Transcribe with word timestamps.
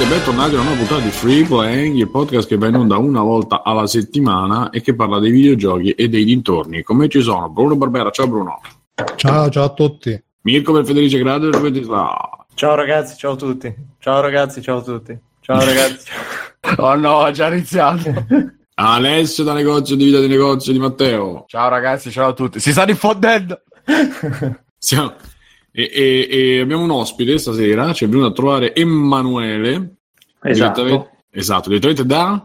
e 0.00 0.06
bentornati 0.06 0.54
a 0.54 0.60
una 0.60 0.62
nuova 0.62 0.76
puntata 0.78 1.02
di 1.02 1.10
Free 1.10 1.44
Playing, 1.44 1.96
il 1.96 2.10
podcast 2.10 2.48
che 2.48 2.56
va 2.56 2.68
in 2.68 2.74
onda 2.74 2.96
una 2.96 3.20
volta 3.20 3.62
alla 3.62 3.86
settimana 3.86 4.70
e 4.70 4.80
che 4.80 4.94
parla 4.94 5.18
dei 5.18 5.30
videogiochi 5.30 5.90
e 5.90 6.08
dei 6.08 6.24
dintorni. 6.24 6.82
Come 6.82 7.08
ci 7.08 7.20
sono 7.20 7.50
Bruno 7.50 7.76
Barbera, 7.76 8.10
ciao 8.10 8.26
Bruno. 8.26 8.60
Ciao, 9.16 9.50
ciao 9.50 9.64
a 9.64 9.68
tutti. 9.74 10.22
Mirko 10.42 10.72
per 10.72 10.86
Federico 10.86 11.18
Grado 11.18 11.48
e 11.48 11.84
Ciao 12.54 12.74
ragazzi, 12.74 13.16
ciao 13.18 13.32
a 13.32 13.36
tutti. 13.36 13.74
Ciao 13.98 14.20
ragazzi, 14.22 14.62
ciao 14.62 14.78
a 14.78 14.82
tutti. 14.82 15.18
Ciao 15.40 15.62
ragazzi. 15.62 16.08
oh 16.78 16.94
no, 16.94 17.20
ha 17.20 17.30
già 17.30 17.48
iniziato. 17.48 18.26
Alessio 18.76 19.44
da 19.44 19.52
negozio 19.52 19.96
di 19.96 20.04
vita 20.06 20.20
di 20.20 20.28
negozio 20.28 20.72
di 20.72 20.78
Matteo. 20.78 21.44
Ciao 21.46 21.68
ragazzi, 21.68 22.10
ciao 22.10 22.30
a 22.30 22.32
tutti. 22.32 22.58
Si 22.58 22.72
sta 22.72 22.86
diffondendo. 22.86 23.60
Siamo... 24.78 25.14
E, 25.72 25.90
e, 25.92 26.28
e, 26.28 26.60
abbiamo 26.60 26.82
un 26.82 26.90
ospite 26.90 27.38
stasera, 27.38 27.92
ci 27.92 28.04
è 28.04 28.08
venuto 28.08 28.28
a 28.28 28.32
trovare 28.32 28.74
Emanuele. 28.74 29.96
Esatto. 30.42 30.82
Direttamente, 30.82 31.24
esatto, 31.30 31.68
direttamente 31.68 32.06
da... 32.06 32.44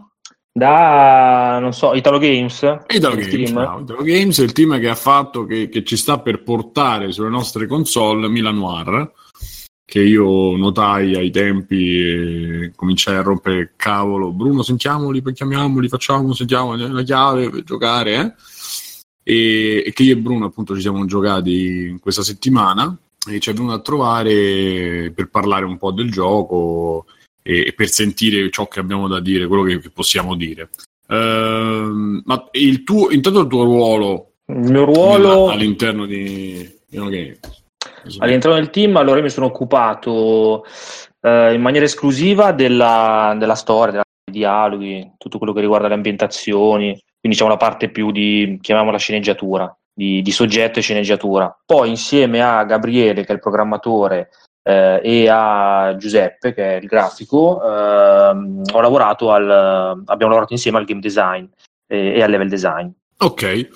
Da, 0.52 1.58
non 1.60 1.74
so, 1.74 1.92
Italo 1.92 2.18
Games. 2.18 2.62
Italo 2.88 3.14
Games, 3.16 3.50
no, 3.50 3.80
Italo 3.82 4.02
Games 4.02 4.40
è 4.40 4.42
il 4.42 4.52
team 4.52 4.80
che 4.80 4.88
ha 4.88 4.94
fatto, 4.94 5.44
che, 5.44 5.68
che, 5.68 5.84
ci 5.84 5.98
sta 5.98 6.18
per 6.20 6.42
portare 6.42 7.12
sulle 7.12 7.28
nostre 7.28 7.66
console 7.66 8.26
Milan 8.28 8.56
Noir, 8.56 9.12
che 9.84 10.00
io 10.00 10.56
notai 10.56 11.14
ai 11.14 11.30
tempi 11.30 11.98
e 12.00 12.72
cominciai 12.74 13.16
a 13.16 13.22
rompere 13.22 13.74
cavolo. 13.76 14.32
Bruno, 14.32 14.62
sentiamoli, 14.62 15.22
chiamiamoli, 15.34 15.88
facciamo, 15.88 16.32
sentiamo 16.32 16.74
la 16.74 17.02
chiave 17.02 17.50
per 17.50 17.62
giocare, 17.62 18.14
eh? 18.14 19.34
e, 19.34 19.82
e 19.84 19.92
che 19.92 20.04
io 20.04 20.14
e 20.14 20.16
Bruno 20.16 20.46
appunto 20.46 20.74
ci 20.74 20.80
siamo 20.80 21.04
giocati 21.04 21.98
questa 22.00 22.22
settimana 22.22 22.96
e 23.28 23.40
ci 23.40 23.50
è 23.50 23.52
venuto 23.52 23.74
a 23.74 23.80
trovare 23.80 25.12
per 25.14 25.28
parlare 25.30 25.64
un 25.64 25.76
po' 25.78 25.90
del 25.90 26.10
gioco 26.10 27.06
e, 27.42 27.66
e 27.66 27.72
per 27.72 27.88
sentire 27.88 28.50
ciò 28.50 28.66
che 28.66 28.80
abbiamo 28.80 29.08
da 29.08 29.20
dire, 29.20 29.46
quello 29.46 29.62
che, 29.62 29.78
che 29.80 29.90
possiamo 29.90 30.34
dire. 30.34 30.70
Uh, 31.08 32.20
ma 32.24 32.48
il 32.52 32.82
tuo, 32.82 33.10
intanto 33.10 33.40
il 33.40 33.46
tuo 33.46 33.62
ruolo, 33.62 34.32
il 34.46 34.70
mio 34.72 34.84
ruolo 34.84 35.50
all'interno 35.50 36.04
di 36.04 36.68
okay. 36.92 37.38
all'interno 38.18 38.56
del 38.56 38.70
team, 38.70 38.96
allora 38.96 39.20
mi 39.20 39.30
sono 39.30 39.46
occupato 39.46 40.64
uh, 41.20 41.52
in 41.52 41.60
maniera 41.60 41.84
esclusiva 41.84 42.50
della, 42.50 43.36
della 43.38 43.54
storia, 43.54 44.02
dei 44.24 44.34
dialoghi, 44.34 45.12
tutto 45.16 45.38
quello 45.38 45.52
che 45.52 45.60
riguarda 45.60 45.86
le 45.86 45.94
ambientazioni, 45.94 47.00
quindi 47.20 47.38
c'è 47.38 47.44
una 47.44 47.56
parte 47.56 47.90
più 47.90 48.10
di, 48.10 48.58
chiamiamola 48.60 48.98
sceneggiatura, 48.98 49.72
di, 49.96 50.20
di 50.20 50.30
soggetto 50.30 50.78
e 50.78 50.82
sceneggiatura. 50.82 51.58
Poi 51.64 51.88
insieme 51.88 52.42
a 52.42 52.62
Gabriele, 52.64 53.24
che 53.24 53.28
è 53.28 53.32
il 53.32 53.40
programmatore, 53.40 54.28
eh, 54.62 55.00
e 55.02 55.28
a 55.30 55.96
Giuseppe, 55.96 56.52
che 56.52 56.74
è 56.76 56.80
il 56.80 56.86
grafico, 56.86 57.62
eh, 57.62 57.66
ho 57.66 58.80
lavorato 58.80 59.32
al, 59.32 59.48
abbiamo 60.04 60.32
lavorato 60.32 60.52
insieme 60.52 60.76
al 60.76 60.84
game 60.84 61.00
design 61.00 61.46
e, 61.86 62.14
e 62.14 62.22
al 62.22 62.30
level 62.30 62.48
design. 62.48 62.88
Ok. 63.18 63.68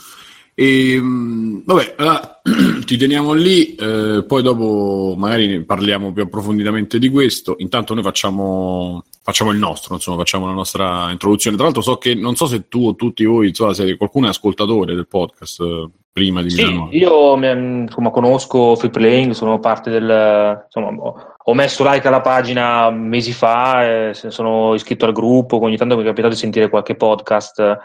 E, 0.55 0.93
ehm, 0.93 1.63
vabbè, 1.65 1.95
allora, 1.97 2.43
ti 2.85 2.99
teniamo 2.99 3.33
lì, 3.33 3.75
eh, 3.77 4.25
poi 4.27 4.43
dopo 4.43 5.15
magari 5.17 5.65
parliamo 5.65 6.13
più 6.13 6.25
approfonditamente 6.25 6.99
di 6.99 7.09
questo. 7.09 7.55
Intanto 7.61 7.95
noi 7.95 8.03
facciamo, 8.03 9.05
facciamo 9.23 9.53
il 9.53 9.59
nostro, 9.59 9.95
insomma, 9.95 10.19
facciamo 10.19 10.45
la 10.45 10.53
nostra 10.53 11.11
introduzione. 11.11 11.57
Tra 11.57 11.65
l'altro 11.65 11.83
so 11.83 11.97
che 11.97 12.15
non 12.15 12.37
so 12.37 12.45
se 12.45 12.69
tu 12.69 12.89
o 12.89 12.95
tutti 12.95 13.25
voi, 13.25 13.49
insomma, 13.49 13.73
se 13.73 13.97
qualcuno 13.97 14.27
è 14.27 14.31
ascoltatore 14.31 14.95
del 14.95 15.07
podcast 15.09 15.61
eh, 15.61 15.89
prima 16.21 16.43
di 16.43 16.51
sì, 16.51 16.63
Milano. 16.63 16.89
Io 16.93 17.35
insomma, 17.35 18.11
conosco 18.11 18.77
Free 18.77 18.91
Playing, 18.91 19.33
sono 19.33 19.59
parte 19.59 19.91
del... 19.91 20.63
Insomma, 20.65 21.13
ho 21.43 21.55
messo 21.55 21.91
like 21.91 22.07
alla 22.07 22.21
pagina 22.21 22.91
mesi 22.91 23.33
fa, 23.33 24.11
eh, 24.11 24.15
sono 24.15 24.75
iscritto 24.75 25.07
al 25.07 25.13
gruppo, 25.13 25.61
ogni 25.63 25.79
tanto 25.79 25.97
mi 25.97 26.03
è 26.03 26.05
capitato 26.05 26.35
di 26.35 26.39
sentire 26.39 26.69
qualche 26.69 26.95
podcast 26.95 27.79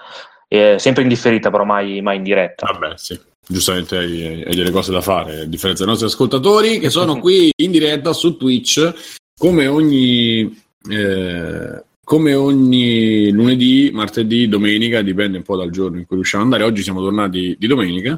eh, 0.50 0.76
sempre 0.78 1.04
in 1.04 1.10
differita, 1.10 1.50
però 1.50 1.64
mai, 1.64 2.02
mai 2.02 2.18
in 2.18 2.24
diretta. 2.24 2.68
Vabbè, 2.72 2.98
sì. 2.98 3.20
Giustamente 3.48 3.98
hai, 3.98 4.44
hai, 4.44 4.56
delle 4.56 4.72
cose 4.72 4.92
da 4.92 5.02
fare, 5.02 5.42
a 5.42 5.46
differenza 5.46 5.84
dei 5.84 5.92
nostri 5.92 6.10
ascoltatori 6.10 6.80
che 6.80 6.90
sono 6.90 7.20
qui 7.22 7.52
in 7.56 7.72
diretta 7.72 8.12
su 8.12 8.38
Twitch 8.38 8.94
come 9.38 9.68
ogni, 9.68 10.42
eh, 10.90 11.84
come 12.06 12.36
ogni 12.36 13.32
lunedì, 13.32 13.90
martedì, 13.92 14.48
domenica, 14.48 15.02
dipende 15.02 15.38
un 15.38 15.44
po' 15.44 15.58
dal 15.58 15.72
giorno 15.72 15.98
in 15.98 16.06
cui 16.06 16.16
riusciamo 16.16 16.46
ad 16.46 16.52
andare. 16.52 16.70
Oggi 16.70 16.84
siamo 16.84 17.02
tornati 17.02 17.56
di 17.60 17.68
domenica. 17.68 18.18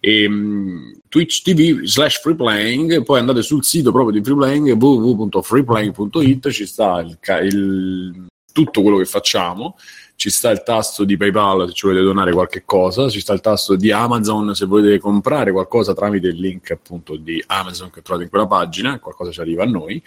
E, 0.00 0.26
um, 0.26 0.92
Twitch 1.08 1.42
TV 1.42 1.82
slash 1.84 2.20
freeplaying 2.20 3.04
poi 3.04 3.20
andate 3.20 3.42
sul 3.42 3.62
sito 3.62 3.92
proprio 3.92 4.18
di 4.18 4.24
freeplaying 4.24 4.72
www.freeplaying.it 4.72 6.50
ci 6.50 6.66
sta 6.66 6.98
il, 6.98 7.16
il, 7.42 8.26
tutto 8.52 8.82
quello 8.82 8.96
che 8.96 9.04
facciamo 9.04 9.76
ci 10.16 10.28
sta 10.30 10.50
il 10.50 10.62
tasto 10.64 11.04
di 11.04 11.16
PayPal 11.16 11.68
se 11.68 11.74
ci 11.74 11.86
volete 11.86 12.04
donare 12.04 12.32
qualche 12.32 12.62
cosa, 12.64 13.08
ci 13.08 13.20
sta 13.20 13.32
il 13.32 13.40
tasto 13.40 13.76
di 13.76 13.90
Amazon 13.92 14.54
se 14.54 14.66
volete 14.66 14.98
comprare 14.98 15.52
qualcosa 15.52 15.94
tramite 15.94 16.28
il 16.28 16.36
link 16.36 16.70
appunto 16.70 17.16
di 17.16 17.42
Amazon 17.46 17.90
che 17.90 18.02
trovate 18.02 18.24
in 18.24 18.30
quella 18.30 18.46
pagina, 18.46 18.98
qualcosa 18.98 19.32
ci 19.32 19.40
arriva 19.40 19.64
a 19.64 19.66
noi, 19.66 20.02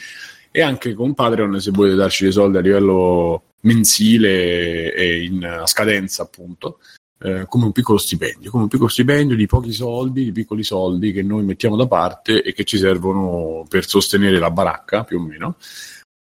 e 0.56 0.62
anche 0.62 0.94
con 0.94 1.14
Patreon 1.14 1.60
se 1.60 1.72
volete 1.72 1.98
darci 1.98 2.24
dei 2.24 2.32
soldi 2.32 2.56
a 2.56 2.62
livello 2.62 3.44
mensile 3.64 4.94
e 4.94 5.24
in, 5.26 5.64
scadenza 5.66 6.24
appunto. 6.24 6.80
Eh, 7.20 7.46
come 7.50 7.66
un 7.66 7.74
piccolo 7.74 7.98
stipendio, 7.98 8.52
come 8.52 8.64
un 8.64 8.70
piccolo 8.70 8.88
stipendio 8.88 9.36
di 9.36 9.48
pochi 9.48 9.74
soldi, 9.74 10.24
di 10.24 10.32
piccoli 10.32 10.64
soldi 10.64 11.12
che 11.12 11.24
noi 11.24 11.44
mettiamo 11.44 11.76
da 11.76 11.88
parte 11.88 12.42
e 12.42 12.54
che 12.54 12.64
ci 12.64 12.78
servono 12.78 13.66
per 13.68 13.86
sostenere 13.86 14.40
la 14.40 14.50
baracca 14.50 15.04
più 15.04 15.20
o 15.20 15.24
meno. 15.24 15.58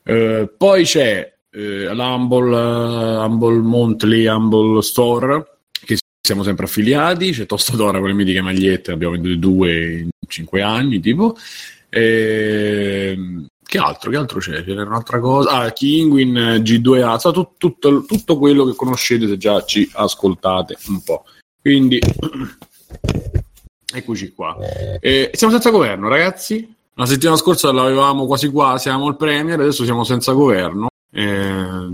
Eh, 0.02 0.52
poi 0.56 0.82
c'è 0.82 1.32
eh, 1.52 1.94
l'Humble, 1.94 2.56
uh, 2.56 3.24
Humble 3.24 3.58
Monthly, 3.60 4.26
Humble 4.26 4.82
Store, 4.82 5.58
che 5.70 5.96
siamo 6.20 6.42
sempre 6.42 6.64
affiliati, 6.64 7.30
c'è 7.30 7.46
Tostadora 7.46 8.00
con 8.00 8.08
le 8.08 8.14
mitiche 8.14 8.40
magliette, 8.40 8.90
abbiamo 8.90 9.12
venduto 9.12 9.36
due 9.36 9.98
in 9.98 10.08
cinque 10.26 10.60
anni, 10.60 10.98
tipo. 10.98 11.36
E... 11.88 13.16
Che 13.66 13.78
altro? 13.78 14.10
Che 14.10 14.16
altro 14.16 14.38
c'è? 14.38 14.62
C'era 14.62 14.82
un'altra 14.82 15.18
cosa. 15.18 15.50
Ah, 15.50 15.72
Kinguin, 15.72 16.60
G2A, 16.62 17.16
so, 17.16 17.32
tutto, 17.32 17.54
tutto, 17.58 18.04
tutto 18.04 18.38
quello 18.38 18.64
che 18.64 18.74
conoscete 18.74 19.26
se 19.26 19.36
già 19.36 19.64
ci 19.64 19.90
ascoltate 19.92 20.76
un 20.88 21.02
po'. 21.02 21.24
Quindi, 21.60 21.98
eccoci 23.92 24.32
qua. 24.32 24.56
Eh, 25.00 25.30
siamo 25.32 25.52
senza 25.52 25.70
governo, 25.70 26.08
ragazzi. 26.08 26.72
La 26.96 27.06
settimana 27.06 27.36
scorsa 27.36 27.72
l'avevamo 27.72 28.26
quasi 28.26 28.48
quasi, 28.50 28.82
siamo 28.82 29.08
al 29.08 29.16
Premier, 29.16 29.58
adesso 29.58 29.84
siamo 29.84 30.04
senza 30.04 30.32
governo. 30.32 30.88
Eh, 31.10 31.88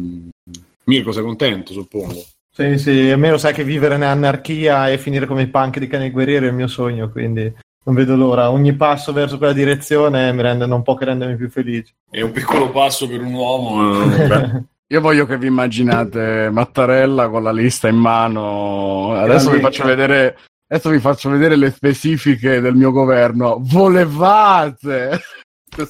Mirko, 0.84 1.12
sei 1.12 1.22
contento, 1.22 1.72
suppongo? 1.72 2.22
Sì, 2.52 2.76
sì, 2.78 3.10
almeno 3.10 3.38
sai 3.38 3.54
che 3.54 3.64
vivere 3.64 3.96
nell'anarchia 3.96 4.90
e 4.90 4.98
finire 4.98 5.26
come 5.26 5.42
i 5.42 5.46
punk 5.46 5.78
di 5.78 5.86
Cane 5.86 6.10
Guerriero 6.10 6.46
è 6.46 6.48
il 6.48 6.54
mio 6.54 6.66
sogno, 6.66 7.08
quindi 7.08 7.50
non 7.84 7.94
vedo 7.94 8.16
l'ora. 8.16 8.50
Ogni 8.50 8.74
passo 8.74 9.12
verso 9.12 9.38
quella 9.38 9.52
direzione 9.52 10.32
mi 10.32 10.42
rende 10.42 10.64
un 10.64 10.82
po' 10.82 10.94
che 10.94 11.06
rendermi 11.06 11.36
più 11.36 11.48
felice. 11.48 11.94
È 12.10 12.20
un 12.20 12.32
piccolo 12.32 12.70
passo 12.70 13.08
per 13.08 13.20
un 13.20 13.32
uomo. 13.32 14.02
Eh, 14.14 14.64
Io 14.90 15.00
voglio 15.00 15.24
che 15.24 15.38
vi 15.38 15.46
immaginate 15.46 16.50
Mattarella 16.50 17.28
con 17.28 17.44
la 17.44 17.52
lista 17.52 17.86
in 17.88 17.96
mano. 17.96 19.12
Adesso 19.12 19.50
vi 19.50 19.60
faccio 19.60 19.84
vedere. 19.84 20.36
Adesso 20.66 20.90
vi 20.90 20.98
faccio 20.98 21.30
vedere 21.30 21.56
le 21.56 21.70
specifiche 21.70 22.60
del 22.60 22.74
mio 22.74 22.90
governo. 22.90 23.58
Volevate! 23.60 25.20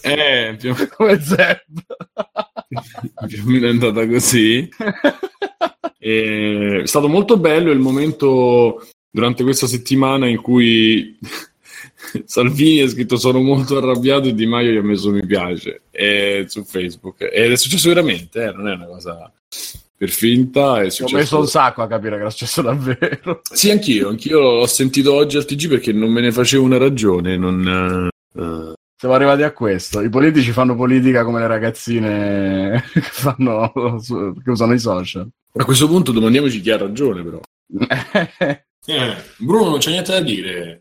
Eh, 0.02 0.56
più... 0.58 0.74
come 0.94 1.20
Zeb. 1.20 1.60
più 3.26 3.42
o 3.42 3.46
meno 3.46 3.66
è 3.66 3.70
andata 3.70 4.06
così. 4.06 4.68
E 6.02 6.80
è 6.82 6.86
stato 6.86 7.08
molto 7.08 7.36
bello 7.36 7.70
il 7.70 7.78
momento 7.78 8.86
durante 9.10 9.42
questa 9.42 9.66
settimana 9.66 10.26
in 10.28 10.40
cui 10.40 11.18
Salvini 12.24 12.80
ha 12.80 12.88
scritto 12.88 13.16
sono 13.16 13.40
molto 13.40 13.76
arrabbiato 13.76 14.28
e 14.28 14.34
Di 14.34 14.46
Maio 14.46 14.72
gli 14.72 14.76
ha 14.76 14.82
messo 14.82 15.10
mi 15.10 15.24
piace 15.24 15.82
e, 15.90 16.44
su 16.48 16.64
Facebook 16.64 17.28
ed 17.32 17.52
è 17.52 17.56
successo 17.56 17.88
veramente, 17.88 18.44
eh, 18.44 18.52
non 18.52 18.68
è 18.68 18.74
una 18.74 18.86
cosa 18.86 19.32
per 20.00 20.08
finta. 20.08 20.80
È 20.80 20.88
successo... 20.88 21.14
Ho 21.14 21.18
messo 21.18 21.38
un 21.40 21.46
sacco 21.46 21.82
a 21.82 21.86
capire 21.86 22.14
che 22.14 22.22
era 22.22 22.30
successo 22.30 22.62
davvero. 22.62 23.42
Sì, 23.52 23.70
anch'io, 23.70 24.08
anch'io 24.08 24.40
l'ho 24.40 24.66
sentito 24.66 25.12
oggi 25.12 25.36
al 25.36 25.44
TG 25.44 25.68
perché 25.68 25.92
non 25.92 26.10
me 26.10 26.22
ne 26.22 26.32
facevo 26.32 26.64
una 26.64 26.78
ragione. 26.78 27.36
Non, 27.36 28.08
uh, 28.32 28.72
siamo 28.96 29.14
arrivati 29.14 29.42
a 29.42 29.52
questo. 29.52 30.00
I 30.00 30.08
politici 30.08 30.52
fanno 30.52 30.74
politica 30.74 31.22
come 31.22 31.40
le 31.40 31.46
ragazzine 31.46 32.82
che, 32.94 33.00
fanno, 33.02 33.70
che 34.42 34.50
usano 34.50 34.72
i 34.72 34.78
social. 34.78 35.28
A 35.52 35.64
questo 35.66 35.86
punto 35.86 36.12
domandiamoci 36.12 36.62
chi 36.62 36.70
ha 36.70 36.78
ragione, 36.78 37.22
però. 37.22 37.40
eh, 38.86 39.16
Bruno, 39.36 39.68
non 39.68 39.78
c'è 39.80 39.90
niente 39.90 40.12
da 40.12 40.20
dire. 40.20 40.78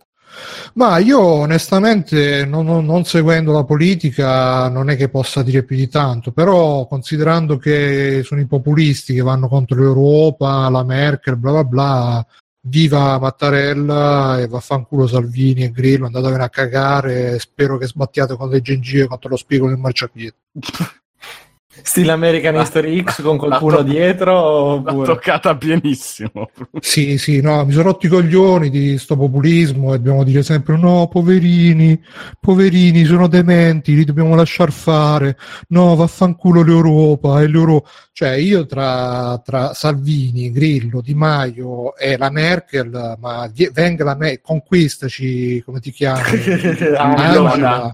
Ma 0.73 0.97
io 0.97 1.19
onestamente, 1.19 2.45
non, 2.45 2.65
non, 2.85 3.03
seguendo 3.03 3.51
la 3.51 3.63
politica, 3.63 4.69
non 4.69 4.89
è 4.89 4.95
che 4.95 5.09
possa 5.09 5.43
dire 5.43 5.63
più 5.63 5.75
di 5.75 5.87
tanto, 5.87 6.31
però 6.31 6.87
considerando 6.87 7.57
che 7.57 8.21
sono 8.23 8.41
i 8.41 8.47
populisti 8.47 9.13
che 9.13 9.21
vanno 9.21 9.47
contro 9.47 9.77
l'Europa, 9.79 10.69
la 10.69 10.83
Merkel, 10.83 11.37
bla 11.37 11.51
bla 11.51 11.63
bla, 11.63 12.27
viva 12.61 13.19
Mattarella 13.19 14.39
e 14.39 14.47
vaffanculo 14.47 15.07
Salvini 15.07 15.63
e 15.63 15.71
Grillo, 15.71 16.05
andatevene 16.05 16.43
a 16.43 16.49
cagare, 16.49 17.39
spero 17.39 17.77
che 17.77 17.87
sbattiate 17.87 18.35
con 18.35 18.49
le 18.49 18.61
gengive 18.61 19.07
contro 19.07 19.29
lo 19.29 19.37
spigolo 19.37 19.71
del 19.71 19.79
marciapiede. 19.79 20.35
Stile 21.83 22.11
American 22.11 22.55
History 22.59 23.03
X 23.03 23.21
con 23.21 23.37
qualcuno 23.37 23.77
to- 23.77 23.83
dietro? 23.83 24.81
L'ha 24.83 24.91
Oppure... 24.91 25.05
toccata 25.13 25.55
pienissimo. 25.55 26.49
Sì, 26.79 27.17
sì, 27.17 27.41
no, 27.41 27.65
mi 27.65 27.71
sono 27.71 27.85
rotti 27.85 28.07
i 28.07 28.09
coglioni 28.09 28.69
di 28.69 28.97
sto 28.97 29.15
populismo 29.15 29.93
e 29.93 29.97
dobbiamo 29.97 30.23
dire 30.23 30.43
sempre 30.43 30.77
no, 30.77 31.07
poverini, 31.07 32.01
poverini, 32.39 33.05
sono 33.05 33.27
dementi, 33.27 33.95
li 33.95 34.05
dobbiamo 34.05 34.35
lasciar 34.35 34.71
fare, 34.71 35.37
no, 35.69 35.95
vaffanculo 35.95 36.61
l'Europa 36.61 37.41
e 37.41 37.47
l'Europa. 37.47 37.89
Cioè 38.11 38.31
io 38.31 38.65
tra, 38.65 39.41
tra 39.43 39.73
Salvini, 39.73 40.51
Grillo, 40.51 41.01
Di 41.01 41.13
Maio 41.13 41.95
e 41.95 42.17
la 42.17 42.29
Merkel, 42.29 43.15
ma 43.19 43.49
venga 43.71 44.03
la 44.03 44.15
Merkel, 44.15 44.41
conquistaci, 44.41 45.61
come 45.63 45.79
ti 45.79 45.91
chiami? 45.91 46.21
Angela. 46.97 47.93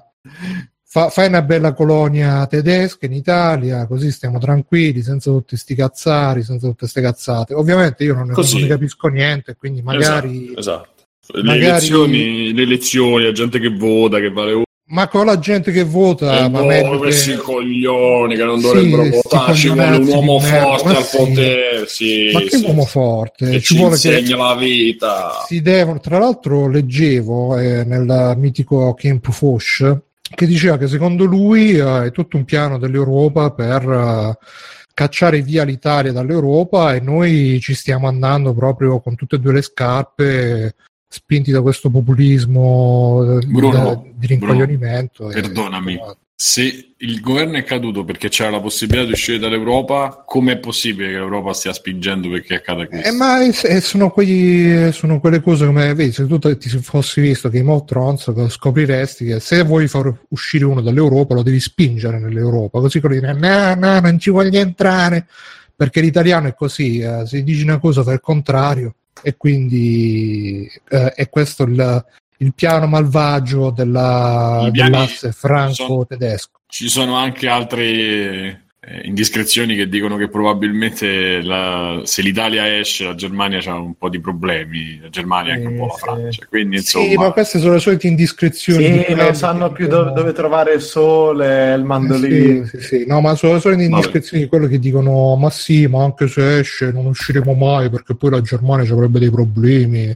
Fa- 0.95 1.09
fai 1.09 1.27
una 1.27 1.41
bella 1.41 1.73
colonia 1.73 2.47
tedesca 2.47 3.05
in 3.05 3.11
Italia, 3.11 3.85
così 3.85 4.11
stiamo 4.11 4.39
tranquilli, 4.39 5.01
senza 5.01 5.29
tutti 5.29 5.57
sti 5.57 5.75
cazzari, 5.75 6.41
senza 6.41 6.67
tutte 6.69 6.87
ste 6.87 7.01
cazzate. 7.01 7.53
Ovviamente 7.53 8.05
io 8.05 8.13
non 8.13 8.27
ne, 8.27 8.33
non 8.33 8.61
ne 8.61 8.67
capisco 8.67 9.09
niente, 9.09 9.57
quindi 9.57 9.81
magari... 9.81 10.53
Esatto, 10.55 10.59
esatto. 10.59 10.89
Le, 11.33 11.43
magari- 11.43 11.65
elezioni, 11.65 12.53
le 12.53 12.61
elezioni, 12.61 13.25
la 13.25 13.33
gente 13.33 13.59
che 13.59 13.67
vota, 13.75 14.19
che 14.19 14.31
vale 14.31 14.63
Ma 14.87 15.09
con 15.09 15.25
la 15.25 15.37
gente 15.37 15.73
che 15.73 15.83
vota, 15.83 16.45
Eh, 16.45 16.49
ma 16.49 16.59
boh, 16.61 16.65
meglio 16.65 16.97
questi 16.97 17.31
che- 17.31 17.37
coglioni 17.39 18.35
che 18.37 18.43
non 18.45 18.59
Sì, 18.61 18.65
dovrebbero 18.65 19.03
sti 19.03 19.11
votare, 19.21 19.53
ci 19.53 19.67
vuole 19.67 19.97
un 19.97 20.07
uomo 20.07 20.39
forte 20.39 20.95
al 20.95 21.03
sì. 21.03 21.17
potere, 21.17 21.85
sì, 21.87 22.29
Ma 22.31 22.39
che 22.39 22.49
sì, 22.57 22.63
uomo 22.63 22.83
sì. 22.83 22.87
forte, 22.87 23.49
che 23.49 23.59
ci 23.59 23.73
ci 23.73 23.75
vuole 23.75 23.97
che 23.99 24.17
insegna 24.17 24.37
la 24.37 24.55
vita. 24.55 25.43
si 25.45 25.61
devono, 25.61 25.99
tra 25.99 26.19
l'altro 26.19 26.69
leggevo 26.69 27.57
eh, 27.57 27.83
nel 27.83 28.35
mitico 28.37 28.93
Kemp 28.93 29.29
Foch 29.31 30.03
che 30.33 30.45
diceva 30.45 30.77
che 30.77 30.87
secondo 30.87 31.25
lui 31.25 31.71
eh, 31.77 32.05
è 32.05 32.11
tutto 32.11 32.37
un 32.37 32.45
piano 32.45 32.77
dell'Europa 32.77 33.51
per 33.51 33.89
eh, 33.89 34.37
cacciare 34.93 35.41
via 35.41 35.63
l'Italia 35.63 36.11
dall'Europa 36.11 36.95
e 36.95 36.99
noi 36.99 37.59
ci 37.61 37.73
stiamo 37.75 38.07
andando 38.07 38.53
proprio 38.53 38.99
con 39.01 39.15
tutte 39.15 39.35
e 39.35 39.39
due 39.39 39.53
le 39.53 39.61
scarpe 39.61 40.75
spinti 41.07 41.51
da 41.51 41.61
questo 41.61 41.89
populismo 41.89 43.39
eh, 43.39 43.45
Bruno, 43.45 43.83
da- 43.83 44.01
di 44.13 44.27
rincoglionimento. 44.27 45.29
e- 45.29 45.33
perdonami. 45.41 45.99
Se 46.37 46.93
il 46.97 47.21
governo 47.21 47.55
è 47.55 47.63
caduto 47.63 48.03
perché 48.03 48.27
c'era 48.27 48.49
la 48.49 48.59
possibilità 48.59 49.05
di 49.05 49.13
uscire 49.13 49.39
dall'Europa, 49.39 50.23
com'è 50.25 50.57
possibile 50.57 51.07
che 51.07 51.13
l'Europa 51.13 51.53
stia 51.53 51.71
spingendo 51.71 52.29
perché 52.29 52.55
accada 52.55 52.85
questo? 52.87 53.07
Eh, 53.07 53.13
ma 53.13 53.41
è- 53.41 53.79
sono, 53.79 54.11
quegli, 54.11 54.91
sono 54.91 55.21
quelle 55.21 55.39
cose 55.39 55.65
come 55.65 55.93
vedi, 55.93 56.11
se 56.11 56.27
tu 56.27 56.37
ti 56.37 56.69
fossi 56.81 57.21
visto 57.21 57.47
Game 57.49 57.71
of 57.71 57.85
Thrones 57.85 58.49
scopriresti 58.49 59.25
che 59.25 59.39
se 59.39 59.63
vuoi 59.63 59.87
far 59.87 60.13
uscire 60.27 60.65
uno 60.65 60.81
dall'Europa 60.81 61.35
lo 61.35 61.41
devi 61.41 61.61
spingere 61.61 62.19
nell'Europa, 62.19 62.81
così 62.81 62.99
quello 62.99 63.15
dire 63.15 63.31
no, 63.31 63.73
no, 63.75 63.99
non 64.01 64.19
ci 64.19 64.29
voglio 64.29 64.59
entrare, 64.59 65.27
perché 65.73 66.01
l'italiano 66.01 66.49
è 66.49 66.53
così, 66.53 66.99
eh, 66.99 67.25
se 67.25 67.43
dici 67.43 67.63
una 67.63 67.79
cosa 67.79 68.03
fa 68.03 68.11
il 68.11 68.19
contrario 68.19 68.95
e 69.21 69.37
quindi 69.37 70.69
eh, 70.89 71.13
è 71.13 71.29
questo 71.29 71.63
il, 71.63 72.05
il 72.37 72.53
piano 72.53 72.87
malvagio 72.87 73.71
della, 73.71 74.69
dell'asse 74.71 75.31
franco-tedesco. 75.31 76.61
Ci 76.67 76.89
sono 76.89 77.15
anche 77.15 77.47
altre 77.47 77.83
eh, 77.85 78.64
indiscrezioni 79.03 79.75
che 79.75 79.87
dicono 79.87 80.15
che 80.17 80.27
probabilmente 80.27 81.41
la- 81.41 82.01
se 82.03 82.21
l'Italia 82.21 82.77
esce, 82.77 83.05
la 83.05 83.15
Germania 83.15 83.59
ha 83.65 83.79
un 83.79 83.95
po' 83.95 84.09
di 84.09 84.19
problemi, 84.19 84.99
la 85.01 85.09
Germania 85.09 85.53
e 85.53 85.55
anche 85.55 85.67
un 85.67 85.77
po' 85.77 85.85
la 85.87 85.93
Sì, 85.93 85.99
Francia. 85.99 86.45
Quindi, 86.47 86.77
Sì, 86.81 86.97
insomma, 86.99 87.25
ma 87.27 87.31
queste 87.31 87.59
sono 87.59 87.73
le 87.73 87.79
solite 87.79 88.07
indiscrezioni. 88.07 88.89
di 88.91 89.03
Sì, 89.07 89.13
non 89.13 89.35
sanno 89.35 89.71
più 89.71 89.87
dove, 89.87 90.11
dove 90.11 90.33
trovare 90.33 90.73
il 90.73 90.81
sole, 90.81 91.73
il 91.73 91.83
mandolino. 91.83 92.65
Sì, 92.65 92.77
sì, 92.77 92.83
sì. 92.85 93.05
No, 93.07 93.21
ma 93.21 93.35
sono 93.35 93.53
le 93.53 93.59
solite 93.59 93.83
indiscrezioni 93.83 94.43
di 94.43 94.49
quello 94.49 94.67
che 94.67 94.79
dicono: 94.79 95.35
Ma 95.35 95.49
sì, 95.49 95.87
ma 95.87 96.03
anche 96.03 96.27
se 96.27 96.59
esce 96.59 96.91
non 96.91 97.05
usciremo 97.07 97.53
mai 97.53 97.89
perché 97.89 98.15
poi 98.15 98.29
la 98.31 98.41
Germania 98.41 98.85
ci 98.85 98.91
avrebbe 98.91 99.19
dei 99.19 99.31
problemi. 99.31 100.13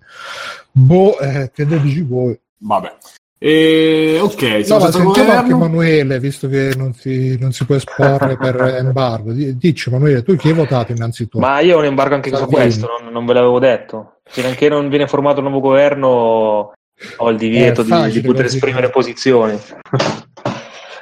Boh, 0.72 1.20
eh, 1.20 1.50
che 1.54 1.66
voi? 2.04 2.40
vabbè. 2.58 2.98
E, 3.42 4.20
ok, 4.22 4.42
No, 4.68 4.80
ma 4.80 4.92
sentiamo 4.92 5.32
anche. 5.32 5.52
Emanuele, 5.54 6.20
visto 6.20 6.50
che 6.50 6.74
non 6.76 6.94
si, 6.94 7.38
non 7.40 7.54
si 7.54 7.66
può 7.66 7.76
esporre 7.76 8.36
per 8.36 8.60
embargo. 8.80 9.32
Di- 9.32 9.56
Dici, 9.58 9.88
Emanuele, 9.88 10.24
tu 10.24 10.36
chi 10.36 10.50
hai 10.50 10.54
votato 10.54 10.92
innanzitutto? 10.92 11.40
Ma 11.40 11.62
io 11.62 11.78
ho 11.78 11.80
un 11.80 11.86
embargo 11.86 12.16
anche 12.16 12.30
su 12.30 12.36
Salvini. 12.36 12.60
questo, 12.62 12.88
non, 13.02 13.14
non 13.14 13.26
ve 13.26 13.34
l'avevo 13.34 13.60
detto. 13.60 14.16
Finché 14.26 14.68
non 14.68 14.90
viene 14.90 15.08
formato 15.08 15.38
un 15.40 15.46
nuovo 15.46 15.62
governo 15.62 16.74
ho 17.18 17.30
il 17.30 17.38
divieto 17.38 17.80
Eh, 17.80 17.84
di, 17.86 17.90
facile 17.90 18.12
di 18.22 18.28
poter 18.28 18.44
così. 18.44 18.56
esprimere 18.58 18.90
posizioni. 18.90 19.58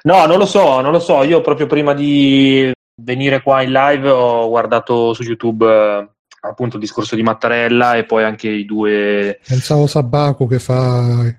no, 0.03 0.25
non 0.27 0.37
lo 0.37 0.45
so, 0.45 0.79
non 0.81 0.91
lo 0.91 0.99
so. 0.99 1.23
Io 1.23 1.41
proprio 1.41 1.65
prima 1.65 1.93
di 1.95 2.71
venire 3.01 3.41
qua 3.41 3.63
in 3.63 3.71
live 3.71 4.09
ho 4.09 4.47
guardato 4.47 5.13
su 5.13 5.23
YouTube 5.23 5.65
eh, 5.65 6.07
appunto 6.39 6.75
il 6.75 6.81
discorso 6.81 7.15
di 7.15 7.23
Mattarella 7.23 7.95
e 7.95 8.05
poi 8.05 8.23
anche 8.23 8.47
i 8.49 8.65
due... 8.65 9.39
Pensavo 9.45 9.87
Sabaco 9.87 10.47
che 10.47 10.59
fa 10.59 11.33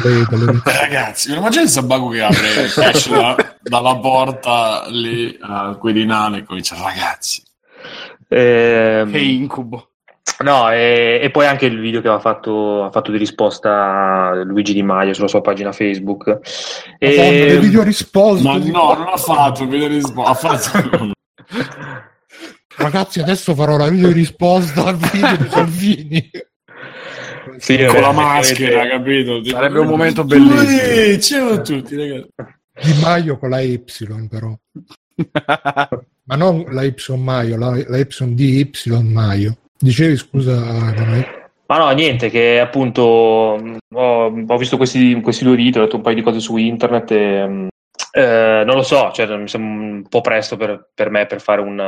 play 0.00 0.24
Eh, 0.64 0.78
Ragazzi, 0.80 1.38
ma 1.38 1.48
c'è 1.48 1.62
il 1.62 1.68
Sabaco 1.68 2.08
che 2.08 2.22
apre, 2.22 2.64
esce 2.64 3.10
da- 3.10 3.36
dalla 3.62 3.96
porta 3.96 4.84
lì 4.88 5.36
al 5.40 5.78
Quirinale 5.78 6.38
e 6.38 6.42
comincia, 6.44 6.76
ragazzi. 6.82 7.42
ehm, 8.28 9.10
Che 9.10 9.18
incubo. 9.18 9.84
No, 10.44 10.70
e, 10.70 11.18
e 11.22 11.30
poi 11.30 11.46
anche 11.46 11.66
il 11.66 11.80
video 11.80 12.00
che 12.00 12.06
aveva 12.06 12.22
fatto, 12.22 12.84
ha 12.84 12.90
fatto 12.90 13.10
di 13.10 13.18
risposta 13.18 14.32
Luigi 14.44 14.72
Di 14.72 14.82
Maio 14.82 15.12
sulla 15.12 15.28
sua 15.28 15.40
pagina 15.40 15.72
Facebook. 15.72 16.26
Madonna, 16.26 16.40
E, 16.98 17.46
le 17.46 17.58
video 17.58 17.82
risposte. 17.82 18.46
Ma 18.46 18.56
no, 18.56 18.94
non 18.94 19.08
ha 19.12 19.16
fatto 19.16 19.62
il 19.64 19.68
video 19.68 19.88
risposta, 19.88 20.30
ha 20.30 20.34
fatto... 20.34 21.10
Ragazzi, 22.80 23.20
adesso 23.20 23.54
farò 23.54 23.76
la 23.76 23.90
video 23.90 24.10
risposta 24.10 24.86
al 24.86 24.96
video 24.96 25.36
di 25.36 25.48
Salvini. 25.50 26.30
Sì, 27.58 27.76
con 27.84 27.96
eh, 27.96 28.00
la 28.00 28.12
maschera, 28.12 28.82
veramente. 28.82 29.24
capito? 29.24 29.50
Sarebbe 29.50 29.78
un 29.80 29.86
momento 29.86 30.24
bellissimo. 30.24 31.18
Ciao 31.20 31.48
a 31.50 31.60
tutti, 31.60 31.94
ragazzi. 31.94 32.30
Di 32.82 33.00
Maio 33.02 33.36
con 33.36 33.50
la 33.50 33.60
Y, 33.60 33.82
però. 34.30 34.56
Ma 36.24 36.36
non 36.36 36.64
la 36.70 36.82
Y 36.84 36.94
Maio, 37.18 37.58
la, 37.58 37.82
la 37.86 37.98
Y 37.98 38.34
di 38.34 38.60
Y 38.60 39.02
Maio. 39.02 39.58
Dicevi, 39.78 40.16
scusa, 40.16 40.52
Emanuele? 40.52 41.50
Ma 41.66 41.76
no, 41.76 41.90
niente, 41.90 42.30
che 42.30 42.60
appunto 42.60 43.58
mh, 43.62 43.76
ho, 43.94 44.44
ho 44.46 44.56
visto 44.56 44.78
questi, 44.78 45.20
questi 45.20 45.44
due 45.44 45.54
video, 45.54 45.82
ho 45.82 45.84
letto 45.84 45.96
un 45.96 46.02
paio 46.02 46.16
di 46.16 46.22
cose 46.22 46.40
su 46.40 46.56
internet 46.56 47.10
e 47.10 47.46
mh, 47.46 47.68
eh, 48.12 48.62
non 48.64 48.74
lo 48.74 48.82
so, 48.82 49.10
cioè, 49.12 49.36
mi 49.36 49.48
sembra 49.48 49.86
un 49.86 50.08
po' 50.08 50.20
presto 50.20 50.56
per, 50.56 50.90
per 50.92 51.10
me 51.10 51.26
per 51.26 51.40
fare 51.40 51.60
un, 51.60 51.78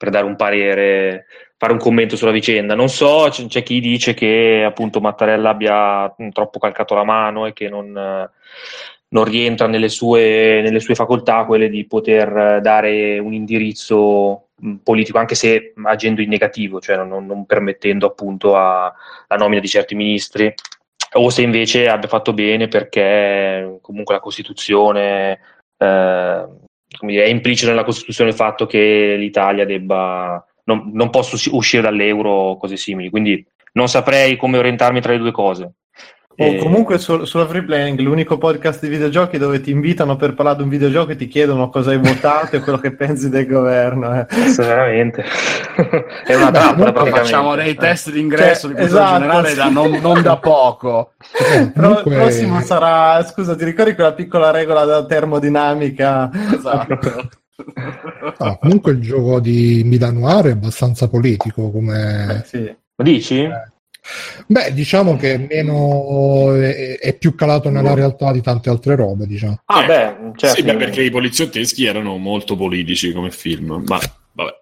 per 0.00 0.08
dare 0.08 0.24
un 0.24 0.34
parere, 0.34 1.26
fare 1.58 1.74
un 1.74 1.78
commento 1.78 2.16
sulla 2.16 2.30
vicenda. 2.30 2.74
Non 2.74 2.88
so, 2.88 3.26
c'è, 3.28 3.44
c'è 3.44 3.62
chi 3.62 3.80
dice 3.80 4.14
che 4.14 4.64
appunto 4.66 4.98
Mattarella 4.98 5.50
abbia 5.50 6.10
mh, 6.16 6.30
troppo 6.30 6.58
calcato 6.58 6.94
la 6.94 7.04
mano 7.04 7.44
e 7.44 7.52
che 7.52 7.68
non, 7.68 7.92
non 9.08 9.24
rientra 9.24 9.66
nelle 9.66 9.90
sue, 9.90 10.62
nelle 10.62 10.80
sue 10.80 10.94
facoltà 10.94 11.44
quelle 11.44 11.68
di 11.68 11.86
poter 11.86 12.34
eh, 12.34 12.60
dare 12.62 13.18
un 13.18 13.34
indirizzo 13.34 14.46
politico, 14.82 15.18
anche 15.18 15.34
se 15.34 15.74
agendo 15.82 16.22
in 16.22 16.30
negativo, 16.30 16.80
cioè 16.80 16.96
non, 16.96 17.26
non 17.26 17.44
permettendo 17.44 18.06
appunto 18.06 18.52
la 18.52 18.94
nomina 19.36 19.60
di 19.60 19.68
certi 19.68 19.94
ministri, 19.94 20.50
o 21.12 21.28
se 21.28 21.42
invece 21.42 21.88
abbia 21.88 22.08
fatto 22.08 22.32
bene 22.32 22.68
perché 22.68 23.80
comunque 23.82 24.14
la 24.14 24.20
Costituzione 24.20 25.40
eh, 25.76 26.46
dire, 27.08 27.24
è 27.24 27.28
implicito 27.28 27.70
nella 27.70 27.84
Costituzione 27.84 28.30
il 28.30 28.36
fatto 28.36 28.66
che 28.66 29.16
l'Italia 29.18 29.64
debba 29.64 30.44
non, 30.64 30.90
non 30.92 31.10
possa 31.10 31.34
usci- 31.34 31.50
uscire 31.52 31.82
dall'euro 31.82 32.30
o 32.30 32.56
cose 32.56 32.76
simili, 32.76 33.10
quindi 33.10 33.44
non 33.72 33.88
saprei 33.88 34.36
come 34.36 34.58
orientarmi 34.58 35.00
tra 35.00 35.12
le 35.12 35.18
due 35.18 35.32
cose. 35.32 35.72
O 36.36 36.44
Eh, 36.44 36.56
comunque 36.58 36.98
su- 36.98 37.24
sulla 37.24 37.46
Free 37.46 37.64
Playing, 37.64 37.98
l'unico 37.98 38.38
podcast 38.38 38.80
di 38.80 38.88
videogiochi 38.88 39.36
dove 39.36 39.60
ti 39.60 39.72
invitano 39.72 40.16
per 40.16 40.32
parlare 40.34 40.58
di 40.58 40.62
un 40.62 40.68
videogioco 40.68 41.10
e 41.10 41.16
ti 41.16 41.26
chiedono 41.26 41.68
cosa 41.70 41.90
hai 41.90 41.98
votato 41.98 42.54
e 42.56 42.60
quello 42.60 42.78
che 42.78 42.94
pensi 42.94 43.28
del 43.28 43.46
governo. 43.46 44.18
eh. 44.20 44.26
Questo 44.26 44.62
veramente 44.62 45.22
è 46.24 46.34
una 46.36 46.50
trappola. 46.50 46.92
Facciamo 47.10 47.56
dei 47.56 47.74
test 47.74 48.10
d'ingresso 48.10 48.68
Cioè, 48.68 48.76
di 48.78 48.84
esatto, 48.84 49.18
generale 49.18 49.48
sì. 49.50 49.56
da 49.56 49.68
non, 49.68 49.90
non 50.00 50.22
da 50.22 50.36
poco. 50.38 51.12
Eh, 51.52 51.70
Però 51.72 51.88
comunque- 51.88 52.12
il 52.12 52.18
prossimo 52.20 52.60
sarà, 52.62 53.22
scusa, 53.24 53.54
ti 53.56 53.64
ricordi 53.64 53.94
quella 53.94 54.12
piccola 54.14 54.50
regola 54.50 54.84
della 54.84 55.04
termodinamica? 55.06 56.30
Esatto. 56.54 57.28
no, 58.38 58.56
comunque 58.62 58.92
il 58.92 59.00
gioco 59.00 59.40
di 59.40 59.82
Milanoir 59.84 60.46
è 60.46 60.50
abbastanza 60.52 61.08
politico 61.08 61.70
come... 61.70 62.42
Sì. 62.46 62.64
Lo 62.94 63.04
dici? 63.04 63.46
Beh, 64.46 64.72
diciamo 64.72 65.16
che 65.16 65.34
è 65.34 65.38
meno 65.38 66.54
è, 66.54 66.98
è 66.98 67.16
più 67.16 67.34
calato 67.34 67.70
nella 67.70 67.94
realtà 67.94 68.32
di 68.32 68.40
tante 68.40 68.70
altre 68.70 68.96
robe, 68.96 69.26
diciamo. 69.26 69.60
Ah, 69.66 69.82
Eh, 69.82 69.86
beh, 69.86 70.14
certo. 70.36 70.56
Sì, 70.56 70.62
beh, 70.62 70.76
perché 70.76 71.02
i 71.02 71.10
poliziotteschi 71.10 71.84
erano 71.84 72.16
molto 72.16 72.56
politici 72.56 73.12
come 73.12 73.30
film, 73.30 73.84
ma 73.86 73.98
vabbè. 74.32 74.58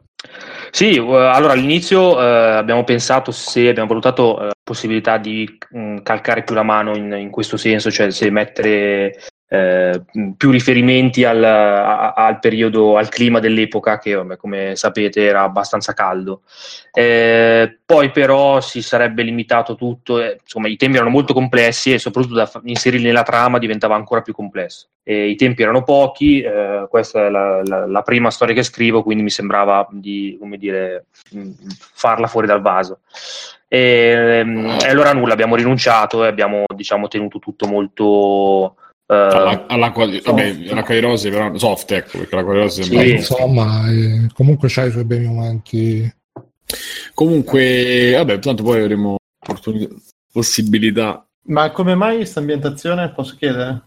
Sì, 0.71 0.97
eh, 0.97 1.01
allora 1.01 1.53
all'inizio 1.53 2.21
eh, 2.21 2.57
abbiamo 2.57 2.85
pensato 2.85 3.31
se 3.31 3.69
abbiamo 3.69 3.89
valutato 3.89 4.41
eh, 4.41 4.45
la 4.47 4.53
possibilità 4.63 5.17
di 5.17 5.49
mh, 5.71 6.03
calcare 6.03 6.43
più 6.43 6.55
la 6.55 6.63
mano 6.63 6.97
in, 6.97 7.13
in 7.19 7.31
questo 7.31 7.57
senso, 7.57 7.91
cioè 7.91 8.11
se 8.11 8.29
mettere 8.31 9.17
eh, 9.49 10.03
più 10.37 10.51
riferimenti 10.51 11.25
al, 11.25 11.43
a, 11.43 12.13
al, 12.13 12.39
periodo, 12.39 12.99
al 12.99 13.09
clima 13.09 13.41
dell'epoca 13.41 13.99
che 13.99 14.37
come 14.37 14.77
sapete 14.77 15.25
era 15.25 15.43
abbastanza 15.43 15.95
caldo. 15.95 16.43
Eh, 16.93 17.79
poi 17.85 18.11
però 18.11 18.61
si 18.61 18.83
sarebbe 18.83 19.23
limitato 19.23 19.75
tutto, 19.75 20.21
eh, 20.21 20.39
insomma 20.43 20.69
i 20.69 20.77
temi 20.77 20.97
erano 20.97 21.11
molto 21.11 21.33
complessi 21.33 21.95
e 21.95 21.99
soprattutto 21.99 22.35
da 22.35 22.51
inserirli 22.65 23.07
nella 23.07 23.23
trama 23.23 23.59
diventava 23.59 23.95
ancora 23.95 24.21
più 24.21 24.35
complesso. 24.35 24.89
I 25.09 25.37
tempi 25.37 25.63
erano 25.63 25.85
pochi, 25.85 26.43
eh, 26.43 26.87
questa 26.91 27.25
è 27.25 27.31
la, 27.31 27.63
la, 27.65 27.87
la, 27.87 28.03
prima 28.03 28.31
storia 28.31 28.55
che 28.55 28.63
scrivo, 28.63 29.03
quindi 29.03 29.23
mi 29.23 29.31
sembrava 29.31 29.89
di 29.91 30.39
dire, 30.59 31.07
farla 31.71 32.27
fuori 32.27 32.47
dal 32.47 32.61
vaso. 32.61 33.01
Ehm, 33.69 34.77
e 34.83 34.89
allora 34.89 35.15
nulla, 35.15 35.33
abbiamo 35.33 35.57
rinunciato 35.57 36.25
e 36.25 36.29
abbiamo 36.29 36.65
diciamo, 36.75 37.09
tenuto 37.09 37.39
tutto 37.39 37.67
molto 37.67 38.77
Uh, 39.09 39.15
alla, 39.15 39.65
all'acqua, 39.69 40.07
di, 40.07 40.21
vabbè, 40.23 40.53
l'acqua 40.67 40.95
di 40.95 41.01
rose 41.01 41.31
però 41.31 41.57
soft 41.57 41.93
ecco 41.93 42.19
perché 42.19 42.37
l'acqua 42.37 42.53
di 42.53 42.59
rose 42.59 42.83
sì, 42.83 42.91
sembra 42.91 43.07
insomma 43.07 43.91
eh, 43.91 44.29
comunque 44.35 44.69
c'ha 44.69 44.85
i 44.85 44.91
suoi 44.91 45.05
bei 45.05 45.25
momenti 45.25 46.15
comunque 47.15 48.13
vabbè 48.17 48.39
tanto 48.39 48.63
poi 48.63 48.83
avremo 48.83 49.17
possibilità 50.31 51.27
ma 51.49 51.71
come 51.71 51.95
mai 51.95 52.17
questa 52.17 52.41
ambientazione 52.41 53.11
posso 53.11 53.35
chiedere? 53.37 53.83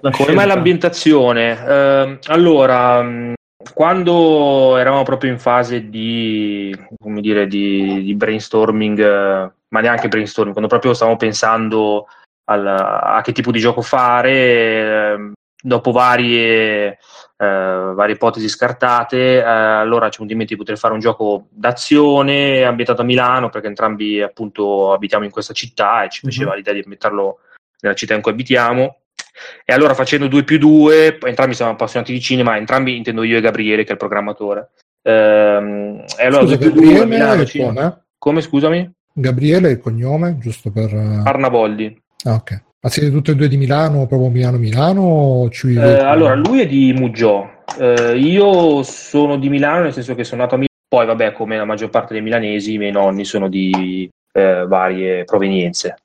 La 0.00 0.10
come 0.10 0.14
scelta. 0.14 0.34
mai 0.34 0.46
l'ambientazione? 0.46 1.52
Uh, 1.52 2.18
allora 2.26 3.02
mm, 3.02 3.32
quando 3.72 4.76
eravamo 4.76 5.02
proprio 5.02 5.30
in 5.30 5.38
fase 5.38 5.88
di, 5.88 6.74
come 7.00 7.20
dire, 7.20 7.46
di, 7.46 8.02
di 8.02 8.14
brainstorming, 8.14 8.98
uh, 8.98 9.52
ma 9.68 9.80
neanche 9.80 10.08
brainstorming, 10.08 10.52
quando 10.52 10.70
proprio 10.70 10.92
stavamo 10.92 11.16
pensando 11.16 12.06
al, 12.46 12.66
a 12.66 13.20
che 13.22 13.32
tipo 13.32 13.50
di 13.50 13.58
gioco 13.58 13.82
fare, 13.82 14.32
eh, 14.32 15.32
dopo 15.62 15.90
varie, 15.90 16.98
eh, 17.36 17.92
varie, 17.94 18.14
ipotesi 18.14 18.48
scartate, 18.48 19.38
eh, 19.38 19.42
allora 19.42 20.08
ci 20.08 20.22
è 20.22 20.34
mente 20.34 20.54
di 20.54 20.56
poter 20.56 20.78
fare 20.78 20.94
un 20.94 21.00
gioco 21.00 21.48
d'azione 21.50 22.64
ambientato 22.64 23.02
a 23.02 23.04
Milano, 23.04 23.48
perché 23.48 23.66
entrambi 23.66 24.20
appunto 24.20 24.92
abitiamo 24.92 25.24
in 25.24 25.30
questa 25.30 25.52
città 25.52 26.04
e 26.04 26.08
ci 26.10 26.20
mhm. 26.22 26.28
piaceva 26.28 26.50
mm-hmm. 26.50 26.58
l'idea 26.58 26.72
di 26.74 26.80
ambientarlo 26.80 27.38
nella 27.80 27.94
città 27.94 28.14
in 28.14 28.22
cui 28.22 28.32
abitiamo. 28.32 28.98
E 29.64 29.72
allora 29.74 29.92
facendo 29.92 30.28
2 30.28 30.44
più 30.44 30.58
2, 30.58 31.18
entrambi 31.24 31.54
siamo 31.54 31.72
appassionati 31.72 32.12
di 32.12 32.20
cinema, 32.20 32.56
entrambi 32.56 32.96
intendo 32.96 33.22
io 33.22 33.36
e 33.36 33.40
Gabriele, 33.42 33.82
che 33.82 33.90
è 33.90 33.92
il 33.92 33.98
programmatore. 33.98 34.70
Ehm, 35.02 36.04
e 36.16 36.24
allora 36.24 36.42
Scusa, 36.42 36.56
2 36.56 36.70
più 36.70 36.80
2 36.80 37.06
Milano, 37.06 37.44
come? 37.44 38.04
come 38.16 38.40
scusami? 38.40 38.90
Gabriele 39.12 39.68
è 39.68 39.70
il 39.72 39.78
cognome, 39.78 40.38
giusto 40.38 40.70
per... 40.70 40.92
Arnaboldi. 40.94 42.04
Ah, 42.26 42.34
ok. 42.34 42.62
Ma 42.80 42.88
siete 42.90 43.10
tutte 43.10 43.32
e 43.32 43.34
due 43.36 43.48
di 43.48 43.56
Milano, 43.56 44.06
proprio 44.06 44.28
Milano-Milano? 44.30 45.48
Eh, 45.50 45.78
allora, 45.78 46.34
lui 46.34 46.60
è 46.60 46.66
di 46.66 46.92
Muggio. 46.92 47.62
Eh, 47.78 48.16
io 48.16 48.82
sono 48.82 49.38
di 49.38 49.48
Milano, 49.48 49.84
nel 49.84 49.92
senso 49.92 50.14
che 50.14 50.24
sono 50.24 50.42
nato 50.42 50.54
a 50.54 50.58
Milano. 50.58 50.74
Poi, 50.88 51.06
vabbè, 51.06 51.32
come 51.32 51.56
la 51.56 51.64
maggior 51.64 51.88
parte 51.88 52.14
dei 52.14 52.22
milanesi, 52.22 52.74
i 52.74 52.78
miei 52.78 52.92
nonni 52.92 53.24
sono 53.24 53.48
di 53.48 54.08
eh, 54.32 54.64
varie 54.66 55.24
provenienze. 55.24 55.96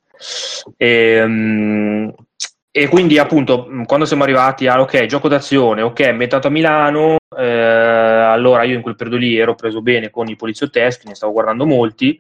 E, 0.78 1.24
um, 1.24 2.14
e, 2.72 2.88
quindi, 2.88 3.18
appunto, 3.18 3.68
quando 3.86 4.06
siamo 4.06 4.24
arrivati 4.24 4.68
a, 4.68 4.80
ok, 4.80 5.06
gioco 5.06 5.28
d'azione, 5.28 5.82
ok, 5.82 6.00
ambientato 6.02 6.48
a 6.48 6.52
Milano, 6.52 7.18
eh, 7.38 7.46
allora 7.46 8.64
io 8.64 8.76
in 8.76 8.82
quel 8.82 8.96
periodo 8.96 9.20
lì 9.20 9.38
ero 9.38 9.56
preso 9.56 9.82
bene 9.82 10.10
con 10.10 10.28
i 10.30 10.38
poliziotteschi, 10.38 11.08
ne 11.08 11.16
stavo 11.16 11.34
guardando 11.34 11.66
molti, 11.66 12.20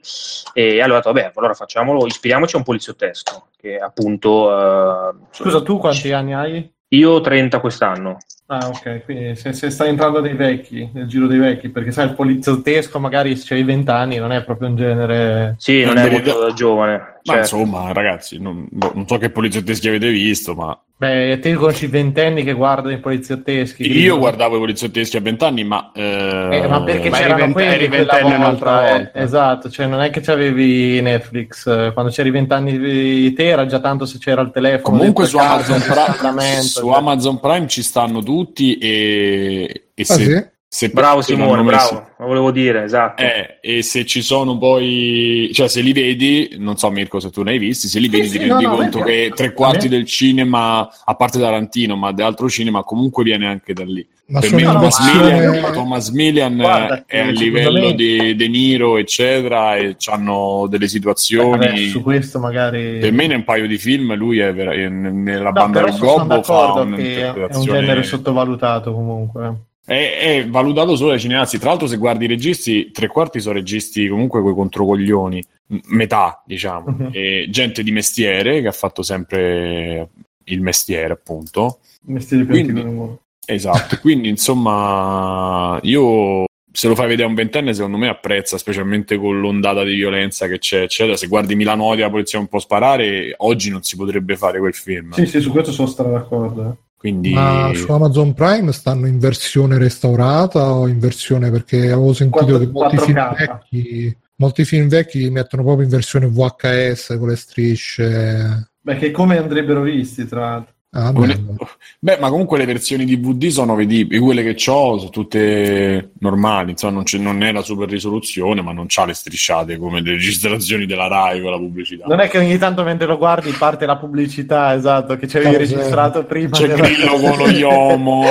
e 0.53 0.81
allora 0.81 0.99
ho 0.99 1.01
detto, 1.01 1.13
vabbè, 1.13 1.31
allora 1.35 1.53
facciamolo, 1.53 2.05
ispiriamoci 2.05 2.55
a 2.55 2.57
un 2.57 2.65
poliziottesco, 2.65 3.47
che 3.57 3.77
appunto... 3.77 4.51
Eh, 4.51 5.13
Scusa, 5.31 5.61
tu 5.61 5.77
quanti 5.77 6.11
anni 6.11 6.33
hai? 6.33 6.69
Io 6.89 7.21
30 7.21 7.61
quest'anno. 7.61 8.17
Ah, 8.47 8.67
ok, 8.67 9.05
quindi 9.05 9.37
se, 9.37 9.53
se, 9.53 9.69
stai 9.69 9.87
entrando 9.87 10.19
dei 10.19 10.33
vecchi, 10.33 10.89
nel 10.93 11.07
giro 11.07 11.27
dei 11.27 11.39
vecchi, 11.39 11.69
perché 11.69 11.91
sai, 11.91 12.07
il 12.07 12.15
poliziottesco 12.15 12.99
magari 12.99 13.37
se 13.37 13.53
hai 13.53 13.63
20 13.63 13.89
anni 13.89 14.17
non 14.17 14.33
è 14.33 14.43
proprio 14.43 14.67
un 14.67 14.75
genere... 14.75 15.55
Sì, 15.57 15.85
non, 15.85 15.93
non 15.93 16.03
è 16.03 16.11
molto 16.11 16.51
giovane. 16.53 17.10
Ma 17.23 17.33
certo. 17.33 17.55
insomma, 17.55 17.91
ragazzi, 17.93 18.39
non, 18.39 18.67
non 18.71 19.07
so 19.07 19.17
che 19.17 19.29
poliziotteschi 19.29 19.87
avete 19.87 20.09
visto, 20.09 20.55
ma 20.55 20.77
Beh, 21.01 21.39
te 21.39 21.55
conosci 21.55 21.85
i 21.85 21.87
ventenni 21.87 22.43
che 22.43 22.53
guardano 22.53 22.93
i 22.93 22.99
poliziotteschi. 22.99 23.91
Io 23.91 24.19
guardavo 24.19 24.57
i 24.57 24.59
poliziotteschi 24.59 25.17
a 25.17 25.19
vent'anni, 25.19 25.63
ma... 25.63 25.91
Eh... 25.95 26.49
Eh, 26.51 26.67
ma 26.67 26.83
perché 26.83 27.09
ma 27.09 27.17
c'erano 27.17 27.37
vent- 27.37 27.53
quelli 27.53 27.87
ventenni 27.87 28.35
un'altra 28.35 28.71
volta. 28.81 29.11
Eh, 29.11 29.23
esatto, 29.23 29.71
cioè 29.71 29.87
non 29.87 30.01
è 30.01 30.11
che 30.11 30.21
c'avevi 30.21 31.01
Netflix. 31.01 31.91
Quando 31.93 32.11
c'eri 32.11 32.29
vent'anni 32.29 33.33
te 33.33 33.47
era 33.47 33.65
già 33.65 33.79
tanto 33.79 34.05
se 34.05 34.19
c'era 34.19 34.41
il 34.41 34.51
telefono. 34.51 34.95
Comunque 34.95 35.25
su, 35.25 35.39
Amazon 35.39 35.81
Prime, 35.81 36.61
su 36.61 36.81
cioè. 36.81 36.95
Amazon 36.95 37.39
Prime 37.39 37.67
ci 37.67 37.81
stanno 37.81 38.21
tutti 38.21 38.77
e, 38.77 39.89
e 39.95 40.01
ah, 40.03 40.05
se, 40.05 40.23
sì? 40.23 40.45
Se 40.73 40.87
bravo 40.87 41.21
Simone, 41.21 41.63
bravo, 41.63 42.07
lo 42.17 42.27
volevo 42.27 42.49
dire, 42.49 42.83
esatto. 42.83 43.21
Eh, 43.21 43.57
e 43.59 43.83
se 43.83 44.05
ci 44.05 44.21
sono 44.21 44.57
poi, 44.57 45.49
cioè 45.51 45.67
se 45.67 45.81
li 45.81 45.91
vedi, 45.91 46.55
non 46.59 46.77
so 46.77 46.89
Mirko 46.89 47.19
se 47.19 47.29
tu 47.29 47.43
ne 47.43 47.51
hai 47.51 47.57
visti, 47.57 47.89
se 47.89 47.99
li 47.99 48.05
sì, 48.05 48.11
vedi 48.11 48.27
sì, 48.29 48.37
ti 48.39 48.47
rendi 48.47 48.63
no, 48.63 48.77
conto 48.77 48.99
no, 48.99 49.03
che 49.03 49.33
tre 49.35 49.51
quarti 49.51 49.89
del 49.89 50.05
cinema, 50.05 50.89
a 51.03 51.15
parte 51.15 51.39
Tarantino, 51.41 51.97
ma 51.97 52.13
dell'altro 52.13 52.47
cinema 52.47 52.83
comunque 52.83 53.25
viene 53.25 53.47
anche 53.47 53.73
da 53.73 53.83
lì. 53.83 54.07
Ma 54.27 54.39
per 54.39 54.53
me 54.53 54.61
Thomas, 54.61 55.13
Millian, 55.13 55.73
Thomas 55.73 56.09
Millian 56.11 56.55
Guarda, 56.55 57.03
è 57.05 57.19
a 57.19 57.31
livello 57.31 57.87
me... 57.87 57.93
di 57.93 58.33
De 58.37 58.47
Niro, 58.47 58.95
eccetera, 58.95 59.75
e 59.75 59.97
hanno 60.05 60.67
delle 60.69 60.87
situazioni. 60.87 61.67
Beh, 61.67 61.89
su 61.89 62.01
questo 62.01 62.39
magari. 62.39 62.99
Per 62.99 63.11
me, 63.11 63.25
in 63.25 63.33
un 63.33 63.43
paio 63.43 63.67
di 63.67 63.77
film, 63.77 64.15
lui 64.15 64.39
è, 64.39 64.53
vera... 64.53 64.71
nella 64.71 65.43
no, 65.43 65.51
banda 65.51 65.83
del 65.83 65.97
Gobbo 65.97 66.41
fa 66.43 66.71
un'interpretazione. 66.79 67.49
È 67.49 67.57
un 67.57 67.65
genere 67.65 68.03
sottovalutato 68.03 68.93
comunque 68.93 69.65
è, 69.91 70.17
è, 70.19 70.47
valutato 70.47 70.95
solo 70.95 71.09
dai 71.09 71.19
cineasti. 71.19 71.57
Tra 71.57 71.69
l'altro, 71.69 71.87
se 71.87 71.97
guardi 71.97 72.23
i 72.23 72.29
registi, 72.29 72.91
tre 72.91 73.07
quarti 73.07 73.41
sono 73.41 73.55
registi 73.55 74.07
comunque 74.07 74.41
coi 74.41 74.53
controcoglioni, 74.53 75.43
metà, 75.87 76.41
diciamo, 76.45 76.95
uh-huh. 76.97 77.09
e 77.11 77.47
gente 77.49 77.83
di 77.83 77.91
mestiere 77.91 78.61
che 78.61 78.67
ha 78.67 78.73
fatto 78.73 79.03
sempre 79.03 80.09
il 80.45 80.61
mestiere, 80.61 81.11
appunto. 81.11 81.79
Mestiere 82.05 82.45
quindi, 82.45 83.19
Esatto, 83.45 83.97
quindi 83.99 84.29
insomma, 84.29 85.77
io 85.81 86.45
se 86.71 86.87
lo 86.87 86.95
fai 86.95 87.07
vedere 87.07 87.27
a 87.27 87.29
un 87.29 87.35
ventenne, 87.35 87.73
secondo 87.73 87.97
me 87.97 88.07
apprezza, 88.07 88.57
specialmente 88.57 89.17
con 89.17 89.41
l'ondata 89.41 89.83
di 89.83 89.93
violenza 89.93 90.47
che 90.47 90.57
c'è, 90.57 90.83
eccetera. 90.83 91.17
Se 91.17 91.27
guardi 91.27 91.55
Milano 91.55 91.93
la 91.93 92.09
polizia 92.09 92.39
un 92.39 92.47
po' 92.47 92.59
sparare, 92.59 93.33
oggi 93.37 93.69
non 93.69 93.83
si 93.83 93.97
potrebbe 93.97 94.37
fare 94.37 94.57
quel 94.59 94.73
film. 94.73 95.11
Sì, 95.11 95.25
sì, 95.25 95.41
su 95.41 95.51
questo 95.51 95.73
sono 95.73 95.89
stra 95.89 96.07
d'accordo. 96.07 96.77
Quindi... 97.01 97.33
Ma 97.33 97.71
su 97.73 97.91
Amazon 97.91 98.35
Prime 98.35 98.71
stanno 98.71 99.07
in 99.07 99.17
versione 99.17 99.79
restaurata 99.79 100.71
o 100.71 100.87
in 100.87 100.99
versione 100.99 101.49
perché 101.49 101.91
avevo 101.91 102.13
sentito 102.13 102.45
4, 102.45 102.59
che 102.59 102.71
molti 102.71 102.97
film, 102.99 103.35
vecchi, 103.35 104.17
molti 104.35 104.65
film 104.65 104.87
vecchi 104.87 105.17
li 105.17 105.31
mettono 105.31 105.63
proprio 105.63 105.85
in 105.85 105.89
versione 105.89 106.27
VHS 106.27 107.15
con 107.17 107.29
le 107.29 107.35
strisce. 107.35 108.71
Beh, 108.81 108.97
che 108.97 109.09
come 109.09 109.39
andrebbero 109.39 109.81
visti, 109.81 110.27
tra 110.27 110.41
l'altro. 110.41 110.73
Ah, 110.93 111.13
beh, 111.13 112.17
ma 112.19 112.29
comunque 112.29 112.57
le 112.57 112.65
versioni 112.65 113.05
DVD 113.05 113.47
sono 113.47 113.75
vedibili, 113.75 114.19
quelle 114.19 114.43
che 114.43 114.69
ho 114.69 114.97
sono 114.97 115.09
tutte 115.09 116.11
normali, 116.19 116.71
insomma 116.71 117.01
non, 117.01 117.23
non, 117.23 117.43
è 117.43 117.53
la 117.53 117.61
super 117.61 117.87
risoluzione, 117.87 118.61
ma 118.61 118.73
non 118.73 118.87
c'ha 118.89 119.05
le 119.05 119.13
strisciate 119.13 119.77
come 119.77 120.01
le 120.01 120.11
registrazioni 120.19 120.85
della 120.85 121.07
Rai 121.07 121.41
con 121.41 121.51
la 121.51 121.57
pubblicità. 121.57 122.07
Non 122.07 122.19
è 122.19 122.27
che 122.27 122.39
ogni 122.39 122.57
tanto 122.57 122.83
mentre 122.83 123.07
lo 123.07 123.17
guardi 123.17 123.51
parte 123.51 123.85
la 123.85 123.95
pubblicità, 123.95 124.73
esatto, 124.73 125.15
che 125.15 125.27
c'avevi 125.27 125.55
oh, 125.55 125.59
registrato 125.59 126.25
prima. 126.25 126.49
C'è 126.49 126.67
della... 126.67 126.85
Grillo 126.85 127.13
con 127.13 127.37
lo 127.37 127.47
Iomo. 127.55 128.25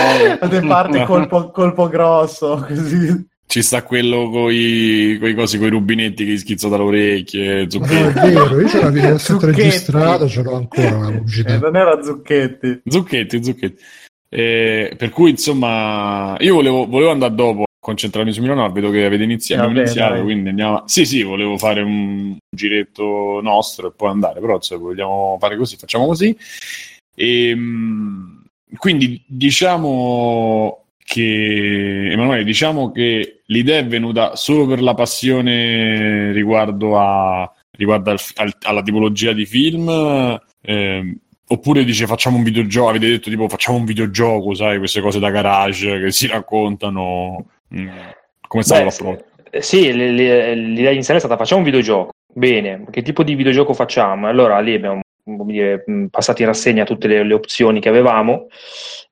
parte 0.67 1.05
colpo, 1.05 1.51
colpo 1.51 1.89
grosso, 1.89 2.63
così 2.69 3.29
ci 3.51 3.63
sta 3.63 3.83
quello 3.83 4.31
con 4.31 4.53
i 4.53 5.35
cosi, 5.35 5.59
coi 5.59 5.71
rubinetti 5.71 6.25
che 6.25 6.31
gli 6.31 6.39
schizzo 6.39 6.69
dalle 6.69 6.85
orecchie. 6.85 7.69
Zucchetti. 7.69 8.13
No, 8.15 8.23
è 8.23 8.33
vero, 8.33 8.61
io 8.61 8.69
ce 8.69 8.81
l'avevo 8.81 9.19
sempre 9.19 9.51
registrato, 9.51 10.29
ce 10.29 10.43
l'ho 10.43 10.55
ancora 10.55 10.99
la 10.99 11.11
pubblicità. 11.11 11.55
Eh, 11.55 11.59
non 11.59 11.75
era 11.75 12.01
Zucchetti. 12.01 12.83
Zucchetti, 12.85 13.43
Zucchetti. 13.43 13.83
Eh, 14.29 14.95
per 14.97 15.11
cui, 15.11 15.31
insomma, 15.31 16.37
io 16.39 16.55
volevo, 16.55 16.87
volevo 16.87 17.11
andare 17.11 17.35
dopo 17.35 17.63
a 17.63 17.67
concentrarmi 17.81 18.33
su 18.33 18.41
Milano, 18.41 18.71
vedo 18.71 18.89
che 18.91 19.05
avete 19.05 19.25
iniziato, 19.25 19.67
eh, 19.67 19.73
iniziato 19.73 20.23
quindi 20.23 20.51
andiamo... 20.51 20.85
Sì, 20.87 21.05
sì, 21.05 21.25
volevo 21.25 21.59
fare 21.59 21.83
un 21.83 22.37
giretto 22.49 23.41
nostro 23.43 23.89
e 23.89 23.93
poi 23.97 24.11
andare, 24.11 24.39
però 24.39 24.61
se 24.61 24.77
vogliamo 24.77 25.37
fare 25.41 25.57
così, 25.57 25.77
facciamo 25.77 26.07
così. 26.07 26.37
E, 27.17 27.49
ehm, 27.49 28.45
quindi, 28.77 29.21
diciamo 29.27 30.85
che 31.11 32.09
Emanuele, 32.13 32.45
diciamo 32.45 32.93
che 32.93 33.41
l'idea 33.47 33.79
è 33.79 33.85
venuta 33.85 34.37
solo 34.37 34.65
per 34.65 34.81
la 34.81 34.95
passione 34.95 36.31
riguardo, 36.31 36.97
a, 36.97 37.53
riguardo 37.73 38.11
al, 38.11 38.19
al, 38.37 38.55
alla 38.63 38.83
tipologia 38.83 39.33
di 39.33 39.45
film, 39.45 39.89
eh, 40.63 41.19
oppure 41.49 41.83
dice 41.83 42.07
facciamo 42.07 42.37
un 42.37 42.45
videogioco, 42.45 42.91
avete 42.91 43.09
detto 43.09 43.29
tipo 43.29 43.49
facciamo 43.49 43.79
un 43.79 43.87
videogioco, 43.87 44.55
sai, 44.55 44.79
queste 44.79 45.01
cose 45.01 45.19
da 45.19 45.31
garage 45.31 45.99
che 45.99 46.13
si 46.13 46.29
raccontano. 46.29 47.45
Mm. 47.75 47.89
Come 48.47 48.63
sta 48.63 48.85
l'approccio? 48.85 49.25
Sì, 49.59 49.93
l'idea 49.93 50.91
iniziale 50.93 51.19
è 51.19 51.23
stata 51.23 51.37
facciamo 51.37 51.59
un 51.59 51.67
videogioco. 51.67 52.13
Bene, 52.33 52.85
che 52.89 53.03
tipo 53.03 53.25
di 53.25 53.35
videogioco 53.35 53.73
facciamo? 53.73 54.29
Allora 54.29 54.61
lì 54.61 54.75
abbiamo 54.75 55.01
dire, 55.25 55.85
passati 56.11 56.43
in 56.43 56.49
rassegna 56.49 56.85
tutte 56.85 57.07
le, 57.07 57.23
le 57.25 57.35
opzioni 57.35 57.81
che 57.81 57.89
avevamo 57.89 58.49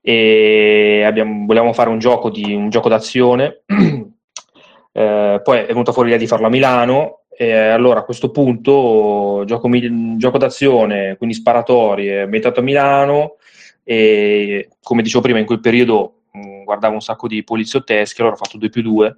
e 0.01 1.03
abbiamo, 1.05 1.47
volevamo 1.47 1.73
fare 1.73 1.91
un 1.91 1.99
gioco, 1.99 2.31
di, 2.31 2.55
un 2.55 2.71
gioco 2.71 2.89
d'azione. 2.89 3.63
eh, 4.93 5.41
poi 5.43 5.59
è 5.59 5.67
venuta 5.67 5.93
fuori 5.93 6.09
l'idea 6.09 6.23
di 6.23 6.29
farlo 6.29 6.47
a 6.47 6.51
Milano. 6.51 7.23
E 7.41 7.53
allora 7.53 8.01
a 8.01 8.05
questo 8.05 8.33
punto 8.33 9.45
gioco, 9.47 9.69
gioco 10.17 10.39
d'azione, 10.39 11.17
quindi 11.17 11.37
sparatorie, 11.37 12.23
ambientato 12.23 12.59
a 12.59 12.65
Milano 12.65 13.37
e 13.85 14.69
come 14.83 15.03
dicevo 15.03 15.23
prima 15.23 15.39
in 15.39 15.47
quel 15.47 15.61
periodo 15.61 16.19
guardavo 16.65 16.95
un 16.95 17.01
sacco 17.01 17.27
di 17.27 17.43
poliziotteschi, 17.43 18.21
allora 18.21 18.37
ho 18.37 18.39
fatto 18.39 18.59
2 18.59 18.69
più 18.69 18.83
2 18.83 19.17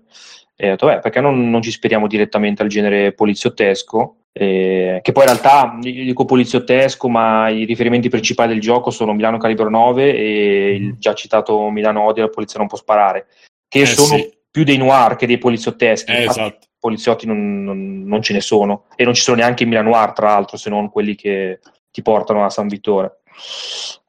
e 0.55 0.67
ho 0.69 0.71
detto 0.71 0.87
beh 0.87 1.01
perché 1.01 1.21
non, 1.21 1.51
non 1.51 1.63
ci 1.63 1.71
speriamo 1.73 2.07
direttamente 2.07 2.63
al 2.63 2.69
genere 2.69 3.13
poliziottesco 3.13 4.17
eh, 4.33 4.90
che 5.03 5.13
poi 5.13 5.25
in 5.25 5.31
realtà 5.31 5.79
io 5.83 6.05
dico 6.05 6.25
poliziottesco, 6.25 7.09
ma 7.09 7.49
i 7.49 7.65
riferimenti 7.65 8.09
principali 8.09 8.53
del 8.53 8.61
gioco 8.61 8.91
sono 8.91 9.13
Milano 9.13 9.39
Calibro 9.39 9.71
9 9.71 10.15
e 10.15 10.75
il 10.75 10.97
già 10.99 11.15
citato 11.15 11.69
Milano 11.71 12.03
Odio, 12.03 12.25
la 12.25 12.31
polizia 12.31 12.59
non 12.59 12.69
può 12.69 12.77
sparare, 12.77 13.27
che 13.69 13.81
eh, 13.81 13.87
sono 13.87 14.17
sì. 14.17 14.33
più 14.51 14.65
dei 14.65 14.77
noir 14.77 15.17
che 15.17 15.27
dei 15.27 15.39
poliziotteschi. 15.39 16.13
Eh, 16.13 16.25
esatto. 16.25 16.67
Poliziotti 16.79 17.27
non, 17.27 17.63
non, 17.63 18.05
non, 18.05 18.23
ce 18.23 18.33
ne 18.33 18.41
sono, 18.41 18.85
e 18.97 19.05
non 19.05 19.13
ci 19.13 19.23
sono 19.23 19.37
neanche 19.37 19.65
in 19.65 19.69
Milano 19.69 19.91
Noir, 19.91 20.13
tra 20.13 20.29
l'altro, 20.29 20.57
se 20.57 20.71
non 20.71 20.89
quelli 20.89 21.15
che 21.15 21.61
ti 21.91 22.01
portano 22.01 22.43
a 22.43 22.49
San 22.49 22.69
Vittore. 22.69 23.21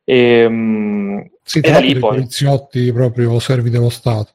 E, 0.05 0.45
um, 0.45 1.29
si 1.43 1.59
e 1.59 1.61
tratta 1.61 1.81
di 1.81 1.99
poi... 1.99 2.15
poliziotti 2.15 2.91
proprio 2.93 3.39
servi 3.39 3.69
dello 3.69 3.89
Stato. 3.89 4.31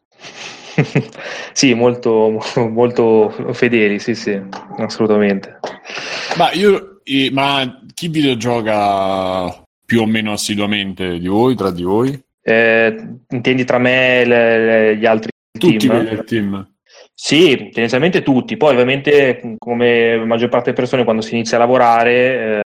sì, 1.52 1.74
molto, 1.74 2.38
molto 2.68 3.30
fedeli, 3.52 3.98
sì, 3.98 4.14
sì, 4.14 4.40
assolutamente. 4.76 5.58
Ma, 6.36 6.52
io, 6.52 7.00
ma 7.32 7.82
chi 7.94 8.08
videogioca 8.08 9.62
più 9.84 10.00
o 10.00 10.06
meno 10.06 10.32
assiduamente 10.32 11.18
di 11.18 11.28
voi, 11.28 11.54
tra 11.54 11.70
di 11.70 11.82
voi? 11.82 12.20
Eh, 12.42 13.18
intendi 13.30 13.64
tra 13.64 13.78
me 13.78 14.22
e 14.22 14.96
gli 14.96 15.06
altri 15.06 15.30
tutti 15.58 15.76
team? 15.76 16.08
Tutti 16.08 16.24
team. 16.24 16.74
Sì, 17.14 17.56
tendenzialmente 17.56 18.22
tutti. 18.22 18.56
Poi 18.56 18.72
ovviamente, 18.72 19.56
come 19.58 20.16
la 20.16 20.24
maggior 20.24 20.48
parte 20.48 20.66
delle 20.66 20.76
persone, 20.76 21.04
quando 21.04 21.22
si 21.22 21.34
inizia 21.34 21.56
a 21.56 21.60
lavorare, 21.60 22.12
eh, 22.12 22.60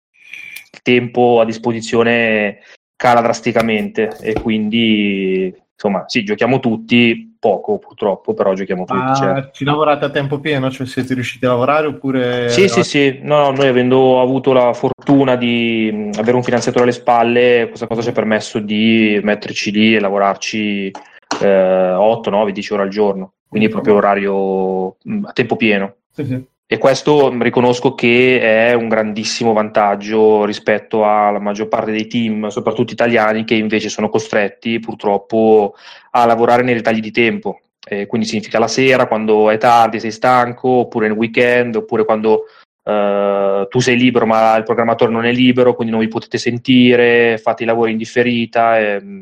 il 0.72 0.80
tempo 0.82 1.40
a 1.40 1.44
disposizione 1.44 2.58
cala 2.96 3.20
drasticamente 3.20 4.16
e 4.20 4.34
quindi 4.34 5.54
insomma 5.72 6.04
sì, 6.06 6.22
giochiamo 6.22 6.60
tutti, 6.60 7.29
poco 7.40 7.78
purtroppo, 7.78 8.34
però 8.34 8.52
giochiamo 8.52 8.84
tutti. 8.84 9.00
Ma 9.00 9.14
certo. 9.14 9.50
ci 9.52 9.64
lavorate 9.64 10.04
a 10.04 10.10
tempo 10.10 10.38
pieno? 10.38 10.70
Cioè 10.70 10.86
siete 10.86 11.14
riusciti 11.14 11.46
a 11.46 11.48
lavorare 11.48 11.86
oppure... 11.86 12.50
Sì, 12.50 12.68
sì, 12.68 12.84
sì, 12.84 13.18
no, 13.22 13.50
noi 13.50 13.66
avendo 13.66 14.20
avuto 14.20 14.52
la 14.52 14.72
fortuna 14.74 15.36
di 15.36 16.10
avere 16.16 16.36
un 16.36 16.44
finanziatore 16.44 16.84
alle 16.84 16.92
spalle, 16.92 17.66
questa 17.68 17.86
cosa 17.86 18.02
ci 18.02 18.10
ha 18.10 18.12
permesso 18.12 18.58
di 18.58 19.18
metterci 19.22 19.72
lì 19.72 19.96
e 19.96 20.00
lavorarci 20.00 20.92
eh, 21.40 21.90
8, 21.92 22.30
9, 22.30 22.52
10 22.52 22.72
ore 22.74 22.82
al 22.82 22.90
giorno, 22.90 23.32
quindi 23.48 23.68
è 23.68 23.70
proprio 23.70 23.94
orario 23.94 24.96
a 25.24 25.32
tempo 25.32 25.56
pieno. 25.56 25.94
Sì, 26.10 26.24
sì. 26.26 26.46
E 26.72 26.78
questo 26.78 27.36
riconosco 27.42 27.96
che 27.96 28.40
è 28.40 28.74
un 28.74 28.86
grandissimo 28.86 29.52
vantaggio 29.52 30.44
rispetto 30.44 31.04
alla 31.04 31.40
maggior 31.40 31.66
parte 31.66 31.90
dei 31.90 32.06
team, 32.06 32.46
soprattutto 32.46 32.92
italiani, 32.92 33.42
che 33.42 33.54
invece 33.54 33.88
sono 33.88 34.08
costretti 34.08 34.78
purtroppo 34.78 35.74
a 36.12 36.24
lavorare 36.26 36.62
nei 36.62 36.74
ritagli 36.74 37.00
di 37.00 37.10
tempo. 37.10 37.58
Eh, 37.84 38.06
quindi 38.06 38.28
significa 38.28 38.60
la 38.60 38.68
sera, 38.68 39.08
quando 39.08 39.50
è 39.50 39.58
tardi, 39.58 39.98
sei 39.98 40.12
stanco, 40.12 40.68
oppure 40.68 41.08
nel 41.08 41.16
weekend, 41.16 41.74
oppure 41.74 42.04
quando 42.04 42.44
Uh, 42.82 43.68
tu 43.68 43.78
sei 43.78 43.96
libero 43.96 44.24
ma 44.24 44.56
il 44.56 44.64
programmatore 44.64 45.12
non 45.12 45.26
è 45.26 45.32
libero, 45.32 45.74
quindi 45.74 45.92
non 45.92 46.02
vi 46.02 46.08
potete 46.08 46.38
sentire, 46.38 47.36
fate 47.36 47.62
i 47.62 47.66
lavori 47.66 47.92
in 47.92 47.98
differita 47.98 48.78
e, 48.78 49.20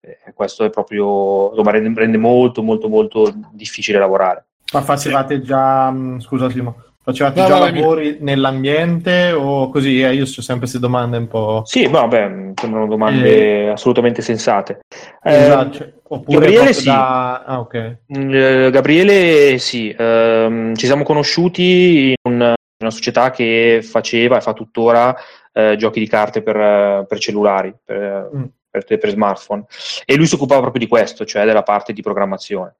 e 0.00 0.32
questo 0.32 0.64
è 0.64 0.70
proprio, 0.70 1.50
insomma, 1.50 1.70
rende, 1.70 2.00
rende, 2.00 2.16
molto 2.16 2.62
molto 2.62 2.88
molto 2.88 3.32
difficile 3.52 3.98
lavorare. 3.98 4.46
Ma 4.74 4.82
facevate 4.82 5.40
già, 5.40 5.88
mm, 5.90 6.18
scusa 6.18 6.50
Simo, 6.50 6.74
facevate 7.00 7.40
no, 7.40 7.46
già 7.46 7.58
vabbè, 7.58 7.78
lavori 7.78 8.16
mi... 8.18 8.24
nell'ambiente 8.24 9.30
o 9.30 9.68
così? 9.70 10.02
Eh, 10.02 10.14
io 10.14 10.24
ho 10.24 10.26
sempre 10.26 10.58
queste 10.58 10.80
domande 10.80 11.16
un 11.16 11.28
po'... 11.28 11.62
Sì, 11.64 11.86
vabbè, 11.86 12.52
sembrano 12.54 12.88
domande 12.88 13.66
eh... 13.66 13.68
assolutamente 13.68 14.20
sensate. 14.20 14.80
Esatto. 15.22 15.84
Eh, 15.84 16.22
Gabriele 16.26 16.72
sì. 16.72 16.86
Da... 16.86 17.44
Ah, 17.44 17.60
okay. 17.60 17.98
Mm, 18.18 18.34
eh, 18.34 18.70
Gabriele 18.70 19.58
sì, 19.58 19.94
ehm, 19.96 20.74
ci 20.74 20.86
siamo 20.86 21.04
conosciuti 21.04 22.08
in, 22.08 22.14
un, 22.32 22.40
in, 22.40 22.54
una 22.78 22.90
società 22.90 23.30
che 23.30 23.80
faceva 23.82 24.38
e 24.38 24.40
fa 24.40 24.52
tuttora 24.52 25.14
eh, 25.52 25.76
giochi 25.76 26.00
di 26.00 26.08
carte 26.08 26.42
per, 26.42 27.06
per 27.06 27.18
cellulari. 27.20 27.72
Per, 27.84 28.30
mm 28.34 28.44
per, 28.82 28.98
per, 28.98 29.10
smartphone 29.10 29.66
e 30.04 30.16
lui 30.16 30.26
si 30.26 30.34
occupava 30.34 30.62
proprio 30.62 30.82
di 30.82 30.88
questo, 30.88 31.24
cioè 31.24 31.44
della 31.44 31.62
parte 31.62 31.92
di 31.92 32.02
programmazione. 32.02 32.74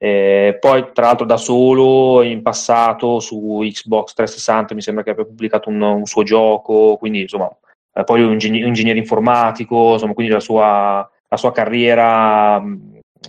Eh, 0.00 0.56
poi, 0.60 0.90
tra 0.92 1.06
l'altro, 1.06 1.26
da 1.26 1.36
solo 1.36 2.22
in 2.22 2.40
passato 2.42 3.18
su 3.18 3.58
Xbox 3.62 4.14
360 4.14 4.74
mi 4.74 4.80
sembra 4.80 5.02
che 5.02 5.10
abbia 5.10 5.24
pubblicato 5.24 5.68
un, 5.68 5.80
un 5.82 6.06
suo 6.06 6.22
gioco, 6.22 6.96
quindi 6.96 7.22
insomma, 7.22 7.50
eh, 7.92 8.04
poi 8.04 8.22
un 8.22 8.32
ingegner- 8.32 8.64
ingegnere 8.64 8.98
informatico, 8.98 9.94
insomma, 9.94 10.14
quindi 10.14 10.32
la 10.32 10.40
sua, 10.40 11.10
la 11.28 11.36
sua 11.36 11.52
carriera 11.52 12.62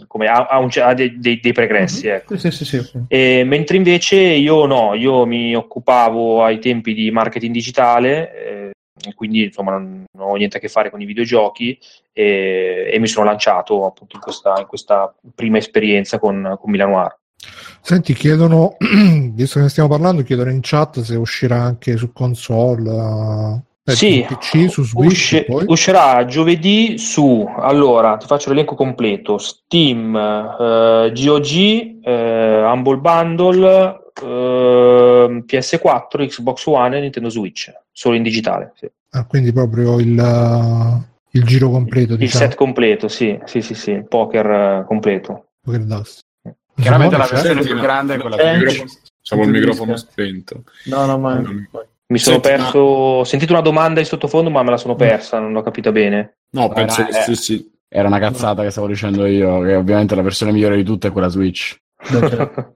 come 0.07 0.27
ha, 0.27 0.45
ha, 0.45 0.59
un, 0.59 0.69
ha 0.75 0.93
dei, 0.93 1.17
dei, 1.19 1.39
dei, 1.39 1.51
pregressi. 1.51 2.07
Mm-hmm. 2.07 2.15
Ecco. 2.15 2.37
Sì, 2.37 2.51
sì, 2.51 2.65
sì, 2.65 2.81
e, 3.07 3.43
mentre 3.43 3.77
invece 3.77 4.17
io 4.17 4.65
no, 4.65 4.93
io 4.93 5.25
mi 5.25 5.55
occupavo 5.55 6.43
ai 6.43 6.59
tempi 6.59 6.93
di 6.93 7.09
marketing 7.11 7.53
digitale. 7.53 8.33
Eh, 8.33 8.71
quindi 9.15 9.43
insomma 9.43 9.71
non, 9.71 10.05
non, 10.11 10.29
ho 10.29 10.35
niente 10.35 10.57
a 10.57 10.59
che 10.59 10.67
fare 10.67 10.89
con 10.89 11.01
i 11.01 11.05
videogiochi 11.05 11.77
e, 12.11 12.89
e 12.91 12.99
mi 12.99 13.07
sono 13.07 13.25
lanciato 13.25 13.85
appunto 13.85 14.15
in 14.15 14.21
questa, 14.21 14.55
in 14.59 14.65
questa 14.65 15.13
prima 15.35 15.57
esperienza 15.57 16.19
con, 16.19 16.57
con 16.59 16.71
Milanoir. 16.71 17.17
Senti, 17.81 18.13
chiedono, 18.13 18.75
visto 19.33 19.57
che 19.57 19.63
ne 19.63 19.69
stiamo 19.69 19.89
parlando, 19.89 20.23
chiedono 20.23 20.51
in 20.51 20.59
chat 20.61 20.99
se 21.01 21.15
uscirà 21.15 21.61
anche 21.61 21.97
su 21.97 22.11
console. 22.11 23.63
Eh, 23.83 23.95
sì, 23.95 24.25
PC, 24.27 24.69
su 24.69 24.83
Switch, 24.83 25.09
usci- 25.09 25.45
uscirà 25.67 26.23
giovedì 26.25 26.99
su, 26.99 27.47
allora 27.57 28.17
ti 28.17 28.27
faccio 28.27 28.49
l'elenco 28.49 28.75
completo, 28.75 29.39
Steam, 29.39 30.15
eh, 30.15 31.11
GOG, 31.15 32.03
eh, 32.03 32.63
Humble 32.65 32.97
Bundle, 32.97 34.11
eh, 34.21 35.43
PS4, 35.45 36.27
Xbox 36.27 36.65
One 36.67 36.97
e 36.97 37.01
Nintendo 37.01 37.29
Switch, 37.29 37.71
solo 37.99 38.15
in 38.15 38.23
digitale. 38.23 38.71
Sì. 38.75 38.89
Ah, 39.09 39.25
quindi 39.25 39.51
proprio 39.51 39.99
il, 39.99 40.17
uh, 40.17 41.03
il 41.31 41.43
giro 41.43 41.69
completo. 41.69 42.13
Il 42.13 42.19
diciamo. 42.19 42.45
set 42.45 42.55
completo, 42.55 43.09
sì, 43.09 43.37
sì, 43.43 43.61
sì, 43.61 43.73
sì. 43.73 43.91
il 43.91 44.07
poker 44.07 44.45
uh, 44.83 44.85
completo. 44.85 45.47
Poker 45.61 45.83
DOS. 45.83 46.21
Chiaramente 46.79 47.17
la 47.17 47.27
versione 47.29 47.61
più 47.61 47.77
grande 47.77 48.15
è 48.15 48.19
quella 48.19 48.37
eh, 48.37 48.57
più 48.59 48.85
Siamo 49.21 49.43
il 49.43 49.49
microfono 49.49 49.97
spento. 49.97 50.63
No, 50.85 51.05
no, 51.05 51.17
ma... 51.17 51.41
Mi 52.07 52.17
sono 52.17 52.39
Senti, 52.41 52.47
perso. 52.47 52.79
Ho 52.79 53.23
sentito 53.25 53.51
una 53.51 53.61
domanda 53.61 53.99
in 53.99 54.05
sottofondo, 54.05 54.49
ma 54.49 54.63
me 54.63 54.69
la 54.69 54.77
sono 54.77 54.95
persa, 54.95 55.39
non 55.39 55.51
l'ho 55.51 55.61
capita 55.61 55.91
bene. 55.91 56.37
No, 56.51 56.69
penso 56.69 57.01
era, 57.01 57.25
che 57.25 57.35
sì, 57.35 57.69
Era 57.89 58.07
una 58.07 58.17
cazzata 58.17 58.63
che 58.63 58.71
stavo 58.71 58.87
dicendo 58.87 59.25
io, 59.25 59.59
che 59.59 59.75
ovviamente 59.75 60.15
la 60.15 60.21
versione 60.21 60.53
migliore 60.53 60.77
di 60.77 60.83
tutte 60.83 61.09
è 61.09 61.11
quella 61.11 61.27
Switch. 61.27 61.77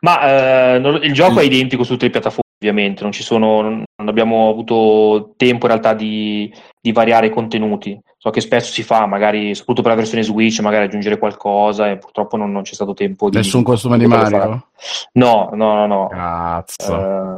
Ma 0.00 0.74
eh, 0.74 0.76
il 1.02 1.12
gioco 1.14 1.40
è 1.40 1.44
identico 1.44 1.82
su 1.82 1.92
tutte 1.92 2.04
le 2.04 2.10
piattaforme, 2.10 2.49
ovviamente, 2.60 3.02
non, 3.02 3.12
ci 3.12 3.22
sono, 3.22 3.62
non 3.62 3.84
abbiamo 3.96 4.50
avuto 4.50 5.32
tempo 5.36 5.64
in 5.66 5.72
realtà 5.72 5.94
di, 5.94 6.52
di, 6.78 6.92
variare 6.92 7.26
i 7.26 7.30
contenuti. 7.30 7.98
So 8.18 8.28
che 8.28 8.42
spesso 8.42 8.70
si 8.70 8.82
fa, 8.82 9.06
magari, 9.06 9.54
soprattutto 9.54 9.80
per 9.80 9.92
la 9.92 9.96
versione 9.96 10.22
Switch, 10.22 10.60
magari 10.60 10.84
aggiungere 10.84 11.18
qualcosa 11.18 11.90
e 11.90 11.96
purtroppo 11.96 12.36
non, 12.36 12.52
non 12.52 12.62
c'è 12.62 12.74
stato 12.74 12.92
tempo 12.92 13.30
di... 13.30 13.38
Nessun 13.38 13.62
costume 13.62 13.96
di 13.96 14.06
Mario? 14.06 14.66
No, 15.12 15.50
no, 15.54 15.74
no, 15.74 15.86
no. 15.86 16.08
Cazzo. 16.08 16.94
Uh, 16.94 17.36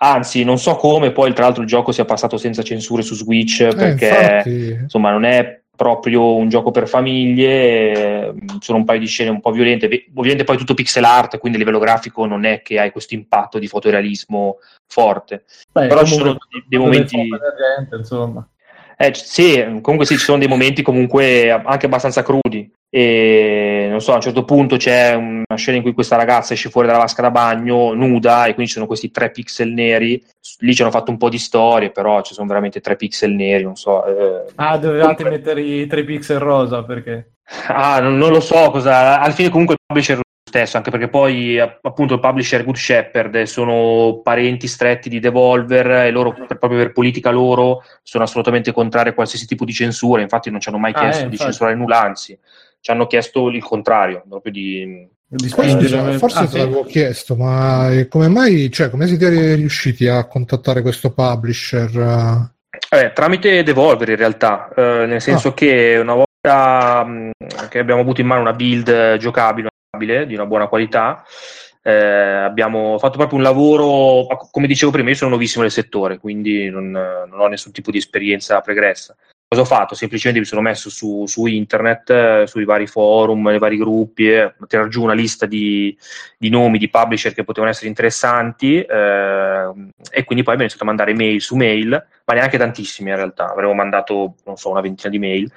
anzi, 0.00 0.44
non 0.44 0.58
so 0.58 0.76
come 0.76 1.12
poi 1.12 1.32
tra 1.32 1.44
l'altro 1.44 1.62
il 1.62 1.68
gioco 1.68 1.90
sia 1.90 2.04
passato 2.04 2.36
senza 2.36 2.62
censure 2.62 3.00
su 3.00 3.14
Switch, 3.14 3.60
eh, 3.60 3.74
perché 3.74 4.42
eh, 4.42 4.78
insomma 4.82 5.10
non 5.10 5.24
è 5.24 5.62
proprio 5.78 6.34
un 6.34 6.48
gioco 6.48 6.72
per 6.72 6.88
famiglie, 6.88 8.34
sono 8.58 8.78
un 8.78 8.84
paio 8.84 8.98
di 8.98 9.06
scene 9.06 9.30
un 9.30 9.40
po' 9.40 9.52
violente, 9.52 9.86
ovviamente 10.12 10.42
poi 10.42 10.56
tutto 10.56 10.74
pixel 10.74 11.04
art, 11.04 11.38
quindi 11.38 11.56
a 11.56 11.60
livello 11.60 11.78
grafico 11.78 12.26
non 12.26 12.44
è 12.44 12.62
che 12.62 12.80
hai 12.80 12.90
questo 12.90 13.14
impatto 13.14 13.60
di 13.60 13.68
fotorealismo 13.68 14.56
forte, 14.88 15.44
Beh, 15.70 15.86
però 15.86 16.04
ci 16.04 16.14
sono 16.14 16.36
dei, 16.66 16.80
momenti... 16.80 17.16
Gente. 17.16 18.02
Eh, 18.96 19.14
sì, 19.14 19.78
comunque 19.80 20.04
sì, 20.04 20.18
ci 20.18 20.24
sono 20.24 20.38
dei 20.38 20.48
momenti 20.48 20.82
comunque 20.82 21.48
anche 21.48 21.86
abbastanza 21.86 22.24
crudi. 22.24 22.68
E 22.90 23.86
non 23.90 24.00
so, 24.00 24.12
a 24.12 24.16
un 24.16 24.22
certo 24.22 24.44
punto 24.44 24.76
c'è 24.76 25.12
una 25.14 25.44
scena 25.56 25.76
in 25.76 25.82
cui 25.82 25.92
questa 25.92 26.16
ragazza 26.16 26.54
esce 26.54 26.70
fuori 26.70 26.86
dalla 26.86 27.00
vasca 27.00 27.20
da 27.20 27.30
bagno 27.30 27.92
nuda 27.92 28.46
e 28.46 28.54
quindi 28.54 28.66
ci 28.66 28.74
sono 28.74 28.86
questi 28.86 29.10
tre 29.10 29.30
pixel 29.30 29.72
neri. 29.72 30.22
Lì 30.60 30.74
ci 30.74 30.82
hanno 30.82 30.90
fatto 30.90 31.10
un 31.10 31.18
po' 31.18 31.28
di 31.28 31.38
storie, 31.38 31.90
però 31.90 32.22
ci 32.22 32.32
sono 32.32 32.46
veramente 32.46 32.80
tre 32.80 32.96
pixel 32.96 33.32
neri, 33.32 33.64
non 33.64 33.76
so. 33.76 34.06
Eh. 34.06 34.52
Ah, 34.54 34.78
dovevate 34.78 35.22
comunque... 35.22 35.30
mettere 35.30 35.60
i 35.60 35.86
tre 35.86 36.04
pixel 36.04 36.38
rosa 36.38 36.82
perché? 36.82 37.32
Ah, 37.68 38.00
non, 38.00 38.18
non, 38.18 38.30
lo 38.30 38.40
so 38.40 38.70
cosa. 38.70 39.20
Alla 39.20 39.32
fine 39.32 39.48
comunque 39.48 39.74
il 39.74 39.80
publisher 39.86 40.20
stesso, 40.48 40.76
anche 40.78 40.90
perché 40.90 41.08
poi 41.08 41.58
appunto 41.58 42.14
il 42.14 42.20
publisher 42.20 42.64
Good 42.64 42.76
Shepherd 42.76 43.42
sono 43.42 44.20
parenti 44.22 44.66
stretti 44.66 45.08
di 45.08 45.20
Devolver 45.20 45.90
e 45.90 46.10
loro 46.10 46.32
per, 46.32 46.58
proprio 46.58 46.80
per 46.80 46.92
politica 46.92 47.30
loro 47.30 47.82
sono 48.02 48.24
assolutamente 48.24 48.72
contrari 48.72 49.10
a 49.10 49.14
qualsiasi 49.14 49.46
tipo 49.46 49.64
di 49.64 49.72
censura, 49.72 50.22
infatti 50.22 50.50
non 50.50 50.60
ci 50.60 50.70
hanno 50.70 50.78
mai 50.78 50.92
ah, 50.94 51.00
chiesto 51.00 51.26
eh, 51.26 51.28
di 51.28 51.36
censurare 51.36 51.76
nulla, 51.76 52.00
anzi 52.00 52.38
ci 52.80 52.90
hanno 52.90 53.06
chiesto 53.06 53.48
il 53.48 53.62
contrario, 53.62 54.22
proprio 54.28 54.52
di, 54.52 55.08
di 55.26 55.48
forse, 55.48 56.18
forse 56.18 56.38
ah, 56.38 56.42
te 56.42 56.48
sì. 56.48 56.58
l'avevo 56.58 56.84
chiesto, 56.84 57.36
ma 57.36 57.90
come 58.08 58.28
mai, 58.28 58.70
cioè, 58.70 58.90
come 58.90 59.06
siete 59.06 59.54
riusciti 59.54 60.06
a 60.06 60.26
contattare 60.26 60.82
questo 60.82 61.12
publisher? 61.12 62.50
Eh, 62.90 63.12
tramite 63.12 63.62
Devolver 63.62 64.08
in 64.08 64.16
realtà, 64.16 64.70
eh, 64.74 65.06
nel 65.06 65.20
senso 65.20 65.48
ah. 65.48 65.54
che 65.54 65.98
una 66.00 66.14
volta 66.14 67.04
mh, 67.04 67.30
che 67.68 67.78
abbiamo 67.78 68.00
avuto 68.00 68.20
in 68.20 68.26
mano 68.26 68.40
una 68.40 68.52
build 68.52 69.16
giocabile 69.16 69.68
di 70.26 70.34
una 70.34 70.46
buona 70.46 70.68
qualità, 70.68 71.24
eh, 71.82 71.92
abbiamo 71.92 72.98
fatto 72.98 73.16
proprio 73.16 73.38
un 73.38 73.44
lavoro, 73.44 74.26
come 74.50 74.66
dicevo 74.66 74.92
prima, 74.92 75.08
io 75.08 75.14
sono 75.14 75.30
nuovissimo 75.30 75.62
nel 75.62 75.72
settore, 75.72 76.18
quindi 76.18 76.68
non, 76.70 76.90
non 76.90 77.40
ho 77.40 77.46
nessun 77.48 77.72
tipo 77.72 77.90
di 77.90 77.98
esperienza 77.98 78.60
pregressa. 78.60 79.16
Cosa 79.50 79.62
ho 79.62 79.64
fatto? 79.64 79.94
Semplicemente 79.94 80.42
mi 80.42 80.46
sono 80.46 80.60
messo 80.60 80.90
su, 80.90 81.24
su 81.26 81.46
internet, 81.46 82.44
sui 82.44 82.66
vari 82.66 82.86
forum, 82.86 83.48
nei 83.48 83.58
vari 83.58 83.78
gruppi, 83.78 84.30
eh, 84.30 84.52
tirar 84.66 84.88
giù 84.88 85.02
una 85.02 85.14
lista 85.14 85.46
di, 85.46 85.96
di, 86.36 86.50
nomi 86.50 86.76
di 86.76 86.90
publisher 86.90 87.32
che 87.32 87.44
potevano 87.44 87.72
essere 87.72 87.88
interessanti 87.88 88.78
eh, 88.78 89.72
e 90.10 90.24
quindi 90.24 90.44
poi 90.44 90.52
mi 90.52 90.60
ho 90.60 90.64
iniziato 90.64 90.82
a 90.82 90.86
mandare 90.86 91.14
mail 91.14 91.40
su 91.40 91.56
mail, 91.56 91.88
ma 92.26 92.34
neanche 92.34 92.58
tantissimi 92.58 93.08
in 93.08 93.16
realtà, 93.16 93.50
avremmo 93.50 93.72
mandato, 93.72 94.34
non 94.44 94.58
so, 94.58 94.68
una 94.68 94.82
ventina 94.82 95.08
di 95.08 95.18
mail, 95.18 95.50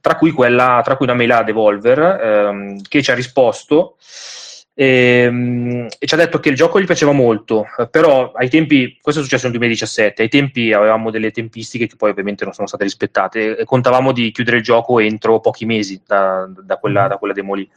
tra 0.00 0.16
cui, 0.16 0.30
quella, 0.30 0.80
tra 0.82 0.96
cui 0.96 1.04
una 1.04 1.14
mail 1.14 1.32
a 1.32 1.42
Devolver 1.42 1.98
ehm, 1.98 2.80
che 2.88 3.02
ci 3.02 3.10
ha 3.10 3.14
risposto 3.14 3.96
e, 4.76 4.86
ehm, 5.24 5.86
e, 5.98 6.06
ci 6.06 6.14
ha 6.14 6.16
detto 6.16 6.40
che 6.40 6.48
il 6.48 6.56
gioco 6.56 6.80
gli 6.80 6.84
piaceva 6.84 7.12
molto, 7.12 7.66
però 7.90 8.32
ai 8.32 8.50
tempi, 8.50 8.98
questo 9.00 9.20
è 9.20 9.24
successo 9.24 9.44
nel 9.44 9.52
2017, 9.52 10.22
ai 10.22 10.28
tempi 10.28 10.72
avevamo 10.72 11.10
delle 11.10 11.30
tempistiche 11.30 11.86
che 11.86 11.94
poi 11.96 12.10
ovviamente 12.10 12.44
non 12.44 12.52
sono 12.52 12.66
state 12.66 12.82
rispettate 12.82 13.56
e 13.56 13.64
contavamo 13.64 14.10
di 14.10 14.32
chiudere 14.32 14.56
il 14.56 14.64
gioco 14.64 14.98
entro 14.98 15.38
pochi 15.38 15.64
mesi 15.64 16.02
da, 16.04 16.48
da, 16.48 16.76
quella, 16.78 17.06
mm. 17.06 17.08
da 17.08 17.16
quella, 17.18 17.34
demo 17.34 17.54
lì. 17.54 17.68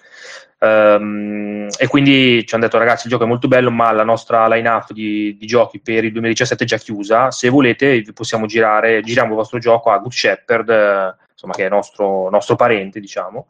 Um, 0.59 1.67
e 1.77 1.87
quindi 1.87 2.43
ci 2.43 2.55
hanno 2.55 2.63
detto 2.63 2.79
ragazzi 2.79 3.05
il 3.05 3.11
gioco 3.11 3.25
è 3.25 3.27
molto 3.27 3.47
bello 3.47 3.69
ma 3.69 3.91
la 3.91 4.03
nostra 4.03 4.47
line-up 4.47 4.91
di, 4.91 5.37
di 5.37 5.45
giochi 5.45 5.79
per 5.79 6.03
il 6.03 6.11
2017 6.11 6.63
è 6.63 6.67
già 6.67 6.77
chiusa, 6.77 7.29
se 7.29 7.49
volete 7.49 8.01
vi 8.01 8.11
possiamo 8.11 8.47
girare, 8.47 9.03
giriamo 9.03 9.29
il 9.29 9.35
vostro 9.35 9.59
gioco 9.59 9.91
a 9.91 9.99
Good 9.99 10.11
Shepherd 10.11 11.15
insomma, 11.37 11.53
che 11.53 11.67
è 11.67 11.69
nostro, 11.69 12.29
nostro 12.31 12.55
parente, 12.55 12.99
diciamo, 12.99 13.45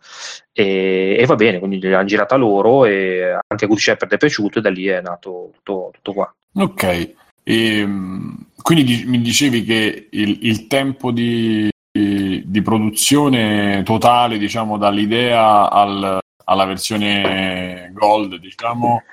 e, 0.52 1.16
e, 1.18 1.26
va 1.26 1.36
bene, 1.36 1.60
quindi 1.60 1.78
gliel'hanno 1.80 2.06
girata 2.06 2.36
loro 2.36 2.84
e 2.84 3.40
anche 3.48 3.64
a 3.64 3.68
Good 3.68 3.80
Shepherd 3.80 4.12
è 4.12 4.18
piaciuto 4.18 4.60
e 4.60 4.62
da 4.62 4.70
lì 4.70 4.88
è 4.88 5.02
nato 5.02 5.52
tutto, 5.54 5.92
tutto 5.94 6.14
qua. 6.14 6.36
Ok, 6.56 6.84
e, 6.84 7.14
ehm, 7.44 8.48
quindi 8.62 9.06
mi 9.08 9.22
dicevi 9.22 9.64
che 9.64 10.08
il, 10.12 10.40
il 10.42 10.68
tempo 10.68 11.12
di, 11.12 11.70
di, 11.90 12.44
di, 12.46 12.62
produzione 12.62 13.84
totale, 13.84 14.38
diciamo, 14.38 14.78
dall'idea 14.78 15.72
al, 15.72 16.20
alla 16.44 16.66
versione 16.66 17.90
Gold, 17.94 18.36
diciamo... 18.36 19.04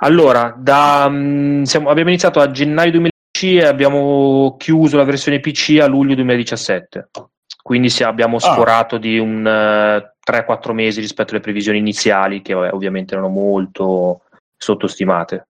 Allora, 0.00 0.54
da, 0.56 1.08
mm, 1.08 1.62
siamo, 1.64 1.88
abbiamo 1.88 2.10
iniziato 2.10 2.38
a 2.38 2.52
gennaio 2.52 2.90
2010 2.92 3.56
e 3.56 3.64
abbiamo 3.64 4.54
chiuso 4.58 4.96
la 4.96 5.02
versione 5.02 5.40
PC 5.40 5.78
a 5.80 5.86
luglio 5.86 6.14
2017 6.14 7.08
quindi 7.66 7.92
abbiamo 8.04 8.36
ah. 8.36 8.40
sforato 8.40 8.94
ah. 8.94 8.98
di 9.00 9.18
un 9.18 9.44
uh, 9.44 9.96
eh, 9.96 10.12
3-4 10.24 10.72
mesi 10.72 11.00
rispetto 11.00 11.32
alle 11.32 11.40
previsioni 11.40 11.78
iniziali, 11.78 12.40
che 12.40 12.54
vabbè, 12.54 12.72
ovviamente 12.72 13.14
erano 13.14 13.28
molto 13.28 14.20
sottostimate. 14.56 15.48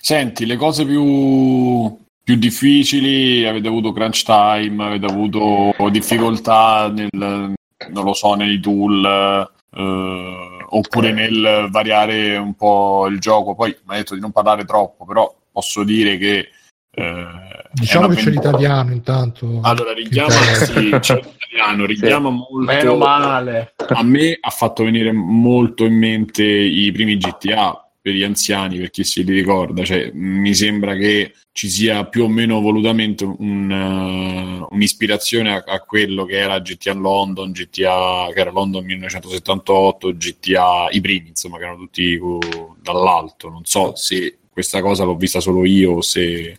Senti, 0.00 0.46
le 0.46 0.56
cose 0.56 0.86
più, 0.86 1.98
più 2.24 2.36
difficili, 2.36 3.46
avete 3.46 3.68
avuto 3.68 3.92
crunch 3.92 4.24
time, 4.24 4.82
avete 4.82 5.04
avuto 5.04 5.74
difficoltà 5.90 6.90
nel, 6.90 7.10
non 7.12 8.04
lo 8.04 8.14
so, 8.14 8.32
nei 8.32 8.58
tool, 8.58 9.46
eh, 9.70 10.66
oppure 10.66 11.12
nel 11.12 11.68
variare 11.70 12.38
un 12.38 12.54
po' 12.54 13.06
il 13.06 13.20
gioco. 13.20 13.54
Poi 13.54 13.76
mi 13.84 13.94
ha 13.94 13.98
detto 13.98 14.14
di 14.14 14.20
non 14.20 14.32
parlare 14.32 14.64
troppo, 14.64 15.04
però 15.04 15.30
posso 15.52 15.84
dire 15.84 16.16
che 16.16 16.48
eh, 16.90 17.49
diciamo 17.72 18.08
che 18.08 18.16
c'è 18.16 18.30
l'italiano 18.30 18.92
intanto. 18.92 19.60
Allora, 19.62 19.92
richiama, 19.92 20.30
sì, 20.30 20.90
c'è 21.00 21.14
l'italiano, 21.14 21.86
richiama 21.86 22.28
sì. 22.28 22.34
molto. 22.34 22.72
Meno 22.72 22.96
male. 22.96 23.74
A 23.76 24.02
me 24.02 24.36
ha 24.40 24.50
fatto 24.50 24.84
venire 24.84 25.12
molto 25.12 25.84
in 25.84 25.96
mente 25.96 26.44
i 26.44 26.90
primi 26.92 27.16
GTA 27.16 27.84
per 28.02 28.14
gli 28.14 28.22
anziani, 28.22 28.78
per 28.78 28.90
chi 28.90 29.04
si 29.04 29.24
li 29.24 29.34
ricorda. 29.34 29.84
Cioè, 29.84 30.10
mi 30.14 30.54
sembra 30.54 30.94
che 30.94 31.34
ci 31.52 31.68
sia 31.68 32.06
più 32.06 32.24
o 32.24 32.28
meno 32.28 32.60
volutamente 32.60 33.24
un, 33.24 33.70
uh, 33.70 34.66
un'ispirazione 34.74 35.54
a, 35.54 35.64
a, 35.66 35.80
quello 35.80 36.24
che 36.24 36.38
era 36.38 36.60
GTA 36.60 36.94
London, 36.94 37.50
GTA 37.52 38.28
che 38.32 38.40
era 38.40 38.50
London 38.50 38.84
1978, 38.84 40.16
GTA 40.16 40.88
i 40.90 41.00
primi, 41.00 41.28
insomma, 41.28 41.58
che 41.58 41.64
erano 41.64 41.78
tutti 41.78 42.14
uh, 42.14 42.38
dall'alto. 42.80 43.50
Non 43.50 43.64
so 43.64 43.94
se 43.94 44.38
questa 44.50 44.80
cosa 44.80 45.04
l'ho 45.04 45.16
vista 45.16 45.40
solo 45.40 45.64
io 45.64 45.92
o 45.92 46.00
se 46.00 46.56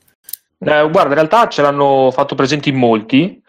eh, 0.63 0.89
guarda, 0.89 1.09
in 1.09 1.15
realtà 1.15 1.47
ce 1.47 1.61
l'hanno 1.61 2.11
fatto 2.11 2.35
presente 2.35 2.69
in 2.69 2.75
molti 2.75 3.41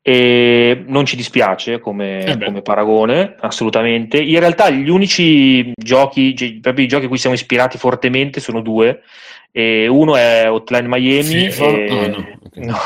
e 0.00 0.82
non 0.86 1.04
ci 1.04 1.16
dispiace 1.16 1.78
come, 1.78 2.24
eh 2.24 2.38
come, 2.38 2.62
paragone, 2.62 3.36
assolutamente. 3.40 4.18
In 4.18 4.38
realtà 4.38 4.70
gli 4.70 4.88
unici 4.88 5.72
giochi, 5.74 6.58
proprio 6.60 6.84
i 6.84 6.88
giochi 6.88 7.04
a 7.04 7.08
cui 7.08 7.18
siamo 7.18 7.34
ispirati 7.34 7.78
fortemente 7.78 8.40
sono 8.40 8.60
due. 8.60 9.02
E 9.50 9.86
uno 9.86 10.16
è 10.16 10.50
Hotline 10.50 10.88
Miami 10.88 11.46
e, 11.46 11.90
oh, 11.90 12.06
no. 12.08 12.26
No. 12.54 12.78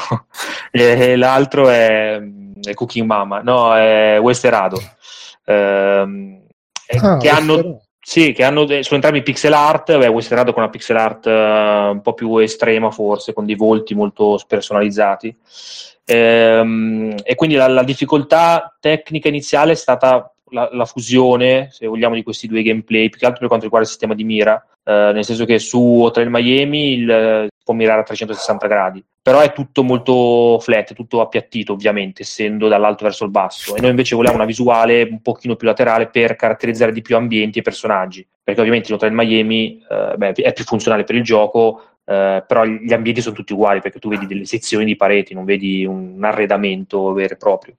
e 0.71 1.17
l'altro 1.17 1.69
è, 1.69 2.21
è, 2.63 2.75
Cooking 2.75 3.07
Mama, 3.07 3.41
no, 3.41 3.75
è 3.75 4.19
Westerado. 4.21 4.79
Eh, 5.45 6.07
ah, 7.01 7.17
che 7.17 7.29
hanno 7.29 7.83
sì, 8.09 8.33
che 8.33 8.43
hanno, 8.43 8.67
sono 8.67 8.85
entrambi 8.93 9.21
pixel 9.21 9.53
art, 9.53 9.95
beh, 9.99 10.07
Westerado 10.07 10.55
con 10.55 10.63
una 10.63 10.71
pixel 10.71 10.97
art 10.97 11.27
uh, 11.27 11.93
un 11.93 12.01
po' 12.01 12.15
più 12.15 12.39
estrema 12.39 12.91
forse, 12.91 13.35
con 13.35 13.45
dei 13.45 13.55
volti 13.55 13.95
molto 13.95 14.39
spersonalizzati. 14.39 15.37
Ehm, 16.07 17.17
e 17.23 17.35
quindi 17.35 17.57
la, 17.57 17.69
la, 17.69 17.83
difficoltà 17.83 18.75
tecnica 18.81 19.29
iniziale 19.29 19.73
è 19.73 19.75
stata 19.75 20.33
la, 20.53 20.71
la, 20.73 20.87
fusione, 20.87 21.69
se 21.71 21.87
vogliamo, 21.87 22.15
di 22.15 22.23
questi 22.23 22.47
due 22.47 22.63
gameplay, 22.63 23.11
più 23.11 23.19
che 23.19 23.27
altro 23.27 23.41
per 23.41 23.49
quanto 23.49 23.67
riguarda 23.67 23.87
il 23.87 23.93
sistema 23.93 24.15
di 24.15 24.25
mira, 24.25 24.67
eh, 24.85 25.11
nel 25.13 25.25
senso 25.27 25.45
che 25.45 25.59
su 25.59 26.01
Hotel 26.01 26.31
Miami 26.31 26.93
il, 26.95 27.49
può 27.69 27.75
mirare 27.75 28.01
a 28.01 28.05
360 28.05 28.67
gradi, 28.67 29.05
però 29.21 29.41
è 29.41 29.53
tutto 29.53 29.83
molto 29.83 30.59
flat, 30.59 30.95
tutto 30.95 31.21
appiattito 31.21 31.75
ovviamente, 31.75 32.23
essendo 32.23 32.67
dall'alto 32.67 33.05
verso 33.05 33.25
il 33.25 33.31
basso, 33.31 33.77
e 33.77 33.81
noi 33.83 33.91
invece 33.91 34.17
vogliamo 34.17 34.37
una 34.37 34.47
visuale 34.47 35.03
un 35.03 35.21
pochino 35.21 35.55
più 35.55 35.67
laterale 35.67 36.07
per 36.09 36.35
caratterizzare 36.35 36.93
di 36.93 37.03
più 37.03 37.15
ambienti 37.15 37.59
e 37.59 37.63
personaggi, 37.63 38.27
perché 38.43 38.61
ovviamente 38.61 38.91
l'Hotel 38.91 39.13
Miami 39.13 39.83
eh, 39.87 40.17
beh, 40.17 40.33
è 40.33 40.53
più 40.55 40.65
funzionale 40.65 41.05
per 41.05 41.17
il 41.17 41.23
gioco, 41.23 41.83
Uh, 42.09 42.43
però 42.47 42.65
gli 42.65 42.95
ambienti 42.95 43.21
sono 43.21 43.35
tutti 43.35 43.53
uguali 43.53 43.83
perché 43.83 43.99
tu 43.99 44.09
vedi 44.09 44.25
delle 44.25 44.47
sezioni 44.47 44.87
di 44.87 44.97
pareti, 44.97 45.35
non 45.35 45.45
vedi 45.45 45.85
un 45.85 46.19
arredamento 46.25 47.13
vero 47.13 47.35
e 47.35 47.37
proprio. 47.37 47.75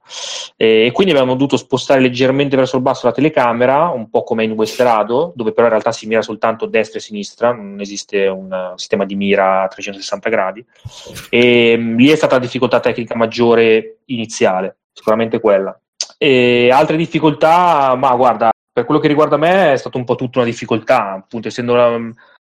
E 0.56 0.92
quindi 0.94 1.14
abbiamo 1.14 1.34
dovuto 1.34 1.58
spostare 1.58 2.00
leggermente 2.00 2.56
verso 2.56 2.76
il 2.76 2.84
basso 2.84 3.08
la 3.08 3.12
telecamera, 3.12 3.88
un 3.88 4.08
po' 4.12 4.22
come 4.22 4.44
in 4.44 4.52
Westerado, 4.52 5.34
dove 5.36 5.52
però 5.52 5.66
in 5.66 5.72
realtà 5.72 5.92
si 5.92 6.06
mira 6.06 6.22
soltanto 6.22 6.68
destra 6.68 7.00
e 7.00 7.02
sinistra, 7.02 7.52
non 7.54 7.80
esiste 7.80 8.28
un 8.28 8.74
sistema 8.76 9.04
di 9.04 9.16
mira 9.16 9.64
a 9.64 9.68
360 9.68 10.30
gradi. 10.30 10.64
E 11.32 11.74
um, 11.76 11.96
lì 11.96 12.10
è 12.10 12.16
stata 12.16 12.36
la 12.36 12.42
difficoltà 12.42 12.80
tecnica 12.80 13.16
maggiore 13.16 14.02
iniziale, 14.06 14.78
sicuramente 14.94 15.40
quella. 15.40 15.76
E 16.20 16.70
altre 16.72 16.98
difficoltà, 16.98 17.96
ma 17.96 18.16
guarda, 18.16 18.52
per 18.72 18.86
quello 18.86 19.02
che 19.02 19.08
riguarda 19.08 19.38
me 19.38 19.74
è 19.74 19.78
stata 19.78 19.98
un 19.98 20.04
po' 20.04 20.14
tutta 20.14 20.38
una 20.38 20.48
difficoltà, 20.48 21.14
appunto 21.14 21.48
essendo 21.48 21.74
la, 21.74 21.98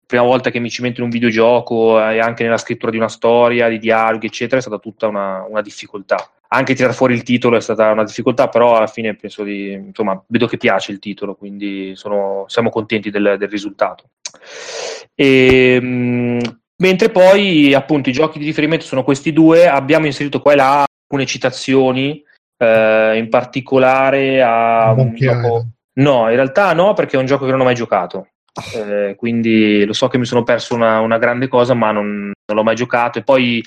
prima 0.10 0.24
volta 0.24 0.50
che 0.50 0.58
mi 0.58 0.72
ci 0.72 0.82
metto 0.82 1.02
in 1.02 1.06
un 1.06 1.12
videogioco 1.12 2.00
e 2.00 2.17
anche 2.17 2.41
nella 2.41 2.58
scrittura 2.58 2.89
di 2.89 2.98
una 2.98 3.10
storia, 3.10 3.69
di 3.69 3.78
dialoghi, 3.78 4.26
eccetera, 4.26 4.58
è 4.58 4.62
stata 4.62 4.80
tutta 4.80 5.06
una, 5.06 5.45
una 5.48 5.62
difficoltà. 5.62 6.32
Anche 6.48 6.74
tirare 6.74 6.95
fuori 6.95 7.13
il 7.13 7.22
titolo 7.22 7.58
è 7.58 7.62
stata 7.62 7.91
una 7.91 8.04
difficoltà, 8.04 8.50
però 8.50 8.76
alla 8.76 8.88
fine 8.88 9.15
penso 9.15 9.43
di, 9.43 9.72
insomma, 9.72 10.19
vedo 10.26 10.48
che 10.48 10.58
piace 10.58 10.91
il 10.91 10.98
titolo, 10.98 11.36
quindi 11.36 11.91
sono, 11.95 12.45
siamo 12.48 12.72
contenti 12.72 13.12
del, 13.12 13.36
del 13.38 13.50
risultato. 13.50 14.06
E, 15.13 15.80
mh, 15.80 16.60
mentre 16.78 17.10
poi, 17.10 17.76
appunto, 17.76 18.10
i 18.10 18.13
giochi 18.13 18.39
di 18.39 18.45
riferimento 18.45 18.86
sono 18.86 19.04
questi 19.04 19.32
due, 19.32 19.67
abbiamo 19.67 20.08
inserito 20.08 20.41
qua 20.41 20.54
e 20.54 20.56
là 20.56 20.86
alcune 21.04 21.28
citazioni, 21.28 22.24
eh, 22.58 23.15
in 23.15 23.30
particolare 23.30 24.41
a 24.41 24.91
un 24.91 25.13
gioco... 25.13 25.67
No, 26.00 26.30
in 26.30 26.36
realtà 26.36 26.74
no, 26.74 26.95
perché 26.95 27.15
è 27.15 27.19
un 27.19 27.28
gioco 27.28 27.45
che 27.45 27.52
non 27.52 27.60
ho 27.60 27.65
mai 27.65 27.76
giocato. 27.76 28.30
Eh, 28.76 29.16
quindi 29.16 29.86
lo 29.86 29.94
so 29.94 30.08
che 30.08 30.18
mi 30.18 30.26
sono 30.26 30.44
perso 30.44 30.76
una, 30.76 31.00
una 31.00 31.18
grande 31.18 31.48
cosa, 31.48 31.74
ma 31.74 31.92
non, 31.92 32.32
non, 32.46 32.56
l'ho 32.58 32.64
mai 32.64 32.76
giocato. 32.76 33.20
E 33.20 33.24
poi 33.24 33.64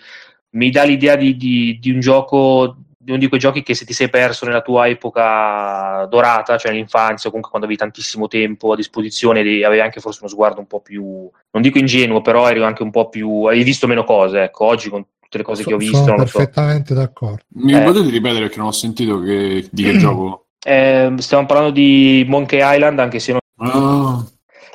mi 0.50 0.70
dà 0.70 0.84
l'idea 0.84 1.16
di, 1.16 1.36
di, 1.36 1.78
di, 1.80 1.90
un 1.90 2.00
gioco 2.00 2.76
uno 3.06 3.18
di 3.18 3.28
quei 3.28 3.40
giochi 3.40 3.62
che 3.62 3.74
se 3.74 3.84
ti 3.84 3.92
sei 3.92 4.08
perso 4.08 4.46
nella 4.46 4.62
tua 4.62 4.86
epoca 4.86 6.06
dorata, 6.08 6.56
cioè 6.56 6.70
nell'infanzia, 6.70 7.28
o 7.28 7.32
comunque 7.32 7.50
quando 7.50 7.66
avevi 7.66 7.76
tantissimo 7.76 8.28
tempo 8.28 8.72
a 8.72 8.76
disposizione, 8.76 9.40
avevi 9.40 9.80
anche 9.80 10.00
forse 10.00 10.20
uno 10.20 10.30
sguardo 10.30 10.60
un 10.60 10.66
po' 10.66 10.80
più, 10.80 11.28
non 11.50 11.62
dico 11.62 11.78
ingenuo, 11.78 12.20
però 12.20 12.48
eri 12.48 12.62
anche 12.62 12.82
un 12.82 12.90
po' 12.90 13.08
più, 13.08 13.44
hai 13.44 13.62
visto 13.64 13.86
meno 13.86 14.04
cose, 14.04 14.44
ecco, 14.44 14.66
oggi 14.66 14.88
con 14.88 15.04
tutte 15.20 15.38
le 15.38 15.44
cose 15.44 15.62
so, 15.62 15.68
che 15.68 15.74
ho 15.74 15.78
visto. 15.78 15.96
Sono 15.96 16.16
perfettamente 16.16 16.94
so. 16.94 17.00
d'accordo. 17.00 17.42
Mi 17.54 17.74
eh. 17.74 17.82
potete 17.82 18.10
ripetere 18.10 18.42
perché 18.42 18.58
non 18.58 18.68
ho 18.68 18.72
sentito 18.72 19.20
che, 19.20 19.68
di 19.70 19.82
che 19.82 19.96
gioco? 19.98 20.46
Eh, 20.64 21.12
stiamo 21.18 21.46
parlando 21.46 21.72
di 21.72 22.24
Monkey 22.28 22.60
Island, 22.62 23.00
anche 23.00 23.18
se 23.18 23.32
non... 23.32 23.40
Oh. 23.68 24.31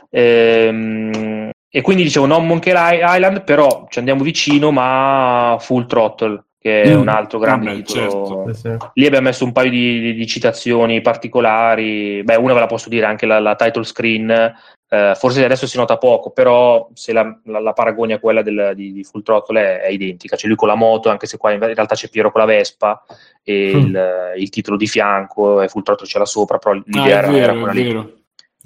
Ehm, 0.09 1.49
e 1.69 1.81
quindi 1.81 2.03
dicevo 2.03 2.25
non 2.25 2.47
Monkey 2.47 2.73
Island, 2.73 3.43
però 3.43 3.87
ci 3.89 3.99
andiamo 3.99 4.23
vicino, 4.23 4.71
ma 4.71 5.57
Full 5.59 5.85
Throttle, 5.85 6.45
che 6.59 6.83
è 6.83 6.95
mm. 6.95 6.99
un 6.99 7.07
altro 7.07 7.39
grande 7.39 7.71
Vabbè, 7.71 7.83
titolo. 7.83 8.51
Certo. 8.53 8.91
Lì 8.93 9.05
abbiamo 9.05 9.27
messo 9.27 9.43
un 9.43 9.51
paio 9.51 9.69
di, 9.69 9.99
di, 9.99 10.13
di, 10.13 10.27
citazioni 10.27 11.01
particolari. 11.01 12.23
Beh, 12.23 12.35
una 12.35 12.53
ve 12.53 12.61
la 12.61 12.65
posso 12.65 12.89
dire, 12.89 13.05
anche 13.05 13.25
la, 13.25 13.39
la 13.39 13.55
title 13.55 13.83
screen. 13.83 14.55
Eh, 14.89 15.13
forse 15.15 15.43
adesso 15.43 15.67
si 15.67 15.75
nota 15.75 15.97
poco, 15.97 16.31
però 16.31 16.89
se 16.93 17.11
la, 17.11 17.37
la, 17.43 17.59
la 17.59 17.73
paragoni 17.73 18.13
a 18.13 18.19
quella 18.19 18.41
del, 18.41 18.71
di, 18.73 18.93
di, 18.93 19.03
Full 19.03 19.21
Throttle 19.21 19.61
è, 19.61 19.81
è, 19.81 19.89
identica. 19.89 20.35
C'è 20.37 20.47
lui 20.47 20.55
con 20.55 20.69
la 20.69 20.75
moto, 20.75 21.09
anche 21.09 21.27
se 21.27 21.37
qua 21.37 21.51
in 21.51 21.59
realtà 21.59 21.93
c'è 21.93 22.09
Piero 22.09 22.31
con 22.31 22.41
la 22.41 22.47
Vespa 22.47 23.03
e 23.43 23.71
mm. 23.75 23.77
il, 23.77 24.33
il, 24.37 24.49
titolo 24.49 24.77
di 24.77 24.87
fianco 24.87 25.61
e 25.61 25.67
Full 25.67 25.83
Throttle 25.83 26.07
c'è 26.07 26.17
là 26.17 26.25
sopra, 26.25 26.57
però 26.57 26.73
l'idea 26.73 27.03
ah, 27.03 27.19
era, 27.19 27.27
vero, 27.27 27.43
era 27.43 27.53
quella 27.53 27.71
lì. 27.73 28.15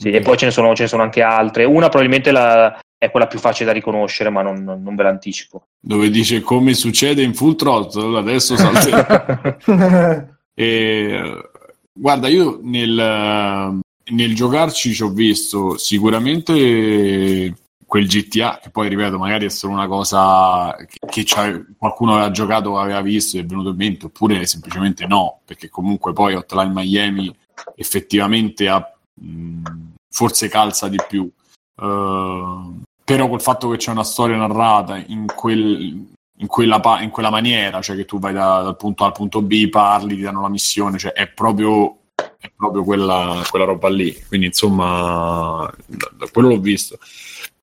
Sì, 0.01 0.09
e 0.09 0.21
poi 0.21 0.35
ce 0.35 0.45
ne, 0.45 0.51
sono, 0.51 0.73
ce 0.73 0.81
ne, 0.83 0.87
sono, 0.87 1.03
anche 1.03 1.21
altre. 1.21 1.63
Una 1.63 1.87
probabilmente 1.87 2.31
la, 2.31 2.75
è 2.97 3.11
quella 3.11 3.27
più 3.27 3.37
facile 3.37 3.67
da 3.67 3.71
riconoscere, 3.71 4.31
ma 4.31 4.41
non, 4.41 4.63
non, 4.63 4.95
ve 4.95 5.03
l'anticipo. 5.03 5.67
Dove 5.79 6.09
dice 6.09 6.41
come 6.41 6.73
succede 6.73 7.21
in 7.21 7.35
full 7.35 7.55
throttle, 7.55 8.17
adesso 8.17 8.55
salterà. 8.57 9.57
e, 10.55 11.49
guarda, 11.93 12.27
io 12.29 12.59
nel, 12.63 13.79
nel 14.11 14.35
giocarci 14.35 14.91
ci 14.91 15.03
ho 15.03 15.09
visto 15.09 15.77
sicuramente 15.77 17.53
quel 17.85 18.07
GTA, 18.07 18.57
che 18.59 18.71
poi 18.71 18.89
ripeto, 18.89 19.19
magari 19.19 19.45
è 19.45 19.49
solo 19.49 19.73
una 19.73 19.85
cosa 19.85 20.75
che, 20.87 21.25
che 21.25 21.65
qualcuno 21.77 22.13
aveva 22.13 22.31
giocato, 22.31 22.79
aveva 22.79 23.01
visto 23.01 23.37
e 23.37 23.41
è 23.41 23.45
venuto 23.45 23.69
in 23.69 23.75
mente, 23.75 24.05
oppure 24.07 24.47
semplicemente 24.47 25.05
no, 25.05 25.41
perché 25.45 25.69
comunque 25.69 26.11
poi 26.11 26.33
Hotline 26.33 26.71
Miami 26.73 27.35
effettivamente 27.75 28.67
ha, 28.67 28.81
mh, 29.13 29.90
forse 30.11 30.47
calza 30.47 30.87
di 30.87 30.99
più. 31.07 31.29
Uh, 31.75 32.81
però 33.03 33.27
col 33.27 33.41
fatto 33.41 33.69
che 33.69 33.77
c'è 33.77 33.91
una 33.91 34.03
storia 34.03 34.37
narrata 34.37 34.97
in, 34.97 35.25
quel, 35.25 36.05
in, 36.37 36.47
quella, 36.47 36.81
in 37.01 37.09
quella, 37.09 37.29
maniera, 37.29 37.81
cioè 37.81 37.95
che 37.95 38.05
tu 38.05 38.19
vai 38.19 38.33
da, 38.33 38.61
dal 38.61 38.77
punto 38.77 39.03
A 39.03 39.07
al 39.07 39.13
punto 39.13 39.41
B, 39.41 39.69
parli, 39.69 40.15
ti 40.15 40.21
danno 40.21 40.41
la 40.41 40.49
missione, 40.49 40.97
cioè 40.97 41.13
è 41.13 41.27
proprio, 41.27 41.97
è 42.15 42.51
proprio 42.55 42.83
quella, 42.83 43.43
quella, 43.49 43.65
roba 43.65 43.89
lì. 43.89 44.15
Quindi 44.27 44.47
insomma, 44.47 45.71
da, 45.87 46.11
da 46.13 46.27
quello 46.31 46.49
l'ho 46.49 46.59
visto. 46.59 46.99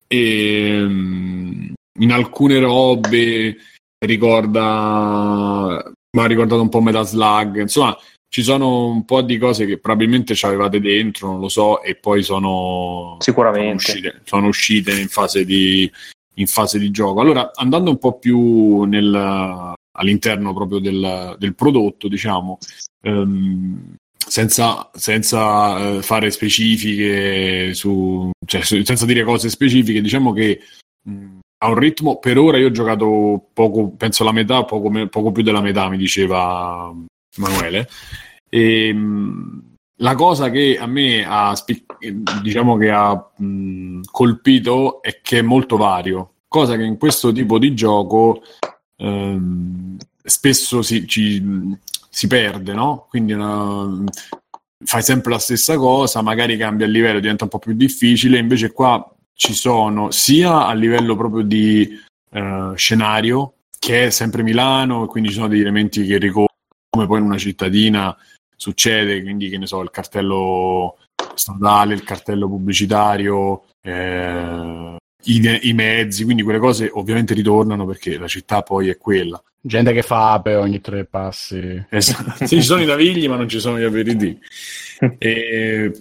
E 0.07 0.81
mm, 0.81 1.71
in 1.99 2.11
alcune 2.11 2.59
robe 2.59 3.57
ricorda 4.05 5.83
mi 6.11 6.23
ha 6.23 6.25
ricordato 6.25 6.61
un 6.61 6.69
po' 6.69 6.81
Metaslug 6.81 7.59
insomma 7.59 7.95
ci 8.29 8.43
sono 8.43 8.85
un 8.85 9.05
po' 9.05 9.23
di 9.23 9.39
cose 9.39 9.65
che 9.65 9.79
probabilmente 9.79 10.35
ci 10.35 10.45
avevate 10.45 10.79
dentro, 10.79 11.27
non 11.27 11.39
lo 11.39 11.49
so, 11.49 11.81
e 11.81 11.95
poi 11.95 12.21
sono, 12.21 13.17
sono, 13.19 13.71
uscite, 13.73 14.21
sono 14.23 14.47
uscite 14.47 14.99
in, 14.99 15.07
fase 15.07 15.43
di, 15.43 15.91
in 16.35 16.45
fase 16.45 16.77
di 16.77 16.91
gioco. 16.91 17.21
Allora, 17.21 17.51
andando 17.55 17.89
un 17.89 17.97
po' 17.97 18.19
più 18.19 18.83
nel, 18.83 19.73
all'interno 19.91 20.53
proprio 20.53 20.77
del, 20.77 21.35
del 21.39 21.55
prodotto, 21.55 22.07
diciamo, 22.07 22.59
ehm, 23.01 23.95
senza, 24.15 24.91
senza 24.93 25.95
eh, 25.97 26.01
fare 26.03 26.29
specifiche, 26.29 27.73
su, 27.73 28.29
cioè, 28.45 28.61
senza 28.61 29.05
dire 29.05 29.23
cose 29.23 29.49
specifiche, 29.49 30.01
diciamo 30.01 30.33
che 30.33 30.61
mh, 31.01 31.39
ha 31.61 31.67
un 31.67 31.79
ritmo, 31.79 32.19
per 32.19 32.37
ora 32.37 32.59
io 32.59 32.67
ho 32.67 32.71
giocato 32.71 33.49
poco, 33.53 33.89
penso 33.89 34.23
la 34.23 34.31
metà, 34.31 34.63
poco, 34.65 34.91
poco 35.09 35.31
più 35.31 35.41
della 35.41 35.61
metà, 35.61 35.89
mi 35.89 35.97
diceva 35.97 36.93
Emanuele. 37.39 37.89
E, 38.49 38.87
ehm, 38.87 39.69
la 40.01 40.15
cosa 40.15 40.49
che 40.49 40.77
a 40.79 40.85
me 40.85 41.25
ha, 41.25 41.53
diciamo 42.41 42.77
che 42.77 42.89
ha 42.89 43.31
mh, 43.35 44.01
colpito 44.11 45.01
è 45.01 45.19
che 45.21 45.39
è 45.39 45.41
molto 45.41 45.77
vario, 45.77 46.33
cosa 46.47 46.75
che 46.77 46.83
in 46.83 46.97
questo 46.97 47.31
tipo 47.31 47.59
di 47.59 47.73
gioco 47.73 48.41
ehm, 48.97 49.97
spesso 50.23 50.81
si, 50.81 51.05
ci, 51.07 51.43
si, 52.09 52.27
perde, 52.27 52.73
no? 52.73 53.07
Quindi 53.09 53.33
una, 53.33 54.03
fai 54.85 55.01
sempre 55.01 55.31
la 55.31 55.39
stessa 55.39 55.75
cosa, 55.75 56.21
magari 56.21 56.55
cambia 56.55 56.85
il 56.85 56.91
livello, 56.93 57.19
diventa 57.19 57.43
un 57.43 57.49
po' 57.49 57.59
più 57.59 57.73
difficile, 57.73 58.37
invece 58.37 58.71
qua 58.71 59.05
ci 59.33 59.53
sono 59.53 60.11
sia 60.11 60.65
a 60.65 60.73
livello 60.73 61.15
proprio 61.15 61.43
di 61.43 61.89
eh, 62.31 62.71
scenario, 62.75 63.53
che 63.77 64.05
è 64.07 64.09
sempre 64.11 64.43
Milano, 64.43 65.07
quindi 65.07 65.29
ci 65.29 65.35
sono 65.35 65.47
degli 65.49 65.61
elementi 65.61 66.05
che 66.05 66.17
ricorrono 66.17 66.48
come 66.89 67.05
poi 67.05 67.19
in 67.19 67.25
una 67.25 67.37
cittadina 67.37 68.15
succede, 68.55 69.21
quindi 69.21 69.49
che 69.49 69.57
ne 69.57 69.67
so, 69.67 69.81
il 69.81 69.91
cartello 69.91 70.97
stradale, 71.33 71.93
il 71.93 72.03
cartello 72.03 72.47
pubblicitario, 72.47 73.63
eh, 73.81 74.97
i, 75.23 75.59
i, 75.69 75.73
mezzi, 75.73 76.23
quindi 76.23 76.43
quelle 76.43 76.59
cose 76.59 76.89
ovviamente 76.91 77.33
ritornano 77.33 77.85
perché 77.85 78.17
la 78.17 78.27
città 78.27 78.61
poi 78.61 78.89
è 78.89 78.97
quella. 78.97 79.41
Gente 79.61 79.93
che 79.93 80.01
fa 80.01 80.33
ape 80.33 80.55
ogni 80.55 80.81
tre 80.81 81.05
passi. 81.05 81.85
Esatto. 81.89 82.45
sì, 82.45 82.57
ci 82.57 82.61
sono 82.61 82.81
i 82.81 82.85
navigli 82.85 83.27
ma 83.27 83.35
non 83.35 83.49
ci 83.49 83.59
sono 83.59 83.79
gli 83.79 83.83
aperitivi. 83.83 84.39
e, 85.17 85.97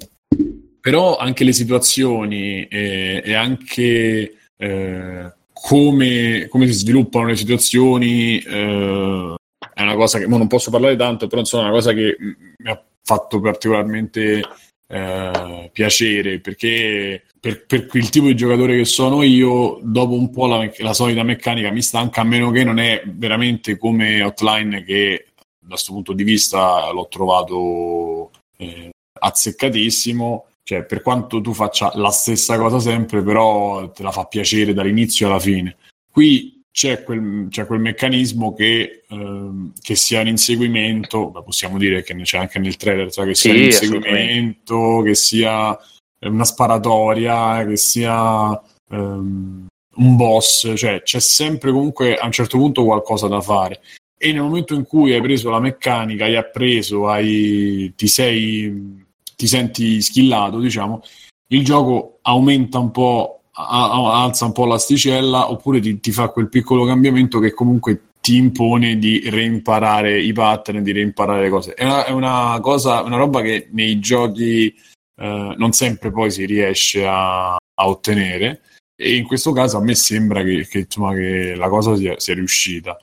però 0.81 1.17
anche 1.17 1.45
le 1.45 1.53
situazioni 1.53 2.67
e, 2.67 3.23
e 3.25 3.35
anche 3.35 4.35
eh, 4.57 5.33
come, 5.53 6.47
come, 6.49 6.67
si 6.67 6.73
sviluppano 6.73 7.27
le 7.27 7.37
situazioni 7.37 8.39
eh, 8.39 9.35
è 9.79 9.83
una 9.83 9.95
cosa 9.95 10.19
che 10.19 10.27
non 10.27 10.49
posso 10.49 10.73
parlare 10.73 10.97
tanto, 10.97 11.29
però 11.29 11.41
insomma 11.41 11.63
è 11.63 11.67
una 11.67 11.75
cosa 11.77 11.93
che 11.93 12.17
mi 12.19 12.69
ha 12.69 12.85
fatto 13.01 13.39
particolarmente 13.39 14.43
eh, 14.89 15.71
piacere 15.73 16.41
perché 16.41 17.23
per, 17.39 17.65
per, 17.65 17.89
il 17.93 18.09
tipo 18.09 18.27
di 18.27 18.35
giocatore 18.35 18.77
che 18.77 18.85
sono 18.85 19.23
io, 19.23 19.79
dopo 19.81 20.15
un 20.15 20.31
po' 20.31 20.47
la, 20.47 20.69
la, 20.79 20.93
solita 20.93 21.23
meccanica 21.23 21.71
mi 21.71 21.81
stanca, 21.81 22.23
a 22.23 22.25
meno 22.25 22.51
che 22.51 22.65
non 22.65 22.81
è 22.81 23.05
veramente 23.07 23.79
come 23.79 24.21
Outline 24.21 24.83
che 24.83 25.27
da 25.61 25.69
questo 25.69 25.93
punto 25.93 26.13
di 26.13 26.25
vista 26.25 26.91
l'ho 26.91 27.07
trovato 27.07 28.33
eh, 28.57 28.91
azzeccatissimo. 29.21 30.47
Cioè, 30.65 30.85
per 30.85 31.03
quanto 31.03 31.41
tu 31.41 31.55
faccia 31.55 31.93
la 31.95 32.11
stessa 32.11 32.59
cosa 32.59 32.81
sempre, 32.81 33.23
però 33.23 33.91
te 33.91 34.03
la 34.03 34.11
fa 34.11 34.25
piacere 34.25 34.75
dall'inizio 34.75 35.29
alla 35.29 35.39
fine. 35.39 35.77
Qui 36.11 36.58
c'è 36.79 37.03
quel, 37.03 37.49
c'è 37.51 37.67
quel 37.67 37.81
meccanismo 37.81 38.55
che, 38.55 39.03
ehm, 39.09 39.73
che, 39.81 39.97
sia 39.97 40.21
un 40.21 40.29
inseguimento, 40.29 41.33
possiamo 41.45 41.77
dire 41.77 42.05
che 42.05 42.15
c'è 42.15 42.39
anche 42.39 42.61
nel 42.61 42.77
trailer, 42.77 43.11
cioè 43.11 43.27
che 43.27 43.35
sia 43.35 43.53
sì, 43.53 43.59
un 43.59 43.65
inseguimento, 43.65 45.03
che 45.05 45.17
sia 45.17 45.77
una 46.21 46.45
sparatoria, 46.45 47.67
che 47.67 47.77
sia 47.77 48.63
ehm, 48.91 49.67
un 49.97 50.17
boss, 50.17 50.73
cioè 50.77 51.03
c'è 51.03 51.19
sempre 51.19 51.73
comunque 51.73 52.15
a 52.15 52.27
un 52.27 52.31
certo 52.31 52.59
punto 52.59 52.85
qualcosa 52.85 53.27
da 53.27 53.41
fare. 53.41 53.81
E 54.17 54.31
nel 54.31 54.43
momento 54.43 54.75
in 54.75 54.85
cui 54.85 55.13
hai 55.13 55.21
preso 55.21 55.51
la 55.51 55.59
meccanica, 55.59 56.27
hai 56.27 56.37
appreso, 56.37 57.09
hai, 57.09 57.93
ti, 57.97 58.07
sei, 58.07 59.05
ti 59.35 59.49
senti 59.49 60.01
skillato, 60.01 60.61
diciamo, 60.61 61.03
il 61.49 61.65
gioco 61.65 62.21
aumenta 62.23 62.79
un 62.79 62.93
po' 62.93 63.38
alza 63.59 64.45
un 64.45 64.53
po' 64.53 64.67
l'asticella 64.67 65.51
oppure 65.51 65.81
ti, 65.81 65.99
ti, 65.99 66.13
fa 66.13 66.29
quel 66.29 66.49
piccolo 66.49 66.85
cambiamento 66.85 67.41
che 67.41 67.53
comunque 67.53 68.03
ti 68.21 68.37
impone 68.37 68.99
di 68.99 69.29
reimparare 69.29 70.21
i 70.21 70.33
pattern, 70.33 70.83
di 70.83 70.93
reimparare 70.93 71.43
le 71.43 71.49
cose. 71.49 71.75
È 71.75 71.85
una, 71.85 72.05
è 72.05 72.11
una 72.11 72.59
cosa, 72.61 73.03
una 73.03 73.17
roba 73.17 73.41
che 73.41 73.69
nei 73.73 73.99
giochi 73.99 74.67
eh, 74.69 75.55
non 75.57 75.73
sempre 75.73 76.11
poi 76.11 76.31
si 76.31 76.45
riesce 76.45 77.07
a, 77.07 77.55
a, 77.55 77.89
ottenere 77.89 78.61
e 78.97 79.17
in 79.17 79.27
questo 79.27 79.53
caso 79.53 79.79
a 79.79 79.83
me 79.83 79.95
sembra 79.95 80.43
che, 80.43 80.67
che, 80.69 80.81
insomma, 80.81 81.15
che 81.15 81.55
la 81.57 81.69
cosa 81.69 81.97
sia, 81.97 82.19
sia 82.19 82.35
riuscita. 82.35 82.97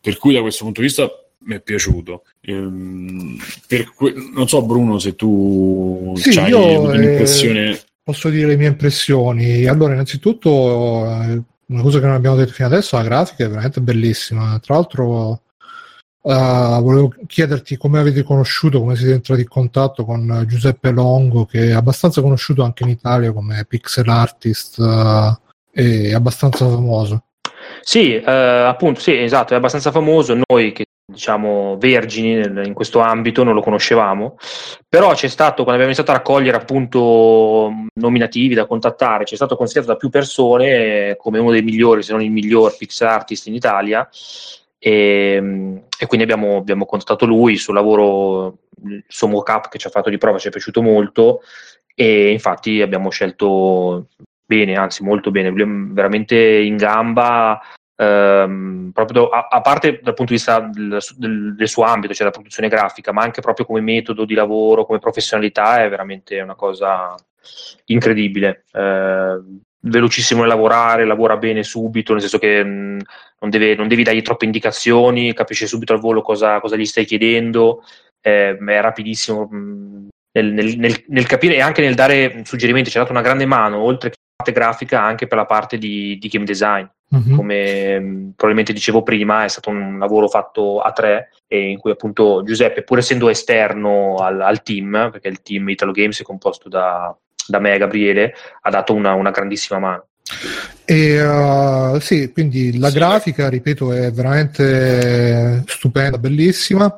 Per 0.00 0.16
cui 0.16 0.32
da 0.32 0.40
questo 0.40 0.64
punto 0.64 0.80
di 0.80 0.86
vista 0.86 1.08
mi 1.40 1.54
è 1.54 1.60
piaciuto. 1.60 2.24
Ehm, 2.40 3.36
que- 3.94 4.14
non 4.32 4.48
so 4.48 4.62
Bruno 4.62 4.98
se 4.98 5.14
tu 5.14 6.14
sì, 6.16 6.38
hai 6.38 6.52
un'impressione... 6.52 7.70
Eh 7.70 7.87
posso 8.08 8.30
dire 8.30 8.46
le 8.46 8.56
mie 8.56 8.68
impressioni. 8.68 9.66
Allora, 9.66 9.92
innanzitutto, 9.92 11.04
eh, 11.04 11.42
una 11.66 11.82
cosa 11.82 12.00
che 12.00 12.06
non 12.06 12.14
abbiamo 12.14 12.36
detto 12.36 12.52
fino 12.52 12.66
adesso, 12.66 12.96
la 12.96 13.02
grafica 13.02 13.44
è 13.44 13.48
veramente 13.48 13.82
bellissima. 13.82 14.58
Tra 14.60 14.74
l'altro, 14.74 15.42
Uh, 16.20 16.82
volevo 16.82 17.14
chiederti 17.26 17.78
come 17.78 18.00
avete 18.00 18.22
conosciuto, 18.22 18.80
come 18.80 18.96
siete 18.96 19.14
entrati 19.14 19.42
in 19.42 19.48
contatto 19.48 20.04
con 20.04 20.44
Giuseppe 20.46 20.90
Longo, 20.90 21.46
che 21.46 21.68
è 21.68 21.72
abbastanza 21.72 22.20
conosciuto 22.20 22.64
anche 22.64 22.82
in 22.82 22.90
Italia 22.90 23.32
come 23.32 23.64
pixel 23.66 24.08
artist 24.08 24.78
uh, 24.78 25.32
e 25.72 26.12
abbastanza 26.12 26.68
famoso. 26.68 27.22
Sì, 27.80 28.20
uh, 28.20 28.28
appunto, 28.28 29.00
sì, 29.00 29.16
esatto, 29.16 29.54
è 29.54 29.56
abbastanza 29.56 29.90
famoso. 29.90 30.38
Noi 30.46 30.72
che 30.72 30.84
diciamo 31.10 31.78
vergini 31.78 32.66
in 32.66 32.74
questo 32.74 32.98
ambito, 32.98 33.42
non 33.42 33.54
lo 33.54 33.62
conoscevamo, 33.62 34.36
però 34.86 35.14
c'è 35.14 35.28
stato, 35.28 35.64
quando 35.64 35.82
abbiamo 35.82 35.86
iniziato 35.86 36.10
a 36.10 36.16
raccogliere 36.16 36.58
appunto 36.58 37.72
nominativi 37.94 38.54
da 38.54 38.66
contattare, 38.66 39.24
c'è 39.24 39.34
stato 39.34 39.56
considerato 39.56 39.92
da 39.92 39.98
più 39.98 40.10
persone 40.10 41.16
come 41.16 41.38
uno 41.38 41.50
dei 41.50 41.62
migliori, 41.62 42.02
se 42.02 42.12
non 42.12 42.20
il 42.20 42.30
miglior 42.30 42.76
pixel 42.76 43.08
artist 43.08 43.46
in 43.46 43.54
Italia. 43.54 44.06
E, 44.78 45.82
e 45.98 46.06
quindi 46.06 46.30
abbiamo, 46.30 46.58
abbiamo, 46.58 46.84
contattato 46.84 47.24
lui, 47.24 47.54
il 47.54 47.58
suo 47.58 47.72
lavoro, 47.72 48.58
il 48.84 49.02
suo 49.08 49.28
mock-up 49.28 49.68
che 49.68 49.78
ci 49.78 49.86
ha 49.86 49.90
fatto 49.90 50.10
di 50.10 50.18
prova 50.18 50.38
ci 50.38 50.48
è 50.48 50.50
piaciuto 50.50 50.82
molto. 50.82 51.40
E 51.94 52.30
infatti 52.30 52.82
abbiamo 52.82 53.10
scelto 53.10 54.08
bene, 54.44 54.76
anzi 54.76 55.02
molto 55.02 55.30
bene, 55.30 55.50
veramente 55.50 56.36
in 56.36 56.76
gamba, 56.76 57.60
ehm, 57.98 58.90
proprio 58.94 59.28
a, 59.28 59.48
a, 59.50 59.60
parte 59.60 60.00
dal 60.02 60.14
punto 60.14 60.32
di 60.32 60.38
vista 60.38 60.60
del, 60.60 60.98
del, 61.16 61.54
del, 61.56 61.68
suo 61.68 61.82
ambito, 61.82 62.14
cioè 62.14 62.26
la 62.26 62.32
produzione 62.32 62.68
grafica, 62.68 63.12
ma 63.12 63.22
anche 63.22 63.40
proprio 63.40 63.66
come 63.66 63.80
metodo 63.80 64.24
di 64.24 64.34
lavoro, 64.34 64.86
come 64.86 64.98
professionalità, 64.98 65.82
è 65.82 65.88
veramente 65.88 66.40
una 66.40 66.54
cosa 66.54 67.14
incredibile. 67.86 68.64
Eh, 68.72 69.40
velocissimo 69.80 70.40
nel 70.40 70.48
lavorare, 70.48 71.04
lavora 71.04 71.36
bene 71.36 71.62
subito, 71.62 72.12
nel 72.12 72.20
senso 72.20 72.38
che 72.38 72.64
mh, 72.64 73.00
non, 73.40 73.50
deve, 73.50 73.74
non, 73.74 73.88
devi 73.88 74.02
dargli 74.02 74.22
troppe 74.22 74.44
indicazioni, 74.44 75.34
capisce 75.34 75.66
subito 75.66 75.92
al 75.92 76.00
volo 76.00 76.22
cosa, 76.22 76.60
cosa 76.60 76.76
gli 76.76 76.84
stai 76.84 77.04
chiedendo, 77.04 77.82
eh, 78.20 78.56
è 78.56 78.80
rapidissimo 78.80 79.46
mh, 79.46 80.08
nel, 80.32 80.52
nel, 80.52 81.04
nel, 81.08 81.26
capire 81.26 81.56
e 81.56 81.60
anche 81.60 81.82
nel 81.82 81.94
dare 81.94 82.42
suggerimenti, 82.44 82.90
ci 82.90 82.98
ha 82.98 83.00
dato 83.00 83.12
una 83.12 83.22
grande 83.22 83.46
mano, 83.46 83.78
oltre 83.78 84.12
grafica, 84.52 85.02
anche 85.02 85.26
per 85.26 85.38
la 85.38 85.46
parte 85.46 85.78
di, 85.78 86.18
di 86.18 86.28
game 86.28 86.44
design. 86.44 86.86
Mm-hmm. 87.14 87.36
Come 87.36 87.98
mh, 87.98 88.32
probabilmente 88.36 88.72
dicevo 88.72 89.02
prima, 89.02 89.44
è 89.44 89.48
stato 89.48 89.70
un 89.70 89.98
lavoro 89.98 90.28
fatto 90.28 90.80
a 90.80 90.92
tre 90.92 91.30
e 91.46 91.70
in 91.70 91.78
cui 91.78 91.90
appunto 91.90 92.42
Giuseppe, 92.44 92.82
pur 92.82 92.98
essendo 92.98 93.28
esterno 93.28 94.16
al, 94.16 94.40
al 94.40 94.62
team, 94.62 95.08
perché 95.10 95.28
il 95.28 95.42
team 95.42 95.68
Italo 95.68 95.92
Games 95.92 96.20
è 96.20 96.24
composto 96.24 96.68
da 96.68 97.16
da 97.48 97.58
me 97.58 97.74
e 97.74 97.78
Gabriele 97.78 98.34
ha 98.60 98.70
dato 98.70 98.94
una, 98.94 99.14
una 99.14 99.30
grandissima 99.30 99.78
mano. 99.78 100.04
E, 100.84 101.26
uh, 101.26 101.98
sì, 101.98 102.30
quindi 102.32 102.78
la 102.78 102.90
sì. 102.90 102.98
grafica, 102.98 103.48
ripeto, 103.48 103.92
è 103.92 104.12
veramente 104.12 105.62
stupenda, 105.66 106.18
bellissima. 106.18 106.94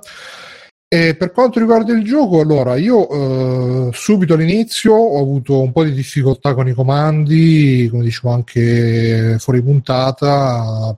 E 0.92 1.14
per 1.14 1.30
quanto 1.30 1.60
riguarda 1.60 1.92
il 1.92 2.02
gioco, 2.02 2.40
allora 2.40 2.74
io 2.74 3.06
uh, 3.08 3.92
subito 3.92 4.34
all'inizio 4.34 4.92
ho 4.92 5.20
avuto 5.20 5.60
un 5.60 5.70
po' 5.70 5.84
di 5.84 5.92
difficoltà 5.92 6.52
con 6.52 6.66
i 6.66 6.72
comandi, 6.72 7.86
come 7.88 8.02
dicevo 8.02 8.32
anche 8.32 9.36
fuori 9.38 9.62
puntata, 9.62 10.92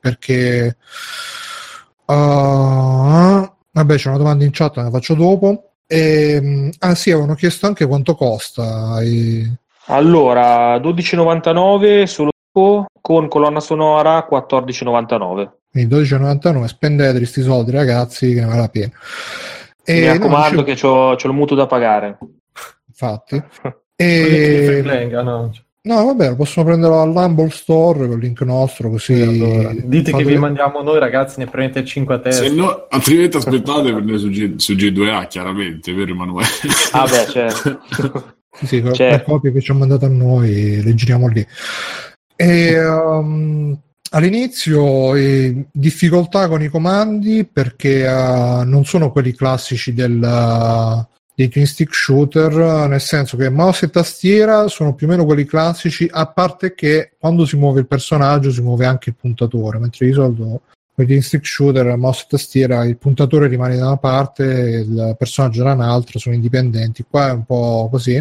perché 0.00 0.76
uh, 2.06 2.12
vabbè 2.12 3.94
c'è 3.94 4.08
una 4.08 4.18
domanda 4.18 4.44
in 4.44 4.50
chat, 4.50 4.74
la 4.74 4.90
faccio 4.90 5.14
dopo. 5.14 5.74
E, 5.86 6.72
ah 6.80 6.94
sì, 6.96 7.12
avevano 7.12 7.36
chiesto 7.36 7.66
anche 7.66 7.86
quanto 7.86 8.16
costa. 8.16 9.00
E... 9.00 9.48
Allora, 9.86 10.76
12,99 10.78 12.02
solo 12.02 12.30
con 13.00 13.28
colonna 13.28 13.60
sonora 13.60 14.26
14,99. 14.28 15.57
Quindi 15.78 15.94
12,99, 15.94 16.64
spendete 16.64 17.18
questi 17.18 17.42
soldi 17.42 17.70
ragazzi 17.70 18.34
che 18.34 18.40
ne 18.40 18.46
vale 18.46 18.60
la 18.60 18.68
pena. 18.68 18.90
E, 19.84 20.00
Mi 20.00 20.06
raccomando 20.06 20.56
no, 20.56 20.62
che 20.64 20.74
c'ho, 20.74 21.14
c'ho 21.14 21.28
il 21.28 21.34
mutuo 21.34 21.54
da 21.54 21.66
pagare. 21.66 22.18
Infatti. 22.88 23.40
e... 23.94 25.10
no. 25.22 25.52
No, 25.80 26.04
vabbè, 26.04 26.30
lo 26.30 26.36
possono 26.36 26.66
prendere 26.66 26.92
all'Humble 26.94 27.48
Store 27.48 28.08
con 28.08 28.18
il 28.18 28.18
link 28.18 28.42
nostro, 28.42 28.90
così... 28.90 29.22
Allora, 29.22 29.72
dite 29.72 30.12
che 30.12 30.24
vi 30.24 30.36
mandiamo 30.36 30.82
noi, 30.82 30.98
ragazzi, 30.98 31.38
ne 31.38 31.46
prendete 31.46 31.86
5 31.86 32.14
a 32.14 32.18
testa. 32.18 32.42
Se 32.42 32.50
no, 32.50 32.86
altrimenti 32.90 33.36
aspettate 33.38 33.94
per 33.94 34.18
su, 34.18 34.28
G, 34.28 34.56
su 34.56 34.74
G2A, 34.74 35.28
chiaramente, 35.28 35.94
vero 35.94 36.10
Emanuele? 36.10 36.46
Ah 36.92 37.06
beh, 37.06 37.26
certo. 37.30 37.80
sì, 38.64 38.82
con 38.82 38.92
certo. 38.92 39.16
le 39.16 39.22
copie 39.22 39.52
che 39.52 39.60
ci 39.62 39.70
hanno 39.70 39.80
mandato 39.80 40.04
a 40.04 40.10
noi, 40.10 40.82
le 40.82 40.94
giriamo 40.94 41.28
lì. 41.28 41.46
E, 42.36 42.86
um, 42.86 43.80
all'inizio 44.10 45.14
eh, 45.14 45.66
difficoltà 45.72 46.48
con 46.48 46.62
i 46.62 46.68
comandi 46.68 47.44
perché 47.44 48.06
uh, 48.06 48.62
non 48.64 48.84
sono 48.84 49.10
quelli 49.10 49.32
classici 49.32 49.92
del... 49.92 50.20
Uh, 50.20 51.16
dei 51.38 51.48
twin 51.48 51.68
stick 51.68 51.94
shooter, 51.94 52.88
nel 52.88 53.00
senso 53.00 53.36
che 53.36 53.48
mouse 53.48 53.84
e 53.84 53.90
tastiera 53.90 54.66
sono 54.66 54.96
più 54.96 55.06
o 55.06 55.10
meno 55.10 55.24
quelli 55.24 55.44
classici, 55.44 56.08
a 56.10 56.26
parte 56.26 56.74
che 56.74 57.12
quando 57.16 57.46
si 57.46 57.56
muove 57.56 57.78
il 57.78 57.86
personaggio 57.86 58.50
si 58.50 58.60
muove 58.60 58.86
anche 58.86 59.10
il 59.10 59.14
puntatore, 59.14 59.78
mentre 59.78 60.06
di 60.06 60.12
solito 60.12 60.62
con 60.92 61.04
i 61.04 61.06
twin 61.06 61.22
stick 61.22 61.46
shooter, 61.46 61.96
mouse 61.96 62.22
e 62.24 62.26
tastiera, 62.30 62.84
il 62.84 62.96
puntatore 62.96 63.46
rimane 63.46 63.76
da 63.76 63.86
una 63.86 63.98
parte 63.98 64.42
il 64.44 65.14
personaggio 65.16 65.62
da 65.62 65.74
un'altra, 65.74 66.18
sono 66.18 66.34
indipendenti. 66.34 67.04
Qua 67.08 67.28
è 67.28 67.32
un 67.32 67.44
po' 67.44 67.88
così. 67.88 68.16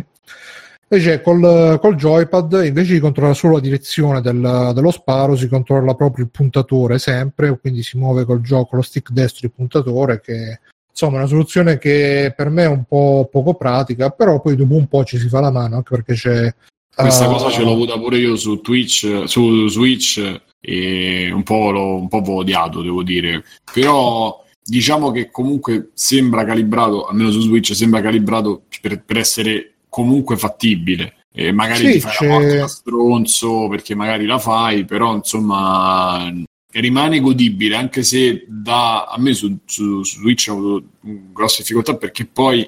Invece 0.90 1.22
col, 1.22 1.80
col 1.82 1.96
joypad, 1.96 2.64
invece 2.66 2.94
di 2.94 3.00
controllare 3.00 3.36
solo 3.36 3.56
la 3.56 3.60
direzione 3.60 4.22
del, 4.22 4.72
dello 4.74 4.92
sparo, 4.92 5.36
si 5.36 5.50
controlla 5.50 5.96
proprio 5.96 6.24
il 6.24 6.32
puntatore 6.32 6.98
sempre, 6.98 7.60
quindi 7.60 7.84
si 7.84 7.98
muove 7.98 8.24
col 8.24 8.40
gioco, 8.40 8.78
lo 8.78 8.82
stick 8.82 9.12
destro 9.12 9.48
il 9.48 9.54
puntatore 9.54 10.22
che 10.22 10.60
insomma 10.90 11.18
una 11.18 11.28
soluzione 11.28 11.78
che 11.78 12.34
per 12.36 12.50
me 12.50 12.64
è 12.64 12.68
un 12.68 12.86
po' 12.86 13.28
poco 13.30 13.56
pratica, 13.56 14.12
però 14.12 14.40
poi 14.40 14.56
dopo 14.56 14.76
un 14.76 14.88
po' 14.88 15.04
ci 15.04 15.20
si 15.20 15.28
fa 15.28 15.42
la 15.42 15.52
mano 15.52 15.76
anche 15.76 15.90
perché 15.94 16.14
c'è... 16.14 16.56
Questa 16.96 17.28
uh, 17.28 17.32
cosa 17.34 17.50
ce 17.50 17.64
l'ho 17.64 17.74
avuta 17.74 18.00
pure 18.00 18.18
io 18.18 18.38
su 18.38 18.62
Twitch, 18.62 19.24
su 19.26 19.68
Switch 19.68 20.42
e 20.60 21.32
un 21.32 21.44
po' 21.44 21.70
l'ho, 21.70 21.96
un 21.98 22.08
po' 22.08 22.24
odiato, 22.32 22.82
devo 22.82 23.04
dire. 23.04 23.44
Però 23.72 24.44
diciamo 24.64 25.12
che 25.12 25.30
comunque 25.30 25.90
sembra 25.94 26.46
calibrato, 26.46 27.06
almeno 27.08 27.30
su 27.30 27.42
Switch 27.42 27.76
sembra 27.76 28.02
calibrato 28.02 28.64
per, 28.82 29.04
per 29.04 29.18
essere 29.18 29.74
comunque 29.98 30.38
fattibile. 30.38 31.16
E 31.34 31.52
magari 31.52 31.86
sì, 31.86 31.92
ti 31.94 32.00
fai 32.02 32.12
c'è... 32.12 32.28
la 32.28 32.34
morte 32.34 32.58
da 32.58 32.68
stronzo 32.68 33.68
perché 33.68 33.96
magari 33.96 34.28
la 34.28 34.38
fai, 34.38 34.86
però 34.86 35.16
insomma 35.16 36.32
rimane 36.72 37.20
godibile, 37.20 37.76
anche 37.76 38.04
se 38.04 38.46
da, 38.48 39.06
a 39.06 39.18
me 39.18 39.34
su, 39.34 39.58
su, 39.66 40.04
su 40.04 40.20
Switch 40.20 40.50
ho 40.50 40.54
avuto 40.54 40.88
grosse 41.02 41.62
difficoltà 41.62 41.96
perché 41.96 42.26
poi 42.26 42.68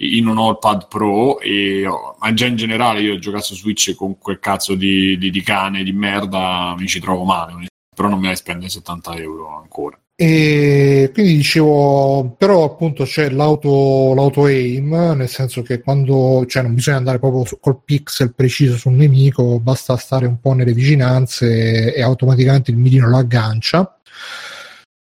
io 0.00 0.22
non 0.22 0.38
ho 0.38 0.50
il 0.50 0.58
pad 0.60 0.86
pro, 0.86 1.40
e, 1.40 1.84
ma 2.18 2.32
già 2.32 2.46
in 2.46 2.54
generale 2.54 3.00
io 3.00 3.14
ho 3.14 3.18
giocato 3.18 3.46
su 3.46 3.56
Switch 3.56 3.96
con 3.96 4.16
quel 4.18 4.38
cazzo 4.38 4.76
di, 4.76 5.18
di, 5.18 5.30
di 5.30 5.42
cane 5.42 5.82
di 5.82 5.92
merda, 5.92 6.76
mi 6.78 6.86
ci 6.86 7.00
trovo 7.00 7.24
male, 7.24 7.66
però 7.92 8.08
non 8.08 8.20
mi 8.20 8.28
hai 8.28 8.36
spendere 8.36 8.68
70 8.68 9.16
euro 9.16 9.56
ancora. 9.56 9.98
E 10.20 11.10
quindi 11.14 11.36
dicevo, 11.36 12.34
però 12.36 12.64
appunto 12.64 13.04
c'è 13.04 13.30
l'auto, 13.30 14.14
l'auto 14.14 14.46
aim, 14.46 15.12
nel 15.14 15.28
senso 15.28 15.62
che 15.62 15.80
quando 15.80 16.44
cioè 16.48 16.64
non 16.64 16.74
bisogna 16.74 16.96
andare 16.96 17.20
proprio 17.20 17.44
col 17.60 17.80
pixel 17.84 18.34
preciso 18.34 18.76
sul 18.76 18.94
nemico, 18.94 19.60
basta 19.60 19.96
stare 19.96 20.26
un 20.26 20.40
po' 20.40 20.54
nelle 20.54 20.72
vicinanze 20.72 21.94
e 21.94 22.02
automaticamente 22.02 22.72
il 22.72 22.78
mirino 22.78 23.08
lo 23.08 23.16
aggancia. 23.16 23.96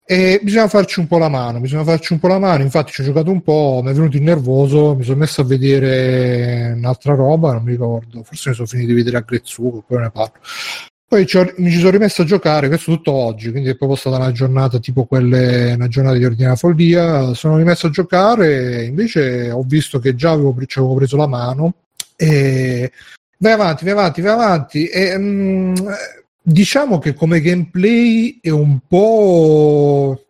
E 0.05 0.39
bisogna 0.43 0.67
farci 0.67 0.99
un 0.99 1.07
po' 1.07 1.17
la 1.17 1.29
mano, 1.29 1.59
bisogna 1.61 1.83
farci 1.83 2.13
un 2.13 2.19
po' 2.19 2.27
la 2.27 2.37
mano. 2.37 2.61
Infatti, 2.61 2.91
ci 2.91 3.01
ho 3.01 3.03
giocato 3.03 3.31
un 3.31 3.41
po', 3.41 3.81
mi 3.83 3.89
è 3.89 3.93
venuto 3.93 4.17
il 4.17 4.23
nervoso, 4.23 4.93
mi 4.93 5.03
sono 5.03 5.17
messo 5.17 5.41
a 5.41 5.45
vedere 5.45 6.73
un'altra 6.75 7.15
roba, 7.15 7.53
non 7.53 7.63
mi 7.63 7.71
ricordo, 7.71 8.21
forse 8.21 8.49
mi 8.49 8.55
sono 8.55 8.67
finito 8.67 8.89
di 8.89 8.93
vedere 8.93 9.17
a 9.17 9.21
Grezzuco, 9.21 9.83
poi 9.87 9.97
ne 9.99 10.11
parlo. 10.11 10.39
Poi 11.09 11.25
ci 11.25 11.37
mi 11.57 11.71
ci 11.71 11.77
sono 11.77 11.91
rimesso 11.91 12.23
a 12.23 12.25
giocare, 12.25 12.67
questo 12.67 12.91
tutto 12.91 13.13
oggi, 13.13 13.49
quindi 13.51 13.69
è 13.69 13.77
proprio 13.77 13.97
stata 13.97 14.17
una 14.17 14.33
giornata 14.33 14.77
tipo 14.77 15.05
quelle, 15.05 15.71
una 15.73 15.87
giornata 15.87 16.17
di 16.17 16.25
ordinaria 16.25 16.57
follia. 16.57 17.33
Sono 17.33 17.55
rimesso 17.55 17.87
a 17.87 17.91
giocare, 17.91 18.83
invece 18.83 19.49
ho 19.49 19.63
visto 19.65 19.99
che 19.99 20.15
già 20.15 20.31
avevo, 20.31 20.53
ci 20.65 20.79
avevo 20.79 20.95
preso 20.95 21.15
la 21.15 21.27
mano 21.27 21.75
e 22.17 22.91
vai 23.37 23.53
avanti, 23.53 23.85
vai 23.85 23.93
avanti, 23.93 24.21
vai 24.21 24.33
avanti. 24.33 24.87
E, 24.87 25.17
mh, 25.17 25.23
mm, 25.23 25.75
diciamo 26.41 26.99
che 26.99 27.13
come 27.13 27.39
gameplay 27.39 28.39
è 28.41 28.49
un 28.49 28.79
po'... 28.85 30.25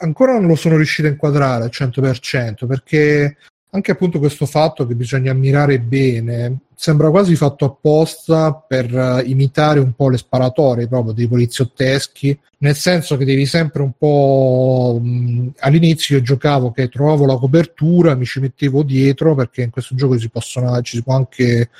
ancora 0.00 0.32
non 0.32 0.48
lo 0.48 0.54
sono 0.56 0.76
riuscito 0.76 1.08
a 1.08 1.12
inquadrare 1.12 1.64
al 1.64 1.70
100% 1.72 2.66
perché 2.66 3.38
anche 3.70 3.90
appunto 3.90 4.18
questo 4.18 4.46
fatto 4.46 4.86
che 4.86 4.94
bisogna 4.94 5.32
ammirare 5.32 5.78
bene 5.80 6.60
sembra 6.80 7.10
quasi 7.10 7.34
fatto 7.34 7.64
apposta 7.64 8.54
per 8.54 8.94
uh, 8.94 9.28
imitare 9.28 9.80
un 9.80 9.94
po' 9.94 10.08
le 10.08 10.16
sparatorie 10.16 10.86
proprio 10.86 11.12
dei 11.12 11.26
poliziotteschi, 11.26 12.38
nel 12.58 12.76
senso 12.76 13.16
che 13.16 13.24
devi 13.24 13.46
sempre 13.46 13.82
un 13.82 13.90
po'. 13.98 15.02
All'inizio 15.58 16.16
io 16.18 16.22
giocavo 16.22 16.70
che 16.70 16.88
trovavo 16.88 17.26
la 17.26 17.36
copertura, 17.36 18.14
mi 18.14 18.24
ci 18.24 18.38
mettevo 18.38 18.84
dietro 18.84 19.34
perché 19.34 19.62
in 19.62 19.70
questo 19.70 19.96
gioco 19.96 20.16
si 20.20 20.30
possono, 20.30 20.80
ci 20.82 20.98
si 20.98 21.02
può 21.02 21.16
anche 21.16 21.70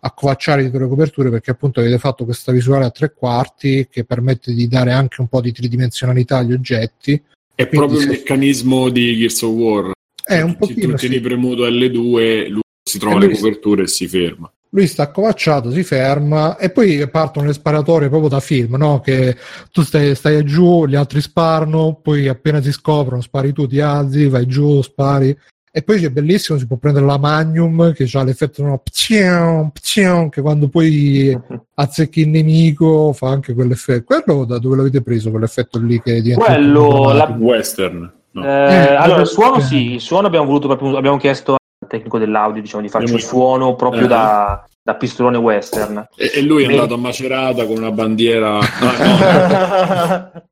accovacciare 0.00 0.60
dietro 0.60 0.80
le 0.80 0.88
coperture 0.88 1.30
perché 1.30 1.52
appunto 1.52 1.80
avete 1.80 1.96
fatto 1.96 2.26
questa 2.26 2.52
visuale 2.52 2.84
a 2.84 2.90
tre 2.90 3.14
quarti 3.14 3.88
che 3.90 4.04
permette 4.04 4.52
di 4.52 4.68
dare 4.68 4.92
anche 4.92 5.22
un 5.22 5.28
po' 5.28 5.40
di 5.40 5.52
tridimensionalità 5.52 6.36
agli 6.36 6.52
oggetti. 6.52 7.18
È 7.54 7.66
proprio 7.66 8.00
il 8.00 8.08
meccanismo 8.08 8.90
di 8.90 9.16
Gears 9.16 9.40
of 9.40 9.50
War. 9.52 9.92
È 10.22 10.40
un 10.40 10.56
pochino. 10.56 10.80
Se 10.80 10.86
tu 10.88 10.96
tieni 10.96 11.14
sì. 11.16 11.20
premuto 11.20 11.66
L2, 11.66 12.48
lui 12.48 12.60
si 12.82 12.98
trova 12.98 13.18
le 13.18 13.30
coperture 13.30 13.82
e 13.84 13.88
si 13.88 14.06
ferma. 14.06 14.52
lui 14.70 14.86
sta 14.86 15.04
accovacciato, 15.04 15.70
si 15.70 15.82
ferma 15.82 16.56
e 16.56 16.70
poi 16.70 17.08
partono 17.08 17.46
le 17.46 17.52
sparatorie 17.52 18.08
proprio 18.08 18.28
da 18.30 18.40
film, 18.40 18.76
no? 18.76 19.00
Che 19.00 19.36
tu 19.70 19.82
stai, 19.82 20.14
stai 20.14 20.44
giù, 20.44 20.86
gli 20.86 20.94
altri 20.94 21.20
sparano, 21.20 21.98
poi 22.02 22.28
appena 22.28 22.62
si 22.62 22.72
scoprono 22.72 23.20
spari 23.20 23.52
tu, 23.52 23.66
ti 23.66 23.80
alzi, 23.80 24.28
vai 24.28 24.46
giù, 24.46 24.80
spari. 24.82 25.36
E 25.74 25.82
poi 25.82 25.98
c'è 25.98 26.10
bellissimo, 26.10 26.58
si 26.58 26.66
può 26.66 26.76
prendere 26.76 27.06
la 27.06 27.16
Magnum 27.16 27.94
che 27.94 28.06
ha 28.12 28.22
l'effetto 28.22 28.62
no, 28.62 28.78
pzion, 28.78 29.70
pzion, 29.72 30.28
che 30.28 30.42
quando 30.42 30.68
poi 30.68 31.34
azzecchi 31.76 32.20
il 32.20 32.28
nemico 32.28 33.14
fa 33.14 33.30
anche 33.30 33.54
quell'effetto. 33.54 34.04
Quello 34.04 34.44
da 34.44 34.58
dove 34.58 34.76
l'avete 34.76 35.00
preso 35.00 35.30
quell'effetto 35.30 35.78
lì 35.78 35.98
che 36.02 36.20
diventa 36.20 36.44
Quello, 36.44 37.12
la... 37.12 37.24
western. 37.38 38.20
No. 38.32 38.44
Eh, 38.44 38.48
eh, 38.48 38.94
allora, 38.94 39.20
il 39.20 39.26
suono 39.26 39.60
sì, 39.60 39.92
il 39.92 40.00
suono 40.00 40.26
abbiamo 40.26 40.46
voluto 40.46 40.66
proprio, 40.66 40.96
abbiamo 40.96 41.18
chiesto 41.18 41.56
tecnico 41.86 42.18
dell'audio 42.18 42.62
diciamo, 42.62 42.82
di 42.82 42.88
farci 42.88 43.12
un 43.12 43.20
suono 43.20 43.74
proprio 43.74 44.04
eh. 44.04 44.08
da, 44.08 44.64
da, 44.82 44.94
pistolone 44.94 45.36
western. 45.36 46.06
E, 46.16 46.32
e 46.34 46.42
lui 46.42 46.64
è 46.64 46.66
Beh. 46.66 46.72
andato 46.72 46.94
a 46.94 46.98
Macerata 46.98 47.66
con 47.66 47.76
una 47.76 47.90
bandiera. 47.90 48.58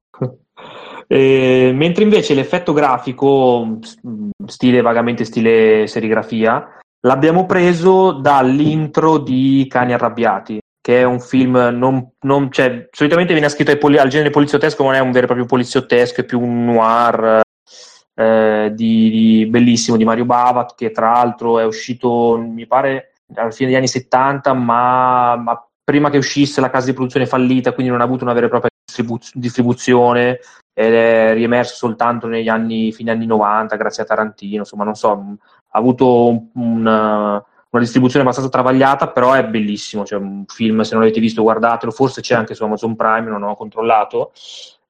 eh, 1.07 1.73
mentre 1.75 2.05
invece 2.05 2.35
l'effetto 2.35 2.75
grafico, 2.75 3.79
stile 4.47 4.83
vagamente 4.83 5.25
stile 5.25 5.87
serigrafia, 5.87 6.77
l'abbiamo 7.07 7.47
preso 7.47 8.13
dall'intro 8.13 9.17
di 9.19 9.67
Cani 9.69 9.95
Arrabbiati 9.95 10.59
che 10.83 11.01
è 11.01 11.05
un 11.05 11.21
film 11.21 11.57
non, 11.75 12.13
non 12.21 12.51
cioè, 12.51 12.89
solitamente 12.91 13.35
viene 13.35 13.51
scritto 13.51 13.77
poli- 13.77 13.99
al 13.99 14.09
genere 14.09 14.31
poliziottesco 14.31 14.83
ma 14.83 14.93
non 14.93 14.99
è 14.99 15.03
un 15.03 15.11
vero 15.11 15.25
e 15.25 15.27
proprio 15.27 15.47
poliziottesco 15.47 16.23
è 16.23 16.25
più 16.25 16.41
un 16.41 16.65
noir 16.65 17.43
eh, 18.21 18.73
di, 18.75 19.11
di, 19.11 19.47
bellissimo 19.47 19.97
di 19.97 20.05
Mario 20.05 20.27
Bava, 20.27 20.67
che 20.77 20.91
tra 20.91 21.13
l'altro 21.13 21.59
è 21.59 21.65
uscito, 21.65 22.37
mi 22.37 22.67
pare, 22.67 23.15
alla 23.35 23.51
fine 23.51 23.69
degli 23.69 23.79
anni 23.79 23.89
70, 23.89 24.53
ma, 24.53 25.37
ma 25.37 25.67
prima 25.83 26.11
che 26.11 26.19
uscisse 26.19 26.61
la 26.61 26.69
casa 26.69 26.87
di 26.87 26.93
produzione 26.93 27.25
fallita, 27.25 27.73
quindi 27.73 27.91
non 27.91 28.03
ha 28.03 28.05
avuto 28.05 28.25
una 28.25 28.35
vera 28.35 28.45
e 28.45 28.49
propria 28.51 28.71
distribu- 28.85 29.31
distribuzione 29.33 30.39
ed 30.75 30.93
è 30.93 31.33
riemerso 31.33 31.75
soltanto 31.75 32.27
negli 32.27 32.49
anni, 32.49 32.93
fine 32.93 33.11
anni 33.11 33.25
90, 33.25 33.77
grazie 33.77 34.03
a 34.03 34.07
Tarantino, 34.07 34.59
insomma, 34.59 34.85
non 34.85 34.95
so, 34.95 35.11
ha 35.13 35.79
avuto 35.79 36.29
un, 36.29 36.49
una, 36.55 37.33
una 37.33 37.83
distribuzione 37.83 38.23
abbastanza 38.23 38.51
travagliata, 38.51 39.09
però 39.09 39.33
è 39.33 39.47
bellissimo, 39.47 40.05
cioè 40.05 40.19
un 40.19 40.45
film, 40.47 40.83
se 40.83 40.93
non 40.93 41.03
l'avete 41.03 41.21
visto 41.21 41.43
guardatelo, 41.43 41.91
forse 41.91 42.21
c'è 42.21 42.35
anche 42.35 42.55
su 42.55 42.65
Amazon 42.65 42.97
Prime, 42.97 43.31
non 43.31 43.45
ho 43.45 43.57
controllato, 43.57 44.33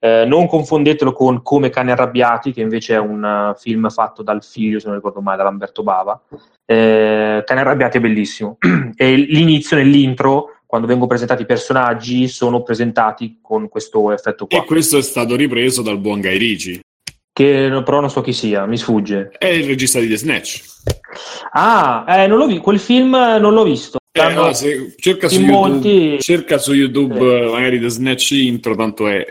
eh, 0.00 0.24
non 0.26 0.46
confondetelo 0.46 1.12
con 1.12 1.42
Come 1.42 1.68
cani 1.68 1.90
arrabbiati, 1.90 2.52
che 2.52 2.62
invece 2.62 2.94
è 2.94 2.98
un 2.98 3.22
uh, 3.22 3.58
film 3.58 3.88
fatto 3.90 4.22
dal 4.22 4.42
figlio, 4.42 4.78
se 4.78 4.86
non 4.86 4.96
ricordo 4.96 5.20
mai, 5.20 5.36
da 5.36 5.42
Lamberto 5.42 5.82
Bava. 5.82 6.20
Eh, 6.64 7.42
cani 7.44 7.60
arrabbiati 7.60 7.98
è 7.98 8.00
bellissimo. 8.00 8.56
e 8.96 9.14
l'inizio, 9.14 9.76
nell'intro, 9.76 10.62
quando 10.64 10.86
vengono 10.86 11.08
presentati 11.08 11.42
i 11.42 11.46
personaggi, 11.46 12.28
sono 12.28 12.62
presentati 12.62 13.38
con 13.42 13.68
questo 13.68 14.10
effetto 14.12 14.46
qua. 14.46 14.58
E 14.58 14.64
questo 14.64 14.96
è 14.96 15.02
stato 15.02 15.36
ripreso 15.36 15.82
dal 15.82 15.98
buon 15.98 16.20
Guy 16.20 16.38
Ricci. 16.38 16.80
Che 17.32 17.82
però 17.84 18.00
non 18.00 18.10
so 18.10 18.22
chi 18.22 18.32
sia, 18.32 18.66
mi 18.66 18.76
sfugge. 18.76 19.30
È 19.36 19.46
il 19.46 19.66
regista 19.66 20.00
di 20.00 20.08
The 20.08 20.16
Snatch. 20.16 20.62
Ah, 21.52 22.04
eh, 22.08 22.26
non 22.26 22.38
l'ho 22.38 22.46
vi- 22.46 22.58
quel 22.58 22.78
film 22.78 23.10
non 23.10 23.52
l'ho 23.52 23.64
visto. 23.64 23.98
Eh, 24.12 24.32
no, 24.32 24.52
cerca, 24.52 25.28
su 25.28 25.40
molti... 25.44 25.88
YouTube, 25.88 26.20
cerca, 26.20 26.58
su 26.58 26.72
YouTube, 26.72 27.44
sì. 27.46 27.52
magari 27.52 27.78
The 27.78 27.88
Snatch 27.88 28.30
intro, 28.32 28.74
tanto 28.74 29.06
è, 29.06 29.24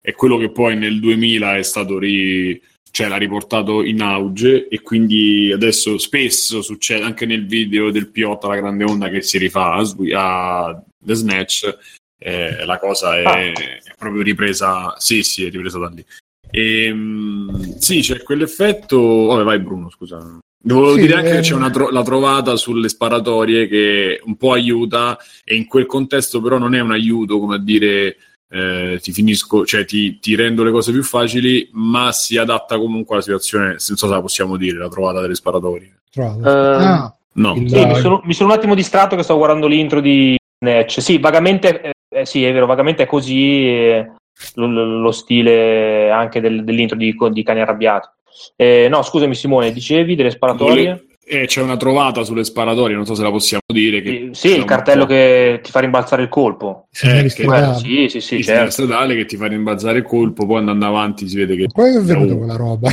è 0.00 0.12
quello 0.12 0.36
che 0.36 0.50
poi 0.50 0.76
nel 0.76 1.00
2000 1.00 1.56
è 1.56 1.62
stato 1.62 1.98
ri, 1.98 2.60
cioè 2.90 3.08
l'ha 3.08 3.16
riportato 3.16 3.82
in 3.82 4.00
auge 4.00 4.68
e 4.68 4.80
quindi 4.80 5.52
adesso 5.52 5.98
spesso 5.98 6.62
succede 6.62 7.04
anche 7.04 7.26
nel 7.26 7.46
video 7.46 7.90
del 7.90 8.08
Piotta 8.08 8.48
la 8.48 8.56
grande 8.56 8.84
onda 8.84 9.08
che 9.08 9.22
si 9.22 9.38
rifà 9.38 9.74
a, 9.74 10.82
The 10.98 11.14
Snatch 11.14 11.78
eh, 12.18 12.64
la 12.64 12.78
cosa 12.78 13.16
è, 13.16 13.24
ah. 13.24 13.38
è, 13.38 13.80
proprio 13.96 14.22
ripresa 14.22 14.94
sì 14.98 15.22
sì 15.22 15.46
è 15.46 15.50
ripresa 15.50 15.78
da 15.78 15.88
lì. 15.88 16.04
E, 16.50 16.84
ehm, 16.84 17.78
sì 17.78 18.00
c'è 18.00 18.22
quell'effetto 18.22 19.26
vabbè 19.26 19.44
vai 19.44 19.58
Bruno 19.60 19.90
scusa. 19.90 20.38
Devo 20.60 20.94
sì, 20.94 21.02
dire 21.02 21.14
anche 21.14 21.30
eh... 21.30 21.34
che 21.36 21.40
c'è 21.40 21.54
una 21.54 21.70
tro- 21.70 21.90
la 21.90 22.02
trovata 22.02 22.56
sulle 22.56 22.88
sparatorie 22.88 23.68
che 23.68 24.20
un 24.24 24.36
po' 24.36 24.52
aiuta 24.52 25.16
e 25.44 25.54
in 25.54 25.66
quel 25.66 25.86
contesto 25.86 26.40
però 26.40 26.58
non 26.58 26.74
è 26.74 26.80
un 26.80 26.90
aiuto 26.90 27.38
come 27.38 27.54
a 27.54 27.60
dire 27.60 28.16
eh, 28.50 28.98
ti 29.02 29.12
finisco, 29.12 29.64
cioè 29.66 29.84
ti, 29.84 30.18
ti, 30.18 30.34
rendo 30.34 30.64
le 30.64 30.70
cose 30.70 30.92
più 30.92 31.02
facili, 31.02 31.68
ma 31.72 32.12
si 32.12 32.36
adatta 32.38 32.78
comunque 32.78 33.14
alla 33.14 33.22
situazione, 33.24 33.66
non 33.66 33.78
so 33.78 33.96
se 33.96 34.06
la 34.06 34.20
possiamo 34.20 34.56
dire, 34.56 34.78
la 34.78 34.88
trovata 34.88 35.20
delle 35.20 35.34
sparatorie. 35.34 36.00
Uh, 36.14 36.40
ah, 36.42 37.14
no. 37.34 37.54
Il... 37.54 37.68
Sì, 37.68 37.84
mi, 37.84 37.94
sono, 37.96 38.22
mi, 38.24 38.32
sono, 38.32 38.50
un 38.50 38.56
attimo 38.56 38.74
distratto 38.74 39.16
che 39.16 39.22
sto 39.22 39.36
guardando 39.36 39.66
l'intro 39.66 40.00
di 40.00 40.36
Netch. 40.60 41.02
Sì, 41.02 41.18
vagamente, 41.18 41.80
eh, 41.80 41.92
eh, 42.08 42.26
sì, 42.26 42.44
è 42.44 42.52
vero, 42.52 42.66
vagamente 42.66 43.02
è 43.02 43.06
così 43.06 43.66
eh, 43.66 44.12
lo, 44.54 44.66
lo, 44.66 45.12
stile 45.12 46.10
anche 46.10 46.40
del, 46.40 46.64
dell'intro 46.64 46.96
di, 46.96 47.14
di 47.30 47.42
Cani 47.42 47.60
Arrabbiati. 47.60 48.08
Eh, 48.56 48.88
no, 48.88 49.02
scusami 49.02 49.34
Simone, 49.34 49.72
dicevi 49.72 50.14
delle 50.14 50.30
sparatorie? 50.30 51.07
Eh, 51.30 51.46
c'è 51.46 51.60
una 51.60 51.76
trovata 51.76 52.24
sulle 52.24 52.42
sparatorie, 52.42 52.96
non 52.96 53.04
so 53.04 53.14
se 53.14 53.22
la 53.22 53.30
possiamo 53.30 53.62
dire. 53.66 54.00
Che, 54.00 54.30
sì, 54.32 54.56
il 54.56 54.64
cartello 54.64 55.04
che 55.04 55.60
ti 55.62 55.70
fa 55.70 55.80
rimbalzare 55.80 56.22
il 56.22 56.28
colpo. 56.28 56.88
Eh, 57.02 57.22
che, 57.24 57.74
sì, 57.74 58.08
sì, 58.08 58.20
sì, 58.20 58.36
il 58.36 58.44
certo. 58.44 58.70
stradale 58.70 59.14
che 59.14 59.26
ti 59.26 59.36
fa 59.36 59.46
rimbalzare 59.46 59.98
il 59.98 60.04
colpo, 60.04 60.46
poi 60.46 60.58
andando 60.58 60.86
avanti 60.86 61.28
si 61.28 61.36
vede 61.36 61.56
che... 61.56 61.66
Poi 61.72 61.96
è 61.96 62.00
venuta 62.00 62.34
quella 62.34 62.56
roba. 62.56 62.90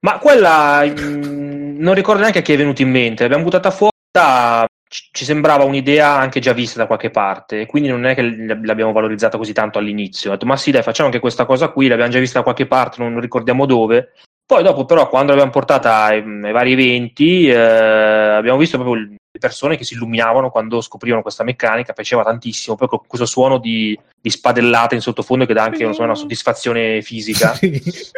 Ma 0.00 0.18
quella 0.18 0.84
mh, 0.84 1.00
mm, 1.00 1.78
non 1.78 1.94
ricordo 1.94 2.20
neanche 2.20 2.40
a 2.40 2.42
chi 2.42 2.52
è 2.52 2.56
venuto 2.56 2.82
in 2.82 2.90
mente. 2.90 3.22
L'abbiamo 3.22 3.44
buttata 3.44 3.70
fuori. 3.70 3.90
Da, 4.10 4.66
ci 4.88 5.24
sembrava 5.24 5.64
un'idea 5.64 6.16
anche 6.16 6.40
già 6.40 6.52
vista 6.52 6.78
da 6.78 6.86
qualche 6.86 7.10
parte, 7.10 7.64
quindi 7.64 7.88
non 7.88 8.04
è 8.04 8.14
che 8.14 8.22
l'abbiamo 8.22 8.92
valorizzata 8.92 9.38
così 9.38 9.54
tanto 9.54 9.78
all'inizio. 9.78 10.30
Ho 10.30 10.32
detto, 10.34 10.44
ma 10.44 10.56
sì, 10.56 10.70
dai, 10.70 10.82
facciamo 10.82 11.08
anche 11.08 11.20
questa 11.20 11.46
cosa 11.46 11.68
qui, 11.68 11.88
l'abbiamo 11.88 12.10
già 12.10 12.18
vista 12.18 12.38
da 12.38 12.44
qualche 12.44 12.66
parte, 12.66 13.02
non 13.02 13.18
ricordiamo 13.20 13.64
dove. 13.64 14.12
Poi 14.52 14.62
dopo 14.62 14.84
però 14.84 15.08
quando 15.08 15.30
l'abbiamo 15.30 15.50
portata 15.50 16.02
ai, 16.02 16.18
ai 16.18 16.52
vari 16.52 16.72
eventi 16.72 17.48
eh, 17.48 17.56
abbiamo 17.56 18.58
visto 18.58 18.76
proprio 18.76 19.02
le 19.02 19.16
persone 19.42 19.76
che 19.76 19.82
si 19.82 19.94
illuminavano 19.94 20.50
quando 20.50 20.80
scoprivano 20.80 21.20
questa 21.20 21.42
meccanica, 21.42 21.92
piaceva 21.92 22.22
tantissimo, 22.22 22.76
poi 22.76 22.86
con 22.86 23.00
questo 23.04 23.26
suono 23.26 23.58
di, 23.58 23.98
di 24.20 24.30
spadellata 24.30 24.94
in 24.94 25.00
sottofondo 25.00 25.46
che 25.46 25.52
dà 25.52 25.64
anche 25.64 25.92
so, 25.92 26.02
una 26.02 26.14
soddisfazione 26.14 27.02
fisica. 27.02 27.58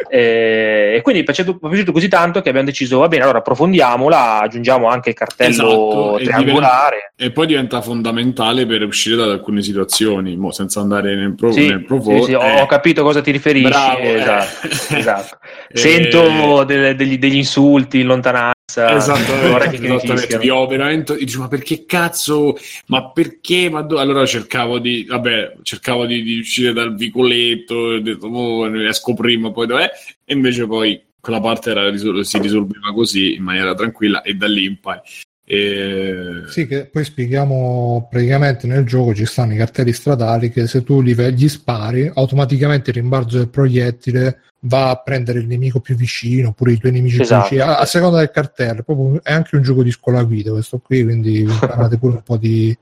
eh, 0.07 0.93
e 0.95 1.01
quindi 1.01 1.21
è 1.21 1.23
piaciuto, 1.23 1.55
è 1.55 1.67
piaciuto, 1.67 1.91
così 1.91 2.07
tanto 2.07 2.41
che 2.41 2.49
abbiamo 2.49 2.67
deciso, 2.67 2.99
va 2.99 3.07
bene, 3.07 3.23
allora 3.23 3.39
approfondiamola, 3.39 4.41
aggiungiamo 4.41 4.87
anche 4.87 5.09
il 5.09 5.15
cartello 5.15 6.17
esatto, 6.17 6.17
triangolare. 6.23 6.95
E, 6.95 6.99
diventa, 6.99 7.25
e, 7.25 7.31
poi 7.31 7.47
diventa 7.47 7.81
fondamentale 7.81 8.67
per 8.67 8.83
uscire 8.83 9.15
da 9.15 9.23
alcune 9.23 9.63
situazioni, 9.63 10.37
mo, 10.37 10.51
senza 10.51 10.79
andare 10.79 11.15
nel, 11.15 11.33
pro, 11.33 11.51
sì, 11.51 11.67
nel 11.67 11.83
profondo. 11.83 12.23
Sì, 12.23 12.31
sì, 12.31 12.37
eh, 12.37 12.61
ho 12.61 12.65
capito 12.67 13.01
cosa 13.01 13.21
ti 13.21 13.31
riferisci. 13.31 13.67
Bravo, 13.67 13.99
esatto, 14.01 14.67
eh. 14.67 14.97
esatto. 14.99 15.37
Sento 15.73 16.63
delle, 16.63 16.95
degli, 16.95 17.17
degli, 17.17 17.37
insulti 17.37 18.01
in 18.01 18.07
lontananza. 18.07 18.53
Esattamente, 18.95 19.83
esattamente. 19.83 20.37
Io 20.41 20.67
veramente 20.67 21.14
dico, 21.23 21.41
ma 21.41 21.47
perché 21.47 21.85
cazzo? 21.85 22.55
Ma 22.87 23.11
perché? 23.11 23.69
Ma? 23.69 23.79
Allora 23.79 24.25
cercavo 24.25 24.79
di, 24.79 25.05
vabbè, 25.07 25.57
cercavo 25.61 26.05
di, 26.05 26.21
di 26.21 26.39
uscire 26.39 26.73
dal 26.73 26.95
vicoletto, 26.95 27.75
ho 27.75 27.99
detto, 27.99 28.27
oh, 28.27 28.67
ne 28.67 28.87
esco 28.89 29.13
prima, 29.13 29.51
poi 29.51 29.67
dov'è? 29.67 29.89
E 30.23 30.33
invece 30.33 30.67
poi 30.67 31.01
quella 31.19 31.39
parte 31.39 31.71
era, 31.71 31.95
si 32.23 32.39
risolveva 32.39 32.93
così 32.93 33.35
in 33.35 33.43
maniera 33.43 33.73
tranquilla 33.73 34.21
e 34.21 34.33
da 34.33 34.47
lì 34.47 34.65
in 34.65 34.79
poi 34.79 34.99
e... 35.47 36.41
Sì, 36.47 36.65
che 36.65 36.87
poi 36.87 37.03
spieghiamo 37.03 38.07
praticamente 38.09 38.65
nel 38.65 38.83
gioco 38.83 39.13
ci 39.13 39.25
stanno 39.25 39.53
i 39.53 39.57
cartelli 39.57 39.93
stradali 39.93 40.49
che 40.49 40.65
se 40.65 40.83
tu 40.83 41.01
li 41.01 41.13
gli 41.33 41.47
spari, 41.47 42.11
automaticamente 42.11 42.89
il 42.89 42.95
rimbalzo 42.95 43.37
del 43.37 43.49
proiettile 43.49 44.41
va 44.65 44.89
a 44.89 44.95
prendere 44.97 45.39
il 45.39 45.47
nemico 45.47 45.79
più 45.79 45.95
vicino 45.95 46.49
oppure 46.49 46.73
i 46.73 46.77
tuoi 46.77 46.91
nemici 46.91 47.21
esatto. 47.21 47.47
più 47.47 47.57
vicini 47.57 47.69
a, 47.71 47.79
a, 47.79 47.85
seconda 47.85 48.19
del 48.19 48.31
cartello. 48.31 48.83
Proprio, 48.83 49.23
è 49.23 49.33
anche 49.33 49.55
un 49.55 49.61
gioco 49.61 49.83
di 49.83 49.91
scuola 49.91 50.23
guida 50.23 50.51
questo 50.51 50.79
qui, 50.79 51.03
quindi 51.03 51.39
imparate 51.47 51.97
pure 51.97 52.15
un 52.15 52.23
po' 52.23 52.37
di. 52.37 52.75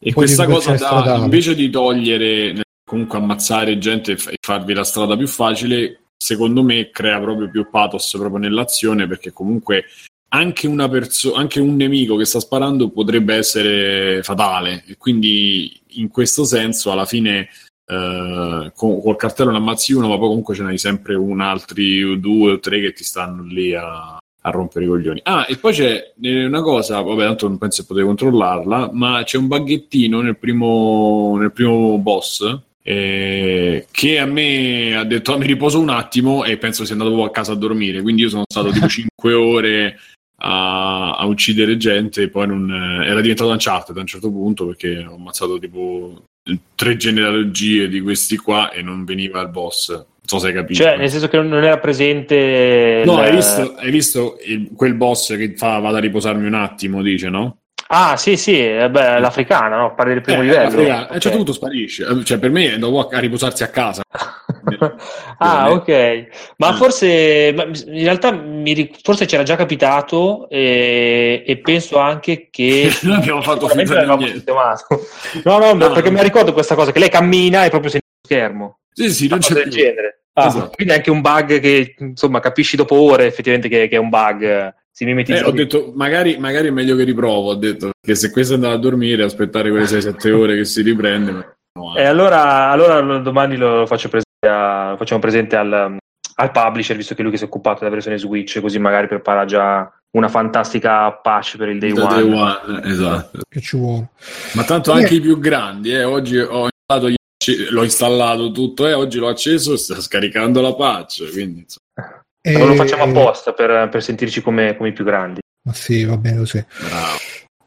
E 0.00 0.12
questa 0.12 0.44
di 0.44 0.52
cosa 0.52 0.74
da, 0.74 1.16
invece 1.16 1.54
di 1.54 1.70
togliere, 1.70 2.62
comunque 2.84 3.18
ammazzare 3.18 3.78
gente 3.78 4.12
e 4.12 4.36
farvi 4.40 4.74
la 4.74 4.84
strada 4.84 5.16
più 5.16 5.26
facile, 5.26 6.00
secondo 6.16 6.62
me 6.62 6.90
crea 6.90 7.20
proprio 7.20 7.50
più 7.50 7.68
pathos 7.70 8.14
proprio 8.16 8.38
nell'azione 8.38 9.06
perché 9.06 9.32
comunque 9.32 9.84
anche, 10.30 10.68
perso- 10.90 11.32
anche 11.32 11.58
un 11.58 11.74
nemico 11.76 12.16
che 12.16 12.26
sta 12.26 12.38
sparando 12.38 12.90
potrebbe 12.90 13.34
essere 13.34 14.22
fatale 14.22 14.84
e 14.86 14.96
quindi 14.98 15.80
in 15.92 16.08
questo 16.08 16.44
senso 16.44 16.92
alla 16.92 17.06
fine 17.06 17.48
eh, 17.88 18.72
con, 18.74 19.00
col 19.00 19.16
cartello 19.16 19.50
ne 19.50 19.56
ammazzi 19.56 19.94
uno 19.94 20.08
ma 20.08 20.18
poi 20.18 20.28
comunque 20.28 20.54
ce 20.54 20.62
n'hai 20.62 20.78
sempre 20.78 21.14
un 21.14 21.40
altri 21.40 22.20
due 22.20 22.52
o 22.52 22.58
tre 22.58 22.80
che 22.80 22.92
ti 22.92 23.02
stanno 23.02 23.42
lì 23.42 23.74
a, 23.74 24.16
a 24.16 24.50
rompere 24.50 24.84
i 24.84 24.88
coglioni. 24.88 25.20
Ah, 25.24 25.46
e 25.48 25.56
poi 25.56 25.72
c'è 25.72 26.12
eh, 26.20 26.44
una 26.44 26.62
cosa, 26.62 27.00
vabbè, 27.00 27.24
tanto 27.24 27.48
non 27.48 27.58
penso 27.58 27.82
che 27.82 27.88
potete 27.88 28.06
controllarla, 28.06 28.90
ma 28.92 29.22
c'è 29.24 29.38
un 29.38 29.46
baghettino 29.46 30.20
nel 30.20 30.36
primo, 30.36 31.36
nel 31.38 31.52
primo 31.52 31.98
boss 31.98 32.66
eh, 32.82 33.86
che 33.90 34.18
a 34.18 34.24
me 34.24 34.96
ha 34.96 35.04
detto 35.04 35.34
ah, 35.34 35.36
mi 35.36 35.46
riposo 35.46 35.78
un 35.78 35.90
attimo 35.90 36.44
e 36.44 36.56
penso 36.56 36.86
sia 36.86 36.94
andato 36.94 37.22
a 37.22 37.30
casa 37.30 37.52
a 37.52 37.56
dormire, 37.56 38.00
quindi 38.00 38.22
io 38.22 38.30
sono 38.30 38.44
stato 38.46 38.70
tipo 38.70 38.88
5 38.88 39.32
ore 39.34 39.98
a, 40.40 41.16
a 41.16 41.26
uccidere 41.26 41.76
gente 41.76 42.22
e 42.22 42.28
poi 42.28 42.46
non, 42.46 42.70
era 43.04 43.20
diventato 43.20 43.50
Uncharted 43.50 43.96
a 43.96 44.00
un 44.00 44.06
certo 44.06 44.30
punto 44.30 44.66
perché 44.66 45.04
ho 45.04 45.16
ammazzato 45.16 45.58
tipo 45.58 46.22
tre 46.74 46.96
genealogie 46.96 47.88
di 47.88 48.00
questi 48.00 48.36
qua 48.36 48.70
e 48.70 48.82
non 48.82 49.04
veniva 49.04 49.40
il 49.40 49.48
boss. 49.48 49.90
Non 49.90 50.06
so 50.22 50.38
se 50.38 50.48
hai 50.48 50.52
capito. 50.52 50.82
Cioè, 50.82 50.96
nel 50.96 51.10
senso 51.10 51.28
che 51.28 51.40
non 51.40 51.64
era 51.64 51.78
presente. 51.78 53.02
No, 53.04 53.14
il... 53.14 53.18
hai 53.20 53.34
visto, 53.34 53.74
hai 53.76 53.90
visto 53.90 54.38
il, 54.44 54.70
quel 54.74 54.94
boss 54.94 55.36
che 55.36 55.54
fa 55.56 55.78
vado 55.78 55.96
a 55.96 56.00
riposarmi 56.00 56.46
un 56.46 56.54
attimo, 56.54 57.02
dice, 57.02 57.28
no? 57.28 57.58
Ah, 57.90 58.16
sì, 58.18 58.36
sì, 58.36 58.58
beh, 58.58 59.18
l'africana, 59.18 59.78
no? 59.78 59.94
Parli 59.94 60.12
del 60.12 60.22
primo 60.22 60.40
eh, 60.40 60.44
livello. 60.44 60.80
Okay. 60.82 60.90
A 60.90 61.08
un 61.10 61.20
certo 61.20 61.36
punto 61.36 61.52
sparisce. 61.54 62.04
Cioè, 62.22 62.38
per 62.38 62.50
me 62.50 62.76
dopo 62.78 63.08
a 63.08 63.18
riposarsi 63.18 63.62
a 63.62 63.68
casa. 63.68 64.02
ah, 65.38 65.70
ok. 65.70 66.26
Ma 66.58 66.74
forse, 66.74 67.54
in 67.86 68.04
realtà, 68.04 68.30
mi, 68.32 68.90
forse 69.02 69.24
c'era 69.24 69.42
già 69.42 69.56
capitato 69.56 70.50
e, 70.50 71.42
e 71.46 71.58
penso 71.58 71.96
anche 71.96 72.48
che... 72.50 72.92
Noi 73.02 73.16
abbiamo 73.16 73.40
fatto 73.40 73.68
finta 73.68 74.04
di 74.04 74.16
niente. 74.16 74.52
No, 75.44 75.58
no, 75.58 75.72
no, 75.72 75.90
perché 75.90 76.10
mi 76.10 76.22
ricordo 76.22 76.52
questa 76.52 76.74
cosa, 76.74 76.92
che 76.92 76.98
lei 76.98 77.08
cammina 77.08 77.64
e 77.64 77.70
proprio 77.70 77.90
sente 77.90 78.06
lo 78.20 78.28
schermo. 78.28 78.78
Sì, 78.92 79.10
sì, 79.10 79.28
non 79.28 79.38
c'è 79.38 79.54
del 79.54 79.70
genere. 79.70 80.24
Ah, 80.34 80.46
esatto. 80.46 80.72
Quindi 80.74 80.92
è 80.92 80.96
anche 80.96 81.10
un 81.10 81.20
bug 81.20 81.58
che, 81.58 81.94
insomma, 81.98 82.40
capisci 82.40 82.76
dopo 82.76 83.00
ore 83.00 83.26
effettivamente 83.26 83.68
che, 83.68 83.88
che 83.88 83.96
è 83.96 83.98
un 83.98 84.10
bug. 84.10 84.74
Si 84.98 85.04
mimetizza. 85.04 85.44
Eh, 85.44 85.44
ho 85.44 85.52
detto, 85.52 85.92
magari, 85.94 86.38
magari, 86.38 86.66
è 86.66 86.70
meglio 86.72 86.96
che 86.96 87.04
riprovo, 87.04 87.50
ho 87.50 87.54
detto, 87.54 87.92
che 88.04 88.16
se 88.16 88.32
questo 88.32 88.54
è 88.54 88.56
andato 88.56 88.74
a 88.74 88.78
dormire, 88.78 89.22
aspettare 89.22 89.70
quelle 89.70 89.84
6-7 89.84 90.32
ore 90.32 90.56
che 90.56 90.64
si 90.64 90.82
riprende... 90.82 91.58
No, 91.78 91.94
eh. 91.94 92.02
E 92.02 92.04
allora, 92.04 92.70
allora 92.70 93.18
domani 93.18 93.56
lo 93.56 93.86
faccio 93.86 94.08
presente 94.08 94.48
a, 94.48 94.96
facciamo 94.98 95.20
presente 95.20 95.54
al, 95.54 95.98
al, 96.34 96.50
publisher, 96.50 96.96
visto 96.96 97.14
che 97.14 97.22
lui 97.22 97.30
che 97.30 97.36
si 97.36 97.44
è 97.44 97.46
occupato 97.46 97.78
della 97.78 97.92
versione 97.92 98.18
Switch, 98.18 98.60
così 98.60 98.80
magari 98.80 99.06
prepara 99.06 99.44
già 99.44 99.88
una 100.16 100.28
fantastica 100.28 101.12
patch 101.12 101.58
per 101.58 101.68
il 101.68 101.78
day, 101.78 101.92
one. 101.92 102.14
day 102.14 102.32
one. 102.32 102.82
Esatto. 102.82 103.38
Che 103.48 103.60
ci 103.60 103.76
vuole. 103.76 104.08
Ma 104.54 104.64
tanto 104.64 104.90
anche 104.90 105.14
i 105.14 105.20
più 105.20 105.38
grandi, 105.38 105.92
eh. 105.92 106.02
oggi 106.02 106.38
ho 106.38 106.66
installato, 106.66 107.14
l'ho 107.70 107.84
installato 107.84 108.50
tutto 108.50 108.84
e 108.84 108.90
eh. 108.90 108.94
oggi 108.94 109.20
l'ho 109.20 109.28
acceso 109.28 109.74
e 109.74 109.76
sta 109.76 110.00
scaricando 110.00 110.60
la 110.60 110.74
patch. 110.74 111.30
Quindi, 111.30 111.64
e... 112.40 112.58
Lo 112.58 112.74
facciamo 112.74 113.04
apposta 113.04 113.52
per, 113.52 113.88
per 113.90 114.02
sentirci 114.02 114.40
come, 114.42 114.76
come, 114.76 114.90
i 114.90 114.92
più 114.92 115.04
grandi. 115.04 115.40
Ma 115.62 115.72
sì, 115.72 116.04
va 116.04 116.16
bene 116.16 116.38
così. 116.38 116.64
Bravo. 116.88 117.16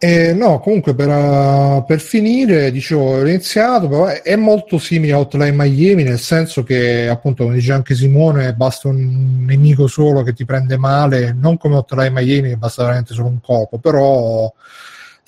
Eh, 0.04 0.34
no, 0.34 0.60
comunque 0.60 0.96
per, 0.96 1.10
uh, 1.10 1.86
per, 1.86 2.00
finire, 2.00 2.72
dicevo, 2.72 3.18
ho 3.18 3.28
iniziato, 3.28 3.88
però 3.88 4.08
è 4.08 4.36
molto 4.36 4.80
simile 4.80 5.14
a 5.14 5.20
Hotline 5.20 5.52
Miami, 5.52 6.02
nel 6.02 6.18
senso 6.18 6.64
che, 6.64 7.08
appunto, 7.08 7.44
come 7.44 7.56
dice 7.56 7.72
anche 7.72 7.94
Simone, 7.94 8.56
basta 8.56 8.88
un 8.88 9.46
nemico 9.46 9.86
solo 9.86 10.24
che 10.24 10.34
ti 10.34 10.44
prende 10.44 10.76
male, 10.76 11.36
non 11.38 11.58
come 11.58 11.76
Hotline 11.76 12.10
Miami, 12.10 12.50
che 12.50 12.58
basta 12.58 12.84
veramente 12.84 13.14
solo 13.14 13.28
un 13.28 13.42
colpo, 13.42 13.78
però 13.78 14.52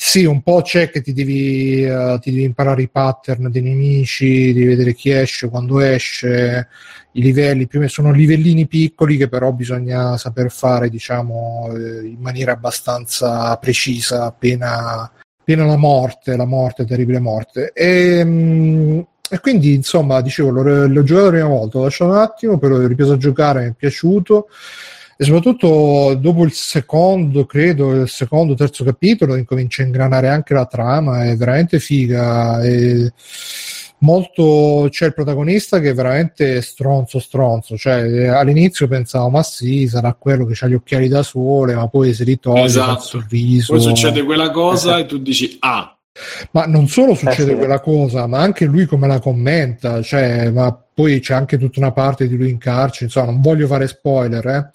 sì, 0.06 0.26
un 0.26 0.42
po' 0.42 0.62
c'è 0.62 0.90
che 0.90 1.02
ti 1.02 1.14
devi, 1.14 1.86
uh, 1.86 2.20
ti 2.20 2.30
devi 2.30 2.44
imparare 2.44 2.82
i 2.82 2.90
pattern 2.90 3.50
dei 3.50 3.62
nemici, 3.62 4.52
devi 4.52 4.66
vedere 4.66 4.94
chi 4.94 5.12
esce, 5.12 5.48
quando 5.48 5.80
esce, 5.80 6.68
i 7.14 7.22
livelli, 7.22 7.68
più 7.68 7.88
sono 7.88 8.12
livellini 8.12 8.68
piccoli 8.68 9.16
che 9.16 9.30
però 9.30 9.54
bisogna 9.54 10.18
saper 10.18 10.52
fare, 10.52 10.90
diciamo, 10.90 11.72
eh, 11.74 12.06
in 12.06 12.20
maniera 12.20 12.52
abbastanza 12.52 13.56
precisa 13.56 14.26
appena, 14.26 15.10
appena 15.40 15.66
la 15.66 15.78
morte, 15.78 16.36
la 16.36 16.46
morte, 16.46 16.86
terribile 16.86 17.20
morte. 17.20 17.72
E, 17.74 18.26
mm, 18.26 19.00
e 19.30 19.40
quindi, 19.40 19.74
insomma, 19.74 20.20
dicevo, 20.20 20.50
l'ho, 20.50 20.86
l'ho 20.86 21.04
giocato 21.04 21.26
la 21.28 21.32
prima 21.32 21.48
volta, 21.48 21.78
l'ho 21.78 21.84
lasciato 21.86 22.12
un 22.12 22.18
attimo, 22.18 22.58
però 22.58 22.76
ho 22.76 22.88
ripreso 22.88 23.14
a 23.14 23.18
giocare, 23.18 23.62
mi 23.62 23.70
è 23.70 23.74
piaciuto 23.74 24.50
e 25.16 25.24
soprattutto 25.24 26.16
dopo 26.20 26.44
il 26.44 26.52
secondo, 26.52 27.46
credo, 27.46 27.92
il 28.02 28.10
secondo, 28.10 28.56
terzo 28.56 28.84
capitolo 28.84 29.36
incomincia 29.36 29.82
a 29.82 29.86
ingranare 29.86 30.28
anche 30.28 30.54
la 30.54 30.66
trama, 30.66 31.26
è 31.26 31.36
veramente 31.36 31.80
figa. 31.80 32.62
E 32.64 33.12
molto 34.04 34.88
c'è 34.90 35.08
il 35.08 35.14
protagonista 35.14 35.80
che 35.80 35.90
è 35.90 35.94
veramente 35.94 36.62
stronzo 36.62 37.20
stronzo 37.20 37.78
cioè 37.78 38.28
all'inizio 38.28 38.88
pensavo 38.88 39.30
ma 39.30 39.44
sì 39.44 39.88
sarà 39.88 40.14
quello 40.14 40.46
che 40.46 40.56
ha 40.64 40.68
gli 40.68 40.74
occhiali 40.74 41.08
da 41.08 41.24
sole 41.24 41.74
ma 41.74 41.88
poi 41.88 42.14
si 42.14 42.24
ritoglie 42.24 42.64
esatto. 42.64 42.92
il 42.92 43.00
sorriso 43.00 43.74
poi 43.74 43.82
succede 43.82 44.24
quella 44.24 44.52
cosa 44.52 44.98
e 44.98 45.06
tu 45.06 45.18
dici 45.18 45.56
ah 45.60 45.93
ma 46.52 46.66
non 46.66 46.88
solo 46.88 47.16
succede 47.16 47.52
eh 47.52 47.54
sì. 47.54 47.58
quella 47.58 47.80
cosa 47.80 48.28
ma 48.28 48.40
anche 48.40 48.66
lui 48.66 48.86
come 48.86 49.08
la 49.08 49.20
commenta 49.20 50.02
cioè 50.02 50.50
ma 50.52 50.78
poi 50.94 51.20
c'è 51.20 51.34
anche 51.34 51.58
tutta 51.58 51.80
una 51.80 51.92
parte 51.92 52.28
di 52.28 52.38
lui 52.38 52.50
in 52.50 52.60
carcere 52.60 53.06
insomma 53.06 53.32
non 53.32 53.42
voglio 53.42 53.68
fare 53.68 53.88
spoiler 53.88 54.48
eh 54.48 54.70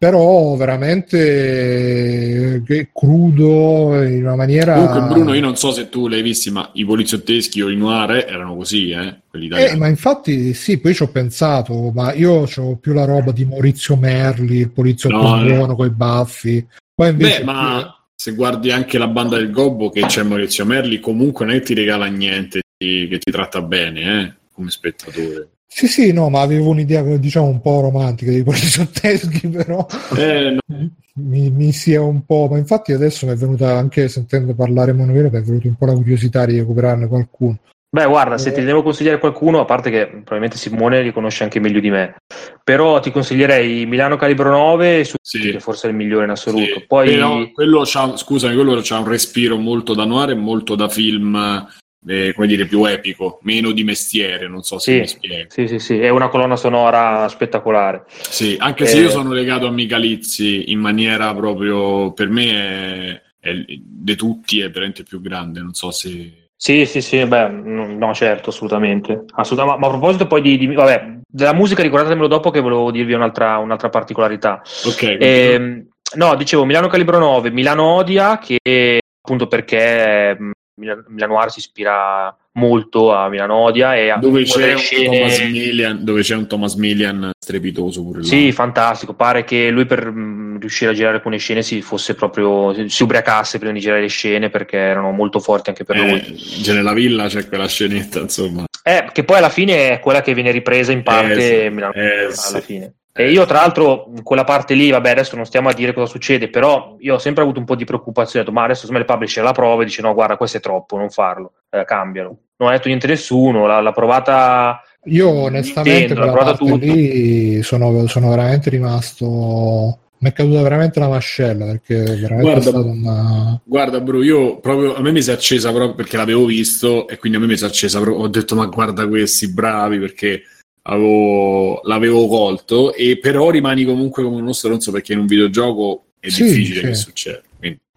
però 0.00 0.56
veramente 0.56 2.62
eh, 2.66 2.88
crudo 2.90 4.02
in 4.02 4.22
una 4.22 4.36
maniera 4.36 4.72
comunque 4.72 5.12
Bruno 5.12 5.34
io 5.34 5.42
non 5.42 5.56
so 5.56 5.72
se 5.72 5.90
tu 5.90 6.08
l'hai 6.08 6.22
visti 6.22 6.50
ma 6.50 6.70
i 6.72 6.86
poliziotteschi 6.86 7.60
o 7.60 7.68
i 7.68 7.76
noir 7.76 8.24
erano 8.26 8.56
così 8.56 8.92
eh, 8.92 9.20
eh 9.32 9.76
ma 9.76 9.88
infatti 9.88 10.54
sì 10.54 10.78
poi 10.78 10.94
ci 10.94 11.02
ho 11.02 11.08
pensato 11.08 11.92
ma 11.94 12.14
io 12.14 12.48
ho 12.50 12.76
più 12.76 12.94
la 12.94 13.04
roba 13.04 13.32
di 13.32 13.44
Maurizio 13.44 13.96
Merli 13.96 14.60
il 14.60 14.70
poliziotto 14.70 15.16
no, 15.16 15.42
buono 15.42 15.66
no. 15.66 15.76
con 15.76 15.86
i 15.86 15.90
baffi 15.90 16.66
poi 16.94 17.10
invece 17.10 17.40
Beh, 17.40 17.44
ma. 17.44 17.99
Se 18.20 18.34
guardi 18.34 18.70
anche 18.70 18.98
la 18.98 19.08
banda 19.08 19.38
del 19.38 19.50
Gobbo 19.50 19.88
che 19.88 20.02
c'è 20.02 20.22
Maurizio 20.22 20.66
Merli 20.66 21.00
comunque 21.00 21.46
non 21.46 21.54
è 21.54 21.58
che 21.60 21.64
ti 21.64 21.72
regala 21.72 22.04
niente 22.04 22.60
che 22.76 23.18
ti 23.18 23.30
tratta 23.30 23.62
bene 23.62 24.00
eh, 24.00 24.34
come 24.52 24.68
spettatore 24.68 25.48
sì, 25.72 25.86
sì, 25.86 26.12
no, 26.12 26.28
ma 26.30 26.40
avevo 26.40 26.70
un'idea, 26.70 27.00
diciamo, 27.16 27.46
un 27.46 27.60
po' 27.60 27.80
romantica 27.80 28.32
dei 28.32 28.42
poliziotteschi, 28.42 29.46
però 29.48 29.86
eh, 30.16 30.58
no. 30.66 30.90
mi, 31.14 31.48
mi 31.48 31.70
sia 31.70 32.02
un 32.02 32.24
po'... 32.24 32.48
Ma 32.50 32.58
infatti 32.58 32.92
adesso 32.92 33.24
mi 33.24 33.32
è 33.32 33.36
venuta, 33.36 33.78
anche 33.78 34.08
sentendo 34.08 34.52
parlare 34.52 34.90
Emanuele, 34.90 35.30
mi 35.30 35.38
è 35.38 35.42
venuta 35.42 35.68
un 35.68 35.76
po' 35.76 35.86
la 35.86 35.94
curiosità 35.94 36.44
di 36.44 36.58
recuperarne 36.58 37.06
qualcuno. 37.06 37.60
Beh, 37.92 38.06
guarda, 38.06 38.38
se 38.38 38.52
ti 38.52 38.62
devo 38.62 38.82
consigliare 38.82 39.18
qualcuno, 39.18 39.58
a 39.58 39.64
parte 39.64 39.90
che 39.90 40.06
probabilmente 40.06 40.56
Simone 40.56 41.02
li 41.02 41.12
conosce 41.12 41.42
anche 41.42 41.58
meglio 41.58 41.80
di 41.80 41.90
me, 41.90 42.16
però 42.62 43.00
ti 43.00 43.10
consiglierei 43.10 43.84
Milano 43.84 44.16
Calibro 44.16 44.50
9, 44.50 45.04
sì. 45.20 45.50
che 45.50 45.60
forse 45.60 45.88
è 45.88 45.90
il 45.90 45.96
migliore 45.96 46.24
in 46.24 46.30
assoluto. 46.30 46.78
Sì. 46.78 46.84
Poi... 46.86 47.10
Però 47.10 47.50
quello 47.50 47.82
c'ha, 47.84 48.16
scusami, 48.16 48.54
quello 48.54 48.80
c'ha 48.80 48.98
un 48.98 49.08
respiro 49.08 49.56
molto 49.56 49.94
da 49.94 50.04
noir 50.04 50.30
e 50.30 50.34
molto 50.34 50.76
da 50.76 50.88
film 50.88 51.68
eh, 52.06 52.32
come 52.34 52.46
dire, 52.46 52.66
più 52.66 52.84
epico, 52.84 53.40
meno 53.42 53.72
di 53.72 53.84
mestiere, 53.84 54.48
non 54.48 54.62
so 54.62 54.78
se 54.78 54.92
sì, 54.92 54.98
mi 55.00 55.06
spiego. 55.06 55.50
Sì, 55.50 55.66
sì, 55.66 55.78
sì, 55.78 55.98
è 55.98 56.08
una 56.08 56.28
colonna 56.28 56.56
sonora 56.56 57.28
spettacolare. 57.28 58.04
Sì, 58.08 58.56
anche 58.58 58.84
eh, 58.84 58.86
se 58.86 59.00
io 59.00 59.10
sono 59.10 59.32
legato 59.32 59.66
a 59.66 59.70
Micalizzi 59.70 60.70
in 60.70 60.78
maniera 60.78 61.34
proprio, 61.34 62.12
per 62.12 62.28
me, 62.28 62.50
è, 62.52 63.22
è, 63.40 63.64
di 63.66 64.16
tutti 64.16 64.60
è 64.60 64.70
veramente 64.70 65.02
più 65.02 65.20
grande, 65.20 65.60
non 65.60 65.74
so 65.74 65.90
se... 65.90 66.39
Sì, 66.62 66.84
sì, 66.84 67.00
sì, 67.00 67.24
beh, 67.24 67.48
no, 67.48 68.12
certo, 68.12 68.50
assolutamente. 68.50 69.24
assolutamente. 69.32 69.78
Ma, 69.78 69.78
ma, 69.78 69.86
a 69.86 69.98
proposito 69.98 70.26
poi 70.26 70.42
di, 70.42 70.58
di, 70.58 70.66
vabbè, 70.66 71.20
della 71.26 71.54
musica, 71.54 71.80
ricordatemelo 71.80 72.26
dopo 72.26 72.50
che 72.50 72.60
volevo 72.60 72.90
dirvi 72.90 73.14
un'altra, 73.14 73.56
un'altra 73.56 73.88
particolarità. 73.88 74.60
Ok. 74.84 75.02
Eh, 75.02 75.86
no, 76.16 76.34
dicevo 76.36 76.66
Milano 76.66 76.88
Calibro 76.88 77.18
9, 77.18 77.50
Milano 77.50 77.84
Odia, 77.84 78.36
che 78.36 79.00
appunto 79.22 79.46
perché 79.46 80.36
Milan, 80.74 81.02
Milanoir 81.08 81.50
si 81.50 81.60
ispira 81.60 82.36
molto 82.52 83.12
a 83.12 83.28
Milanodia 83.28 83.94
e 83.94 84.10
a 84.10 84.16
dove 84.16 84.42
c'è, 84.42 84.76
scene... 84.76 85.18
Thomas 85.18 85.40
Millian, 85.40 86.04
dove 86.04 86.22
c'è 86.22 86.34
un 86.34 86.46
Thomas 86.46 86.74
Millian 86.74 87.30
strepitoso 87.38 88.02
pure 88.02 88.20
là. 88.20 88.24
Sì, 88.24 88.50
fantastico. 88.52 89.14
Pare 89.14 89.44
che 89.44 89.70
lui 89.70 89.86
per 89.86 90.10
mh, 90.10 90.58
riuscire 90.60 90.90
a 90.90 90.94
girare 90.94 91.16
alcune 91.16 91.38
scene 91.38 91.62
si 91.62 91.80
fosse 91.82 92.14
proprio 92.14 92.88
si 92.88 93.02
ubriacasse 93.02 93.58
prima 93.58 93.72
di 93.72 93.80
girare 93.80 94.00
le 94.00 94.08
scene 94.08 94.50
perché 94.50 94.76
erano 94.76 95.10
molto 95.12 95.38
forti 95.38 95.70
anche 95.70 95.84
per 95.84 95.96
eh, 95.96 96.08
lui. 96.08 96.36
Già 96.60 96.74
nella 96.74 96.92
villa 96.92 97.28
c'è 97.28 97.46
quella 97.46 97.68
scenetta, 97.68 98.20
insomma. 98.20 98.64
Eh, 98.82 99.08
che 99.12 99.24
poi 99.24 99.36
alla 99.36 99.50
fine 99.50 99.90
è 99.90 100.00
quella 100.00 100.22
che 100.22 100.34
viene 100.34 100.50
ripresa 100.50 100.90
in 100.90 101.02
parte 101.02 101.64
eh, 101.64 101.70
Milano, 101.70 101.92
eh, 101.92 102.24
alla 102.24 102.32
sì. 102.32 102.60
fine. 102.60 102.94
E 103.20 103.30
io, 103.30 103.44
tra 103.44 103.58
l'altro, 103.58 104.10
quella 104.22 104.44
parte 104.44 104.72
lì, 104.72 104.90
vabbè, 104.90 105.10
adesso 105.10 105.36
non 105.36 105.44
stiamo 105.44 105.68
a 105.68 105.74
dire 105.74 105.92
cosa 105.92 106.10
succede, 106.10 106.48
però 106.48 106.96
io 107.00 107.16
ho 107.16 107.18
sempre 107.18 107.42
avuto 107.42 107.58
un 107.58 107.66
po' 107.66 107.74
di 107.74 107.84
preoccupazione. 107.84 108.40
Ho 108.40 108.48
detto, 108.48 108.58
ma 108.58 108.64
adesso 108.64 108.86
se 108.86 108.92
me 108.92 108.98
le 108.98 109.04
publisher 109.04 109.44
la 109.44 109.52
prova 109.52 109.82
e 109.82 109.84
dice, 109.84 110.00
no, 110.00 110.14
guarda, 110.14 110.38
questo 110.38 110.56
è 110.56 110.60
troppo, 110.60 110.96
non 110.96 111.10
farlo, 111.10 111.52
eh, 111.68 111.84
cambiano. 111.84 112.38
Non 112.56 112.70
ha 112.70 112.72
detto 112.72 112.88
niente 112.88 113.06
nessuno, 113.06 113.66
l'ha, 113.66 113.82
l'ha 113.82 113.92
provata. 113.92 114.82
Io, 115.04 115.28
onestamente, 115.28 116.14
Nintendo, 116.14 116.24
l'ha 116.24 116.32
provata 116.32 116.64
lì 116.76 117.62
sono, 117.62 118.06
sono, 118.06 118.30
veramente 118.30 118.70
rimasto. 118.70 119.98
Mi 120.16 120.30
è 120.30 120.32
caduta 120.32 120.62
veramente 120.62 120.98
la 120.98 121.08
mascella 121.08 121.66
perché 121.66 121.96
veramente 121.96 122.40
guarda, 122.40 122.58
è 122.58 122.62
stata 122.62 122.78
una. 122.78 123.60
Guarda, 123.62 124.00
bro, 124.00 124.22
io 124.22 124.60
proprio 124.60 124.94
a 124.94 125.00
me 125.02 125.12
mi 125.12 125.20
si 125.20 125.28
è 125.28 125.34
accesa 125.34 125.70
proprio 125.72 125.94
perché 125.94 126.16
l'avevo 126.16 126.46
visto 126.46 127.06
e 127.06 127.18
quindi 127.18 127.36
a 127.36 127.40
me 127.40 127.46
mi 127.46 127.56
si 127.58 127.64
è 127.64 127.66
accesa 127.66 128.00
proprio. 128.00 128.24
Ho 128.24 128.28
detto, 128.28 128.54
ma 128.54 128.64
guarda 128.64 129.06
questi 129.06 129.52
bravi 129.52 129.98
perché 129.98 130.42
avevo, 130.82 131.80
l'avevo 131.84 132.26
colto, 132.26 132.94
e 132.94 133.18
però 133.18 133.50
rimani 133.50 133.84
comunque 133.84 134.22
come 134.22 134.40
uno 134.40 134.52
stronzo 134.52 134.92
perché 134.92 135.12
in 135.12 135.20
un 135.20 135.26
videogioco 135.26 136.04
è 136.20 136.28
sì, 136.28 136.44
difficile 136.44 136.80
sì. 136.80 136.86
che 136.86 136.94
succeda. 136.94 137.40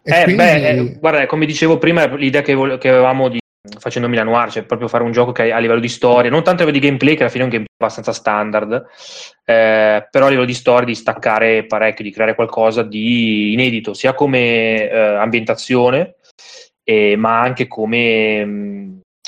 Eh, 0.06 0.24
quindi... 0.24 0.36
beh, 0.36 0.70
eh, 0.70 0.98
guarda, 1.00 1.26
come 1.26 1.46
dicevo 1.46 1.78
prima, 1.78 2.06
l'idea 2.16 2.42
che, 2.42 2.54
vo- 2.54 2.78
che 2.78 2.90
avevamo 2.90 3.30
di 3.30 3.40
facendo 3.80 4.10
Milan 4.10 4.28
Noir, 4.28 4.52
cioè 4.52 4.64
proprio 4.64 4.90
fare 4.90 5.06
un 5.06 5.14
gioco 5.14 5.32
che 5.32 5.52
a 5.52 5.58
livello 5.60 5.80
di 5.80 5.88
storia, 5.88 6.30
non 6.30 6.44
tanto 6.44 6.64
a 6.64 6.66
livello 6.66 6.82
di 6.82 6.86
gameplay, 6.88 7.16
che 7.16 7.22
alla 7.22 7.32
fine 7.32 7.44
è 7.44 7.46
un 7.46 7.52
gameplay 7.54 7.78
abbastanza 7.80 8.12
standard, 8.12 8.86
eh, 9.46 10.08
però 10.12 10.26
a 10.26 10.30
livello 10.30 10.46
di 10.46 10.54
storia 10.54 10.86
di 10.86 10.96
staccare 10.96 11.66
parecchio, 11.66 12.04
di 12.04 12.12
creare 12.12 12.36
qualcosa 12.36 12.84
di 12.84 13.54
inedito, 13.54 13.94
sia 13.94 14.14
come 14.14 14.90
eh, 14.90 14.98
ambientazione, 14.98 16.16
eh, 16.84 17.16
ma 17.16 17.40
anche 17.40 17.68
come... 17.68 18.46
Mh, 18.46 18.83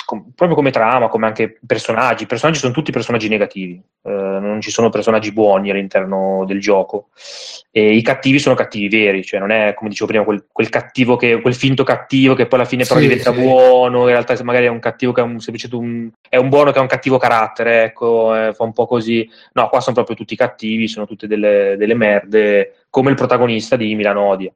com- 0.06 0.32
proprio 0.34 0.56
come 0.56 0.72
trama, 0.72 1.08
come 1.08 1.26
anche 1.26 1.60
personaggi. 1.66 2.24
I 2.24 2.28
personaggi 2.28 2.60
sono 2.60 2.74
tutti 2.74 2.91
personaggi 2.91 3.28
negativi, 3.28 3.74
eh, 4.03 4.10
non 4.12 4.62
ci 4.62 4.72
sono 4.72 4.89
personaggi 4.89 5.34
buoni 5.34 5.72
all'interno 5.72 6.45
del 6.45 6.60
gioco. 6.62 7.10
E 7.72 7.95
I 7.95 8.01
cattivi 8.01 8.39
sono 8.39 8.56
cattivi 8.56 8.88
veri, 8.88 9.24
cioè 9.24 9.39
non 9.39 9.51
è 9.51 9.74
come 9.74 9.89
dicevo 9.89 10.10
prima 10.10 10.24
quel, 10.24 10.45
quel 10.51 10.70
cattivo 10.70 11.18
che, 11.18 11.41
quel 11.41 11.56
finto 11.56 11.84
cattivo 11.84 12.34
che 12.34 12.45
poi 12.45 12.60
alla 12.60 12.68
fine 12.68 12.86
però 12.86 12.99
sì, 12.99 13.08
diventa 13.08 13.34
sì. 13.34 13.41
buono, 13.41 14.01
in 14.01 14.08
realtà 14.08 14.41
magari 14.43 14.66
è 14.66 14.70
un 14.70 14.80
cattivo 14.80 15.12
che 15.12 15.22
è 15.22 15.24
un, 15.24 15.38
un, 15.72 16.10
è 16.30 16.38
un 16.38 16.49
buono 16.49 16.72
che 16.72 16.80
ha 16.80 16.82
un 16.82 16.88
cattivo 16.88 17.18
carattere, 17.18 17.84
ecco, 17.84 18.36
eh, 18.36 18.53
fa 18.53 18.64
un 18.64 18.72
po' 18.72 18.86
così. 18.86 19.30
No, 19.53 19.68
qua 19.68 19.82
sono 19.82 19.95
proprio 19.95 20.16
tutti 20.16 20.36
cattivi, 20.36 20.88
sono 20.88 21.06
tutte 21.06 21.28
delle, 21.28 21.76
delle 21.78 21.95
merde 21.95 22.85
come 22.96 23.10
il 23.10 23.18
protagonista 23.18 23.76
di 23.76 23.93
Milanodia. 23.93 24.50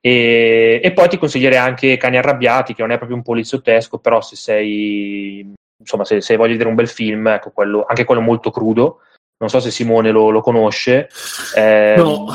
E, 0.00 0.80
e 0.80 0.92
poi 0.92 1.08
ti 1.08 1.18
consiglierei 1.18 1.58
anche 1.58 1.96
Cani 1.96 2.16
Arrabbiati, 2.16 2.74
che 2.74 2.82
non 2.82 2.92
è 2.92 2.96
proprio 2.96 3.16
un 3.16 3.24
poliziottesco, 3.24 3.98
però 3.98 4.20
se 4.20 4.36
sei 4.36 5.52
insomma, 5.76 6.04
se, 6.04 6.20
se 6.20 6.36
voglio 6.36 6.52
vedere 6.52 6.68
un 6.68 6.76
bel 6.76 6.86
film, 6.86 7.26
ecco, 7.26 7.50
quello, 7.50 7.84
anche 7.84 8.04
quello 8.04 8.20
molto 8.20 8.52
crudo. 8.52 8.98
Non 9.36 9.50
so 9.50 9.58
se 9.58 9.72
Simone 9.72 10.12
lo, 10.12 10.30
lo 10.30 10.40
conosce. 10.42 11.08
Eh, 11.56 11.94
no, 11.96 12.26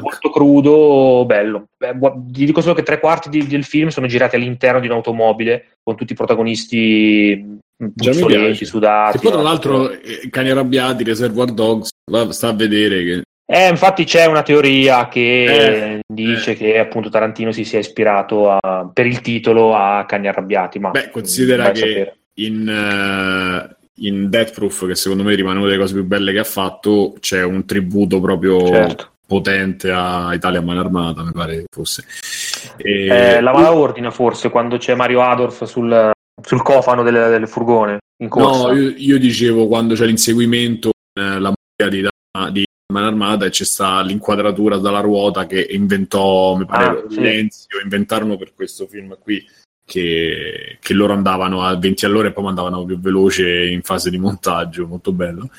molto 0.00 0.30
crudo, 0.30 1.26
bello. 1.26 1.66
Beh, 1.76 1.92
ti 2.32 2.46
dico 2.46 2.62
solo 2.62 2.72
che 2.72 2.82
tre 2.82 2.98
quarti 2.98 3.28
di, 3.28 3.46
del 3.46 3.64
film 3.64 3.88
sono 3.88 4.06
girati 4.06 4.36
all'interno 4.36 4.80
di 4.80 4.86
un'automobile 4.86 5.72
con 5.82 5.94
tutti 5.94 6.14
i 6.14 6.16
protagonisti 6.16 7.58
puzzolenti, 7.94 8.64
sudati. 8.64 9.18
E 9.18 9.20
poi, 9.20 9.32
tra 9.32 9.42
l'altro, 9.42 9.90
eh, 9.90 10.30
Cani 10.30 10.48
Arrabbiati, 10.48 11.04
Reservoir 11.04 11.52
Dogs, 11.52 11.90
sta 12.30 12.48
a 12.48 12.54
vedere 12.54 13.04
che 13.04 13.22
eh, 13.48 13.68
infatti 13.68 14.04
c'è 14.04 14.26
una 14.26 14.42
teoria 14.42 15.06
che 15.06 15.44
eh, 15.44 16.00
dice 16.04 16.50
eh. 16.50 16.54
che 16.56 16.78
appunto 16.80 17.08
Tarantino 17.08 17.52
si 17.52 17.64
sia 17.64 17.78
ispirato 17.78 18.50
a, 18.50 18.90
per 18.92 19.06
il 19.06 19.20
titolo 19.20 19.74
a 19.74 20.04
Cani 20.04 20.26
Arrabbiati. 20.26 20.80
Ma 20.80 20.90
Beh, 20.90 21.10
considera 21.10 21.70
che 21.70 22.12
in, 22.34 22.66
uh, 22.66 23.74
in 24.04 24.28
Death 24.28 24.52
Proof, 24.52 24.88
che 24.88 24.96
secondo 24.96 25.22
me 25.22 25.36
rimane 25.36 25.58
una 25.58 25.68
delle 25.68 25.78
cose 25.78 25.94
più 25.94 26.04
belle 26.04 26.32
che 26.32 26.40
ha 26.40 26.44
fatto, 26.44 27.14
c'è 27.20 27.44
un 27.44 27.64
tributo 27.64 28.20
proprio 28.20 28.66
certo. 28.66 29.12
potente 29.24 29.92
a 29.92 30.34
Italia 30.34 30.60
Man 30.60 30.78
Armata, 30.78 31.22
mi 31.22 31.32
pare 31.32 31.58
che 31.58 31.64
fosse. 31.70 32.04
E... 32.78 33.06
Eh, 33.06 33.40
la 33.40 33.52
mala 33.52 33.72
ordina 33.72 34.10
forse 34.10 34.50
quando 34.50 34.76
c'è 34.76 34.96
Mario 34.96 35.22
Adolf 35.22 35.62
sul, 35.64 36.10
sul 36.42 36.62
cofano 36.62 37.04
del, 37.04 37.30
del 37.30 37.46
furgone. 37.46 37.98
No, 38.16 38.72
io, 38.72 38.92
io, 38.96 39.18
dicevo 39.18 39.68
quando 39.68 39.94
c'è 39.94 40.06
l'inseguimento, 40.06 40.88
eh, 41.12 41.38
la 41.38 41.52
musica 41.52 41.88
di, 41.88 42.08
di 42.50 42.65
Man 42.96 43.04
Armata 43.04 43.44
e 43.44 43.50
c'è 43.50 43.64
sta 43.64 44.00
l'inquadratura 44.00 44.78
dalla 44.78 45.00
ruota 45.00 45.46
che 45.46 45.60
inventò, 45.70 46.56
mi 46.56 46.64
pare, 46.64 46.84
ah, 46.86 47.04
sì. 47.10 47.20
Lenzio, 47.20 47.80
inventarono 47.82 48.38
per 48.38 48.54
questo 48.54 48.86
film 48.86 49.18
qui 49.20 49.44
che, 49.84 50.78
che, 50.80 50.94
loro 50.94 51.12
andavano 51.12 51.62
a 51.62 51.76
20 51.76 52.06
all'ora 52.06 52.28
e 52.28 52.32
poi 52.32 52.46
andavano 52.46 52.84
più 52.84 52.98
veloce 52.98 53.66
in 53.66 53.82
fase 53.82 54.08
di 54.08 54.18
montaggio, 54.18 54.86
molto 54.86 55.12
bello. 55.12 55.50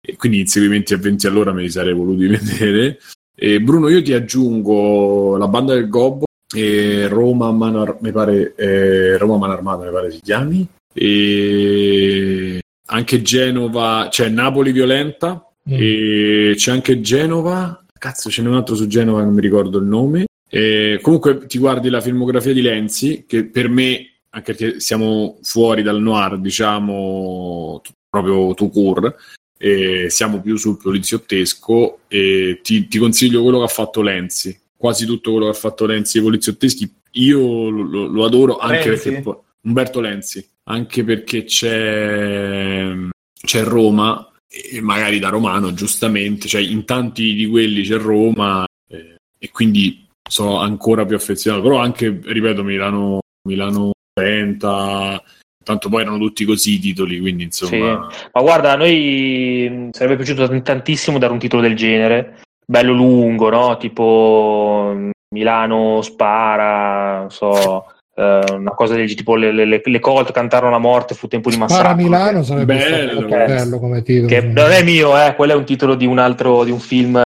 E 0.00 0.16
quindi 0.16 0.40
inseguimenti 0.40 0.94
a 0.94 0.98
20 0.98 1.26
all'ora 1.26 1.52
me 1.52 1.62
li 1.62 1.70
sarei 1.70 1.92
voluti 1.92 2.26
vedere. 2.32 2.98
E 3.36 3.60
Bruno, 3.60 3.88
io 3.88 4.02
ti 4.02 4.14
aggiungo 4.14 5.36
la 5.36 5.48
banda 5.48 5.74
del 5.74 5.88
Gobbo 5.88 6.24
e 6.54 7.06
Roma 7.08 7.52
Man, 7.52 7.96
mi 8.00 8.10
pare, 8.10 8.54
eh, 8.54 9.18
Roma 9.18 9.36
Man 9.36 9.50
Armata, 9.50 9.84
mi 9.84 9.92
pare 9.92 10.10
si 10.10 10.20
chiami. 10.20 10.66
E 10.94 12.60
anche 12.86 13.22
Genova, 13.22 14.08
c'è 14.10 14.24
cioè 14.24 14.28
Napoli 14.30 14.72
Violenta, 14.72 15.49
Mm. 15.70 15.76
E 15.78 16.52
c'è 16.56 16.72
anche 16.72 17.00
Genova. 17.00 17.84
Cazzo, 17.98 18.30
ce 18.30 18.42
n'è 18.42 18.48
un 18.48 18.56
altro 18.56 18.74
su 18.74 18.86
Genova, 18.86 19.22
non 19.22 19.34
mi 19.34 19.40
ricordo 19.40 19.78
il 19.78 19.84
nome. 19.84 20.24
E 20.48 20.98
comunque 21.00 21.46
ti 21.46 21.58
guardi 21.58 21.88
la 21.90 22.00
filmografia 22.00 22.52
di 22.52 22.62
Lenzi, 22.62 23.24
che 23.26 23.44
per 23.44 23.68
me, 23.68 24.22
anche 24.30 24.54
perché 24.54 24.80
siamo 24.80 25.38
fuori 25.42 25.82
dal 25.82 26.00
noir, 26.00 26.38
diciamo 26.38 27.80
proprio 28.08 28.54
to 28.54 28.68
court, 28.68 29.14
e 29.56 30.10
siamo 30.10 30.40
più 30.40 30.56
sul 30.56 30.78
poliziottesco, 30.78 32.00
e 32.08 32.58
ti, 32.62 32.88
ti, 32.88 32.98
consiglio 32.98 33.42
quello 33.42 33.58
che 33.58 33.64
ha 33.64 33.68
fatto 33.68 34.02
Lenzi. 34.02 34.58
Quasi 34.76 35.06
tutto 35.06 35.30
quello 35.30 35.50
che 35.50 35.56
ha 35.56 35.60
fatto 35.60 35.86
Lenzi 35.86 36.18
ai 36.18 36.24
poliziotteschi, 36.24 36.92
io 37.12 37.68
lo, 37.68 38.06
lo 38.06 38.24
adoro 38.24 38.56
anche 38.58 38.88
Lenzi? 38.88 39.10
perché 39.10 39.38
Umberto 39.62 40.00
Lenzi, 40.00 40.48
anche 40.64 41.04
perché 41.04 41.44
c'è, 41.44 42.92
c'è 43.40 43.62
Roma 43.62 44.29
e 44.50 44.80
magari 44.80 45.20
da 45.20 45.28
romano, 45.28 45.72
giustamente, 45.72 46.48
cioè 46.48 46.60
in 46.60 46.84
tanti 46.84 47.34
di 47.34 47.46
quelli 47.46 47.82
c'è 47.82 47.96
Roma 47.96 48.64
eh, 48.88 49.16
e 49.38 49.50
quindi 49.50 50.08
sono 50.28 50.58
ancora 50.58 51.06
più 51.06 51.14
affezionato, 51.14 51.62
però 51.62 51.78
anche, 51.78 52.20
ripeto, 52.22 52.64
Milano, 52.64 53.20
Milano 53.48 53.92
30, 54.12 55.22
tanto 55.64 55.88
poi 55.88 56.02
erano 56.02 56.18
tutti 56.18 56.44
così 56.44 56.74
i 56.74 56.78
titoli, 56.80 57.20
quindi 57.20 57.44
insomma... 57.44 58.08
Sì. 58.10 58.28
Ma 58.32 58.40
guarda, 58.40 58.72
a 58.72 58.76
noi 58.76 59.88
sarebbe 59.92 60.16
piaciuto 60.16 60.60
tantissimo 60.62 61.18
dare 61.18 61.32
un 61.32 61.38
titolo 61.38 61.62
del 61.62 61.76
genere, 61.76 62.40
bello 62.66 62.92
lungo, 62.92 63.50
no? 63.50 63.76
Tipo 63.76 65.10
Milano 65.32 66.02
spara, 66.02 67.20
non 67.20 67.30
so 67.30 67.86
Uh, 68.20 68.56
una 68.56 68.72
cosa 68.72 68.96
del 68.96 69.14
tipo 69.14 69.34
le, 69.34 69.50
le, 69.50 69.80
le 69.82 69.98
Colt 69.98 70.30
cantarono 70.30 70.70
la 70.70 70.78
morte 70.78 71.14
fu 71.14 71.26
tempo 71.26 71.48
di 71.48 71.56
massacro. 71.56 71.84
Para 71.84 71.94
Milano 71.94 72.42
sarebbe 72.42 72.76
bello, 72.76 73.24
okay. 73.24 73.46
bello. 73.46 73.78
come 73.78 74.02
titolo. 74.02 74.28
che 74.28 74.42
non 74.42 74.70
è 74.70 74.82
mio 74.82 75.18
eh, 75.18 75.34
quello 75.34 75.54
è 75.54 75.56
un 75.56 75.64
titolo 75.64 75.94
di 75.94 76.04
un 76.04 76.18
altro 76.18 76.62
di 76.64 76.70
un 76.70 76.80
film. 76.80 77.22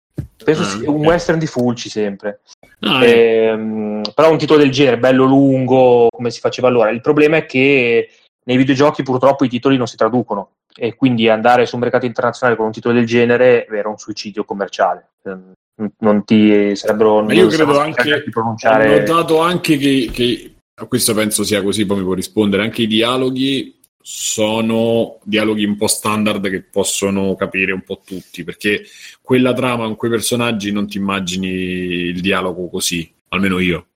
Penso 0.44 0.62
ah, 0.64 0.66
sia 0.66 0.90
un 0.90 1.06
western 1.06 1.38
di 1.38 1.46
Fulci 1.46 1.90
sempre. 1.90 2.40
Ah, 2.80 3.06
e, 3.06 3.44
ehm, 3.44 4.02
però 4.16 4.32
un 4.32 4.40
titolo 4.40 4.62
del 4.62 4.72
genere 4.72 4.98
bello 4.98 5.26
lungo 5.26 6.08
come 6.10 6.32
si 6.32 6.40
faceva 6.40 6.70
allora. 6.70 6.90
Il 6.90 7.02
problema 7.02 7.38
è 7.38 7.46
che 7.46 8.10
nei 8.46 8.58
videogiochi 8.58 9.04
purtroppo 9.04 9.46
i 9.46 9.50
titoli 9.50 9.78
non 9.78 9.86
si 9.86 9.96
traducono. 9.96 10.54
E 10.76 10.96
quindi 10.96 11.30
andare 11.30 11.68
su 11.68 11.76
un 11.76 11.82
mercato 11.82 12.08
internazionale 12.08 12.58
con 12.58 12.66
un 12.66 12.72
titolo 12.72 12.96
del 12.96 13.06
genere 13.06 13.68
era 13.68 13.90
un 13.90 13.98
suicidio 14.00 14.44
commerciale. 14.44 15.10
Ehm, 15.24 15.52
non 16.00 16.26
ti 16.26 16.76
sarebbero 16.76 17.22
Ma 17.22 17.34
io 17.34 17.48
credo 17.48 17.80
anche 17.80 18.24
pronunciare... 18.32 18.96
ho 18.96 19.00
notato 19.00 19.40
anche 19.40 19.78
che, 19.78 20.10
che 20.12 20.54
a 20.80 20.86
questo 20.86 21.14
penso 21.14 21.44
sia 21.44 21.62
così, 21.62 21.86
poi 21.86 21.98
mi 21.98 22.04
può 22.04 22.14
rispondere. 22.14 22.64
Anche 22.64 22.84
i 22.84 22.88
dialoghi 22.88 23.78
sono 24.02 25.20
dialoghi 25.24 25.66
un 25.66 25.76
po' 25.76 25.88
standard 25.88 26.50
che 26.50 26.62
possono 26.62 27.36
capire 27.36 27.74
un 27.74 27.82
po' 27.82 28.02
tutti, 28.06 28.44
perché 28.44 28.84
quella 29.22 29.54
trama 29.54 29.86
con 29.86 29.96
quei 29.96 30.10
personaggi 30.10 30.72
non 30.72 30.88
ti 30.88 30.98
immagini 30.98 31.48
il 31.48 32.22
dialogo 32.22 32.70
così, 32.70 33.12
almeno 33.30 33.60
io. 33.60 33.88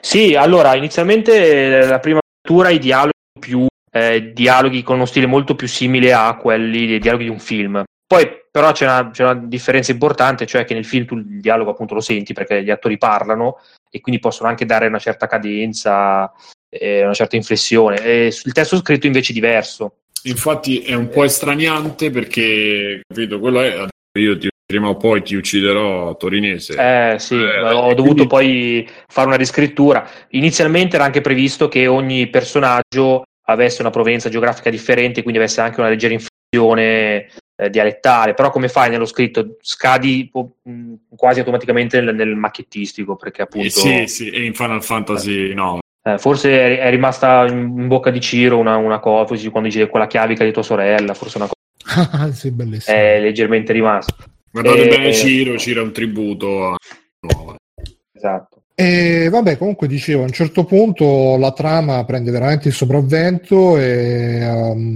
Sì, 0.00 0.34
allora, 0.34 0.74
inizialmente 0.74 1.84
la 1.86 2.00
prima 2.00 2.20
lettura 2.42 2.70
i 2.70 2.78
dialoghi 2.78 3.10
più 3.38 3.66
eh, 3.92 4.32
dialoghi 4.32 4.82
con 4.82 4.96
uno 4.96 5.04
stile 5.04 5.26
molto 5.26 5.54
più 5.54 5.68
simile 5.68 6.12
a 6.12 6.34
quelli 6.36 6.86
dei 6.86 6.98
dialoghi 6.98 7.24
di 7.24 7.30
un 7.30 7.38
film. 7.38 7.82
Poi 8.06 8.40
però 8.50 8.72
c'è 8.72 8.84
una, 8.84 9.10
c'è 9.10 9.22
una, 9.22 9.34
differenza 9.34 9.92
importante, 9.92 10.46
cioè 10.46 10.64
che 10.64 10.74
nel 10.74 10.84
film 10.84 11.06
tu 11.06 11.16
il 11.16 11.40
dialogo 11.40 11.70
appunto 11.70 11.94
lo 11.94 12.00
senti 12.00 12.32
perché 12.32 12.62
gli 12.62 12.70
attori 12.70 12.98
parlano 12.98 13.58
e 13.94 14.00
quindi 14.00 14.20
possono 14.20 14.48
anche 14.48 14.64
dare 14.64 14.86
una 14.86 14.98
certa 14.98 15.26
cadenza, 15.26 16.32
eh, 16.70 17.04
una 17.04 17.12
certa 17.12 17.36
inflessione. 17.36 18.02
E 18.02 18.26
il 18.44 18.52
testo 18.52 18.78
scritto 18.78 19.06
invece 19.06 19.32
è 19.32 19.34
diverso. 19.34 19.98
Infatti 20.24 20.80
è 20.82 20.94
un 20.94 21.08
po' 21.10 21.24
estraniante 21.24 22.10
perché, 22.10 23.02
capito, 23.06 23.38
quello 23.38 23.60
è... 23.60 23.86
Io 24.18 24.38
ti, 24.38 24.48
prima 24.64 24.88
o 24.88 24.96
poi 24.96 25.22
ti 25.22 25.34
ucciderò 25.34 26.16
torinese. 26.16 26.74
Eh 26.78 27.18
sì, 27.18 27.34
eh, 27.34 27.60
ho 27.60 27.92
dovuto 27.92 28.26
quindi... 28.26 28.86
poi 28.86 28.88
fare 29.08 29.26
una 29.26 29.36
riscrittura. 29.36 30.08
Inizialmente 30.30 30.96
era 30.96 31.04
anche 31.04 31.20
previsto 31.20 31.68
che 31.68 31.86
ogni 31.86 32.28
personaggio 32.28 33.24
avesse 33.46 33.82
una 33.82 33.90
provenienza 33.90 34.30
geografica 34.30 34.70
differente, 34.70 35.20
quindi 35.22 35.38
avesse 35.38 35.60
anche 35.60 35.80
una 35.80 35.90
leggera 35.90 36.14
inflessione 36.14 37.28
eh, 37.62 37.70
dialettale, 37.70 38.34
però 38.34 38.50
come 38.50 38.68
fai 38.68 38.90
nello 38.90 39.04
scritto? 39.04 39.56
Scadi 39.60 40.30
mh, 40.62 40.94
quasi 41.14 41.40
automaticamente 41.40 42.00
nel, 42.00 42.14
nel, 42.14 42.34
macchiettistico, 42.34 43.16
perché 43.16 43.42
appunto... 43.42 43.66
Eh 43.66 43.70
sì, 43.70 44.06
sì, 44.06 44.30
e 44.30 44.44
in 44.44 44.54
Final 44.54 44.82
Fantasy 44.82 45.50
eh. 45.50 45.54
no. 45.54 45.78
Eh, 46.04 46.18
forse 46.18 46.78
è, 46.78 46.90
rimasta 46.90 47.46
in 47.46 47.86
bocca 47.86 48.10
di 48.10 48.20
Ciro 48.20 48.58
una, 48.58 48.76
una 48.76 48.98
cosa, 48.98 49.50
quando 49.50 49.68
dice 49.68 49.88
quella 49.88 50.08
chiavica 50.08 50.44
di 50.44 50.52
tua 50.52 50.62
sorella, 50.62 51.14
forse 51.14 51.38
una 51.38 51.48
cosa... 51.48 52.32
sì, 52.32 52.50
bellissimo. 52.50 52.96
È 52.96 53.20
leggermente 53.20 53.72
rimasta. 53.72 54.14
Guardate 54.50 54.88
bene 54.88 55.12
Ciro, 55.14 55.56
Ciro 55.56 55.80
è 55.80 55.84
un 55.84 55.92
tributo 55.92 56.66
a... 56.66 56.76
No. 57.20 57.56
Esatto. 58.12 58.62
E 58.74 59.28
vabbè, 59.30 59.58
comunque 59.58 59.86
dicevo, 59.86 60.22
a 60.22 60.26
un 60.26 60.32
certo 60.32 60.64
punto 60.64 61.36
la 61.38 61.52
trama 61.52 62.04
prende 62.04 62.30
veramente 62.30 62.68
il 62.68 62.74
sopravvento 62.74 63.78
e 63.78 64.48
um, 64.48 64.91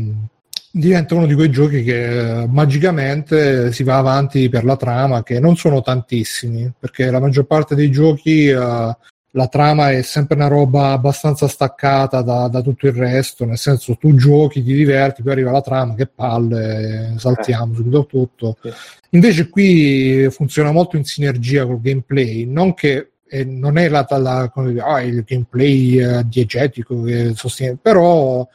diventa 0.76 1.14
uno 1.14 1.24
di 1.24 1.34
quei 1.34 1.50
giochi 1.50 1.82
che 1.82 2.42
eh, 2.42 2.46
magicamente 2.46 3.72
si 3.72 3.82
va 3.82 3.96
avanti 3.96 4.50
per 4.50 4.64
la 4.64 4.76
trama, 4.76 5.22
che 5.22 5.40
non 5.40 5.56
sono 5.56 5.80
tantissimi, 5.80 6.70
perché 6.78 7.10
la 7.10 7.18
maggior 7.18 7.46
parte 7.46 7.74
dei 7.74 7.90
giochi 7.90 8.48
uh, 8.48 8.94
la 9.30 9.48
trama 9.48 9.90
è 9.90 10.02
sempre 10.02 10.36
una 10.36 10.48
roba 10.48 10.90
abbastanza 10.90 11.48
staccata 11.48 12.20
da, 12.20 12.48
da, 12.48 12.60
tutto 12.60 12.86
il 12.86 12.92
resto, 12.92 13.46
nel 13.46 13.56
senso 13.56 13.96
tu 13.96 14.14
giochi, 14.16 14.62
ti 14.62 14.74
diverti, 14.74 15.22
poi 15.22 15.32
arriva 15.32 15.50
la 15.50 15.62
trama, 15.62 15.94
che 15.94 16.06
palle, 16.06 17.14
saltiamo 17.16 17.72
eh. 17.72 17.76
subito 17.76 18.06
tutto. 18.06 18.56
Sì. 18.60 18.70
Invece 19.10 19.48
qui 19.48 20.28
funziona 20.30 20.72
molto 20.72 20.96
in 20.96 21.04
sinergia 21.04 21.64
col 21.64 21.80
gameplay, 21.80 22.44
non 22.44 22.74
che 22.74 23.12
eh, 23.26 23.44
non 23.44 23.78
è 23.78 23.88
la, 23.88 24.06
la, 24.10 24.52
ah, 24.84 25.02
il 25.02 25.24
gameplay 25.26 25.98
eh, 25.98 26.22
diegetico 26.26 27.02
che 27.02 27.32
sostiene, 27.34 27.78
però 27.80 28.46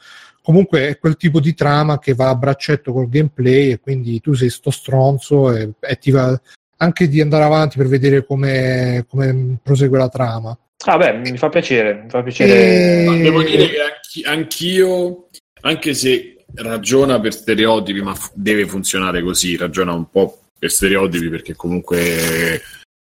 comunque 0.42 0.88
è 0.88 0.98
quel 0.98 1.16
tipo 1.16 1.40
di 1.40 1.54
trama 1.54 1.98
che 1.98 2.14
va 2.14 2.28
a 2.28 2.34
braccetto 2.34 2.92
col 2.92 3.08
gameplay 3.08 3.70
e 3.70 3.80
quindi 3.80 4.20
tu 4.20 4.34
sei 4.34 4.50
sto 4.50 4.70
stronzo 4.70 5.54
e, 5.54 5.70
e 5.80 5.98
ti 5.98 6.10
va 6.10 6.38
anche 6.78 7.08
di 7.08 7.20
andare 7.20 7.44
avanti 7.44 7.76
per 7.76 7.86
vedere 7.86 8.26
come, 8.26 9.06
come 9.08 9.58
prosegue 9.62 9.98
la 9.98 10.08
trama. 10.08 10.58
Ah 10.84 10.96
beh, 10.96 11.18
mi 11.18 11.36
fa 11.38 11.48
piacere, 11.48 12.02
mi 12.02 12.10
fa 12.10 12.22
piacere. 12.22 13.04
E... 13.04 13.20
Devo 13.22 13.42
dire 13.42 13.68
che 13.68 14.22
anch'io, 14.24 15.28
anche 15.60 15.94
se 15.94 16.44
ragiona 16.54 17.20
per 17.20 17.32
stereotipi, 17.32 18.02
ma 18.02 18.16
deve 18.34 18.66
funzionare 18.66 19.22
così, 19.22 19.56
ragiona 19.56 19.92
un 19.92 20.10
po' 20.10 20.40
per 20.58 20.70
stereotipi 20.70 21.28
perché 21.28 21.54
comunque 21.54 22.60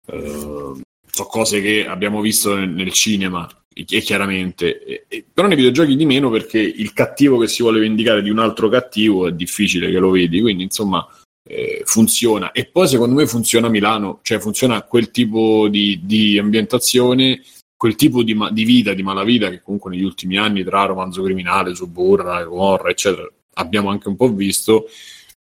uh, 0.07 0.81
so 1.07 1.25
cose 1.25 1.61
che 1.61 1.87
abbiamo 1.87 2.21
visto 2.21 2.57
nel 2.57 2.93
cinema 2.93 3.49
e 3.89 4.01
chiaramente, 4.01 5.07
però 5.33 5.47
nei 5.47 5.57
videogiochi 5.57 5.97
di 5.97 6.07
meno 6.07 6.31
perché 6.31 6.59
il 6.59 6.93
cattivo 6.93 7.39
che 7.39 7.49
si 7.49 7.63
vuole 7.63 7.81
vendicare 7.81 8.23
di 8.23 8.31
un 8.31 8.39
altro 8.39 8.69
cattivo 8.69 9.29
è 9.29 9.33
difficile 9.33 9.91
che 9.91 9.99
lo 9.99 10.11
vedi, 10.11 10.41
quindi 10.41 10.65
insomma 10.65 11.07
eh, 11.49 11.83
funziona. 11.85 12.53
E 12.53 12.67
poi 12.67 12.89
secondo 12.89 13.15
me 13.15 13.27
funziona 13.27 13.69
Milano, 13.69 14.21
cioè 14.23 14.39
funziona 14.39 14.83
quel 14.83 15.11
tipo 15.11 15.69
di, 15.69 16.01
di 16.03 16.39
ambientazione 16.39 17.41
quel 17.79 17.95
tipo 17.95 18.25
di, 18.25 18.35
ma- 18.35 18.51
di, 18.51 18.65
vita, 18.65 18.93
di 18.93 19.05
malavita 19.05 19.49
che 19.49 19.63
comunque 19.63 19.93
negli 19.93 20.03
ultimi 20.03 20.37
anni 20.37 20.65
tra 20.65 20.85
romanzo 20.85 21.23
criminale, 21.23 21.77
Suburra, 21.77 22.43
Gomorra, 22.43 22.91
eccetera, 22.91 23.31
abbiamo 23.55 23.89
anche 23.89 24.09
un 24.09 24.17
po' 24.17 24.33
visto, 24.33 24.89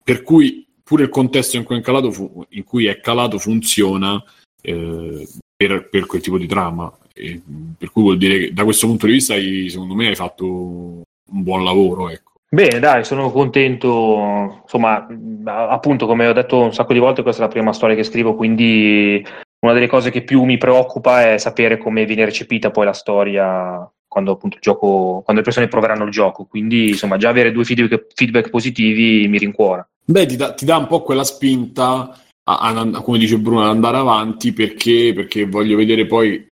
per 0.03 0.23
cui 0.23 0.67
pure 0.83 1.03
il 1.03 1.09
contesto 1.09 1.55
in 1.55 1.63
cui 1.63 1.77
è 1.77 1.81
calato, 1.81 2.11
fu- 2.11 2.45
in 2.49 2.65
cui 2.65 2.85
è 2.85 2.99
calato 2.99 3.39
funziona 3.39 4.21
eh, 4.61 5.25
per, 5.55 5.87
per, 5.89 6.05
quel 6.05 6.21
tipo 6.21 6.37
di 6.37 6.47
trama. 6.47 6.93
E, 7.17 7.41
per 7.77 7.91
cui 7.91 8.03
vuol 8.03 8.17
dire 8.17 8.39
che 8.39 8.53
da 8.53 8.63
questo 8.63 8.87
punto 8.87 9.05
di 9.05 9.13
vista 9.13 9.33
hai, 9.33 9.69
secondo 9.69 9.95
me 9.95 10.07
hai 10.07 10.15
fatto 10.15 10.45
un 10.45 11.03
buon 11.25 11.63
lavoro. 11.63 12.09
Ecco. 12.09 12.33
Bene, 12.49 12.79
dai, 12.79 13.03
sono 13.03 13.31
contento. 13.31 14.61
Insomma, 14.63 15.05
appunto, 15.45 16.05
come 16.05 16.27
ho 16.27 16.33
detto 16.33 16.59
un 16.59 16.73
sacco 16.73 16.93
di 16.93 16.99
volte, 16.99 17.21
questa 17.21 17.43
è 17.43 17.45
la 17.45 17.51
prima 17.51 17.73
storia 17.73 17.95
che 17.95 18.03
scrivo, 18.03 18.35
quindi 18.35 19.25
una 19.59 19.73
delle 19.73 19.87
cose 19.87 20.11
che 20.11 20.23
più 20.23 20.43
mi 20.43 20.57
preoccupa 20.57 21.31
è 21.31 21.37
sapere 21.37 21.77
come 21.77 22.05
viene 22.05 22.25
recepita 22.25 22.71
poi 22.71 22.85
la 22.85 22.93
storia 22.93 23.91
quando 24.07 24.31
appunto 24.31 24.55
il 24.55 24.61
gioco, 24.61 25.21
quando 25.23 25.41
le 25.41 25.41
persone 25.41 25.67
proveranno 25.67 26.05
il 26.05 26.11
gioco. 26.11 26.45
Quindi, 26.45 26.89
insomma, 26.89 27.17
già 27.17 27.29
avere 27.29 27.51
due 27.51 27.65
feedback, 27.65 28.07
feedback 28.13 28.49
positivi 28.49 29.27
mi 29.27 29.37
rincuora. 29.37 29.87
Beh, 30.05 30.25
ti 30.25 30.37
dà, 30.37 30.53
ti 30.53 30.63
dà, 30.63 30.77
un 30.77 30.87
po' 30.87 31.01
quella 31.01 31.25
spinta, 31.25 32.17
a, 32.43 32.57
a, 32.59 33.01
come 33.01 33.17
dice 33.17 33.37
Bruno, 33.37 33.63
ad 33.63 33.69
andare 33.69 33.97
avanti 33.97 34.53
perché, 34.53 35.11
perché 35.13 35.45
voglio 35.45 35.75
vedere 35.75 36.05
poi 36.05 36.47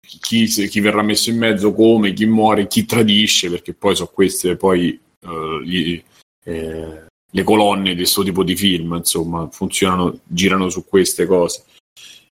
chi, 0.00 0.46
chi, 0.46 0.80
verrà 0.80 1.02
messo 1.02 1.30
in 1.30 1.38
mezzo, 1.38 1.72
come, 1.72 2.12
chi 2.12 2.26
muore, 2.26 2.68
chi 2.68 2.84
tradisce, 2.84 3.50
perché 3.50 3.74
poi 3.74 3.96
sono 3.96 4.10
queste 4.12 4.56
poi 4.56 4.98
uh, 5.26 5.60
gli, 5.60 6.02
eh, 6.44 7.06
le 7.30 7.42
colonne 7.42 7.90
di 7.90 7.96
questo 7.96 8.22
tipo 8.22 8.44
di 8.44 8.54
film, 8.54 8.94
insomma, 8.94 9.48
funzionano, 9.50 10.20
girano 10.24 10.68
su 10.68 10.84
queste 10.86 11.26
cose. 11.26 11.64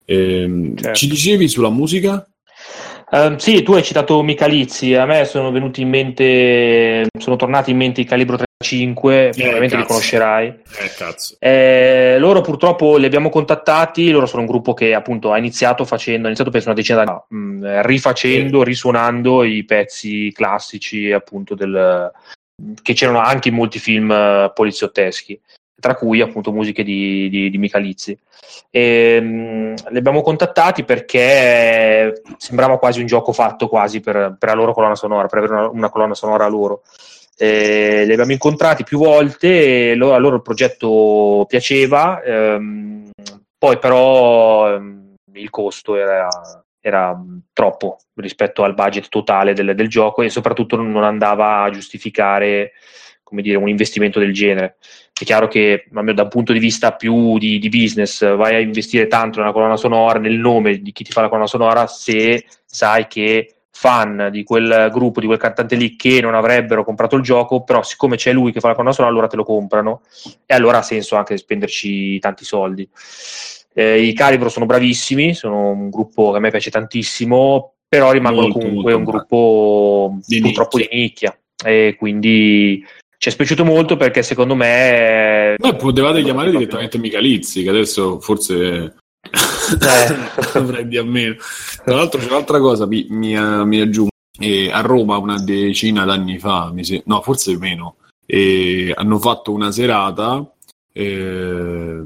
Eh, 0.05 0.73
certo. 0.75 0.97
Ci 0.97 1.07
dicevi 1.07 1.47
sulla 1.47 1.69
musica? 1.69 2.27
Um, 3.13 3.35
sì, 3.37 3.61
tu 3.61 3.73
hai 3.73 3.83
citato 3.83 4.23
Michalizzi, 4.23 4.95
a 4.95 5.05
me 5.05 5.25
sono 5.25 5.51
venuti 5.51 5.81
in 5.81 5.89
mente, 5.89 7.05
sono 7.19 7.35
tornati 7.35 7.69
in 7.69 7.77
mente 7.77 8.01
i 8.01 8.05
Calibro 8.05 8.37
35, 8.37 9.27
eh, 9.27 9.31
probabilmente 9.35 9.77
li 9.77 9.85
conoscerai. 9.85 10.47
Eh, 11.37 11.47
eh, 11.47 12.17
loro 12.17 12.41
purtroppo 12.41 12.97
li 12.97 13.05
abbiamo 13.05 13.29
contattati, 13.29 14.09
loro 14.09 14.25
sono 14.25 14.41
un 14.41 14.47
gruppo 14.47 14.73
che 14.73 14.95
appunto 14.95 15.31
ha 15.31 15.37
iniziato 15.37 15.85
facendo, 15.85 16.23
ha 16.23 16.29
iniziato 16.29 16.49
penso 16.49 16.69
una 16.69 16.75
decina 16.75 17.03
d'anni 17.03 17.19
fa, 17.19 17.35
mh, 17.35 17.85
rifacendo, 17.85 18.59
sì. 18.59 18.65
risuonando 18.65 19.43
i 19.43 19.63
pezzi 19.63 20.31
classici 20.33 21.11
appunto 21.11 21.53
del, 21.53 22.11
che 22.81 22.93
c'erano 22.93 23.19
anche 23.19 23.49
in 23.49 23.53
molti 23.53 23.77
film 23.77 24.09
uh, 24.09 24.51
poliziotteschi 24.51 25.39
tra 25.83 25.95
cui 25.95 26.21
appunto 26.21 26.53
musiche 26.53 26.81
di, 26.81 27.27
di, 27.27 27.49
di 27.49 27.57
Michalizzi. 27.57 28.17
E, 28.71 29.19
mh, 29.19 29.89
li 29.89 29.97
abbiamo 29.97 30.21
contattati 30.21 30.85
perché 30.85 32.21
sembrava 32.37 32.79
quasi 32.79 33.01
un 33.01 33.05
gioco 33.05 33.33
fatto 33.33 33.67
quasi 33.67 33.99
per, 33.99 34.37
per 34.39 34.47
la 34.47 34.55
loro 34.55 34.73
colonna 34.73 34.95
sonora, 34.95 35.27
per 35.27 35.39
avere 35.39 35.53
una, 35.53 35.67
una 35.67 35.89
colonna 35.89 36.13
sonora 36.13 36.47
loro. 36.47 36.83
E 37.35 38.05
li 38.05 38.13
abbiamo 38.13 38.31
incontrati 38.31 38.85
più 38.85 38.97
volte, 38.97 39.91
e 39.91 39.95
loro, 39.95 40.13
a 40.13 40.19
loro 40.19 40.37
il 40.37 40.41
progetto 40.41 41.43
piaceva, 41.49 42.21
ehm, 42.21 43.09
poi 43.57 43.77
però 43.77 44.73
ehm, 44.73 45.15
il 45.33 45.49
costo 45.49 45.97
era, 45.97 46.29
era, 46.79 47.13
troppo 47.51 47.97
rispetto 48.15 48.63
al 48.63 48.73
budget 48.73 49.09
totale 49.09 49.53
del, 49.53 49.75
del 49.75 49.89
gioco 49.89 50.21
e 50.21 50.29
soprattutto 50.29 50.77
non 50.77 51.03
andava 51.03 51.63
a 51.63 51.69
giustificare 51.71 52.71
come 53.33 53.41
dire, 53.41 53.57
un 53.57 53.67
investimento 53.67 54.19
del 54.19 54.31
genere. 54.31 54.77
È 55.11 55.23
chiaro 55.23 55.47
che 55.47 55.85
da 55.89 56.01
un 56.01 56.27
punto 56.29 56.53
di 56.53 56.59
vista 56.59 56.93
più 56.93 57.39
di, 57.39 57.57
di, 57.57 57.69
business 57.69 58.35
vai 58.35 58.53
a 58.53 58.59
investire 58.59 59.07
tanto 59.07 59.39
nella 59.39 59.51
colonna 59.51 59.75
sonora, 59.75 60.19
nel 60.19 60.37
nome 60.37 60.77
di 60.77 60.91
chi 60.91 61.03
ti 61.03 61.11
fa 61.11 61.21
la 61.21 61.29
colonna 61.29 61.47
sonora, 61.47 61.87
se 61.87 62.45
sai 62.63 63.07
che 63.07 63.55
fan 63.71 64.29
di 64.31 64.43
quel 64.43 64.89
gruppo, 64.91 65.19
di 65.19 65.25
quel 65.25 65.39
cantante 65.39 65.75
lì 65.75 65.95
che 65.95 66.21
non 66.21 66.35
avrebbero 66.35 66.83
comprato 66.83 67.15
il 67.15 67.23
gioco, 67.23 67.63
però 67.63 67.81
siccome 67.81 68.17
c'è 68.17 68.31
lui 68.31 68.51
che 68.51 68.59
fa 68.59 68.67
la 68.67 68.75
colonna 68.75 68.93
sonora, 68.93 69.11
allora 69.11 69.27
te 69.27 69.35
lo 69.35 69.43
comprano 69.43 70.01
e 70.45 70.53
allora 70.53 70.77
ha 70.77 70.83
senso 70.83 71.15
anche 71.15 71.35
spenderci 71.35 72.19
tanti 72.19 72.45
soldi. 72.45 72.87
Eh, 73.73 74.03
I 74.03 74.13
Calibro 74.13 74.49
sono 74.49 74.67
bravissimi, 74.67 75.33
sono 75.33 75.71
un 75.71 75.89
gruppo 75.89 76.29
che 76.29 76.37
a 76.37 76.39
me 76.39 76.51
piace 76.51 76.69
tantissimo, 76.69 77.73
però 77.87 78.11
rimangono 78.11 78.47
molto, 78.47 78.59
comunque 78.59 78.93
molto 78.93 78.97
un 78.97 79.17
gruppo 79.17 80.19
di 80.27 80.39
purtroppo 80.39 80.77
nicchia. 80.77 80.95
di 80.95 81.01
nicchia 81.01 81.37
e 81.63 81.95
quindi 81.97 82.85
ci 83.23 83.29
è 83.29 83.31
spiaciuto 83.31 83.63
molto 83.63 83.95
perché 83.95 84.21
secondo 84.21 84.53
me... 84.53 85.55
Beh, 85.57 85.75
potevate 85.75 86.21
chiamare 86.23 86.51
direttamente 86.51 86.97
Michalizzi, 86.97 87.63
che 87.63 87.69
adesso 87.69 88.19
forse 88.19 88.95
eh. 89.31 90.97
a 90.97 91.03
meno. 91.05 91.35
Tra 91.85 91.95
l'altro 91.95 92.19
c'è 92.19 92.27
un'altra 92.27 92.59
cosa, 92.59 92.85
mi, 92.85 93.05
mi, 93.07 93.33
mi 93.65 93.79
aggiungo. 93.79 94.09
Eh, 94.37 94.69
a 94.69 94.81
Roma 94.81 95.15
una 95.15 95.41
decina 95.41 96.03
d'anni 96.03 96.37
fa, 96.37 96.69
mi 96.73 96.83
se... 96.83 97.01
no, 97.05 97.21
forse 97.21 97.57
meno, 97.57 97.95
eh, 98.25 98.91
hanno 98.93 99.19
fatto 99.19 99.53
una 99.53 99.71
serata 99.71 100.45
eh, 100.91 102.01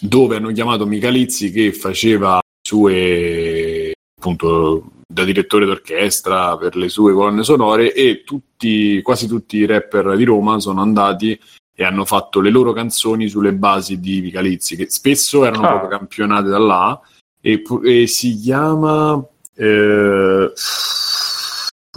dove 0.00 0.36
hanno 0.36 0.52
chiamato 0.52 0.86
Michalizzi 0.86 1.50
che 1.50 1.74
faceva 1.74 2.40
sue 2.66 3.92
appunto 4.18 5.01
da 5.12 5.24
direttore 5.24 5.66
d'orchestra 5.66 6.56
per 6.56 6.76
le 6.76 6.88
sue 6.88 7.12
colonne 7.12 7.44
sonore 7.44 7.92
e 7.92 8.22
tutti, 8.24 9.02
quasi 9.02 9.26
tutti 9.26 9.58
i 9.58 9.66
rapper 9.66 10.16
di 10.16 10.24
Roma 10.24 10.58
sono 10.58 10.80
andati 10.80 11.38
e 11.74 11.84
hanno 11.84 12.04
fatto 12.04 12.40
le 12.40 12.50
loro 12.50 12.72
canzoni 12.72 13.28
sulle 13.28 13.52
basi 13.52 14.00
di 14.00 14.20
Vicalizzi, 14.20 14.76
che 14.76 14.90
spesso 14.90 15.44
erano 15.44 15.66
ah. 15.66 15.68
proprio 15.70 15.98
campionate 15.98 16.48
da 16.48 16.58
là, 16.58 17.00
e, 17.40 17.62
e 17.84 18.06
si 18.06 18.36
chiama... 18.36 19.22
Eh, 19.54 20.52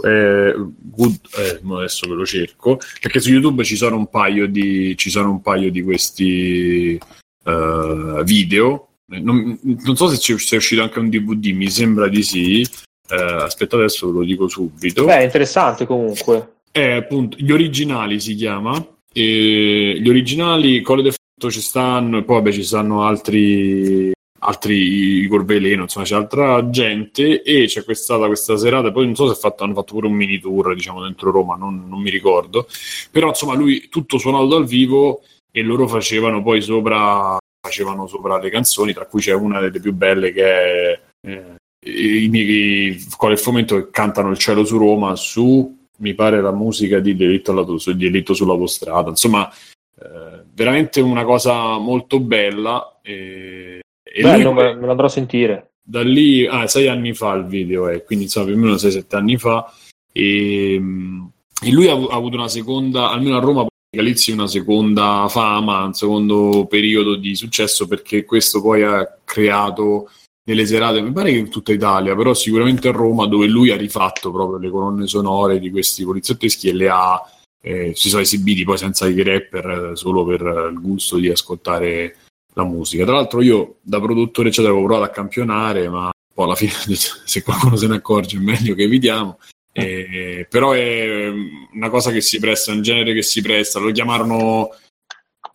eh, 0.02 0.54
good, 0.78 1.18
eh, 1.38 1.60
adesso 1.74 2.06
ve 2.06 2.14
lo 2.14 2.26
cerco 2.26 2.78
perché 3.00 3.18
su 3.18 3.30
YouTube 3.30 3.64
ci 3.64 3.76
sono 3.76 3.96
un 3.96 4.10
paio 4.10 4.46
di, 4.46 4.94
ci 4.94 5.08
sono 5.08 5.30
un 5.30 5.40
paio 5.40 5.70
di 5.70 5.82
questi 5.82 7.00
uh, 7.44 8.22
video 8.22 8.88
non, 9.06 9.58
non, 9.62 9.96
so 9.96 10.08
se 10.08 10.18
c'è, 10.18 10.38
se 10.38 10.56
è 10.56 10.58
uscito 10.58 10.82
anche 10.82 10.98
un 10.98 11.08
DVD 11.08 11.46
mi 11.46 11.70
sembra 11.70 12.08
di 12.08 12.22
sì 12.22 12.68
eh, 13.08 13.42
aspetta, 13.42 13.76
adesso 13.76 14.06
ve 14.06 14.18
lo 14.18 14.24
dico 14.24 14.48
subito. 14.48 15.04
Beh, 15.04 15.24
interessante 15.24 15.86
comunque. 15.86 16.54
È 16.70 16.92
appunto 16.92 17.36
gli 17.38 17.50
originali 17.50 18.20
si 18.20 18.34
chiama. 18.34 18.84
E 19.12 19.96
gli 19.98 20.08
originali 20.10 20.82
Colle 20.82 21.02
de 21.02 21.10
Fatto 21.10 21.50
ci 21.50 21.62
stanno, 21.62 22.18
e 22.18 22.22
poi 22.22 22.36
vabbè 22.36 22.52
ci 22.52 22.62
stanno 22.62 23.04
altri 23.04 24.12
altri 24.38 24.74
Igor 25.22 25.44
Veleno, 25.44 25.82
insomma 25.82 26.04
c'è 26.04 26.14
altra 26.14 26.68
gente 26.70 27.42
e 27.42 27.66
c'è 27.66 27.82
stata 27.94 28.26
questa 28.26 28.56
serata, 28.56 28.92
poi 28.92 29.06
non 29.06 29.14
so 29.14 29.32
se 29.32 29.38
fatto, 29.38 29.64
hanno 29.64 29.74
fatto 29.74 29.94
pure 29.94 30.06
un 30.06 30.12
mini 30.12 30.38
tour 30.38 30.74
diciamo 30.74 31.02
dentro 31.02 31.30
Roma, 31.30 31.56
non, 31.56 31.88
non, 31.88 32.00
mi 32.00 32.10
ricordo, 32.10 32.68
però 33.10 33.28
insomma 33.28 33.54
lui 33.54 33.88
tutto 33.88 34.18
suonato 34.18 34.46
dal 34.46 34.66
vivo 34.66 35.22
e 35.50 35.62
loro 35.62 35.88
facevano 35.88 36.42
poi 36.42 36.60
sopra 36.60 37.36
facevano 37.60 38.06
sopra 38.06 38.38
le 38.38 38.50
canzoni, 38.50 38.92
tra 38.92 39.06
cui 39.06 39.20
c'è 39.20 39.32
una 39.32 39.60
delle 39.60 39.80
più 39.80 39.92
belle 39.92 40.32
che 40.32 40.44
è 40.44 41.00
eh, 41.26 41.54
i 41.80 42.28
miei 42.28 43.04
con 43.16 43.30
il 43.30 43.38
fomento 43.38 43.76
che 43.76 43.90
cantano 43.90 44.30
il 44.30 44.38
cielo 44.38 44.64
su 44.64 44.78
Roma 44.78 45.14
su 45.16 45.74
mi 45.98 46.14
pare 46.14 46.40
la 46.40 46.52
musica 46.52 46.98
di 46.98 47.16
delitto, 47.16 47.52
alla, 47.52 47.64
di 47.64 47.96
delitto 47.96 48.34
sull'autostrada 48.34 49.10
insomma 49.10 49.48
eh, 49.48 50.42
veramente 50.52 51.00
una 51.00 51.24
cosa 51.24 51.78
molto 51.78 52.20
bella 52.20 52.98
e, 53.02 53.80
e 54.02 54.22
Bello, 54.22 54.52
lui, 54.52 54.62
me, 54.62 54.74
me 54.74 54.86
l'andrò 54.86 55.06
a 55.06 55.10
sentire 55.10 55.70
da 55.88 56.02
lì, 56.02 56.44
ah, 56.44 56.66
sei 56.66 56.88
anni 56.88 57.14
fa 57.14 57.34
il 57.34 57.46
video, 57.46 57.88
eh, 57.88 58.02
quindi 58.02 58.24
insomma 58.24 58.46
più 58.46 58.56
o 58.56 58.58
meno 58.58 58.74
6-7 58.74 59.14
anni 59.14 59.36
fa. 59.36 59.72
E, 60.10 60.74
e 60.74 61.70
lui 61.70 61.88
ha, 61.88 61.92
ha, 61.92 62.14
avuto 62.14 62.36
una 62.36 62.48
seconda, 62.48 63.10
almeno 63.10 63.36
a 63.36 63.40
Roma, 63.40 63.66
Galizzi 63.88 64.32
una 64.32 64.48
seconda 64.48 65.26
fama, 65.28 65.84
un 65.84 65.94
secondo 65.94 66.66
periodo 66.68 67.14
di 67.14 67.36
successo 67.36 67.86
perché 67.86 68.24
questo 68.24 68.60
poi 68.60 68.82
ha 68.82 69.20
creato 69.24 70.10
nelle 70.46 70.66
serate, 70.66 71.00
mi 71.00 71.12
pare 71.12 71.32
che 71.32 71.38
in 71.38 71.50
tutta 71.50 71.72
Italia, 71.72 72.14
però 72.14 72.32
sicuramente 72.32 72.88
a 72.88 72.92
Roma 72.92 73.26
dove 73.26 73.46
lui 73.46 73.70
ha 73.70 73.76
rifatto 73.76 74.30
proprio 74.30 74.58
le 74.58 74.70
colonne 74.70 75.06
sonore 75.06 75.58
di 75.58 75.70
questi 75.70 76.04
poliziotteschi 76.04 76.68
e 76.68 76.72
le 76.72 76.88
ha, 76.88 77.20
eh, 77.60 77.92
si 77.96 78.08
sono 78.08 78.22
esibiti 78.22 78.64
poi 78.64 78.78
senza 78.78 79.08
i 79.08 79.22
rapper 79.22 79.92
solo 79.94 80.24
per 80.24 80.70
il 80.72 80.80
gusto 80.80 81.16
di 81.16 81.28
ascoltare 81.28 82.16
la 82.54 82.64
musica. 82.64 83.04
Tra 83.04 83.14
l'altro 83.14 83.42
io 83.42 83.76
da 83.82 84.00
produttore 84.00 84.48
eccetera 84.48 84.72
avevo 84.72 84.86
provato 84.86 85.10
a 85.10 85.12
campionare, 85.12 85.88
ma 85.88 86.10
poi 86.32 86.44
alla 86.44 86.54
fine 86.54 86.72
se 86.94 87.42
qualcuno 87.42 87.74
se 87.74 87.88
ne 87.88 87.96
accorge 87.96 88.36
è 88.36 88.40
meglio 88.40 88.74
che 88.74 88.84
evitiamo. 88.84 89.38
Eh, 89.72 90.46
però 90.48 90.72
è 90.72 91.28
una 91.72 91.90
cosa 91.90 92.12
che 92.12 92.20
si 92.20 92.38
presta, 92.38 92.72
un 92.72 92.82
genere 92.82 93.12
che 93.12 93.22
si 93.22 93.42
presta, 93.42 93.80
lo 93.80 93.90
chiamarono, 93.90 94.70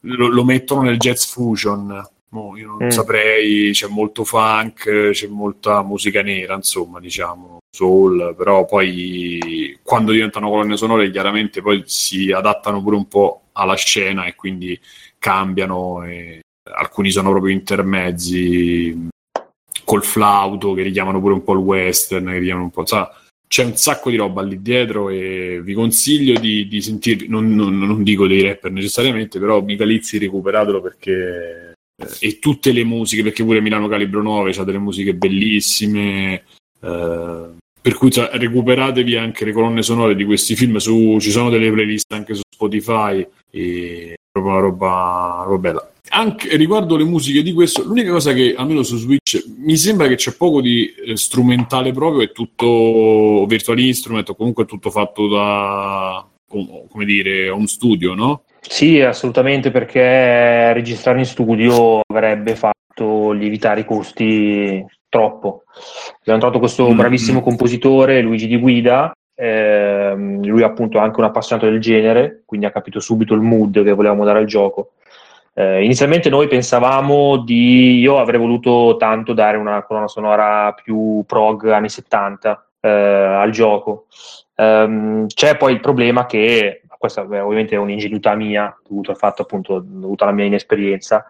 lo, 0.02 0.28
lo 0.28 0.44
mettono 0.44 0.82
nel 0.82 0.98
jazz 0.98 1.26
fusion, 1.26 2.08
No, 2.34 2.56
io 2.56 2.68
non 2.68 2.86
mm. 2.86 2.90
saprei, 2.90 3.72
c'è 3.72 3.88
molto 3.88 4.24
funk, 4.24 5.10
c'è 5.12 5.28
molta 5.28 5.84
musica 5.84 6.22
nera, 6.22 6.56
insomma, 6.56 7.02
diciamo, 7.02 7.60
soul, 7.70 8.36
però 8.38 8.66
poi 8.66 9.78
quando 9.84 10.14
diventano 10.14 10.50
colonne 10.50 10.78
sonore 10.78 11.12
chiaramente 11.12 11.62
poi 11.62 11.84
si 11.86 12.32
adattano 12.32 12.82
pure 12.82 12.96
un 12.96 13.08
po' 13.08 13.48
alla 13.54 13.76
scena 13.76 14.26
e 14.26 14.36
quindi 14.36 14.80
cambiano 15.20 16.04
e 16.06 16.40
alcuni 16.74 17.12
sono 17.12 17.32
proprio 17.32 17.54
intermezzi 17.54 19.10
col 19.84 20.04
flauto 20.04 20.74
che 20.74 20.84
richiamano 20.84 21.20
pure 21.20 21.34
un 21.34 21.44
po' 21.44 21.54
il 21.54 21.60
western, 21.60 22.28
che 22.28 22.38
richiamano 22.38 22.66
un 22.66 22.72
po', 22.72 22.86
sa, 22.86 23.14
c'è 23.46 23.66
un 23.66 23.76
sacco 23.76 24.10
di 24.10 24.16
roba 24.16 24.42
lì 24.42 24.62
dietro 24.62 25.10
e 25.10 25.60
vi 25.62 25.74
consiglio 25.74 26.40
di, 26.40 26.66
di 26.70 26.82
sentirvi, 26.82 27.28
non, 27.28 27.54
non, 27.54 27.78
non, 27.78 28.04
dico 28.04 28.26
dei 28.26 28.42
rapper 28.42 28.72
necessariamente, 28.72 29.38
però 29.38 29.62
Michalizzi 29.62 30.18
recuperatelo 30.18 30.80
perché 30.80 31.70
e 32.20 32.39
tutte 32.39 32.72
le 32.72 32.84
musiche, 32.84 33.24
perché 33.24 33.43
pure 33.43 33.62
Milano 33.62 33.88
Calibro 33.88 34.22
9 34.22 34.52
ha 34.52 34.64
delle 34.64 34.78
musiche 34.80 35.14
bellissime. 35.14 36.43
Eh, 36.82 37.49
per 37.82 37.95
cui 37.95 38.12
cioè, 38.12 38.30
recuperatevi 38.34 39.16
anche 39.16 39.45
le 39.45 39.52
colonne 39.52 39.82
sonore 39.82 40.16
di 40.16 40.24
questi 40.24 40.56
film. 40.56 40.78
Su, 40.78 41.18
ci 41.20 41.32
sono 41.32 41.49
delle 41.49 41.72
playlist 41.72 42.12
anche 42.14 42.36
su 42.36 42.41
Spotify. 42.49 43.26
E 43.49 44.16
proprio 44.32 44.54
una 44.54 44.62
roba, 44.62 45.43
roba 45.45 45.58
bella. 45.58 45.91
Anche 46.14 46.56
riguardo 46.58 46.97
le 46.97 47.06
musiche 47.06 47.41
di 47.41 47.54
questo, 47.54 47.84
l'unica 47.84 48.12
cosa 48.12 48.34
che 48.34 48.54
almeno 48.56 48.84
su 48.84 48.97
Switch 48.97 49.43
mi 49.60 49.78
sembra 49.78 50.08
che 50.08 50.16
c'è 50.16 50.36
poco 50.36 50.60
di 50.60 50.93
eh, 50.93 51.16
strumentale 51.16 51.93
proprio, 51.93 52.24
è 52.24 52.32
tutto 52.32 53.45
virtual 53.47 53.80
instrument 53.80 54.30
o 54.30 54.36
comunque 54.36 54.66
tutto 54.66 54.89
fatto 54.89 55.28
da 55.30 56.28
come 56.47 57.06
dire, 57.06 57.49
home 57.49 57.68
studio, 57.68 58.14
no? 58.14 58.43
Sì, 58.62 59.01
assolutamente, 59.01 59.72
perché 59.72 60.72
registrare 60.74 61.18
in 61.18 61.26
studio 61.26 62.01
avrebbe 62.07 62.55
fatto 62.55 63.32
lievitare 63.32 63.82
i 63.82 63.86
costi 63.86 64.86
troppo. 65.09 65.64
Abbiamo 66.20 66.39
trovato 66.39 66.59
questo 66.59 66.86
mm-hmm. 66.86 66.97
bravissimo 66.97 67.41
compositore, 67.41 68.22
Luigi 68.22 68.47
Di 68.47 68.57
Guida, 68.57 69.12
eh, 69.34 70.14
lui 70.16 70.62
appunto 70.62 70.99
è 70.99 71.01
anche 71.01 71.20
un 71.20 71.26
appassionato 71.26 71.68
del 71.68 71.82
genere, 71.82 72.43
quindi 72.45 72.68
ha 72.68 72.72
capito 72.72 72.99
subito 72.99 73.34
il 73.34 73.41
mood 73.41 73.84
che 73.84 73.93
volevamo 73.93 74.24
dare 74.24 74.38
al 74.38 74.45
gioco. 74.45 74.91
Eh, 75.53 75.84
inizialmente 75.84 76.30
noi 76.30 76.47
pensavamo 76.47 77.38
di, 77.38 77.97
io 77.99 78.20
avrei 78.20 78.39
voluto 78.39 78.95
tanto 78.97 79.34
dare 79.34 79.57
una 79.57 79.84
colonna 79.84 80.07
sonora 80.07 80.72
più 80.74 81.24
prog 81.26 81.68
anni 81.70 81.89
70 81.89 82.68
eh, 82.82 82.89
al 82.89 83.49
gioco. 83.49 84.05
Um, 84.55 85.26
c'è 85.26 85.57
poi 85.57 85.74
il 85.74 85.80
problema 85.80 86.28
che 86.28 86.81
questa 87.02 87.22
ovviamente 87.22 87.74
è 87.74 87.80
un'ingenuità 87.80 88.36
mia, 88.36 88.78
dovuta 88.88 89.10
al 89.10 89.18
fatto 89.18 89.41
appunto, 89.41 89.84
dovuta 89.84 90.24
alla 90.26 90.34
mia 90.34 90.45
inesperienza, 90.45 91.26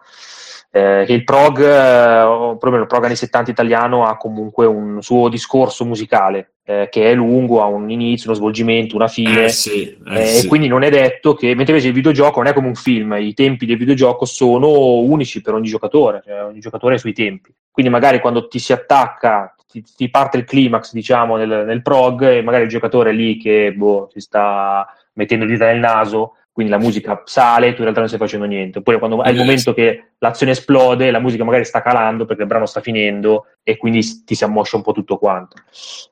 eh, 0.70 1.04
che 1.06 1.14
il 1.14 1.24
prog, 1.24 1.60
eh, 1.60 2.56
proprio 2.58 2.82
il 2.82 2.86
prog 2.86 3.04
anni 3.04 3.16
70 3.16 3.50
italiano, 3.50 4.04
ha 4.04 4.18
comunque 4.18 4.66
un 4.66 5.00
suo 5.00 5.30
discorso 5.30 5.86
musicale 5.86 6.56
eh, 6.64 6.88
che 6.90 7.10
è 7.10 7.14
lungo, 7.14 7.62
ha 7.62 7.66
un 7.66 7.88
inizio, 7.90 8.28
uno 8.28 8.38
svolgimento, 8.38 8.96
una 8.96 9.08
fine, 9.08 9.44
eh 9.44 9.48
sì, 9.48 9.96
eh 10.06 10.20
eh, 10.20 10.26
sì. 10.26 10.44
e 10.44 10.48
quindi 10.48 10.68
non 10.68 10.82
è 10.82 10.90
detto 10.90 11.32
che, 11.32 11.54
mentre 11.54 11.72
invece 11.72 11.88
il 11.88 11.94
videogioco 11.94 12.40
non 12.40 12.50
è 12.50 12.52
come 12.52 12.66
un 12.66 12.74
film, 12.74 13.16
i 13.18 13.32
tempi 13.32 13.64
del 13.64 13.78
videogioco 13.78 14.26
sono 14.26 14.98
unici 14.98 15.40
per 15.40 15.54
ogni 15.54 15.68
giocatore, 15.68 16.22
cioè 16.22 16.44
ogni 16.44 16.60
giocatore 16.60 16.92
ha 16.92 16.96
i 16.96 17.00
suoi 17.00 17.14
tempi. 17.14 17.50
Quindi 17.70 17.90
magari 17.90 18.20
quando 18.20 18.46
ti 18.46 18.58
si 18.58 18.74
attacca, 18.74 19.54
ti, 19.66 19.82
ti 19.96 20.10
parte 20.10 20.36
il 20.36 20.44
climax, 20.44 20.92
diciamo, 20.92 21.36
nel, 21.36 21.64
nel, 21.66 21.80
prog, 21.80 22.22
e 22.28 22.42
magari 22.42 22.64
il 22.64 22.68
giocatore 22.68 23.12
lì 23.12 23.38
che 23.38 23.72
boh, 23.72 24.10
si 24.12 24.20
sta 24.20 24.86
mettendo 25.14 25.44
dita 25.44 25.66
nel 25.66 25.78
naso, 25.78 26.36
quindi 26.52 26.70
la 26.70 26.78
musica 26.78 27.22
sale, 27.24 27.68
tu 27.70 27.76
in 27.76 27.82
realtà 27.82 28.00
non 28.00 28.08
stai 28.08 28.20
facendo 28.20 28.44
niente. 28.44 28.78
Oppure 28.78 28.98
quando 28.98 29.22
è 29.22 29.30
il 29.30 29.36
momento 29.36 29.72
che 29.72 30.12
l'azione 30.18 30.52
esplode, 30.52 31.10
la 31.10 31.18
musica 31.18 31.44
magari 31.44 31.64
sta 31.64 31.80
calando 31.80 32.26
perché 32.26 32.42
il 32.42 32.48
brano 32.48 32.66
sta 32.66 32.80
finendo 32.80 33.46
e 33.62 33.78
quindi 33.78 34.24
ti 34.24 34.34
si 34.34 34.44
ammoscia 34.44 34.76
un 34.76 34.82
po' 34.82 34.92
tutto 34.92 35.16
quanto. 35.16 35.56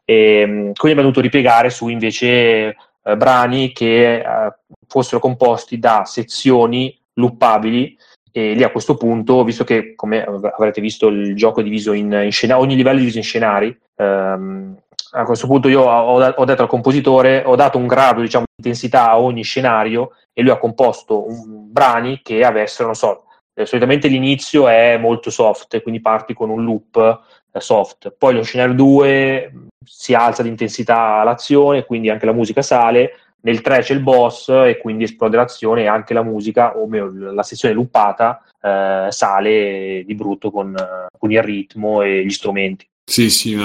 E, 0.05 0.41
ehm, 0.41 0.51
quindi 0.51 0.99
abbiamo 0.99 1.03
dovuto 1.03 1.21
ripiegare 1.21 1.69
su 1.69 1.89
invece 1.89 2.77
eh, 3.03 3.17
brani 3.17 3.73
che 3.73 4.21
eh, 4.21 4.55
fossero 4.87 5.21
composti 5.21 5.79
da 5.79 6.05
sezioni 6.07 6.99
loopabili 7.15 7.97
e 8.33 8.55
lì 8.55 8.63
a 8.63 8.71
questo 8.71 8.97
punto, 8.97 9.45
visto 9.45 9.65
che 9.65 9.95
come 9.95 10.23
avrete 10.25 10.81
visto 10.81 11.09
il 11.09 11.35
gioco 11.35 11.61
è 11.61 11.65
diviso 11.65 11.93
in, 11.93 12.13
in 12.13 12.33
scenari, 12.33 12.63
ogni 12.63 12.77
livello 12.77 12.97
è 12.97 13.01
diviso 13.01 13.19
in 13.19 13.25
scenari, 13.25 13.79
ehm, 13.97 14.77
a 15.13 15.25
questo 15.25 15.47
punto 15.47 15.69
io 15.69 15.83
ho, 15.83 16.23
ho, 16.23 16.45
detto 16.45 16.63
al 16.63 16.69
compositore, 16.69 17.43
ho 17.45 17.57
dato 17.57 17.79
un 17.79 17.87
grado 17.87 18.21
diciamo, 18.21 18.45
di 18.45 18.63
intensità 18.69 19.11
a 19.11 19.21
ogni 19.21 19.43
scenario 19.43 20.13
e 20.33 20.43
lui 20.43 20.51
ha 20.51 20.59
composto 20.59 21.27
un, 21.29 21.71
brani 21.71 22.21
che 22.23 22.45
avessero, 22.45 22.87
non 22.87 22.97
so, 22.97 23.25
eh, 23.55 23.67
solitamente 23.67 24.09
l'inizio 24.09 24.69
è 24.69 24.97
molto 24.99 25.31
soft, 25.31 25.81
quindi 25.83 26.01
parti 26.01 26.35
con 26.35 26.51
un 26.51 26.65
loop 26.65 27.21
eh, 27.53 27.61
soft, 27.61 28.15
poi 28.17 28.35
lo 28.35 28.43
scenario 28.43 28.75
2 28.75 29.53
si 29.85 30.15
alza 30.15 30.43
di 30.43 30.49
intensità 30.49 31.23
l'azione, 31.23 31.85
quindi 31.85 32.11
anche 32.11 32.27
la 32.27 32.33
musica 32.33 32.63
sale, 32.63 33.13
nel 33.43 33.61
3 33.61 33.81
c'è 33.81 33.95
il 33.95 34.03
boss 34.03 34.49
e 34.49 34.79
quindi 34.79 35.05
esplode 35.05 35.37
l'azione 35.37 35.83
e 35.83 35.87
anche 35.87 36.13
la 36.13 36.23
musica, 36.23 36.77
o 36.77 36.87
meglio 36.87 37.33
la 37.33 37.43
sezione 37.43 37.75
loopata, 37.75 38.43
eh, 38.61 39.07
sale 39.11 40.03
di 40.05 40.15
brutto 40.15 40.51
con, 40.51 40.75
con, 41.19 41.33
il 41.33 41.43
ritmo 41.43 42.03
e 42.03 42.25
gli 42.25 42.31
strumenti. 42.31 42.87
Sì, 43.05 43.31
sì, 43.31 43.59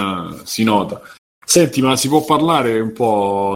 si 0.43 0.63
nota. 0.63 1.01
Senti, 1.45 1.81
ma 1.81 1.95
si 1.95 2.09
può 2.09 2.25
parlare 2.25 2.79
un 2.79 2.91
po'? 2.91 3.53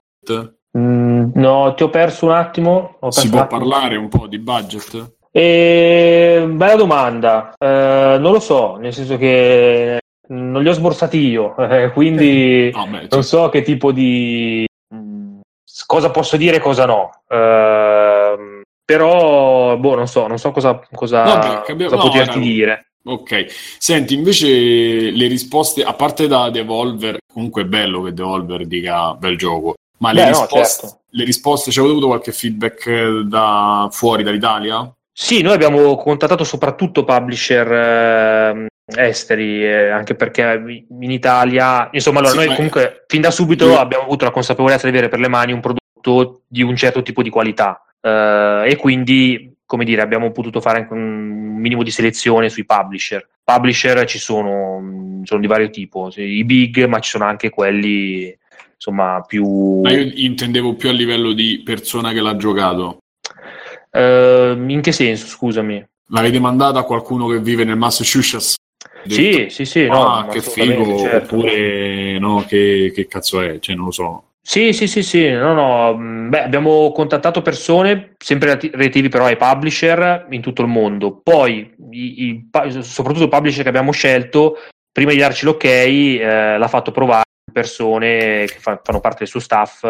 Mm, 0.78 1.32
no, 1.34 1.74
ti 1.74 1.84
ho 1.84 1.90
perso 1.90 2.26
un 2.26 2.32
attimo. 2.32 2.98
si 3.10 3.30
può 3.30 3.48
parlare 3.48 3.98
un 3.98 4.08
po' 4.08 4.28
di 4.28 4.40
budget? 4.40 5.18
E... 5.32 6.48
Bella 6.48 6.76
domanda. 6.76 7.54
Eh, 7.58 8.18
non 8.20 8.32
lo 8.32 8.40
so, 8.40 8.78
nel 8.78 8.94
senso 8.94 9.18
che 9.18 10.00
non 10.28 10.62
li 10.62 10.70
ho 10.70 10.74
sborsati 10.74 11.18
io, 11.18 11.56
eh, 11.58 11.92
quindi 11.92 12.72
oh, 12.74 12.86
beh, 12.86 13.08
non 13.10 13.24
so 13.24 13.50
che 13.50 13.62
tipo 13.64 13.92
di 13.92 14.66
mm, 14.94 15.40
cosa 15.86 16.12
posso 16.12 16.38
dire 16.38 16.58
e 16.58 16.60
cosa 16.60 16.86
no. 16.86 17.10
Eh, 17.28 18.62
però, 18.86 19.78
boh, 19.78 19.96
non 19.96 20.08
so, 20.08 20.28
non 20.28 20.40
so 20.40 20.52
cosa, 20.52 20.80
cosa, 20.94 21.24
no, 21.24 21.64
beh, 21.76 21.84
cosa 21.86 21.96
no, 21.96 22.02
poterti 22.02 22.38
no. 22.38 22.44
dire. 22.44 22.89
Ok, 23.02 23.46
senti 23.78 24.14
invece 24.14 24.48
le 24.48 25.28
risposte, 25.28 25.84
a 25.84 25.94
parte 25.94 26.28
da 26.28 26.50
Devolver, 26.50 27.18
comunque 27.32 27.62
è 27.62 27.66
bello 27.66 28.02
che 28.04 28.14
Devolver 28.14 28.66
dica 28.68 29.14
bel 29.14 29.38
gioco, 29.38 29.76
ma 30.00 30.12
le, 30.12 30.24
Beh, 30.24 30.28
risposte, 30.28 30.58
no, 30.58 30.66
certo. 30.66 31.00
le 31.10 31.24
risposte, 31.24 31.72
ci 31.72 31.80
avete 31.80 31.94
avuto 31.94 32.08
qualche 32.08 32.32
feedback 32.32 32.86
eh, 32.88 33.24
da 33.26 33.88
fuori 33.92 34.24
dall'Italia? 34.24 34.92
Sì, 35.12 35.42
noi 35.42 35.54
abbiamo 35.54 35.96
contattato 35.96 36.44
soprattutto 36.44 37.04
publisher 37.04 37.72
eh, 37.72 38.68
esteri, 38.96 39.66
eh, 39.66 39.90
anche 39.90 40.16
perché 40.16 40.86
in 40.88 41.12
Italia, 41.12 41.90
insomma, 41.92 42.20
allora 42.20 42.40
sì, 42.40 42.48
noi 42.48 42.56
comunque 42.56 43.06
fin 43.08 43.22
da 43.22 43.32
subito 43.32 43.66
io... 43.66 43.78
abbiamo 43.78 44.04
avuto 44.04 44.26
la 44.26 44.32
consapevolezza 44.32 44.84
di 44.84 44.92
avere 44.96 45.10
per 45.10 45.20
le 45.20 45.28
mani 45.28 45.52
un 45.52 45.62
prodotto 45.62 46.42
di 46.48 46.62
un 46.62 46.76
certo 46.76 47.02
tipo 47.02 47.22
di 47.22 47.30
qualità 47.30 47.82
eh, 48.02 48.64
e 48.68 48.76
quindi 48.78 49.49
come 49.70 49.86
dire, 49.86 50.02
abbiamo 50.02 50.32
potuto 50.32 50.62
fare 50.62 50.80
anche 50.80 50.94
un 50.94 51.58
minimo 51.60 51.84
di 51.84 51.92
selezione 51.92 52.50
sui 52.50 52.66
publisher. 52.66 53.24
Publisher 53.44 54.04
ci 54.06 54.18
sono, 54.18 55.22
sono 55.26 55.40
di 55.40 55.46
vario 55.46 55.70
tipo, 55.70 56.10
i 56.16 56.44
big, 56.44 56.86
ma 56.86 56.98
ci 56.98 57.12
sono 57.12 57.26
anche 57.26 57.52
quelli 57.52 58.36
insomma 58.74 59.24
più. 59.28 59.82
Ma 59.82 59.92
io 59.92 60.12
intendevo 60.12 60.74
più 60.74 60.90
a 60.90 60.92
livello 60.92 61.34
di 61.34 61.62
persona 61.64 62.12
che 62.14 62.20
l'ha 62.20 62.36
giocato. 62.36 62.98
Uh, 63.92 64.58
in 64.68 64.80
che 64.82 64.92
senso, 64.92 65.28
scusami? 65.28 65.86
L'avete 66.08 66.40
mandata 66.40 66.80
a 66.80 66.84
qualcuno 66.84 67.28
che 67.28 67.40
vive 67.40 67.64
nel 67.64 67.78
Massachusetts? 67.78 68.56
Sì, 69.06 69.50
sì, 69.50 69.66
sì. 69.66 69.82
Ah, 69.84 70.24
no, 70.26 70.28
che 70.32 70.42
figo, 70.42 70.98
certo. 70.98 71.36
oppure 71.36 72.18
no, 72.18 72.44
che, 72.48 72.92
che 72.92 73.06
cazzo 73.06 73.40
è? 73.40 73.60
Cioè, 73.60 73.76
non 73.76 73.86
lo 73.86 73.92
so. 73.92 74.24
Sì, 74.50 74.74
sì, 74.74 74.88
sì, 74.88 75.04
sì, 75.04 75.30
no, 75.30 75.54
no. 75.54 75.96
Mm, 75.96 76.30
beh, 76.30 76.42
abbiamo 76.42 76.92
contattato 76.92 77.44
persone 77.44 78.16
sempre 78.18 78.58
relativi 78.60 79.08
però 79.08 79.26
ai 79.26 79.38
publisher 79.38 80.26
in 80.32 80.42
tutto 80.42 80.64
il 80.64 80.68
mondo. 80.68 81.20
Poi, 81.22 81.72
i, 81.92 82.24
i, 82.26 82.50
soprattutto 82.82 83.26
i 83.26 83.30
publisher 83.30 83.62
che 83.62 83.70
abbiamo 83.70 83.92
scelto, 83.92 84.58
prima 84.92 85.12
di 85.12 85.20
darci 85.20 85.46
l'ok 85.46 85.64
eh, 85.66 86.58
l'ha 86.58 86.68
fatto 86.68 86.90
provare 86.90 87.26
persone 87.54 88.46
che 88.48 88.58
fa, 88.58 88.82
fanno 88.84 89.00
parte 89.00 89.20
del 89.20 89.28
suo 89.28 89.40
staff 89.40 89.84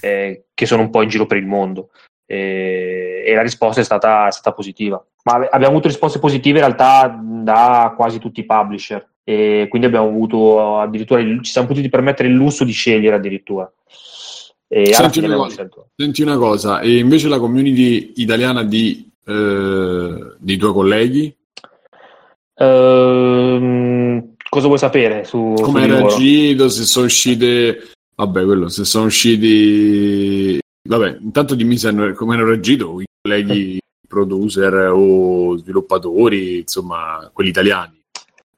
eh, 0.00 0.44
che 0.54 0.66
sono 0.66 0.82
un 0.82 0.90
po' 0.90 1.02
in 1.02 1.08
giro 1.08 1.26
per 1.26 1.38
il 1.38 1.46
mondo 1.46 1.90
e, 2.24 3.24
e 3.26 3.34
la 3.34 3.42
risposta 3.42 3.80
è 3.80 3.84
stata, 3.84 4.28
è 4.28 4.30
stata, 4.30 4.52
positiva. 4.52 5.04
Ma 5.24 5.48
abbiamo 5.50 5.72
avuto 5.72 5.88
risposte 5.88 6.20
positive 6.20 6.60
in 6.60 6.66
realtà 6.66 7.20
da 7.20 7.94
quasi 7.96 8.20
tutti 8.20 8.38
i 8.38 8.46
publisher 8.46 9.11
e 9.24 9.66
quindi 9.68 9.86
abbiamo 9.86 10.08
avuto 10.08 10.78
addirittura 10.80 11.20
il, 11.20 11.42
ci 11.42 11.52
siamo 11.52 11.68
potuti 11.68 11.88
permettere 11.88 12.28
il 12.28 12.34
lusso 12.34 12.64
di 12.64 12.72
scegliere 12.72 13.16
addirittura. 13.16 13.70
Senti, 14.68 15.18
una 15.18 15.36
cosa, 15.36 15.68
senti 15.94 16.22
una 16.22 16.38
cosa, 16.38 16.80
e 16.80 16.96
invece 16.96 17.28
la 17.28 17.38
community 17.38 18.12
italiana 18.16 18.62
di, 18.64 19.06
eh, 19.26 20.34
dei 20.38 20.56
tuoi 20.56 20.72
colleghi? 20.72 21.36
Uh, 22.54 24.34
cosa 24.48 24.66
vuoi 24.66 24.78
sapere 24.78 25.24
su 25.24 25.54
come 25.60 25.82
hai 25.82 25.88
reagito? 25.88 26.70
Se 26.70 26.84
sono 26.84 27.04
uscite, 27.04 27.90
vabbè, 28.14 28.44
quello, 28.44 28.68
se 28.68 28.84
sono 28.84 29.06
usciti 29.06 30.60
Vabbè, 30.84 31.18
intanto 31.20 31.54
dimmi 31.54 31.78
hanno, 31.84 32.12
come 32.12 32.34
hanno 32.34 32.44
reagito 32.44 33.00
i 33.00 33.06
colleghi 33.20 33.78
producer 34.06 34.90
o 34.92 35.56
sviluppatori, 35.56 36.58
insomma, 36.58 37.30
quelli 37.32 37.50
italiani. 37.50 38.01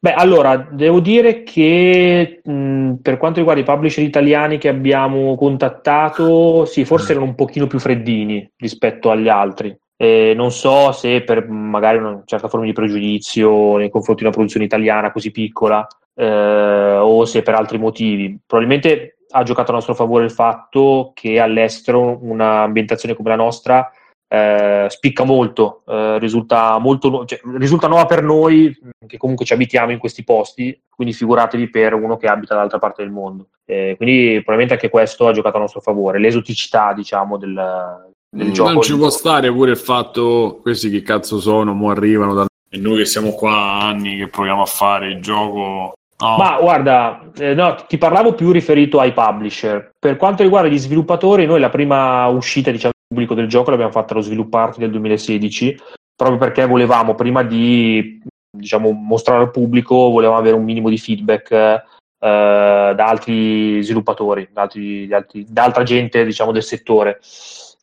Beh, 0.04 0.12
allora, 0.12 0.56
devo 0.70 1.00
dire 1.00 1.44
che 1.44 2.42
mh, 2.44 2.96
per 2.96 3.16
quanto 3.16 3.38
riguarda 3.38 3.62
i 3.62 3.64
publisher 3.64 4.04
italiani 4.04 4.58
che 4.58 4.68
abbiamo 4.68 5.34
contattato, 5.34 6.66
sì, 6.66 6.84
forse 6.84 7.12
erano 7.12 7.24
un 7.24 7.34
pochino 7.34 7.66
più 7.66 7.78
freddini 7.78 8.46
rispetto 8.58 9.10
agli 9.10 9.28
altri. 9.28 9.74
Eh, 9.96 10.34
non 10.36 10.50
so 10.50 10.92
se 10.92 11.22
per 11.22 11.48
magari 11.48 11.96
una 11.96 12.20
certa 12.26 12.48
forma 12.48 12.66
di 12.66 12.74
pregiudizio 12.74 13.78
nei 13.78 13.88
confronti 13.88 14.20
di 14.20 14.26
una 14.26 14.34
produzione 14.34 14.66
italiana 14.66 15.10
così 15.10 15.30
piccola 15.30 15.86
eh, 16.14 16.96
o 17.00 17.24
se 17.24 17.40
per 17.40 17.54
altri 17.54 17.78
motivi. 17.78 18.38
Probabilmente 18.46 19.20
ha 19.30 19.42
giocato 19.42 19.70
a 19.70 19.74
nostro 19.74 19.94
favore 19.94 20.24
il 20.24 20.30
fatto 20.30 21.12
che 21.14 21.40
all'estero 21.40 22.18
un'ambientazione 22.20 23.14
come 23.14 23.30
la 23.30 23.36
nostra 23.36 23.90
eh, 24.34 24.86
spicca 24.90 25.24
molto, 25.24 25.82
eh, 25.86 26.18
risulta, 26.18 26.78
molto 26.78 27.24
cioè, 27.24 27.40
risulta 27.56 27.86
nuova 27.86 28.06
per 28.06 28.22
noi 28.22 28.76
che 29.06 29.16
comunque 29.16 29.44
ci 29.44 29.52
abitiamo 29.52 29.92
in 29.92 29.98
questi 29.98 30.24
posti, 30.24 30.78
quindi 30.90 31.14
figuratevi 31.14 31.70
per 31.70 31.94
uno 31.94 32.16
che 32.16 32.26
abita 32.26 32.54
dall'altra 32.54 32.78
parte 32.78 33.02
del 33.02 33.12
mondo. 33.12 33.48
Eh, 33.64 33.94
quindi 33.96 34.34
probabilmente 34.34 34.74
anche 34.74 34.90
questo 34.90 35.28
ha 35.28 35.32
giocato 35.32 35.56
a 35.56 35.60
nostro 35.60 35.80
favore, 35.80 36.18
l'esoticità 36.18 36.92
diciamo 36.92 37.36
del, 37.36 38.10
del 38.28 38.52
gioco. 38.52 38.72
Non 38.72 38.82
ci 38.82 38.96
può 38.96 39.10
stare 39.10 39.52
pure 39.52 39.70
il 39.70 39.76
fatto, 39.76 40.58
questi 40.60 40.90
che 40.90 41.02
cazzo 41.02 41.38
sono, 41.38 41.72
mo 41.72 41.90
arrivano 41.90 42.34
da... 42.34 42.46
E 42.68 42.78
noi 42.78 42.98
che 42.98 43.04
siamo 43.04 43.30
qua 43.32 43.82
anni 43.82 44.16
che 44.16 44.28
proviamo 44.28 44.62
a 44.62 44.66
fare 44.66 45.08
il 45.08 45.20
gioco 45.20 45.92
Oh. 46.16 46.36
Ma 46.36 46.58
guarda, 46.60 47.28
eh, 47.36 47.54
no, 47.54 47.74
ti 47.88 47.98
parlavo 47.98 48.34
più 48.34 48.52
riferito 48.52 49.00
ai 49.00 49.12
publisher. 49.12 49.90
Per 49.98 50.16
quanto 50.16 50.44
riguarda 50.44 50.68
gli 50.68 50.78
sviluppatori, 50.78 51.44
noi 51.44 51.58
la 51.58 51.70
prima 51.70 52.26
uscita 52.28 52.70
diciamo, 52.70 52.93
pubblico 53.14 53.34
del 53.34 53.48
gioco 53.48 53.70
l'abbiamo 53.70 53.92
fatta 53.92 54.12
allo 54.12 54.22
svilupparti 54.22 54.80
del 54.80 54.90
2016, 54.90 55.80
proprio 56.16 56.38
perché 56.38 56.66
volevamo, 56.66 57.14
prima 57.14 57.44
di 57.44 58.20
diciamo, 58.50 58.90
mostrare 58.90 59.42
al 59.42 59.50
pubblico, 59.50 60.10
volevamo 60.10 60.38
avere 60.38 60.56
un 60.56 60.64
minimo 60.64 60.88
di 60.88 60.98
feedback 60.98 61.50
eh, 61.52 61.82
da 62.18 63.06
altri 63.06 63.82
sviluppatori, 63.82 64.48
da, 64.52 64.62
altri, 64.62 65.06
da, 65.06 65.18
altri, 65.18 65.46
da 65.48 65.62
altra 65.62 65.84
gente 65.84 66.24
diciamo, 66.24 66.50
del 66.50 66.64
settore. 66.64 67.20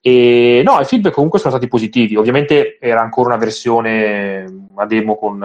E 0.02 0.62
no, 0.66 0.80
i 0.80 0.86
feedback 0.86 1.14
comunque 1.14 1.40
sono 1.40 1.52
stati 1.52 1.68
positivi. 1.68 2.18
Ovviamente 2.18 2.78
era 2.80 3.02
ancora 3.02 3.30
una 3.30 3.38
versione 3.38 4.68
a 4.76 4.86
demo 4.86 5.16
con, 5.16 5.40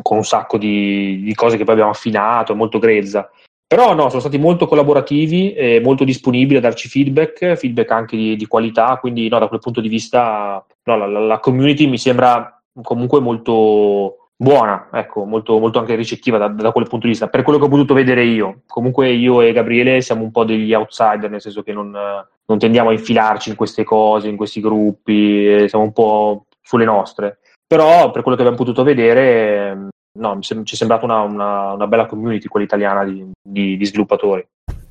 con 0.00 0.16
un 0.16 0.24
sacco 0.24 0.56
di, 0.56 1.20
di, 1.22 1.34
cose 1.34 1.58
che 1.58 1.64
poi 1.64 1.74
abbiamo 1.74 1.90
affinato, 1.90 2.54
molto 2.54 2.78
grezza. 2.78 3.28
Però 3.74 3.94
no, 3.94 4.10
sono 4.10 4.20
stati 4.20 4.36
molto 4.36 4.66
collaborativi 4.66 5.54
e 5.54 5.80
molto 5.82 6.04
disponibili 6.04 6.58
a 6.58 6.60
darci 6.60 6.88
feedback, 6.88 7.54
feedback 7.54 7.90
anche 7.90 8.16
di, 8.18 8.36
di 8.36 8.46
qualità, 8.46 8.98
quindi 8.98 9.26
no, 9.30 9.38
da 9.38 9.48
quel 9.48 9.60
punto 9.60 9.80
di 9.80 9.88
vista 9.88 10.62
no, 10.84 10.96
la, 10.98 11.06
la, 11.06 11.38
community 11.38 11.86
mi 11.86 11.96
sembra 11.96 12.62
comunque 12.82 13.20
molto 13.20 14.28
buona, 14.36 14.90
ecco, 14.92 15.24
molto, 15.24 15.58
molto 15.58 15.78
anche 15.78 15.94
ricettiva 15.94 16.36
da, 16.36 16.48
da, 16.48 16.70
quel 16.70 16.86
punto 16.86 17.06
di 17.06 17.12
vista, 17.12 17.28
per 17.28 17.42
quello 17.42 17.58
che 17.58 17.64
ho 17.64 17.70
potuto 17.70 17.94
vedere 17.94 18.24
io. 18.24 18.60
Comunque 18.66 19.08
io 19.08 19.40
e 19.40 19.52
Gabriele 19.52 20.02
siamo 20.02 20.22
un 20.22 20.32
po' 20.32 20.44
degli 20.44 20.74
outsider, 20.74 21.30
nel 21.30 21.40
senso 21.40 21.62
che 21.62 21.72
non, 21.72 21.92
non 21.92 22.58
tendiamo 22.58 22.90
a 22.90 22.92
infilarci 22.92 23.48
in 23.48 23.56
queste 23.56 23.84
cose, 23.84 24.28
in 24.28 24.36
questi 24.36 24.60
gruppi, 24.60 25.66
siamo 25.66 25.86
un 25.86 25.92
po' 25.94 26.44
sulle 26.60 26.84
nostre 26.84 27.38
però 27.72 28.10
per 28.10 28.20
quello 28.20 28.36
che 28.36 28.42
abbiamo 28.42 28.62
potuto 28.62 28.82
vedere 28.82 29.88
no, 30.18 30.38
ci 30.40 30.54
è 30.54 30.76
sembrata 30.76 31.04
una, 31.04 31.20
una, 31.20 31.72
una, 31.72 31.86
bella 31.86 32.06
community 32.06 32.48
quella 32.48 32.66
italiana 32.66 33.04
di, 33.04 33.30
di, 33.42 33.76
di 33.76 33.86
sviluppatori. 33.86 34.46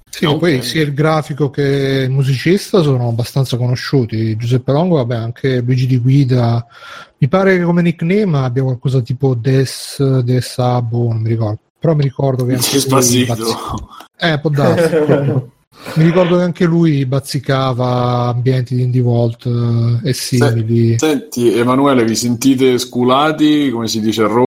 Sì, 0.09 0.25
okay. 0.25 0.39
poi 0.39 0.61
sia 0.61 0.81
il 0.81 0.93
grafico 0.93 1.49
che 1.49 2.03
il 2.05 2.09
musicista 2.09 2.81
sono 2.81 3.07
abbastanza 3.07 3.55
conosciuti. 3.55 4.35
Giuseppe 4.35 4.73
Longo, 4.73 4.97
vabbè, 4.97 5.15
anche 5.15 5.61
Luigi 5.61 5.87
di 5.87 5.99
Guida. 5.99 6.65
Mi 7.17 7.27
pare 7.29 7.57
che 7.57 7.63
come 7.63 7.81
nickname 7.81 8.39
abbia 8.39 8.63
qualcosa 8.63 9.01
tipo 9.01 9.35
Des, 9.35 10.21
Des 10.21 10.57
Abo, 10.57 11.07
non 11.07 11.21
mi 11.21 11.29
ricordo. 11.29 11.59
Però 11.79 11.95
mi 11.95 12.03
ricordo 12.03 12.45
che 12.45 12.55
anche 12.55 12.77
lui... 12.77 13.25
Bazz... 13.25 13.55
Eh, 14.17 14.39
può 14.39 14.49
darsi. 14.49 15.49
Mi 15.95 16.03
ricordo 16.03 16.37
che 16.37 16.43
anche 16.43 16.65
lui 16.65 17.05
bazzicava 17.05 18.27
ambienti 18.27 18.75
di 18.75 18.83
Indie 18.83 19.01
Vault 19.01 19.45
eh, 19.45 20.09
e 20.09 20.13
simili. 20.13 20.99
Senti, 20.99 21.57
Emanuele, 21.57 22.03
vi 22.03 22.15
sentite 22.15 22.77
sculati, 22.77 23.71
come 23.71 23.87
si 23.87 23.99
dice 23.99 24.21
a 24.23 24.27
Roma, 24.27 24.45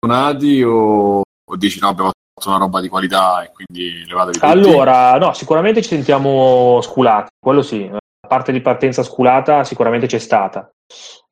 fortunati 0.00 0.62
o, 0.62 1.20
o 1.20 1.56
dici 1.56 1.78
no, 1.80 1.88
abbiamo 1.88 2.10
fatto 2.34 2.48
una 2.48 2.58
roba 2.58 2.80
di 2.80 2.88
qualità 2.88 3.42
e 3.42 3.50
quindi 3.52 4.04
levatevi 4.06 4.38
tutti? 4.38 4.50
Allora, 4.50 5.18
no, 5.18 5.34
sicuramente 5.34 5.82
ci 5.82 5.88
sentiamo 5.88 6.80
sculati, 6.80 7.30
quello 7.38 7.62
sì. 7.62 7.86
La 7.88 8.28
parte 8.28 8.52
di 8.52 8.60
partenza 8.60 9.02
sculata 9.02 9.64
sicuramente 9.64 10.06
c'è 10.06 10.18
stata. 10.18 10.70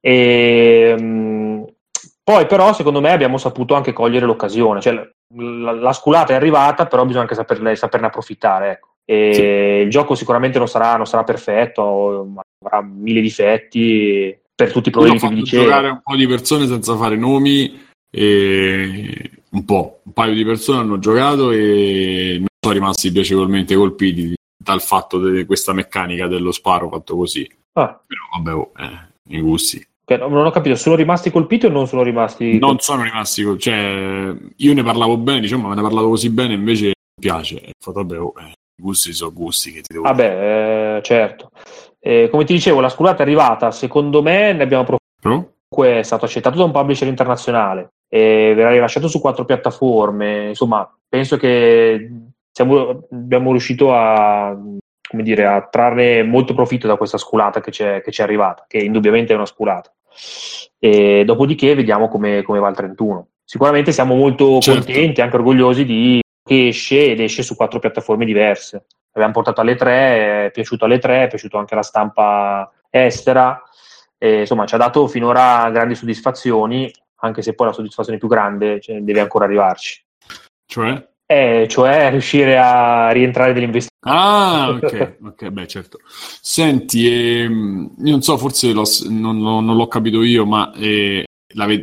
E, 0.00 0.94
mh, 0.98 1.64
poi 2.22 2.46
però, 2.46 2.74
secondo 2.74 3.00
me, 3.00 3.10
abbiamo 3.10 3.38
saputo 3.38 3.74
anche 3.74 3.92
cogliere 3.92 4.26
l'occasione. 4.26 4.80
Cioè, 4.80 5.10
la, 5.34 5.72
la 5.72 5.92
sculata 5.92 6.32
è 6.32 6.36
arrivata, 6.36 6.86
però 6.86 7.04
bisogna 7.04 7.22
anche 7.22 7.34
saperne, 7.34 7.74
saperne 7.74 8.06
approfittare, 8.06 8.70
ecco 8.72 8.88
e 9.10 9.32
sì. 9.32 9.42
Il 9.42 9.90
gioco 9.90 10.14
sicuramente 10.14 10.58
non 10.58 10.68
sarà, 10.68 10.96
non 10.96 11.06
sarà 11.06 11.24
perfetto, 11.24 12.28
avrà 12.62 12.82
mille 12.82 13.22
difetti 13.22 14.38
per 14.54 14.70
tutti 14.70 14.88
i 14.88 14.92
problemi 14.92 15.18
che 15.18 15.28
vi 15.28 15.34
dicevo. 15.36 15.62
giocare 15.62 15.88
un 15.88 16.00
po' 16.02 16.14
di 16.14 16.26
persone 16.26 16.66
senza 16.66 16.94
fare 16.94 17.16
nomi, 17.16 17.87
e 18.10 19.30
un 19.50 19.64
po', 19.64 20.00
un 20.04 20.12
paio 20.12 20.34
di 20.34 20.44
persone 20.44 20.80
hanno 20.80 20.98
giocato 20.98 21.50
e 21.50 22.36
non 22.38 22.46
sono 22.60 22.74
rimasti 22.74 23.12
piacevolmente 23.12 23.74
colpiti 23.74 24.34
dal 24.56 24.82
fatto 24.82 25.18
di 25.30 25.44
questa 25.46 25.72
meccanica 25.72 26.26
dello 26.26 26.52
sparo 26.52 26.88
fatto 26.88 27.16
così. 27.16 27.48
Ah. 27.72 28.00
Però 28.06 28.20
vabbè, 28.36 28.54
oh, 28.54 28.72
eh, 28.76 29.36
i 29.36 29.40
gusti. 29.40 29.84
Non 30.08 30.46
ho 30.46 30.50
capito, 30.50 30.74
sono 30.74 30.94
rimasti 30.94 31.30
colpiti 31.30 31.66
o 31.66 31.68
non 31.68 31.86
sono 31.86 32.02
rimasti? 32.02 32.58
Non 32.58 32.78
sono 32.78 33.02
rimasti 33.02 33.42
colpiti, 33.42 33.70
cioè 33.70 34.34
io 34.56 34.74
ne 34.74 34.82
parlavo 34.82 35.18
bene, 35.18 35.40
diciamo, 35.40 35.68
ma 35.68 35.74
ne 35.74 35.82
parlavo 35.82 36.08
così 36.08 36.30
bene, 36.30 36.54
invece 36.54 36.86
mi 36.86 37.20
piace. 37.20 37.60
E 37.60 37.72
vabbè, 37.84 38.18
oh, 38.18 38.32
eh, 38.38 38.52
gusti 38.74 39.12
sono 39.12 39.32
gusti 39.32 39.72
che 39.72 39.80
ti 39.82 39.92
devo 39.92 40.04
Vabbè, 40.04 40.96
eh, 40.96 41.02
certo. 41.02 41.50
Eh, 42.00 42.28
come 42.30 42.44
ti 42.44 42.54
dicevo, 42.54 42.80
la 42.80 42.88
scusata 42.88 43.18
è 43.18 43.22
arrivata, 43.22 43.70
secondo 43.70 44.22
me 44.22 44.52
ne 44.52 44.62
abbiamo 44.62 44.82
approfittato. 44.82 45.56
È 45.68 46.02
stato 46.02 46.24
accettato 46.24 46.56
da 46.56 46.64
un 46.64 46.72
publisher 46.72 47.06
internazionale 47.06 47.90
e 48.08 48.52
verrà 48.54 48.70
rilasciato 48.70 49.08
su 49.08 49.20
quattro 49.20 49.44
piattaforme. 49.44 50.48
Insomma, 50.48 50.90
penso 51.08 51.36
che 51.36 52.10
siamo, 52.50 53.06
abbiamo 53.10 53.50
riuscito 53.50 53.94
a, 53.94 54.56
come 55.08 55.22
dire, 55.22 55.46
a 55.46 55.66
trarre 55.68 56.22
molto 56.22 56.54
profitto 56.54 56.86
da 56.86 56.96
questa 56.96 57.18
sculata 57.18 57.60
che 57.60 57.70
c'è, 57.70 58.00
che 58.02 58.10
c'è 58.10 58.22
arrivata, 58.22 58.64
che 58.66 58.78
indubbiamente 58.78 59.32
è 59.32 59.36
una 59.36 59.46
sculata. 59.46 59.92
E 60.78 61.24
dopodiché 61.24 61.74
vediamo 61.74 62.08
come, 62.08 62.42
come 62.42 62.58
va 62.58 62.68
il 62.68 62.76
31. 62.76 63.26
Sicuramente 63.44 63.92
siamo 63.92 64.14
molto 64.14 64.60
certo. 64.60 64.84
contenti, 64.84 65.20
anche 65.20 65.36
orgogliosi 65.36 65.84
di 65.84 66.20
che 66.44 66.68
esce 66.68 67.10
ed 67.10 67.20
esce 67.20 67.42
su 67.42 67.56
quattro 67.56 67.78
piattaforme 67.78 68.24
diverse. 68.24 68.86
L'abbiamo 69.12 69.32
portato 69.32 69.60
alle 69.60 69.74
tre, 69.74 70.46
è 70.46 70.50
piaciuto 70.50 70.84
alle 70.84 70.98
tre, 70.98 71.24
è 71.24 71.28
piaciuto 71.28 71.58
anche 71.58 71.74
alla 71.74 71.82
stampa 71.82 72.70
estera. 72.90 73.62
E, 74.18 74.40
insomma, 74.40 74.66
ci 74.66 74.74
ha 74.74 74.78
dato 74.78 75.06
finora 75.06 75.70
grandi 75.70 75.94
soddisfazioni, 75.94 76.90
anche 77.20 77.42
se 77.42 77.54
poi 77.54 77.68
la 77.68 77.72
soddisfazione 77.72 78.18
più 78.18 78.28
grande 78.28 78.80
cioè, 78.80 79.00
deve 79.00 79.20
ancora 79.20 79.44
arrivarci. 79.44 80.04
Cioè? 80.66 81.06
Eh, 81.30 81.66
cioè 81.68 82.10
riuscire 82.10 82.58
a 82.58 83.10
rientrare 83.10 83.52
dell'investimento. 83.52 83.96
Ah, 84.00 84.70
ok, 84.82 85.16
ok, 85.22 85.48
beh, 85.48 85.66
certo. 85.66 85.98
Senti, 86.40 87.06
ehm, 87.42 87.94
io 88.02 88.10
non 88.10 88.22
so, 88.22 88.38
forse 88.38 88.72
non, 88.72 88.86
non, 89.38 89.64
non, 89.64 89.76
l'ho 89.76 89.88
capito 89.88 90.22
io, 90.22 90.46
ma 90.46 90.72
eh, 90.74 91.24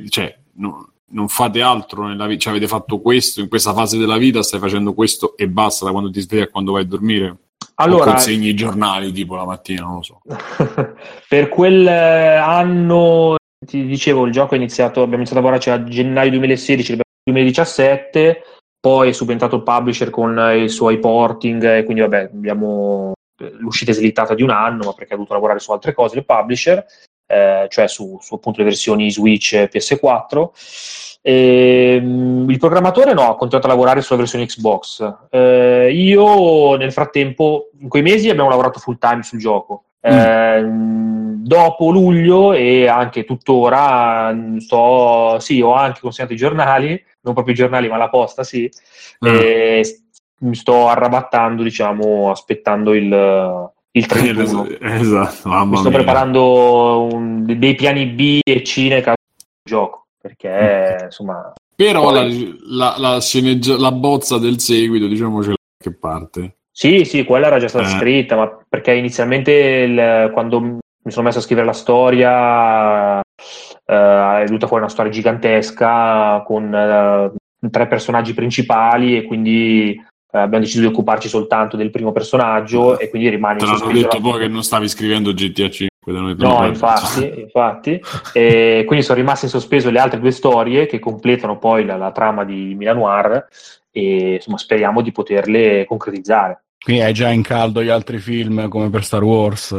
cioè, 0.09 0.35
no, 0.53 0.93
non 1.09 1.27
fate 1.27 1.61
altro 1.61 2.07
nella 2.07 2.25
vita, 2.25 2.41
cioè 2.41 2.53
avete 2.53 2.67
fatto 2.67 2.99
questo 2.99 3.41
in 3.41 3.47
questa 3.47 3.73
fase 3.73 3.97
della 3.97 4.17
vita, 4.17 4.41
stai 4.41 4.59
facendo 4.59 4.93
questo 4.93 5.37
e 5.37 5.47
basta 5.47 5.85
da 5.85 5.91
quando 5.91 6.09
ti 6.09 6.21
svegli 6.21 6.41
a 6.41 6.47
quando 6.47 6.71
vai 6.71 6.81
a 6.81 6.85
dormire? 6.85 7.37
Allora, 7.75 8.03
o 8.03 8.13
consegni 8.13 8.47
i 8.47 8.53
giornali 8.55 9.11
tipo 9.11 9.35
la 9.35 9.45
mattina, 9.45 9.83
non 9.83 9.95
lo 9.95 10.01
so. 10.01 10.21
per 11.27 11.49
quel 11.49 11.85
eh, 11.85 12.35
anno, 12.35 13.35
ti 13.65 13.85
dicevo, 13.85 14.25
il 14.25 14.31
gioco 14.31 14.53
è 14.53 14.57
iniziato, 14.57 14.99
abbiamo 14.99 15.23
iniziato 15.23 15.39
a 15.39 15.43
lavorarci 15.43 15.69
a 15.69 15.83
gennaio 15.83 16.29
2016, 16.31 16.99
2017, 17.23 18.43
poi 18.79 19.09
è 19.09 19.11
subentrato 19.11 19.55
il 19.55 19.63
publisher 19.63 20.09
con 20.09 20.39
i 20.55 20.69
suoi 20.69 20.99
porting 20.99 21.63
e 21.63 21.83
quindi 21.83 22.01
vabbè 22.01 22.29
abbiamo 22.33 23.13
l'uscita 23.57 23.91
è 23.91 23.93
slittata 23.93 24.33
di 24.33 24.43
un 24.43 24.49
anno 24.49 24.85
ma 24.85 24.93
perché 24.93 25.13
ha 25.13 25.17
dovuto 25.17 25.33
lavorare 25.33 25.59
su 25.59 25.71
altre 25.73 25.93
cose 25.93 26.17
il 26.17 26.25
publisher 26.25 26.85
eh, 27.27 27.67
cioè 27.69 27.87
su, 27.87 28.17
su 28.21 28.35
appunto 28.35 28.59
le 28.59 28.65
versioni 28.65 29.11
Switch 29.11 29.53
e 29.53 29.69
PS4 29.69 31.15
e, 31.27 31.95
ehm, 31.95 32.47
il 32.47 32.59
programmatore 32.59 33.13
no, 33.13 33.31
ha 33.31 33.35
continuato 33.35 33.65
a 33.65 33.71
lavorare 33.71 34.01
sulla 34.01 34.19
versione 34.19 34.45
Xbox. 34.45 35.13
Eh, 35.31 35.91
io 35.91 36.75
nel 36.75 36.91
frattempo, 36.91 37.71
in 37.79 37.89
quei 37.89 38.03
mesi 38.03 38.29
abbiamo 38.29 38.49
lavorato 38.49 38.77
full 38.77 38.99
time 38.99 39.23
sul 39.23 39.39
gioco. 39.39 39.85
Mm. 40.07 40.11
Eh, 40.11 40.61
dopo 41.45 41.91
luglio 41.91 42.53
e 42.53 42.87
anche 42.87 43.23
tuttora 43.23 44.35
sto, 44.57 45.37
sì, 45.39 45.61
ho 45.61 45.75
anche 45.75 45.99
consegnato 45.99 46.33
i 46.33 46.37
giornali, 46.37 46.99
non 47.21 47.33
proprio 47.35 47.53
i 47.53 47.57
giornali, 47.57 47.87
ma 47.87 47.97
la 47.97 48.09
posta, 48.09 48.43
sì. 48.43 48.69
Mm. 49.23 49.35
E 49.35 49.99
mi 50.39 50.55
sto 50.55 50.87
arrabattando, 50.87 51.61
diciamo, 51.61 52.31
aspettando 52.31 52.95
il, 52.95 53.69
il 53.91 54.05
31. 54.07 54.67
Esatto, 54.81 55.49
mi 55.49 55.77
sto 55.77 55.89
mia. 55.89 55.97
preparando 55.97 57.07
un, 57.11 57.43
dei 57.45 57.75
piani 57.75 58.07
B 58.07 58.39
e 58.43 58.61
C 58.63 58.87
nel 58.89 59.03
caso 59.03 59.17
del 59.35 59.47
gioco 59.63 60.07
perché 60.19 61.01
insomma... 61.03 61.53
Però 61.75 62.09
poi... 62.09 62.57
la, 62.63 62.95
la, 62.95 63.09
la, 63.11 63.21
sceneggia- 63.21 63.77
la, 63.77 63.91
bozza 63.91 64.39
del 64.39 64.59
seguito, 64.59 65.05
diciamo, 65.05 65.41
c'è 65.41 65.53
qualche 65.53 65.99
parte. 65.99 66.55
Sì, 66.71 67.05
sì, 67.05 67.23
quella 67.23 67.47
era 67.47 67.59
già 67.59 67.67
stata 67.67 67.85
eh. 67.85 67.99
scritta, 67.99 68.35
ma 68.35 68.57
perché 68.67 68.93
inizialmente 68.93 69.51
il, 69.51 70.31
quando 70.33 70.79
mi 71.05 71.11
sono 71.11 71.25
messo 71.25 71.37
a 71.37 71.41
scrivere 71.41 71.67
la 71.67 71.73
storia 71.73 73.19
eh, 73.19 74.41
è 74.41 74.43
venuta 74.45 74.67
fuori 74.67 74.83
una 74.83 74.91
storia 74.91 75.11
gigantesca 75.11 76.41
con 76.45 76.73
eh, 76.73 77.31
tre 77.69 77.87
personaggi 77.87 78.33
principali 78.33 79.15
e 79.15 79.23
quindi 79.23 79.91
eh, 79.91 80.37
abbiamo 80.37 80.63
deciso 80.63 80.81
di 80.81 80.87
occuparci 80.87 81.29
soltanto 81.29 81.77
del 81.77 81.91
primo 81.91 82.11
personaggio 82.11 82.97
e 82.97 83.09
quindi 83.09 83.29
rimane 83.29 83.59
Te 83.59 83.65
l'hanno 83.65 83.91
detto 83.91 84.19
poi 84.19 84.39
che 84.39 84.47
non 84.47 84.63
stavi 84.63 84.89
scrivendo 84.89 85.31
GTA 85.31 85.69
5 85.69 85.93
No, 86.37 86.63
infatti, 86.67 87.33
infatti. 87.41 87.99
E 88.31 88.83
quindi 88.85 89.03
sono 89.03 89.17
rimaste 89.17 89.45
in 89.45 89.51
sospeso 89.51 89.89
le 89.89 89.97
altre 89.97 90.19
due 90.19 90.29
storie 90.29 90.85
che 90.85 90.99
completano 90.99 91.57
poi 91.57 91.83
la, 91.83 91.95
la 91.95 92.11
trama 92.11 92.43
di 92.43 92.75
Milan 92.75 92.97
Noir 92.97 93.47
e 93.89 94.35
insomma 94.35 94.57
speriamo 94.57 95.01
di 95.01 95.11
poterle 95.11 95.85
concretizzare. 95.85 96.64
Quindi 96.85 97.01
hai 97.01 97.13
già 97.13 97.31
in 97.31 97.41
caldo 97.41 97.81
gli 97.81 97.89
altri 97.89 98.19
film 98.19 98.67
come 98.69 98.91
per 98.91 99.03
Star 99.03 99.23
Wars? 99.23 99.75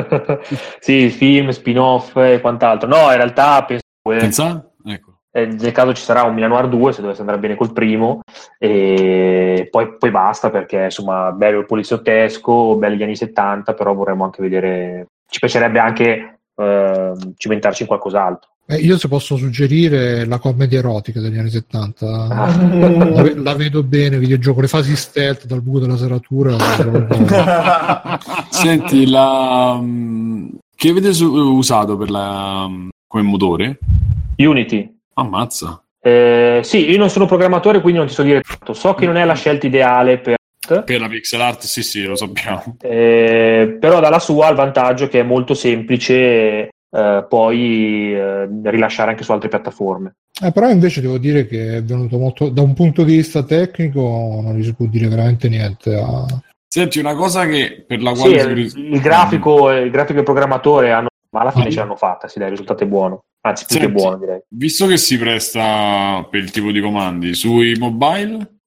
sì, 0.80 1.10
film, 1.10 1.50
spin-off 1.50 2.16
e 2.16 2.40
quant'altro. 2.40 2.88
No, 2.88 3.10
in 3.10 3.16
realtà 3.16 3.62
penso... 3.64 3.82
Pensa? 4.02 4.70
Ecco. 4.86 5.18
Eh, 5.32 5.44
nel 5.44 5.72
caso 5.72 5.92
ci 5.92 6.02
sarà 6.02 6.22
un 6.22 6.32
Milan 6.32 6.48
Noir 6.48 6.68
2 6.68 6.94
se 6.94 7.02
dovesse 7.02 7.20
andare 7.20 7.38
bene 7.38 7.56
col 7.56 7.74
primo 7.74 8.22
e 8.58 9.68
poi, 9.70 9.98
poi 9.98 10.10
basta 10.10 10.48
perché 10.48 10.84
insomma 10.84 11.30
bello 11.30 11.58
il 11.58 11.66
poliziottesco 11.66 12.74
belli 12.76 12.96
gli 12.96 13.02
anni 13.04 13.14
70 13.14 13.74
però 13.74 13.94
vorremmo 13.94 14.24
anche 14.24 14.42
vedere 14.42 15.06
ci 15.28 15.38
piacerebbe 15.38 15.78
anche 15.78 16.40
eh, 16.56 17.12
cimentarci 17.36 17.82
in 17.82 17.88
qualcos'altro. 17.88 18.50
Eh, 18.70 18.76
io 18.76 18.96
se 18.98 19.08
posso 19.08 19.36
suggerire 19.36 20.24
la 20.26 20.38
commedia 20.38 20.78
erotica 20.78 21.18
degli 21.18 21.36
anni 21.36 21.50
70, 21.50 22.06
ah. 22.06 22.56
la, 22.56 23.32
la, 23.34 23.54
vedo 23.56 23.82
bene, 23.82 24.16
videogioco, 24.16 24.60
le 24.60 24.68
fasi 24.68 24.94
stealth 24.94 25.46
dal 25.46 25.60
buco 25.60 25.80
della 25.80 25.96
serratura. 25.96 26.56
Senti, 28.48 29.10
la, 29.10 29.76
mm, 29.76 30.50
che 30.76 30.88
avete 30.88 31.08
usato 31.24 31.96
per 31.96 32.10
la, 32.10 32.68
mm, 32.68 32.90
come 33.08 33.22
motore? 33.24 33.78
Unity. 34.36 34.98
Ammazza. 35.14 35.82
Eh, 36.00 36.60
sì, 36.62 36.90
io 36.90 36.98
non 36.98 37.10
sono 37.10 37.26
programmatore, 37.26 37.80
quindi 37.80 37.98
non 37.98 38.06
ti 38.06 38.14
so 38.14 38.22
dire 38.22 38.40
tanto. 38.40 38.72
So 38.72 38.94
che 38.94 39.04
non 39.04 39.16
è 39.16 39.24
la 39.24 39.34
scelta 39.34 39.66
ideale 39.66 40.18
per 40.18 40.38
per 40.84 41.00
la 41.00 41.08
pixel 41.08 41.40
art, 41.40 41.62
sì, 41.62 41.82
sì, 41.82 42.04
lo 42.04 42.14
sappiamo. 42.14 42.76
Eh, 42.80 43.76
però 43.80 43.98
dalla 43.98 44.20
sua 44.20 44.46
ha 44.46 44.50
il 44.50 44.56
vantaggio 44.56 45.08
che 45.08 45.18
è 45.18 45.24
molto 45.24 45.54
semplice 45.54 46.68
eh, 46.90 47.26
poi 47.28 48.14
eh, 48.14 48.48
rilasciare 48.64 49.10
anche 49.10 49.22
su 49.22 49.32
altre 49.32 49.48
piattaforme. 49.48 50.14
Eh, 50.42 50.52
però 50.52 50.68
invece 50.70 51.00
devo 51.00 51.18
dire 51.18 51.46
che 51.46 51.76
è 51.76 51.82
venuto 51.82 52.18
molto 52.18 52.48
da 52.48 52.62
un 52.62 52.74
punto 52.74 53.04
di 53.04 53.16
vista 53.16 53.42
tecnico 53.42 54.40
non 54.42 54.56
gli 54.56 54.64
si 54.64 54.74
può 54.74 54.86
dire 54.86 55.08
veramente 55.08 55.48
niente. 55.48 55.94
A... 55.94 56.24
Senti, 56.66 56.98
una 56.98 57.14
cosa 57.14 57.46
che 57.46 57.84
per 57.86 58.00
la 58.02 58.12
quale 58.12 58.40
sì, 58.40 58.78
il, 58.78 58.92
il, 58.92 59.00
grafico, 59.00 59.70
il 59.70 59.90
grafico 59.90 60.16
e 60.16 60.20
il 60.20 60.24
programmatore 60.24 60.92
hanno, 60.92 61.08
ma 61.30 61.40
alla 61.40 61.50
fine 61.50 61.66
ah. 61.66 61.70
ce 61.70 61.78
l'hanno 61.78 61.96
fatta, 61.96 62.28
sì, 62.28 62.38
dai, 62.38 62.46
il 62.46 62.52
risultato 62.52 62.84
è 62.84 62.86
buono. 62.86 63.24
Anzi, 63.42 63.64
più 63.66 63.76
Senti, 63.76 63.92
che 63.92 64.00
buono, 64.00 64.18
direi. 64.18 64.40
Visto 64.48 64.86
che 64.86 64.96
si 64.96 65.18
presta 65.18 66.26
per 66.30 66.40
il 66.40 66.50
tipo 66.50 66.70
di 66.70 66.80
comandi 66.80 67.34
sui 67.34 67.74
mobile, 67.78 68.60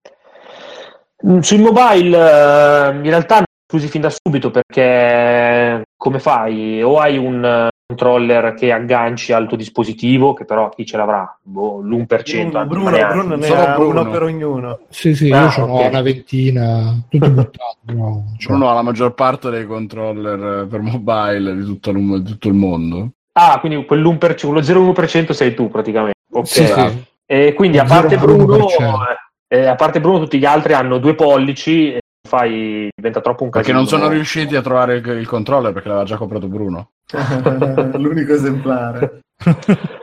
Mm, 1.26 1.40
sui 1.40 1.58
mobile 1.58 2.18
eh, 2.18 2.96
in 2.96 3.04
realtà 3.04 3.44
chiusi 3.74 3.88
fin 3.88 4.02
da 4.02 4.12
subito 4.12 4.52
perché 4.52 5.82
come 5.98 6.20
fai? 6.20 6.84
O 6.84 7.00
hai 7.00 7.18
un 7.18 7.68
controller 7.88 8.54
che 8.54 8.72
agganci 8.72 9.34
al 9.34 9.48
tuo 9.48 9.58
dispositivo, 9.58 10.34
che 10.34 10.46
però 10.46 10.70
chi 10.70 10.86
ce 10.86 10.96
l'avrà? 10.96 11.36
Boh, 11.42 11.82
l'1%. 11.82 12.66
Bruno, 12.68 12.92
Bruno, 12.92 13.08
Bruno 13.08 13.36
ne 13.36 13.48
ha 13.48 13.74
Bruno. 13.74 14.02
uno 14.02 14.10
per 14.12 14.22
ognuno. 14.22 14.80
Sì, 14.90 15.16
sì, 15.16 15.32
ah, 15.32 15.46
io 15.46 15.50
ce 15.50 15.62
okay. 15.62 15.88
una 15.88 16.02
ventina, 16.02 17.04
tutti 17.10 17.30
buttati. 17.30 17.96
No, 17.96 18.36
cioè. 18.38 18.52
Bruno 18.52 18.70
ha 18.70 18.74
la 18.76 18.84
maggior 18.84 19.16
parte 19.16 19.50
dei 19.50 19.66
controller 19.66 20.68
per 20.68 20.82
mobile 20.82 21.56
di 21.56 21.66
tutto 21.66 21.90
il, 21.90 22.22
di 22.22 22.30
tutto 22.30 22.48
il 22.50 22.54
mondo. 22.54 23.10
Ah, 23.32 23.60
quindi 23.60 23.84
quell'1%, 23.86 24.46
quello 24.46 24.60
0,1% 24.60 25.32
sei 25.32 25.56
tu 25.56 25.68
praticamente. 25.70 26.20
Ok. 26.32 26.46
Sì, 26.46 26.66
sì. 26.68 27.06
E 27.26 27.54
quindi 27.54 27.80
a 27.80 27.86
parte 27.86 28.18
Bruno, 28.18 28.68
eh, 29.48 29.66
a 29.66 29.76
parte 29.76 30.00
Bruno, 30.00 30.20
tutti 30.20 30.38
gli 30.38 30.46
altri 30.46 30.74
hanno 30.74 31.00
due 31.00 31.16
pollici. 31.16 31.98
Fai, 32.26 32.90
diventa 32.96 33.20
troppo 33.20 33.44
un 33.44 33.50
casino. 33.50 33.78
Perché 33.78 33.92
non 33.92 34.02
sono 34.02 34.12
riusciti 34.12 34.56
a 34.56 34.62
trovare 34.62 34.96
il, 34.98 35.08
il 35.08 35.28
controller 35.28 35.74
perché 35.74 35.90
l'aveva 35.90 36.06
già 36.06 36.18
comprato 36.18 36.48
Bruno. 36.48 36.92
L'unico 37.98 38.34
esemplare. 38.34 39.20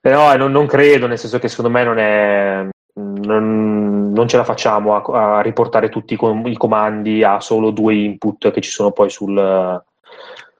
Però 0.00 0.36
non, 0.36 0.52
non, 0.52 0.66
credo, 0.66 1.06
nel 1.06 1.18
senso 1.18 1.38
che 1.38 1.48
secondo 1.48 1.70
me 1.70 1.84
non 1.84 1.98
è. 1.98 2.68
Non, 2.94 4.12
non 4.12 4.28
ce 4.28 4.36
la 4.36 4.44
facciamo 4.44 4.96
a, 4.96 5.38
a 5.38 5.40
riportare 5.40 5.88
tutti 5.88 6.14
i, 6.14 6.16
com- 6.16 6.46
i, 6.46 6.56
comandi 6.56 7.22
a 7.22 7.40
solo 7.40 7.70
due 7.70 7.94
input 7.94 8.50
che 8.50 8.60
ci 8.60 8.70
sono 8.70 8.90
poi 8.90 9.08
sul, 9.08 9.82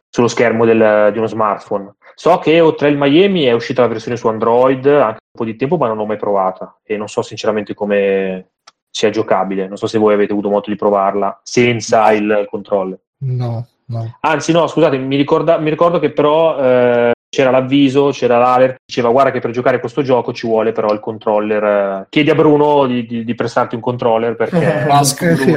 sullo 0.09 0.28
schermo 0.28 0.64
del, 0.64 1.11
di 1.12 1.18
uno 1.18 1.26
smartphone. 1.26 1.94
So 2.14 2.38
che 2.38 2.61
oltre 2.61 2.88
il 2.88 2.96
Miami 2.96 3.44
è 3.44 3.53
uscita 3.53 3.82
la 3.82 3.88
versione 3.88 4.16
su 4.16 4.28
Android 4.28 4.86
anche 4.86 5.20
un 5.20 5.38
po' 5.38 5.44
di 5.44 5.57
tempo, 5.57 5.76
ma 5.76 5.86
non 5.86 5.96
l'ho 5.96 6.07
mai 6.07 6.16
provata 6.16 6.78
e 6.82 6.96
non 6.96 7.09
so 7.09 7.22
sinceramente 7.22 7.74
come 7.74 8.51
sia 8.91 9.11
giocabile. 9.11 9.68
Non 9.68 9.76
so 9.76 9.86
se 9.86 9.99
voi 9.99 10.14
avete 10.14 10.32
avuto 10.32 10.51
modo 10.51 10.68
di 10.68 10.76
provarla 10.76 11.41
senza 11.43 12.11
il 12.12 12.47
controller. 12.51 12.99
No, 13.18 13.66
no. 13.86 14.16
Anzi, 14.20 14.53
no, 14.53 14.66
scusate, 14.66 14.99
mi, 14.99 15.16
ricorda, 15.16 15.59
mi 15.59 15.70
ricordo 15.70 15.99
che 15.99 16.11
però 16.11 16.59
eh, 16.59 17.12
c'era 17.28 17.51
l'avviso, 17.51 18.11
c'era 18.11 18.39
l'alert, 18.39 18.76
diceva 18.86 19.11
guarda 19.11 19.30
che 19.30 19.41
per 19.41 19.51
giocare 19.51 19.80
questo 19.80 20.03
gioco 20.03 20.32
ci 20.32 20.47
vuole 20.47 20.72
però 20.72 20.93
il 20.93 21.01
controller. 21.01 21.64
Eh, 21.64 22.07
chiedi 22.09 22.30
a 22.30 22.34
Bruno 22.34 22.86
di, 22.86 23.07
di, 23.07 23.24
di 23.24 23.34
prestarti 23.34 23.74
un 23.74 23.80
controller 23.80 24.36
perché... 24.36 24.86
Eh, 24.89 25.04
sì, 25.04 25.54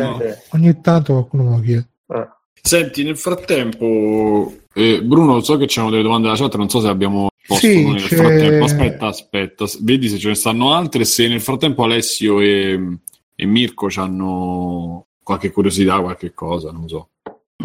ogni 0.51 0.81
tanto 0.81 1.13
qualcuno 1.13 1.49
lo 1.49 1.59
chiede. 1.59 1.87
Eh. 2.13 2.27
Senti, 2.63 3.03
nel 3.03 3.17
frattempo, 3.17 4.53
eh, 4.73 5.01
Bruno, 5.01 5.41
so 5.41 5.57
che 5.57 5.65
c'erano 5.65 5.89
delle 5.89 6.03
domande 6.03 6.27
alla 6.27 6.37
chat, 6.37 6.55
non 6.57 6.69
so 6.69 6.79
se 6.79 6.89
abbiamo 6.89 7.29
posto 7.47 7.65
sì, 7.65 7.91
nel 7.91 8.03
c'è... 8.03 8.15
frattempo. 8.15 8.65
Aspetta, 8.65 9.07
aspetta, 9.07 9.65
vedi 9.81 10.07
se 10.07 10.17
ce 10.19 10.27
ne 10.27 10.35
stanno 10.35 10.73
altre. 10.73 11.03
Se 11.05 11.27
nel 11.27 11.41
frattempo 11.41 11.83
Alessio 11.83 12.39
e, 12.39 12.97
e 13.41 13.45
Mirko 13.47 13.87
hanno 13.95 15.07
qualche 15.23 15.49
curiosità, 15.49 15.99
qualche 15.99 16.31
cosa, 16.31 16.69
non 16.69 16.87
so. 16.87 17.09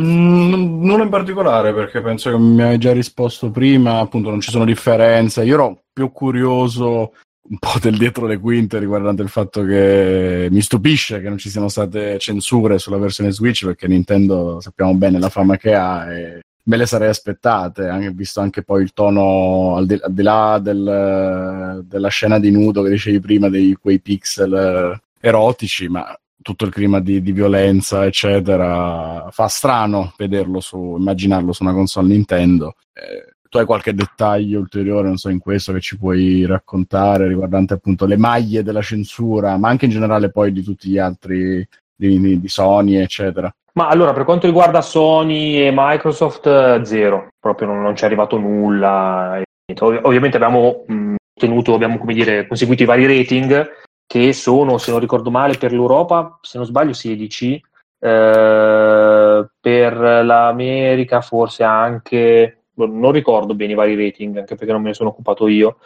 Mm, 0.01 0.83
non 0.83 1.03
in 1.03 1.11
particolare, 1.11 1.75
perché 1.75 2.01
penso 2.01 2.31
che 2.31 2.39
mi 2.39 2.63
hai 2.63 2.79
già 2.79 2.95
risposto 2.95 3.51
prima, 3.51 3.99
appunto 3.99 4.31
non 4.31 4.41
ci 4.41 4.51
sono 4.51 4.65
differenze. 4.65 5.45
Io 5.45 5.53
ero 5.53 5.83
più 5.93 6.11
curioso 6.13 7.13
un 7.49 7.59
po' 7.59 7.79
del 7.79 7.99
dietro 7.99 8.27
le 8.27 8.39
quinte 8.39 8.79
riguardante 8.79 9.21
il 9.21 9.29
fatto 9.29 9.65
che 9.65 10.49
mi 10.51 10.63
stupisce 10.63 11.21
che 11.21 11.29
non 11.29 11.39
ci 11.39 11.51
siano 11.51 11.69
state 11.69 12.19
censure 12.19 12.79
sulla 12.79 12.97
versione 12.97 13.31
Switch 13.31 13.65
perché 13.65 13.87
Nintendo 13.87 14.61
sappiamo 14.61 14.95
bene 14.95 15.21
la 15.21 15.29
fama 15.29 15.57
che 15.57 15.75
ha 15.75 16.11
e 16.13 16.41
me 16.65 16.77
le 16.77 16.87
sarei 16.87 17.11
aspettate, 17.11 17.87
anche, 17.87 18.11
visto 18.11 18.41
anche 18.41 18.63
poi 18.63 18.83
il 18.83 18.93
tono 18.95 19.77
al 19.77 19.87
di, 19.87 19.99
al 20.01 20.13
di 20.13 20.23
là 20.23 20.59
del, 20.59 21.85
della 21.87 22.09
scena 22.09 22.39
di 22.39 22.51
nudo 22.51 22.83
che 22.83 22.91
dicevi 22.91 23.21
prima, 23.21 23.51
di 23.51 23.77
quei 23.79 24.01
pixel 24.01 25.01
erotici, 25.27 25.89
ma 25.89 26.17
tutto 26.43 26.65
il 26.65 26.73
clima 26.73 27.01
di, 27.01 27.21
di, 27.23 27.33
violenza, 27.33 28.05
eccetera, 28.05 29.27
fa 29.31 29.49
strano 29.49 30.13
vederlo 30.17 30.61
su, 30.61 30.97
immaginarlo 30.97 31.53
su 31.53 31.65
una 31.65 31.73
console 31.73 32.09
Nintendo. 32.09 32.75
Eh, 32.93 33.35
tu 33.49 33.59
hai 33.59 33.65
qualche 33.65 33.95
dettaglio 33.95 34.61
ulteriore, 34.61 35.09
non 35.09 35.17
so, 35.17 35.29
in 35.29 35.41
questo 35.41 35.73
che 35.73 35.81
ci 35.81 35.99
puoi 35.99 36.47
raccontare 36.47 37.27
riguardante 37.27 37.75
appunto 37.75 38.07
le 38.07 38.17
maglie 38.17 38.63
della 38.63 38.83
censura, 38.83 39.57
ma 39.57 39.69
anche 39.69 39.87
in 39.87 39.91
generale 39.91 40.31
poi 40.31 40.53
di 40.53 40.63
tutti 40.63 40.89
gli 40.89 40.99
altri 40.99 41.67
di, 41.95 42.41
di 42.41 42.49
Sony, 42.49 42.97
eccetera? 42.97 43.53
Ma 43.73 43.89
allora, 43.89 44.13
per 44.13 44.25
quanto 44.25 44.47
riguarda 44.47 44.81
Sony 44.81 45.57
e 45.57 45.73
Microsoft, 45.75 46.83
zero, 46.83 47.29
proprio 47.41 47.69
non, 47.69 47.83
non 47.83 47.95
c'è 47.95 48.07
arrivato 48.07 48.39
nulla. 48.39 49.43
Ov- 49.81 50.01
ovviamente 50.05 50.37
abbiamo 50.37 50.85
mh, 50.87 51.15
ottenuto, 51.35 51.75
abbiamo 51.75 51.99
come 51.99 52.15
dire, 52.15 52.47
conseguito 52.47 52.85
i 52.85 52.87
vari 52.87 53.07
rating 53.07 53.85
che 54.07 54.33
sono, 54.33 54.79
se 54.79 54.91
non 54.91 55.01
ricordo 55.01 55.31
male, 55.31 55.59
per 55.59 55.73
l'Europa, 55.73 56.39
se 56.41 56.59
non 56.59 56.67
sbaglio, 56.67 56.93
16, 56.93 57.63
eh, 57.99 59.47
per 59.61 59.97
l'America 59.97 61.21
forse 61.21 61.65
anche, 61.65 62.65
non 62.75 63.11
ricordo 63.11 63.55
bene 63.55 63.73
i 63.73 63.77
vari 63.77 63.97
rating, 63.97 64.37
anche 64.39 64.55
perché 64.55 64.73
non 64.73 64.83
me 64.83 64.89
ne 64.89 64.95
sono 64.95 65.11
occupato 65.11 65.49
io. 65.49 65.79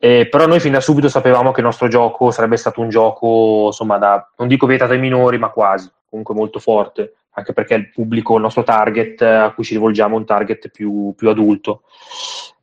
Eh, 0.00 0.28
però 0.28 0.46
noi 0.46 0.60
fin 0.60 0.72
da 0.72 0.80
subito 0.80 1.08
sapevamo 1.08 1.50
che 1.50 1.60
il 1.60 1.66
nostro 1.66 1.88
gioco 1.88 2.30
sarebbe 2.30 2.56
stato 2.56 2.80
un 2.80 2.88
gioco, 2.88 3.66
insomma, 3.66 3.98
da, 3.98 4.30
non 4.36 4.46
dico 4.46 4.66
vietato 4.66 4.92
ai 4.92 5.00
minori, 5.00 5.38
ma 5.38 5.48
quasi, 5.48 5.90
comunque 6.08 6.34
molto 6.34 6.60
forte, 6.60 7.14
anche 7.32 7.52
perché 7.52 7.74
il 7.74 7.90
pubblico, 7.90 8.36
il 8.36 8.42
nostro 8.42 8.62
target 8.62 9.22
a 9.22 9.52
cui 9.52 9.64
ci 9.64 9.74
rivolgiamo 9.74 10.14
è 10.14 10.18
un 10.18 10.24
target 10.24 10.68
più, 10.68 11.14
più 11.16 11.28
adulto. 11.28 11.82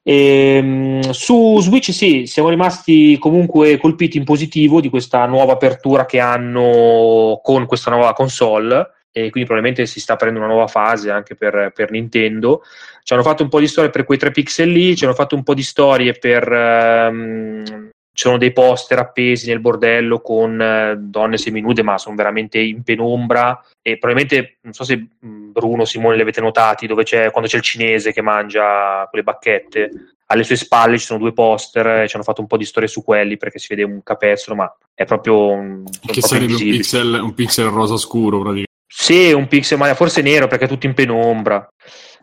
E, 0.07 0.57
ehm, 0.57 1.09
su 1.09 1.59
Switch 1.61 1.91
sì, 1.91 2.27
siamo 2.27 2.49
rimasti 2.49 3.17
comunque 3.17 3.77
colpiti 3.79 4.17
in 4.17 4.23
positivo 4.23 4.79
di 4.79 4.89
questa 4.89 5.25
nuova 5.25 5.53
apertura 5.53 6.05
che 6.05 6.19
hanno 6.19 7.39
con 7.41 7.65
questa 7.65 7.89
nuova 7.89 8.13
console 8.13 8.91
e 9.11 9.31
quindi 9.31 9.49
probabilmente 9.49 9.87
si 9.87 9.99
sta 9.99 10.13
aprendo 10.13 10.39
una 10.39 10.49
nuova 10.49 10.67
fase 10.67 11.09
anche 11.09 11.35
per, 11.35 11.71
per 11.73 11.89
Nintendo. 11.89 12.61
Ci 13.01 13.13
hanno 13.13 13.23
fatto 13.23 13.41
un 13.41 13.49
po' 13.49 13.59
di 13.59 13.67
storie 13.67 13.89
per 13.89 14.03
quei 14.03 14.19
tre 14.19 14.29
pixel 14.29 14.69
lì, 14.69 14.95
ci 14.95 15.05
hanno 15.05 15.15
fatto 15.15 15.35
un 15.35 15.43
po' 15.43 15.55
di 15.55 15.63
storie 15.63 16.13
per... 16.13 16.51
Um, 16.51 17.89
ci 18.15 18.27
sono 18.27 18.37
dei 18.37 18.53
poster 18.53 18.97
appesi 18.99 19.49
nel 19.49 19.59
bordello 19.59 20.21
con 20.21 20.57
uh, 20.57 20.95
donne 20.97 21.37
seminude, 21.37 21.83
ma 21.83 21.97
sono 21.97 22.15
veramente 22.15 22.59
in 22.59 22.81
penombra. 22.81 23.61
E 23.81 23.97
probabilmente, 23.97 24.57
non 24.61 24.71
so 24.71 24.85
se 24.85 24.95
mm, 25.25 25.34
Bruno, 25.55 25.85
Simone 25.85 26.17
li 26.17 26.21
avete 26.21 26.41
notati, 26.41 26.85
dove 26.85 27.03
c'è, 27.03 27.31
quando 27.31 27.49
c'è 27.49 27.55
il 27.55 27.63
cinese 27.63 28.11
che 28.11 28.21
mangia 28.21 29.07
quelle 29.09 29.23
bacchette, 29.23 29.89
alle 30.27 30.43
sue 30.43 30.57
spalle 30.57 30.97
ci 30.97 31.05
sono 31.05 31.19
due 31.19 31.31
poster 31.31 31.87
e 32.01 32.07
ci 32.09 32.15
hanno 32.15 32.25
fatto 32.25 32.41
un 32.41 32.47
po' 32.47 32.57
di 32.57 32.65
storie 32.65 32.89
su 32.89 33.03
quelli 33.03 33.37
perché 33.37 33.57
si 33.57 33.67
vede 33.69 33.83
un 33.83 34.03
capezzolo, 34.03 34.57
ma 34.57 34.75
è 34.93 35.05
proprio 35.05 35.51
un, 35.51 35.83
che 36.05 36.21
sarebbe 36.21 36.53
un 36.53 36.59
pixel, 36.59 37.19
un 37.21 37.33
pixel 37.33 37.67
rosa 37.67 37.95
scuro 37.95 38.41
praticamente. 38.41 38.73
Sì, 38.87 39.31
un 39.31 39.47
pixel, 39.47 39.77
ma 39.77 39.93
forse 39.93 40.21
nero 40.21 40.47
perché 40.47 40.65
è 40.65 40.67
tutto 40.67 40.87
in 40.87 40.93
penombra. 40.93 41.67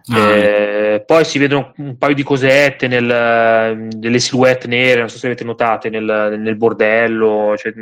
Ah, 0.08 0.30
eh, 0.30 1.04
poi 1.06 1.24
si 1.24 1.38
vedono 1.38 1.72
un 1.76 1.96
paio 1.96 2.14
di 2.14 2.24
cosette, 2.24 2.88
nel, 2.88 3.88
delle 3.88 4.18
silhouette 4.18 4.66
nere, 4.66 5.00
non 5.00 5.08
so 5.08 5.16
se 5.16 5.26
avete 5.26 5.44
notate, 5.44 5.90
nel, 5.90 6.36
nel 6.38 6.56
bordello, 6.56 7.54
cioè, 7.56 7.72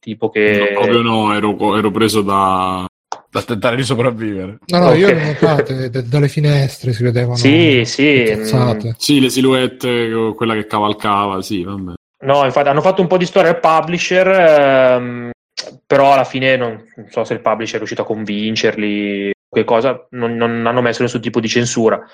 tipo 0.00 0.28
che... 0.28 0.72
No, 0.72 0.80
proprio 0.80 1.02
no, 1.02 1.34
ero, 1.34 1.76
ero 1.76 1.90
preso 1.92 2.22
da, 2.22 2.84
da 3.30 3.42
tentare 3.42 3.76
di 3.76 3.82
sopravvivere. 3.82 4.58
No, 4.66 4.78
no, 4.78 4.86
okay. 4.86 4.98
io 4.98 5.06
le 5.08 5.24
notate 5.24 5.90
d- 5.90 6.02
dalle 6.02 6.28
finestre 6.28 6.92
si 6.92 7.02
vedevano. 7.02 7.36
Sì, 7.36 7.82
sì. 7.84 8.34
Mm. 8.36 8.90
Sì, 8.96 9.20
le 9.20 9.28
silhouette, 9.28 10.32
quella 10.34 10.54
che 10.54 10.66
cavalcava, 10.66 11.42
sì, 11.42 11.62
vabbè. 11.62 11.92
No, 12.20 12.44
infatti 12.44 12.68
hanno 12.68 12.80
fatto 12.80 13.00
un 13.00 13.06
po' 13.06 13.16
di 13.16 13.26
storia 13.26 13.50
al 13.50 13.60
publisher, 13.60 14.26
ehm, 14.26 15.30
però 15.86 16.12
alla 16.12 16.24
fine 16.24 16.56
non, 16.56 16.84
non, 16.96 17.06
so 17.10 17.24
se 17.24 17.34
il 17.34 17.40
publisher 17.40 17.74
è 17.74 17.78
riuscito 17.78 18.02
a 18.02 18.06
convincerli 18.06 19.30
che 19.50 19.64
cosa, 19.64 20.06
non, 20.10 20.36
non, 20.36 20.66
hanno 20.66 20.82
messo 20.82 21.02
nessun 21.02 21.20
tipo 21.20 21.40
di 21.40 21.48
censura. 21.48 22.04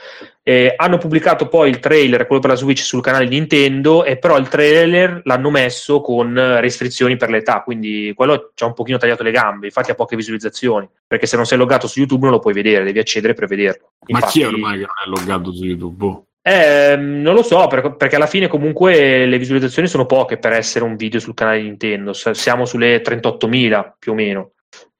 Eh, 0.42 0.72
hanno 0.76 0.98
pubblicato 0.98 1.48
poi 1.48 1.68
il 1.68 1.80
trailer, 1.80 2.26
quello 2.26 2.40
per 2.40 2.50
la 2.50 2.56
Switch, 2.56 2.80
sul 2.80 3.02
canale 3.02 3.26
Nintendo, 3.26 4.04
e 4.04 4.18
però 4.18 4.38
il 4.38 4.48
trailer 4.48 5.20
l'hanno 5.24 5.50
messo 5.50 6.00
con 6.00 6.34
restrizioni 6.60 7.16
per 7.16 7.30
l'età, 7.30 7.62
quindi 7.62 8.12
quello 8.14 8.52
ci 8.54 8.62
ha 8.62 8.68
un 8.68 8.74
pochino 8.74 8.98
tagliato 8.98 9.24
le 9.24 9.32
gambe, 9.32 9.66
infatti 9.66 9.90
ha 9.90 9.94
poche 9.94 10.16
visualizzazioni, 10.16 10.88
perché 11.06 11.26
se 11.26 11.36
non 11.36 11.46
sei 11.46 11.58
loggato 11.58 11.88
su 11.88 11.98
YouTube 11.98 12.22
non 12.22 12.32
lo 12.32 12.38
puoi 12.38 12.54
vedere, 12.54 12.84
devi 12.84 13.00
accedere 13.00 13.34
per 13.34 13.48
vederlo. 13.48 13.92
Infatti, 14.06 14.24
Ma 14.24 14.30
chi 14.30 14.42
è 14.42 14.46
ormai 14.46 14.78
che 14.78 14.86
non 14.86 15.16
è 15.16 15.18
loggato 15.18 15.52
su 15.52 15.64
YouTube? 15.64 16.04
Oh. 16.04 16.26
Eh, 16.46 16.94
non 16.96 17.34
lo 17.34 17.42
so, 17.42 17.66
perché 17.66 18.16
alla 18.16 18.26
fine 18.26 18.48
comunque 18.48 19.24
le 19.24 19.38
visualizzazioni 19.38 19.88
sono 19.88 20.04
poche 20.04 20.36
per 20.36 20.52
essere 20.52 20.84
un 20.84 20.94
video 20.94 21.18
sul 21.18 21.32
canale 21.32 21.62
Nintendo, 21.62 22.12
siamo 22.12 22.66
sulle 22.66 23.00
38.000 23.00 23.92
più 23.98 24.12
o 24.12 24.14
meno. 24.14 24.50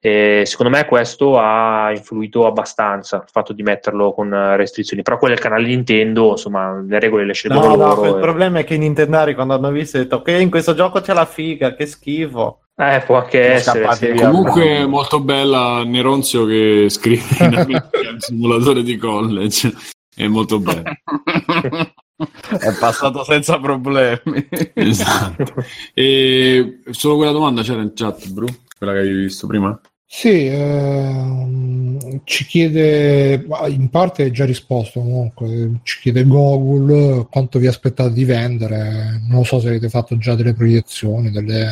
E 0.05 0.43
secondo 0.45 0.71
me 0.71 0.85
questo 0.85 1.39
ha 1.39 1.91
influito 1.91 2.45
abbastanza 2.45 3.15
il 3.15 3.23
fatto 3.31 3.53
di 3.53 3.63
metterlo 3.63 4.13
con 4.13 4.29
restrizioni. 4.55 5.01
Però 5.01 5.17
quello 5.17 5.33
è 5.33 5.37
il 5.37 5.41
canale 5.41 5.65
Nintendo, 5.65 6.29
insomma, 6.29 6.79
le 6.79 6.99
regole 6.99 7.25
le 7.25 7.33
scelgono 7.33 7.69
no, 7.69 7.75
loro. 7.75 8.03
No, 8.03 8.09
il 8.09 8.17
e... 8.17 8.19
problema 8.19 8.59
è 8.59 8.63
che 8.63 8.75
i 8.75 8.77
Nintendari 8.77 9.33
quando 9.33 9.55
hanno 9.55 9.71
visto 9.71 9.97
hanno 9.97 10.05
detto 10.05 10.17
ok, 10.17 10.27
in 10.39 10.51
questo 10.51 10.75
gioco 10.75 11.01
c'è 11.01 11.13
la 11.13 11.25
figa, 11.25 11.73
che 11.73 11.87
schifo. 11.87 12.59
Eh, 12.75 13.01
può 13.03 13.17
anche 13.17 13.53
essere. 13.53 13.91
Sì. 13.95 14.13
Comunque 14.13 14.63
è 14.77 14.85
molto 14.85 15.19
bella 15.21 15.83
Neronzio 15.83 16.45
che 16.45 16.85
scrive 16.89 17.23
in 17.39 17.83
simulatore 18.19 18.83
di 18.83 18.97
college. 18.97 19.73
È 20.15 20.27
molto 20.27 20.59
bello. 20.59 20.83
è 20.83 22.77
passato 22.79 23.23
senza 23.23 23.59
problemi. 23.59 24.47
esatto. 24.75 25.65
E 25.95 26.81
solo 26.91 27.15
quella 27.15 27.31
domanda 27.31 27.63
c'era 27.63 27.81
in 27.81 27.93
chat, 27.95 28.29
Bru? 28.29 28.45
Quella 28.77 28.93
che 28.93 28.99
avevi 28.99 29.21
visto 29.21 29.47
prima? 29.47 29.79
Sì, 30.17 30.47
ehm, 30.47 32.21
ci 32.23 32.45
chiede, 32.45 33.45
in 33.67 33.89
parte 33.89 34.23
è 34.23 34.31
già 34.31 34.45
risposto 34.45 35.01
comunque, 35.01 35.81
ci 35.83 35.99
chiede 35.99 36.25
Google 36.25 37.27
quanto 37.29 37.59
vi 37.59 37.67
aspettate 37.67 38.13
di 38.13 38.23
vendere, 38.23 39.19
non 39.29 39.43
so 39.43 39.59
se 39.59 39.67
avete 39.67 39.89
fatto 39.89 40.17
già 40.17 40.33
delle 40.33 40.53
proiezioni, 40.53 41.31
delle... 41.31 41.67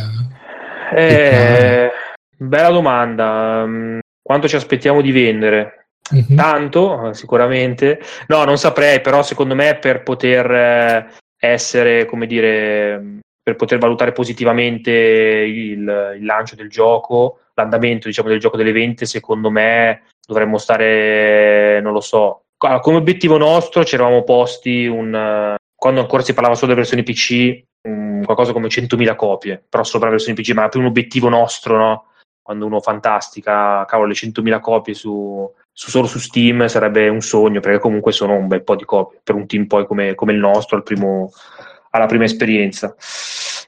Eh, 0.93 1.89
bella 2.35 2.69
domanda, 2.69 3.65
quanto 4.21 4.49
ci 4.49 4.57
aspettiamo 4.57 4.99
di 4.99 5.13
vendere? 5.13 5.87
Mm-hmm. 6.13 6.35
Tanto, 6.35 7.13
sicuramente. 7.13 8.01
No, 8.27 8.43
non 8.43 8.57
saprei, 8.57 8.99
però 8.99 9.23
secondo 9.23 9.55
me 9.55 9.77
per 9.79 10.03
poter 10.03 10.51
eh, 10.51 11.07
essere, 11.39 12.03
come 12.03 12.27
dire, 12.27 13.19
per 13.41 13.55
poter 13.55 13.77
valutare 13.77 14.11
positivamente 14.11 14.91
il, 14.91 16.15
il 16.17 16.25
lancio 16.25 16.55
del 16.55 16.69
gioco, 16.69 17.37
l'andamento 17.55 18.07
diciamo, 18.07 18.29
del 18.29 18.39
gioco 18.39 18.57
delle 18.57 18.71
vendite, 18.71 19.05
secondo 19.05 19.49
me 19.49 20.03
dovremmo 20.25 20.57
stare, 20.57 21.79
non 21.81 21.93
lo 21.93 22.01
so, 22.01 22.43
come 22.57 22.97
obiettivo 22.97 23.37
nostro 23.37 23.83
ci 23.83 23.95
eravamo 23.95 24.23
posti 24.23 24.85
un, 24.85 25.55
quando 25.83 25.99
ancora 25.99 26.23
si 26.23 26.33
parlava 26.33 26.55
solo 26.55 26.73
delle 26.73 26.87
versioni 26.87 27.03
PC, 27.03 27.63
um, 27.89 28.23
qualcosa 28.23 28.53
come 28.53 28.69
100.000 28.69 29.15
copie, 29.17 29.61
però 29.67 29.83
solo 29.83 29.99
per 29.99 30.11
la 30.11 30.15
versione 30.15 30.41
PC, 30.41 30.51
ma 30.53 30.69
più 30.69 30.79
un 30.79 30.85
obiettivo 30.85 31.27
nostro, 31.27 31.77
no? 31.77 32.05
Quando 32.41 32.65
uno 32.65 32.79
fantastica, 32.79 33.83
cavolo, 33.85 34.07
le 34.07 34.13
100.000 34.13 34.61
copie 34.61 34.93
su, 34.93 35.51
su, 35.73 35.89
solo 35.89 36.07
su 36.07 36.19
Steam 36.19 36.67
sarebbe 36.67 37.09
un 37.09 37.19
sogno, 37.19 37.59
perché 37.59 37.79
comunque 37.79 38.13
sono 38.13 38.33
un 38.33 38.47
bel 38.47 38.63
po' 38.63 38.77
di 38.77 38.85
copie 38.85 39.19
per 39.21 39.35
un 39.35 39.45
team 39.45 39.65
poi 39.65 39.85
come, 39.85 40.15
come 40.15 40.31
il 40.31 40.39
nostro, 40.39 40.77
al 40.77 40.83
primo, 40.83 41.31
alla 41.89 42.05
prima 42.05 42.23
esperienza. 42.23 42.95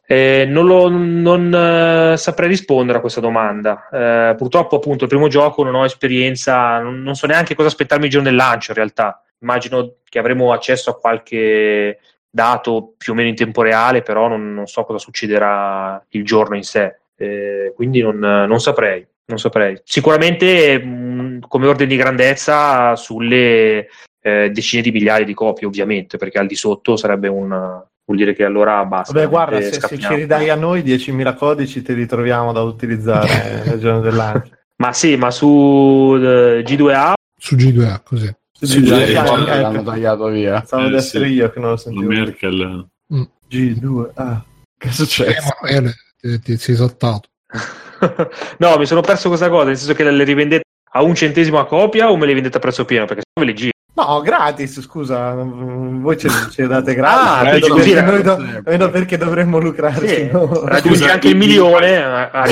Eh, 0.07 0.45
non, 0.48 0.68
lo, 0.68 0.88
non 0.88 2.11
uh, 2.14 2.15
saprei 2.15 2.48
rispondere 2.48 2.99
a 2.99 3.02
questa 3.02 3.22
domanda. 3.22 3.90
Eh, 3.91 4.36
purtroppo, 4.36 4.76
appunto, 4.76 5.03
il 5.06 5.10
primo 5.10 5.27
gioco 5.27 5.64
non 5.64 5.76
ho 5.76 5.86
esperienza, 5.86 6.80
non, 6.80 7.02
non, 7.02 7.15
so 7.15 7.26
neanche 7.26 7.56
cosa 7.56 7.69
aspettarmi 7.69 8.06
il 8.06 8.11
giorno 8.11 8.27
del 8.27 8.38
lancio. 8.38 8.72
In 8.72 8.77
realtà, 8.77 9.23
immagino 9.40 9.95
che 10.07 10.19
avremo 10.19 10.53
accesso 10.53 10.91
a 10.91 10.98
qualche 10.98 11.99
dato 12.30 12.94
più 12.98 13.14
o 13.14 13.15
meno 13.15 13.30
in 13.30 13.36
tempo 13.36 13.61
reale, 13.61 14.02
però 14.02 14.27
non, 14.27 14.53
non 14.53 14.68
so 14.68 14.84
cosa 14.84 14.99
succederà 14.99 16.03
il 16.10 16.23
giorno 16.23 16.56
in 16.56 16.64
sé. 16.64 16.99
Eh, 17.15 17.73
quindi 17.76 18.02
non, 18.02 18.60
saprei. 18.60 19.06
Non 19.26 19.40
saprei. 19.40 19.80
Sicuramente, 19.84 20.77
mh, 20.77 20.88
mm, 20.88 21.40
come 21.48 21.68
ordine 21.68 21.90
di 21.90 21.95
grandezza, 21.95 22.95
sulle 22.95 23.88
eh, 24.22 24.49
decine 24.52 24.84
di 24.84 24.91
migliaia 24.91 25.26
di 25.26 25.34
copie, 25.34 25.65
ovviamente, 25.65 26.18
perché 26.18 26.38
al 26.38 26.45
di 26.45 26.56
sotto 26.56 26.95
sarebbe 26.95 27.27
un, 27.27 27.84
vuol 28.06 28.18
dire 28.18 28.34
che 28.34 28.44
allora 28.44 28.84
basta. 28.86 29.14
Beh, 29.14 29.27
guarda, 29.27 29.60
se, 29.61 29.73
se, 29.73 29.98
ci 29.98 30.14
ridai 30.14 30.49
a 30.49 30.56
noi 30.56 30.82
10.000 30.82 31.36
codici 31.36 31.82
te 31.82 31.94
li 31.94 32.06
troviamo 32.06 32.53
da 32.53 32.61
utilizzare 32.61 33.64
nel 33.65 33.80
giorno 33.80 34.02
dell'anno. 34.02 34.44
Ma 34.77 34.94
sì, 34.94 35.15
ma 35.15 35.32
su 35.32 35.48
uh, 35.48 36.18
G2A? 36.18 37.14
Su 37.38 37.56
G2A, 37.56 38.02
così. 38.03 38.34
Su 38.52 38.80
G2A, 38.80 39.14
G2A 39.14 39.49
eh, 39.49 39.61
l'hanno 39.61 39.84
tagliato 39.84 40.27
via. 40.27 40.64
Stavo 40.65 40.88
eh, 40.88 40.95
essere 40.95 41.27
sì. 41.27 41.34
io 41.34 41.49
che 41.49 41.60
non 41.60 41.72
lo 41.72 41.77
sentivo. 41.77 42.07
Merkel. 42.07 42.88
Mm. 43.14 43.23
G2A. 43.49 44.41
Che 44.77 44.88
è 44.88 44.91
successo? 44.91 45.32
Eh, 45.32 45.38
Emanuele, 45.38 45.94
ti, 46.19 46.40
ti 46.40 46.57
sei 46.57 46.76
saltato. 46.76 47.30
no, 48.60 48.77
mi 48.77 48.86
sono 48.86 49.02
perso 49.02 49.30
questa 49.30 49.49
cosa, 49.49 49.65
nel 49.65 49.77
senso 49.77 49.94
che 49.94 50.10
le 50.10 50.23
rivendete 50.23 50.64
a 50.91 51.02
un 51.02 51.15
centesimo 51.15 51.60
a 51.60 51.65
copia 51.65 52.11
o 52.11 52.18
me 52.18 52.26
le 52.26 52.34
vendete 52.34 52.57
a 52.57 52.60
prezzo 52.60 52.86
pieno? 52.86 53.06
Perché 53.06 53.22
se 53.22 53.32
no 53.34 53.45
ve 53.45 53.52
le 53.52 53.57
giro. 53.57 53.74
No, 53.95 54.19
gratis, 54.22 54.81
scusa, 54.81 55.34
voi 55.34 56.17
ce, 56.17 56.27
ce 56.51 56.67
date 56.67 56.93
gratis. 56.93 57.63
Ah, 57.63 57.69
così, 57.69 57.93
noi 57.93 58.22
do, 58.22 58.38
vedo 58.61 58.89
perché 58.89 59.17
dovremmo 59.17 59.57
lucrare. 59.57 60.05
Sì, 60.07 60.30
raggiungi 60.65 61.05
anche 61.05 61.30
il 61.30 61.38
milione. 61.38 62.03
A, 62.03 62.30
a 62.30 62.45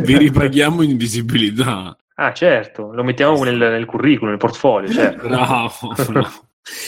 vi 0.00 0.18
ripaghiamo 0.18 0.82
in 0.84 0.96
visibilità. 0.96 1.96
Ah, 2.16 2.32
certo, 2.32 2.92
lo 2.92 3.04
mettiamo 3.04 3.40
nel, 3.44 3.56
nel 3.56 3.84
curriculum, 3.84 4.30
nel 4.30 4.38
portfolio. 4.38 4.90
Certo. 4.90 5.26
Bravo. 5.28 5.94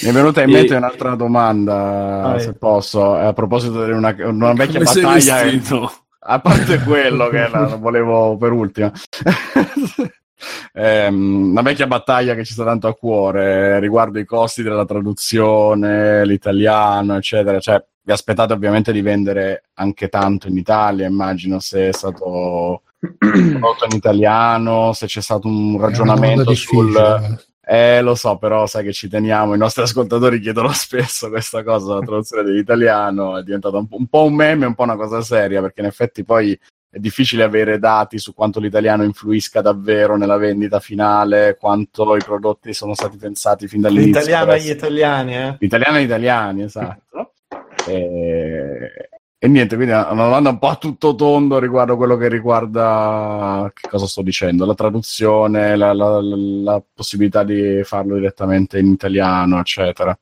Mi 0.02 0.08
è 0.08 0.12
venuta 0.12 0.42
in 0.42 0.50
mente 0.50 0.74
e... 0.74 0.76
un'altra 0.76 1.14
domanda, 1.14 2.22
ah, 2.22 2.38
se 2.40 2.54
posso, 2.54 3.14
a 3.14 3.32
proposito 3.34 3.84
di 3.84 3.92
una, 3.92 4.14
una 4.18 4.52
vecchia 4.52 4.82
Come 4.82 5.00
battaglia. 5.02 5.92
A 6.28 6.40
parte 6.40 6.80
quello 6.80 7.28
che 7.28 7.48
la, 7.48 7.76
volevo 7.78 8.36
per 8.36 8.50
ultima. 8.50 8.90
eh, 10.72 11.08
una 11.08 11.62
vecchia 11.62 11.86
battaglia 11.86 12.34
che 12.34 12.44
ci 12.44 12.52
sta 12.52 12.64
tanto 12.64 12.88
a 12.88 12.94
cuore 12.94 13.80
riguardo 13.80 14.18
i 14.18 14.24
costi 14.24 14.62
della 14.62 14.84
traduzione, 14.84 16.24
l'italiano, 16.26 17.16
eccetera. 17.16 17.58
Cioè, 17.58 17.84
vi 18.02 18.12
aspettate 18.12 18.52
ovviamente 18.52 18.92
di 18.92 19.02
vendere 19.02 19.64
anche 19.74 20.08
tanto 20.08 20.48
in 20.48 20.56
Italia, 20.56 21.06
immagino 21.06 21.58
se 21.58 21.88
è 21.88 21.92
stato 21.92 22.82
prodotto 23.18 23.84
in 23.90 23.96
italiano, 23.96 24.92
se 24.92 25.06
c'è 25.06 25.20
stato 25.20 25.48
un 25.48 25.78
ragionamento 25.80 26.54
sul... 26.54 27.44
Eh, 27.68 28.00
lo 28.00 28.14
so, 28.14 28.36
però 28.36 28.64
sai 28.68 28.84
che 28.84 28.92
ci 28.92 29.08
teniamo, 29.08 29.52
i 29.52 29.58
nostri 29.58 29.82
ascoltatori 29.82 30.38
chiedono 30.38 30.70
spesso 30.72 31.28
questa 31.28 31.64
cosa, 31.64 31.94
la 31.94 32.00
traduzione 32.00 32.44
dell'italiano 32.44 33.38
è 33.38 33.42
diventata 33.42 33.78
un 33.78 34.06
po' 34.06 34.22
un 34.22 34.34
meme, 34.34 34.66
un 34.66 34.74
po' 34.76 34.84
una 34.84 34.94
cosa 34.94 35.20
seria, 35.20 35.60
perché 35.60 35.80
in 35.80 35.86
effetti 35.86 36.22
poi 36.22 36.56
è 36.96 36.98
difficile 36.98 37.42
avere 37.42 37.78
dati 37.78 38.16
su 38.16 38.32
quanto 38.32 38.58
l'italiano 38.58 39.04
influisca 39.04 39.60
davvero 39.60 40.16
nella 40.16 40.38
vendita 40.38 40.80
finale, 40.80 41.58
quanto 41.60 42.16
i 42.16 42.22
prodotti 42.24 42.72
sono 42.72 42.94
stati 42.94 43.18
pensati 43.18 43.68
fin 43.68 43.82
dall'inizio. 43.82 44.20
L'italiano 44.20 44.52
agli 44.52 44.70
italiani, 44.70 45.36
eh? 45.36 45.56
L'italiano 45.58 45.98
agli 45.98 46.04
italiani, 46.04 46.62
esatto. 46.62 47.34
e... 47.86 49.10
e, 49.38 49.48
niente, 49.48 49.76
quindi 49.76 49.92
una 49.92 50.04
domanda 50.08 50.48
un 50.48 50.58
po' 50.58 50.68
a 50.68 50.76
tutto 50.76 51.14
tondo 51.14 51.58
riguardo 51.58 51.98
quello 51.98 52.16
che 52.16 52.28
riguarda 52.28 53.70
che 53.74 53.88
cosa 53.88 54.06
sto 54.06 54.22
dicendo, 54.22 54.64
la 54.64 54.74
traduzione, 54.74 55.76
la, 55.76 55.92
la, 55.92 56.18
la 56.22 56.82
possibilità 56.94 57.44
di 57.44 57.82
farlo 57.84 58.14
direttamente 58.14 58.78
in 58.78 58.86
italiano, 58.86 59.58
eccetera. 59.58 60.18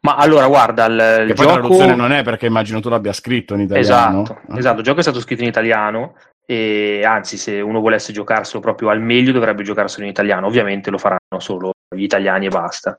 Ma 0.00 0.16
allora, 0.16 0.46
guarda, 0.46 0.86
il, 0.86 1.24
che 1.28 1.34
gioco... 1.34 1.48
poi 1.48 1.60
traduzione 1.60 1.94
non 1.94 2.12
è 2.12 2.22
perché 2.22 2.46
immagino 2.46 2.80
tu 2.80 2.88
l'abbia 2.88 3.12
scritto 3.12 3.54
in 3.54 3.60
italiano. 3.60 4.22
Esatto, 4.22 4.40
eh? 4.52 4.58
esatto, 4.58 4.78
il 4.78 4.84
gioco 4.84 4.98
è 4.98 5.02
stato 5.02 5.20
scritto 5.20 5.42
in 5.42 5.48
italiano 5.48 6.14
e 6.44 7.02
anzi, 7.04 7.36
se 7.36 7.60
uno 7.60 7.80
volesse 7.80 8.12
giocarselo 8.12 8.60
proprio 8.60 8.88
al 8.88 9.00
meglio 9.00 9.32
dovrebbe 9.32 9.62
giocarselo 9.62 10.04
in 10.04 10.10
italiano. 10.10 10.46
Ovviamente 10.46 10.90
lo 10.90 10.98
faranno 10.98 11.38
solo 11.38 11.72
gli 11.94 12.02
italiani 12.02 12.46
e 12.46 12.48
basta. 12.50 12.96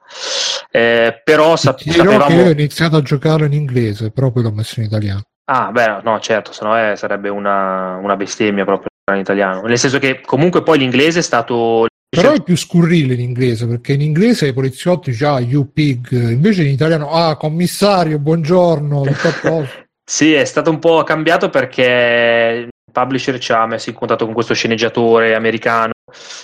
Eh, 0.69 1.21
però 1.23 1.55
sap- 1.55 1.79
sapevamo... 1.79 2.25
che 2.25 2.33
io 2.33 2.45
ho 2.45 2.49
iniziato 2.49 2.97
a 2.97 3.01
giocarlo 3.01 3.45
in 3.45 3.53
inglese, 3.53 4.11
però 4.11 4.31
poi 4.31 4.43
l'ho 4.43 4.51
messo 4.51 4.79
in 4.79 4.87
italiano. 4.87 5.21
Ah, 5.49 5.71
beh, 5.71 6.01
no, 6.03 6.19
certo, 6.19 6.51
sennò 6.51 6.73
è, 6.73 6.95
sarebbe 6.95 7.29
una, 7.29 7.95
una 7.95 8.17
bestemmia 8.17 8.65
proprio 8.65 8.89
in 9.13 9.19
italiano. 9.19 9.61
Nel 9.61 9.77
senso 9.77 9.97
che 9.97 10.19
comunque 10.19 10.61
poi 10.61 10.77
l'inglese 10.77 11.19
è 11.19 11.23
stato 11.23 11.85
però 12.09 12.33
è 12.33 12.41
più 12.41 12.55
scurrile 12.55 13.13
in 13.13 13.19
inglese, 13.19 13.67
perché 13.67 13.93
in 13.93 14.01
inglese 14.01 14.47
i 14.47 14.53
poliziotti 14.53 15.11
già 15.11 15.39
you 15.39 15.71
pig, 15.71 16.11
invece 16.11 16.63
in 16.63 16.69
italiano 16.69 17.11
ah 17.11 17.35
commissario, 17.35 18.17
buongiorno, 18.19 19.01
tutto 19.03 19.27
a 19.27 19.33
posto. 19.41 19.85
sì, 20.03 20.33
è 20.33 20.45
stato 20.45 20.69
un 20.69 20.79
po' 20.79 21.03
cambiato 21.03 21.49
perché 21.49 22.63
il 22.65 22.69
publisher 22.91 23.37
ci 23.39 23.51
ha 23.51 23.65
messo 23.65 23.89
in 23.89 23.95
contatto 23.95 24.25
con 24.25 24.33
questo 24.33 24.53
sceneggiatore 24.53 25.35
americano, 25.35 25.91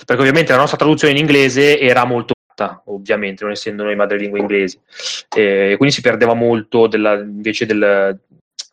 perché 0.04 0.20
ovviamente 0.20 0.52
la 0.52 0.58
nostra 0.58 0.76
traduzione 0.76 1.14
in 1.14 1.20
inglese 1.20 1.78
era 1.78 2.04
molto 2.04 2.32
ovviamente, 2.84 3.42
non 3.42 3.52
essendo 3.52 3.82
noi 3.82 3.96
madrelingua 3.96 4.38
inglesi, 4.38 4.78
e 5.34 5.74
quindi 5.76 5.94
si 5.94 6.02
perdeva 6.02 6.34
molto 6.34 6.86
della, 6.86 7.14
invece 7.14 7.66
del, 7.66 8.16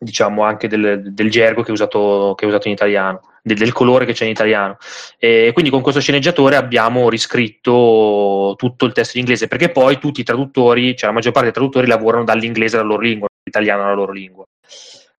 diciamo 0.02 0.42
anche 0.42 0.68
del, 0.68 1.12
del 1.12 1.30
gergo 1.30 1.62
che 1.62 1.68
è, 1.68 1.72
usato, 1.72 2.34
che 2.36 2.44
è 2.44 2.48
usato 2.48 2.68
in 2.68 2.74
italiano 2.74 3.20
del, 3.42 3.58
del 3.58 3.72
colore 3.72 4.04
che 4.04 4.12
c'è 4.12 4.24
in 4.24 4.30
italiano. 4.30 4.76
E 5.18 5.50
quindi 5.52 5.70
con 5.70 5.82
questo 5.82 6.00
sceneggiatore 6.00 6.56
abbiamo 6.56 7.08
riscritto 7.08 8.54
tutto 8.56 8.86
il 8.86 8.92
testo 8.92 9.16
in 9.16 9.24
inglese, 9.24 9.48
perché 9.48 9.70
poi 9.70 9.98
tutti 9.98 10.20
i 10.20 10.24
traduttori, 10.24 10.96
cioè 10.96 11.08
la 11.08 11.14
maggior 11.14 11.32
parte 11.32 11.48
dei 11.48 11.56
traduttori 11.56 11.86
lavorano 11.86 12.24
dall'inglese 12.24 12.76
alla 12.76 12.86
loro 12.86 13.02
lingua, 13.02 13.28
dall'italiano 13.42 13.84
alla 13.84 13.94
loro 13.94 14.12
lingua. 14.12 14.44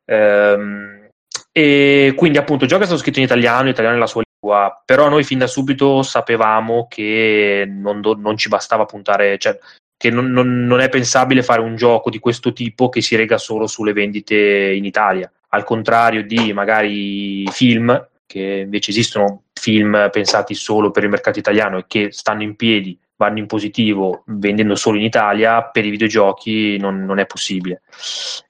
Ehm, 0.06 1.10
e 1.52 2.14
quindi 2.16 2.38
appunto 2.40 2.64
il 2.64 2.70
gioco 2.70 2.84
è 2.84 2.86
stato 2.86 3.02
scritto 3.02 3.20
in 3.20 3.26
italiano, 3.26 3.68
l'italiano 3.68 3.96
è 3.96 4.00
la 4.00 4.08
sua 4.08 4.24
lingua, 4.24 4.82
però 4.84 5.08
noi 5.10 5.24
fin 5.24 5.38
da 5.38 5.48
subito 5.48 6.02
sapevamo 6.02 6.88
che 6.90 7.66
non, 7.70 8.02
do, 8.02 8.16
non 8.16 8.38
ci 8.38 8.50
bastava 8.50 8.86
puntare, 8.86 9.38
cioè 9.38 9.58
che 10.04 10.10
non, 10.10 10.32
non, 10.32 10.66
non, 10.66 10.82
è 10.82 10.90
pensabile 10.90 11.44
fare 11.44 11.62
un 11.62 11.78
gioco 11.78 12.10
di 12.10 12.20
questo 12.20 12.52
tipo 12.52 12.90
che 12.90 13.00
si 13.00 13.16
rega 13.16 13.38
solo 13.38 13.68
sulle 13.68 13.94
vendite 13.94 14.36
in 14.36 14.84
Italia, 14.84 15.32
al 15.52 15.64
contrario 15.64 16.26
di 16.26 16.52
magari 16.52 17.48
film 17.50 18.10
che 18.26 18.64
invece 18.66 18.92
esistono 18.92 19.44
film 19.54 20.10
pensati 20.12 20.56
solo 20.56 20.92
per 20.92 21.04
il 21.04 21.10
mercato 21.10 21.40
italiano 21.40 21.78
e 21.78 21.86
che 21.88 22.12
stanno 22.12 22.44
in 22.44 22.58
piedi, 22.58 23.00
vanno 23.24 23.40
in 23.40 23.48
positivo 23.48 24.24
vendendo 24.28 24.76
solo 24.76 24.98
in 24.98 25.04
Italia, 25.04 25.64
per 25.64 25.86
i 25.86 25.90
videogiochi 25.90 26.78
non, 26.78 27.06
non 27.06 27.20
è 27.20 27.26
possibile. 27.26 27.82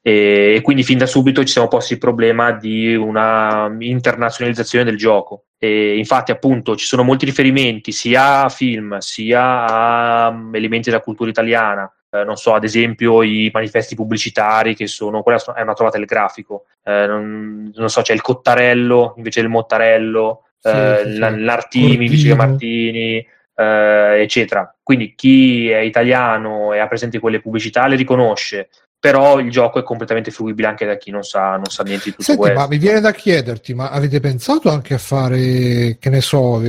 E, 0.01 0.55
e, 0.55 0.61
quindi 0.61 0.83
fin 0.83 0.97
da 0.97 1.05
subito 1.05 1.41
ci 1.41 1.51
siamo 1.51 1.67
posti 1.67 1.93
il 1.93 1.99
problema 1.99 2.51
di 2.51 2.95
una 2.95 3.73
internazionalizzazione 3.79 4.83
del 4.83 4.97
gioco. 4.97 5.45
E 5.57 5.97
infatti 5.97 6.31
appunto 6.31 6.75
ci 6.75 6.85
sono 6.85 7.03
molti 7.03 7.25
riferimenti 7.25 7.91
sia 7.93 8.43
a 8.43 8.49
film 8.49 8.97
sia 8.97 9.65
a 9.65 10.27
um, 10.27 10.53
elementi 10.53 10.89
della 10.89 11.01
cultura 11.01 11.29
italiana, 11.29 11.89
eh, 12.11 12.23
non 12.25 12.35
so, 12.35 12.53
ad 12.53 12.65
esempio 12.65 13.23
i 13.23 13.49
manifesti 13.53 13.95
pubblicitari 13.95 14.75
che 14.75 14.87
sono, 14.87 15.23
quella 15.23 15.41
è 15.55 15.61
una 15.61 15.73
trovata 15.73 15.97
del 15.97 16.05
grafico, 16.05 16.65
eh, 16.83 17.05
non, 17.07 17.71
non, 17.73 17.89
so, 17.89 18.01
c'è 18.01 18.13
il 18.13 18.21
cottarello 18.21 19.13
invece 19.15 19.39
del 19.39 19.49
mottarello, 19.49 20.43
sì, 20.59 20.69
eh, 20.69 21.01
sì, 21.05 21.17
l'artimi 21.17 22.05
invece 22.05 22.27
che 22.27 22.35
Martini, 22.35 23.27
eh, 23.63 24.21
eccetera. 24.21 24.75
Quindi 24.81 25.13
chi 25.15 25.69
è 25.69 25.79
italiano 25.79 26.73
e 26.73 26.79
ha 26.79 26.87
presente 26.87 27.19
quelle 27.19 27.41
pubblicità 27.41 27.87
le 27.87 27.95
riconosce, 27.95 28.69
però 28.99 29.39
il 29.39 29.51
gioco 29.51 29.79
è 29.79 29.83
completamente 29.83 30.31
fruibile 30.31 30.67
anche 30.67 30.85
da 30.85 30.95
chi 30.95 31.11
non 31.11 31.23
sa, 31.23 31.55
non 31.55 31.65
sa 31.65 31.83
niente 31.83 32.05
di 32.05 32.11
tutto 32.11 32.23
Senti, 32.23 32.39
questo. 32.39 32.59
Ma 32.59 32.67
mi 32.67 32.77
viene 32.77 33.01
da 33.01 33.11
chiederti, 33.11 33.73
ma 33.73 33.89
avete 33.89 34.21
pensato 34.21 34.69
anche 34.69 34.93
a 34.93 34.97
fare, 34.97 35.97
che 35.99 36.09
ne 36.09 36.21
so, 36.21 36.61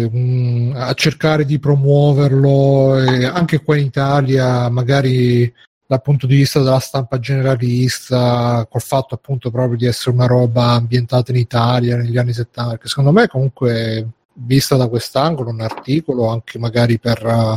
a 0.74 0.92
cercare 0.94 1.44
di 1.44 1.60
promuoverlo 1.60 2.94
anche 3.32 3.62
qua 3.62 3.76
in 3.76 3.84
Italia, 3.84 4.68
magari 4.68 5.52
dal 5.86 6.02
punto 6.02 6.26
di 6.26 6.34
vista 6.34 6.60
della 6.60 6.80
stampa 6.80 7.20
generalista, 7.20 8.66
col 8.68 8.80
fatto 8.80 9.14
appunto 9.14 9.52
proprio 9.52 9.76
di 9.76 9.86
essere 9.86 10.16
una 10.16 10.26
roba 10.26 10.70
ambientata 10.70 11.30
in 11.30 11.36
Italia 11.36 11.96
negli 11.96 12.18
anni 12.18 12.32
70, 12.32 12.78
che 12.78 12.88
secondo 12.88 13.12
me 13.12 13.28
comunque 13.28 14.08
vista 14.34 14.76
da 14.76 14.88
quest'angolo 14.88 15.50
un 15.50 15.60
articolo 15.60 16.28
anche 16.28 16.58
magari 16.58 16.98
per 16.98 17.24
uh, 17.24 17.56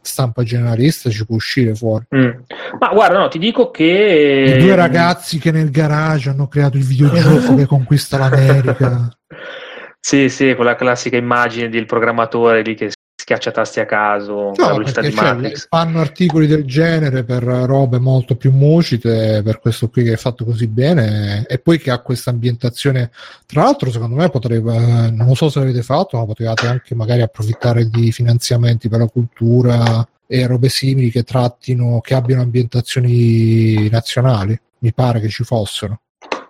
stampa 0.00 0.42
generalista 0.42 1.10
ci 1.10 1.24
può 1.24 1.36
uscire 1.36 1.74
fuori 1.74 2.06
mm. 2.14 2.30
ma 2.78 2.88
guarda 2.92 3.18
no 3.18 3.28
ti 3.28 3.38
dico 3.38 3.70
che 3.70 4.54
i 4.56 4.60
due 4.60 4.74
ragazzi 4.74 5.38
che 5.38 5.50
nel 5.50 5.70
garage 5.70 6.30
hanno 6.30 6.48
creato 6.48 6.76
il 6.76 6.84
videogioco 6.84 7.54
che 7.54 7.66
conquista 7.66 8.18
l'America 8.18 9.08
sì 9.98 10.28
sì 10.28 10.54
quella 10.54 10.76
classica 10.76 11.16
immagine 11.16 11.68
del 11.68 11.86
programmatore 11.86 12.62
lì 12.62 12.74
che 12.74 12.90
schiacciatasti 13.28 13.80
a 13.80 13.84
caso 13.84 14.52
no, 14.56 14.66
velocità 14.68 15.02
di 15.02 15.12
cioè, 15.12 15.52
fanno 15.68 16.00
articoli 16.00 16.46
del 16.46 16.64
genere 16.64 17.24
per 17.24 17.42
robe 17.42 17.98
molto 17.98 18.36
più 18.36 18.50
mucite 18.52 19.42
per 19.44 19.60
questo 19.60 19.90
qui 19.90 20.02
che 20.02 20.14
è 20.14 20.16
fatto 20.16 20.46
così 20.46 20.66
bene 20.66 21.44
e 21.46 21.58
poi 21.58 21.78
che 21.78 21.90
ha 21.90 21.98
questa 21.98 22.30
ambientazione. 22.30 23.10
Tra 23.44 23.64
l'altro 23.64 23.90
secondo 23.90 24.16
me 24.16 24.30
potrebbe 24.30 25.10
non 25.10 25.36
so 25.36 25.50
se 25.50 25.58
l'avete 25.58 25.82
fatto 25.82 26.16
ma 26.16 26.24
potevate 26.24 26.66
anche 26.66 26.94
magari 26.94 27.20
approfittare 27.20 27.88
di 27.88 28.10
finanziamenti 28.12 28.88
per 28.88 29.00
la 29.00 29.08
cultura 29.08 30.08
e 30.26 30.46
robe 30.46 30.70
simili 30.70 31.10
che 31.10 31.22
trattino 31.22 32.00
che 32.00 32.14
abbiano 32.14 32.42
ambientazioni 32.42 33.88
nazionali. 33.90 34.58
Mi 34.78 34.92
pare 34.94 35.20
che 35.20 35.28
ci 35.28 35.44
fossero. 35.44 36.00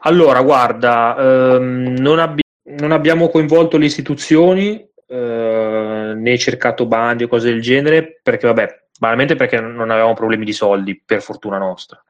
Allora 0.02 0.42
guarda 0.42 1.16
ehm, 1.18 1.96
non, 1.98 2.20
abbi- 2.20 2.42
non 2.78 2.92
abbiamo 2.92 3.30
coinvolto 3.30 3.78
le 3.78 3.86
istituzioni 3.86 4.86
eh, 5.08 6.12
né 6.14 6.38
cercato 6.38 6.86
bandi 6.86 7.24
o 7.24 7.28
cose 7.28 7.48
del 7.48 7.62
genere, 7.62 8.20
perché 8.22 8.46
vabbè, 8.46 8.84
banalmente 8.98 9.36
perché 9.36 9.60
non 9.60 9.90
avevamo 9.90 10.14
problemi 10.14 10.44
di 10.44 10.52
soldi, 10.52 11.00
per 11.04 11.22
fortuna 11.22 11.56
nostra, 11.56 12.02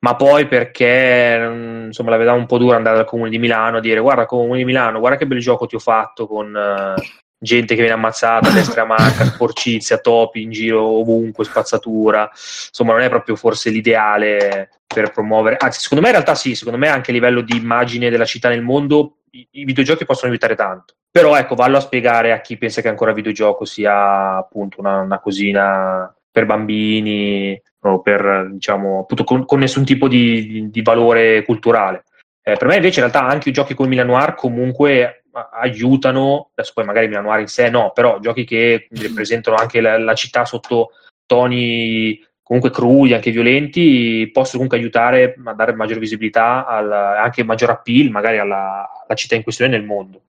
ma 0.00 0.16
poi 0.16 0.46
perché 0.46 1.38
mm, 1.38 1.86
insomma 1.86 2.10
la 2.10 2.16
vedevamo 2.16 2.40
un 2.40 2.46
po' 2.46 2.58
dura 2.58 2.76
andare 2.76 2.96
dal 2.96 3.04
comune 3.04 3.30
di 3.30 3.38
Milano 3.38 3.78
a 3.78 3.80
dire 3.80 4.00
guarda 4.00 4.24
comune 4.24 4.58
di 4.58 4.64
Milano, 4.64 4.98
guarda 4.98 5.18
che 5.18 5.26
bel 5.26 5.40
gioco 5.40 5.66
ti 5.66 5.74
ho 5.74 5.80
fatto 5.80 6.26
con 6.26 6.54
uh, 6.54 7.02
gente 7.38 7.74
che 7.74 7.80
viene 7.80 7.96
ammazzata 7.96 8.50
destra 8.50 8.84
manca, 8.84 9.24
sporcizia, 9.26 9.98
topi 9.98 10.42
in 10.42 10.50
giro 10.50 10.82
ovunque, 10.82 11.44
spazzatura, 11.44 12.30
insomma 12.32 12.92
non 12.92 13.02
è 13.02 13.08
proprio 13.08 13.36
forse 13.36 13.70
l'ideale 13.70 14.70
per 14.86 15.10
promuovere, 15.10 15.56
anzi 15.58 15.80
secondo 15.80 16.02
me 16.02 16.10
in 16.10 16.16
realtà 16.16 16.34
sì, 16.34 16.54
secondo 16.54 16.78
me 16.78 16.88
anche 16.88 17.10
a 17.10 17.14
livello 17.14 17.42
di 17.42 17.56
immagine 17.56 18.10
della 18.10 18.24
città 18.24 18.48
nel 18.48 18.62
mondo 18.62 19.17
i, 19.30 19.48
i 19.50 19.64
videogiochi 19.64 20.04
possono 20.04 20.30
aiutare 20.30 20.54
tanto 20.54 20.94
però 21.10 21.36
ecco, 21.36 21.54
vallo 21.54 21.78
a 21.78 21.80
spiegare 21.80 22.32
a 22.32 22.40
chi 22.40 22.56
pensa 22.58 22.80
che 22.80 22.88
ancora 22.88 23.10
il 23.10 23.16
videogioco 23.16 23.64
sia 23.64 24.36
appunto 24.36 24.78
una, 24.80 25.00
una 25.00 25.18
cosina 25.18 26.14
per 26.30 26.46
bambini 26.46 27.60
o 27.80 28.00
per, 28.00 28.50
diciamo, 28.52 29.00
appunto 29.00 29.24
con, 29.24 29.44
con 29.44 29.58
nessun 29.58 29.84
tipo 29.84 30.06
di, 30.06 30.46
di, 30.46 30.70
di 30.70 30.82
valore 30.82 31.44
culturale. 31.44 32.04
Eh, 32.42 32.56
per 32.56 32.68
me 32.68 32.76
invece 32.76 33.00
in 33.00 33.10
realtà 33.10 33.26
anche 33.26 33.48
i 33.48 33.52
giochi 33.52 33.74
come 33.74 33.88
Milan 33.88 34.06
Noir 34.06 34.34
comunque 34.34 35.24
aiutano, 35.52 36.50
adesso 36.54 36.72
poi 36.74 36.84
magari 36.84 37.08
Milan 37.08 37.24
Noir 37.24 37.40
in 37.40 37.46
sé 37.46 37.70
no, 37.70 37.90
però 37.92 38.18
giochi 38.20 38.44
che 38.44 38.86
rappresentano 39.02 39.56
anche 39.56 39.80
la, 39.80 39.98
la 39.98 40.14
città 40.14 40.44
sotto 40.44 40.90
toni 41.26 42.24
comunque 42.48 42.70
crudi, 42.70 43.12
anche 43.12 43.30
violenti, 43.30 44.30
possono 44.32 44.64
comunque 44.64 44.78
aiutare 44.78 45.36
a 45.44 45.52
dare 45.52 45.74
maggiore 45.74 46.00
visibilità, 46.00 46.66
al, 46.66 46.90
anche 46.90 47.44
maggior 47.44 47.68
appeal 47.68 48.08
magari 48.08 48.38
alla, 48.38 48.88
alla 49.04 49.14
città 49.14 49.34
in 49.34 49.42
questione 49.42 49.70
nel 49.70 49.84
mondo. 49.84 50.22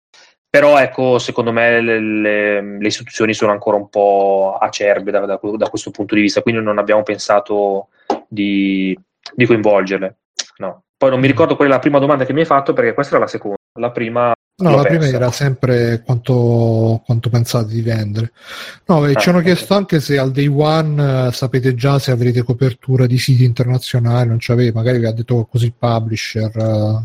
Però 0.49 0.77
ecco, 0.77 1.17
secondo 1.17 1.53
me 1.53 1.79
le, 1.79 1.99
le, 1.99 2.61
le, 2.77 2.87
istituzioni 2.87 3.33
sono 3.33 3.53
ancora 3.53 3.77
un 3.77 3.87
po' 3.87 4.57
acerbe 4.59 5.11
da, 5.11 5.19
da, 5.25 5.39
da, 5.41 5.69
questo 5.69 5.91
punto 5.91 6.15
di 6.15 6.21
vista, 6.21 6.41
quindi 6.41 6.61
non 6.61 6.77
abbiamo 6.77 7.03
pensato 7.03 7.87
di, 8.27 8.97
di 9.33 9.45
coinvolgerle. 9.45 10.17
no. 10.57 10.83
Poi 10.97 11.09
non 11.11 11.21
mi 11.21 11.27
ricordo 11.27 11.55
qual 11.55 11.69
è 11.69 11.71
la 11.71 11.79
prima 11.79 11.99
domanda 11.99 12.25
che 12.25 12.33
mi 12.33 12.41
hai 12.41 12.45
fatto 12.45 12.73
perché 12.73 12.93
questa 12.93 13.15
era 13.15 13.23
la 13.23 13.29
seconda. 13.29 13.55
La 13.79 13.91
prima 13.91 14.33
No, 14.59 14.75
la 14.75 14.83
prima 14.83 15.07
era 15.07 15.31
sempre 15.31 16.01
quanto, 16.03 17.01
quanto, 17.05 17.29
pensate 17.29 17.73
di 17.73 17.81
vendere. 17.81 18.31
No, 18.85 19.03
ah, 19.03 19.13
ci 19.13 19.29
hanno 19.29 19.39
chiesto 19.39 19.73
anche 19.73 20.01
se 20.01 20.17
al 20.17 20.31
day 20.31 20.47
one 20.47 21.27
uh, 21.27 21.31
sapete 21.31 21.75
già 21.75 21.97
se 21.97 22.11
avrete 22.11 22.43
copertura 22.43 23.05
di 23.05 23.17
siti 23.17 23.45
internazionali, 23.45 24.27
non 24.27 24.37
c'avete, 24.39 24.73
magari 24.73 24.99
vi 24.99 25.05
ha 25.05 25.13
detto 25.13 25.47
così 25.49 25.65
il 25.65 25.73
publisher. 25.77 26.51
Uh, 26.55 27.03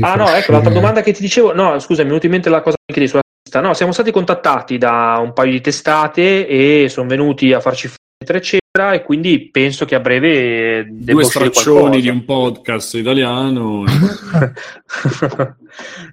ah 0.00 0.14
no, 0.14 0.28
ecco, 0.30 0.52
l'altra 0.52 0.72
domanda 0.72 1.00
che 1.00 1.12
ti 1.12 1.22
dicevo, 1.22 1.54
no, 1.54 1.78
scusa, 1.78 2.02
mi 2.02 2.08
è 2.08 2.10
venuta 2.10 2.26
in 2.26 2.32
mente 2.32 2.50
la 2.50 2.60
cosa 2.60 2.76
che 2.84 3.06
sulla 3.06 3.22
lista. 3.42 3.60
No, 3.60 3.72
siamo 3.72 3.92
stati 3.92 4.10
contattati 4.10 4.76
da 4.76 5.18
un 5.22 5.32
paio 5.32 5.52
di 5.52 5.60
testate 5.62 6.46
e 6.46 6.88
sono 6.90 7.08
venuti 7.08 7.52
a 7.54 7.60
farci 7.60 7.90
eccetera, 8.22 8.38
eccetera, 8.38 8.92
e 8.92 9.02
quindi 9.02 9.48
penso 9.50 9.86
che 9.86 9.94
a 9.94 10.00
breve 10.00 10.86
due 10.90 11.24
straccioni 11.24 12.02
di 12.02 12.10
un 12.10 12.26
podcast 12.26 12.94
italiano. 12.94 13.84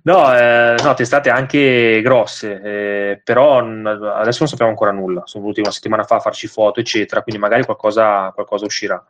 no, 0.03 0.37
eh, 0.37 0.75
no, 0.81 0.93
testate 0.93 1.29
anche 1.29 1.99
grosse, 2.01 2.61
eh, 2.63 3.21
però 3.21 3.57
adesso 3.59 4.37
non 4.39 4.47
sappiamo 4.47 4.71
ancora 4.71 4.91
nulla. 4.91 5.23
Sono 5.25 5.43
venuti 5.43 5.59
una 5.59 5.71
settimana 5.71 6.03
fa 6.03 6.15
a 6.15 6.21
farci 6.21 6.47
foto, 6.47 6.79
eccetera, 6.79 7.21
quindi 7.23 7.41
magari 7.41 7.65
qualcosa, 7.65 8.31
qualcosa 8.33 8.63
uscirà. 8.63 9.05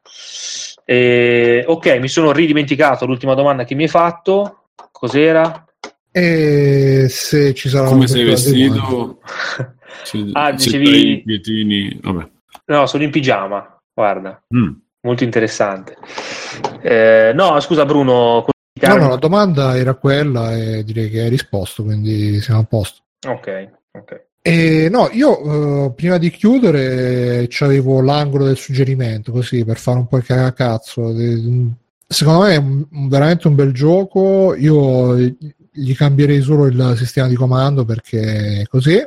Eh, 0.84 1.64
ok, 1.68 2.00
mi 2.00 2.08
sono 2.08 2.32
ridimenticato 2.32 3.06
l'ultima 3.06 3.36
domanda 3.36 3.64
che 3.64 3.76
mi 3.76 3.84
hai 3.84 3.90
fatto. 3.90 4.64
Cos'era? 4.92 5.66
E 6.12 7.06
se 7.10 7.54
ci 7.54 7.70
sarà 7.70 7.90
come 7.90 8.08
sei 8.08 8.24
vestito? 8.24 9.20
se, 10.02 10.30
ah, 10.34 10.52
dicevi... 10.52 11.12
i 11.12 11.22
pietini, 11.22 12.00
vabbè. 12.02 12.36
No, 12.66 12.86
sono 12.86 13.04
in 13.04 13.12
pigiama, 13.12 13.80
guarda. 13.94 14.42
Mm. 14.56 14.72
Molto 15.02 15.24
interessante. 15.24 15.98
Eh, 16.82 17.32
no, 17.34 17.60
scusa 17.60 17.86
Bruno. 17.86 18.46
No, 18.80 18.96
no, 18.96 19.10
la 19.10 19.16
domanda 19.16 19.76
era 19.78 19.96
quella 19.96 20.56
e 20.56 20.84
direi 20.84 21.10
che 21.10 21.22
hai 21.22 21.30
risposto, 21.30 21.84
quindi 21.84 22.40
siamo 22.42 22.60
a 22.62 22.64
posto. 22.64 23.02
Ok, 23.28 23.70
ok. 23.92 24.26
E 24.42 24.88
no, 24.90 25.10
io 25.12 25.46
uh, 25.46 25.94
prima 25.94 26.18
di 26.18 26.30
chiudere 26.30 27.50
avevo 27.60 28.02
l'angolo 28.02 28.46
del 28.46 28.56
suggerimento, 28.58 29.32
così 29.32 29.66
per 29.66 29.78
fare 29.78 29.98
un 29.98 30.08
po' 30.08 30.18
il 30.18 30.24
cagacazzo. 30.24 31.14
Secondo 32.08 32.44
me 32.44 32.54
è 32.54 32.58
un, 32.58 32.86
veramente 33.10 33.48
un 33.48 33.56
bel 33.56 33.74
gioco. 33.74 34.56
Io 34.56 35.18
gli 35.18 35.96
cambierei 35.96 36.42
solo 36.42 36.66
il 36.68 36.94
sistema 36.96 37.28
di 37.28 37.36
comando 37.36 37.84
perché 37.84 38.62
è 38.62 38.68
così 38.68 38.98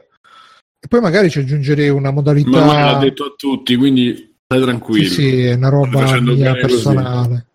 e 0.82 0.88
poi 0.88 1.00
magari 1.00 1.28
ci 1.28 1.40
aggiungerei 1.40 1.90
una 1.90 2.10
modalità. 2.10 2.64
Ma 2.64 2.92
l'ha 2.92 2.98
detto 2.98 3.24
a 3.24 3.34
tutti, 3.36 3.76
quindi 3.76 4.36
stai 4.44 4.62
tranquillo. 4.62 5.08
Sì, 5.08 5.14
sì 5.14 5.44
è 5.44 5.54
una 5.54 5.68
roba 5.68 6.20
mia 6.20 6.54
personale. 6.54 7.46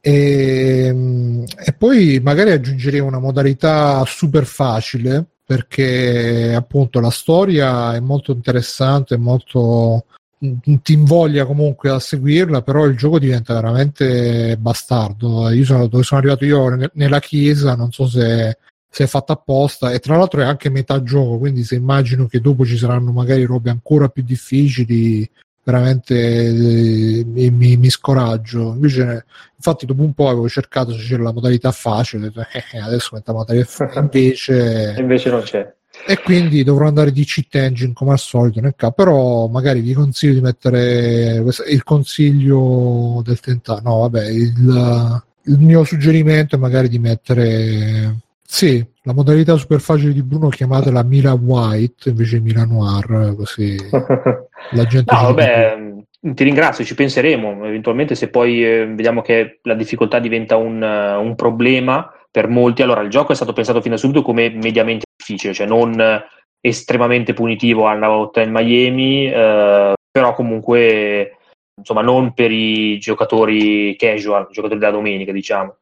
e, 0.00 0.84
ehm, 0.90 1.44
e 1.64 1.72
poi 1.72 2.18
magari 2.20 2.50
aggiungerei 2.50 3.00
una 3.00 3.20
modalità 3.20 4.04
super 4.04 4.44
facile 4.44 5.24
perché 5.44 6.54
appunto 6.54 7.00
la 7.00 7.10
storia 7.10 7.94
è 7.94 8.00
molto 8.00 8.32
interessante, 8.32 9.16
molto 9.16 10.04
ti 10.38 10.92
invoglia 10.92 11.44
comunque 11.44 11.90
a 11.90 11.98
seguirla, 11.98 12.62
però 12.62 12.86
il 12.86 12.96
gioco 12.96 13.18
diventa 13.18 13.54
veramente 13.54 14.56
bastardo. 14.58 15.50
Io 15.50 15.64
sono 15.64 15.86
dove 15.86 16.02
sono 16.02 16.20
arrivato 16.20 16.44
io 16.44 16.90
nella 16.94 17.20
chiesa, 17.20 17.74
non 17.74 17.92
so 17.92 18.06
se 18.06 18.58
se 18.90 19.04
è 19.04 19.06
fatta 19.06 19.34
apposta 19.34 19.92
e 19.92 20.00
tra 20.00 20.16
l'altro 20.16 20.40
è 20.40 20.44
anche 20.44 20.68
metà 20.68 21.02
gioco 21.02 21.38
quindi 21.38 21.62
se 21.62 21.76
immagino 21.76 22.26
che 22.26 22.40
dopo 22.40 22.64
ci 22.66 22.76
saranno 22.76 23.12
magari 23.12 23.44
robe 23.44 23.70
ancora 23.70 24.08
più 24.08 24.24
difficili 24.24 25.30
veramente 25.62 26.14
eh, 26.14 27.24
mi, 27.24 27.76
mi, 27.76 27.90
scoraggio. 27.90 28.72
Invece 28.72 29.24
infatti 29.56 29.86
dopo 29.86 30.02
un 30.02 30.12
po' 30.12 30.28
avevo 30.28 30.48
cercato 30.48 30.92
se 30.92 31.06
c'era 31.06 31.22
la 31.22 31.32
modalità 31.32 31.70
facile 31.70 32.30
detto, 32.30 32.40
eh, 32.40 32.78
adesso 32.78 33.10
metto 33.12 33.32
la 33.32 33.38
modalità 33.38 33.66
facile 33.66 34.00
invece 34.00 34.94
invece 34.98 35.30
non 35.30 35.42
c'è. 35.42 35.74
E 36.06 36.18
quindi 36.20 36.62
dovrò 36.62 36.86
andare 36.86 37.10
di 37.10 37.24
cheat 37.24 37.54
engine 37.56 37.92
come 37.92 38.12
al 38.12 38.18
solito 38.18 38.60
nel 38.60 38.74
caso 38.76 38.92
però 38.92 39.48
magari 39.48 39.80
vi 39.80 39.92
consiglio 39.92 40.34
di 40.34 40.40
mettere 40.40 41.44
il 41.68 41.82
consiglio 41.82 43.20
del 43.24 43.40
tentativo 43.40 43.88
no 43.88 43.98
vabbè 44.02 44.24
il, 44.28 45.22
il 45.44 45.58
mio 45.58 45.84
suggerimento 45.84 46.54
è 46.54 46.58
magari 46.58 46.88
di 46.88 47.00
mettere 47.00 48.18
sì, 48.52 48.84
la 49.04 49.12
modalità 49.12 49.54
super 49.54 49.78
facile 49.78 50.12
di 50.12 50.24
Bruno 50.24 50.48
chiamatela 50.48 51.04
Mila 51.04 51.34
White 51.34 52.08
invece 52.08 52.40
Mila 52.40 52.64
Noir, 52.64 53.36
così 53.36 53.76
la 54.72 54.84
gente... 54.86 55.14
no, 55.14 55.22
vabbè, 55.22 55.76
più. 56.20 56.34
ti 56.34 56.42
ringrazio, 56.42 56.84
ci 56.84 56.96
penseremo. 56.96 57.64
Eventualmente 57.64 58.16
se 58.16 58.28
poi 58.28 58.64
eh, 58.64 58.86
vediamo 58.86 59.22
che 59.22 59.60
la 59.62 59.74
difficoltà 59.74 60.18
diventa 60.18 60.56
un, 60.56 60.82
uh, 60.82 61.24
un, 61.24 61.36
problema 61.36 62.12
per 62.28 62.48
molti, 62.48 62.82
allora 62.82 63.02
il 63.02 63.08
gioco 63.08 63.30
è 63.30 63.36
stato 63.36 63.52
pensato 63.52 63.80
fin 63.80 63.92
da 63.92 63.96
subito 63.96 64.22
come 64.22 64.50
mediamente 64.50 65.04
difficile, 65.16 65.54
cioè 65.54 65.68
non 65.68 66.20
estremamente 66.60 67.32
punitivo 67.32 67.86
alla 67.86 68.08
in 68.42 68.50
Miami, 68.50 69.28
uh, 69.28 69.92
però 70.10 70.34
comunque 70.34 71.36
insomma 71.76 72.02
non 72.02 72.34
per 72.34 72.50
i 72.50 72.98
giocatori 72.98 73.94
casual, 73.96 74.48
giocatori 74.50 74.80
della 74.80 74.90
domenica 74.90 75.30
diciamo. 75.30 75.76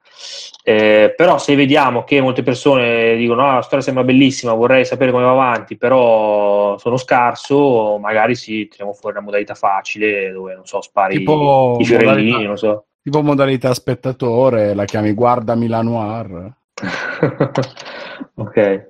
Eh, 0.63 1.15
però 1.17 1.39
se 1.39 1.55
vediamo 1.55 2.05
che 2.05 2.21
molte 2.21 2.43
persone 2.43 3.17
dicono 3.17 3.47
ah, 3.47 3.55
la 3.55 3.63
storia 3.63 3.85
sembra 3.85 4.05
bellissima, 4.05 4.53
vorrei 4.53 4.85
sapere 4.85 5.11
come 5.11 5.25
va 5.25 5.31
avanti, 5.31 5.77
però 5.77 6.77
sono 6.79 6.97
scarso, 6.97 7.99
magari 7.99 8.35
sì, 8.35 8.69
tiriamo 8.69 8.93
fuori 8.93 9.17
una 9.17 9.25
modalità 9.25 9.55
facile 9.55 10.31
dove, 10.31 10.55
non 10.55 10.67
so, 10.67 10.83
spari 10.83 11.17
tipo 11.17 11.77
i 11.81 11.85
fiorellini, 11.85 12.31
modalità, 12.31 12.47
non 12.49 12.59
so. 12.59 12.85
Tipo 13.03 13.23
modalità 13.23 13.73
spettatore, 13.73 14.75
la 14.75 14.85
chiami 14.85 15.13
Guarda 15.13 15.55
Milanoir. 15.55 16.55
ok. 18.35 18.87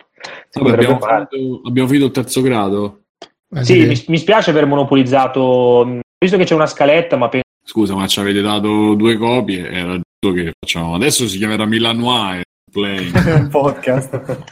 Vabbè, 0.55 0.73
abbiamo, 0.73 0.99
finito, 0.99 1.61
abbiamo, 1.65 1.89
finito, 1.89 2.07
il 2.07 2.11
terzo 2.11 2.41
grado? 2.41 3.03
Eh, 3.55 3.65
sì, 3.65 3.87
mi, 3.87 4.05
mi 4.09 4.19
spiace 4.19 4.51
aver 4.51 4.67
monopolizzato, 4.67 6.01
visto 6.19 6.37
che 6.37 6.45
c'è 6.45 6.55
una 6.55 6.67
scaletta, 6.67 7.17
ma 7.17 7.29
penso 7.29 7.47
Scusa, 7.69 7.95
ma 7.95 8.07
ci 8.07 8.19
avete 8.19 8.41
dato 8.41 8.95
due 8.95 9.19
copie? 9.19 9.71
Era 9.71 10.01
che 10.21 10.53
facciamo 10.59 10.95
adesso 10.95 11.29
si 11.29 11.39
chiamerà 11.39 11.65
Milanois 11.65 12.43
Play 12.71 13.11
un 13.15 13.49
podcast 13.49 14.45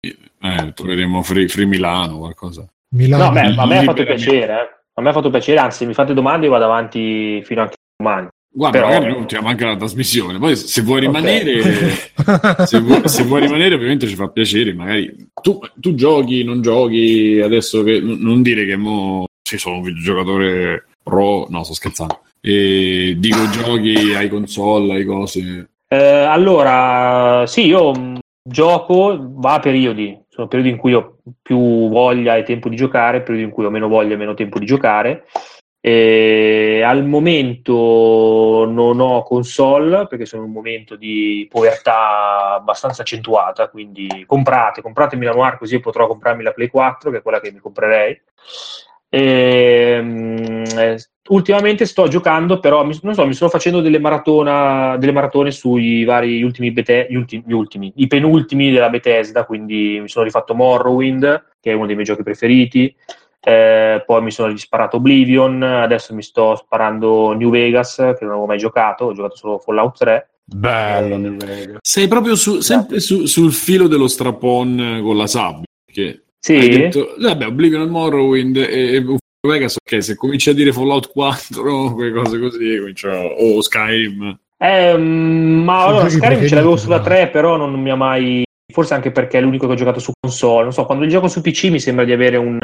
eh, 0.00 0.72
troveremo 0.74 1.22
Free, 1.22 1.48
Free 1.48 1.64
Milano 1.64 2.18
qualcosa 2.18 2.66
Milano. 2.94 3.24
No, 3.24 3.32
beh, 3.32 3.54
a 3.54 3.66
me 3.66 3.78
ha 3.78 3.82
fatto 3.82 4.04
piacere 4.04 4.52
eh. 4.52 4.68
a 4.94 5.02
me 5.02 5.08
ha 5.08 5.12
fatto 5.12 5.30
piacere 5.30 5.58
anzi 5.58 5.78
se 5.78 5.86
mi 5.86 5.94
fate 5.94 6.12
domande 6.12 6.46
io 6.46 6.52
vado 6.52 6.64
avanti 6.64 7.42
fino 7.42 7.62
a 7.62 7.72
domani 7.96 8.28
Guarda, 8.56 8.78
Però... 8.78 8.90
magari 8.90 9.12
ultima 9.12 9.50
anche 9.50 9.66
la 9.66 9.76
trasmissione. 9.76 10.38
Poi 10.38 10.56
se 10.56 10.80
vuoi 10.80 11.00
rimanere, 11.00 11.60
okay. 11.60 12.64
se, 12.66 12.80
vuoi, 12.80 13.06
se, 13.06 13.22
vuoi, 13.24 13.42
rimanere, 13.42 13.74
ovviamente 13.74 14.06
ci 14.06 14.14
fa 14.14 14.28
piacere. 14.28 14.72
Magari 14.72 15.14
tu, 15.42 15.60
tu 15.78 15.94
giochi, 15.94 16.42
non 16.42 16.62
giochi. 16.62 17.38
Adesso 17.44 17.82
che 17.82 18.00
non 18.00 18.40
dire 18.40 18.64
che 18.64 18.76
mo 18.76 19.26
ci 19.42 19.58
sono 19.58 19.76
un 19.76 19.82
videogiocatore 19.82 20.86
pro, 21.02 21.46
no, 21.50 21.64
sto 21.64 21.74
scherzando. 21.74 22.22
E 22.48 23.16
dico 23.18 23.48
giochi 23.48 24.14
ai 24.14 24.28
console, 24.28 24.94
ai 24.94 25.04
cose. 25.04 25.70
Eh, 25.88 25.96
allora, 25.96 27.44
sì, 27.44 27.66
io 27.66 27.92
mm, 27.92 28.16
gioco, 28.40 29.18
va 29.20 29.54
a 29.54 29.58
periodi. 29.58 30.16
Sono 30.28 30.46
periodi 30.46 30.70
in 30.70 30.76
cui 30.76 30.94
ho 30.94 31.16
più 31.42 31.88
voglia 31.88 32.36
e 32.36 32.44
tempo 32.44 32.68
di 32.68 32.76
giocare, 32.76 33.22
periodi 33.22 33.46
in 33.48 33.50
cui 33.50 33.64
ho 33.64 33.70
meno 33.70 33.88
voglia 33.88 34.14
e 34.14 34.16
meno 34.16 34.34
tempo 34.34 34.60
di 34.60 34.66
giocare. 34.66 35.24
E 35.80 36.82
al 36.86 37.04
momento 37.04 38.64
non 38.68 39.00
ho 39.00 39.24
console 39.24 40.06
perché 40.06 40.24
sono 40.24 40.42
in 40.42 40.48
un 40.48 40.54
momento 40.54 40.94
di 40.94 41.48
povertà 41.50 42.54
abbastanza 42.54 43.02
accentuata, 43.02 43.68
quindi 43.68 44.22
comprate, 44.24 44.82
compratemi 44.82 45.24
la 45.24 45.32
Noir 45.32 45.58
così 45.58 45.80
potrò 45.80 46.06
comprarmi 46.06 46.44
la 46.44 46.52
Play 46.52 46.68
4, 46.68 47.10
che 47.10 47.18
è 47.18 47.22
quella 47.22 47.40
che 47.40 47.50
mi 47.50 47.58
comprerei. 47.58 48.22
E, 49.08 49.98
um, 50.00 50.64
ultimamente 51.28 51.86
sto 51.86 52.08
giocando, 52.08 52.60
però 52.60 52.84
mi, 52.84 52.98
non 53.02 53.14
so, 53.14 53.26
mi 53.26 53.34
sto 53.34 53.48
facendo 53.48 53.80
delle, 53.80 53.98
maratona, 53.98 54.96
delle 54.98 55.12
maratone 55.12 55.50
sui 55.50 56.04
vari 56.04 56.42
ultimi, 56.42 56.70
Bete- 56.72 57.06
gli, 57.08 57.14
ultimi, 57.14 57.42
gli 57.46 57.52
ultimi, 57.52 57.92
i 57.96 58.06
penultimi 58.06 58.70
della 58.70 58.88
Bethesda, 58.88 59.44
quindi 59.44 59.98
mi 60.00 60.08
sono 60.08 60.24
rifatto 60.24 60.54
Morrowind, 60.54 61.44
che 61.60 61.70
è 61.70 61.74
uno 61.74 61.86
dei 61.86 61.94
miei 61.94 62.06
giochi 62.06 62.22
preferiti. 62.22 62.94
Eh, 63.40 64.02
poi 64.04 64.22
mi 64.22 64.30
sono 64.32 64.50
risparato 64.50 64.96
Oblivion, 64.96 65.62
adesso 65.62 66.14
mi 66.14 66.22
sto 66.22 66.56
sparando 66.56 67.32
New 67.32 67.50
Vegas, 67.50 67.94
che 67.96 68.18
non 68.22 68.30
avevo 68.30 68.46
mai 68.46 68.58
giocato, 68.58 69.04
ho 69.04 69.12
giocato 69.12 69.36
solo 69.36 69.58
Fallout 69.58 69.98
3. 69.98 70.28
Bello 70.44 71.16
New 71.16 71.36
Vegas. 71.36 71.78
Sei 71.80 72.08
proprio 72.08 72.34
su, 72.34 72.60
sempre 72.60 73.00
su, 73.00 73.26
sul 73.26 73.52
filo 73.52 73.86
dello 73.86 74.08
strapon 74.08 75.00
con 75.02 75.16
la 75.16 75.26
sabbia. 75.26 75.64
Che 75.84 76.22
sì. 76.46 76.68
Detto, 76.68 77.16
vabbè, 77.18 77.46
Oblivion 77.46 77.82
e 77.82 77.86
Morrowind 77.86 78.56
e, 78.56 78.94
e 78.94 79.04
Vegas, 79.46 79.76
ok, 79.76 80.02
se 80.02 80.14
cominci 80.14 80.50
a 80.50 80.54
dire 80.54 80.72
Fallout 80.72 81.10
4, 81.10 81.92
quelle 81.94 82.12
cose 82.12 82.38
così, 82.38 82.78
comincio, 82.78 83.08
o 83.08 83.60
Skyrim. 83.60 84.38
Eh, 84.58 84.96
ma 84.96 85.84
allora 85.84 86.08
Skyrim 86.08 86.46
ce 86.46 86.54
l'avevo 86.54 86.76
sulla 86.76 87.00
3, 87.00 87.28
però 87.28 87.56
non 87.56 87.72
mi 87.80 87.90
ha 87.90 87.96
mai. 87.96 88.44
Forse 88.72 88.94
anche 88.94 89.12
perché 89.12 89.38
è 89.38 89.40
l'unico 89.40 89.66
che 89.66 89.72
ho 89.72 89.76
giocato 89.76 90.00
su 90.00 90.12
console. 90.18 90.64
Non 90.64 90.72
so, 90.72 90.84
quando 90.84 91.06
gioco 91.06 91.28
su 91.28 91.40
PC 91.40 91.66
mi 91.70 91.80
sembra 91.80 92.04
di 92.04 92.12
avere 92.12 92.36
un, 92.36 92.58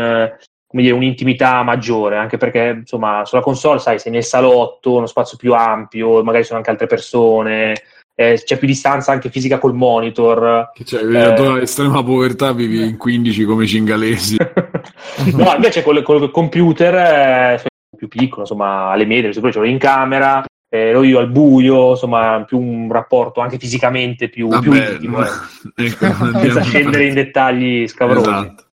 come 0.72 0.82
dire, 0.82 0.94
un'intimità 0.94 1.62
maggiore, 1.62 2.16
anche 2.16 2.38
perché 2.38 2.76
insomma 2.80 3.24
sulla 3.24 3.42
console, 3.42 3.78
sai, 3.78 3.98
sei 3.98 4.10
nel 4.10 4.24
salotto, 4.24 4.96
uno 4.96 5.06
spazio 5.06 5.36
più 5.36 5.52
ampio, 5.52 6.22
magari 6.24 6.44
sono 6.44 6.59
anche 6.59 6.70
altre 6.70 6.86
persone, 6.86 7.74
eh, 8.14 8.40
c'è 8.44 8.59
più 8.59 8.66
distanza 8.66 9.12
anche 9.12 9.30
fisica 9.30 9.59
col 9.59 9.74
monitor. 9.74 10.70
Cioè, 10.84 11.05
eh, 11.05 11.62
estrema 11.62 12.02
povertà 12.02 12.52
vivi 12.52 12.82
in 12.82 12.97
15 12.97 13.44
come 13.44 13.66
cingalesi. 13.66 14.36
no, 15.34 15.55
invece 15.55 15.82
con, 15.82 15.97
il 15.97 16.30
computer 16.30 16.94
eh, 16.94 17.62
più 17.97 18.09
piccolo, 18.09 18.43
insomma, 18.43 18.90
alle 18.90 19.06
medie, 19.06 19.32
ce 19.32 19.40
l'ho 19.40 19.64
in 19.64 19.78
camera, 19.78 20.44
eh, 20.68 20.98
io 20.98 21.18
al 21.18 21.30
buio, 21.30 21.90
insomma, 21.90 22.44
più 22.47 22.59
un 22.59 22.90
rapporto 22.90 23.40
anche 23.40 23.59
fisicamente 23.59 24.28
più, 24.28 24.48
Vabbè, 24.48 24.62
più 24.62 24.74
intimo, 24.74 25.22
eh. 25.22 25.28
ecco, 25.86 26.06
senza 26.39 26.62
scendere 26.62 27.06
in 27.06 27.14
dettagli 27.14 27.86
scabrosi. 27.86 28.28
Esatto. 28.28 28.64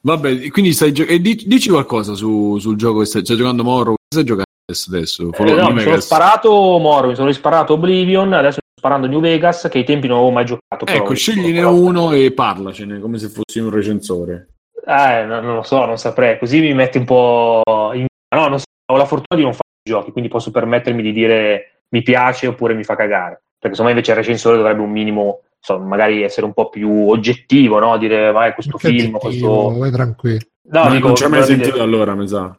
Vabbè, 0.00 0.50
quindi 0.50 0.72
stai 0.72 0.92
gio- 0.92 1.06
e 1.06 1.20
dici 1.20 1.70
qualcosa 1.70 2.14
su, 2.14 2.58
sul 2.58 2.76
gioco 2.76 3.00
che 3.00 3.06
stai, 3.06 3.24
stai 3.24 3.36
giocando 3.36 3.62
Moro? 3.64 3.94
Stai 4.06 4.24
giocando 4.24 4.50
adesso? 4.88 5.30
Eh, 5.32 5.52
no, 5.52 5.70
mi 5.70 5.82
sono 5.82 6.00
sparato 6.00 6.50
Moro, 6.50 7.08
mi 7.08 7.14
sono 7.14 7.28
risparato 7.28 7.74
Oblivion, 7.74 8.32
adesso 8.32 8.60
sto 8.82 8.88
sparando 8.88 9.06
New 9.06 9.20
Vegas, 9.20 9.68
che 9.70 9.78
ai 9.78 9.84
tempi 9.84 10.08
non 10.08 10.16
avevo 10.16 10.32
mai 10.32 10.44
giocato. 10.44 10.86
Ecco, 10.86 11.14
scegliene 11.14 11.62
uno 11.62 12.10
e 12.10 12.32
parlacene 12.32 12.98
come 12.98 13.18
se 13.18 13.28
fossi 13.28 13.60
un 13.60 13.70
recensore. 13.70 14.48
Eh, 14.84 15.24
no, 15.24 15.40
non 15.40 15.54
lo 15.54 15.62
so, 15.62 15.84
non 15.84 15.96
saprei. 15.96 16.38
Così 16.38 16.60
mi 16.60 16.74
metti 16.74 16.98
un 16.98 17.04
po' 17.04 17.62
in... 17.94 18.06
No, 18.34 18.48
non 18.48 18.58
so, 18.58 18.64
ho 18.90 18.96
la 18.96 19.04
fortuna 19.04 19.40
di 19.40 19.42
non 19.42 19.52
fare 19.52 19.62
giochi, 19.88 20.10
quindi 20.10 20.28
posso 20.28 20.50
permettermi 20.50 21.02
di 21.02 21.12
dire 21.12 21.82
mi 21.90 22.02
piace 22.02 22.48
oppure 22.48 22.74
mi 22.74 22.82
fa 22.82 22.96
cagare. 22.96 23.42
Perché 23.58 23.76
secondo 23.76 23.84
me 23.84 23.90
invece 23.90 24.10
il 24.10 24.16
recensore 24.16 24.56
dovrebbe 24.56 24.82
un 24.82 24.90
minimo, 24.90 25.42
insomma, 25.56 25.86
magari 25.86 26.22
essere 26.22 26.46
un 26.46 26.52
po' 26.52 26.68
più 26.68 27.08
oggettivo, 27.08 27.78
no? 27.78 27.96
Dire, 27.98 28.32
vai, 28.32 28.52
questo 28.54 28.76
che 28.76 28.88
film, 28.88 29.18
questo... 29.18 29.78
Vai 29.78 29.92
tranquillo. 29.92 30.40
No, 30.70 30.90
dico, 30.90 31.08
non 31.08 31.16
ci 31.16 31.24
hai 31.24 31.30
mai 31.30 31.44
sentito 31.44 31.72
dire... 31.72 31.82
allora, 31.82 32.14
mi 32.14 32.26
sa. 32.26 32.56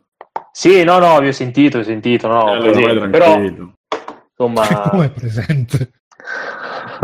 Sì, 0.52 0.84
no, 0.84 1.00
no, 1.00 1.20
vi 1.20 1.28
ho 1.28 1.34
sentito, 1.34 1.80
ho 1.80 1.84
sentito, 1.84 2.28
no, 2.28 2.54
eh, 2.54 2.56
allora, 2.56 3.00
vai 3.00 3.10
però, 3.10 3.42
insomma... 3.42 4.68
Come 4.90 5.06
è 5.06 5.10
presente? 5.10 6.03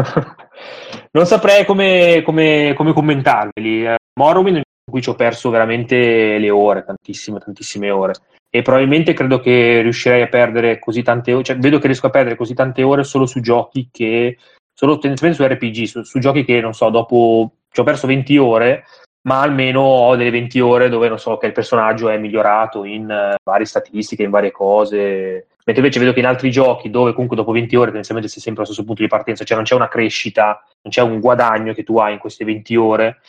non 1.12 1.26
saprei 1.26 1.66
come, 1.66 2.22
come, 2.24 2.74
come 2.76 2.94
commentarveli. 2.94 3.86
Eh, 3.86 3.96
Morrowind 4.20 4.58
in 4.58 4.64
cui 4.90 5.02
ci 5.02 5.10
ho 5.10 5.16
perso 5.16 5.50
veramente 5.50 6.38
le 6.38 6.50
ore, 6.50 6.84
tantissime, 6.84 7.40
tantissime 7.40 7.90
ore 7.90 8.14
e 8.52 8.64
probabilmente 8.64 9.14
credo 9.14 9.40
che 9.40 9.82
riuscirei 9.82 10.24
a 10.24 10.28
perdere 10.28 10.80
così 10.80 11.04
tante 11.04 11.34
ore, 11.34 11.44
cioè 11.44 11.58
vedo 11.58 11.78
che 11.78 11.86
riesco 11.86 12.08
a 12.08 12.12
perdere 12.12 12.36
così 12.36 12.56
tante 12.56 12.82
ore 12.82 13.04
solo 13.04 13.28
su 13.28 13.42
giochi 13.42 13.90
che, 13.92 14.38
solo 14.74 14.98
tendenzialmente 14.98 15.44
su 15.44 15.50
RPG, 15.50 15.84
su, 15.86 16.04
su 16.04 16.20
giochi 16.20 16.44
che 16.44 16.60
non 16.60 16.74
so, 16.74 16.90
dopo 16.90 17.52
ci 17.72 17.80
ho 17.80 17.84
perso 17.84 18.08
20 18.08 18.38
ore, 18.38 18.86
ma 19.28 19.42
almeno 19.42 19.82
ho 19.82 20.16
delle 20.16 20.32
20 20.32 20.60
ore 20.62 20.90
dove 20.90 21.10
non 21.10 21.20
so 21.20 21.38
che 21.38 21.46
il 21.46 21.52
personaggio 21.52 22.10
è 22.10 22.18
migliorato 22.18 22.84
in 22.86 23.04
uh, 23.04 23.36
varie 23.44 23.66
statistiche, 23.66 24.24
in 24.24 24.32
varie 24.32 24.52
cose, 24.52 25.48
mentre 25.70 25.84
invece 25.84 26.00
vedo 26.00 26.14
che 26.14 26.20
in 26.20 26.26
altri 26.26 26.50
giochi 26.50 26.90
dove 26.90 27.12
comunque 27.12 27.38
dopo 27.38 27.52
20 27.52 27.76
ore 27.76 27.86
tendenzialmente 27.88 28.30
sei 28.30 28.42
sempre 28.42 28.64
allo 28.64 28.72
stesso 28.72 28.88
punto 28.88 29.04
di 29.04 29.08
partenza, 29.08 29.44
cioè 29.44 29.56
non 29.56 29.66
c'è 29.66 29.76
una 29.76 29.88
crescita, 29.88 30.64
non 30.82 30.92
c'è 30.92 31.02
un 31.02 31.20
guadagno 31.20 31.74
che 31.74 31.84
tu 31.84 31.98
hai 32.00 32.14
in 32.14 32.20
queste 32.20 32.44
20 32.44 32.76
ore, 32.76 33.20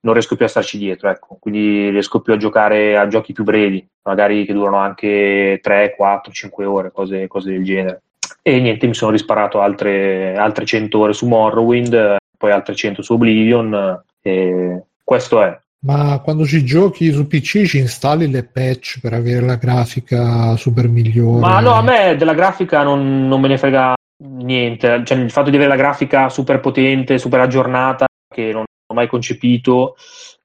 non 0.00 0.12
riesco 0.12 0.34
più 0.34 0.44
a 0.44 0.48
starci 0.48 0.76
dietro, 0.76 1.08
ecco. 1.08 1.36
quindi 1.38 1.90
riesco 1.90 2.20
più 2.20 2.32
a 2.32 2.36
giocare 2.36 2.96
a 2.96 3.06
giochi 3.06 3.32
più 3.32 3.44
brevi, 3.44 3.86
magari 4.02 4.44
che 4.44 4.52
durano 4.52 4.78
anche 4.78 5.60
3, 5.62 5.94
4, 5.96 6.32
5 6.32 6.64
ore, 6.64 6.90
cose, 6.90 7.28
cose 7.28 7.50
del 7.50 7.64
genere. 7.64 8.02
E 8.42 8.60
niente, 8.60 8.86
mi 8.88 8.94
sono 8.94 9.12
risparato 9.12 9.60
altre, 9.60 10.34
altre 10.36 10.64
100 10.64 10.98
ore 10.98 11.12
su 11.12 11.26
Morrowind, 11.26 12.16
poi 12.36 12.50
altre 12.50 12.74
100 12.74 13.02
su 13.02 13.12
Oblivion, 13.12 14.02
e 14.20 14.82
questo 15.02 15.42
è. 15.42 15.58
Ma 15.84 16.18
quando 16.24 16.46
ci 16.46 16.64
giochi 16.64 17.12
su 17.12 17.26
PC 17.26 17.64
ci 17.66 17.78
installi 17.78 18.30
le 18.30 18.44
patch 18.44 19.00
per 19.00 19.12
avere 19.12 19.44
la 19.44 19.56
grafica 19.56 20.56
super 20.56 20.88
migliore? 20.88 21.40
Ma 21.40 21.60
no, 21.60 21.72
a 21.72 21.82
me 21.82 22.16
della 22.16 22.32
grafica 22.32 22.82
non, 22.82 23.28
non 23.28 23.38
me 23.38 23.48
ne 23.48 23.58
frega 23.58 23.94
niente, 24.24 25.02
cioè 25.04 25.18
il 25.18 25.30
fatto 25.30 25.50
di 25.50 25.56
avere 25.56 25.70
la 25.70 25.76
grafica 25.76 26.30
super 26.30 26.60
potente, 26.60 27.18
super 27.18 27.40
aggiornata, 27.40 28.06
che 28.32 28.50
non 28.50 28.64
mai 28.94 29.08
concepito 29.08 29.96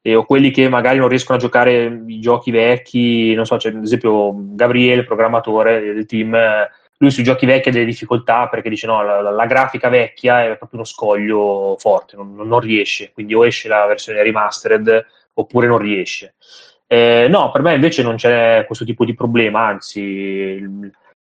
eh, 0.01 0.15
o 0.15 0.25
quelli 0.25 0.51
che 0.51 0.67
magari 0.67 0.97
non 0.97 1.07
riescono 1.07 1.37
a 1.37 1.41
giocare 1.41 2.03
i 2.07 2.19
giochi 2.19 2.51
vecchi, 2.51 3.33
non 3.33 3.45
so, 3.45 3.55
c'è 3.55 3.69
ad 3.69 3.83
esempio 3.83 4.33
Gabriele, 4.35 5.05
programmatore 5.05 5.79
del 5.79 6.05
team, 6.05 6.35
lui 6.97 7.11
sui 7.11 7.23
giochi 7.23 7.45
vecchi 7.45 7.69
ha 7.69 7.71
delle 7.71 7.85
difficoltà 7.85 8.49
perché 8.49 8.67
dice 8.67 8.87
no, 8.87 9.03
la, 9.03 9.21
la 9.21 9.45
grafica 9.45 9.87
vecchia 9.87 10.43
è 10.43 10.57
proprio 10.57 10.79
uno 10.79 10.83
scoglio 10.83 11.77
forte, 11.79 12.17
non, 12.17 12.35
non, 12.35 12.59
riesce, 12.59 13.11
quindi 13.13 13.33
o 13.33 13.45
esce 13.45 13.69
la 13.69 13.85
versione 13.85 14.21
remastered 14.21 15.05
oppure 15.39 15.67
non 15.67 15.77
riesce. 15.77 16.35
Eh, 16.87 17.27
no, 17.29 17.51
per 17.51 17.61
me 17.61 17.75
invece 17.75 18.01
non 18.01 18.15
c'è 18.15 18.63
questo 18.65 18.85
tipo 18.85 19.05
di 19.05 19.13
problema, 19.13 19.67
anzi, 19.67 20.59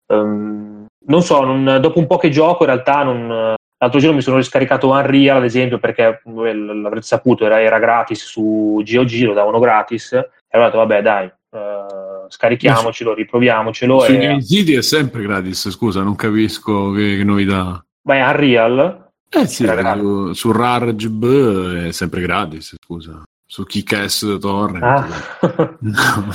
um, 0.06 0.86
non 1.06 1.22
so, 1.22 1.44
non, 1.44 1.78
dopo 1.80 1.98
un 1.98 2.06
po' 2.06 2.18
che 2.18 2.28
gioco 2.28 2.64
in 2.64 2.70
realtà 2.70 3.02
non, 3.02 3.56
L'altro 3.84 4.00
giorno 4.00 4.16
mi 4.16 4.22
sono 4.22 4.38
riscaricato 4.38 4.88
Unreal, 4.88 5.36
ad 5.36 5.44
esempio, 5.44 5.78
perché 5.78 6.22
l'avrete 6.24 7.04
saputo, 7.04 7.44
era, 7.44 7.60
era 7.60 7.78
gratis 7.78 8.24
su 8.24 8.82
GOG, 8.82 9.24
lo 9.24 9.34
davano 9.34 9.58
gratis. 9.58 10.12
E 10.12 10.28
allora 10.52 10.68
ho 10.68 10.70
detto, 10.70 10.78
vabbè, 10.78 11.02
dai, 11.02 11.26
uh, 11.26 12.26
scarichiamocelo, 12.28 13.12
riproviamocelo. 13.12 14.00
Su 14.00 14.12
e... 14.12 14.42
City 14.42 14.76
è 14.76 14.80
sempre 14.80 15.20
gratis, 15.20 15.68
scusa, 15.68 16.02
non 16.02 16.14
capisco 16.14 16.92
che, 16.92 17.16
che 17.18 17.24
novità. 17.24 17.84
Beh, 18.00 18.22
Unreal? 18.22 19.10
Eh 19.28 19.46
sì, 19.46 19.66
su, 19.66 20.32
su 20.32 20.52
RARGB 20.52 21.86
è 21.86 21.92
sempre 21.92 22.22
gratis, 22.22 22.76
scusa 22.82 23.23
su 23.54 23.62
Kick-Ass 23.62 24.38
Torrent. 24.40 24.82
Ah. 24.82 25.06
no. 25.78 26.34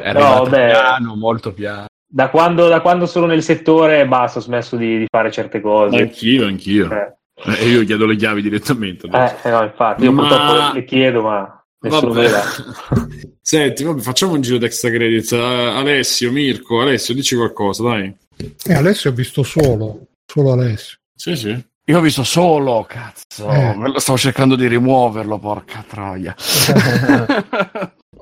Era 0.00 0.36
no, 0.38 0.42
piano, 0.48 1.16
molto 1.16 1.52
piano 1.52 1.84
da 2.06 2.30
quando, 2.30 2.66
da 2.68 2.80
quando, 2.80 3.04
sono 3.04 3.26
nel 3.26 3.42
settore 3.42 4.06
basta, 4.06 4.38
ho 4.38 4.42
smesso 4.42 4.76
di, 4.76 4.98
di 5.00 5.06
fare 5.10 5.30
certe 5.30 5.60
cose. 5.60 5.98
Anch'io, 5.98 6.46
anch'io. 6.46 6.90
Eh. 6.90 7.14
Eh, 7.44 7.68
io 7.68 7.84
chiedo 7.84 8.06
le 8.06 8.16
chiavi 8.16 8.40
direttamente. 8.40 9.06
Eh, 9.06 9.50
no, 9.50 9.62
infatti, 9.62 10.04
io 10.04 10.12
ma... 10.12 10.28
purtroppo 10.28 10.74
le 10.74 10.84
chiedo, 10.84 11.22
ma 11.22 11.64
nessuno 11.80 12.14
me 12.14 12.28
Senti, 13.42 13.84
vabbè, 13.84 14.00
facciamo 14.00 14.32
un 14.32 14.40
giro 14.40 14.56
di 14.56 14.64
extra 14.64 14.88
credits. 14.88 15.30
Uh, 15.32 15.76
Alessio, 15.76 16.32
Mirko, 16.32 16.80
Alessio, 16.80 17.12
dici 17.12 17.36
qualcosa, 17.36 17.82
dai. 17.82 18.16
Eh, 18.64 18.74
Alessio 18.74 19.10
ho 19.10 19.14
visto 19.14 19.42
solo, 19.42 20.06
solo 20.24 20.52
Alessio. 20.52 20.96
Sì, 21.14 21.36
sì. 21.36 21.64
Io 21.86 21.98
ho 21.98 22.00
visto 22.00 22.22
solo, 22.22 22.86
cazzo. 22.88 23.50
Eh. 23.50 23.74
Stavo 23.96 24.16
cercando 24.16 24.54
di 24.54 24.68
rimuoverlo, 24.68 25.38
porca 25.38 25.84
troia. 25.86 26.32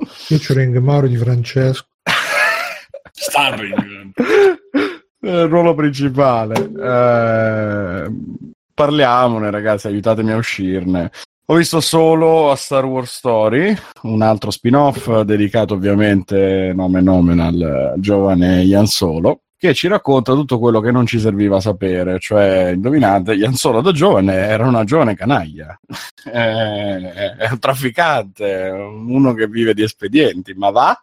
Featuring 0.07 0.79
Mauro 0.79 1.07
di 1.07 1.17
Francesco. 1.17 1.87
Starring. 3.13 4.13
Il 5.21 5.47
ruolo 5.49 5.75
principale. 5.75 6.55
Eh, 6.59 8.11
parliamone, 8.73 9.51
ragazzi, 9.51 9.89
aiutatemi 9.89 10.33
a 10.33 10.37
uscirne. 10.37 11.11
Ho 11.51 11.55
visto 11.55 11.81
solo 11.81 12.51
a 12.51 12.57
Star 12.57 12.87
Wars 12.87 13.13
Story, 13.13 13.77
un 14.03 14.23
altro 14.23 14.51
spin-off 14.51 15.23
dedicato 15.23 15.75
ovviamente 15.75 16.73
nome 16.73 17.01
nomen 17.01 17.41
al 17.41 17.95
giovane 17.99 18.63
Ian 18.63 18.87
Solo, 18.87 19.41
che 19.61 19.75
ci 19.75 19.89
racconta 19.89 20.33
tutto 20.33 20.59
quello 20.59 20.81
che 20.81 20.91
non 20.91 21.05
ci 21.05 21.21
serviva 21.21 21.61
sapere, 21.61 22.19
cioè, 22.19 22.71
indovinate, 22.75 23.35
Ian 23.35 23.53
Solo 23.53 23.83
da 23.83 23.93
giovane 23.93 24.35
era 24.35 24.67
una 24.67 24.85
giovane 24.85 25.15
canaglia, 25.15 25.79
è 26.25 27.47
un 27.51 27.59
trafficante, 27.59 28.71
uno 28.71 29.35
che 29.35 29.47
vive 29.49 29.75
di 29.75 29.83
espedienti, 29.83 30.55
ma 30.55 30.71
va, 30.71 30.99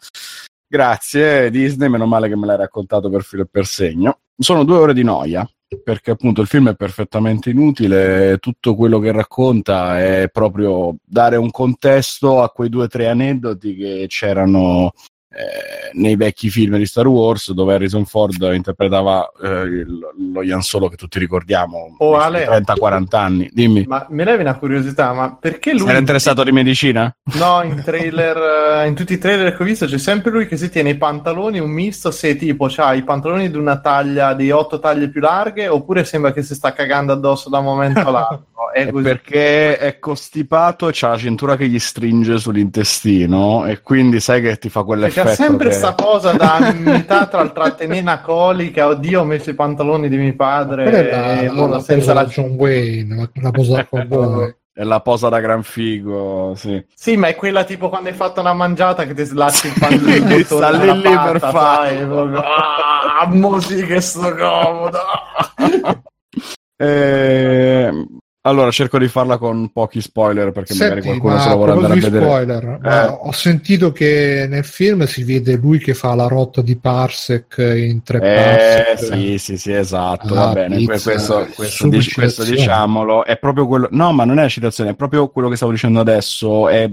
Grazie 0.69 1.49
Disney, 1.49 1.87
meno 1.87 2.05
male 2.07 2.27
che 2.27 2.35
me 2.35 2.45
l'hai 2.45 2.57
raccontato 2.57 3.09
per 3.09 3.23
filo 3.23 3.43
e 3.43 3.47
per 3.49 3.65
segno. 3.65 4.19
Sono 4.37 4.65
due 4.65 4.77
ore 4.77 4.93
di 4.93 5.01
noia, 5.03 5.47
perché 5.81 6.11
appunto 6.11 6.41
il 6.41 6.47
film 6.47 6.69
è 6.69 6.75
perfettamente 6.75 7.51
inutile, 7.51 8.37
tutto 8.39 8.75
quello 8.75 8.99
che 8.99 9.13
racconta 9.13 9.97
è 9.99 10.29
proprio 10.29 10.97
dare 11.05 11.37
un 11.37 11.51
contesto 11.51 12.41
a 12.41 12.49
quei 12.49 12.67
due 12.67 12.83
o 12.83 12.87
tre 12.87 13.07
aneddoti 13.07 13.75
che 13.75 14.05
c'erano 14.09 14.91
eh, 15.37 15.91
nei 15.93 16.15
vecchi 16.15 16.49
film 16.49 16.77
di 16.77 16.87
Star 16.87 17.05
Wars 17.05 17.51
dove 17.51 17.75
Harrison 17.75 18.05
Ford 18.05 18.41
interpretava 18.53 19.31
eh, 19.39 19.85
lo 19.85 20.41
Ian 20.41 20.61
Solo 20.61 20.87
che 20.87 20.95
tutti 20.95 21.19
ricordiamo 21.19 21.95
oh, 21.99 22.17
Ale, 22.17 22.47
30-40 22.47 23.15
anni. 23.15 23.49
Dimmi. 23.53 23.85
Ma 23.87 24.07
mi 24.09 24.23
levi 24.23 24.41
una 24.41 24.57
curiosità 24.57 25.13
ma 25.13 25.35
perché 25.39 25.73
lui 25.73 25.89
era 25.89 25.99
interessato 25.99 26.43
di 26.43 26.51
medicina? 26.51 27.15
no 27.33 27.61
in 27.61 27.83
trailer 27.83 28.81
eh, 28.81 28.87
in 28.87 28.95
tutti 28.95 29.13
i 29.13 29.17
trailer 29.19 29.55
che 29.55 29.61
ho 29.61 29.65
visto 29.65 29.85
c'è 29.85 29.99
sempre 29.99 30.31
lui 30.31 30.47
che 30.47 30.57
si 30.57 30.71
tiene 30.71 30.89
i 30.89 30.97
pantaloni 30.97 31.59
un 31.59 31.69
misto 31.69 32.09
se 32.09 32.35
tipo 32.35 32.67
ha 32.77 32.93
i 32.95 33.03
pantaloni 33.03 33.51
di 33.51 33.57
una 33.57 33.79
taglia 33.79 34.33
di 34.33 34.49
otto 34.49 34.79
taglie 34.79 35.09
più 35.09 35.21
larghe 35.21 35.67
oppure 35.67 36.03
sembra 36.03 36.31
che 36.31 36.41
si 36.41 36.55
sta 36.55 36.73
cagando 36.73 37.13
addosso 37.13 37.49
da 37.49 37.59
un 37.59 37.65
momento 37.65 37.99
all'altro 37.99 38.45
è 38.77 38.91
perché 38.91 39.77
è 39.77 39.99
costipato 39.99 40.87
e 40.87 40.91
c'ha 40.93 41.09
la 41.09 41.17
cintura 41.17 41.55
che 41.55 41.67
gli 41.67 41.79
stringe 41.79 42.37
sull'intestino 42.37 43.65
e 43.65 43.81
quindi 43.81 44.19
sai 44.19 44.41
che 44.41 44.57
ti 44.57 44.69
fa 44.69 44.83
quell'effetto 44.83 45.29
c'è 45.29 45.35
sempre 45.35 45.67
questa 45.67 45.95
che... 45.95 46.03
cosa 46.03 46.33
da 46.33 46.73
metà 46.77 47.25
tra 47.25 47.41
il 47.41 47.51
trattenina 47.51 48.21
colica 48.21 48.87
oddio 48.87 49.21
ho 49.21 49.25
messo 49.25 49.49
i 49.49 49.55
pantaloni 49.55 50.09
di 50.09 50.17
mio 50.17 50.35
padre 50.35 51.41
e 51.41 51.51
la, 51.51 51.67
la, 51.67 51.79
senza 51.79 52.13
la 52.13 52.25
John 52.25 52.51
Wayne 52.51 53.15
la, 53.15 53.29
la 53.41 53.51
posa 53.51 53.85
con 53.85 54.05
voi 54.07 54.55
È 54.77 54.83
la 54.83 55.01
posa 55.01 55.27
da 55.29 55.39
gran 55.39 55.63
figo, 55.63 56.53
sì. 56.55 56.85
Sì, 56.93 57.17
ma 57.17 57.29
è 57.29 57.35
quella 57.35 57.63
tipo 57.63 57.89
quando 57.89 58.09
hai 58.09 58.15
fatto 58.15 58.41
una 58.41 58.53
mangiata 58.53 59.07
che 59.07 59.15
ti 59.15 59.23
slacci 59.23 59.73
il 59.89 60.23
di 60.23 60.35
Sì, 60.37 60.43
sta 60.43 60.69
lì 60.69 61.01
lì 61.01 61.01
per 61.01 61.39
fare. 61.39 62.05
fare. 62.05 62.85
Ah, 63.19 63.25
mo 63.25 63.59
sì 63.59 63.83
che 63.83 63.99
sto 63.99 64.35
comodo. 64.35 64.99
Eh, 66.75 68.05
allora, 68.47 68.71
cerco 68.71 68.97
di 68.97 69.07
farla 69.07 69.37
con 69.37 69.69
pochi 69.71 70.01
spoiler 70.01 70.51
perché 70.51 70.73
magari 70.73 71.01
Senti, 71.01 71.07
qualcuno 71.19 71.33
ma 71.35 71.39
se 71.41 71.49
lo 71.49 71.55
vuole 71.55 71.71
andare 71.73 71.93
a 71.93 71.95
vedere. 71.95 72.25
spoiler, 72.25 72.79
Eh. 72.83 73.17
ho 73.21 73.31
sentito 73.31 73.91
che 73.91 74.45
nel 74.49 74.63
film 74.63 75.05
si 75.05 75.23
vede 75.23 75.55
lui 75.55 75.77
che 75.79 75.93
fa 75.93 76.15
la 76.15 76.27
rotta 76.27 76.61
di 76.61 76.75
Parsec 76.77 77.55
in 77.57 78.01
tre 78.03 78.17
Eh, 78.19 78.95
Parsec. 78.97 79.13
sì, 79.17 79.37
sì, 79.37 79.57
sì, 79.57 79.71
esatto, 79.73 80.33
Ah, 80.33 80.45
va 80.47 80.53
bene. 80.53 80.77
pizza, 80.77 81.11
questo, 81.11 81.39
eh, 81.41 81.47
questo, 81.53 81.87
dic- 81.89 82.13
questo 82.13 82.43
diciamolo 82.43 83.25
è 83.25 83.37
proprio 83.37 83.67
quello. 83.67 83.87
No, 83.91 84.11
ma 84.13 84.23
non 84.25 84.39
è 84.39 84.43
la 84.43 84.49
citazione, 84.49 84.91
è 84.91 84.95
proprio 84.95 85.27
quello 85.29 85.49
che 85.49 85.55
stavo 85.55 85.71
dicendo 85.71 85.99
adesso. 85.99 86.69
È, 86.69 86.89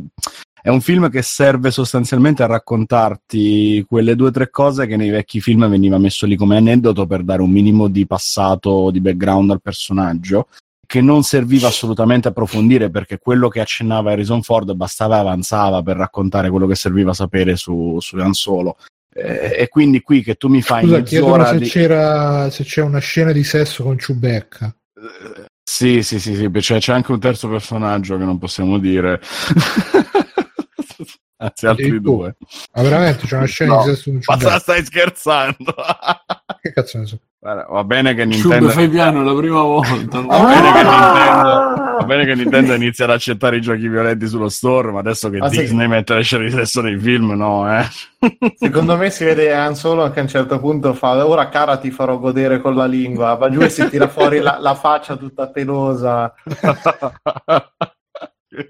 è 0.62 0.68
un 0.70 0.80
film 0.80 1.10
che 1.10 1.20
serve 1.22 1.70
sostanzialmente 1.70 2.42
a 2.42 2.46
raccontarti 2.46 3.84
quelle 3.88 4.16
due 4.16 4.28
o 4.28 4.30
tre 4.30 4.48
cose 4.50 4.86
che 4.86 4.96
nei 4.96 5.10
vecchi 5.10 5.40
film 5.40 5.68
veniva 5.68 5.98
messo 5.98 6.24
lì 6.26 6.36
come 6.36 6.56
aneddoto 6.56 7.06
per 7.06 7.22
dare 7.22 7.42
un 7.42 7.50
minimo 7.50 7.88
di 7.88 8.06
passato, 8.06 8.90
di 8.90 9.00
background 9.00 9.50
al 9.50 9.60
personaggio. 9.60 10.48
Che 10.94 11.00
non 11.00 11.24
serviva 11.24 11.66
assolutamente 11.66 12.28
approfondire 12.28 12.88
perché 12.88 13.18
quello 13.18 13.48
che 13.48 13.58
accennava 13.58 14.12
Harrison 14.12 14.44
Ford 14.44 14.72
bastava 14.74 15.16
e 15.16 15.18
avanzava 15.18 15.82
per 15.82 15.96
raccontare 15.96 16.50
quello 16.50 16.68
che 16.68 16.76
serviva 16.76 17.12
sapere 17.12 17.56
su, 17.56 17.98
su 17.98 18.16
Han 18.18 18.32
Solo. 18.32 18.76
Eh, 19.12 19.56
e 19.58 19.68
quindi 19.68 20.02
qui 20.02 20.22
che 20.22 20.36
tu 20.36 20.46
mi 20.46 20.62
fai 20.62 20.84
Scusa, 20.84 20.98
mezz'ora 20.98 21.46
se, 21.46 21.58
di... 21.58 21.68
c'era, 21.68 22.48
se 22.48 22.62
c'è 22.62 22.82
una 22.82 23.00
scena 23.00 23.32
di 23.32 23.42
sesso 23.42 23.82
con 23.82 23.98
Ciubecca. 23.98 24.72
Eh, 24.94 25.46
Sì, 25.64 26.04
sì, 26.04 26.20
sì, 26.20 26.36
sì, 26.36 26.48
c'è, 26.48 26.78
c'è 26.78 26.92
anche 26.92 27.10
un 27.10 27.18
terzo 27.18 27.48
personaggio 27.48 28.16
che 28.16 28.24
non 28.24 28.38
possiamo 28.38 28.78
dire. 28.78 29.20
Anzi, 31.36 31.66
altri 31.66 31.84
Addirittura. 31.86 32.16
due. 32.16 32.36
Ma 32.74 32.82
veramente 32.82 33.26
c'è 33.26 33.36
una 33.36 33.46
scena 33.46 33.74
No, 33.74 33.82
di 33.84 33.94
sesso 33.94 34.12
Ma 34.26 34.58
stai 34.58 34.84
scherzando? 34.84 35.74
Che 36.64 36.72
cazzo 36.72 36.98
ne 36.98 37.06
so? 37.06 37.18
Guarda, 37.38 37.66
va 37.68 37.84
bene 37.84 38.14
che 38.14 38.24
Nintendo... 38.24 38.70
fai 38.70 38.88
piano 38.88 39.22
la 39.22 39.34
prima 39.34 39.60
volta. 39.60 40.20
Va 40.24 40.38
bene, 40.46 40.72
che 40.72 40.82
Nintendo, 40.82 41.98
va 41.98 42.04
bene 42.06 42.24
che 42.24 42.34
Nintendo 42.34 42.72
inizia 42.74 43.04
ad 43.04 43.10
accettare 43.10 43.56
i 43.58 43.60
giochi 43.60 43.86
violenti 43.86 44.26
sullo 44.26 44.48
store, 44.48 44.92
ma 44.92 45.00
adesso 45.00 45.28
che 45.28 45.36
Ah, 45.36 45.50
sì. 45.50 45.58
Disney 45.60 45.86
mette 45.86 46.14
le 46.14 46.22
scene 46.22 46.46
di 46.46 46.50
sesso 46.52 46.80
nei 46.80 46.98
film, 46.98 47.32
no, 47.32 47.70
eh? 47.78 47.84
Secondo 48.56 48.96
me 48.96 49.10
si 49.10 49.24
vede 49.24 49.52
Han 49.52 49.76
Solo 49.76 50.10
che 50.10 50.20
a 50.20 50.22
un 50.22 50.28
certo 50.28 50.58
punto 50.58 50.94
fa 50.94 51.26
ora 51.26 51.50
cara 51.50 51.76
ti 51.76 51.90
farò 51.90 52.18
godere 52.18 52.62
con 52.62 52.74
la 52.74 52.86
lingua, 52.86 53.34
va 53.34 53.50
giù 53.50 53.60
e 53.60 53.68
si 53.68 53.86
tira 53.90 54.08
fuori 54.08 54.38
la, 54.38 54.56
la 54.58 54.74
faccia 54.74 55.14
tutta 55.16 55.50
pelosa. 55.50 56.32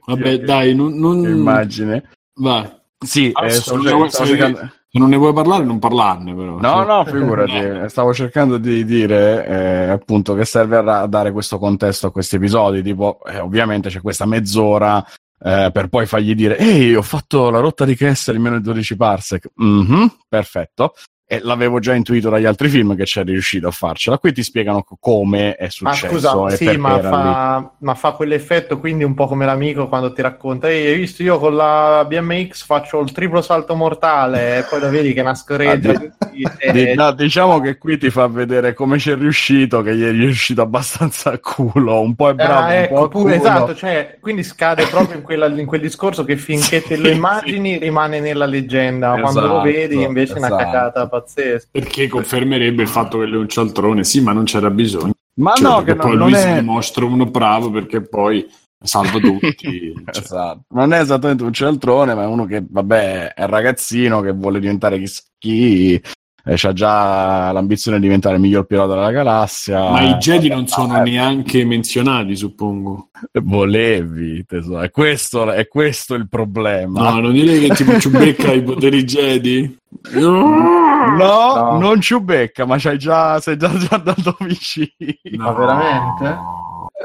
Vabbè, 0.07 0.39
dai, 0.41 0.75
non, 0.75 0.99
non... 0.99 1.23
Immagine. 1.23 2.11
Vai. 2.37 2.71
Sì, 2.99 3.31
Ah, 3.35 3.47
eh, 3.47 3.51
se 3.51 3.61
stavo 3.61 3.77
non 3.77 3.85
cer- 3.85 3.93
ne 3.93 3.99
vuoi- 3.99 4.11
stavo 4.11 4.25
se- 4.27 4.37
cercando- 4.37 4.73
Se 4.95 5.01
non 5.01 5.09
ne 5.09 5.17
vuoi 5.17 5.33
parlare, 5.33 5.65
non 5.65 5.79
parlarne, 5.81 6.35
però. 6.35 6.59
No, 6.61 6.85
no, 6.85 7.05
figurati, 7.05 7.51
stavo 7.91 8.15
cercando 8.15 8.59
di 8.59 8.85
dire 8.85 9.45
eh, 9.47 9.89
appunto 9.91 10.35
che 10.35 10.45
serve 10.45 10.77
a 10.79 11.07
dare 11.07 11.33
questo 11.33 11.59
contesto 11.59 12.07
a 12.07 12.13
questi 12.13 12.37
episodi, 12.37 12.81
tipo 12.81 13.19
eh, 13.27 13.41
ovviamente 13.41 13.89
c'è 13.89 14.01
questa 14.01 14.25
mezz'ora 14.25 15.05
eh, 15.47 15.71
per 15.73 15.89
poi 15.89 16.07
fargli 16.07 16.33
dire 16.37 16.57
ehi 16.57 16.95
ho 16.95 17.03
fatto 17.03 17.51
la 17.51 17.59
rotta 17.59 17.85
di 17.85 17.97
Kessel 17.97 18.37
in 18.37 18.43
meno 18.43 18.57
di 18.59 18.63
12 18.63 18.97
parsec, 18.97 19.49
Mhm, 19.57 20.17
perfetto, 20.29 20.95
e 21.27 21.41
l'avevo 21.43 21.79
già 21.81 21.95
intuito 21.95 22.31
dagli 22.31 22.45
altri 22.47 22.69
film 22.69 22.95
che 22.97 23.05
c'è 23.05 23.25
riuscito 23.25 23.69
a 23.69 23.71
farcela, 23.71 24.19
qui 24.19 24.33
ti 24.33 24.43
spiegano 24.43 24.83
co- 24.83 24.97
come 25.01 25.55
è 25.57 25.69
Ma 25.79 25.97
successo 25.97 25.97
scusa, 25.97 26.49
e 26.49 26.57
sì, 26.57 26.77
ma 26.79 26.99
fa, 26.99 27.75
ma 27.81 27.95
fa 27.95 28.13
quell'effetto 28.13 28.79
quindi 28.81 29.05
un 29.05 29.13
po' 29.15 29.27
come 29.27 29.45
l'amico 29.45 29.87
quando 29.89 30.13
ti 30.15 30.23
racconta 30.23 30.71
Ehi, 30.71 30.87
hai 30.87 30.97
visto 30.97 31.23
io 31.23 31.39
con 31.39 31.55
la 31.55 32.05
BMX 32.09 32.65
faccio 32.65 33.01
il 33.01 33.13
triplo 33.13 33.43
salto 33.43 33.75
mortale 33.75 34.59
e 34.59 34.65
poi 34.67 34.81
lo 34.81 34.89
vedi 34.89 35.13
che 35.13 35.19
è 35.21 35.23
una 35.23 35.35
scoreggia 35.35 35.93
Ah, 35.93 35.95
di- 35.95 36.11
e- 36.57 36.71
Di- 36.71 36.89
no, 36.93 37.13
diciamo 37.13 37.61
che 37.61 37.79
qui 37.79 37.97
ti 37.99 38.11
fa 38.11 38.27
vedere 38.27 38.75
come 38.75 38.97
c'è 38.99 39.17
riuscito, 39.17 39.83
che 39.83 39.97
gli 39.97 40.03
è 40.05 40.11
riuscito 40.11 40.63
abbastanza 40.63 41.31
a 41.33 41.39
culo, 41.39 42.01
un 42.01 42.15
po' 42.15 42.29
è 42.31 42.35
bravo, 42.35 42.67
Ah, 42.67 42.75
un 42.75 42.83
ecco, 42.83 43.07
pure, 43.07 43.37
esatto, 43.37 43.77
cioè, 43.77 44.19
quindi 44.21 44.43
scade 44.43 44.89
proprio 44.89 45.17
in, 45.17 45.23
quella- 45.23 45.47
in 45.47 45.67
quel 45.67 45.81
discorso 45.81 46.25
che 46.25 46.37
finché 46.37 46.83
te 46.85 46.97
lo 46.97 47.09
Sì, 47.09 47.09
immagini 47.09 47.79
rimane 47.79 48.19
nella 48.19 48.45
leggenda, 48.47 49.19
quando 49.21 49.47
lo 49.47 49.61
Esatto, 49.61 49.61
vedi 49.61 50.03
invece 50.03 50.35
è 50.35 50.39
una 50.39 50.49
esatto. 50.49 50.53
cacata 50.53 51.09
pazzesca. 51.25 51.69
Perché 51.71 52.09
confermerebbe 52.09 52.83
il 52.83 52.89
fatto 52.89 53.19
che 53.19 53.27
lui 53.27 53.37
è 53.37 53.41
un 53.41 53.49
cialtrone, 53.49 54.05
sì, 54.05 54.21
ma 54.21 54.33
non 54.33 54.45
c'era 54.45 54.71
bisogno. 54.71 55.13
Ma 55.41 55.55
Cioè, 55.55 55.69
no, 55.69 55.83
che 55.83 55.97
poi 55.97 56.17
non 56.17 56.29
lui 56.29 56.39
si 56.39 56.47
è... 56.47 56.55
dimostra 56.55 57.05
uno 57.05 57.27
bravo 57.27 57.71
perché 57.71 58.03
poi 58.03 58.47
salva 58.83 59.19
tutti. 59.19 59.93
cioè. 60.13 60.23
Esatto. 60.23 60.63
Non 60.75 60.93
è 60.93 61.01
esattamente 61.01 61.43
un 61.43 61.53
cialtrone, 61.53 62.15
ma 62.15 62.23
è 62.23 62.27
uno 62.27 62.45
che, 62.45 62.65
vabbè, 62.69 63.35
è 63.35 63.43
un 63.43 63.51
ragazzino 63.51 64.21
che 64.21 64.33
vuole 64.33 64.61
diventare 64.61 65.01
chi, 65.01 65.11
chi 65.39 66.03
eh, 66.45 66.57
ha 66.61 66.73
già 66.73 67.53
l'ambizione 67.53 67.97
di 67.99 68.05
diventare 68.05 68.35
il 68.37 68.41
miglior 68.41 68.65
pilota 68.67 68.95
della 68.95 69.11
galassia. 69.11 69.91
Ma 69.91 70.03
i 70.03 70.15
Jedi 70.17 70.49
non 70.49 70.67
sono 70.67 70.99
Eh, 70.99 71.11
neanche 71.11 71.65
menzionati, 71.65 72.37
suppongo. 72.37 73.09
Volevi, 73.43 74.45
tesoro. 74.47 74.81
È 74.83 74.91
questo, 74.91 75.51
è 75.53 75.67
questo 75.69 76.15
il 76.15 76.29
problema. 76.29 77.11
No, 77.11 77.21
non 77.21 77.33
dire 77.33 77.59
che 77.59 77.75
tipo 77.75 77.99
Ciubecca 77.99 78.49
ha 78.51 78.53
i 78.53 78.63
poteri 78.63 79.05
Jedi. 79.05 79.79
No! 80.13 80.73
No, 81.17 81.55
No. 81.55 81.79
non 81.79 82.01
Ciubecca, 82.01 82.65
ma 82.67 82.77
c'hai 82.79 82.99
già, 82.99 83.39
sei 83.41 83.57
già, 83.57 83.71
già 83.77 83.89
andato 83.97 84.37
vicino. 84.41 84.89
Ma 85.37 85.53
veramente? 85.53 86.39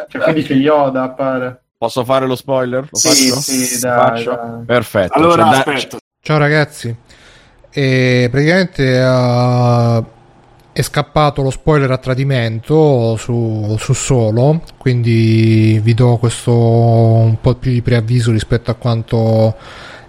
Cioè, 0.10 0.22
quindi 0.22 0.44
c'è 0.44 0.54
Yoda, 0.54 1.04
appare. 1.04 1.64
Posso 1.78 2.04
fare 2.04 2.26
lo 2.28 2.36
spoiler? 2.36 2.88
Lo 2.90 2.98
Sì, 2.98 3.30
faccio? 3.30 3.40
sì, 3.42 3.80
dai, 3.80 3.98
faccio? 4.00 4.32
dai. 4.36 4.66
Perfetto. 4.66 5.14
Allora, 5.14 5.44
Cioè, 5.46 5.56
aspetta. 5.58 5.98
Ciao 6.22 6.38
ragazzi, 6.38 6.96
e 7.80 8.28
praticamente 8.30 9.00
eh, 9.00 10.04
è 10.74 10.82
scappato 10.82 11.42
lo 11.42 11.50
spoiler 11.50 11.90
a 11.92 11.98
tradimento 11.98 13.16
su, 13.16 13.78
su 13.80 13.94
Solo, 13.94 14.64
quindi 14.78 15.80
vi 15.82 15.94
do 15.94 16.18
questo 16.18 16.52
un 16.52 17.38
po' 17.40 17.56
più 17.56 17.72
di 17.72 17.82
preavviso 17.82 18.32
rispetto 18.32 18.70
a 18.70 18.74
quanto 18.74 19.56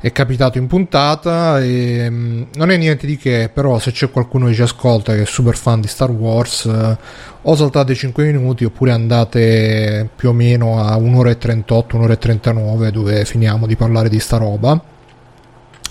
è 0.00 0.10
capitato 0.10 0.58
in 0.58 0.66
puntata. 0.66 1.60
E, 1.60 2.10
mm, 2.10 2.42
non 2.54 2.72
è 2.72 2.76
niente 2.76 3.06
di 3.06 3.16
che, 3.16 3.48
però 3.54 3.78
se 3.78 3.92
c'è 3.92 4.10
qualcuno 4.10 4.46
che 4.46 4.54
ci 4.54 4.62
ascolta 4.62 5.14
che 5.14 5.22
è 5.22 5.26
super 5.26 5.56
fan 5.56 5.80
di 5.80 5.86
Star 5.86 6.10
Wars, 6.10 6.64
eh, 6.64 6.98
o 7.42 7.54
saltate 7.54 7.94
5 7.94 8.24
minuti 8.32 8.64
oppure 8.64 8.90
andate 8.90 10.08
più 10.16 10.30
o 10.30 10.32
meno 10.32 10.82
a 10.82 10.96
1 10.96 11.18
ora 11.18 11.30
e 11.30 11.38
38, 11.38 11.94
1 11.94 12.04
ora 12.04 12.14
e 12.14 12.18
39 12.18 12.90
dove 12.90 13.24
finiamo 13.24 13.68
di 13.68 13.76
parlare 13.76 14.08
di 14.08 14.18
sta 14.18 14.38
roba. 14.38 14.89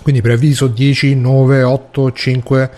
Quindi 0.01 0.21
preavviso 0.21 0.67
10, 0.67 1.15
9, 1.15 1.63
8, 1.63 2.11
5, 2.11 2.71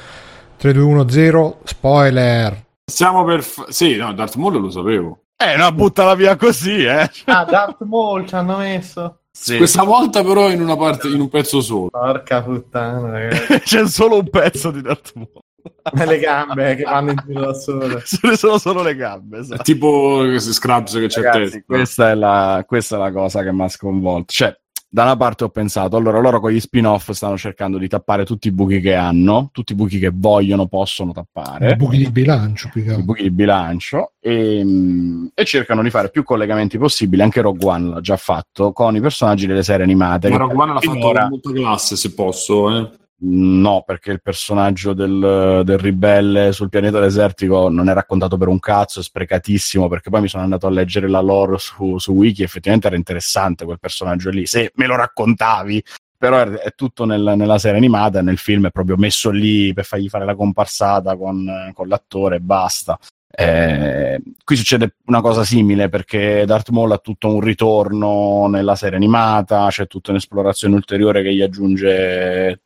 3, 0.57 0.73
2, 0.73 0.83
1, 0.83 1.09
0. 1.09 1.59
Spoiler. 1.63 2.65
Stiamo 2.85 3.23
per... 3.23 3.43
fa- 3.43 3.65
Sì, 3.69 3.95
no, 3.95 4.13
Darth 4.13 4.35
Maul 4.35 4.59
lo 4.61 4.69
sapevo. 4.69 5.23
Eh, 5.37 5.55
no, 5.57 5.71
buttala 5.71 6.13
via 6.15 6.35
così, 6.35 6.83
eh. 6.83 7.09
Ah, 7.25 7.45
Darth 7.45 7.81
Maul 7.83 8.27
ci 8.27 8.35
hanno 8.35 8.57
messo. 8.57 9.21
Sì. 9.31 9.57
Questa 9.57 9.83
volta 9.83 10.23
però 10.23 10.49
in 10.51 10.61
una 10.61 10.75
parte, 10.75 11.07
in 11.07 11.19
un 11.19 11.29
pezzo 11.29 11.61
solo. 11.61 11.87
Porca 11.89 12.43
puttana, 12.43 13.09
ragazzi. 13.09 13.59
C'è 13.63 13.87
solo 13.87 14.17
un 14.19 14.29
pezzo 14.29 14.71
di 14.71 14.81
Darth 14.81 15.13
Maul. 15.15 16.07
le 16.07 16.19
gambe 16.19 16.75
che 16.75 16.83
vanno 16.83 17.11
in 17.11 17.23
giro 17.25 17.45
da 17.45 17.53
sole. 17.53 18.03
Sono 18.35 18.57
solo 18.57 18.83
le 18.83 18.95
gambe. 18.95 19.37
È 19.37 19.39
esatto. 19.39 19.63
tipo 19.63 20.23
Scraps 20.37 20.93
che 20.93 21.07
c'è 21.07 21.21
Ragazzi, 21.21 21.41
testa. 21.51 21.63
questa 21.65 22.09
è, 22.11 22.15
la, 22.15 22.63
questa 22.67 22.95
è 22.97 22.99
la 22.99 23.11
cosa 23.11 23.41
che 23.41 23.51
mi 23.51 23.63
ha 23.63 23.69
sconvolto. 23.69 24.33
Cioè, 24.33 24.59
da 24.93 25.03
una 25.03 25.15
parte 25.15 25.45
ho 25.45 25.49
pensato, 25.49 25.95
allora 25.95 26.19
loro 26.19 26.41
con 26.41 26.51
gli 26.51 26.59
spin-off 26.59 27.11
stanno 27.11 27.37
cercando 27.37 27.77
di 27.77 27.87
tappare 27.87 28.25
tutti 28.25 28.49
i 28.49 28.51
buchi 28.51 28.81
che 28.81 28.93
hanno, 28.93 29.47
tutti 29.53 29.71
i 29.71 29.75
buchi 29.75 29.99
che 29.99 30.11
vogliono, 30.13 30.67
possono 30.67 31.13
tappare. 31.13 31.77
Buchi 31.77 31.95
di 31.95 32.11
bilancio. 32.11 32.67
più 32.69 32.81
che 32.81 32.87
i 32.87 32.91
altro. 32.91 33.05
buchi 33.05 33.21
di 33.23 33.31
bilancio 33.31 34.11
e, 34.19 34.61
mm, 34.61 35.27
e 35.33 35.45
cercano 35.45 35.81
di 35.81 35.89
fare 35.89 36.09
più 36.09 36.23
collegamenti 36.23 36.77
possibili 36.77 37.21
anche 37.21 37.39
Rogue 37.39 37.69
One 37.69 37.87
l'ha 37.87 38.01
già 38.01 38.17
fatto 38.17 38.73
con 38.73 38.93
i 38.93 38.99
personaggi 38.99 39.47
delle 39.47 39.63
serie 39.63 39.85
animate 39.85 40.29
Ma 40.29 40.35
Rogue 40.35 40.61
One 40.61 40.73
l'ha 40.73 40.79
fatto 40.81 40.91
finora- 40.91 41.21
con 41.21 41.29
molta 41.29 41.51
classe, 41.53 41.95
se 41.95 42.13
posso. 42.13 42.77
Eh. 42.77 42.91
No 43.23 43.83
perché 43.85 44.11
il 44.11 44.21
personaggio 44.21 44.93
del, 44.93 45.61
del 45.63 45.77
ribelle 45.77 46.51
sul 46.51 46.69
pianeta 46.69 46.99
desertico 46.99 47.69
non 47.69 47.89
è 47.89 47.93
raccontato 47.93 48.37
per 48.37 48.47
un 48.47 48.59
cazzo 48.59 48.99
è 48.99 49.03
sprecatissimo 49.03 49.87
perché 49.87 50.09
poi 50.09 50.21
mi 50.21 50.27
sono 50.27 50.43
andato 50.43 50.67
a 50.67 50.71
leggere 50.71 51.07
la 51.07 51.21
lore 51.21 51.57
su, 51.59 51.97
su 51.99 52.13
wiki 52.13 52.43
effettivamente 52.43 52.87
era 52.87 52.95
interessante 52.95 53.65
quel 53.65 53.79
personaggio 53.79 54.29
lì 54.29 54.45
se 54.45 54.71
me 54.75 54.85
lo 54.87 54.95
raccontavi. 54.95 55.83
Però 56.21 56.37
è, 56.37 56.47
è 56.49 56.75
tutto 56.75 57.05
nel- 57.05 57.33
nella 57.35 57.57
serie 57.57 57.77
animata 57.77 58.21
nel 58.21 58.37
film 58.37 58.67
è 58.67 58.71
proprio 58.71 58.95
messo 58.95 59.31
lì 59.31 59.73
per 59.73 59.85
fargli 59.85 60.07
fare 60.07 60.23
la 60.23 60.35
comparsata 60.35 61.15
con, 61.17 61.71
con 61.73 61.87
l'attore 61.87 62.35
e 62.35 62.39
basta. 62.39 62.99
Eh, 63.33 64.21
qui 64.43 64.55
succede 64.57 64.95
una 65.05 65.21
cosa 65.21 65.45
simile 65.45 65.87
perché 65.87 66.43
Darth 66.45 66.69
Maul 66.69 66.91
ha 66.91 66.97
tutto 66.97 67.33
un 67.33 67.39
ritorno 67.39 68.47
nella 68.47 68.75
serie 68.75 68.97
animata, 68.97 69.67
c'è 69.69 69.87
tutta 69.87 70.11
un'esplorazione 70.11 70.75
ulteriore 70.75 71.23
che 71.23 71.33
gli 71.33 71.41
aggiunge, 71.41 72.61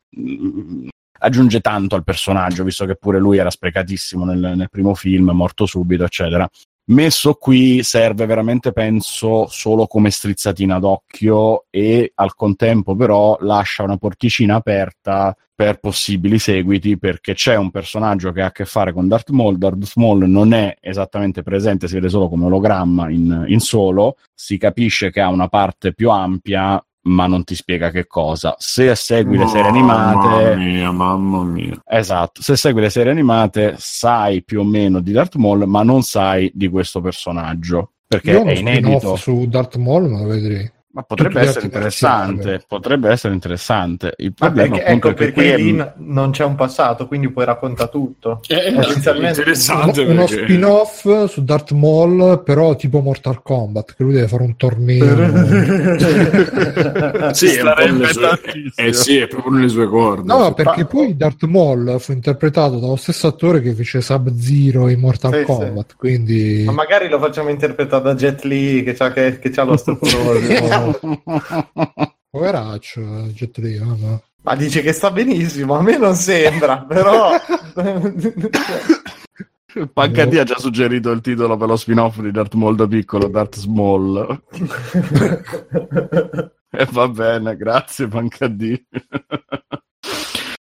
aggiunge 1.20 1.62
tanto 1.62 1.96
al 1.96 2.04
personaggio, 2.04 2.64
visto 2.64 2.86
che 2.86 2.96
pure 2.96 3.20
lui 3.20 3.38
era 3.38 3.50
sprecatissimo 3.50 4.26
nel, 4.26 4.54
nel 4.56 4.70
primo 4.70 4.94
film, 4.96 5.32
morto 5.32 5.66
subito, 5.66 6.04
eccetera. 6.04 6.48
messo 6.88 7.34
qui 7.34 7.82
serve 7.84 8.26
veramente, 8.26 8.72
penso, 8.72 9.48
solo 9.48 9.88
come 9.88 10.12
strizzatina 10.12 10.80
d'occhio 10.80 11.66
e 11.70 12.12
al 12.16 12.36
contempo 12.36 12.96
però 12.96 13.38
lascia 13.42 13.84
una 13.84 13.98
porticina 13.98 14.56
aperta 14.56 15.36
per 15.56 15.80
possibili 15.80 16.38
seguiti 16.38 16.98
perché 16.98 17.34
c'è 17.34 17.56
un 17.56 17.72
personaggio 17.72 18.34
che 18.34 18.42
ha 18.42 18.48
a 18.48 18.52
che 18.52 18.66
fare 18.66 18.92
con 18.92 19.08
Darth 19.08 19.30
Maul 19.30 19.58
Darth 19.58 19.94
Maul 19.96 20.28
non 20.28 20.52
è 20.52 20.76
esattamente 20.82 21.44
presente 21.44 21.88
si 21.88 21.94
vede 21.94 22.10
solo 22.10 22.28
come 22.28 22.44
ologramma 22.44 23.10
in, 23.10 23.46
in 23.48 23.62
solo 23.62 24.18
si 24.34 24.58
capisce 24.58 25.12
che 25.12 25.22
ha 25.22 25.30
una 25.30 25.48
parte 25.48 25.94
più 25.94 26.10
ampia 26.10 26.86
ma 27.06 27.28
non 27.28 27.44
ti 27.44 27.56
spiega 27.56 27.90
che 27.92 28.08
cosa. 28.08 28.56
Se 28.58 28.94
segui 28.96 29.38
le 29.38 29.48
serie 29.48 29.68
animate, 29.70 30.28
Mamma 30.28 30.56
mia, 30.56 30.92
mamma 30.92 31.44
mia. 31.44 31.82
esatto, 31.88 32.42
se 32.42 32.56
segui 32.56 32.82
le 32.82 32.90
serie 32.90 33.12
animate, 33.12 33.76
sai 33.78 34.44
più 34.44 34.62
o 34.62 34.64
meno 34.64 35.00
di 35.02 35.12
Darth 35.12 35.36
Maul, 35.36 35.68
ma 35.68 35.84
non 35.84 36.02
sai 36.04 36.52
di 36.54 36.68
questo 36.70 37.02
personaggio 37.02 37.92
perché 38.08 38.32
Io 38.32 38.44
è 38.44 38.54
inedito. 38.54 39.16
su 39.16 39.46
Darth 39.48 39.76
Maul, 39.78 40.10
ma 40.10 40.20
lo 40.22 40.28
vedrei. 40.28 40.72
Ma 40.96 41.04
potrebbe 41.04 41.42
essere 41.42 41.66
interessante, 41.66 42.64
potrebbe 42.66 43.10
essere 43.10 43.34
interessante. 43.34 44.14
Il 44.16 44.34
Ma 44.38 44.46
problema 44.46 44.76
perché, 44.78 44.86
appunto 44.88 45.08
ecco 45.10 45.10
è 45.10 45.14
che 45.26 45.32
perché 45.34 45.54
è- 45.54 45.58
lì 45.58 45.72
n- 45.74 45.94
non 45.98 46.32
c'è 46.32 46.46
un 46.46 46.56
passato, 46.56 47.06
quindi 47.08 47.30
puoi 47.30 47.44
raccontare 47.44 47.90
tutto. 47.90 48.40
È 48.48 48.54
Essenzialmente- 48.78 49.40
interessante 49.40 50.02
Uno, 50.04 50.12
uno 50.12 50.26
perché... 50.26 50.44
spin-off 50.48 51.26
su 51.26 51.44
Darth 51.44 51.72
Maul, 51.74 52.42
però 52.46 52.76
tipo 52.78 53.02
Mortal 53.02 53.42
Kombat, 53.42 53.94
che 53.96 54.04
lui 54.04 54.14
deve 54.14 54.30
fare 54.30 54.44
un 54.44 54.56
torneo. 54.56 55.06
Sì, 57.34 57.48
è 57.48 57.60
Sarebbe 57.60 57.92
nelle 57.92 58.14
sue... 58.14 58.40
Eh 58.76 58.94
sì, 58.94 59.18
è 59.18 59.28
proprio 59.28 59.52
nelle 59.54 59.68
sue 59.68 59.88
corde. 59.88 60.32
No, 60.32 60.54
perché 60.54 60.82
Ma- 60.82 60.86
poi 60.88 61.18
Darth 61.18 61.44
Maul 61.44 61.98
fu 62.00 62.12
interpretato 62.14 62.80
dallo 62.80 62.96
stesso 62.96 63.28
attore 63.28 63.62
che 63.62 63.74
fece 63.74 64.02
Sub-Zero 64.02 64.88
in 64.90 65.00
Mortal 65.00 65.34
Sì, 65.34 65.40
sì. 65.40 65.46
Kombat, 65.46 65.96
quindi... 65.98 66.64
Ma 66.66 66.72
magari 66.72 67.10
lo 67.10 67.20
facciamo 67.20 67.50
interpretare 67.50 68.04
da 68.04 68.16
Jet 68.16 68.44
Li 68.44 68.84
che 68.84 68.94
c'ha, 68.94 69.12
che, 69.12 69.40
che 69.40 69.50
c'ha 69.50 69.64
lo 69.64 69.76
struttore. 69.78 70.40
Poveraccio, 72.30 73.02
Jet 73.34 73.58
Li, 73.58 73.78
ah, 73.78 73.86
ma- 73.86 74.22
Ma 74.42 74.56
dice 74.56 74.82
che 74.82 74.94
sta 74.94 75.12
benissimo, 75.12 75.76
a 75.76 75.82
me 75.82 75.98
non 75.98 76.16
sembra, 76.16 76.84
però... 76.88 77.32
Pancati 79.92 80.38
ha 80.38 80.44
già 80.44 80.58
suggerito 80.58 81.12
il 81.12 81.22
titolo 81.22 81.58
per 81.58 81.68
lo 81.68 81.76
spin-off 81.76 82.20
di 82.20 82.32
Darth 82.32 82.54
Maul 82.54 82.76
da 82.76 82.88
piccolo, 82.88 83.28
Darth 83.28 83.58
Small. 83.58 84.42
E 86.78 86.86
va 86.92 87.08
bene, 87.08 87.56
grazie 87.56 88.08
Pancadi. 88.08 88.88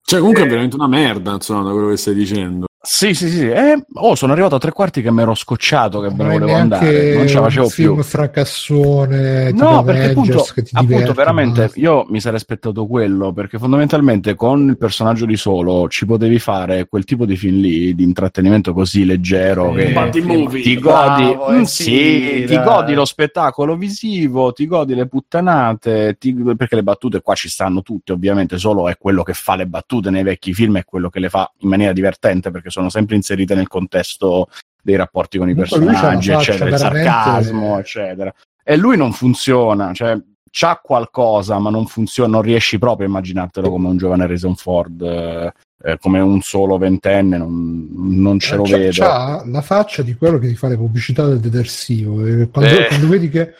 Cioè, 0.04 0.20
comunque 0.20 0.44
è 0.44 0.46
veramente 0.46 0.76
una 0.76 0.86
merda, 0.86 1.32
insomma, 1.32 1.64
da 1.64 1.72
quello 1.72 1.88
che 1.88 1.96
stai 1.96 2.14
dicendo. 2.14 2.66
Sì, 2.86 3.14
sì, 3.14 3.28
sì. 3.30 3.48
Eh, 3.48 3.82
oh, 3.94 4.14
sono 4.14 4.32
arrivato 4.32 4.56
a 4.56 4.58
tre 4.58 4.70
quarti 4.70 5.00
che 5.00 5.10
mi 5.10 5.22
ero 5.22 5.34
scocciato 5.34 6.00
che 6.00 6.10
me 6.10 6.16
non 6.16 6.26
ne 6.26 6.32
volevo 6.38 6.54
andare. 6.58 7.14
Non 7.14 7.26
ce 7.26 7.34
la 7.36 7.42
facevo 7.44 7.64
un 7.64 7.70
film 7.70 7.94
più. 7.94 8.02
fracassone 8.02 9.52
No, 9.52 9.82
perché 9.82 10.06
appunto, 10.10 10.20
Avengers 10.32 10.52
che 10.52 10.62
ti 10.62 10.70
appunto 10.74 11.12
veramente 11.14 11.60
basta. 11.62 11.80
io 11.80 12.06
mi 12.10 12.20
sarei 12.20 12.36
aspettato 12.36 12.86
quello 12.86 13.32
perché 13.32 13.58
fondamentalmente 13.58 14.34
con 14.34 14.68
il 14.68 14.76
personaggio 14.76 15.24
di 15.24 15.36
solo 15.36 15.88
ci 15.88 16.04
potevi 16.04 16.38
fare 16.38 16.86
quel 16.86 17.04
tipo 17.04 17.24
di 17.24 17.36
film 17.36 17.60
lì 17.60 17.94
di 17.94 18.02
intrattenimento 18.04 18.72
così 18.74 19.04
leggero 19.06 19.74
Eh, 19.74 20.10
che 20.10 20.20
movie. 20.22 20.62
ti 20.62 20.78
bravo, 20.78 21.14
godi, 21.46 21.54
eh, 21.56 21.60
Mm, 21.60 21.62
sì, 21.62 22.44
ti 22.46 22.60
godi 22.60 22.94
lo 22.94 23.04
spettacolo 23.04 23.76
visivo, 23.76 24.52
ti 24.52 24.66
godi 24.66 24.94
le 24.94 25.06
puttanate, 25.06 26.16
ti- 26.18 26.34
perché 26.34 26.74
le 26.76 26.82
battute 26.82 27.20
qua 27.22 27.34
ci 27.34 27.48
stanno 27.48 27.80
tutte, 27.82 28.12
ovviamente, 28.12 28.58
solo 28.58 28.88
è 28.88 28.96
quello 28.98 29.22
che 29.22 29.32
fa 29.32 29.56
le 29.56 29.66
battute 29.66 30.10
nei 30.10 30.22
vecchi 30.22 30.52
film 30.52 30.76
è 30.78 30.84
quello 30.84 31.08
che 31.08 31.20
le 31.20 31.28
fa 31.28 31.50
in 31.58 31.68
maniera 31.68 31.92
divertente 31.92 32.50
perché 32.50 32.70
sono 32.74 32.88
sempre 32.90 33.14
inserite 33.14 33.54
nel 33.54 33.68
contesto 33.68 34.48
dei 34.82 34.96
rapporti 34.96 35.38
con 35.38 35.48
i 35.48 35.54
personaggi, 35.54 36.30
faccia 36.30 36.52
eccetera, 36.52 36.70
il 36.70 36.76
sarcasmo, 36.78 37.78
eccetera. 37.78 38.34
E 38.62 38.76
lui 38.76 38.96
non 38.96 39.12
funziona, 39.12 39.92
cioè 39.94 40.18
c'ha 40.50 40.80
qualcosa, 40.82 41.58
ma 41.58 41.70
non 41.70 41.86
funziona, 41.86 42.30
non 42.32 42.42
riesci 42.42 42.78
proprio 42.78 43.06
a 43.06 43.10
immaginartelo 43.10 43.70
come 43.70 43.88
un 43.88 43.96
giovane 43.96 44.24
Harrison 44.24 44.54
Ford, 44.56 45.00
eh, 45.02 45.52
eh, 45.84 45.98
come 45.98 46.20
un 46.20 46.40
solo 46.42 46.76
ventenne, 46.78 47.36
non, 47.38 47.88
non 47.92 48.38
ce 48.38 48.56
lo 48.56 48.62
C'ha- 48.64 48.76
vedo. 48.76 48.92
c'ha 48.92 49.42
la 49.46 49.62
faccia 49.62 50.02
di 50.02 50.14
quello 50.14 50.38
che 50.38 50.48
ti 50.48 50.54
fa 50.56 50.68
le 50.68 50.76
pubblicità 50.76 51.26
del 51.26 51.40
detersivo 51.40 52.24
e 52.26 52.48
quando, 52.50 52.70
Eh. 52.70 52.86
quando 52.88 53.08
vedi 53.08 53.28
che 53.30 53.54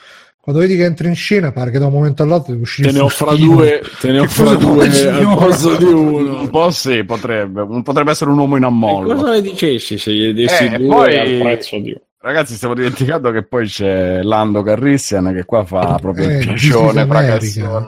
quando 0.45 0.61
vedi 0.61 0.77
che 0.77 0.85
entra 0.85 1.09
in 1.09 1.15
scena 1.17 1.51
pare 1.53 1.71
che 1.71 1.79
da 1.79 1.87
un 1.87 1.93
momento 1.93 2.23
all'altro 2.23 2.53
deve 2.53 2.63
uscire 2.63 2.89
Te 2.89 2.95
ne 2.95 3.01
offra 3.01 3.35
due, 3.35 3.83
te 4.01 4.09
ne 4.13 4.19
Che 4.19 4.25
offra 4.25 4.55
due 4.55 4.87
al 5.09 5.37
posto 5.37 5.77
di 5.77 5.85
uno. 5.93 6.41
Un 6.41 6.51
po' 6.51 6.71
sì, 6.71 7.03
potrebbe, 7.05 7.67
potrebbe 7.83 8.11
essere 8.11 8.31
un 8.31 8.39
uomo 8.39 8.57
in 8.57 8.63
E 8.63 8.67
ammollo. 8.67 9.15
cosa 9.15 9.31
ne 9.33 9.41
dicessi 9.41 9.97
se 9.99 10.13
gli 10.13 10.33
dessi 10.35 10.65
Eh, 10.67 10.77
due 10.79 10.87
poi- 10.87 11.19
al 11.19 11.39
prezzo 11.41 11.79
di 11.79 11.91
uno? 11.91 12.01
Ragazzi, 12.25 12.55
stiamo 12.55 12.73
dimenticando 12.75 13.31
che 13.31 13.43
poi 13.47 13.67
c'è 13.67 14.23
Lando 14.23 14.63
Carrissian 14.63 15.33
che 15.35 15.45
qua 15.45 15.65
fa 15.65 15.97
proprio 16.01 16.29
Eh, 16.29 16.39
il 16.39 16.47
piacione, 16.47 17.05
madonna. 17.07 17.85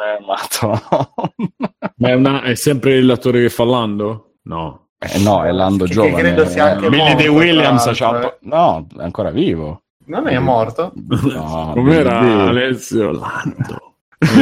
Ma 1.97 2.09
è, 2.11 2.15
una- 2.15 2.43
è 2.43 2.55
sempre 2.55 3.01
l'attore 3.03 3.41
che 3.43 3.49
fa 3.49 3.65
Lando? 3.65 4.35
No. 4.43 4.89
Eh 4.99 5.19
no, 5.21 5.43
è 5.45 5.51
Lando 5.53 5.85
Che- 5.85 5.91
che 5.91 5.95
giovane. 5.95 6.15
credo 6.23 6.47
sia 6.47 6.65
anche 6.73 6.89
Billy 6.89 7.15
De 7.15 7.29
Williams 7.29 7.85
tra. 7.95 8.37
No, 8.43 8.87
è 8.99 9.03
ancora 9.03 9.31
vivo. 9.31 9.83
Non 10.07 10.29
è 10.29 10.39
morto? 10.39 10.93
No, 10.95 11.73
Com'era 11.75 12.21
Billy 12.21 12.37
D. 12.37 12.41
Alessio 12.49 13.11
Lando? 13.13 13.81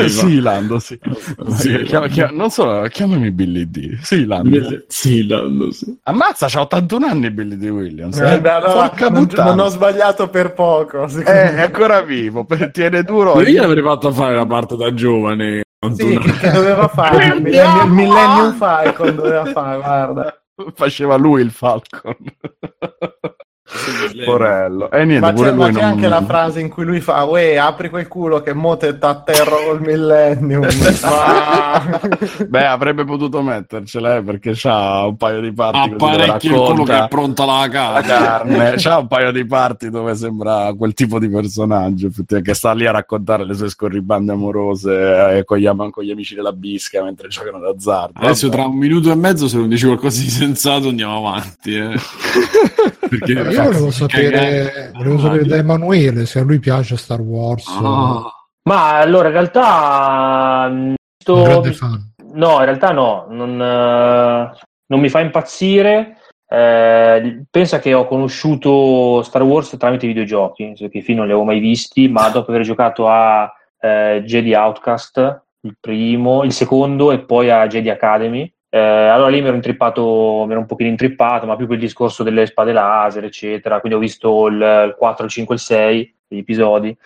sì, 0.07 0.39
Lando, 0.41 0.79
sì. 0.79 0.99
Sì, 1.57 1.83
Chiama- 1.83 2.07
chiama- 2.07 2.31
non 2.33 2.51
so, 2.51 2.87
chiamami 2.91 3.31
Billy 3.33 3.69
D. 3.71 3.99
Sì, 4.03 4.25
Lando. 4.25 4.85
Sì, 4.87 5.27
Lando, 5.27 5.73
sì. 5.73 5.99
Ammazza, 6.05 6.47
c'ha 6.49 6.61
81 6.61 7.07
anni 7.07 7.31
Billy 7.31 7.57
D. 7.57 7.65
Williams. 7.65 8.19
Eh, 8.19 8.25
Eh, 8.43 8.49
allora, 8.49 8.89
Porca 8.89 9.09
non, 9.09 9.27
non 9.35 9.59
ho 9.59 9.69
sbagliato 9.69 10.29
per 10.29 10.53
poco. 10.53 11.05
Eh, 11.09 11.23
è 11.25 11.61
ancora 11.63 12.03
vivo, 12.03 12.45
per- 12.45 12.71
tiene 12.71 13.03
duro. 13.03 13.41
Io 13.43 13.63
avrei 13.65 13.83
fatto 13.83 14.13
fare 14.13 14.37
la 14.37 14.47
parte 14.47 14.77
da 14.77 14.95
giovane. 14.95 15.63
Sì, 15.93 16.19
che, 16.19 16.33
che 16.39 16.51
doveva 16.51 16.89
fare? 16.89 17.27
Il 17.35 17.43
Millennium, 17.43 17.87
il 17.87 17.93
Millennium 17.93 18.55
Falcon 18.55 19.15
doveva 19.17 19.45
fare, 19.47 19.77
guarda. 19.81 20.43
Faceva 20.75 21.17
lui 21.17 21.43
il 21.43 21.51
Falcon. 21.51 22.15
Porello. 24.25 24.91
E 24.91 25.05
niente, 25.05 25.27
Ma 25.27 25.33
pure 25.33 25.51
c'è, 25.51 25.55
ma 25.55 25.65
lui 25.67 25.75
c'è 25.75 25.81
non... 25.81 25.91
anche 25.91 26.09
la 26.09 26.23
frase 26.25 26.61
in 26.61 26.69
cui 26.69 26.85
lui 26.85 27.01
fa 27.01 27.25
Uè, 27.25 27.57
apri 27.57 27.91
quel 27.91 28.09
culo 28.09 28.41
che 28.41 28.53
mo 28.55 28.77
te 28.77 28.99
t'atterro 28.99 29.57
col 29.67 29.81
Millennium. 29.81 30.67
Ma- 31.03 32.01
Beh, 32.47 32.67
avrebbe 32.67 33.05
potuto 33.05 33.43
mettercela, 33.43 34.17
eh, 34.17 34.23
perché 34.23 34.53
c'ha 34.55 35.07
un 35.07 35.17
paio 35.17 35.41
di 35.41 35.53
parti 35.53 35.91
dove 35.97 36.13
Apparecchia 36.13 36.51
il 36.51 36.57
culo 36.57 36.83
che 36.85 36.93
è 36.93 36.99
racconta 36.99 37.09
pronta 37.09 37.45
la 37.45 37.59
la 37.61 37.69
casa. 37.69 38.03
carne. 38.03 38.73
C'ha 38.85 38.99
un 38.99 39.07
paio 39.07 39.31
di 39.33 39.47
parti 39.47 39.91
dove 39.91 40.15
sembra 40.15 40.73
quel 40.77 40.95
tipo 40.95 41.19
di 41.19 41.29
personaggio 41.29 42.09
che 42.43 42.55
sta 42.55 42.73
lì 42.73 42.87
a 42.87 42.91
raccontare 42.91 43.45
le 43.45 43.55
sue 43.55 43.69
scorribande 43.69 44.33
amorose 44.33 45.37
eh, 45.39 45.45
con, 45.45 45.59
gli, 45.59 45.67
am- 45.67 45.91
con 45.91 46.05
gli 46.05 46.11
amici 46.11 46.35
della 46.35 46.53
bisca 46.53 47.03
mentre 47.03 47.29
giocano 47.29 47.59
d'azzardo. 47.59 48.21
Adesso 48.21 48.49
tra 48.49 48.67
un 48.67 48.77
minuto 48.77 49.11
e 49.11 49.15
mezzo 49.15 49.49
se 49.49 49.57
non 49.57 49.69
dici 49.69 49.87
qualcosa 49.87 50.21
di 50.23 50.29
sensato 50.29 50.89
andiamo 50.89 51.17
avanti. 51.19 51.75
Eh. 51.77 51.91
Perché 53.09 53.33
Io 53.33 53.73
volevo 53.75 53.91
sapere, 53.91 54.91
volevo 54.95 55.19
sapere 55.19 55.45
da 55.45 55.57
Emanuele 55.57 56.27
se 56.27 56.39
a 56.39 56.43
lui 56.43 56.59
piace 56.59 56.97
Star 56.97 57.21
Wars. 57.21 57.67
Ah. 57.69 58.23
Ma 58.63 58.99
allora, 58.99 59.29
in 59.29 59.35
realtà... 59.35 60.69
mh, 60.69 60.95
sto-. 61.19 61.63
No, 62.33 62.59
in 62.59 62.65
realtà 62.65 62.91
no, 62.91 63.27
non, 63.29 63.61
eh, 63.61 64.53
non 64.87 65.01
mi 65.01 65.09
fa 65.09 65.21
impazzire. 65.21 66.19
Eh, 66.47 67.45
pensa 67.51 67.79
che 67.81 67.95
ho 67.95 68.07
conosciuto 68.07 69.23
Star 69.23 69.43
Wars 69.43 69.75
tramite 69.79 70.07
videogiochi, 70.07 70.75
che 70.91 71.01
film 71.01 71.19
non 71.19 71.27
li 71.27 71.33
avevo 71.33 71.47
mai 71.47 71.59
visti, 71.59 72.09
ma 72.09 72.29
dopo 72.29 72.51
aver 72.51 72.63
giocato 72.63 73.09
a 73.09 73.53
eh, 73.81 74.23
Jedi 74.25 74.55
Outcast, 74.55 75.43
il 75.63 75.77
primo, 75.81 76.45
il 76.45 76.53
secondo 76.53 77.13
e 77.13 77.21
poi 77.21 77.51
a 77.51 77.67
Jedi 77.67 77.91
Academy. 77.91 78.54
Eh, 78.75 79.07
allora 79.07 79.31
lì 79.31 79.41
mi 79.41 79.47
ero 79.47 79.55
intrippato, 79.55 80.43
mi 80.47 80.51
ero 80.51 80.59
un 80.59 80.67
pochino 80.67 80.89
intrippato, 80.89 81.47
ma 81.47 81.55
più 81.55 81.67
per 81.67 81.77
il 81.77 81.83
discorso 81.83 82.25
delle 82.25 82.45
spade 82.45 82.73
laser, 82.73 83.23
eccetera. 83.23 83.79
Quindi 83.79 83.97
ho 83.97 84.01
visto 84.01 84.49
il, 84.49 84.57
il 84.57 84.97
4, 84.99 85.25
il 85.27 85.31
5 85.31 85.55
e 85.55 85.59
il 85.59 85.65
6, 85.65 86.15
gli 86.27 86.39
episodi. 86.39 86.97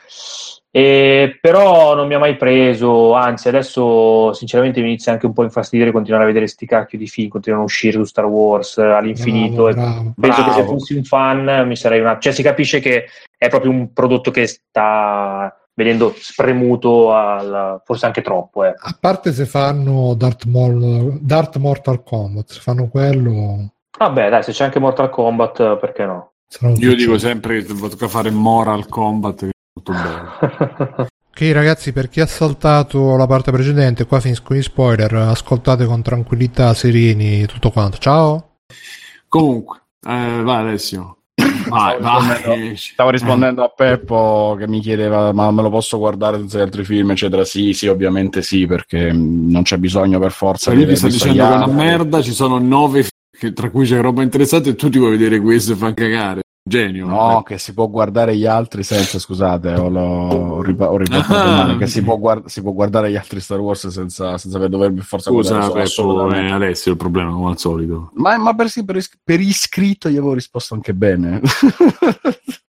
E 0.70 1.36
però 1.42 1.94
non 1.94 2.06
mi 2.06 2.14
ha 2.14 2.18
mai 2.18 2.36
preso, 2.36 3.12
anzi 3.12 3.48
adesso 3.48 4.32
sinceramente 4.32 4.80
mi 4.80 4.88
inizia 4.88 5.12
anche 5.12 5.26
un 5.26 5.34
po' 5.34 5.42
a 5.42 5.44
infastidire 5.44 5.92
continuare 5.92 6.24
a 6.24 6.28
vedere 6.28 6.46
sti 6.46 6.64
cacchio 6.64 6.96
di 6.96 7.06
film, 7.06 7.28
continuano 7.28 7.64
a 7.64 7.66
uscire 7.66 7.98
su 7.98 8.04
Star 8.04 8.24
Wars 8.24 8.78
eh, 8.78 8.84
all'infinito 8.84 9.64
Bravo, 9.64 9.74
bravo. 9.74 10.14
penso 10.18 10.44
che 10.44 10.50
se 10.50 10.56
Bravo. 10.62 10.72
fossi 10.72 10.94
un 10.94 11.04
fan 11.04 11.66
mi 11.66 11.76
sarei 11.76 12.00
una... 12.00 12.18
cioè 12.18 12.32
si 12.32 12.42
capisce 12.42 12.80
che 12.80 13.06
è 13.36 13.48
proprio 13.48 13.70
un 13.70 13.92
prodotto 13.92 14.30
che 14.30 14.46
sta 14.46 15.54
vedendo 15.78 16.12
spremuto 16.18 17.14
al... 17.14 17.80
forse 17.84 18.06
anche 18.06 18.20
troppo 18.20 18.64
eh. 18.64 18.74
A 18.76 18.96
parte 18.98 19.32
se 19.32 19.46
fanno 19.46 20.14
Darth, 20.14 20.44
Maul, 20.46 21.20
Darth 21.20 21.56
Mortal 21.58 22.02
Kombat, 22.02 22.50
se 22.50 22.60
fanno 22.60 22.88
quello... 22.88 23.74
Vabbè 23.96 24.28
dai 24.28 24.42
se 24.42 24.50
c'è 24.50 24.64
anche 24.64 24.80
Mortal 24.80 25.08
Kombat 25.08 25.78
perché 25.78 26.04
no? 26.04 26.32
Io 26.60 26.94
dico 26.94 27.12
successo. 27.12 27.18
sempre 27.18 27.62
che 27.62 27.74
tocca 27.74 28.08
fare 28.08 28.30
Moral 28.30 28.88
Combat, 28.88 29.38
che 29.38 29.46
è 29.46 29.50
molto 29.72 29.92
bello. 29.92 31.06
Ok 31.38 31.52
ragazzi, 31.52 31.92
per 31.92 32.08
chi 32.08 32.20
ha 32.20 32.26
saltato 32.26 33.14
la 33.14 33.28
parte 33.28 33.52
precedente, 33.52 34.06
qua 34.06 34.18
finiscono 34.18 34.58
gli 34.58 34.62
spoiler, 34.62 35.14
ascoltate 35.14 35.84
con 35.84 36.02
tranquillità, 36.02 36.74
sereni, 36.74 37.46
tutto 37.46 37.70
quanto. 37.70 37.98
Ciao! 37.98 38.56
Comunque, 39.28 39.82
eh, 40.04 40.42
vai 40.42 40.56
Alessio. 40.56 41.17
Vai, 41.68 41.96
stavo, 41.98 42.18
vai. 42.18 42.34
rispondendo, 42.34 42.76
stavo 42.76 43.10
rispondendo 43.10 43.62
a 43.64 43.68
Peppo 43.68 44.56
che 44.58 44.68
mi 44.68 44.80
chiedeva 44.80 45.32
ma 45.32 45.50
me 45.50 45.62
lo 45.62 45.70
posso 45.70 45.98
guardare 45.98 46.38
tutti 46.38 46.56
gli 46.56 46.60
altri 46.60 46.84
film 46.84 47.10
eccetera 47.10 47.44
sì 47.44 47.72
sì 47.72 47.86
ovviamente 47.86 48.42
sì 48.42 48.66
perché 48.66 49.12
mh, 49.12 49.50
non 49.50 49.62
c'è 49.62 49.76
bisogno 49.76 50.18
per 50.18 50.32
forza 50.32 50.70
di 50.72 50.78
ti 50.80 50.84
visto 50.86 51.06
dicendo 51.08 51.42
che 51.46 51.52
è 51.52 51.56
una 51.56 51.66
merda, 51.66 52.22
ci 52.22 52.32
sono 52.32 52.58
nove 52.58 53.02
f- 53.04 53.10
che- 53.38 53.52
tra 53.52 53.70
cui 53.70 53.86
c'è 53.86 54.00
roba 54.00 54.22
interessante 54.22 54.70
e 54.70 54.74
tu 54.74 54.88
ti 54.88 54.98
vuoi 54.98 55.10
vedere 55.12 55.40
questo 55.40 55.72
e 55.72 55.76
fa 55.76 55.92
cagare. 55.94 56.40
Genio. 56.68 57.06
No, 57.06 57.42
che 57.42 57.58
si 57.58 57.74
può 57.74 57.88
guardare 57.88 58.36
gli 58.36 58.46
altri 58.46 58.82
senza, 58.84 59.18
scusate, 59.18 59.72
ho, 59.74 59.88
ho, 59.88 60.62
ripa- 60.62 60.90
ho 60.90 60.96
riportato 60.96 61.34
Ah. 61.72 61.76
che 61.76 61.86
si 61.88 62.02
può, 62.02 62.16
guard- 62.18 62.46
si 62.46 62.62
può 62.62 62.72
guardare 62.72 63.10
gli 63.10 63.16
altri 63.16 63.40
Star 63.40 63.58
Wars 63.58 63.88
senza, 63.88 64.38
senza 64.38 64.68
dover 64.68 64.92
per 64.92 65.02
forza 65.04 65.30
Scusa, 65.30 65.56
guardare 65.56 65.82
assolutamente. 65.82 66.48
è 66.48 66.52
Alessio 66.52 66.92
il 66.92 66.96
problema, 66.98 67.32
come 67.32 67.50
al 67.50 67.58
solito. 67.58 68.10
Ma, 68.14 68.36
ma 68.38 68.54
per, 68.54 68.68
per, 68.84 68.96
is- 68.96 69.18
per 69.24 69.40
iscritto 69.40 70.08
gli 70.08 70.16
avevo 70.16 70.34
risposto 70.34 70.74
anche 70.74 70.94
bene. 70.94 71.40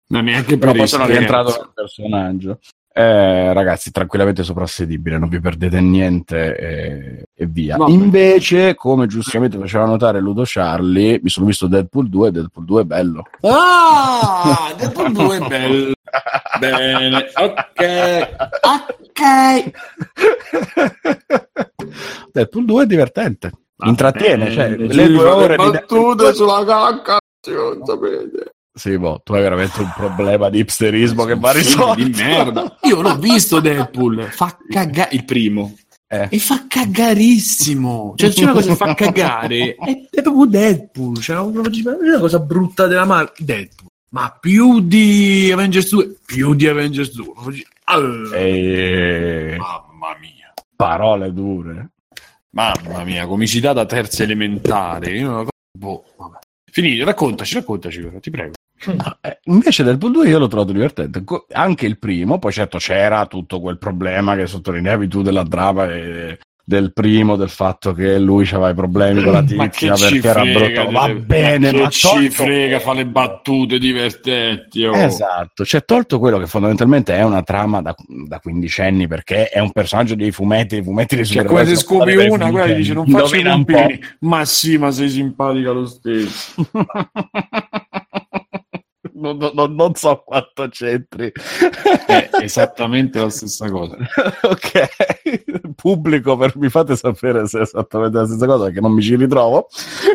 Non 0.09 0.25
neanche 0.25 0.57
Però 0.57 0.71
per 0.71 0.81
poi 0.81 0.89
sono 0.89 1.07
rientrato 1.07 1.49
nel 1.51 1.71
personaggio. 1.75 2.59
Eh, 2.99 3.53
ragazzi, 3.53 3.91
tranquillamente 3.91 4.43
soprassedibile, 4.43 5.19
non 5.19 5.29
vi 5.29 5.39
perdete 5.39 5.83
niente 5.83 6.57
e, 6.57 7.29
e 7.35 7.45
via. 7.47 7.77
Vabbè. 7.77 7.91
Invece, 7.91 8.75
come 8.75 9.07
giustamente 9.07 9.59
faceva 9.59 9.85
notare 9.85 10.19
Ludo 10.19 10.45
Charlie, 10.47 11.21
mi 11.23 11.29
sono 11.29 11.45
visto 11.45 11.67
Deadpool 11.67 12.09
2 12.09 12.29
e 12.29 12.31
Deadpool 12.31 12.65
2 12.65 12.81
è 12.81 12.85
bello. 12.87 13.25
Ah, 13.43 14.73
Deadpool 14.81 15.13
2 15.13 15.37
è 15.37 15.47
bello. 15.47 15.93
Bene, 16.59 17.27
ok. 17.35 17.83
Deadpool 22.33 22.65
2 22.65 22.83
è 22.83 22.87
divertente, 22.87 23.53
intrattiene, 23.85 24.51
cioè, 24.51 24.71
Eh, 24.71 24.77
le 24.87 25.09
due 25.09 25.25
ore 25.25 25.57
le 25.59 25.65
di 25.65 25.71
battute 25.71 26.33
sulla 26.33 26.65
cacca. 26.65 27.19
non 27.49 27.85
sapete. 27.85 28.55
Sì, 28.79 28.99
boh, 28.99 29.23
tu 29.25 29.33
hai 29.33 29.41
veramente 29.41 29.81
un 29.81 29.91
problema 29.97 30.51
di 30.51 30.59
hipsterismo 30.59 31.25
che 31.25 31.35
va 31.35 31.51
risolto. 31.53 31.95
di 31.95 32.11
merda. 32.11 32.77
Io 32.83 33.01
l'ho 33.01 33.17
visto 33.17 33.59
Deadpool, 33.59 34.25
fa 34.25 34.55
cagare 34.69 35.09
il 35.13 35.25
primo. 35.25 35.75
Eh. 36.07 36.29
E 36.31 36.39
fa 36.39 36.67
cagarissimo. 36.69 38.13
Cioè, 38.17 38.31
c'è 38.31 38.43
una 38.43 38.53
cosa 38.53 38.69
che 38.69 38.77
fa 38.77 38.95
cagare. 38.95 39.75
È, 39.81 40.09
è 40.11 40.23
proprio 40.23 40.45
Deadpool. 40.45 41.17
Cioè, 41.19 41.39
una, 41.39 41.63
una 41.63 42.19
cosa 42.19 42.39
brutta 42.39 42.87
della 42.87 43.07
Marvel. 43.07 43.33
Deadpool. 43.39 43.89
Ma 44.11 44.37
più 44.39 44.81
di 44.81 45.51
Avengers 45.51 45.89
2, 45.91 46.17
più 46.27 46.55
di 46.55 46.67
Avengers 46.69 47.13
2. 47.13 47.33
Allora, 47.85 48.37
E... 48.37 49.57
Mamma 49.59 50.17
mia. 50.21 50.53
Parole 50.77 51.33
dure. 51.33 51.91
Mamma 52.51 53.05
mia, 53.05 53.27
comicità 53.27 53.73
da 53.73 53.87
terza 53.87 54.23
elementare. 54.23 55.17
Io 55.17 55.31
non- 55.31 55.49
boh, 55.77 56.05
vabbè. 56.17 56.39
Finito, 56.71 57.05
raccontaci, 57.07 57.55
raccontaci, 57.55 58.07
ti 58.21 58.31
prego. 58.31 58.53
Eh, 59.21 59.39
invece 59.45 59.83
del 59.83 59.99
Pool 59.99 60.13
2 60.13 60.29
io 60.29 60.39
l'ho 60.39 60.49
trovato 60.49 60.73
divertente, 60.73 61.25
anche 61.53 61.87
il 61.87 61.99
primo, 61.99 62.39
poi 62.39 62.53
certo 62.53 62.79
c'era 62.79 63.27
tutto 63.27 63.61
quel 63.61 63.79
problema 63.79 64.37
che 64.37 64.47
sottolineavi 64.47 65.09
tu 65.09 65.23
della 65.23 65.45
trama 65.45 65.93
e 65.93 66.39
del 66.69 66.93
primo, 66.93 67.37
del 67.37 67.49
fatto 67.49 67.93
che 67.93 68.19
lui 68.19 68.45
aveva 68.49 68.71
i 68.71 68.75
problemi 68.75 69.23
con 69.23 69.33
la 69.35 69.43
tizia 69.47 69.95
perché 69.95 70.29
era 70.29 70.43
brutto. 70.43 70.91
Va 70.91 71.09
bene, 71.11 71.71
ma 71.71 71.89
ci 71.89 72.09
tolto- 72.09 72.31
frega, 72.43 72.81
fa 72.81 72.93
le 72.93 73.07
battute 73.07 73.79
divertenti. 73.79 74.85
oh. 74.85 74.97
Esatto, 74.97 75.65
cioè 75.65 75.85
tolto 75.85 76.19
quello 76.19 76.39
che 76.39 76.47
fondamentalmente 76.47 77.15
è 77.15 77.23
una 77.23 77.45
trama 77.45 77.83
da, 77.83 77.95
da 78.27 78.41
quindicenni 78.41 79.07
perché 79.07 79.49
è 79.49 79.61
un 79.61 79.71
personaggio 79.71 80.17
dei 80.17 80.33
fumetti, 80.33 80.79
i 80.79 80.83
fumetti 80.83 81.15
dei 81.15 81.25
Cioè, 81.25 81.45
supereroi 81.45 81.77
sono 81.77 82.17
fatti 82.17 82.31
una, 82.33 82.51
quella 82.51 82.75
dice 82.75 82.93
non 82.95 83.07
faccio 83.07 83.37
i 83.37 83.43
pompini. 83.43 84.01
Ma 84.21 84.45
sì, 84.45 84.77
ma 84.77 84.91
sei 84.91 85.09
simpatica 85.09 85.71
lo 85.71 85.87
stesso. 85.87 86.67
non, 89.17 89.51
non- 89.53 89.75
non 89.75 89.95
so 89.95 90.23
quanto 90.25 90.69
c'entri. 90.69 91.33
È 92.07 92.31
esattamente 92.41 93.21
la 93.21 93.31
stessa 93.31 93.71
cosa. 93.71 93.97
ok, 94.43 95.75
pubblico, 95.75 96.37
per, 96.37 96.57
mi 96.57 96.69
fate 96.69 96.97
sapere 96.97 97.47
se 97.47 97.59
è 97.59 97.63
esattamente 97.63 98.19
la 98.19 98.27
stessa 98.27 98.47
cosa 98.47 98.65
perché 98.65 98.81
non 98.81 98.93
mi 98.93 99.03
ci 99.03 99.17
ritrovo. 99.17 99.69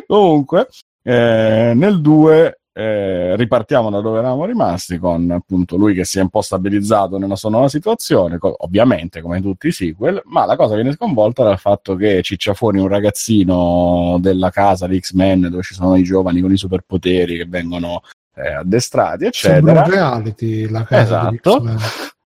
Comunque, 0.07 0.67
eh, 1.03 1.73
nel 1.75 2.01
2 2.01 2.61
eh, 2.73 3.35
ripartiamo 3.35 3.89
da 3.89 3.99
dove 3.99 4.19
eravamo 4.19 4.45
rimasti 4.45 4.97
con 4.97 5.29
appunto 5.29 5.75
lui 5.75 5.93
che 5.93 6.05
si 6.05 6.19
è 6.19 6.21
un 6.21 6.29
po' 6.29 6.41
stabilizzato 6.41 7.17
nella 7.17 7.35
sua 7.35 7.49
nuova 7.49 7.67
situazione, 7.67 8.37
co- 8.37 8.55
ovviamente 8.59 9.21
come 9.21 9.41
tutti 9.41 9.67
i 9.67 9.71
sequel, 9.71 10.21
ma 10.25 10.45
la 10.45 10.55
cosa 10.55 10.75
viene 10.75 10.93
sconvolta 10.93 11.43
dal 11.43 11.59
fatto 11.59 11.95
che 11.95 12.21
ciccia 12.21 12.53
fuori 12.53 12.79
un 12.79 12.87
ragazzino 12.87 14.17
della 14.21 14.51
casa 14.51 14.87
di 14.87 14.99
X-Men 14.99 15.49
dove 15.49 15.63
ci 15.63 15.73
sono 15.73 15.95
i 15.97 16.03
giovani 16.03 16.39
con 16.39 16.51
i 16.51 16.57
superpoteri 16.57 17.37
che 17.37 17.45
vengono 17.45 18.01
eh, 18.35 18.53
addestrati, 18.53 19.27
Sembra 19.31 19.71
eccetera. 19.81 19.83
un 19.85 19.89
reality 19.91 20.69
la 20.69 20.83
casa 20.83 21.29
Esatto. 21.31 21.65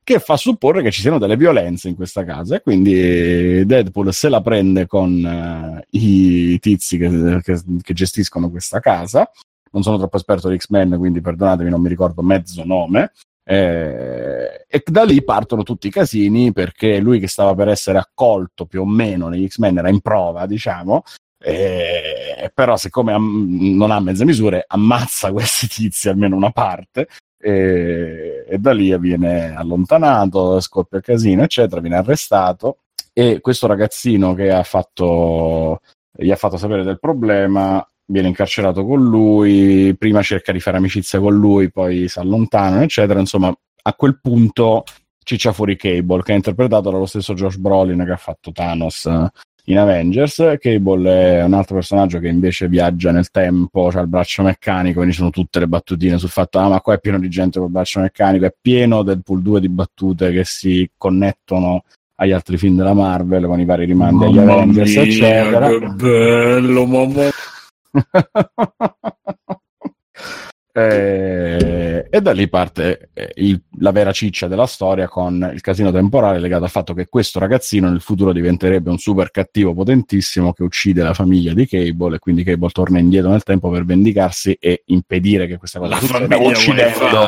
Che 0.05 0.19
fa 0.19 0.37
supporre 0.37 0.83
che 0.83 0.91
ci 0.91 1.01
siano 1.01 1.19
delle 1.19 1.37
violenze 1.37 1.89
in 1.89 1.95
questa 1.95 2.25
casa 2.25 2.57
e 2.57 2.61
quindi 2.61 3.65
Deadpool 3.65 4.13
se 4.13 4.29
la 4.29 4.41
prende 4.41 4.87
con 4.89 5.25
eh, 5.25 5.87
i 5.91 6.59
tizi 6.59 6.99
che, 6.99 7.41
che- 7.43 7.63
che 7.81 7.93
gestiscono 7.95 8.51
questa 8.51 8.81
casa. 8.81 9.31
Non 9.71 9.85
sono 9.85 9.99
troppo 9.99 10.17
esperto 10.17 10.49
di 10.49 10.59
X-Men 10.59 10.97
quindi 10.99 11.21
perdonatemi 11.21 11.71
non 11.71 11.81
mi 11.81 11.89
ricordo 11.89 12.21
mezzo 12.23 12.65
nome. 12.65 13.13
Eh, 13.45 14.65
e 14.69 14.83
da 14.85 15.05
lì 15.05 15.23
partono 15.23 15.63
tutti 15.63 15.87
i 15.87 15.91
casini 15.91 16.53
perché 16.53 16.99
lui 16.99 17.19
che 17.21 17.29
stava 17.29 17.55
per 17.55 17.69
essere 17.69 17.99
accolto 17.99 18.67
più 18.67 18.83
o 18.83 18.87
meno 18.87 19.29
negli 19.29 19.47
X-Men 19.49 19.79
era 19.79 19.89
in 19.89 20.01
prova 20.01 20.47
diciamo 20.47 21.03
eh, 21.43 22.51
però 22.55 22.77
siccome 22.77 23.13
am- 23.13 23.75
non 23.77 23.91
ha 23.91 24.01
mezze 24.01 24.25
misure 24.25 24.65
ammazza 24.67 25.31
questi 25.33 25.67
tizi 25.69 26.09
almeno 26.09 26.37
una 26.37 26.51
parte 26.51 27.09
e, 27.39 28.45
e 28.49 28.59
da 28.59 28.73
lì 28.73 28.97
viene 28.99 29.55
allontanato, 29.55 30.61
scoppia 30.61 30.99
il 30.99 31.05
casino, 31.05 31.43
eccetera, 31.43 31.81
viene 31.81 31.97
arrestato. 31.97 32.79
E 33.13 33.41
questo 33.41 33.67
ragazzino 33.67 34.35
che 34.35 34.51
ha 34.51 34.63
fatto, 34.63 35.81
gli 36.13 36.31
ha 36.31 36.37
fatto 36.37 36.57
sapere 36.57 36.83
del 36.85 36.99
problema 36.99 37.85
viene 38.07 38.29
incarcerato 38.29 38.85
con 38.85 39.03
lui, 39.03 39.95
prima 39.97 40.23
cerca 40.23 40.53
di 40.53 40.61
fare 40.61 40.77
amicizia 40.77 41.19
con 41.19 41.35
lui, 41.35 41.71
poi 41.71 42.09
si 42.09 42.19
allontanano, 42.19 42.83
eccetera, 42.83 43.19
insomma 43.19 43.53
a 43.85 43.95
quel 43.95 44.21
punto 44.21 44.85
ciccia 45.25 45.53
fuori 45.53 45.77
Cable 45.77 46.23
che 46.23 46.33
è 46.33 46.37
interpretato 46.37 46.91
dallo 46.91 47.07
stesso 47.07 47.35
Josh 47.35 47.57
Brolin 47.57 48.05
che 48.05 48.13
ha 48.13 48.17
fatto 48.17 48.53
Thanos 48.53 49.07
eh, 49.07 49.31
in 49.67 49.79
Avengers. 49.79 50.57
Cable 50.59 51.39
è 51.39 51.43
un 51.45 51.55
altro 51.55 51.77
personaggio 51.77 52.19
che 52.19 52.29
invece 52.29 52.69
viaggia 52.69 53.13
nel 53.13 53.31
tempo, 53.31 53.89
ha 53.89 54.01
il 54.01 54.09
braccio 54.09 54.43
meccanico, 54.43 54.97
quindi 54.99 55.15
sono 55.15 55.31
tutte 55.31 55.59
le 55.59 55.69
battutine 55.69 56.19
sul 56.19 56.29
fatto 56.29 56.59
ah 56.59 56.69
ma 56.69 56.81
qua 56.81 56.95
è 56.95 57.01
pieno 57.01 57.19
di 57.19 57.29
gente 57.29 57.59
col 57.59 57.71
braccio 57.71 58.01
meccanico, 58.01 58.47
è 58.47 58.55
pieno 58.61 59.03
del 59.03 59.23
pool 59.23 59.43
2 59.43 59.61
di 59.61 59.69
battute 59.69 60.33
che 60.33 60.45
si 60.45 60.91
connettono 60.97 61.85
agli 62.17 62.33
altri 62.33 62.57
film 62.57 62.77
della 62.77 62.95
Marvel 62.95 63.47
con 63.47 63.61
i 63.61 63.65
vari 63.65 63.85
rimandi 63.85 64.25
agli 64.25 64.39
Avengers, 64.39 64.91
mia, 64.91 65.03
eccetera. 65.03 65.69
Che 65.69 65.89
bello, 65.89 66.87
mamma. 66.87 67.29
Eh, 70.75 72.07
e 72.09 72.21
da 72.23 72.33
lì 72.33 72.49
parte 72.49 73.11
eh, 73.13 73.31
il- 73.37 73.63
la 73.79 73.91
vera 73.91 74.11
ciccia 74.11 74.49
della 74.49 74.65
storia 74.65 75.07
con 75.07 75.51
il 75.53 75.61
casino 75.61 75.93
temporale 75.93 76.39
legato 76.39 76.65
al 76.65 76.71
fatto 76.71 76.95
che 76.95 77.09
questo 77.09 77.39
ragazzino 77.39 77.91
nel 77.91 78.01
futuro 78.01 78.33
diventerebbe 78.33 78.89
un 78.89 78.97
super 78.97 79.31
cattivo 79.31 79.75
potentissimo 79.75 80.55
che 80.55 80.63
uccide 80.63 81.03
la 81.03 81.13
famiglia 81.13 81.53
di 81.53 81.67
Cable 81.69 82.17
e 82.17 82.19
quindi 82.19 82.43
Cable 82.43 82.71
torna 82.71 82.99
indietro 82.99 83.29
nel 83.31 83.43
tempo 83.43 83.69
per 83.69 83.85
vendicarsi 83.85 84.57
e 84.59 84.83
impedire 84.87 85.47
che 85.47 85.59
questa 85.59 85.79
cosa 85.79 85.91
La 85.95 86.01
succeda 86.01 86.39
uccidendo. 86.39 87.27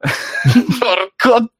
Porco 0.78 1.52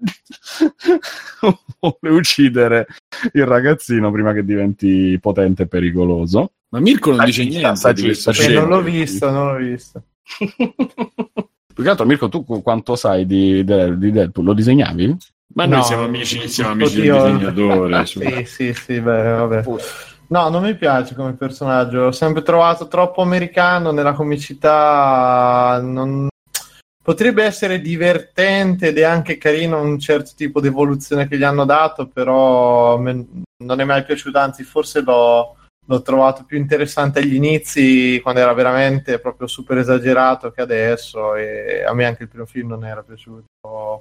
vuole 2.01 2.19
uccidere 2.19 2.87
il 3.35 3.45
ragazzino 3.45 4.11
prima 4.11 4.33
che 4.33 4.43
diventi 4.43 5.19
potente 5.21 5.65
e 5.65 5.67
pericoloso 5.69 6.53
Ma 6.71 6.81
Mirko 6.81 7.15
non 7.15 7.27
dice 7.27 7.45
niente 7.45 7.77
saggista. 7.77 8.31
Eh, 8.31 8.35
scena. 8.35 8.61
non 8.61 8.71
l'ho 8.71 8.83
visto, 8.83 9.31
non 9.31 9.53
l'ho 9.53 9.59
visto. 9.59 10.03
più 11.75 11.83
che 11.85 11.89
altro 11.91 12.07
Mirko 12.07 12.29
tu 12.29 12.45
qu- 12.45 12.63
quanto 12.63 12.97
sai 12.97 13.27
di, 13.27 13.65
di 13.65 14.11
Deadpool 14.13 14.47
lo 14.47 14.53
disegnavi? 14.55 15.17
Ma 15.55 15.67
noi 15.67 15.79
No. 15.79 15.83
siamo 15.83 16.05
amici, 16.05 16.49
siamo 16.49 16.71
amici 16.73 16.99
Oddio. 17.01 17.23
del 17.23 17.33
disegnatore. 17.39 18.07
Sì, 18.07 18.45
sì, 18.45 18.75
sì, 18.75 19.01
beh, 19.01 19.23
vabbè. 19.33 19.63
No, 20.29 20.49
non 20.49 20.63
mi 20.63 20.77
piace 20.77 21.17
come 21.17 21.33
personaggio. 21.35 22.05
L'ho 22.05 22.13
sempre 22.13 22.43
trovato 22.43 22.87
troppo 22.87 23.21
americano 23.23 23.91
nella 23.91 24.13
comicità. 24.13 25.81
non- 25.83 26.29
Potrebbe 27.03 27.43
essere 27.43 27.81
divertente 27.81 28.89
ed 28.89 28.99
è 28.99 29.03
anche 29.03 29.39
carino 29.39 29.81
un 29.83 29.99
certo 29.99 30.33
tipo 30.37 30.61
di 30.61 30.69
evoluzione 30.69 31.27
che 31.27 31.37
gli 31.37 31.43
hanno 31.43 31.65
dato, 31.65 32.07
però 32.07 32.97
non 32.99 33.81
è 33.81 33.85
mai 33.85 34.05
piaciuto. 34.05 34.39
Anzi, 34.39 34.63
forse 34.63 35.01
l'ho, 35.01 35.57
l'ho 35.91 36.03
trovato 36.03 36.45
più 36.45 36.57
interessante 36.57 37.19
agli 37.19 37.35
inizi, 37.35 38.21
quando 38.23 38.41
era 38.41 38.53
veramente 38.53 39.19
proprio 39.19 39.49
super 39.49 39.77
esagerato 39.79 40.53
che 40.53 40.61
adesso. 40.61 41.35
E 41.35 41.83
a 41.85 41.93
me 41.93 42.05
anche 42.05 42.23
il 42.23 42.29
primo 42.29 42.47
film 42.47 42.69
non 42.69 42.85
era 42.85 43.03
piaciuto. 43.03 43.47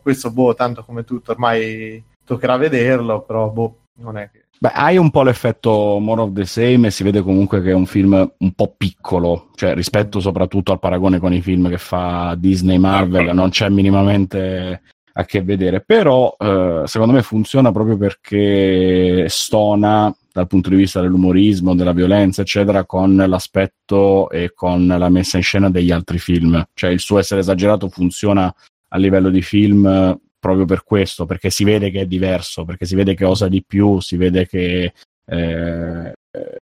Questo, 0.03 0.31
boh, 0.31 0.53
tanto 0.53 0.83
come 0.83 1.03
tutto, 1.03 1.31
ormai 1.31 2.03
toccherà 2.23 2.57
vederlo, 2.57 3.21
però 3.21 3.49
boh, 3.49 3.79
non 4.01 4.17
è 4.17 4.29
che. 4.31 4.45
Beh, 4.59 4.71
hai 4.73 4.97
un 4.97 5.09
po' 5.09 5.23
l'effetto 5.23 5.97
more 5.99 6.21
of 6.21 6.33
the 6.33 6.45
same 6.45 6.87
e 6.87 6.91
si 6.91 7.03
vede 7.03 7.21
comunque 7.21 7.61
che 7.61 7.71
è 7.71 7.73
un 7.73 7.85
film 7.85 8.33
un 8.37 8.51
po' 8.51 8.73
piccolo, 8.77 9.49
cioè 9.55 9.73
rispetto 9.73 10.19
soprattutto 10.19 10.73
al 10.73 10.79
paragone 10.79 11.17
con 11.17 11.33
i 11.33 11.41
film 11.41 11.69
che 11.69 11.77
fa 11.77 12.35
Disney 12.37 12.77
Marvel, 12.77 13.33
non 13.33 13.49
c'è 13.49 13.69
minimamente 13.69 14.81
a 15.13 15.23
che 15.23 15.41
vedere, 15.41 15.79
però 15.79 16.35
eh, 16.37 16.83
secondo 16.85 17.13
me 17.13 17.21
funziona 17.23 17.71
proprio 17.71 17.97
perché 17.97 19.27
stona 19.29 20.13
dal 20.31 20.47
punto 20.47 20.69
di 20.69 20.75
vista 20.75 21.01
dell'umorismo, 21.01 21.75
della 21.75 21.93
violenza, 21.93 22.41
eccetera, 22.41 22.85
con 22.85 23.15
l'aspetto 23.15 24.29
e 24.29 24.53
con 24.53 24.87
la 24.87 25.09
messa 25.09 25.37
in 25.37 25.43
scena 25.43 25.69
degli 25.69 25.91
altri 25.91 26.19
film. 26.19 26.63
Cioè 26.73 26.91
il 26.91 26.99
suo 26.99 27.19
essere 27.19 27.41
esagerato 27.41 27.89
funziona 27.89 28.53
a 28.89 28.97
livello 28.97 29.29
di 29.29 29.41
film 29.41 30.19
proprio 30.39 30.65
per 30.65 30.83
questo, 30.83 31.25
perché 31.25 31.49
si 31.49 31.63
vede 31.63 31.91
che 31.91 32.01
è 32.01 32.05
diverso, 32.05 32.63
perché 32.63 32.85
si 32.85 32.95
vede 32.95 33.13
che 33.13 33.25
osa 33.25 33.47
di 33.47 33.63
più, 33.65 33.99
si 33.99 34.15
vede 34.15 34.47
che 34.47 34.93
eh, 35.25 36.13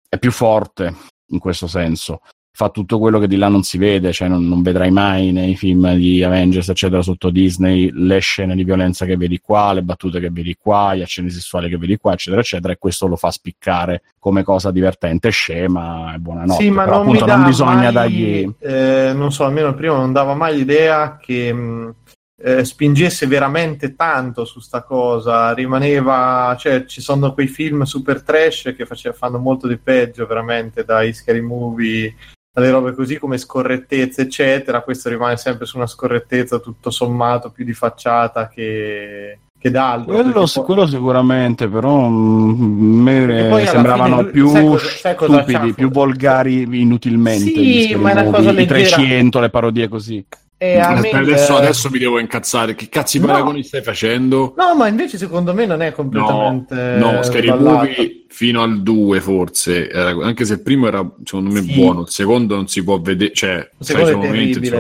è 0.10 0.18
più 0.20 0.32
forte 0.32 0.94
in 1.28 1.40
questo 1.40 1.68
senso. 1.68 2.22
Fa 2.54 2.70
tutto 2.70 3.00
quello 3.00 3.18
che 3.18 3.28
di 3.28 3.38
là 3.38 3.48
non 3.48 3.64
si 3.64 3.78
vede, 3.78 4.12
cioè 4.12 4.28
non, 4.28 4.46
non, 4.46 4.62
vedrai 4.62 4.92
mai 4.92 5.32
nei 5.32 5.56
film 5.56 5.94
di 5.96 6.22
Avengers, 6.22 6.68
eccetera, 6.68 7.02
sotto 7.02 7.30
Disney, 7.30 7.90
le 7.94 8.20
scene 8.20 8.56
di 8.56 8.66
violenza 8.66 9.06
che 9.06 9.16
vedi 9.16 9.40
qua, 9.40 9.72
le 9.72 9.84
battute 9.84 10.20
che 10.20 10.30
vedi 10.30 10.58
qua, 10.60 10.94
gli 10.94 11.02
accenti 11.02 11.32
sessuali 11.32 11.70
che 11.70 11.78
vedi 11.78 11.98
qua, 11.98 12.14
eccetera, 12.14 12.42
eccetera, 12.42 12.74
e 12.74 12.78
questo 12.78 13.08
lo 13.08 13.16
fa 13.16 13.32
spiccare 13.32 14.04
come 14.20 14.44
cosa 14.44 14.70
divertente, 14.70 15.30
scema 15.30 16.14
e 16.14 16.18
buonanotte. 16.18 16.62
Sì, 16.62 16.70
ma 16.70 16.84
Però 16.84 16.98
non, 16.98 17.08
appunto 17.08 17.26
non 17.26 17.44
bisogna 17.46 17.74
mai, 17.74 17.94
dargli... 17.94 18.54
eh, 18.60 19.14
non 19.16 19.32
so, 19.32 19.46
almeno 19.46 19.70
il 19.70 19.76
primo 19.76 19.96
non 19.96 20.12
dava 20.12 20.34
mai 20.34 20.58
l'idea 20.58 21.18
che... 21.18 21.54
Mh, 21.54 21.96
eh, 22.44 22.66
spingesse 22.66 23.28
veramente 23.28 23.96
tanto 23.96 24.46
su 24.46 24.60
sta 24.60 24.84
cosa, 24.84 25.54
rimaneva, 25.54 26.56
cioè 26.58 26.86
ci 26.86 27.00
sono 27.00 27.34
quei 27.34 27.48
film 27.48 27.84
super 27.84 28.24
trash 28.24 28.74
che 28.76 28.86
face, 28.86 29.14
fanno 29.14 29.38
molto 29.38 29.68
di 29.68 29.78
peggio 29.78 30.26
veramente 30.26 30.84
dai 30.84 31.14
scary 31.14 31.42
movie 31.42 32.14
alle 32.54 32.70
robe 32.70 32.94
così 32.94 33.18
come 33.18 33.38
scorrettezze 33.38 34.24
eccetera, 34.24 34.82
questo 34.82 35.10
rimane 35.10 35.38
sempre 35.38 35.66
su 35.66 35.78
una 35.78 35.88
scorrettezza 35.88 36.60
tutto 36.60 36.90
sommato 36.90 37.50
più 37.50 37.64
di 37.64 37.74
facciata 37.74 38.50
che, 38.50 39.40
che 39.58 39.72
d'altro. 39.72 40.14
Quello, 40.14 40.32
poi... 40.32 40.64
quello, 40.66 40.88
sicuramente, 40.88 41.70
però 41.70 42.10
mm, 42.10 43.02
me 43.02 43.66
sembravano 43.66 44.18
fine, 44.18 44.32
più 44.32 44.48
sai 44.50 44.66
cosa, 44.66 44.88
sai 44.88 45.16
cosa 45.16 45.44
stupidi, 45.44 45.74
più 45.74 45.90
volgari 45.90 46.68
inutilmente. 46.82 47.46
Sì, 47.46 47.96
ma 47.96 48.10
è 48.10 48.14
una 48.14 48.32
cosa 48.32 48.52
I 48.52 48.56
leggera. 48.56 48.96
300, 48.96 49.40
le 49.40 49.50
parodie 49.50 49.88
così. 49.88 50.26
E 50.64 50.78
a 50.78 50.94
me, 51.00 51.10
adesso, 51.10 51.56
adesso 51.56 51.90
mi 51.90 51.98
devo 51.98 52.20
incazzare. 52.20 52.76
Che 52.76 52.88
cazzo 52.88 53.18
di 53.18 53.26
No. 53.26 53.32
paragoni 53.32 53.64
stai 53.64 53.82
facendo? 53.82 54.54
No, 54.56 54.76
ma 54.76 54.88
invece 54.88 55.18
secondo 55.18 55.56
me 55.56 55.66
non 55.66 55.82
è 55.82 55.88
No, 55.88 55.96
completamente 55.96 56.76
no, 57.00 57.24
Scary 57.24 57.48
sballato. 57.48 57.78
Movie 57.78 58.26
fino 58.28 58.62
al 58.62 58.84
2 58.84 59.22
forse, 59.22 59.90
era- 59.90 60.16
anche 60.24 60.46
se 60.46 60.54
il 60.54 60.62
primo 60.62 60.86
era 60.86 61.04
secondo 61.24 61.50
me 61.50 61.62
Sì. 61.64 61.74
buono, 61.74 62.02
il 62.02 62.10
secondo 62.10 62.54
non 62.54 62.68
si 62.68 62.84
può 62.84 63.02
vedere, 63.02 63.34
cioè 63.34 63.56
Il 63.80 63.86
sai, 63.88 63.96
non 63.96 64.06
si 64.06 64.14
può 64.14 64.22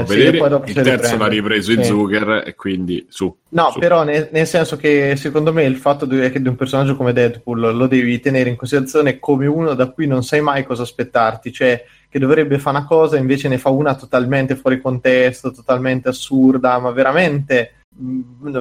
sì, 0.06 0.16
vedere, 0.16 0.38
dopo 0.50 0.68
il 0.70 0.74
terzo 0.76 1.18
l'ha 1.18 1.28
ripreso 1.28 1.72
Sì. 1.72 1.80
i 1.80 1.84
Zucker 1.84 2.44
e 2.46 2.54
quindi 2.54 3.04
su. 3.10 3.36
No, 3.50 3.72
su. 3.72 3.80
però 3.80 4.04
nel, 4.04 4.30
nel 4.32 4.46
senso 4.46 4.78
che 4.78 5.16
secondo 5.18 5.52
me 5.52 5.64
il 5.64 5.78
fatto 5.78 6.06
di, 6.06 6.30
che 6.30 6.40
di 6.44 6.48
un 6.48 6.56
personaggio 6.56 6.96
come 6.96 7.12
Deadpool 7.12 7.76
lo 7.76 7.88
devi 7.88 8.20
tenere 8.20 8.52
in 8.52 8.56
considerazione 8.56 9.18
come 9.18 9.48
uno 9.48 9.74
da 9.74 9.90
cui 9.90 10.06
non 10.06 10.24
sai 10.24 10.42
mai 10.42 10.64
cosa 10.64 10.84
aspettarti, 10.84 11.52
cioè 11.52 11.84
che 12.12 12.20
dovrebbe 12.20 12.60
fare 12.60 12.78
una 12.78 12.86
cosa 12.86 13.16
e 13.16 13.20
invece 13.20 13.48
ne 13.48 13.58
fa 13.58 13.70
una 13.70 13.96
totalmente 13.96 14.58
fuori 14.58 14.82
contesto, 14.82 15.52
totalmente 15.52 16.10
assurda, 16.10 16.78
ma 16.78 16.92
veramente 16.92 17.76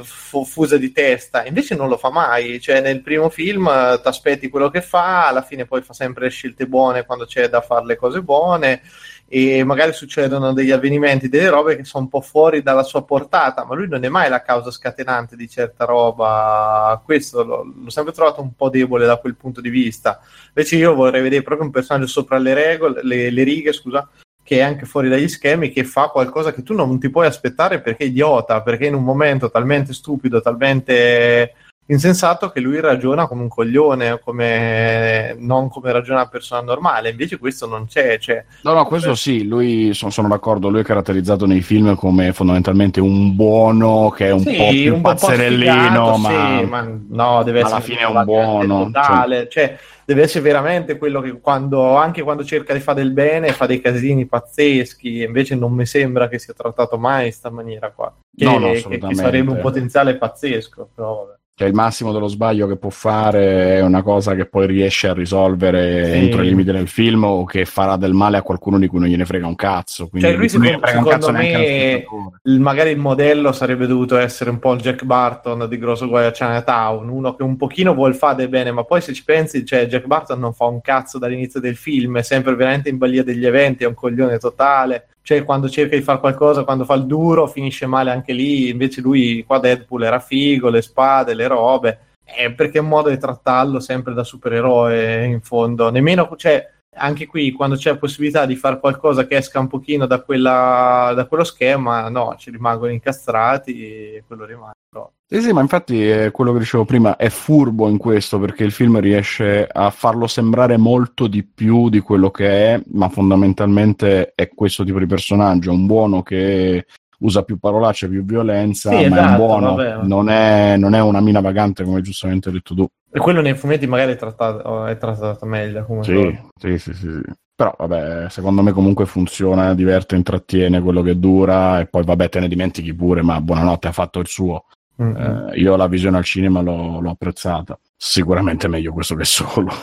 fu- 0.03 0.45
fusa 0.45 0.77
di 0.77 0.93
testa. 0.93 1.45
Invece 1.45 1.75
non 1.75 1.89
lo 1.89 1.97
fa 1.97 2.11
mai, 2.11 2.61
cioè 2.61 2.81
nel 2.81 3.03
primo 3.03 3.29
film 3.29 3.67
ti 4.01 4.07
aspetti 4.09 4.49
quello 4.49 4.71
che 4.71 4.81
fa, 4.81 5.27
alla 5.27 5.43
fine 5.43 5.67
poi 5.67 5.83
fa 5.83 5.93
sempre 5.93 6.29
scelte 6.29 6.69
buone 6.69 7.05
quando 7.05 7.25
c'è 7.25 7.49
da 7.49 7.61
fare 7.61 7.87
le 7.87 7.97
cose 7.97 8.23
buone 8.23 8.83
e 9.33 9.63
magari 9.63 9.93
succedono 9.93 10.53
degli 10.53 10.73
avvenimenti, 10.73 11.29
delle 11.29 11.51
robe 11.51 11.77
che 11.77 11.85
sono 11.85 12.03
un 12.03 12.11
po' 12.11 12.21
fuori 12.21 12.63
dalla 12.63 12.83
sua 12.83 13.05
portata, 13.05 13.65
ma 13.65 13.77
lui 13.77 13.87
non 13.87 14.03
è 14.03 14.09
mai 14.09 14.29
la 14.29 14.43
causa 14.43 14.73
scatenante 14.73 15.37
di 15.37 15.49
certa 15.49 15.85
roba. 15.85 17.01
Questo 17.05 17.45
l'ho, 17.45 17.73
l'ho 17.81 17.91
sempre 17.91 18.13
trovato 18.13 18.43
un 18.43 18.57
po' 18.57 18.71
debole 18.71 19.07
da 19.07 19.19
quel 19.19 19.37
punto 19.37 19.61
di 19.61 19.71
vista. 19.71 20.21
Invece 20.49 20.75
io 20.75 20.97
vorrei 20.97 21.23
vedere 21.23 21.45
proprio 21.45 21.65
un 21.65 21.73
personaggio 21.73 22.09
sopra 22.09 22.39
le 22.39 22.55
regole, 22.55 23.05
le, 23.05 23.31
le 23.31 23.43
righe, 23.45 23.73
scusa, 23.73 24.09
che 24.43 24.57
è 24.57 24.63
anche 24.63 24.85
fuori 24.85 25.09
dagli 25.09 25.29
schemi, 25.29 25.71
che 25.71 25.85
fa 25.85 26.09
qualcosa 26.09 26.53
che 26.53 26.65
tu 26.65 26.75
non 26.75 26.99
ti 26.99 27.09
puoi 27.09 27.27
aspettare 27.27 27.81
perché 27.81 28.03
è 28.03 28.09
idiota, 28.09 28.63
perché 28.63 28.87
in 28.87 28.95
un 28.95 29.05
momento 29.05 29.49
talmente 29.49 29.93
stupido, 29.93 30.41
talmente 30.41 31.55
insensato 31.93 32.51
che 32.51 32.61
lui 32.61 32.81
ragiona 32.81 33.27
come 33.27 33.43
un 33.43 33.49
coglione, 33.49 34.21
come... 34.21 35.35
non 35.39 35.69
come 35.69 35.93
ragiona 35.93 36.21
una 36.21 36.29
persona 36.29 36.61
normale. 36.63 37.11
Invece 37.11 37.39
questo 37.39 37.67
non 37.67 37.87
c'è, 37.87 38.19
cioè, 38.19 38.45
No, 38.63 38.73
no, 38.73 38.85
questo 38.87 39.15
sì, 39.15 39.47
lui, 39.47 39.93
sono, 39.95 40.11
sono 40.11 40.29
d'accordo, 40.29 40.69
lui 40.69 40.81
è 40.81 40.85
caratterizzato 40.85 41.47
nei 41.47 41.61
film 41.63 41.95
come 41.97 42.33
fondamentalmente 42.33 43.01
un 43.01 43.35
buono 43.35 44.11
che 44.11 44.27
è 44.29 44.31
un 44.33 44.41
Sì, 44.41 44.57
po' 44.57 44.69
più 44.69 44.95
un 44.95 45.01
pazzerellino, 45.01 46.17
ma... 46.19 46.29
sì, 46.29 46.65
ma 46.67 46.99
no, 47.09 47.43
deve 47.43 47.61
alla 47.61 47.77
essere 47.79 47.83
fine 47.83 48.01
è 48.01 48.07
un 48.07 48.25
buono, 48.25 48.85
totale, 48.85 49.49
cioè, 49.49 49.77
deve 50.05 50.23
essere 50.23 50.43
veramente 50.45 50.99
quello 50.99 51.21
che 51.21 51.41
quando, 51.41 51.97
anche 51.97 52.23
quando 52.23 52.45
cerca 52.45 52.73
di 52.73 52.81
fare 52.81 53.03
del 53.03 53.13
bene 53.13 53.53
fa 53.53 53.67
dei 53.67 53.81
casini 53.81 54.27
pazzeschi, 54.27 55.23
invece 55.23 55.55
non 55.55 55.73
mi 55.73 55.87
sembra 55.87 56.29
che 56.29 56.39
sia 56.39 56.55
trattato 56.55 56.99
mai 56.99 57.25
in 57.25 57.29
questa 57.29 57.51
maniera 57.51 57.91
qua, 57.91 58.13
che, 58.37 58.45
No, 58.45 58.59
no, 58.59 58.71
che- 58.73 58.99
che 58.99 59.15
sarebbe 59.15 59.51
un 59.51 59.61
potenziale 59.61 60.17
pazzesco, 60.17 60.89
però 60.95 61.25
vabbè. 61.25 61.39
Cioè, 61.61 61.69
il 61.69 61.75
massimo 61.75 62.11
dello 62.11 62.27
sbaglio 62.27 62.67
che 62.67 62.79
può 62.79 62.89
fare 62.89 63.75
è 63.77 63.83
una 63.83 64.03
cosa 64.03 64.35
che 64.35 64.47
poi 64.47 64.67
riesce 64.67 65.09
a 65.09 65.13
risolvere 65.13 66.07
Sì. 66.07 66.13
entro 66.19 66.41
i 66.43 66.47
limiti 66.49 66.73
del 66.73 66.89
film 66.89 67.25
o 67.25 67.45
che 67.45 67.67
farà 67.67 67.97
del 67.97 68.15
male 68.15 68.39
a 68.39 68.43
qualcuno 68.43 68.79
di 68.79 68.87
cui 68.87 68.99
non 68.99 69.09
gliene 69.09 69.27
frega 69.27 69.47
un 69.47 69.57
cazzo. 69.57 70.09
Quindi 70.09 70.27
Cioè, 70.29 70.37
lui 70.39 70.49
secondo- 70.49 70.79
frega 70.79 70.99
un 70.99 71.05
cazzo 71.05 71.27
secondo 71.27 71.39
neanche 71.39 72.07
allo 72.09 72.23
me-. 72.23 72.41
Il- 72.45 72.61
magari 72.61 72.91
il 72.93 72.97
modello 72.99 73.53
sarebbe 73.53 73.87
dovuto 73.87 74.17
essere 74.17 74.49
un 74.49 74.59
po' 74.59 74.73
il 74.73 74.81
Jack 74.81 75.05
Barton 75.05 75.67
di 75.69 75.77
Grosso 75.79 76.09
Guai 76.09 76.25
a 76.25 76.31
Chinatown, 76.31 77.07
uno 77.11 77.35
che 77.35 77.43
un 77.43 77.57
pochino 77.59 77.93
vuol 77.93 78.15
fare 78.15 78.49
bene, 78.49 78.71
ma 78.73 78.85
poi 78.85 79.03
se 79.03 79.13
ci 79.13 79.23
pensi, 79.23 79.63
cioè, 79.67 79.85
Jack 79.87 80.07
Barton 80.07 80.41
non 80.41 80.55
fa 80.55 80.65
un 80.65 80.81
cazzo 80.81 81.19
dall'inizio 81.19 81.61
del 81.61 81.77
film, 81.77 82.17
è 82.17 82.23
sempre 82.23 82.55
veramente 82.55 82.89
in 82.89 82.97
balia 82.97 83.23
degli 83.23 83.45
eventi, 83.45 83.85
è 83.85 83.87
un 83.87 83.93
coglione 83.95 84.39
totale. 84.39 85.09
Cioè, 85.23 85.45
quando 85.45 85.69
cerca 85.69 85.97
di 85.97 86.03
fare 86.03 86.21
qualcosa, 86.21 86.65
quando 86.65 86.85
fa 86.85 86.95
il 86.95 87.07
duro, 87.07 87.47
finisce 87.47 87.87
male 87.87 88.11
anche 88.11 88.33
lì. 88.33 88.69
Invece 88.69 89.01
lui, 89.01 89.45
qua 89.47 89.59
Deadpool 89.59 90.05
era 90.05 90.19
figo, 90.19 90.69
le 90.69 90.83
spade, 90.83 91.35
le 91.35 91.47
robe. 91.47 91.99
Eh, 92.25 92.53
perché 92.53 92.79
è 92.79 92.81
un 92.81 92.89
modo 92.89 93.09
di 93.09 93.19
trattarlo 93.19 93.81
sempre 93.81 94.15
da 94.15 94.25
supereroe, 94.25 95.25
in 95.25 95.41
fondo. 95.41 95.91
Nemmeno, 95.91 96.35
cioè, 96.37 96.69
anche 96.97 97.27
qui 97.27 97.53
quando 97.53 97.77
c'è 97.77 97.91
la 97.91 97.99
possibilità 97.99 98.47
di 98.47 98.57
fare 98.57 98.81
qualcosa 98.81 99.27
che 99.27 99.37
esca 99.37 99.61
un 99.61 99.69
pochino 99.69 100.07
da, 100.07 100.21
quella, 100.23 101.13
da 101.15 101.27
quello 101.27 101.45
schema, 101.45 102.09
no, 102.09 102.35
ci 102.37 102.51
rimangono 102.51 102.93
incastrati 102.93 103.85
e 103.85 104.25
quello 104.27 104.45
rimane. 104.45 104.73
però. 104.89 105.11
Sì, 105.33 105.43
sì, 105.43 105.53
ma 105.53 105.61
infatti 105.61 106.05
è 106.09 106.33
quello 106.33 106.53
che 106.53 106.59
dicevo 106.59 106.85
prima, 106.85 107.15
è 107.15 107.29
furbo 107.29 107.89
in 107.89 107.99
questo 107.99 108.41
perché 108.41 108.65
il 108.65 108.73
film 108.73 108.99
riesce 108.99 109.65
a 109.65 109.89
farlo 109.91 110.27
sembrare 110.27 110.77
molto 110.77 111.29
di 111.29 111.45
più 111.45 111.89
di 111.89 112.01
quello 112.01 112.33
che 112.33 112.75
è, 112.75 112.83
ma 112.95 113.09
fondamentalmente 113.09 114.33
è 114.35 114.49
questo 114.49 114.83
tipo 114.83 114.99
di 114.99 115.07
personaggio, 115.07 115.71
un 115.71 115.87
buono 115.87 116.23
che 116.23 116.85
usa 117.21 117.45
più 117.45 117.61
parolacce, 117.61 118.09
più 118.09 118.25
violenza, 118.25 118.91
Sì, 118.91 118.97
ma 118.97 119.19
è 119.19 119.21
un 119.21 119.27
esatto, 119.27 119.37
buono, 119.37 119.75
vabbè. 119.77 120.03
non 120.03 120.29
è, 120.31 120.77
non 120.77 120.95
è 120.95 121.01
una 121.01 121.21
mina 121.21 121.41
vagante 121.41 121.85
come 121.85 122.01
giustamente 122.01 122.49
hai 122.49 122.55
detto 122.55 122.75
tu. 122.75 122.85
E 123.13 123.21
quello 123.21 123.41
nei 123.41 123.55
fumetti 123.55 123.87
magari 123.87 124.15
è 124.15 124.17
trattato, 124.17 124.85
è 124.87 124.97
trattato 124.97 125.47
meglio. 125.47 125.85
Come 125.85 126.03
Sì, 126.03 126.37
sì, 126.59 126.79
sì, 126.79 126.93
sì, 126.93 127.09
sì. 127.09 127.21
Però 127.55 127.73
vabbè, 127.79 128.29
secondo 128.31 128.63
me 128.63 128.73
comunque 128.73 129.07
funziona, 129.07 129.75
diverte, 129.75 130.17
intrattiene 130.17 130.81
quello 130.81 131.03
che 131.03 131.17
dura 131.21 131.79
e 131.79 131.87
poi 131.87 132.03
vabbè 132.03 132.29
te 132.29 132.41
ne 132.41 132.49
dimentichi 132.49 132.93
pure, 132.93 133.23
ma 133.23 133.41
buonanotte 133.41 133.87
ha 133.87 133.93
fatto 133.93 134.19
il 134.19 134.27
suo. 134.27 134.65
Mm-mm. 135.01 135.51
Eh, 135.53 135.59
io 135.59 135.77
la 135.77 135.87
visione 135.87 136.19
al 136.19 136.25
cinema 136.25 136.61
l'ho, 136.61 137.01
l'ho 137.01 137.11
apprezzata. 137.11 137.79
Sicuramente 137.97 138.69
meglio 138.69 138.93
questo 138.93 139.15
che 139.15 139.25
solo. 139.25 139.71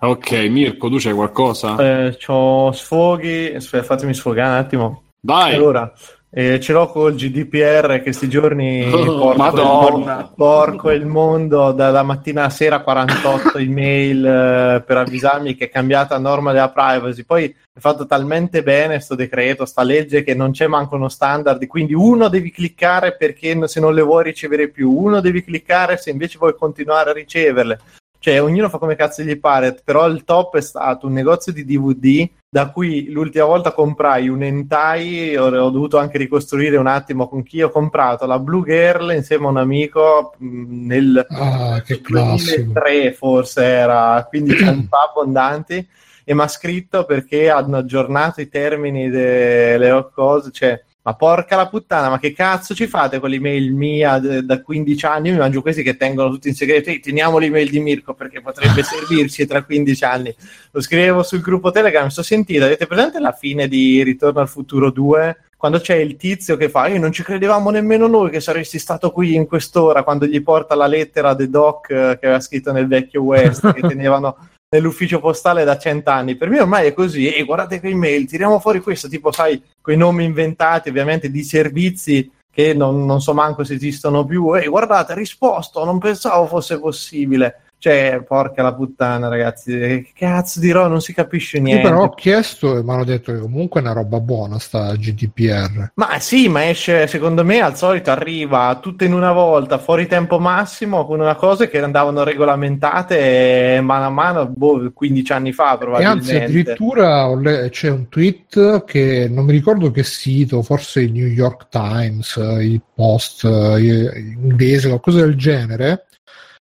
Ok, 0.00 0.30
Mirko, 0.48 0.88
tu 0.88 0.98
c'hai 0.98 1.12
qualcosa? 1.12 1.76
Eh, 1.76 2.16
c'ho 2.24 2.70
sfoghi, 2.70 3.52
aspetta, 3.52 3.82
fatemi 3.82 4.14
sfogare 4.14 4.50
un 4.50 4.56
attimo. 4.56 5.02
Dai! 5.18 5.54
Allora, 5.54 5.92
eh, 6.30 6.60
ce 6.60 6.72
l'ho 6.72 6.88
col 6.88 7.14
GDPR 7.14 8.02
che 8.02 8.12
sti 8.12 8.28
giorni 8.28 8.90
Oh, 8.92 9.32
porco, 9.34 10.32
porco 10.36 10.90
il 10.90 11.06
mondo 11.06 11.72
dalla 11.72 12.02
mattina 12.02 12.44
a 12.44 12.50
sera 12.50 12.80
48 12.80 13.56
email 13.58 14.26
eh, 14.26 14.82
per 14.86 14.96
avvisarmi 14.98 15.54
che 15.54 15.66
è 15.66 15.70
cambiata 15.70 16.14
la 16.14 16.20
norma 16.20 16.52
della 16.52 16.70
privacy. 16.70 17.24
Poi 17.24 17.44
è 17.44 17.78
fatto 17.80 18.06
talmente 18.06 18.62
bene 18.62 19.00
sto 19.00 19.14
decreto, 19.14 19.64
sta 19.64 19.82
legge 19.82 20.22
che 20.22 20.34
non 20.34 20.50
c'è 20.50 20.66
manco 20.66 20.96
uno 20.96 21.08
standard 21.08 21.66
quindi 21.66 21.94
uno 21.94 22.28
devi 22.28 22.50
cliccare 22.50 23.16
perché 23.16 23.66
se 23.66 23.80
non 23.80 23.94
le 23.94 24.02
vuoi 24.02 24.24
ricevere 24.24 24.68
più 24.68 24.90
uno 24.90 25.20
devi 25.20 25.42
cliccare 25.42 25.96
se 25.96 26.10
invece 26.10 26.38
vuoi 26.38 26.54
continuare 26.54 27.10
a 27.10 27.12
riceverle 27.14 27.78
cioè 28.20 28.42
ognuno 28.42 28.68
fa 28.68 28.78
come 28.78 28.96
cazzo 28.96 29.22
gli 29.22 29.38
pare, 29.38 29.78
però 29.84 30.06
il 30.08 30.24
top 30.24 30.56
è 30.56 30.60
stato 30.60 31.06
un 31.06 31.12
negozio 31.12 31.52
di 31.52 31.64
DVD 31.64 32.28
da 32.50 32.70
cui 32.70 33.10
l'ultima 33.10 33.44
volta 33.44 33.72
comprai 33.72 34.28
un 34.28 34.42
hentai, 34.42 35.36
ho, 35.36 35.46
ho 35.46 35.70
dovuto 35.70 35.98
anche 35.98 36.18
ricostruire 36.18 36.76
un 36.78 36.86
attimo 36.86 37.28
con 37.28 37.42
chi 37.42 37.62
ho 37.62 37.70
comprato 37.70 38.26
la 38.26 38.38
Blue 38.38 38.64
Girl 38.64 39.12
insieme 39.14 39.46
a 39.46 39.50
un 39.50 39.58
amico 39.58 40.34
mh, 40.38 40.86
nel 40.86 41.26
Ah, 41.28 41.82
che 41.84 42.00
classico. 42.00 42.62
2003 42.72 43.12
forse 43.12 43.62
era, 43.64 44.26
15 44.28 44.64
anni 44.64 44.86
fa 44.88 45.08
abbondanti 45.10 45.88
e 46.24 46.34
mi 46.34 46.40
ha 46.40 46.48
scritto 46.48 47.04
perché 47.04 47.50
hanno 47.50 47.76
aggiornato 47.78 48.40
i 48.40 48.48
termini 48.48 49.08
delle 49.08 50.08
cose, 50.12 50.50
cioè 50.50 50.82
ma 51.08 51.14
porca 51.14 51.56
la 51.56 51.68
puttana, 51.68 52.10
ma 52.10 52.18
che 52.18 52.34
cazzo 52.34 52.74
ci 52.74 52.86
fate 52.86 53.18
con 53.18 53.30
l'email 53.30 53.72
mia 53.72 54.18
de- 54.18 54.44
da 54.44 54.60
15 54.60 55.06
anni? 55.06 55.28
Io 55.28 55.34
mi 55.34 55.40
mangio 55.40 55.62
questi 55.62 55.82
che 55.82 55.96
tengono 55.96 56.28
tutti 56.28 56.48
in 56.48 56.54
segreto. 56.54 56.90
Ehi, 56.90 57.00
teniamo 57.00 57.38
l'email 57.38 57.70
di 57.70 57.80
Mirko 57.80 58.12
perché 58.12 58.42
potrebbe 58.42 58.82
servirci 58.84 59.46
tra 59.46 59.62
15 59.62 60.04
anni. 60.04 60.34
Lo 60.70 60.82
scrivevo 60.82 61.22
sul 61.22 61.40
gruppo 61.40 61.70
Telegram. 61.70 62.08
Sto 62.08 62.22
sentito, 62.22 62.66
avete 62.66 62.86
presente 62.86 63.20
la 63.20 63.32
fine 63.32 63.68
di 63.68 64.02
Ritorno 64.02 64.40
al 64.40 64.48
futuro 64.50 64.90
2? 64.90 65.44
Quando 65.56 65.80
c'è 65.80 65.94
il 65.94 66.16
tizio 66.16 66.58
che 66.58 66.68
fa, 66.68 66.88
io 66.88 67.00
non 67.00 67.10
ci 67.10 67.22
credevamo 67.22 67.70
nemmeno 67.70 68.06
noi 68.06 68.28
che 68.28 68.40
saresti 68.40 68.78
stato 68.78 69.10
qui 69.10 69.34
in 69.34 69.46
quest'ora, 69.46 70.02
quando 70.02 70.26
gli 70.26 70.42
porta 70.42 70.74
la 70.74 70.86
lettera 70.86 71.34
The 71.34 71.48
Doc 71.48 71.88
eh, 71.88 72.18
che 72.20 72.26
aveva 72.26 72.40
scritto 72.40 72.70
nel 72.70 72.86
vecchio 72.86 73.22
West, 73.22 73.72
che 73.72 73.80
tenevano 73.88 74.36
nell'ufficio 74.70 75.20
postale 75.20 75.64
da 75.64 75.78
cent'anni. 75.78 76.36
Per 76.36 76.48
me 76.48 76.60
ormai 76.60 76.88
è 76.88 76.92
così. 76.92 77.32
E 77.32 77.44
guardate 77.44 77.80
che 77.80 77.88
email, 77.88 78.26
tiriamo 78.26 78.58
fuori 78.58 78.80
questo, 78.80 79.08
tipo, 79.08 79.32
sai, 79.32 79.62
quei 79.80 79.96
nomi 79.96 80.24
inventati 80.24 80.88
ovviamente 80.88 81.30
di 81.30 81.42
servizi 81.42 82.30
che 82.50 82.74
non, 82.74 83.06
non 83.06 83.20
so 83.20 83.34
manco 83.34 83.64
se 83.64 83.74
esistono 83.74 84.24
più. 84.24 84.56
E 84.56 84.66
guardate, 84.66 85.14
risposto, 85.14 85.84
non 85.84 85.98
pensavo 85.98 86.46
fosse 86.46 86.78
possibile. 86.78 87.62
Cioè, 87.80 88.24
porca 88.26 88.62
la 88.62 88.74
puttana, 88.74 89.28
ragazzi, 89.28 89.70
che 89.78 90.10
cazzo 90.12 90.58
dirò? 90.58 90.88
Non 90.88 91.00
si 91.00 91.14
capisce 91.14 91.58
Io 91.58 91.62
niente. 91.62 91.82
però 91.88 92.02
ho 92.02 92.10
chiesto 92.10 92.76
e 92.76 92.82
mi 92.82 92.90
hanno 92.90 93.04
detto 93.04 93.32
che 93.32 93.38
comunque 93.38 93.80
è 93.80 93.84
una 93.84 93.92
roba 93.92 94.18
buona 94.18 94.58
sta 94.58 94.94
GDPR. 94.96 95.92
Ma 95.94 96.18
sì, 96.18 96.48
ma 96.48 96.68
esce, 96.68 97.06
secondo 97.06 97.44
me, 97.44 97.60
al 97.60 97.76
solito 97.76 98.10
arriva 98.10 98.76
tutto 98.82 99.04
in 99.04 99.12
una 99.12 99.30
volta, 99.32 99.78
fuori 99.78 100.08
tempo 100.08 100.40
massimo, 100.40 101.06
con 101.06 101.20
una 101.20 101.36
cosa 101.36 101.68
che 101.68 101.80
andavano 101.80 102.24
regolamentate 102.24 103.80
mano 103.82 104.06
a 104.06 104.10
mano, 104.10 104.46
boh, 104.48 104.90
15 104.92 105.32
anni 105.32 105.52
fa 105.52 105.66
E 105.66 105.68
anzi, 105.70 105.78
probabilmente. 105.84 106.44
addirittura 106.44 107.34
le- 107.36 107.68
c'è 107.70 107.90
un 107.90 108.08
tweet 108.08 108.84
che 108.84 109.28
non 109.30 109.44
mi 109.44 109.52
ricordo 109.52 109.90
che 109.90 110.02
sito, 110.02 110.62
forse 110.62 111.00
il 111.02 111.12
New 111.12 111.26
York 111.26 111.68
Times, 111.68 112.36
il 112.60 112.80
Post 112.94 113.44
eh, 113.44 114.18
inglese, 114.18 114.88
qualcosa 114.88 115.20
del 115.20 115.36
genere, 115.36 116.06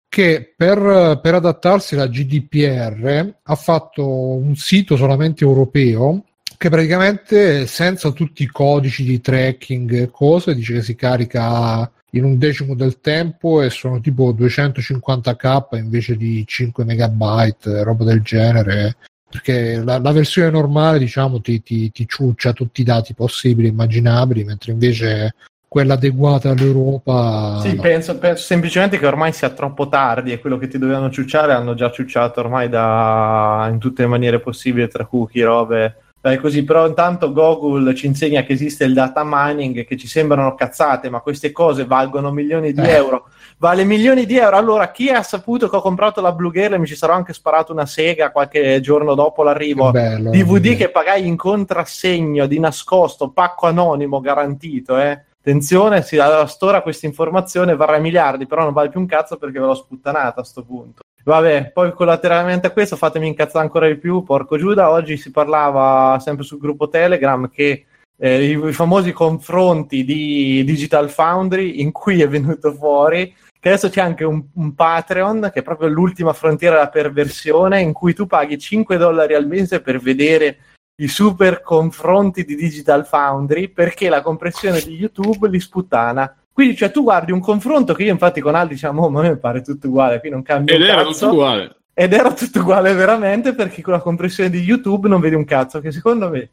che 0.09 0.55
per, 0.56 1.20
per 1.22 1.35
adattarsi 1.35 1.94
alla 1.94 2.09
GDPR 2.09 3.35
ha 3.43 3.55
fatto 3.55 4.06
un 4.06 4.56
sito 4.56 4.97
solamente 4.97 5.44
europeo 5.44 6.24
che 6.56 6.70
praticamente 6.70 7.66
senza 7.66 8.10
tutti 8.10 8.43
i 8.43 8.47
codici 8.47 9.05
di 9.05 9.20
tracking 9.20 9.93
e 9.93 10.10
cose 10.10 10.55
dice 10.55 10.74
che 10.74 10.82
si 10.82 10.94
carica 10.97 11.89
in 12.12 12.24
un 12.24 12.36
decimo 12.36 12.74
del 12.74 13.01
tempo 13.01 13.62
e 13.62 13.70
sono 13.70 14.01
tipo 14.01 14.32
250k 14.32 15.76
invece 15.76 16.16
di 16.16 16.44
5 16.44 16.85
megabyte, 16.85 17.82
roba 17.85 18.05
del 18.05 18.22
genere. 18.22 18.97
Perché 19.30 19.76
la, 19.76 19.98
la 19.98 20.12
versione 20.12 20.51
normale, 20.51 20.98
diciamo, 20.98 21.40
ti, 21.40 21.62
ti, 21.62 21.90
ti 21.90 22.09
ciuccia 22.09 22.55
tutti 22.55 22.80
i 22.80 22.85
dati 22.85 23.12
possibili 23.12 23.68
e 23.68 23.70
immaginabili, 23.70 24.43
mentre 24.43 24.72
invece 24.72 25.35
quella 25.68 25.94
adeguata 25.94 26.50
all'Europa. 26.50 27.58
Sì, 27.60 27.74
no. 27.76 27.82
penso, 27.82 28.16
penso 28.18 28.42
semplicemente 28.42 28.98
che 28.98 29.06
ormai 29.06 29.32
sia 29.32 29.50
troppo 29.50 29.88
tardi 29.88 30.32
e 30.32 30.40
quello 30.40 30.56
che 30.56 30.66
ti 30.66 30.78
dovevano 30.78 31.10
ciucciare 31.10 31.52
hanno 31.52 31.74
già 31.74 31.90
ciucciato 31.90 32.40
ormai 32.40 32.68
da, 32.70 33.68
in 33.70 33.78
tutte 33.78 34.02
le 34.02 34.08
maniere 34.08 34.40
possibili, 34.40 34.88
tra 34.88 35.04
cookie, 35.04 35.44
robe. 35.44 35.96
Dai, 36.20 36.38
così, 36.38 36.64
però 36.64 36.84
intanto 36.86 37.32
Google 37.32 37.94
ci 37.94 38.06
insegna 38.06 38.42
che 38.42 38.52
esiste 38.52 38.82
il 38.84 38.92
data 38.92 39.22
mining, 39.24 39.84
che 39.86 39.96
ci 39.96 40.08
sembrano 40.08 40.54
cazzate, 40.56 41.10
ma 41.10 41.20
queste 41.20 41.52
cose 41.52 41.84
valgono 41.84 42.32
milioni 42.32 42.72
di 42.72 42.80
Eh. 42.80 42.90
euro. 42.94 43.26
Vale 43.58 43.84
milioni 43.84 44.26
di 44.26 44.36
euro. 44.36 44.56
Allora, 44.56 44.90
chi 44.90 45.10
ha 45.10 45.22
saputo 45.22 45.68
che 45.68 45.76
ho 45.76 45.80
comprato 45.80 46.20
la 46.20 46.32
Blue 46.32 46.50
Girl 46.50 46.74
e 46.74 46.78
mi 46.78 46.86
ci 46.86 46.96
sarò 46.96 47.12
anche 47.12 47.32
sparato 47.32 47.72
una 47.72 47.86
sega 47.86 48.32
qualche 48.32 48.80
giorno 48.80 49.14
dopo 49.14 49.42
l'arrivo? 49.44 49.86
Che 49.86 50.00
bello, 50.00 50.30
DVD 50.30 50.60
bello. 50.60 50.76
che 50.76 50.88
pagai 50.88 51.26
in 51.26 51.36
contrassegno 51.36 52.46
di 52.46 52.58
nascosto, 52.58 53.30
pacco 53.30 53.66
anonimo 53.66 54.20
garantito, 54.20 54.98
eh. 54.98 55.22
Attenzione, 55.48 56.02
sì, 56.02 56.18
alla 56.18 56.46
stora 56.46 56.82
questa 56.82 57.06
informazione 57.06 57.74
varrà 57.74 57.96
miliardi, 57.96 58.46
però 58.46 58.64
non 58.64 58.74
vale 58.74 58.90
più 58.90 59.00
un 59.00 59.06
cazzo 59.06 59.38
perché 59.38 59.58
ve 59.58 59.64
l'ho 59.64 59.74
sputtanata 59.74 60.42
a 60.42 60.44
sto 60.44 60.62
punto. 60.62 61.00
Vabbè, 61.24 61.70
poi 61.72 61.90
collateralmente 61.94 62.66
a 62.66 62.70
questo 62.70 62.96
fatemi 62.96 63.28
incazzare 63.28 63.64
ancora 63.64 63.86
di 63.86 63.96
più, 63.96 64.22
porco 64.24 64.58
Giuda, 64.58 64.90
oggi 64.90 65.16
si 65.16 65.30
parlava 65.30 66.18
sempre 66.20 66.44
sul 66.44 66.58
gruppo 66.58 66.90
Telegram 66.90 67.48
che 67.48 67.86
eh, 68.18 68.44
i, 68.44 68.62
i 68.62 68.72
famosi 68.74 69.12
confronti 69.12 70.04
di 70.04 70.62
Digital 70.66 71.08
Foundry 71.08 71.80
in 71.80 71.92
cui 71.92 72.20
è 72.20 72.28
venuto 72.28 72.74
fuori 72.74 73.34
che 73.58 73.68
adesso 73.68 73.88
c'è 73.88 74.02
anche 74.02 74.24
un, 74.24 74.44
un 74.54 74.74
Patreon 74.74 75.48
che 75.50 75.60
è 75.60 75.62
proprio 75.62 75.88
l'ultima 75.88 76.34
frontiera 76.34 76.74
della 76.74 76.90
perversione 76.90 77.80
in 77.80 77.94
cui 77.94 78.12
tu 78.12 78.26
paghi 78.26 78.58
5 78.58 78.98
dollari 78.98 79.32
al 79.32 79.46
mese 79.46 79.80
per 79.80 79.98
vedere 79.98 80.58
i 81.00 81.08
super 81.08 81.62
confronti 81.62 82.44
di 82.44 82.56
Digital 82.56 83.06
Foundry 83.06 83.68
perché 83.68 84.08
la 84.08 84.20
compressione 84.22 84.80
di 84.80 84.96
YouTube 84.96 85.48
li 85.48 85.60
sputtana. 85.60 86.34
Quindi, 86.52 86.76
cioè, 86.76 86.90
tu 86.90 87.04
guardi 87.04 87.30
un 87.30 87.40
confronto 87.40 87.94
che 87.94 88.02
io, 88.02 88.12
infatti, 88.12 88.40
con 88.40 88.56
Aldi 88.56 88.74
diciamo, 88.74 89.04
oh, 89.04 89.10
ma 89.10 89.20
a 89.20 89.22
me 89.22 89.36
pare 89.36 89.60
tutto 89.60 89.86
uguale, 89.86 90.18
qui 90.18 90.30
non 90.30 90.42
cambia 90.42 90.74
Ed 90.74 90.80
un 90.80 90.86
era 90.88 91.04
tutto 91.04 91.30
uguale. 91.30 91.76
Ed 92.00 92.12
era 92.12 92.32
tutto 92.32 92.60
uguale 92.60 92.92
veramente 92.92 93.56
perché 93.56 93.82
con 93.82 93.92
la 93.92 93.98
compressione 93.98 94.50
di 94.50 94.60
YouTube 94.60 95.08
non 95.08 95.18
vedi 95.18 95.34
un 95.34 95.44
cazzo. 95.44 95.80
Che 95.80 95.90
secondo 95.90 96.30
me, 96.30 96.50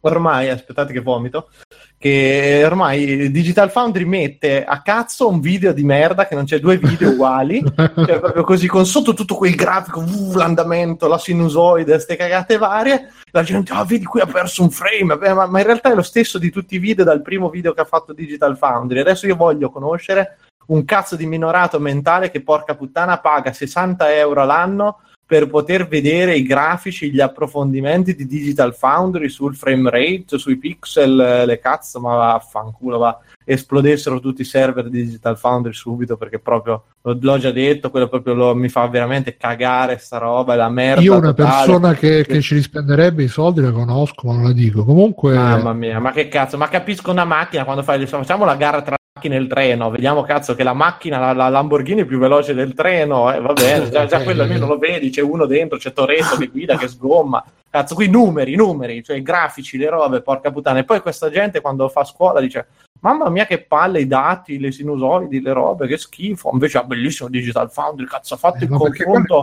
ormai, 0.00 0.48
aspettate 0.48 0.94
che 0.94 1.02
vomito, 1.02 1.50
che 1.98 2.62
ormai 2.64 3.30
Digital 3.30 3.70
Foundry 3.70 4.04
mette 4.04 4.64
a 4.64 4.80
cazzo 4.80 5.28
un 5.28 5.40
video 5.40 5.74
di 5.74 5.84
merda 5.84 6.26
che 6.26 6.34
non 6.34 6.46
c'è 6.46 6.60
due 6.60 6.78
video 6.78 7.10
uguali, 7.10 7.62
cioè 7.76 8.20
proprio 8.20 8.42
così 8.42 8.66
con 8.68 8.86
sotto 8.86 9.12
tutto 9.12 9.34
quel 9.34 9.54
grafico, 9.54 10.00
uh, 10.00 10.34
l'andamento, 10.34 11.08
la 11.08 11.18
sinusoide, 11.18 11.98
ste 11.98 12.16
cagate 12.16 12.56
varie. 12.56 13.10
La 13.32 13.42
gente, 13.42 13.74
ah, 13.74 13.84
vedi 13.84 14.06
qui 14.06 14.22
ha 14.22 14.26
perso 14.26 14.62
un 14.62 14.70
frame, 14.70 15.18
ma, 15.18 15.46
ma 15.46 15.58
in 15.58 15.66
realtà 15.66 15.92
è 15.92 15.94
lo 15.94 16.00
stesso 16.00 16.38
di 16.38 16.48
tutti 16.48 16.76
i 16.76 16.78
video 16.78 17.04
dal 17.04 17.20
primo 17.20 17.50
video 17.50 17.74
che 17.74 17.82
ha 17.82 17.84
fatto 17.84 18.14
Digital 18.14 18.56
Foundry. 18.56 19.00
Adesso 19.00 19.26
io 19.26 19.36
voglio 19.36 19.68
conoscere 19.68 20.38
un 20.66 20.84
cazzo 20.84 21.16
di 21.16 21.26
minorato 21.26 21.78
mentale 21.78 22.30
che 22.30 22.42
porca 22.42 22.74
puttana 22.74 23.18
paga 23.18 23.52
60 23.52 24.14
euro 24.16 24.42
all'anno 24.42 25.00
per 25.26 25.48
poter 25.48 25.88
vedere 25.88 26.36
i 26.36 26.44
grafici, 26.44 27.10
gli 27.10 27.20
approfondimenti 27.20 28.14
di 28.14 28.26
Digital 28.26 28.72
Foundry 28.76 29.28
sul 29.28 29.56
frame 29.56 29.90
rate, 29.90 30.38
sui 30.38 30.56
pixel, 30.56 31.44
le 31.44 31.58
cazzo, 31.58 31.98
ma 31.98 32.14
vaffanculo, 32.14 32.98
va. 32.98 33.18
Esplodessero 33.44 34.20
tutti 34.20 34.42
i 34.42 34.44
server 34.44 34.88
di 34.88 35.02
Digital 35.02 35.36
Foundry 35.36 35.72
subito 35.72 36.16
perché 36.16 36.38
proprio 36.38 36.84
l'ho, 37.02 37.18
l'ho 37.20 37.38
già 37.38 37.50
detto, 37.50 37.90
quello 37.90 38.06
proprio 38.06 38.34
lo- 38.34 38.54
mi 38.54 38.68
fa 38.68 38.86
veramente 38.86 39.36
cagare 39.36 39.98
sta 39.98 40.18
roba, 40.18 40.54
è 40.54 40.56
la 40.56 40.68
merda. 40.68 41.00
Io 41.00 41.16
una 41.16 41.32
totale. 41.32 41.66
persona 41.66 41.94
che, 41.94 42.24
che 42.24 42.40
ci 42.40 42.54
rispenderebbe 42.54 43.24
i 43.24 43.28
soldi 43.28 43.60
la 43.60 43.72
conosco, 43.72 44.28
ma 44.28 44.34
non 44.34 44.44
la 44.44 44.52
dico. 44.52 44.84
Comunque, 44.84 45.34
Mamma 45.34 45.72
mia, 45.72 45.98
ma 45.98 46.12
che 46.12 46.28
cazzo, 46.28 46.56
ma 46.56 46.68
capisco 46.68 47.10
una 47.10 47.24
macchina 47.24 47.64
quando 47.64 47.82
fai 47.82 47.98
le 47.98 48.06
facciamo 48.06 48.44
la 48.44 48.54
gara 48.54 48.80
tra 48.82 48.95
macchine 49.16 49.36
e 49.36 49.38
il 49.38 49.46
treno, 49.46 49.90
vediamo 49.90 50.22
cazzo 50.22 50.54
che 50.54 50.62
la 50.62 50.74
macchina, 50.74 51.18
la, 51.18 51.32
la 51.32 51.48
Lamborghini 51.48 52.02
è 52.02 52.04
più 52.04 52.18
veloce 52.18 52.52
del 52.52 52.74
treno, 52.74 53.32
eh, 53.32 53.40
va 53.40 53.54
bene, 53.54 53.88
già, 53.88 54.04
già 54.04 54.22
quello 54.22 54.42
almeno 54.42 54.66
lo 54.66 54.76
vedi, 54.76 55.08
c'è 55.08 55.22
uno 55.22 55.46
dentro, 55.46 55.78
c'è 55.78 55.92
Toretto 55.92 56.36
che 56.36 56.48
guida, 56.48 56.76
che 56.76 56.86
sgomma, 56.86 57.42
cazzo, 57.70 57.94
qui 57.94 58.08
numeri, 58.08 58.54
numeri, 58.54 59.02
cioè 59.02 59.22
grafici, 59.22 59.78
le 59.78 59.88
robe, 59.88 60.20
porca 60.20 60.52
puttana, 60.52 60.80
e 60.80 60.84
poi 60.84 61.00
questa 61.00 61.30
gente 61.30 61.62
quando 61.62 61.88
fa 61.88 62.04
scuola 62.04 62.40
dice 62.40 62.66
Mamma 63.06 63.30
mia 63.30 63.46
che 63.46 63.62
palle 63.62 64.00
i 64.00 64.06
dati, 64.08 64.58
le 64.58 64.72
sinusoidi, 64.72 65.40
le 65.40 65.52
robe, 65.52 65.86
che 65.86 65.96
schifo. 65.96 66.50
Invece 66.52 66.78
ha 66.78 66.82
bellissimo 66.82 67.28
Digital 67.28 67.70
Foundry, 67.70 68.04
cazzo 68.06 68.34
ha 68.34 68.36
fatto 68.36 68.58
eh, 68.58 68.64
il 68.64 68.70
ma 68.70 68.76
confronto 68.78 69.42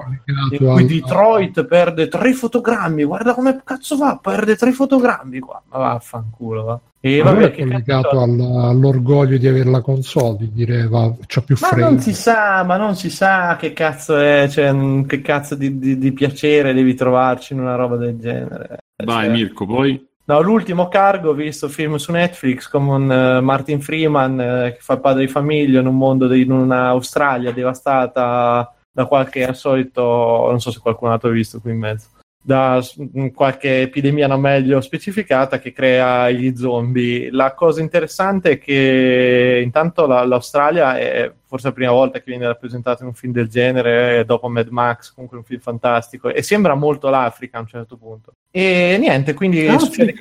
in 0.51 0.57
cui 0.57 0.67
al- 0.69 0.85
Detroit 0.85 1.63
perde 1.65 2.07
tre 2.09 2.33
fotogrammi. 2.33 3.03
Guarda 3.05 3.33
come 3.33 3.61
cazzo 3.63 3.95
va, 3.95 4.19
perde 4.21 4.55
tre 4.57 4.71
fotogrammi 4.73 5.39
qua. 5.39 5.61
Ma 5.69 5.77
vaffanculo, 5.77 6.63
va. 6.63 6.79
E 6.99 7.21
Ma 7.23 7.31
vabbè, 7.31 7.51
è 7.51 7.57
collegato 7.63 8.19
al- 8.21 8.39
all'orgoglio 8.39 9.37
di 9.37 9.47
avere 9.47 9.69
la 9.69 9.81
console, 9.81 10.37
di 10.39 10.51
dire 10.53 10.87
va, 10.87 11.13
c'ha 11.27 11.41
più 11.41 11.55
Ma 11.59 11.67
frame. 11.67 11.81
non 11.83 11.99
si 11.99 12.13
sa, 12.13 12.63
ma 12.63 12.77
non 12.77 12.95
si 12.95 13.09
sa 13.09 13.55
che 13.57 13.73
cazzo 13.73 14.17
è, 14.17 14.47
cioè, 14.49 15.05
che 15.05 15.21
cazzo 15.21 15.55
di, 15.55 15.77
di- 15.79 15.97
di 15.97 16.11
piacere 16.13 16.73
devi 16.73 16.93
trovarci 16.95 17.53
in 17.53 17.59
una 17.59 17.75
roba 17.75 17.95
del 17.97 18.17
genere. 18.19 18.77
Vai 19.03 19.25
Cioè, 19.25 19.33
Mirko, 19.33 19.65
poi? 19.65 20.07
No, 20.25 20.41
l'ultimo 20.41 20.87
cargo, 20.87 21.31
ho 21.31 21.33
visto 21.33 21.67
film 21.67 21.97
su 21.97 22.13
Netflix 22.13 22.69
con 22.69 23.11
eh, 23.11 23.41
Martin 23.41 23.81
Freeman 23.81 24.39
eh, 24.39 24.73
che 24.73 24.79
fa 24.79 24.97
padre 24.97 25.25
di 25.25 25.31
famiglia 25.31 25.81
in 25.81 25.87
un 25.87 25.97
mondo, 25.97 26.27
di, 26.27 26.41
in 26.41 26.71
Australia 26.71 27.51
devastata 27.51 28.73
da 28.89 29.05
qualche 29.05 29.43
al 29.43 29.55
solito, 29.55 30.01
non 30.47 30.61
so 30.61 30.71
se 30.71 30.79
qualcun 30.79 31.09
altro 31.09 31.29
ha 31.29 31.33
visto 31.33 31.59
qui 31.59 31.71
in 31.71 31.79
mezzo. 31.79 32.07
Da 32.45 32.81
s- 32.81 32.97
qualche 33.33 33.81
epidemia 33.81 34.27
non 34.27 34.41
meglio 34.41 34.81
specificata 34.81 35.59
che 35.59 35.71
crea 35.71 36.29
gli 36.29 36.53
zombie. 36.55 37.31
La 37.31 37.53
cosa 37.53 37.79
interessante 37.81 38.51
è 38.51 38.57
che 38.59 39.61
intanto 39.63 40.05
la- 40.05 40.25
l'Australia 40.25 40.97
è 40.99 41.31
forse 41.45 41.67
la 41.67 41.73
prima 41.73 41.91
volta 41.91 42.17
che 42.19 42.25
viene 42.27 42.45
rappresentato 42.47 43.03
in 43.03 43.07
un 43.09 43.13
film 43.13 43.31
del 43.31 43.47
genere, 43.47 44.25
dopo 44.25 44.49
Mad 44.49 44.67
Max, 44.69 45.13
comunque 45.13 45.37
un 45.37 45.43
film 45.45 45.61
fantastico, 45.61 46.29
e 46.29 46.41
sembra 46.41 46.75
molto 46.75 47.09
l'Africa 47.09 47.57
a 47.57 47.61
un 47.61 47.67
certo 47.67 47.95
punto. 47.95 48.33
E 48.51 48.97
niente, 48.99 49.33
quindi 49.33 49.65
succede 49.79 50.13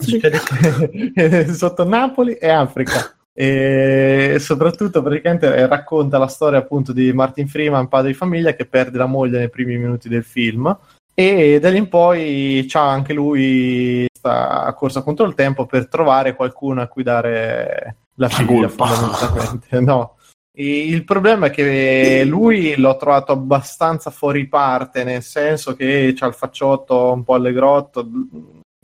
Succede- 0.00 1.52
sotto 1.54 1.84
Napoli 1.84 2.34
e 2.34 2.48
Africa. 2.48 3.14
E 3.32 4.36
soprattutto 4.38 5.00
praticamente 5.02 5.54
eh, 5.54 5.66
racconta 5.66 6.18
la 6.18 6.26
storia 6.26 6.58
appunto 6.58 6.92
di 6.92 7.12
Martin 7.12 7.48
Freeman, 7.48 7.88
padre 7.88 8.08
di 8.10 8.14
famiglia, 8.16 8.52
che 8.54 8.66
perde 8.66 8.98
la 8.98 9.06
moglie 9.06 9.38
nei 9.38 9.48
primi 9.48 9.76
minuti 9.78 10.08
del 10.08 10.24
film. 10.24 10.76
E 11.20 11.58
da 11.60 11.68
lì 11.68 11.76
in 11.76 11.88
poi 11.88 12.64
c'ha 12.66 12.88
anche 12.88 13.12
lui 13.12 14.06
sta 14.10 14.64
a 14.64 14.72
corsa 14.72 15.02
contro 15.02 15.26
il 15.26 15.34
tempo 15.34 15.66
per 15.66 15.86
trovare 15.86 16.34
qualcuno 16.34 16.80
a 16.80 16.86
cui 16.86 17.02
dare 17.02 17.96
la 18.14 18.30
figlia, 18.30 18.46
colpa. 18.46 18.86
fondamentalmente. 18.86 19.80
No. 19.80 20.16
Il 20.52 21.04
problema 21.04 21.46
è 21.46 21.50
che 21.50 22.24
lui 22.24 22.74
l'ho 22.76 22.96
trovato 22.96 23.32
abbastanza 23.32 24.10
fuori 24.10 24.48
parte, 24.48 25.04
nel 25.04 25.22
senso 25.22 25.74
che 25.74 26.14
c'ha 26.16 26.26
il 26.26 26.32
facciotto 26.32 27.12
un 27.12 27.22
po' 27.22 27.34
allegrotto, 27.34 28.08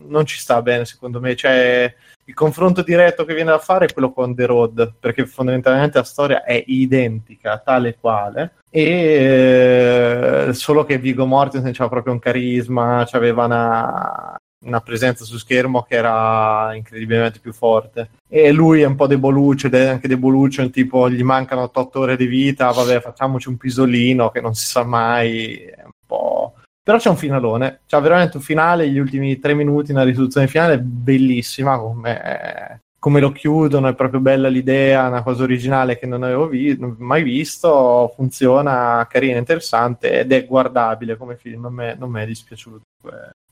non 0.09 0.27
ci 0.27 0.39
sta 0.39 0.63
bene 0.63 0.85
secondo 0.85 1.21
me. 1.21 1.35
Cioè, 1.37 1.95
il 2.25 2.35
confronto 2.35 2.83
diretto 2.83 3.25
che 3.25 3.35
viene 3.35 3.51
da 3.51 3.59
fare 3.59 3.87
è 3.87 3.93
quello 3.93 4.13
con 4.13 4.35
The 4.35 4.47
Road, 4.47 4.95
perché 4.99 5.27
fondamentalmente 5.27 5.99
la 5.99 6.05
storia 6.05 6.45
è 6.45 6.63
identica, 6.67 7.59
tale 7.59 7.97
quale, 8.01 8.55
e 8.69 10.49
eh, 10.49 10.53
solo 10.53 10.85
che 10.85 10.99
Vigo 10.99 11.25
Mortensen 11.25 11.71
aveva 11.71 11.89
proprio 11.89 12.13
un 12.13 12.19
carisma, 12.19 13.07
aveva 13.13 13.45
una, 13.45 14.37
una 14.67 14.81
presenza 14.81 15.25
su 15.25 15.39
schermo 15.39 15.83
che 15.83 15.95
era 15.95 16.75
incredibilmente 16.75 17.39
più 17.39 17.53
forte. 17.53 18.11
E 18.29 18.51
lui 18.51 18.81
è 18.81 18.87
un 18.87 18.97
po' 18.97 19.07
deboluccio, 19.07 19.69
ed 19.69 19.75
è 19.75 19.87
anche 19.87 20.09
deboluccio, 20.09 20.69
tipo 20.71 21.09
gli 21.09 21.23
mancano 21.23 21.71
8 21.73 21.99
ore 21.99 22.17
di 22.17 22.27
vita, 22.27 22.73
vabbè 22.73 23.01
facciamoci 23.01 23.49
un 23.49 23.57
pisolino 23.57 24.31
che 24.31 24.41
non 24.41 24.55
si 24.55 24.67
sa 24.67 24.85
mai, 24.85 25.57
è 25.59 25.83
un 25.85 25.91
po'... 26.07 26.55
Però 26.87 26.99
c'è 26.99 27.09
un 27.09 27.17
finalone, 27.17 27.81
c'è 27.85 28.01
veramente 28.01 28.37
un 28.37 28.45
finale, 28.45 28.89
gli 28.89 28.99
ultimi 29.01 29.41
tre 29.41 29.55
minuti, 29.55 29.91
una 29.91 30.05
risoluzione 30.05 30.47
finale 30.47 30.79
bellissima, 30.79 31.77
come, 31.81 32.83
come 33.01 33.19
lo 33.19 33.33
chiudono, 33.33 33.89
è 33.89 33.95
proprio 33.97 34.21
bella 34.21 34.47
l'idea, 34.47 35.09
una 35.09 35.25
cosa 35.25 35.43
originale 35.43 35.99
che 35.99 36.07
non 36.07 36.23
avevo 36.23 36.47
vi- 36.47 36.79
mai 36.99 37.25
visto, 37.25 38.13
funziona, 38.15 39.05
carina, 39.11 39.37
interessante 39.39 40.21
ed 40.21 40.31
è 40.31 40.47
guardabile 40.47 41.17
come 41.17 41.35
film, 41.35 41.65
a 41.65 41.71
me 41.71 41.97
non 41.99 42.09
mi 42.09 42.23
è 42.23 42.27
dispiaciuto. 42.27 42.83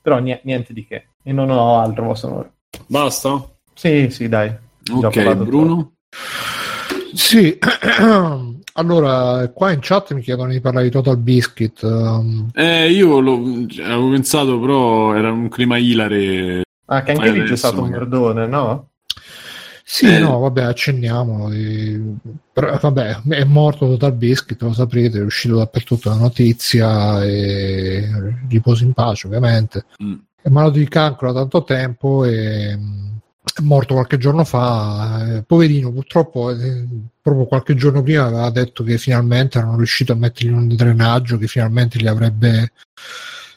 Però 0.00 0.18
nie- 0.20 0.40
niente 0.44 0.72
di 0.72 0.86
che, 0.86 1.08
e 1.24 1.32
non 1.32 1.50
ho 1.50 1.80
altro 1.80 2.04
vostro 2.04 2.30
onore. 2.30 2.52
Basta? 2.86 3.50
Sì, 3.74 4.10
sì, 4.10 4.28
dai. 4.28 4.54
Ok, 4.92 5.34
Bruno? 5.34 5.94
Sì, 7.12 7.58
allora 8.76 9.48
qua 9.48 9.72
in 9.72 9.78
chat 9.80 10.12
mi 10.14 10.20
chiedono 10.20 10.50
di 10.50 10.60
parlare 10.60 10.84
di 10.86 10.90
Total 10.90 11.16
Biscuit. 11.16 11.82
um, 11.82 12.50
Eh, 12.54 12.90
io 12.90 13.20
lo- 13.20 13.42
avevo 13.82 14.10
pensato, 14.10 14.58
però 14.60 15.14
era 15.14 15.30
un 15.32 15.48
clima 15.48 15.76
ilare. 15.78 16.62
Ah, 16.86 17.02
che 17.02 17.12
anche 17.12 17.30
lì 17.30 17.42
c'è 17.44 17.56
stato 17.56 17.82
un 17.82 17.88
merdone, 17.90 18.46
no? 18.46 18.88
sì, 19.86 20.06
Eh. 20.06 20.18
no, 20.18 20.38
vabbè, 20.38 20.62
accenniamo. 20.62 21.50
e- 21.52 22.00
però, 22.52 22.76
vabbè, 22.78 23.22
è 23.28 23.44
morto 23.44 23.86
Total 23.86 24.12
Biscuit, 24.12 24.60
lo 24.62 24.72
saprete, 24.72 25.18
è 25.18 25.22
uscito 25.22 25.56
dappertutto 25.56 26.08
la 26.08 26.16
notizia 26.16 27.22
e 27.24 28.08
riposo 28.48 28.84
in 28.84 28.92
pace, 28.92 29.26
ovviamente. 29.26 29.84
Mm. 30.02 30.14
È 30.42 30.48
malato 30.50 30.78
di 30.78 30.88
cancro 30.88 31.32
da 31.32 31.40
tanto 31.40 31.62
tempo 31.64 32.24
e 32.24 32.78
morto 33.62 33.94
qualche 33.94 34.18
giorno 34.18 34.44
fa. 34.44 35.36
eh, 35.36 35.42
Poverino, 35.42 35.92
purtroppo, 35.92 36.50
eh, 36.50 36.86
proprio 37.20 37.46
qualche 37.46 37.74
giorno 37.74 38.02
prima 38.02 38.24
aveva 38.24 38.50
detto 38.50 38.82
che 38.84 38.98
finalmente 38.98 39.58
erano 39.58 39.76
riusciti 39.76 40.12
a 40.12 40.16
mettergli 40.16 40.52
un 40.52 40.68
drenaggio 40.68 41.38
che 41.38 41.46
finalmente 41.46 41.98
gli 41.98 42.06
avrebbe 42.06 42.72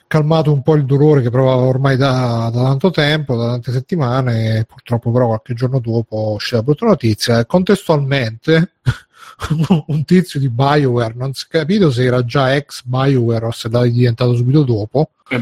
calmato 0.08 0.54
un 0.54 0.62
po' 0.62 0.76
il 0.76 0.86
dolore 0.86 1.22
che 1.22 1.30
provava 1.30 1.64
ormai 1.64 1.98
da, 1.98 2.50
da 2.54 2.64
tanto 2.64 2.92
tempo, 2.92 3.36
da 3.36 3.48
tante 3.52 3.72
settimane. 3.72 4.58
e 4.58 4.66
Purtroppo, 4.66 5.12
però, 5.12 5.28
qualche 5.28 5.54
giorno 5.54 5.80
dopo 5.80 6.32
è 6.32 6.34
uscita 6.36 6.58
la 6.58 6.64
brutta 6.64 6.86
notizia. 6.86 7.40
E 7.40 7.46
contestualmente, 7.46 8.74
un 9.88 10.06
tizio 10.06 10.40
di 10.40 10.50
Bioware, 10.50 11.14
non 11.16 11.34
si 11.34 11.46
è 11.46 11.58
capito 11.58 11.92
se 11.92 12.04
era 12.04 12.24
già 12.26 12.56
ex 12.56 12.84
Bioware 12.84 13.46
o 13.46 13.52
se 13.52 13.70
l'ha 13.70 13.84
diventato 13.84 14.36
subito 14.36 14.64
dopo 14.64 15.12
Eh 15.30 15.40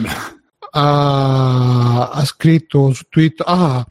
ha, 0.75 2.09
ha 2.09 2.25
scritto 2.25 2.91
su 2.93 3.03
Twitter 3.09 3.45
ah 3.47 3.85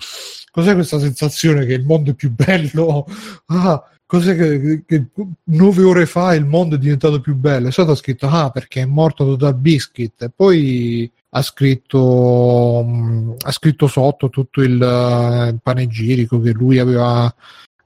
cos'è 0.54 0.74
questa 0.74 1.00
sensazione 1.00 1.66
che 1.66 1.72
il 1.72 1.84
mondo 1.84 2.12
è 2.12 2.14
più 2.14 2.30
bello? 2.30 3.06
Ah 3.46 3.82
cos'è 4.06 4.36
che, 4.36 4.84
che 4.86 5.06
nove 5.44 5.82
ore 5.82 6.06
fa 6.06 6.34
il 6.34 6.44
mondo 6.46 6.76
è 6.76 6.78
diventato 6.78 7.20
più 7.20 7.34
bello? 7.34 7.72
Sotto 7.72 7.90
ha 7.90 7.96
scritto 7.96 8.28
ah 8.28 8.50
perché 8.50 8.82
è 8.82 8.86
morto 8.86 9.24
Total 9.24 9.56
Biscuit 9.56 10.22
e 10.22 10.30
poi 10.30 11.10
ha 11.30 11.42
scritto 11.42 12.84
mh, 12.86 13.34
ha 13.40 13.50
scritto 13.50 13.88
sotto 13.88 14.30
tutto 14.30 14.62
il 14.62 14.80
eh, 14.80 15.56
panegirico 15.60 16.40
che 16.40 16.52
lui 16.52 16.78
aveva 16.78 17.34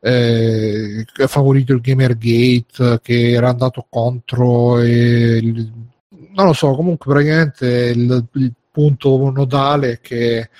eh, 0.00 1.06
favorito 1.26 1.72
il 1.72 1.80
Gamergate 1.80 3.00
che 3.02 3.30
era 3.30 3.48
andato 3.48 3.86
contro 3.88 4.78
e 4.80 5.38
il- 5.38 5.72
non 6.34 6.46
lo 6.46 6.52
so 6.52 6.72
comunque 6.72 7.10
praticamente 7.12 7.66
il, 7.94 8.26
il 8.34 8.52
punto 8.70 9.30
nodale 9.30 9.92
è 9.92 10.00
che 10.00 10.50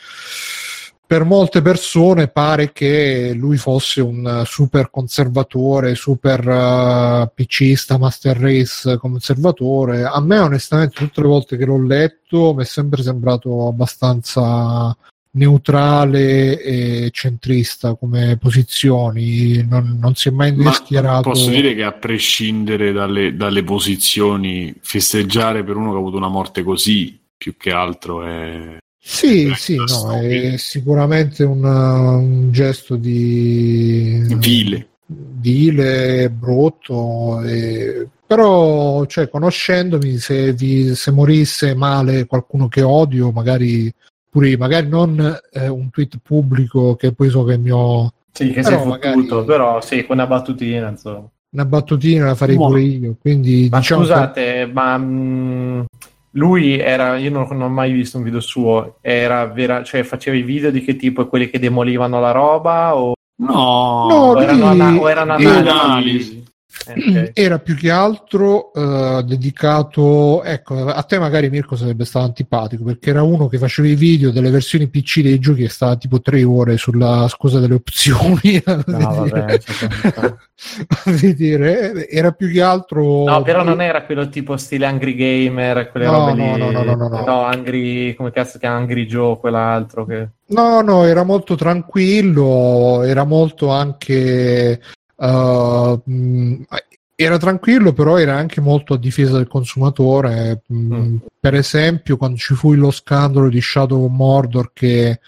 per 1.09 1.25
molte 1.25 1.63
persone 1.63 2.29
pare 2.29 2.71
che 2.71 3.33
lui 3.35 3.57
fosse 3.57 4.03
un 4.03 4.43
super 4.45 4.91
conservatore, 4.91 5.95
super 5.95 6.47
uh, 6.47 7.31
PCista, 7.35 7.97
master 7.97 8.37
race 8.37 8.99
conservatore. 8.99 10.05
A 10.05 10.21
me, 10.21 10.39
onestamente, 10.39 10.97
tutte 10.97 11.23
le 11.23 11.29
volte 11.29 11.57
che 11.57 11.65
l'ho 11.65 11.83
letto 11.83 12.53
mi 12.53 12.61
è 12.61 12.67
sempre 12.67 13.03
sembrato 13.03 13.69
abbastanza 13.69 14.95
neutrale 15.31 16.61
e 16.61 17.09
centrista 17.11 17.95
come 17.95 18.37
posizioni. 18.37 19.67
Non, 19.67 19.97
non 19.99 20.15
si 20.15 20.29
è 20.29 20.31
mai 20.31 20.55
ma 20.55 20.73
schierato. 20.73 21.31
posso 21.31 21.49
dire 21.49 21.75
che 21.75 21.85
a 21.85 21.93
prescindere 21.93 22.93
dalle, 22.93 23.35
dalle 23.35 23.65
posizioni, 23.65 24.75
festeggiare 24.83 25.65
per 25.65 25.77
uno 25.77 25.89
che 25.89 25.97
ha 25.97 26.01
avuto 26.01 26.19
una 26.19 26.29
morte 26.29 26.63
così, 26.63 27.19
più 27.35 27.57
che 27.57 27.71
altro 27.73 28.25
è... 28.25 28.77
Sì, 29.11 29.51
sì, 29.57 29.75
no, 29.77 30.21
è 30.21 30.57
sicuramente 30.59 31.43
un, 31.43 31.65
un 31.65 32.53
gesto 32.53 32.95
di 32.97 34.23
vile. 34.37 34.89
vile, 35.07 36.29
brutto, 36.31 37.41
e- 37.43 38.07
però 38.27 39.07
cioè, 39.07 39.31
conoscendomi, 39.31 40.19
se, 40.19 40.53
vi- 40.53 40.95
se 40.95 41.11
morisse 41.11 41.75
male 41.75 42.27
qualcuno 42.27 42.69
che 42.69 42.83
odio, 42.83 43.31
magari 43.31 43.91
pure 44.29 44.57
magari 44.59 44.89
non 44.89 45.39
eh, 45.53 45.69
un 45.69 45.89
tweet 45.91 46.19
pubblico 46.23 46.95
che 46.95 47.13
poi 47.15 47.31
so 47.31 47.45
che 47.45 47.55
il 47.55 47.61
mio 47.61 48.13
Sì, 48.31 48.51
che 48.51 48.61
Però 48.61 48.79
sei 48.81 48.87
magari- 48.87 49.15
fottuto, 49.23 49.45
però 49.45 49.81
sì, 49.81 50.05
con 50.05 50.17
una 50.19 50.27
battutina, 50.27 50.91
insomma. 50.91 51.27
una 51.53 51.65
battutina 51.65 52.27
la 52.27 52.35
farei 52.35 52.57
Buono. 52.57 52.73
pure 52.75 52.83
io, 52.85 53.17
quindi 53.19 53.69
Ma 53.71 53.79
diciamo 53.79 54.03
che- 54.03 54.07
scusate, 54.09 54.71
ma 54.71 54.99
mh, 54.99 55.85
lui 56.33 56.79
era, 56.79 57.17
io 57.17 57.31
non, 57.31 57.47
non 57.51 57.63
ho 57.63 57.69
mai 57.69 57.93
visto 57.93 58.19
un 58.19 58.25
video 58.25 58.41
suo, 58.41 58.99
era 59.01 59.47
vera, 59.47 59.83
cioè 59.83 60.03
faceva 60.03 60.37
i 60.37 60.43
video 60.43 60.71
di 60.71 60.83
che 60.83 60.97
tipo, 60.97 61.27
quelli 61.27 61.49
che 61.51 61.59
demolivano 61.59 62.21
la 62.21 62.31
roba 62.31 62.97
o, 62.97 63.13
No, 63.41 64.07
No, 64.09 64.15
o 64.33 64.43
erano, 64.43 64.67
ana- 64.67 64.97
o 65.01 65.09
erano 65.09 65.37
lui- 65.37 65.47
analisi? 65.47 66.45
Eh, 66.95 67.21
ok. 67.21 67.31
era 67.35 67.59
più 67.59 67.77
che 67.77 67.91
altro 67.91 68.73
eh, 68.73 69.23
dedicato 69.25 70.43
ecco 70.43 70.87
a 70.87 71.03
te 71.03 71.19
magari 71.19 71.51
Mirko 71.51 71.77
sarebbe 71.77 72.05
stato 72.05 72.25
antipatico 72.27 72.85
perché 72.85 73.11
era 73.11 73.23
uno 73.23 73.47
che 73.49 73.59
faceva 73.59 73.89
i 73.89 73.95
video 73.95 74.31
delle 74.31 74.51
versioni 74.51 74.89
PC 74.89 75.21
dei 75.21 75.39
giochi 75.39 75.65
e 75.65 75.69
stava 75.69 75.97
tipo 75.97 76.21
tre 76.21 76.43
ore 76.45 76.77
sulla 76.79 77.27
scusa 77.29 77.59
delle 77.61 77.75
opzioni 77.75 78.63
No, 78.87 79.23
vedere- 79.23 79.61
vabbè, 80.17 80.37
vedere 81.21 82.09
era 82.09 82.33
più 82.33 82.51
che 82.51 82.63
altro 82.63 83.25
No, 83.25 83.43
però 83.43 83.63
non 83.63 83.81
era 83.81 84.05
quello 84.05 84.29
tipo 84.29 84.57
stile 84.57 84.87
Angry 84.87 85.15
Gamer, 85.15 85.91
quelle 85.91 86.07
No, 86.07 86.13
robe 86.13 86.33
no, 86.35 86.55
lì. 86.55 86.59
no, 86.61 86.71
no, 86.71 86.83
no, 86.83 87.09
no, 87.09 87.09
no. 87.09 87.43
Angry, 87.45 88.15
come 88.15 88.31
cazzo 88.31 88.53
si 88.53 88.59
chiama 88.59 88.77
Angry 88.77 89.07
Joe, 89.07 89.39
quell'altro 89.39 90.05
che... 90.05 90.29
No, 90.49 90.81
no, 90.81 91.05
era 91.05 91.23
molto 91.25 91.55
tranquillo, 91.55 93.03
era 93.03 93.25
molto 93.25 93.71
anche... 93.71 94.81
uh, 95.19 96.01
mh, 96.05 96.65
era 97.15 97.37
tranquillo, 97.39 97.93
però 97.93 98.17
era 98.19 98.37
anche 98.37 98.61
molto 98.61 98.95
a 98.95 98.99
difesa 98.99 99.37
del 99.37 99.49
consumatore. 99.49 100.63
mh, 100.67 100.95
Mm. 100.95 101.17
Per 101.41 101.55
esempio, 101.55 102.17
quando 102.17 102.37
ci 102.37 102.55
fu 102.55 102.73
lo 102.75 102.91
scandalo 102.91 103.49
di 103.49 103.61
Shadow 103.61 104.05
of 104.05 104.11
Mordor 104.13 104.71
che... 104.73 105.21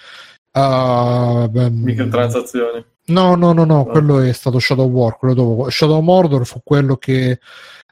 uh, 0.53 1.49
Microtransazioni. 1.71 2.85
No, 3.07 3.35
no, 3.35 3.53
no, 3.53 3.65
no, 3.65 3.77
No. 3.79 3.85
quello 3.87 4.21
è 4.21 4.33
stato 4.33 4.59
Shadow 4.61 4.89
War, 4.89 5.17
quello 5.19 5.35
dopo. 5.35 5.69
Shadow 5.71 6.01
Mordor 6.01 6.47
fu 6.47 6.61
quello 6.63 6.97
che 6.97 7.41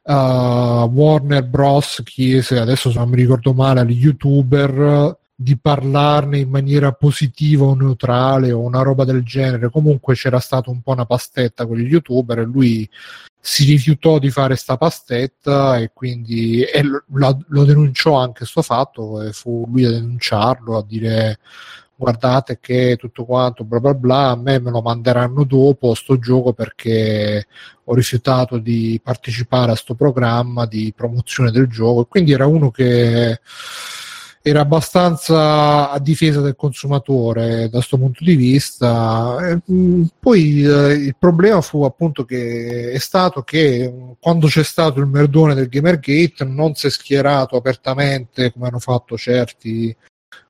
Warner 0.05 1.45
Bros. 1.45 2.01
chiese, 2.05 2.59
adesso 2.59 2.91
se 2.91 2.99
non 2.99 3.09
mi 3.11 3.17
ricordo 3.17 3.53
male, 3.53 3.81
agli 3.81 3.99
youtuber 4.01 5.18
di 5.41 5.57
parlarne 5.57 6.39
in 6.41 6.49
maniera 6.51 6.91
positiva 6.91 7.65
o 7.65 7.75
neutrale 7.77 8.51
o 8.51 8.59
una 8.59 8.83
roba 8.83 9.05
del 9.05 9.23
genere. 9.23 9.71
Comunque 9.71 10.17
c'era 10.17 10.41
stata 10.41 10.69
un 10.69 10.83
po' 10.83 10.91
una 10.91 11.07
pastetta 11.07 11.65
con 11.65 11.77
gli 11.77 11.87
youtuber 11.87 12.41
e 12.41 12.43
lui 12.43 12.91
si 13.41 13.65
rifiutò 13.65 14.19
di 14.19 14.31
fare 14.31 14.57
sta 14.57 14.77
pastetta 14.77 15.79
e 15.79 15.93
quindi 15.95 16.65
e 16.65 16.83
lo, 16.83 17.05
lo, 17.07 17.65
denunciò 17.65 18.17
anche 18.17 18.39
questo 18.39 18.63
fatto 18.63 19.23
e 19.23 19.33
fu 19.33 19.65
lui 19.71 19.85
a 19.85 19.91
denunciarlo 19.91 20.77
a 20.77 20.85
dire 20.85 21.39
guardate 21.95 22.59
che 22.61 22.97
tutto 22.99 23.25
quanto 23.25 23.63
bla 23.63 23.79
bla 23.79 23.95
bla 23.95 24.31
a 24.31 24.37
me 24.37 24.59
me 24.59 24.71
lo 24.73 24.83
manderanno 24.83 25.45
dopo 25.45 25.95
sto 25.95 26.19
gioco 26.19 26.53
perché 26.53 27.47
ho 27.85 27.95
rifiutato 27.95 28.59
di 28.59 29.01
partecipare 29.03 29.71
a 29.71 29.77
sto 29.77 29.95
programma 29.95 30.67
di 30.67 30.93
promozione 30.95 31.53
del 31.53 31.69
gioco 31.69 32.03
e 32.03 32.07
quindi 32.09 32.33
era 32.33 32.47
uno 32.47 32.73
che 32.73 33.41
era 34.49 34.61
abbastanza 34.61 35.91
a 35.91 35.99
difesa 35.99 36.41
del 36.41 36.57
consumatore 36.57 37.65
da 37.65 37.79
questo 37.79 37.99
punto 37.99 38.25
di 38.25 38.35
vista. 38.37 39.61
Mm, 39.71 40.05
poi 40.19 40.65
eh, 40.65 40.93
il 40.93 41.17
problema 41.19 41.61
fu 41.61 41.85
appunto 41.85 42.25
che 42.25 42.91
è 42.93 42.99
stato 42.99 43.43
che 43.43 43.91
mm, 43.93 44.11
quando 44.21 44.47
c'è 44.47 44.65
stato 44.65 45.01
il 45.01 45.07
merdone 45.07 45.55
del 45.55 45.69
Gamergate 45.69 46.45
non 46.45 46.75
si 46.75 46.87
è 46.87 46.91
schierato 46.91 47.57
apertamente 47.57 48.53
come 48.53 48.69
hanno 48.69 48.79
fatto 48.79 49.17
certi 49.17 49.95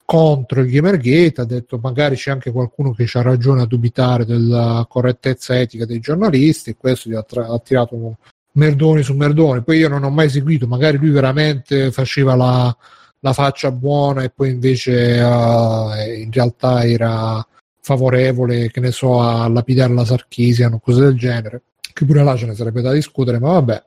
contro 0.05 0.61
il 0.63 0.71
Gamergate, 0.71 1.43
ha 1.43 1.45
detto 1.45 1.79
magari 1.83 2.17
c'è 2.17 2.31
anche 2.31 2.51
qualcuno 2.51 2.93
che 2.93 3.07
ha 3.13 3.23
ragione 3.23 3.63
a 3.63 3.67
dubitare 3.67 4.25
della 4.25 4.87
correttezza 4.89 5.59
etica 5.59 5.85
dei 5.85 6.01
giornalisti 6.01 6.71
e 6.71 6.77
questo 6.79 7.11
gli 7.11 7.15
ha, 7.15 7.23
tra- 7.23 7.47
ha 7.47 7.59
tirato 7.59 8.17
merdoni 8.53 9.03
su 9.03 9.15
merdoni. 9.15 9.63
Poi 9.63 9.79
io 9.79 9.89
non 9.89 10.05
ho 10.05 10.11
mai 10.11 10.31
seguito, 10.31 10.67
magari 10.67 10.97
lui 10.97 11.11
veramente 11.11 11.91
faceva 11.91 12.35
la 12.35 12.77
la 13.21 13.33
faccia 13.33 13.71
buona 13.71 14.23
e 14.23 14.31
poi 14.31 14.51
invece 14.51 15.21
uh, 15.21 16.21
in 16.21 16.31
realtà 16.31 16.85
era 16.85 17.45
favorevole, 17.81 18.71
che 18.71 18.81
ne 18.81 18.93
so, 18.93 19.21
a 19.21 19.49
lapidare 19.49 19.95
la 19.95 20.05
Sarkisian 20.05 20.75
o 20.75 20.81
cose 20.81 21.01
del 21.01 21.17
genere, 21.17 21.63
che 21.93 22.05
pure 22.05 22.23
là 22.23 22.37
ce 22.37 22.47
ne 22.47 22.55
sarebbe 22.55 22.83
da 22.83 22.93
discutere, 22.93 23.39
ma 23.39 23.53
vabbè. 23.53 23.85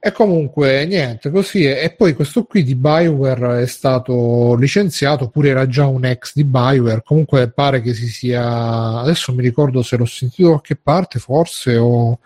E 0.00 0.12
comunque 0.12 0.86
niente, 0.86 1.28
così. 1.30 1.64
E 1.64 1.92
poi 1.96 2.14
questo 2.14 2.44
qui 2.44 2.62
di 2.62 2.76
Bioware 2.76 3.62
è 3.62 3.66
stato 3.66 4.54
licenziato, 4.54 5.24
oppure 5.24 5.48
era 5.48 5.66
già 5.66 5.86
un 5.86 6.04
ex 6.04 6.32
di 6.34 6.44
Bioware. 6.44 7.02
Comunque 7.04 7.50
pare 7.50 7.80
che 7.82 7.94
si 7.94 8.06
sia. 8.06 9.00
Adesso 9.00 9.34
mi 9.34 9.42
ricordo 9.42 9.82
se 9.82 9.96
l'ho 9.96 10.04
sentito 10.04 10.44
da 10.44 10.54
qualche 10.54 10.76
parte, 10.76 11.18
forse, 11.18 11.76
o 11.76 12.20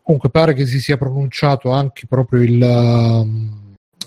comunque 0.00 0.30
pare 0.30 0.54
che 0.54 0.64
si 0.66 0.80
sia 0.80 0.96
pronunciato 0.96 1.70
anche 1.70 2.06
proprio 2.06 2.42
il. 2.42 2.62
Um 2.62 3.57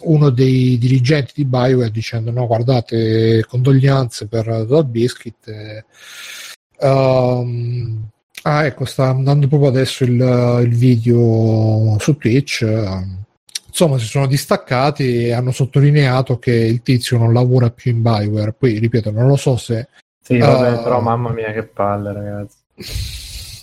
uno 0.03 0.29
dei 0.29 0.77
dirigenti 0.77 1.33
di 1.35 1.45
Bioware 1.45 1.91
dicendo 1.91 2.31
no 2.31 2.47
guardate 2.47 3.45
condoglianze 3.47 4.27
per 4.27 4.65
Dot 4.65 4.85
Biscuit 4.85 5.83
um, 6.79 8.07
ah 8.43 8.65
ecco 8.65 8.85
sta 8.85 9.09
andando 9.09 9.47
proprio 9.47 9.69
adesso 9.69 10.03
il, 10.03 10.61
il 10.63 10.75
video 10.75 11.97
su 11.99 12.17
Twitch 12.17 12.65
insomma 13.67 13.97
si 13.97 14.05
sono 14.05 14.27
distaccati 14.27 15.25
e 15.25 15.33
hanno 15.33 15.51
sottolineato 15.51 16.39
che 16.39 16.53
il 16.53 16.81
tizio 16.81 17.17
non 17.17 17.33
lavora 17.33 17.69
più 17.69 17.91
in 17.91 18.01
Bioware. 18.01 18.53
Poi 18.53 18.77
ripeto 18.79 19.11
non 19.11 19.27
lo 19.27 19.35
so 19.35 19.57
se 19.57 19.87
sì 20.21 20.37
vabbè 20.37 20.73
uh, 20.73 20.83
però 20.83 20.99
mamma 20.99 21.31
mia 21.31 21.51
che 21.51 21.63
palle 21.63 22.13
ragazzi 22.13 22.57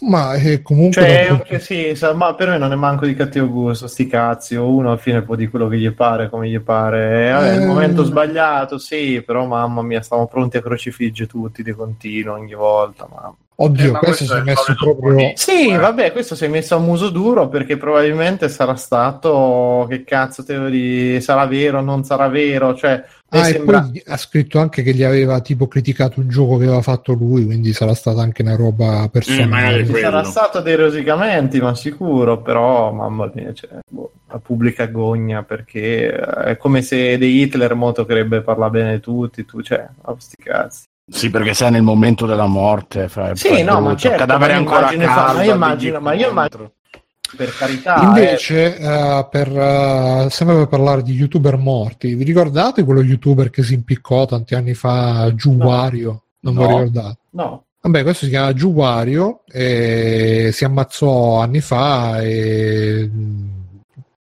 ma 0.03 0.35
eh, 0.35 0.63
comunque. 0.63 1.03
Cioè, 1.03 1.33
okay, 1.33 1.61
sì, 1.61 1.99
ma 2.15 2.35
per 2.35 2.49
me 2.49 2.59
non 2.59 2.73
è 2.73 2.77
manco 2.77 3.07
di 3.07 3.15
cattivo 3.15 3.49
gusto, 3.49 3.87
sti 3.87 4.07
cazzi. 4.07 4.57
O 4.57 4.69
uno 4.69 4.89
alla 4.89 4.97
fine 4.97 5.23
può 5.23 5.35
dire 5.35 5.51
quello 5.51 5.69
che 5.69 5.79
gli 5.79 5.91
pare, 5.93 6.29
come 6.29 6.49
gli 6.49 6.61
pare. 6.61 7.31
È 7.31 7.55
il 7.55 7.67
momento 7.67 8.05
sbagliato, 8.05 8.79
sì, 8.79 9.23
però 9.25 9.47
mamma 9.47 9.83
mia, 9.83 10.03
stiamo 10.03 10.27
pronti 10.27 10.57
a 10.57 10.63
crocifiggere 10.63 11.29
tutti 11.29 11.63
di 11.63 11.73
continuo 11.73 12.35
ogni 12.35 12.55
volta. 12.55 13.09
Mamma. 13.09 13.37
Oddio, 13.61 13.97
eh, 13.97 13.99
questo, 13.99 14.25
questo 14.25 14.35
si 14.35 14.41
è 14.41 14.43
messo 14.45 14.75
proprio. 14.75 15.33
Sì, 15.35 15.75
vabbè, 15.75 16.13
questo 16.13 16.37
si 16.37 16.45
è 16.45 16.49
messo 16.49 16.77
a 16.77 16.79
muso 16.79 17.11
duro 17.11 17.49
perché 17.49 17.77
probabilmente 17.77 18.49
sarà 18.49 18.77
stato. 18.77 19.85
Che 19.89 20.05
cazzo 20.05 20.45
teoria? 20.45 21.21
Sarà 21.21 21.45
vero, 21.47 21.81
non 21.81 22.05
sarà 22.05 22.29
vero? 22.29 22.77
Cioè, 22.77 23.03
Ah, 23.31 23.45
sembra... 23.45 23.79
e 23.79 24.03
poi 24.03 24.03
ha 24.07 24.17
scritto 24.17 24.59
anche 24.59 24.83
che 24.83 24.95
gli 24.95 25.03
aveva 25.03 25.41
tipo 25.41 25.69
criticato 25.69 26.21
un 26.21 26.29
gioco 26.29 26.57
che 26.57 26.65
aveva 26.65 26.81
fatto 26.81 27.13
lui, 27.13 27.45
quindi 27.45 27.75
sarà 27.75 27.95
stata 27.95 28.23
anche 28.23 28.41
una 28.41 28.57
roba 28.57 29.07
personale. 29.13 29.81
Eh, 29.81 30.01
sarà 30.01 30.23
stato 30.25 30.61
dei 30.63 30.77
rosicamenti, 30.77 31.61
ma 31.61 31.75
sicuro, 31.75 32.41
però 32.41 32.91
mamma 32.91 33.31
mia, 33.35 33.53
cioè, 33.53 33.81
boh, 33.87 34.13
la 34.29 34.39
pubblica 34.39 34.87
gogna 34.87 35.43
perché 35.43 36.11
è 36.11 36.57
come 36.57 36.81
se 36.81 37.19
dei 37.19 37.43
Hitler 37.43 37.75
mo 37.75 37.93
toccherebbe 37.93 38.41
parlare 38.41 38.71
bene 38.71 38.95
di 38.95 39.01
tutti, 39.01 39.45
tu, 39.45 39.61
cioè, 39.61 39.87
oh, 40.03 40.17
sti 40.19 40.37
cazzi. 40.43 40.85
Sì, 41.11 41.31
perché 41.31 41.55
sei 41.55 41.71
nel 41.71 41.83
momento 41.83 42.27
della 42.27 42.47
morte. 42.47 43.09
Fai, 43.09 43.35
sì, 43.37 43.63
no, 43.63 43.81
ma 43.81 43.97
certo, 43.97 44.19
cadavere 44.19 44.53
ancora 44.55 44.89
caldo, 44.89 45.05
fa, 45.05 45.33
ma 45.33 45.43
io 45.43 45.55
immagino, 45.55 46.01
ma 46.01 46.13
io 46.13 46.31
immagino 46.31 46.73
per 47.37 47.55
carità. 47.57 48.03
Invece, 48.03 48.77
eh. 48.77 48.87
uh, 48.87 49.29
per, 49.29 49.51
uh, 49.51 50.29
sempre 50.29 50.57
per 50.57 50.69
parlare 50.69 51.03
di 51.03 51.13
youtuber 51.13 51.57
morti, 51.57 52.15
vi 52.15 52.25
ricordate 52.25 52.85
quello 52.85 53.03
youtuber 53.03 53.51
che 53.51 53.63
si 53.63 53.75
impiccò 53.75 54.27
tanti 54.27 54.55
anni 54.55 54.75
fa, 54.75 55.33
Giuwario? 55.35 56.23
No. 56.41 56.53
Non 56.53 56.55
no. 56.55 56.61
vi 56.61 56.67
ricordate? 56.67 57.19
No. 57.31 57.65
Vabbè, 57.81 58.03
questo 58.03 58.25
si 58.25 58.31
chiama 58.31 58.53
Giuwario 58.53 59.43
e 59.47 60.51
si 60.53 60.65
ammazzò 60.65 61.41
anni 61.41 61.61
fa 61.61 62.21
e 62.21 63.09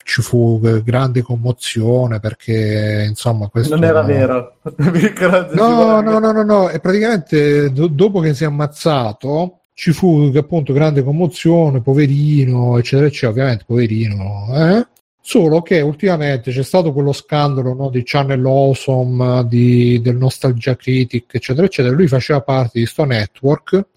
ci 0.04 0.22
fu 0.22 0.60
grande 0.84 1.22
commozione 1.22 2.20
perché 2.20 3.06
insomma 3.08 3.48
questo 3.48 3.76
non 3.76 3.86
era 3.86 4.02
vero 4.02 4.58
no 5.54 6.02
no 6.02 6.20
no 6.20 6.32
no 6.32 6.44
no 6.44 6.70
e 6.70 6.80
praticamente 6.80 7.72
do- 7.72 7.88
dopo 7.88 8.20
che 8.20 8.34
si 8.34 8.44
è 8.44 8.48
ammazzato 8.48 9.61
ci 9.82 9.94
fu 9.94 10.32
appunto 10.36 10.74
grande 10.74 11.02
commozione, 11.02 11.82
poverino, 11.82 12.78
eccetera, 12.78 13.08
eccetera, 13.08 13.32
ovviamente 13.32 13.64
poverino, 13.66 14.48
eh? 14.54 14.88
Solo 15.20 15.64
che 15.64 15.82
ultimamente 15.82 16.52
c'è 16.52 16.62
stato 16.62 16.94
quello 16.94 17.12
scandalo 17.12 17.74
no, 17.74 17.90
di 17.90 18.04
Channel 18.06 18.46
Awesome, 18.46 19.48
di, 19.48 20.00
del 20.00 20.18
Nostalgia 20.18 20.76
Critic, 20.76 21.34
eccetera, 21.34 21.66
eccetera. 21.66 21.96
Lui 21.96 22.08
faceva 22.08 22.42
parte 22.42 22.78
di 22.78 22.86
sto 22.86 23.06
network 23.06 23.88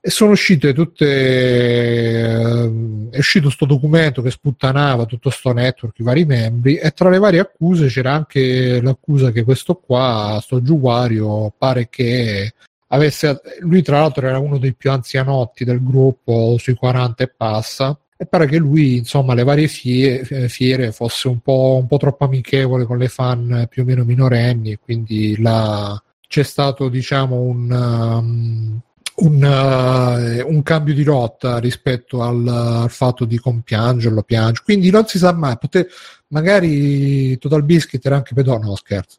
e 0.00 0.08
sono 0.08 0.30
uscite 0.30 0.72
tutte. 0.72 1.06
Eh, 1.06 2.70
è 3.10 3.18
uscito 3.18 3.44
questo 3.44 3.66
documento 3.66 4.22
che 4.22 4.30
sputtanava 4.30 5.04
tutto 5.04 5.28
sto 5.28 5.52
network, 5.52 5.98
i 5.98 6.02
vari 6.02 6.24
membri, 6.24 6.76
e 6.76 6.92
tra 6.92 7.10
le 7.10 7.18
varie 7.18 7.40
accuse 7.40 7.88
c'era 7.88 8.12
anche 8.12 8.80
l'accusa 8.80 9.30
che 9.32 9.44
questo 9.44 9.74
qua, 9.74 10.38
sto 10.40 10.62
giuguario, 10.62 11.52
pare 11.58 11.88
che 11.90 12.54
avesse, 12.88 13.40
lui 13.60 13.82
tra 13.82 14.00
l'altro 14.00 14.26
era 14.26 14.38
uno 14.38 14.58
dei 14.58 14.74
più 14.74 14.90
anzianotti 14.90 15.64
del 15.64 15.82
gruppo, 15.82 16.56
sui 16.58 16.74
40 16.74 17.24
e 17.24 17.28
passa, 17.28 17.98
e 18.16 18.26
pare 18.26 18.46
che 18.46 18.56
lui, 18.56 18.96
insomma, 18.96 19.34
le 19.34 19.44
varie 19.44 19.68
fiere, 19.68 20.48
fiere 20.48 20.92
fosse 20.92 21.28
un 21.28 21.40
po', 21.40 21.78
un 21.80 21.86
po', 21.86 21.98
troppo 21.98 22.24
amichevole 22.24 22.84
con 22.84 22.98
le 22.98 23.08
fan 23.08 23.66
più 23.68 23.82
o 23.82 23.84
meno 23.84 24.04
minorenni, 24.04 24.76
quindi 24.76 25.40
la, 25.40 26.00
c'è 26.26 26.42
stato, 26.42 26.88
diciamo, 26.88 27.38
un, 27.38 27.70
um, 27.70 28.80
un, 29.16 29.42
uh, 29.42 30.50
un, 30.50 30.62
cambio 30.62 30.94
di 30.94 31.02
rotta 31.02 31.58
rispetto 31.58 32.22
al, 32.22 32.46
al, 32.48 32.90
fatto 32.90 33.24
di 33.26 33.38
compiangerlo, 33.38 34.22
piangere. 34.22 34.64
Quindi 34.64 34.90
non 34.90 35.06
si 35.06 35.18
sa 35.18 35.32
mai, 35.32 35.56
pote- 35.58 35.88
magari 36.28 37.36
Total 37.38 37.62
Biscuit 37.62 38.04
era 38.04 38.16
anche 38.16 38.34
pedofilo, 38.34 38.70
no 38.70 38.76
scherzo 38.76 39.18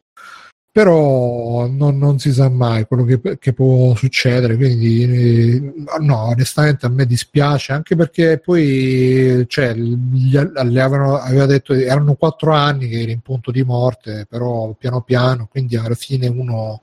però 0.70 1.66
non, 1.66 1.98
non, 1.98 2.18
si 2.18 2.32
sa 2.32 2.48
mai 2.48 2.86
quello 2.86 3.04
che, 3.04 3.38
che 3.38 3.52
può 3.52 3.94
succedere 3.96 4.56
quindi 4.56 5.02
eh, 5.02 5.72
no 6.00 6.26
onestamente 6.26 6.86
a 6.86 6.90
me 6.90 7.06
dispiace 7.06 7.72
anche 7.72 7.96
perché 7.96 8.38
poi 8.38 9.44
cioè, 9.48 9.74
gli, 9.74 10.36
avevano, 10.36 11.16
aveva 11.16 11.46
detto 11.46 11.72
erano 11.72 12.14
quattro 12.14 12.52
anni 12.52 12.88
che 12.88 13.00
era 13.00 13.10
in 13.10 13.20
punto 13.20 13.50
di 13.50 13.62
morte 13.64 14.26
però 14.28 14.72
piano 14.78 15.00
piano 15.02 15.46
quindi 15.50 15.76
alla 15.76 15.94
fine 15.94 16.28
uno 16.28 16.82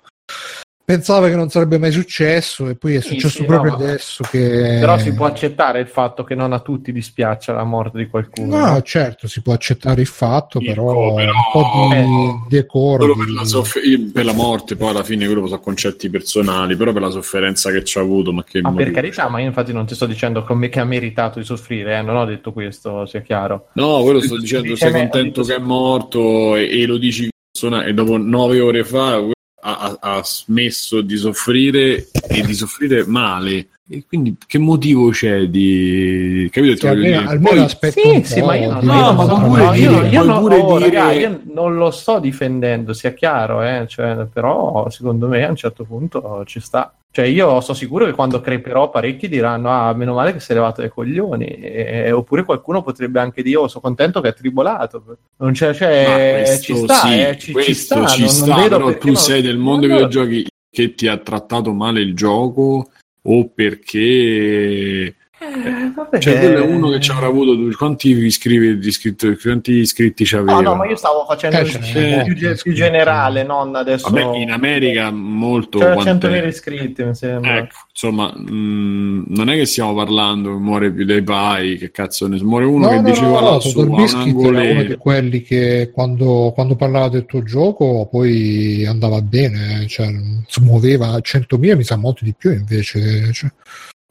pensava 0.85 1.27
che 1.27 1.35
non 1.35 1.49
sarebbe 1.49 1.79
mai 1.79 1.91
successo 1.91 2.69
e 2.69 2.75
poi 2.75 2.95
è 2.95 3.01
successo 3.01 3.39
sì, 3.39 3.43
proprio 3.43 3.71
no, 3.71 3.77
adesso 3.77 4.23
che... 4.29 4.77
Però 4.79 4.97
si 4.99 5.13
può 5.15 5.25
accettare 5.25 5.79
il 5.79 5.87
fatto 5.87 6.23
che 6.23 6.35
non 6.35 6.53
a 6.53 6.59
tutti 6.59 6.91
dispiaccia 6.91 7.53
la 7.53 7.63
morte 7.63 7.97
di 7.97 8.07
qualcuno. 8.07 8.55
No, 8.55 8.81
certo, 8.83 9.27
si 9.27 9.41
può 9.41 9.53
accettare 9.53 10.01
il 10.01 10.07
fatto, 10.07 10.59
il 10.59 10.67
però, 10.67 11.15
però, 11.15 11.31
un 11.31 11.51
po' 11.51 11.87
di 11.89 11.95
eh, 11.95 12.45
decoro. 12.47 13.15
Per, 13.15 13.29
la 13.29 13.43
soff- 13.43 14.11
per, 14.13 14.25
la 14.25 14.33
morte, 14.33 14.75
poi 14.75 14.89
alla 14.89 15.03
fine 15.03 15.25
quello 15.25 15.47
sono 15.47 15.59
concetti 15.59 16.07
personali, 16.11 16.75
però 16.75 16.93
per 16.93 17.01
la 17.01 17.09
sofferenza 17.09 17.71
che 17.71 17.83
ci 17.83 17.97
ha 17.97 18.01
avuto, 18.01 18.31
ma 18.31 18.43
che... 18.43 18.61
Ma 18.61 18.71
per 18.71 18.91
carità, 18.91 19.27
ma 19.27 19.39
io 19.39 19.47
infatti 19.47 19.73
non 19.73 19.87
ti 19.87 19.95
sto 19.95 20.05
dicendo 20.05 20.43
che 20.43 20.79
ha 20.79 20.85
meritato 20.85 21.39
di 21.39 21.45
soffrire, 21.45 21.97
eh? 21.97 22.01
non 22.03 22.15
ho 22.15 22.25
detto 22.25 22.53
questo, 22.53 23.07
sia 23.07 23.21
chiaro. 23.21 23.69
No, 23.73 24.03
quello 24.03 24.21
sto 24.21 24.37
dicendo, 24.37 24.75
sei 24.75 24.91
contento 24.91 25.41
che 25.41 25.55
è 25.55 25.59
morto 25.59 26.55
e, 26.55 26.81
e 26.81 26.85
lo 26.85 26.97
dici 26.97 27.27
e 27.57 27.93
dopo 27.93 28.17
nove 28.17 28.59
ore 28.59 28.83
fa 28.83 29.33
ha, 29.65 29.97
ha, 29.99 30.23
smesso 30.23 31.01
di 31.01 31.17
soffrire 31.17 32.07
e 32.27 32.41
di 32.41 32.53
soffrire 32.53 33.05
male 33.05 33.69
E 33.87 34.03
quindi 34.07 34.35
che 34.47 34.57
motivo 34.57 35.09
c'è 35.11 35.45
di... 35.47 36.49
Capito? 36.51 36.75
Sì, 36.77 36.87
almeno, 36.87 37.19
Dire? 37.19 37.29
almeno 37.31 37.55
Poi- 37.55 37.63
aspetta 37.65 38.01
Sì, 38.01 38.07
un 38.15 38.23
sì, 38.23 38.41
ma 38.41 38.55
io, 38.55 38.79
di- 38.79 38.85
no, 38.87 39.13
ma 39.13 39.25
pure 39.27 39.63
no, 39.63 39.73
io, 39.73 39.89
dire- 39.91 40.07
io 40.09 40.23
no- 40.23 40.39
pure 40.39 40.55
oh, 40.57 40.77
dire- 40.79 40.89
raga, 40.89 41.11
io 41.11 41.41
non 41.53 41.75
lo 41.75 41.91
sto 41.91 42.17
difendendo, 42.17 42.93
sia 42.93 43.13
chiaro, 43.13 43.61
eh, 43.61 43.85
cioè, 43.87 44.25
però 44.25 44.89
secondo 44.89 45.27
me 45.27 45.45
a 45.45 45.49
un 45.49 45.55
certo 45.55 45.83
punto 45.83 46.41
ci 46.47 46.59
sta. 46.59 46.95
Cioè, 47.11 47.25
io 47.25 47.61
sono 47.61 47.77
sicuro 47.77 48.05
che 48.05 48.11
quando 48.13 48.41
creperò 48.41 48.89
parecchi 48.89 49.29
diranno: 49.29 49.69
Ah, 49.69 49.93
meno 49.93 50.15
male 50.15 50.33
che 50.33 50.39
sei 50.41 50.55
levato 50.57 50.81
dai 50.81 50.89
coglioni. 50.89 51.45
E- 51.45 52.11
oppure 52.11 52.43
qualcuno 52.43 52.81
potrebbe 52.81 53.19
anche 53.21 53.41
dire: 53.43 53.57
Oh, 53.57 53.67
sono 53.69 53.83
contento 53.83 54.19
che 54.19 54.29
è 54.29 54.33
tribolato. 54.33 55.01
Non 55.37 55.51
c'è, 55.53 55.73
cioè, 55.75 56.57
ci 56.59 56.75
sta, 56.75 56.93
sì, 56.95 57.21
eh, 57.21 57.33
ci, 57.37 57.45
ci 57.45 57.51
questo 57.53 57.95
sta. 57.97 58.05
ci 58.07 58.19
non, 58.21 58.29
sta, 58.29 58.45
non 58.47 58.55
vedo 58.63 58.77
però 58.77 58.97
tu 58.97 59.07
non- 59.07 59.15
sei 59.15 59.41
del 59.43 59.57
mondo 59.57 59.81
dei 59.85 59.91
Allora- 59.95 60.07
videogiochi 60.07 60.47
che 60.69 60.93
ti 60.95 61.07
ha 61.07 61.15
trattato 61.17 61.71
male 61.71 62.01
il 62.01 62.13
gioco 62.15 62.89
o 63.26 63.49
perché 63.49 65.15
Eh, 65.45 65.91
vabbè. 65.93 66.19
cioè 66.19 66.39
quello 66.39 66.57
è 66.57 66.61
uno 66.61 66.89
che 66.89 66.99
ci 66.99 67.11
avrà 67.11 67.27
avuto 67.27 67.76
quanti 67.77 68.09
iscrivi, 68.09 68.85
iscritti, 68.85 69.38
quanti 69.38 69.73
iscritti 69.73 70.26
c'aveva 70.26 70.53
No, 70.53 70.61
no, 70.61 70.76
ma 70.76 70.85
io 70.88 70.95
stavo 70.95 71.26
facendo 71.27 71.57
Eh, 71.57 71.61
il 71.61 71.69
ce 71.69 71.80
più, 71.80 72.47
n'è 72.47 72.55
più, 72.55 72.73
generale, 72.73 73.43
non 73.43 73.76
adesso. 73.76 74.09
Vabbè, 74.09 74.38
in 74.38 74.51
America 74.51 75.11
molto 75.11 75.80
C'era 75.80 75.93
quant'è? 75.93 76.41
100.000 76.43 76.47
iscritti, 76.47 77.03
mi 77.03 77.15
sembra. 77.15 77.57
Ecco, 77.57 77.76
insomma, 77.89 78.34
mh, 78.35 79.26
non 79.27 79.49
è 79.49 79.55
che 79.55 79.65
stiamo 79.65 79.93
parlando 79.93 80.57
muore 80.57 80.91
più 80.91 81.05
dei 81.05 81.22
pai, 81.22 81.77
che 81.77 81.91
cazzo 81.91 82.27
ne 82.27 82.41
muore 82.41 82.65
uno 82.65 82.85
No, 82.85 82.89
che 82.89 83.01
no, 83.01 83.09
diceva 83.09 83.27
no, 83.27 83.39
no, 83.39 83.51
lassù 83.51 83.73
Total 83.73 84.19
a 84.19 84.23
un 84.23 84.55
era 84.55 84.72
uno 84.72 84.84
di 84.84 84.95
quelli 84.97 85.41
che 85.41 85.91
quando, 85.93 86.51
quando 86.53 86.76
parlava 86.76 87.09
del 87.09 87.26
tuo 87.26 87.43
gioco 87.43 88.07
poi 88.09 88.85
andava 88.85 89.22
bene, 89.22 89.85
cioè 89.88 90.07
si 90.47 90.61
muoveva 90.61 91.09
a 91.09 91.17
100.000, 91.17 91.76
mi 91.76 91.84
sa 91.84 91.95
molto 91.95 92.23
di 92.23 92.34
più 92.38 92.51
invece. 92.51 93.31
Cioè, 93.34 93.49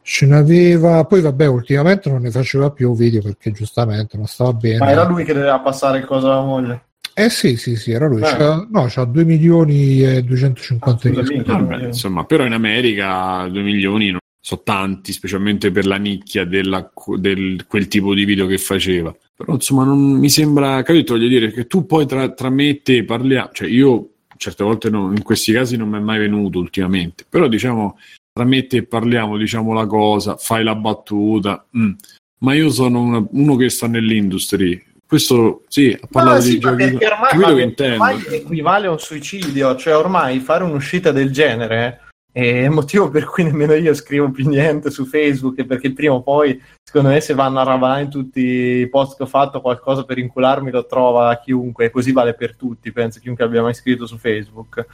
ce 0.06 0.26
n'aveva, 0.26 1.02
poi 1.06 1.22
vabbè, 1.22 1.46
ultimamente 1.46 2.10
non 2.10 2.20
ne 2.20 2.30
faceva 2.30 2.70
più 2.70 2.94
video 2.94 3.22
perché 3.22 3.50
giustamente 3.52 4.18
non 4.18 4.26
stava 4.26 4.52
bene. 4.52 4.78
Ma 4.78 4.90
era 4.90 5.08
lui 5.08 5.24
che 5.24 5.32
doveva 5.32 5.58
passare 5.60 5.98
il 5.98 6.04
coso 6.04 6.30
alla 6.30 6.42
moglie. 6.42 6.84
Eh 7.14 7.30
sì, 7.30 7.56
sì, 7.56 7.74
sì, 7.76 7.92
era 7.92 8.06
lui. 8.06 8.20
Eh. 8.20 8.24
C'ha, 8.24 8.66
no, 8.70 8.86
c'ha 8.86 9.04
2 9.04 9.24
milioni 9.24 10.02
e 10.02 10.22
250 10.22 11.08
Ah, 11.08 11.58
mila 11.58 11.86
insomma, 11.86 12.24
però 12.24 12.44
in 12.44 12.52
America 12.52 13.48
2 13.48 13.62
milioni 13.62 14.10
non 14.10 14.18
sono 14.40 14.60
tanti, 14.62 15.12
specialmente 15.12 15.70
per 15.70 15.86
la 15.86 15.96
nicchia 15.96 16.44
della, 16.44 16.92
del 17.16 17.64
quel 17.66 17.88
tipo 17.88 18.12
di 18.12 18.26
video 18.26 18.46
che 18.46 18.58
faceva. 18.58 19.14
Però 19.34 19.54
insomma, 19.54 19.84
non 19.84 19.98
mi 19.98 20.28
sembra, 20.28 20.82
capito? 20.82 21.14
Voglio 21.14 21.28
dire 21.28 21.50
che 21.50 21.66
tu 21.66 21.86
poi 21.86 22.04
tra, 22.04 22.28
tra 22.32 22.50
me 22.50 22.68
e 22.68 22.82
te 22.82 23.04
parliamo, 23.04 23.48
cioè 23.52 23.68
io 23.68 24.10
certe 24.36 24.64
volte 24.64 24.90
no- 24.90 25.12
in 25.12 25.22
questi 25.22 25.50
casi 25.52 25.78
non 25.78 25.88
mi 25.88 25.96
è 25.96 26.00
mai 26.00 26.18
venuto 26.18 26.58
ultimamente, 26.58 27.24
però 27.26 27.48
diciamo 27.48 27.96
tra 28.34 28.44
me 28.44 28.58
e 28.58 28.66
te 28.66 28.84
parliamo, 28.84 29.36
diciamo 29.36 29.72
la 29.72 29.86
cosa, 29.86 30.36
fai 30.36 30.64
la 30.64 30.74
battuta, 30.74 31.64
mm. 31.78 31.92
ma 32.38 32.54
io 32.54 32.68
sono 32.68 33.00
una- 33.00 33.24
uno 33.30 33.54
che 33.54 33.70
sta 33.70 33.86
nell'industria. 33.86 34.76
Questo 35.06 35.62
sì, 35.68 35.96
ha 35.98 36.08
parlato 36.10 36.38
Ma 36.38 36.42
sì, 36.42 36.50
di 36.50 36.58
giochi. 36.58 36.76
perché 36.76 37.06
ormai, 37.06 37.38
ma 37.38 37.92
ormai 37.92 38.24
equivale 38.30 38.88
a 38.88 38.90
un 38.90 38.98
suicidio, 38.98 39.76
cioè 39.76 39.96
ormai 39.96 40.40
fare 40.40 40.64
un'uscita 40.64 41.12
del 41.12 41.30
genere 41.30 42.00
è 42.32 42.64
il 42.64 42.70
motivo 42.70 43.08
per 43.08 43.26
cui 43.26 43.44
nemmeno 43.44 43.74
io 43.74 43.94
scrivo 43.94 44.28
più 44.32 44.48
niente 44.48 44.90
su 44.90 45.06
Facebook, 45.06 45.64
perché 45.64 45.92
prima 45.92 46.14
o 46.14 46.22
poi, 46.22 46.60
secondo 46.82 47.10
me, 47.10 47.20
se 47.20 47.34
vanno 47.34 47.60
a 47.60 47.62
ravare 47.62 48.02
in 48.02 48.10
tutti 48.10 48.40
i 48.40 48.88
post 48.88 49.16
che 49.16 49.22
ho 49.22 49.26
fatto 49.26 49.60
qualcosa 49.60 50.02
per 50.02 50.18
incularmi 50.18 50.72
lo 50.72 50.84
trova 50.86 51.38
chiunque, 51.38 51.90
così 51.92 52.10
vale 52.10 52.34
per 52.34 52.56
tutti, 52.56 52.90
penso, 52.90 53.20
chiunque 53.20 53.44
abbia 53.44 53.62
mai 53.62 53.74
scritto 53.74 54.06
su 54.06 54.18
Facebook. 54.18 54.84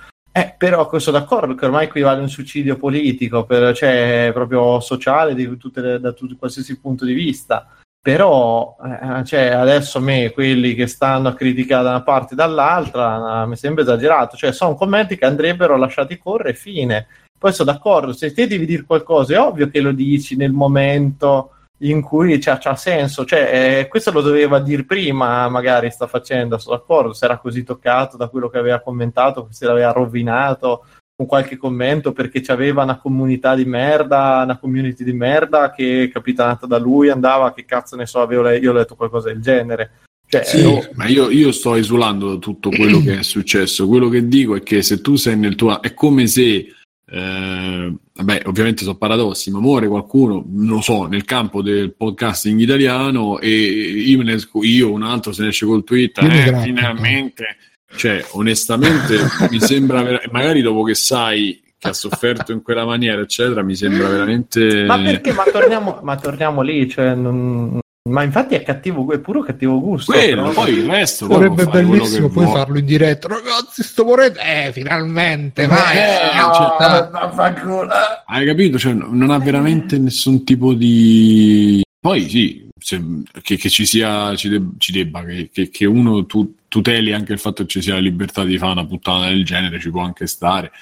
Eh, 0.40 0.54
però 0.56 0.88
sono 0.98 1.18
d'accordo 1.18 1.54
che 1.54 1.66
ormai 1.66 1.84
equivale 1.84 2.20
a 2.20 2.22
un 2.22 2.30
suicidio 2.30 2.76
politico, 2.76 3.44
per- 3.44 3.74
cioè 3.76 4.30
proprio 4.32 4.80
sociale, 4.80 5.34
le- 5.34 6.00
da 6.00 6.12
tutti- 6.12 6.34
qualsiasi 6.36 6.80
punto 6.80 7.04
di 7.04 7.12
vista. 7.12 7.68
Però 8.02 8.74
eh, 8.82 9.24
cioè, 9.24 9.48
adesso 9.48 9.98
a 9.98 10.00
me 10.00 10.30
quelli 10.30 10.74
che 10.74 10.86
stanno 10.86 11.28
a 11.28 11.34
criticare 11.34 11.82
da 11.82 11.90
una 11.90 12.02
parte 12.02 12.32
e 12.32 12.36
dall'altra 12.36 13.42
eh, 13.42 13.46
mi 13.48 13.56
sembra 13.56 13.82
esagerato. 13.82 14.36
Cioè, 14.38 14.52
sono 14.52 14.74
commenti 14.74 15.18
che 15.18 15.26
andrebbero 15.26 15.76
lasciati 15.76 16.16
correre, 16.16 16.54
fine. 16.54 17.06
Poi 17.38 17.52
sono 17.52 17.70
d'accordo, 17.70 18.12
se 18.14 18.32
te 18.32 18.46
devi 18.46 18.64
dire 18.64 18.84
qualcosa, 18.84 19.34
è 19.34 19.38
ovvio 19.38 19.68
che 19.68 19.80
lo 19.82 19.92
dici 19.92 20.36
nel 20.36 20.52
momento 20.52 21.52
in 21.82 22.00
cui 22.02 22.38
c'ha, 22.38 22.58
c'ha 22.58 22.76
senso. 22.76 23.24
Cioè, 23.24 23.80
eh, 23.80 23.88
questo 23.88 24.12
lo 24.12 24.20
doveva 24.20 24.60
dire 24.60 24.84
prima, 24.84 25.48
magari 25.48 25.90
sta 25.90 26.06
facendo, 26.06 26.58
sono 26.58 26.76
d'accordo, 26.76 27.12
se 27.12 27.24
era 27.24 27.38
così 27.38 27.62
toccato 27.62 28.16
da 28.16 28.28
quello 28.28 28.48
che 28.48 28.58
aveva 28.58 28.80
commentato, 28.80 29.48
se 29.50 29.66
l'aveva 29.66 29.92
rovinato 29.92 30.84
con 31.16 31.26
qualche 31.26 31.58
commento 31.58 32.12
perché 32.12 32.40
c'aveva 32.40 32.82
una 32.82 32.98
comunità 32.98 33.54
di 33.54 33.66
merda, 33.66 34.40
una 34.42 34.58
community 34.58 35.04
di 35.04 35.12
merda 35.12 35.70
che 35.70 36.04
è 36.04 36.08
capitanata 36.10 36.66
da 36.66 36.78
lui, 36.78 37.10
andava, 37.10 37.52
che 37.52 37.66
cazzo 37.66 37.94
ne 37.94 38.06
so, 38.06 38.20
avevo 38.20 38.48
io 38.50 38.70
ho 38.70 38.74
letto 38.74 38.94
qualcosa 38.94 39.28
del 39.28 39.42
genere. 39.42 39.90
Cioè, 40.26 40.44
Sì, 40.44 40.62
no, 40.62 40.80
ma 40.94 41.06
io, 41.06 41.28
io 41.28 41.52
sto 41.52 41.74
esulando 41.74 42.30
da 42.32 42.38
tutto 42.38 42.70
quello 42.70 43.00
che 43.00 43.18
è 43.18 43.22
successo. 43.22 43.86
Quello 43.86 44.08
che 44.08 44.28
dico 44.28 44.54
è 44.54 44.62
che 44.62 44.80
se 44.80 45.00
tu 45.00 45.16
sei 45.16 45.36
nel 45.36 45.56
tuo... 45.56 45.82
è 45.82 45.92
come 45.92 46.26
se... 46.26 46.72
eh, 47.04 47.94
vabbè, 48.22 48.42
ovviamente 48.46 48.84
sono 48.84 48.96
paradossi, 48.96 49.50
ma 49.50 49.60
muore 49.60 49.88
qualcuno, 49.88 50.44
non 50.46 50.76
lo 50.76 50.80
so, 50.82 51.06
nel 51.06 51.24
campo 51.24 51.62
del 51.62 51.94
podcasting 51.94 52.60
italiano 52.60 53.38
e 53.38 53.48
io, 53.48 54.22
ne 54.22 54.34
esco, 54.34 54.62
io 54.62 54.92
un 54.92 55.02
altro 55.02 55.32
se 55.32 55.42
ne 55.42 55.48
esce 55.48 55.66
col 55.66 55.84
mi 55.84 56.40
eh, 56.40 56.44
gratto, 56.44 56.64
finalmente... 56.64 57.56
Cioè, 57.92 58.24
onestamente, 58.32 59.18
mi 59.50 59.58
sembra... 59.60 60.02
vera- 60.02 60.22
magari 60.30 60.62
dopo 60.62 60.84
che 60.84 60.94
sai 60.94 61.60
che 61.76 61.88
ha 61.88 61.92
sofferto 61.92 62.52
in 62.52 62.62
quella 62.62 62.84
maniera, 62.84 63.20
eccetera, 63.20 63.62
mi 63.64 63.74
sembra 63.74 64.06
veramente... 64.06 64.84
Ma 64.84 64.96
perché? 65.00 65.32
Ma 65.32 65.42
torniamo, 65.44 65.98
ma 66.02 66.16
torniamo 66.16 66.62
lì, 66.62 66.88
cioè, 66.88 67.14
non- 67.14 67.80
ma 68.08 68.22
infatti 68.22 68.54
è 68.54 68.62
cattivo, 68.62 69.12
è 69.12 69.18
puro 69.18 69.42
cattivo 69.42 69.78
gusto. 69.80 70.12
Quello, 70.12 70.42
però- 70.48 70.52
poi 70.54 70.72
il 70.72 70.86
resto... 70.86 71.26
Sarebbe 71.30 71.66
bellissimo 71.66 72.28
poi 72.30 72.46
farlo 72.46 72.78
in 72.78 72.86
diretta. 72.86 73.28
Ragazzi, 73.28 73.82
sto 73.82 74.04
morendo. 74.04 74.38
Eh, 74.40 74.70
finalmente, 74.72 75.66
vai. 75.66 75.96
Eh, 75.96 76.00
eh, 76.00 76.36
no, 76.36 76.52
città. 76.54 77.08
vaffanculo. 77.12 77.88
Hai 78.26 78.46
capito? 78.46 78.78
Cioè, 78.78 78.94
non 78.94 79.30
ha 79.30 79.38
veramente 79.38 79.98
nessun 79.98 80.44
tipo 80.44 80.72
di. 80.72 81.82
Poi 82.00 82.26
sì, 82.30 82.66
se- 82.78 83.22
che, 83.42 83.56
che 83.58 83.68
ci 83.68 83.84
sia, 83.84 84.34
ci, 84.34 84.48
deb- 84.48 84.78
ci 84.78 84.92
debba, 84.92 85.22
che, 85.24 85.50
che- 85.52 85.68
che 85.68 85.84
uno 85.84 86.24
tu- 86.24 86.54
tuteli 86.68 87.12
anche 87.12 87.34
il 87.34 87.38
fatto 87.38 87.64
che 87.64 87.68
ci 87.68 87.82
sia 87.82 87.92
la 87.94 88.00
libertà 88.00 88.44
di 88.44 88.56
fare 88.56 88.72
una 88.72 88.86
puttana 88.86 89.28
del 89.28 89.44
genere, 89.44 89.78
ci 89.78 89.90
può 89.90 90.00
anche 90.00 90.26
stare. 90.26 90.72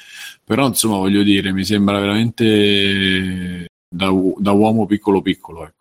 Però, 0.44 0.68
insomma, 0.68 0.98
voglio 0.98 1.24
dire, 1.24 1.50
mi 1.52 1.64
sembra 1.64 1.98
veramente 1.98 3.66
da, 3.88 4.10
u- 4.10 4.36
da 4.38 4.52
uomo 4.52 4.86
piccolo 4.86 5.20
piccolo. 5.20 5.64
Ecco. 5.64 5.77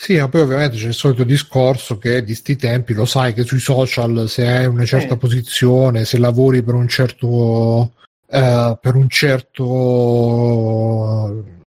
Sì, 0.00 0.16
ma 0.16 0.28
poi 0.28 0.42
ovviamente 0.42 0.76
c'è 0.76 0.86
il 0.86 0.94
solito 0.94 1.24
discorso 1.24 1.98
che 1.98 2.22
di 2.22 2.32
sti 2.36 2.54
tempi 2.54 2.94
lo 2.94 3.04
sai 3.04 3.32
che 3.34 3.42
sui 3.42 3.58
social 3.58 4.28
se 4.28 4.46
hai 4.46 4.64
una 4.66 4.84
certa 4.84 5.14
Eh. 5.14 5.16
posizione, 5.16 6.04
se 6.04 6.18
lavori 6.18 6.62
per 6.62 6.74
un 6.74 6.86
certo 6.86 7.94
eh, 8.30 8.78
per 8.80 8.94
un 8.94 9.08
certo 9.08 9.64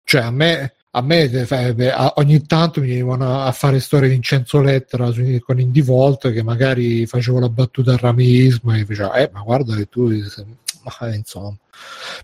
cioè 0.04 0.22
a 0.24 0.32
me 0.32 0.74
a 0.92 1.02
me 1.02 1.22
eh, 1.32 1.88
a- 1.90 2.14
ogni 2.18 2.46
tanto 2.46 2.82
mi 2.82 2.88
venivano 2.88 3.42
a 3.42 3.52
fare 3.54 3.80
storie 3.80 4.10
di 4.10 4.16
Vincenzo 4.16 4.60
Lettera 4.60 5.10
con 5.46 5.60
Indie 5.60 5.84
Vault 5.84 6.34
che 6.34 6.44
magari 6.44 7.06
facevo 7.06 7.40
la 7.40 7.48
battuta 7.50 7.92
al 7.94 8.00
rameismo 8.00 8.76
e 8.76 8.84
diceva 8.84 9.14
eh 9.14 9.30
ma 9.32 9.42
guarda 9.44 9.76
che 9.78 9.86
tu 9.88 10.10
ma, 10.84 11.08
eh, 11.08 11.16
insomma 11.16 11.56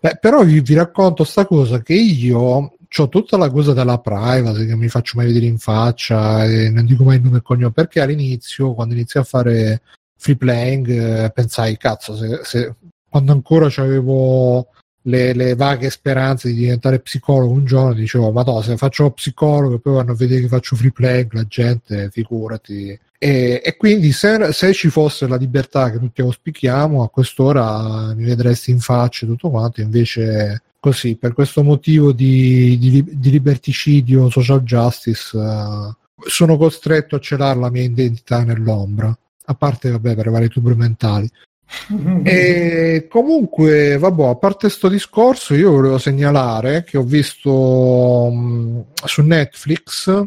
Beh, 0.02 0.18
però 0.20 0.44
vi, 0.44 0.60
vi 0.60 0.74
racconto 0.74 1.24
sta 1.24 1.46
cosa 1.46 1.82
che 1.82 1.94
io 1.94 2.74
ho 3.02 3.10
tutta 3.10 3.38
la 3.38 3.50
cosa 3.50 3.74
della 3.74 4.00
privacy 4.00 4.66
che 4.66 4.76
mi 4.76 4.88
faccio 4.88 5.14
mai 5.18 5.28
vedere 5.28 5.46
in 5.46 5.58
faccia 5.58 6.46
e 6.46 6.70
non 6.70 6.86
dico 6.86 7.04
mai 7.04 7.18
il 7.18 7.24
nome 7.24 7.38
e 7.38 7.42
cognome 7.42 7.72
perché 7.72 8.02
all'inizio 8.02 8.74
quando 8.74 8.94
iniziai 8.94 9.24
a 9.24 9.26
fare 9.26 9.82
free 10.16 10.38
playing 10.38 10.88
eh, 10.90 11.32
pensai 11.32 11.78
cazzo 11.78 12.16
se, 12.16 12.40
se- 12.44 12.76
quando 13.10 13.32
ancora 13.32 13.68
avevo 13.78 14.68
le, 15.04 15.34
le 15.34 15.56
vaghe 15.56 15.90
speranze 15.90 16.50
di 16.50 16.56
diventare 16.56 17.00
psicologo 17.00 17.54
un 17.54 17.66
giorno 17.66 17.94
dicevo 17.94 18.32
ma 18.32 18.44
no 18.44 18.62
se 18.62 18.78
faccio 18.78 19.04
lo 19.04 19.12
psicologo 19.12 19.76
e 19.76 19.80
poi 19.80 19.94
vanno 19.94 20.12
a 20.12 20.16
vedere 20.16 20.42
che 20.42 20.48
faccio 20.48 20.76
free 20.76 20.92
playing 20.92 21.34
la 21.34 21.46
gente 21.46 22.10
figurati. 22.12 23.00
E, 23.18 23.62
e 23.64 23.78
quindi 23.78 24.12
se, 24.12 24.52
se 24.52 24.74
ci 24.74 24.90
fosse 24.90 25.28
la 25.28 25.38
libertà 25.38 25.90
che 25.90 26.00
tutti 26.00 26.22
auspichiamo 26.22 27.02
a 27.04 27.10
quest'ora 27.10 28.14
mi 28.14 28.26
vedresti 28.26 28.72
in 28.72 28.80
faccia 28.80 29.26
tutto 29.26 29.50
quanto 29.50 29.82
invece 29.82 30.62
così 30.86 31.16
per 31.16 31.34
questo 31.34 31.64
motivo 31.64 32.12
di, 32.12 32.78
di, 32.78 33.04
di 33.04 33.32
liberticidio 33.32 34.30
social 34.30 34.62
justice 34.62 35.36
eh, 35.36 35.96
sono 36.28 36.58
costretto 36.58 37.16
a 37.16 37.20
celare 37.20 37.60
la 37.60 37.72
mia 37.72 37.82
identità 37.82 38.44
nell'ombra. 38.44 39.18
A 39.48 39.54
parte 39.56 39.90
vabbè 39.90 40.14
per 40.14 40.30
vari 40.30 40.48
tubi 40.48 40.76
mentali. 40.76 41.28
E 42.24 43.08
comunque, 43.10 43.98
vabbè, 43.98 44.28
a 44.28 44.36
parte 44.36 44.70
sto 44.70 44.88
discorso, 44.88 45.56
io 45.56 45.72
volevo 45.72 45.98
segnalare 45.98 46.84
che 46.84 47.00
ho 47.00 47.04
visto 47.04 48.30
mh, 48.32 48.86
su 49.06 49.24
Netflix 49.24 50.24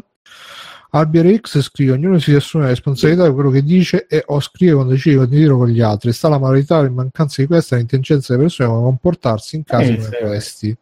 Albier 0.91 1.39
X 1.39 1.61
scrive 1.61 1.91
ognuno 1.91 2.17
si 2.17 2.33
assume 2.33 2.63
la 2.63 2.69
responsabilità 2.69 3.27
di 3.27 3.33
quello 3.33 3.51
che 3.51 3.61
dice 3.63 4.07
e 4.07 4.23
o 4.27 4.39
scrive 4.39 4.73
quando 4.73 4.93
decide 4.93 5.15
di 5.15 5.19
condividere 5.21 5.53
con 5.55 5.67
gli 5.69 5.81
altri 5.81 6.11
sta 6.13 6.29
la 6.29 6.39
moralità 6.39 6.79
in 6.79 6.93
mancanza 6.93 7.41
di 7.41 7.47
questa 7.47 7.75
l'intelligenza 7.75 8.33
delle 8.33 8.45
persone 8.45 8.69
a 8.69 8.81
comportarsi 8.81 9.55
in 9.55 9.63
casi 9.63 9.91
Eh, 9.91 9.97
come 9.97 10.09
sì. 10.09 10.25
questi 10.25 10.77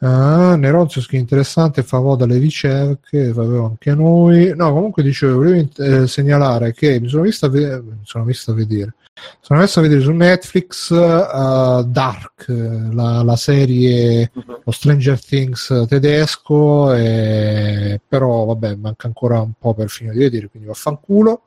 Ah, 0.00 0.56
Neronzio 0.56 1.02
che 1.08 1.16
interessante, 1.16 1.82
fa 1.82 1.98
voto 1.98 2.24
alle 2.24 2.36
ricerche, 2.36 3.32
facevo 3.32 3.64
anche 3.64 3.94
noi. 3.94 4.54
No, 4.54 4.72
comunque 4.72 5.02
dicevo, 5.02 5.36
volevo 5.36 5.68
eh, 5.78 6.06
segnalare 6.06 6.72
che 6.74 7.00
mi 7.00 7.08
sono 7.08 7.22
visto 7.22 7.46
a, 7.46 7.48
ve- 7.48 7.80
mi 7.80 8.00
sono 8.02 8.24
visto 8.24 8.50
a 8.50 8.54
vedere. 8.54 8.94
Sono 9.40 9.60
messo 9.60 9.78
a 9.78 9.82
vedere 9.82 10.02
su 10.02 10.12
Netflix 10.12 10.90
uh, 10.90 11.82
Dark, 11.84 12.44
la, 12.48 13.22
la 13.22 13.36
serie 13.36 14.30
uh-huh. 14.30 14.60
lo 14.62 14.70
Stranger 14.70 15.18
Things 15.24 15.86
tedesco, 15.88 16.92
e... 16.92 17.98
però 18.06 18.44
vabbè, 18.44 18.74
manca 18.74 19.06
ancora 19.06 19.40
un 19.40 19.52
po' 19.58 19.72
per 19.72 19.88
finire 19.88 20.16
di 20.16 20.22
vedere, 20.24 20.48
quindi 20.48 20.68
vaffanculo. 20.68 21.44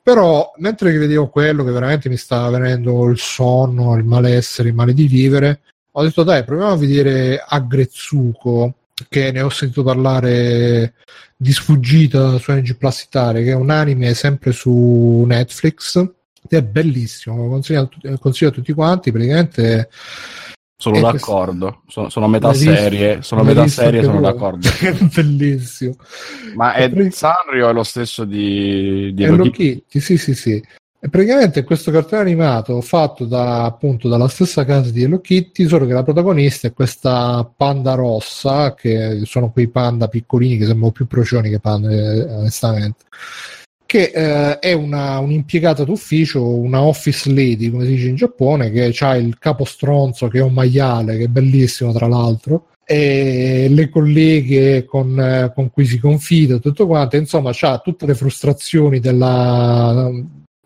Però 0.00 0.52
mentre 0.58 0.96
vedevo 0.96 1.28
quello 1.28 1.64
che 1.64 1.72
veramente 1.72 2.08
mi 2.08 2.16
stava 2.16 2.56
venendo 2.56 3.08
il 3.08 3.18
sonno, 3.18 3.96
il 3.96 4.04
malessere, 4.04 4.68
il 4.68 4.74
male 4.74 4.94
di 4.94 5.08
vivere, 5.08 5.62
ho 6.00 6.04
detto 6.04 6.22
dai 6.22 6.44
proviamo 6.44 6.72
a 6.72 6.76
vedere 6.76 7.44
Agretsuko 7.46 8.74
che 9.08 9.30
ne 9.32 9.42
ho 9.42 9.50
sentito 9.50 9.82
parlare 9.82 10.94
di 11.36 11.52
sfuggita 11.52 12.38
su 12.38 12.52
NG 12.52 12.76
Plus 12.76 13.02
Italia 13.02 13.42
che 13.42 13.50
è 13.50 13.54
un 13.54 13.70
anime 13.70 14.14
sempre 14.14 14.52
su 14.52 15.24
Netflix 15.26 15.98
ed 15.98 16.58
è 16.58 16.62
bellissimo 16.62 17.48
consiglio, 17.48 17.88
consiglio 18.18 18.50
a 18.50 18.54
tutti 18.54 18.72
quanti 18.72 19.12
praticamente 19.12 19.88
sono 20.80 20.96
eh, 20.96 21.00
d'accordo, 21.00 21.82
sono, 21.88 22.08
sono, 22.08 22.24
a 22.24 22.28
metà 22.30 22.54
serie, 22.54 23.20
sono 23.20 23.42
a 23.42 23.44
metà 23.44 23.66
serie, 23.66 24.02
sono 24.02 24.18
d'accordo. 24.18 24.66
È 24.80 24.92
bellissimo. 24.92 25.96
Ma 26.54 26.72
è. 26.72 27.10
Sanrio 27.10 27.68
è 27.68 27.72
lo 27.74 27.82
stesso 27.82 28.24
di, 28.24 29.12
di 29.12 29.22
Hello 29.22 29.50
Kitty, 29.50 30.00
sì, 30.00 30.16
sì, 30.16 30.34
sì. 30.34 30.64
E 31.02 31.08
praticamente 31.08 31.64
questo 31.64 31.90
cartone 31.90 32.20
animato 32.20 32.78
fatto 32.82 33.24
da, 33.24 33.64
appunto 33.64 34.06
dalla 34.06 34.28
stessa 34.28 34.66
casa 34.66 34.90
di 34.90 35.02
Hello 35.02 35.20
Kitty, 35.20 35.66
solo 35.66 35.86
che 35.86 35.94
la 35.94 36.02
protagonista 36.02 36.68
è 36.68 36.74
questa 36.74 37.50
panda 37.56 37.94
rossa, 37.94 38.74
che 38.74 39.22
sono 39.24 39.50
quei 39.50 39.68
panda 39.68 40.08
piccolini 40.08 40.58
che 40.58 40.66
sembrano 40.66 40.92
più 40.92 41.06
procioni 41.06 41.48
che 41.48 41.58
panda, 41.58 41.90
eh, 41.90 42.20
onestamente 42.34 43.04
che 43.86 44.12
eh, 44.14 44.58
è 44.60 44.72
una, 44.72 45.18
un'impiegata 45.18 45.82
d'ufficio, 45.82 46.46
una 46.46 46.80
office 46.82 47.28
lady, 47.28 47.70
come 47.70 47.86
si 47.86 47.94
dice 47.94 48.06
in 48.06 48.14
Giappone, 48.14 48.70
che 48.70 48.94
ha 49.00 49.16
il 49.16 49.36
capo 49.36 49.64
stronzo 49.64 50.28
che 50.28 50.38
è 50.38 50.42
un 50.42 50.52
maiale, 50.52 51.16
che 51.16 51.24
è 51.24 51.26
bellissimo 51.26 51.92
tra 51.92 52.06
l'altro, 52.06 52.68
e 52.84 53.66
le 53.68 53.88
colleghe 53.88 54.84
con, 54.84 55.18
eh, 55.18 55.52
con 55.52 55.70
cui 55.72 55.86
si 55.86 55.98
confida, 55.98 56.58
tutto 56.58 56.86
quanto, 56.86 57.16
insomma, 57.16 57.50
ha 57.58 57.78
tutte 57.78 58.06
le 58.06 58.14
frustrazioni 58.14 59.00
della, 59.00 60.08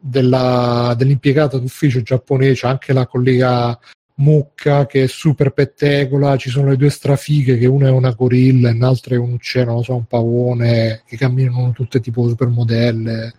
della, 0.07 0.95
dell'impiegata 0.99 1.57
d'ufficio 1.57 2.03
giapponese, 2.03 2.67
anche 2.67 2.93
la 2.93 3.07
collega 3.07 3.79
mucca 4.17 4.87
che 4.87 5.05
è 5.05 5.07
super 5.07 5.53
pettegola, 5.53 6.37
ci 6.37 6.51
sono 6.51 6.69
le 6.69 6.77
due 6.77 6.91
strafighe 6.91 7.57
che 7.57 7.67
una 7.67 7.89
è 7.89 7.91
una 7.91 8.13
gorilla 8.13 8.69
e 8.69 8.77
l'altra 8.77 9.15
è 9.15 9.19
un 9.19 9.33
uccello, 9.33 9.73
non 9.73 9.83
so, 9.83 9.95
un 9.95 10.05
pavone, 10.05 11.03
che 11.07 11.17
camminano 11.17 11.73
tutte 11.73 12.01
tipo 12.01 12.29
supermodelle. 12.29 13.35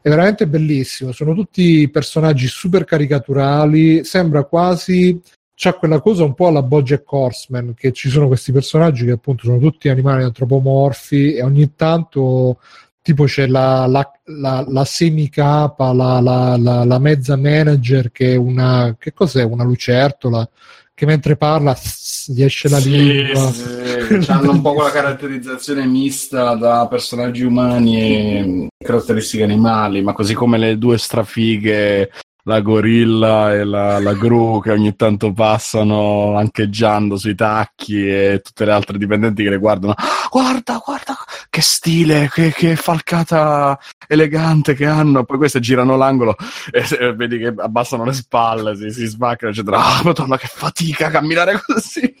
È 0.00 0.08
veramente 0.08 0.46
bellissimo, 0.46 1.10
sono 1.10 1.34
tutti 1.34 1.88
personaggi 1.90 2.46
super 2.46 2.84
caricaturali, 2.84 4.04
sembra 4.04 4.44
quasi 4.44 5.20
c'ha 5.58 5.72
quella 5.72 6.00
cosa 6.00 6.22
un 6.22 6.34
po' 6.34 6.46
alla 6.46 6.62
Bojack 6.62 7.10
Horseman, 7.10 7.74
che 7.74 7.90
ci 7.90 8.08
sono 8.08 8.28
questi 8.28 8.52
personaggi 8.52 9.06
che 9.06 9.12
appunto 9.12 9.44
sono 9.44 9.58
tutti 9.58 9.88
animali 9.88 10.22
antropomorfi 10.22 11.34
e 11.34 11.42
ogni 11.42 11.74
tanto 11.74 12.60
tipo 13.06 13.22
c'è 13.22 13.46
la, 13.46 13.86
la, 13.86 14.10
la, 14.24 14.64
la 14.66 14.84
semicapa, 14.84 15.92
la, 15.92 16.18
la, 16.18 16.56
la, 16.56 16.84
la, 16.84 16.98
mezza 16.98 17.36
manager 17.36 18.10
che 18.10 18.32
è 18.32 18.36
una, 18.36 18.96
che 18.98 19.12
cos'è? 19.12 19.44
Una 19.44 19.62
lucertola 19.62 20.48
che 20.92 21.06
mentre 21.06 21.36
parla 21.36 21.76
gli 22.26 22.42
esce 22.42 22.68
la 22.68 22.80
sì, 22.80 22.90
lingua. 22.90 23.52
Sì, 23.52 24.28
hanno 24.28 24.50
un 24.50 24.60
po' 24.60 24.72
quella 24.72 24.90
caratterizzazione 24.90 25.86
mista 25.86 26.56
da 26.56 26.88
personaggi 26.88 27.44
umani 27.44 27.96
e 28.00 28.66
caratteristiche 28.76 29.44
animali, 29.44 30.02
ma 30.02 30.12
così 30.12 30.34
come 30.34 30.58
le 30.58 30.76
due 30.76 30.98
strafighe 30.98 32.10
la 32.46 32.60
gorilla 32.60 33.52
e 33.52 33.64
la, 33.64 33.98
la 33.98 34.14
gru 34.14 34.60
che 34.60 34.70
ogni 34.70 34.94
tanto 34.94 35.32
passano 35.32 36.36
ancheggiando 36.36 37.16
sui 37.16 37.34
tacchi 37.34 38.08
e 38.08 38.40
tutte 38.42 38.64
le 38.64 38.70
altre 38.72 38.98
dipendenti 38.98 39.42
che 39.42 39.50
le 39.50 39.58
guardano. 39.58 39.94
Guarda, 40.30 40.80
guarda 40.84 41.16
che 41.50 41.60
stile, 41.60 42.30
che, 42.32 42.52
che 42.52 42.76
falcata 42.76 43.78
elegante 44.06 44.74
che 44.74 44.86
hanno. 44.86 45.24
Poi 45.24 45.38
queste 45.38 45.58
girano 45.58 45.96
l'angolo 45.96 46.36
e, 46.70 46.84
e 46.98 47.14
vedi 47.14 47.38
che 47.38 47.52
abbassano 47.56 48.04
le 48.04 48.12
spalle, 48.12 48.76
si, 48.76 48.92
si 48.92 49.06
sbaccano, 49.06 49.50
eccetera. 49.50 49.84
Ah, 49.84 50.02
madonna, 50.04 50.38
che 50.38 50.48
fatica 50.48 51.10
camminare 51.10 51.60
così. 51.64 52.14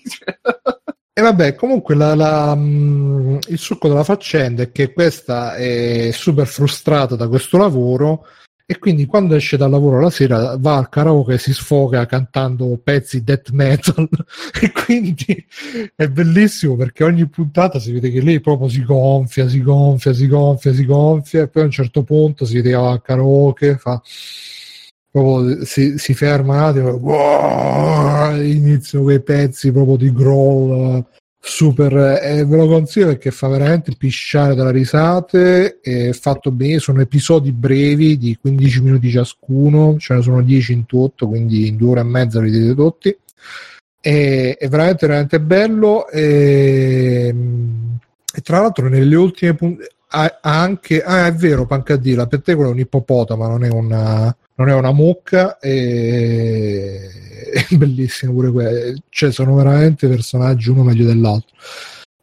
E 1.12 1.22
vabbè, 1.22 1.54
comunque 1.54 1.94
la, 1.94 2.16
la, 2.16 2.54
mh, 2.54 3.38
il 3.46 3.58
succo 3.58 3.86
della 3.86 4.04
faccenda 4.04 4.64
è 4.64 4.72
che 4.72 4.92
questa 4.92 5.54
è 5.54 6.10
super 6.12 6.48
frustrata 6.48 7.14
da 7.14 7.28
questo 7.28 7.58
lavoro 7.58 8.26
e 8.68 8.78
quindi 8.80 9.06
quando 9.06 9.36
esce 9.36 9.56
dal 9.56 9.70
lavoro 9.70 10.00
la 10.00 10.10
sera 10.10 10.56
va 10.58 10.76
al 10.76 10.88
karaoke 10.88 11.34
e 11.34 11.38
si 11.38 11.52
sfoga 11.52 12.04
cantando 12.04 12.78
pezzi 12.82 13.22
death 13.22 13.50
metal. 13.50 14.08
E 14.60 14.72
quindi 14.72 15.46
è 15.94 16.08
bellissimo 16.08 16.76
perché 16.76 17.04
ogni 17.04 17.28
puntata 17.28 17.78
si 17.78 17.92
vede 17.92 18.10
che 18.10 18.20
lei 18.22 18.40
proprio 18.40 18.68
si 18.68 18.82
gonfia, 18.82 19.48
si 19.48 19.62
gonfia, 19.62 20.12
si 20.12 20.26
gonfia, 20.26 20.72
si 20.72 20.84
gonfia 20.84 21.42
e 21.42 21.48
poi 21.48 21.62
a 21.62 21.66
un 21.66 21.70
certo 21.70 22.02
punto 22.02 22.44
si 22.44 22.54
vede 22.54 22.74
al 22.74 23.02
karaoke, 23.02 23.76
fa 23.76 24.00
proprio 25.10 25.64
si, 25.64 25.98
si 25.98 26.14
ferma 26.14 26.56
un 26.56 26.62
attimo, 26.62 26.90
wow, 26.90 28.40
iniziano 28.42 29.04
quei 29.04 29.22
pezzi 29.22 29.70
proprio 29.70 29.96
di 29.96 30.12
growl 30.12 31.04
super 31.48 32.18
eh, 32.20 32.44
ve 32.44 32.56
lo 32.56 32.66
consiglio 32.66 33.06
perché 33.06 33.30
fa 33.30 33.46
veramente 33.46 33.94
pisciare 33.96 34.56
dalle 34.56 34.72
risate 34.72 35.78
è 35.80 36.10
fatto 36.12 36.50
bene 36.50 36.80
sono 36.80 37.00
episodi 37.00 37.52
brevi 37.52 38.18
di 38.18 38.36
15 38.38 38.82
minuti 38.82 39.10
ciascuno 39.10 39.96
ce 39.96 40.14
ne 40.14 40.22
sono 40.22 40.42
10 40.42 40.72
in 40.72 40.86
tutto 40.86 41.28
quindi 41.28 41.68
in 41.68 41.76
due 41.76 41.90
ore 41.90 42.00
e 42.00 42.04
mezza 42.04 42.40
li 42.40 42.50
vedete 42.50 42.74
tutti. 42.74 43.16
È, 44.00 44.56
è 44.58 44.68
veramente 44.68 45.06
veramente 45.06 45.40
bello 45.40 46.08
e, 46.08 47.34
e 48.34 48.40
tra 48.40 48.60
l'altro 48.60 48.88
nelle 48.88 49.16
ultime 49.16 49.54
puntate 49.54 49.94
anche 50.40 51.02
ah 51.02 51.26
è 51.26 51.34
vero 51.34 51.66
Pancadì 51.66 52.14
la 52.14 52.26
pettegola 52.26 52.68
è 52.68 52.70
un 52.72 52.78
ippopotamo 52.78 53.46
non 53.46 53.64
è 53.64 53.68
una 53.68 54.34
non 54.54 54.68
è 54.68 54.74
una 54.74 54.92
mucca 54.92 55.58
e 55.58 57.25
è 57.50 57.66
bellissimo 57.76 58.32
pure 58.32 58.50
quello 58.50 58.94
cioè 59.08 59.32
sono 59.32 59.54
veramente 59.54 60.08
personaggi 60.08 60.70
uno 60.70 60.82
meglio 60.82 61.06
dell'altro. 61.06 61.54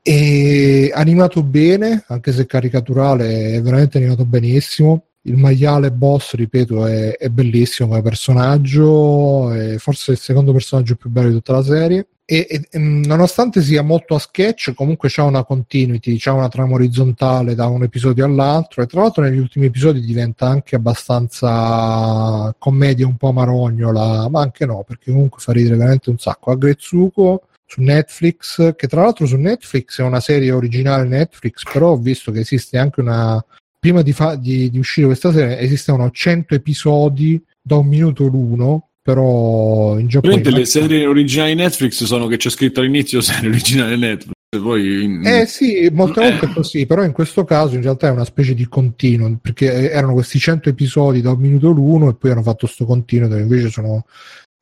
E 0.01 0.91
animato 0.93 1.43
bene 1.43 2.03
anche 2.07 2.33
se 2.33 2.45
caricaturale 2.45 3.53
è 3.53 3.61
veramente 3.61 3.97
animato 3.97 4.25
benissimo. 4.25 5.05
Il 5.25 5.37
maiale 5.37 5.91
boss 5.91 6.33
ripeto 6.33 6.85
è, 6.85 7.15
è 7.15 7.29
bellissimo 7.29 7.87
come 7.87 8.01
personaggio 8.01 9.51
è 9.51 9.77
forse 9.77 10.11
il 10.11 10.17
secondo 10.17 10.51
personaggio 10.51 10.95
più 10.95 11.09
bello 11.09 11.29
di 11.29 11.35
tutta 11.35 11.53
la 11.53 11.63
serie 11.63 12.07
e, 12.25 12.47
e, 12.49 12.79
mm, 12.79 13.03
nonostante 13.03 13.61
sia 13.61 13.81
molto 13.81 14.15
a 14.15 14.19
sketch 14.19 14.73
comunque 14.73 15.09
c'è 15.09 15.21
una 15.21 15.43
continuity 15.43 16.15
c'è 16.17 16.31
una 16.31 16.47
trama 16.47 16.75
orizzontale 16.75 17.53
da 17.53 17.67
un 17.67 17.83
episodio 17.83 18.25
all'altro. 18.25 18.81
E 18.81 18.85
tra 18.85 19.01
l'altro 19.01 19.23
negli 19.23 19.37
ultimi 19.37 19.65
episodi 19.65 19.99
diventa 19.99 20.47
anche 20.47 20.75
abbastanza 20.75 22.55
commedia 22.57 23.07
un 23.07 23.17
po' 23.17 23.31
marognola 23.33 24.29
ma 24.29 24.41
anche 24.41 24.65
no 24.65 24.83
perché 24.87 25.11
comunque 25.11 25.41
fa 25.41 25.51
ridere 25.51 25.75
veramente 25.75 26.09
un 26.09 26.17
sacco. 26.17 26.51
A 26.51 26.55
Grezzuko 26.55 27.47
su 27.65 27.81
Netflix 27.81 28.75
che 28.75 28.87
tra 28.87 29.01
l'altro 29.01 29.25
su 29.25 29.35
Netflix 29.35 29.99
è 29.99 30.03
una 30.03 30.19
serie 30.19 30.51
originale 30.51 31.03
Netflix 31.05 31.63
però 31.71 31.91
ho 31.91 31.97
visto 31.97 32.31
che 32.31 32.39
esiste 32.39 32.77
anche 32.77 33.01
una 33.01 33.43
prima 33.79 34.01
di, 34.01 34.13
fa- 34.13 34.35
di, 34.35 34.69
di 34.69 34.79
uscire 34.79 35.07
questa 35.07 35.31
serie 35.33 35.59
esistevano 35.59 36.09
100 36.09 36.55
episodi 36.55 37.43
da 37.61 37.75
un 37.75 37.87
minuto 37.87 38.25
l'uno 38.27 38.89
però 39.03 39.99
in 39.99 40.07
Giappone 40.07 40.41
le 40.41 40.65
serie 40.65 41.05
originali 41.05 41.53
Netflix 41.53 42.03
sono 42.05 42.27
che 42.27 42.37
c'è 42.37 42.49
scritto 42.49 42.79
all'inizio 42.79 43.19
serie 43.21 43.49
originale 43.49 43.97
Netflix 43.97 44.31
poi 44.61 45.03
in... 45.03 45.25
eh 45.25 45.45
sì 45.45 45.89
molte 45.91 46.21
eh. 46.21 46.29
volte 46.29 46.45
è 46.45 46.53
così 46.53 46.85
però 46.85 47.03
in 47.03 47.11
questo 47.11 47.43
caso 47.43 47.75
in 47.75 47.81
realtà 47.81 48.07
è 48.07 48.11
una 48.11 48.23
specie 48.23 48.53
di 48.53 48.67
continuo 48.67 49.37
perché 49.41 49.91
erano 49.91 50.13
questi 50.13 50.39
100 50.39 50.69
episodi 50.69 51.21
da 51.21 51.31
un 51.31 51.39
minuto 51.39 51.69
l'uno 51.71 52.09
e 52.09 52.13
poi 52.13 52.31
hanno 52.31 52.43
fatto 52.43 52.65
questo 52.65 52.85
continuo 52.85 53.27
dove 53.27 53.41
invece 53.41 53.69
sono 53.69 54.05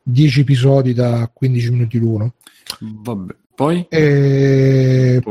10 0.03 0.39
episodi 0.39 0.93
da 0.93 1.29
15 1.31 1.71
minuti 1.71 1.99
l'uno. 1.99 2.33
Vabbè 2.79 3.35
poi? 3.61 3.85
E... 3.89 5.21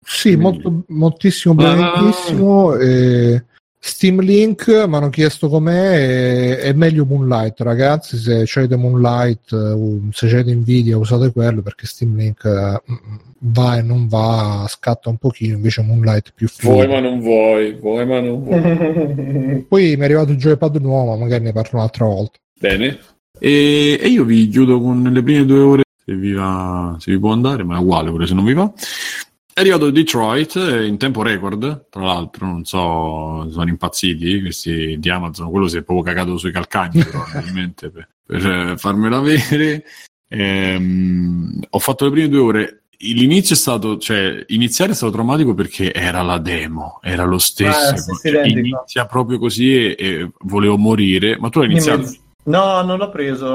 sì 0.00 0.36
molto, 0.36 0.84
moltissimo 0.88 1.54
bellissimo 1.54 2.76
e 2.76 3.44
Steam 3.86 4.20
Link 4.22 4.66
mi 4.66 4.96
hanno 4.96 5.10
chiesto 5.10 5.50
com'è 5.50 6.56
è, 6.56 6.56
è 6.58 6.72
meglio 6.72 7.04
Moonlight 7.04 7.60
ragazzi 7.60 8.16
se 8.16 8.46
avete 8.54 8.76
Moonlight 8.76 9.50
uh, 9.50 10.08
se 10.10 10.26
avete 10.26 10.54
Nvidia 10.54 10.96
usate 10.96 11.30
quello 11.32 11.60
perché 11.60 11.86
Steam 11.86 12.16
Link 12.16 12.44
uh, 12.44 12.92
va 13.40 13.76
e 13.76 13.82
non 13.82 14.08
va 14.08 14.64
scatta 14.70 15.10
un 15.10 15.18
pochino 15.18 15.56
invece 15.56 15.82
Moonlight 15.82 16.32
più 16.34 16.48
figo. 16.48 16.72
Vuoi 16.72 16.88
ma 16.88 17.00
non 17.00 17.20
vuoi 17.20 17.74
vuoi 17.74 18.06
ma 18.06 18.20
non 18.20 18.42
vuoi. 18.42 19.66
Poi 19.68 19.96
mi 19.96 20.00
è 20.00 20.04
arrivato 20.04 20.32
il 20.32 20.38
joypad 20.38 20.76
nuovo 20.76 21.16
magari 21.18 21.44
ne 21.44 21.52
parlo 21.52 21.78
un'altra 21.78 22.06
volta. 22.06 22.38
Bene. 22.58 22.98
E, 23.38 23.98
e 24.00 24.08
io 24.08 24.24
vi 24.24 24.48
chiudo 24.48 24.80
con 24.80 25.02
le 25.02 25.22
prime 25.22 25.44
due 25.44 25.58
ore 25.58 25.82
se 26.06 26.14
vi, 26.14 26.32
va, 26.32 26.96
se 26.98 27.12
vi 27.12 27.18
può 27.18 27.32
andare, 27.32 27.64
ma 27.64 27.76
è 27.76 27.80
uguale 27.80 28.08
pure 28.08 28.26
se 28.26 28.32
non 28.32 28.44
vi 28.44 28.54
va. 28.54 28.72
È 29.54 29.60
arrivato 29.60 29.90
Detroit 29.90 30.56
eh, 30.56 30.84
in 30.84 30.98
tempo 30.98 31.22
record, 31.22 31.86
tra 31.88 32.02
l'altro, 32.02 32.44
non 32.44 32.64
so, 32.64 33.48
sono 33.48 33.68
impazziti 33.68 34.40
questi 34.40 34.98
di 34.98 35.08
Amazon, 35.08 35.48
quello 35.48 35.68
si 35.68 35.76
è 35.76 35.84
proprio 35.84 36.12
cagato 36.12 36.36
sui 36.36 36.50
calcagni 36.50 37.04
probabilmente 37.06 37.88
per, 37.88 38.08
per 38.26 38.44
eh, 38.44 38.76
farmelo 38.76 39.16
avere. 39.16 39.84
Ehm, 40.26 41.60
ho 41.70 41.78
fatto 41.78 42.04
le 42.04 42.10
prime 42.10 42.28
due 42.28 42.40
ore. 42.40 42.82
L'inizio 42.98 43.54
è 43.54 43.58
stato, 43.58 43.96
cioè, 43.98 44.44
iniziare 44.48 44.90
è 44.90 44.94
stato 44.96 45.12
traumatico 45.12 45.54
perché 45.54 45.94
era 45.94 46.22
la 46.22 46.38
demo, 46.38 46.98
era 47.00 47.22
lo 47.22 47.38
stesso. 47.38 48.10
Ah, 48.12 48.18
Cioè, 48.20 48.48
inizia 48.48 49.06
proprio 49.06 49.38
così 49.38 49.72
e, 49.72 49.94
e 49.96 50.30
volevo 50.40 50.76
morire. 50.78 51.38
Ma 51.38 51.48
tu 51.48 51.60
hai 51.60 51.66
iniziato? 51.66 52.12
No, 52.46 52.82
non 52.82 52.98
l'ho 52.98 53.08
preso. 53.08 53.46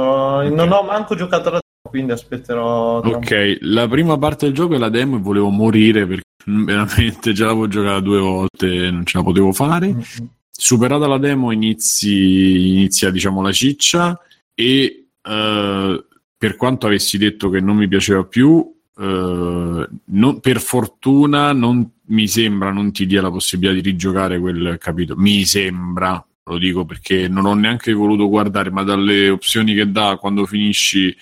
Non 0.44 0.72
ho 0.72 0.82
manco 0.82 1.16
giocato 1.16 1.50
alla 1.50 1.60
quindi 1.90 2.12
aspetterò. 2.12 3.00
Ok, 3.00 3.58
la 3.62 3.88
prima 3.88 4.18
parte 4.18 4.46
del 4.46 4.56
gioco 4.56 4.76
è 4.76 4.78
la 4.78 4.90
demo 4.90 5.18
e 5.18 5.20
volevo 5.20 5.50
morire 5.50 6.06
perché 6.06 6.24
veramente 6.46 7.34
già 7.34 7.46
l'avevo 7.46 7.68
giocata 7.68 8.00
due 8.00 8.20
volte 8.20 8.86
e 8.86 8.92
non 8.92 9.06
ce 9.06 9.18
la 9.18 9.24
potevo 9.24 9.52
fare. 9.52 9.90
po'. 9.90 10.04
Superata 10.52 11.08
la 11.08 11.18
demo 11.18 11.52
inizi, 11.52 12.72
inizia 12.72 13.12
diciamo 13.12 13.42
la 13.42 13.52
ciccia 13.52 14.20
e 14.54 15.06
eh, 15.22 16.06
per 16.38 16.56
quanto 16.56 16.88
avessi 16.88 17.18
detto 17.18 17.50
che 17.50 17.60
non 17.60 17.78
mi 17.78 17.88
piaceva 17.88 18.24
più, 18.24 18.74
eh, 18.98 19.88
non- 20.06 20.40
per 20.42 20.60
fortuna 20.60 21.54
non 21.54 21.90
mi 22.10 22.28
sembra 22.28 22.72
non 22.72 22.92
ti 22.92 23.06
dia 23.06 23.22
la 23.22 23.32
possibilità 23.32 23.74
di 23.74 23.82
rigiocare 23.82 24.40
quel 24.40 24.78
capitolo. 24.80 25.20
Mi 25.20 25.46
sembra, 25.46 26.24
lo 26.44 26.58
dico 26.58 26.86
perché 26.86 27.28
non 27.28 27.46
ho 27.46 27.54
neanche 27.54 27.94
voluto 27.94 28.28
guardare, 28.28 28.72
ma 28.72 28.84
dalle 28.84 29.30
opzioni 29.30 29.74
che 29.74 29.92
dà 29.92 30.18
quando 30.20 30.46
finisci 30.46 31.16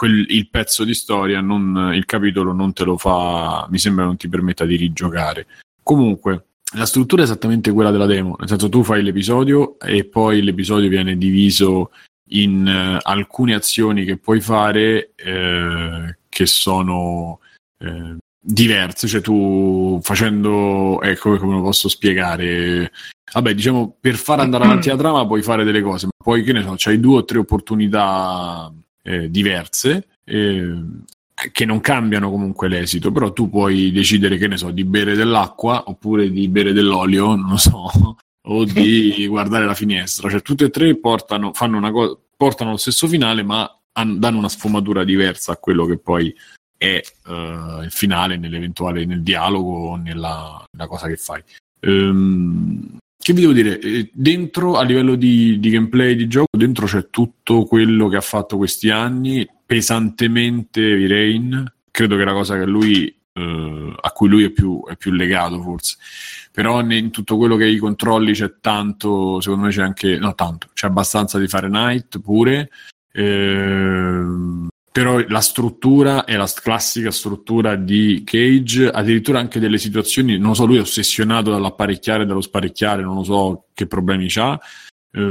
quel- 0.00 0.24
il 0.30 0.48
pezzo 0.48 0.84
di 0.84 0.94
storia, 0.94 1.42
non- 1.42 1.92
il 1.92 2.06
capitolo 2.06 2.54
non 2.54 2.72
te 2.72 2.84
lo 2.84 2.96
fa, 2.96 3.66
mi 3.68 3.78
sembra 3.78 4.06
non 4.06 4.16
ti 4.16 4.30
permetta 4.30 4.64
di 4.64 4.76
rigiocare. 4.76 5.46
Comunque, 5.82 6.46
la 6.74 6.86
struttura 6.86 7.20
è 7.20 7.26
esattamente 7.26 7.70
quella 7.70 7.90
della 7.90 8.06
demo, 8.06 8.34
nel 8.38 8.48
senso 8.48 8.70
tu 8.70 8.82
fai 8.82 9.02
l'episodio 9.02 9.78
e 9.78 10.04
poi 10.04 10.40
l'episodio 10.40 10.88
viene 10.88 11.18
diviso 11.18 11.90
in 12.30 12.66
eh, 12.66 12.98
alcune 13.02 13.54
azioni 13.54 14.06
che 14.06 14.16
puoi 14.16 14.40
fare 14.40 15.12
eh, 15.16 16.16
che 16.30 16.46
sono 16.46 17.40
eh, 17.84 18.16
diverse, 18.40 19.06
cioè 19.06 19.20
tu 19.20 20.00
facendo, 20.02 21.02
ecco 21.02 21.36
come 21.36 21.56
lo 21.56 21.62
posso 21.62 21.90
spiegare, 21.90 22.90
vabbè 23.34 23.52
diciamo 23.52 23.96
per 24.00 24.14
far 24.14 24.40
andare 24.40 24.64
avanti 24.64 24.88
la 24.88 24.96
trama 24.96 25.26
puoi 25.26 25.42
fare 25.42 25.62
delle 25.64 25.82
cose, 25.82 26.06
ma 26.06 26.12
poi 26.24 26.42
che 26.42 26.54
ne 26.54 26.62
so, 26.62 26.74
c'hai 26.78 26.98
due 26.98 27.18
o 27.18 27.24
tre 27.26 27.36
opportunità 27.38 28.72
eh, 29.02 29.30
diverse. 29.30 30.06
eh, 30.24 30.74
che 31.52 31.64
non 31.64 31.80
cambiano 31.80 32.30
comunque 32.30 32.68
l'esito, 32.68 33.10
però 33.10 33.32
tu 33.32 33.48
puoi 33.48 33.90
decidere, 33.92 34.36
che 34.36 34.46
ne 34.46 34.58
so, 34.58 34.70
di 34.70 34.84
bere 34.84 35.14
dell'acqua 35.14 35.84
oppure 35.86 36.30
di 36.30 36.48
bere 36.48 36.72
dell'olio, 36.72 37.34
non 37.34 37.50
lo 37.50 37.56
so, 37.56 37.90
o 38.48 38.64
di 38.64 39.24
guardare 39.28 39.64
la 39.64 39.74
finestra. 39.74 40.28
Cioè, 40.28 40.42
tutte 40.42 40.66
e 40.66 40.70
tre 40.70 40.94
portano, 40.96 41.52
fanno 41.52 41.76
una 41.76 41.90
cosa, 41.90 42.16
portano 42.36 42.72
lo 42.72 42.76
stesso 42.76 43.08
finale, 43.08 43.42
ma 43.42 43.70
han- 43.92 44.18
danno 44.18 44.38
una 44.38 44.48
sfumatura 44.48 45.04
diversa 45.04 45.52
a 45.52 45.56
quello 45.56 45.86
che 45.86 45.98
poi 45.98 46.34
è 46.76 47.00
eh, 47.26 47.78
il 47.82 47.90
finale 47.90 48.36
nell'eventuale 48.36 49.04
nel 49.04 49.22
dialogo 49.22 49.90
o 49.90 49.96
nella, 49.96 50.62
nella 50.70 50.86
cosa 50.86 51.06
che 51.08 51.16
fai. 51.16 51.42
Ehm, 51.80 52.98
che 53.22 53.34
vi 53.34 53.42
devo 53.42 53.52
dire? 53.52 53.78
Eh, 53.78 54.10
Dentro, 54.12 54.76
a 54.76 54.82
livello 54.82 55.14
di, 55.14 55.60
di 55.60 55.70
gameplay 55.70 56.16
di 56.16 56.26
gioco, 56.26 56.56
dentro 56.56 56.86
c'è 56.86 57.10
tutto 57.10 57.64
quello 57.64 58.08
che 58.08 58.16
ha 58.16 58.22
fatto 58.22 58.56
questi 58.56 58.88
anni, 58.88 59.46
pesantemente 59.66 61.06
Rain. 61.06 61.72
Credo 61.90 62.16
che 62.16 62.24
la 62.24 62.32
cosa 62.32 62.56
che 62.56 62.64
lui, 62.64 63.14
eh, 63.32 63.94
a 64.00 64.10
cui 64.12 64.28
lui 64.28 64.44
è 64.44 64.50
più, 64.50 64.82
è 64.86 64.96
più 64.96 65.12
legato, 65.12 65.60
forse. 65.60 65.96
Però 66.50 66.80
in 66.80 67.10
tutto 67.10 67.36
quello 67.36 67.56
che 67.56 67.66
i 67.66 67.76
controlli 67.76 68.32
c'è 68.32 68.54
tanto, 68.60 69.40
secondo 69.40 69.66
me 69.66 69.70
c'è 69.70 69.82
anche, 69.82 70.18
no 70.18 70.34
tanto, 70.34 70.68
c'è 70.72 70.86
abbastanza 70.86 71.38
di 71.38 71.46
Fahrenheit 71.46 72.20
pure. 72.20 72.70
Ehm, 73.12 74.69
però 74.92 75.22
la 75.28 75.40
struttura 75.40 76.24
è 76.24 76.36
la 76.36 76.48
classica 76.52 77.10
struttura 77.10 77.76
di 77.76 78.22
Cage, 78.24 78.88
addirittura 78.88 79.38
anche 79.38 79.60
delle 79.60 79.78
situazioni, 79.78 80.36
non 80.38 80.54
so, 80.54 80.66
lui 80.66 80.78
è 80.78 80.80
ossessionato 80.80 81.50
dall'apparecchiare 81.50 82.24
e 82.24 82.26
dallo 82.26 82.40
sparecchiare, 82.40 83.02
non 83.02 83.16
lo 83.16 83.22
so 83.24 83.64
che 83.72 83.86
problemi 83.86 84.28
ha, 84.36 84.58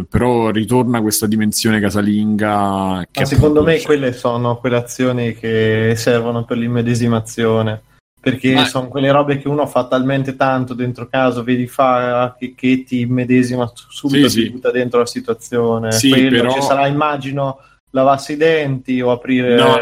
però 0.10 0.50
ritorna 0.50 1.02
questa 1.02 1.26
dimensione 1.26 1.80
casalinga 1.80 3.08
che 3.10 3.26
secondo 3.26 3.64
me 3.64 3.82
quelle 3.82 4.12
sono 4.12 4.58
quelle 4.58 4.76
azioni 4.76 5.34
che 5.36 5.94
servono 5.96 6.44
per 6.46 6.58
l'immedesimazione. 6.58 7.84
Perché 8.22 8.54
Ma- 8.54 8.66
sono 8.66 8.90
quelle 8.90 9.12
robe 9.12 9.38
che 9.38 9.48
uno 9.48 9.66
fa 9.66 9.88
talmente 9.88 10.36
tanto 10.36 10.74
dentro 10.74 11.08
casa, 11.08 11.42
vedi 11.42 11.68
fa 11.68 12.36
che, 12.38 12.54
che 12.54 12.84
ti 12.86 13.00
immedesima 13.00 13.72
subito, 13.74 14.28
Sì, 14.28 14.42
sì. 14.42 14.50
butta 14.50 14.72
dentro 14.72 15.00
la 15.00 15.06
situazione. 15.06 15.94
Sì, 15.94 16.10
Quello, 16.10 16.30
però- 16.30 16.52
Ci 16.52 16.62
sarà, 16.62 16.88
immagino, 16.88 17.60
lavarsi 17.92 18.34
i 18.34 18.38
denti 18.38 19.02
o 19.02 19.12
aprire... 19.12 19.56
No, 19.56 19.76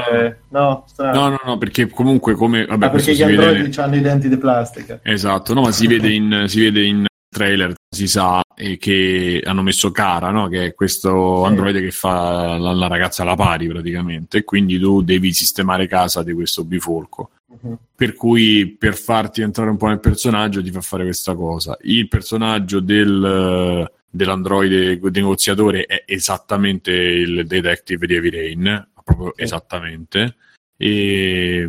no. 0.49 0.85
no. 0.97 1.11
No, 1.11 1.29
no, 1.29 1.39
no, 1.43 1.57
perché 1.57 1.87
comunque 1.89 2.33
come... 2.35 2.65
Vabbè, 2.65 2.85
Ah, 2.85 2.89
perché 2.89 3.11
gli 3.11 3.15
si 3.15 3.23
vede... 3.23 3.45
androidi 3.45 3.79
hanno 3.79 3.95
i 3.95 4.01
denti 4.01 4.29
di 4.29 4.37
plastica. 4.37 4.99
Esatto, 5.03 5.53
no, 5.53 5.61
ma 5.61 5.71
si 5.71 5.87
vede 5.87 6.09
in, 6.11 6.45
si 6.47 6.61
vede 6.61 6.83
in 6.83 7.05
trailer, 7.29 7.73
si 7.89 8.07
sa 8.07 8.41
eh, 8.55 8.77
che 8.77 9.41
hanno 9.45 9.61
messo 9.61 9.91
Cara, 9.91 10.31
no? 10.31 10.47
che 10.47 10.65
è 10.67 10.73
questo 10.73 11.41
Sì. 11.41 11.47
androide 11.47 11.81
che 11.81 11.91
fa 11.91 12.57
la, 12.57 12.73
la 12.73 12.87
ragazza 12.87 13.23
alla 13.23 13.35
pari 13.35 13.67
praticamente, 13.67 14.39
e 14.39 14.43
quindi 14.43 14.79
tu 14.79 15.01
devi 15.01 15.33
sistemare 15.33 15.87
casa 15.87 16.23
di 16.23 16.33
questo 16.33 16.63
bifolco. 16.63 17.31
Mhm. 17.61 17.77
Per 17.95 18.13
cui 18.15 18.75
per 18.77 18.95
farti 18.95 19.41
entrare 19.41 19.69
un 19.69 19.77
po' 19.77 19.87
nel 19.87 19.99
personaggio 19.99 20.61
ti 20.63 20.71
fa 20.71 20.81
fare 20.81 21.03
questa 21.03 21.33
cosa. 21.35 21.77
Il 21.81 22.07
personaggio 22.07 22.79
del, 22.79 23.89
dell'androide 24.09 24.99
negoziatore 25.11 25.85
è 25.85 26.03
esattamente 26.05 26.91
il 26.91 27.45
detective 27.45 28.07
di 28.07 28.13
Heavy 28.15 28.29
Rain, 28.29 28.87
proprio 29.03 29.33
Sì. 29.35 29.43
esattamente. 29.43 30.35
E, 30.77 31.67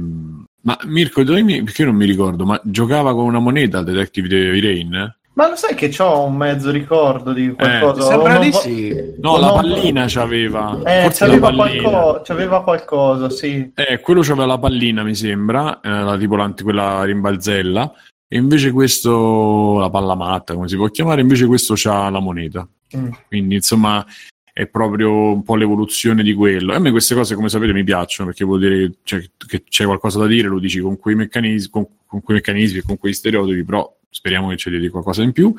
ma 0.63 0.79
Mirko, 0.85 1.23
dimmi, 1.23 1.63
perché 1.63 1.83
io 1.83 1.89
non 1.89 1.97
mi 1.97 2.05
ricordo, 2.07 2.45
ma 2.45 2.61
giocava 2.65 3.15
con 3.15 3.25
una 3.25 3.39
moneta 3.39 3.79
il 3.79 3.85
detective 3.85 4.29
di 4.29 4.35
Heavy 4.37 4.61
Rain? 4.61 5.17
Ma 5.35 5.49
lo 5.51 5.55
sai 5.55 5.77
che 5.77 5.95
ho 6.03 6.25
un 6.25 6.35
mezzo 6.37 6.71
ricordo 6.73 7.33
di 7.33 7.53
qualcosa? 7.53 8.03
Sembra 8.03 8.39
O 8.39 8.43
di 8.43 8.53
sì. 8.53 9.15
No, 9.21 9.39
la 9.39 9.47
no. 9.47 9.55
pallina 9.55 10.05
c'aveva. 10.09 10.81
Eh, 10.85 11.03
Forse 11.03 11.27
la 11.29 11.39
c'aveva, 11.39 11.53
pallina. 11.55 11.89
qualco- 11.91 12.21
c'aveva 12.25 12.63
qualcosa, 12.65 13.31
sì. 13.31 13.71
Eh, 13.77 14.01
quello 14.01 14.21
c'aveva 14.23 14.47
la 14.47 14.59
pallina, 14.59 15.05
mi 15.05 15.15
sembra, 15.15 15.79
eh, 15.81 15.89
la, 15.91 16.17
tipo 16.19 16.35
l'anti- 16.35 16.65
quella 16.65 17.05
rimbalzella, 17.05 17.93
e 18.29 18.37
invece 18.37 18.71
questo, 18.73 19.79
la 19.79 19.89
palla 19.89 20.15
matta, 20.15 20.55
come 20.55 20.69
si 20.69 20.77
può 20.77 20.89
chiamare, 20.89 21.23
invece 21.23 21.47
questo 21.47 21.73
c'ha 21.77 22.11
la 22.11 22.21
moneta. 22.21 22.69
Mm. 22.95 23.11
Quindi, 23.27 23.55
insomma, 23.55 24.05
è 24.53 24.67
proprio 24.67 25.33
un 25.33 25.43
po' 25.43 25.57
l'evoluzione 25.57 26.23
di 26.23 26.35
quello. 26.35 26.73
E 26.73 26.77
a 26.77 26.79
me 26.79 26.91
queste 26.91 27.15
cose, 27.15 27.35
come 27.35 27.49
sapete, 27.49 27.73
mi 27.73 27.85
piacciono, 27.85 28.29
perché 28.29 28.45
vuol 28.45 28.61
dire 28.61 28.93
cioè, 29.03 29.25
che 29.47 29.65
c'è 29.65 29.87
qualcosa 29.87 30.19
da 30.19 30.27
dire, 30.27 30.49
lo 30.49 30.59
dici 30.59 30.81
con 30.81 30.99
quei 30.99 31.15
meccanismi, 31.15 31.71
con, 31.71 31.87
con 32.05 32.21
quei 32.21 32.37
meccanismi 32.37 32.81
e 32.81 32.83
con 32.83 32.99
quei 32.99 33.15
stereotipi, 33.15 33.65
però 33.65 33.97
speriamo 34.11 34.49
che 34.49 34.57
ci 34.57 34.69
dia 34.69 34.79
di 34.79 34.89
qualcosa 34.89 35.23
in 35.23 35.33
più. 35.33 35.55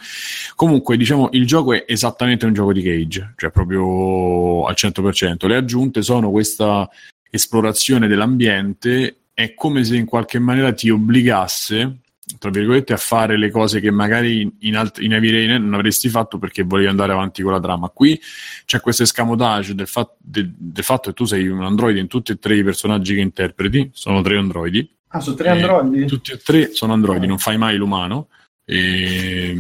Comunque, 0.54 0.96
diciamo, 0.96 1.30
il 1.32 1.48
gioco 1.48 1.74
è 1.74 1.86
esattamente 1.88 2.46
un 2.46 2.54
gioco 2.54 2.72
di 2.72 2.84
Cage, 2.84 3.34
cioè 3.36 3.50
proprio 3.50 4.66
al 4.66 4.76
100%. 4.78 5.48
Le 5.48 5.56
aggiunte 5.56 6.04
sono 6.04 6.30
questa 6.30 6.88
esplorazione 7.32 8.08
dell'ambiente, 8.08 9.22
è 9.34 9.54
come 9.56 9.84
se 9.84 9.96
in 9.96 10.06
qualche 10.06 10.38
maniera 10.40 10.74
ti 10.74 10.90
obbligasse, 10.90 12.00
tra 12.38 12.50
virgolette, 12.52 12.94
a 12.94 12.98
fare 12.98 13.38
le 13.38 13.50
cose 13.50 13.80
che 13.80 13.90
magari 13.92 14.50
in, 14.60 14.76
alt- 14.78 15.00
in 15.02 15.14
Heavy 15.14 15.32
Rain 15.32 15.64
non 15.64 15.74
avresti 15.74 16.10
fatto 16.10 16.38
perché 16.38 16.64
volevi 16.64 16.88
andare 16.88 17.12
avanti 17.12 17.42
con 17.42 17.52
la 17.52 17.60
trama. 17.60 17.90
Qui 17.90 18.20
c'è 18.66 18.80
questo 18.82 19.04
escamotage 19.04 19.74
del, 19.74 19.88
fat- 19.88 20.16
del- 20.20 20.54
del 20.56 20.84
fatto 20.84 21.10
che 21.10 21.16
tu 21.16 21.26
sei 21.26 21.48
un 21.48 21.64
androide 21.64 22.00
in 22.00 22.08
tutti 22.08 22.32
e 22.32 22.38
tre 22.38 22.56
i 22.58 22.64
personaggi 22.64 23.16
che 23.16 23.22
interpreti, 23.22 23.90
sono 23.94 24.22
tre 24.22 24.38
androidi, 24.38 24.88
Ah, 25.12 25.22
su 25.22 25.34
tre 25.34 25.48
Eh, 25.48 25.62
androidi? 25.64 26.06
tutti 26.06 26.32
e 26.32 26.38
tre 26.38 26.72
sono 26.72 26.94
androidi, 26.94 27.26
non 27.26 27.40
fai 27.40 27.58
mai 27.58 27.78
l'umano. 27.78 28.28
E, 28.64 29.58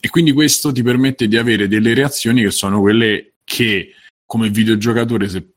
e 0.00 0.08
quindi 0.10 0.30
questo 0.30 0.70
ti 0.70 0.84
permette 0.84 1.26
di 1.26 1.36
avere 1.36 1.66
delle 1.66 1.92
reazioni 1.92 2.42
che 2.42 2.52
sono 2.52 2.80
quelle 2.80 3.32
che, 3.42 3.94
come 4.24 4.48
videogiocatore, 4.48 5.28
se, 5.28 5.54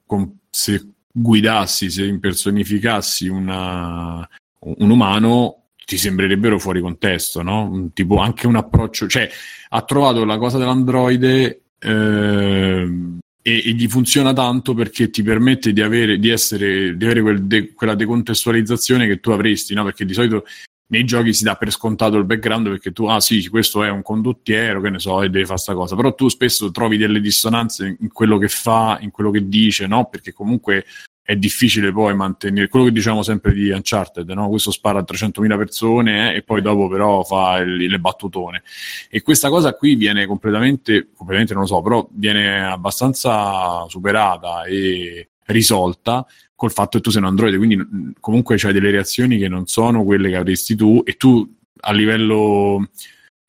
se 0.50 0.88
guidassi, 1.12 1.92
se 1.92 2.06
impersonificassi 2.06 3.28
una- 3.28 4.28
un 4.62 4.90
umano, 4.90 5.59
ti 5.90 5.98
sembrerebbero 5.98 6.60
fuori 6.60 6.82
contesto, 6.82 7.42
no? 7.42 7.90
Tipo 7.96 8.18
anche 8.18 8.46
un 8.46 8.56
approccio, 8.56 9.08
cioè 9.08 9.28
ha 9.70 9.82
trovato 9.82 10.24
la 10.24 10.38
cosa 10.38 10.60
dell'androide 10.60 11.64
ehm, 11.80 13.18
e, 13.42 13.64
e 13.66 13.72
gli 13.72 13.88
funziona 13.88 14.32
tanto 14.32 14.76
perché 14.76 15.10
ti 15.10 15.24
permette 15.24 15.74
di 15.74 15.82
avere, 15.82 16.20
di 16.20 16.30
essere, 16.30 16.96
di 16.96 17.04
avere 17.06 17.22
quel 17.24 17.44
de- 17.46 17.74
quella 17.74 17.96
decontestualizzazione 17.96 19.08
che 19.08 19.20
tu 19.20 19.32
avresti, 19.32 19.74
no? 19.74 19.84
Perché 19.84 20.06
di 20.06 20.14
solito 20.14 20.46
nei 20.90 21.06
giochi 21.06 21.34
si 21.34 21.44
dà 21.44 21.56
per 21.56 21.72
scontato 21.72 22.18
il 22.18 22.26
background 22.26 22.70
perché 22.70 22.92
tu, 22.92 23.06
ah 23.06 23.20
sì, 23.20 23.48
questo 23.48 23.84
è 23.84 23.90
un 23.90 24.04
condottiero, 24.04 24.82
che 24.82 24.92
ne 24.92 25.00
so, 25.00 25.24
e 25.24 25.30
deve 25.32 25.48
fare 25.48 25.58
sta 25.58 25.74
cosa, 25.74 25.96
però 25.96 26.14
tu 26.14 26.28
spesso 26.28 26.70
trovi 26.70 26.98
delle 26.98 27.20
dissonanze 27.20 27.98
in 28.00 28.12
quello 28.14 28.38
che 28.38 28.48
fa, 28.48 29.00
in 29.02 29.10
quello 29.10 29.32
che 29.32 29.48
dice, 29.48 29.88
no? 29.88 30.06
Perché 30.06 30.34
comunque 30.34 30.86
è 31.30 31.36
difficile 31.36 31.92
poi 31.92 32.16
mantenere 32.16 32.70
quello 32.70 32.86
che 32.86 32.92
diciamo 32.92 33.22
sempre 33.22 33.54
di 33.54 33.70
Uncharted, 33.70 34.28
no? 34.32 34.50
questo 34.50 34.72
spara 34.72 34.98
a 34.98 35.06
300.000 35.08 35.58
persone 35.60 36.34
eh, 36.34 36.38
e 36.38 36.42
poi 36.42 36.60
dopo 36.60 36.88
però 36.88 37.24
fa 37.24 37.58
il, 37.58 37.76
le 37.76 38.00
battutone. 38.00 38.64
E 39.12 39.22
questa 39.22 39.48
cosa 39.50 39.76
qui 39.76 39.94
viene 39.94 40.26
completamente, 40.26 41.10
completamente 41.16 41.54
non 41.54 41.62
lo 41.62 41.68
so, 41.68 41.84
però 41.84 42.08
viene 42.14 42.66
abbastanza 42.66 43.88
superata 43.90 44.64
e 44.64 45.30
risolta 45.46 46.26
col 46.56 46.72
fatto 46.72 46.98
che 46.98 47.04
tu 47.04 47.12
sei 47.12 47.22
un 47.22 47.28
Android, 47.28 47.56
quindi 47.58 48.14
comunque 48.20 48.56
c'hai 48.58 48.74
delle 48.74 48.90
reazioni 48.90 49.38
che 49.38 49.48
non 49.48 49.68
sono 49.68 50.04
quelle 50.04 50.30
che 50.30 50.36
avresti 50.36 50.76
tu 50.76 51.04
e 51.06 51.14
tu 51.14 51.48
a 51.82 51.92
livello, 51.92 52.90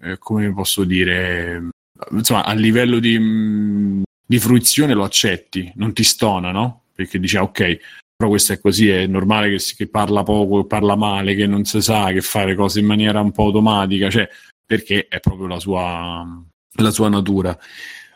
eh, 0.02 0.18
come 0.18 0.52
posso 0.52 0.84
dire, 0.84 1.70
insomma, 2.10 2.44
a 2.44 2.52
livello 2.52 2.98
di, 2.98 4.02
di 4.26 4.38
fruizione 4.38 4.92
lo 4.92 5.04
accetti, 5.04 5.72
non 5.76 5.94
ti 5.94 6.02
stona, 6.02 6.50
no? 6.52 6.79
Perché 7.00 7.18
dice 7.18 7.38
ah, 7.38 7.42
ok, 7.44 7.78
però 8.16 8.28
questo 8.28 8.52
è 8.52 8.60
così, 8.60 8.88
è 8.88 9.06
normale 9.06 9.50
che, 9.50 9.58
si, 9.58 9.74
che 9.74 9.88
parla 9.88 10.22
poco, 10.22 10.60
che 10.60 10.66
parla 10.66 10.96
male, 10.96 11.34
che 11.34 11.46
non 11.46 11.64
si 11.64 11.80
sa, 11.80 12.12
che 12.12 12.20
fa 12.20 12.44
le 12.44 12.54
cose 12.54 12.80
in 12.80 12.86
maniera 12.86 13.20
un 13.20 13.32
po' 13.32 13.44
automatica, 13.44 14.10
cioè 14.10 14.28
perché 14.66 15.06
è 15.08 15.20
proprio 15.20 15.46
la 15.46 15.58
sua, 15.58 16.44
la 16.74 16.90
sua 16.90 17.08
natura. 17.08 17.58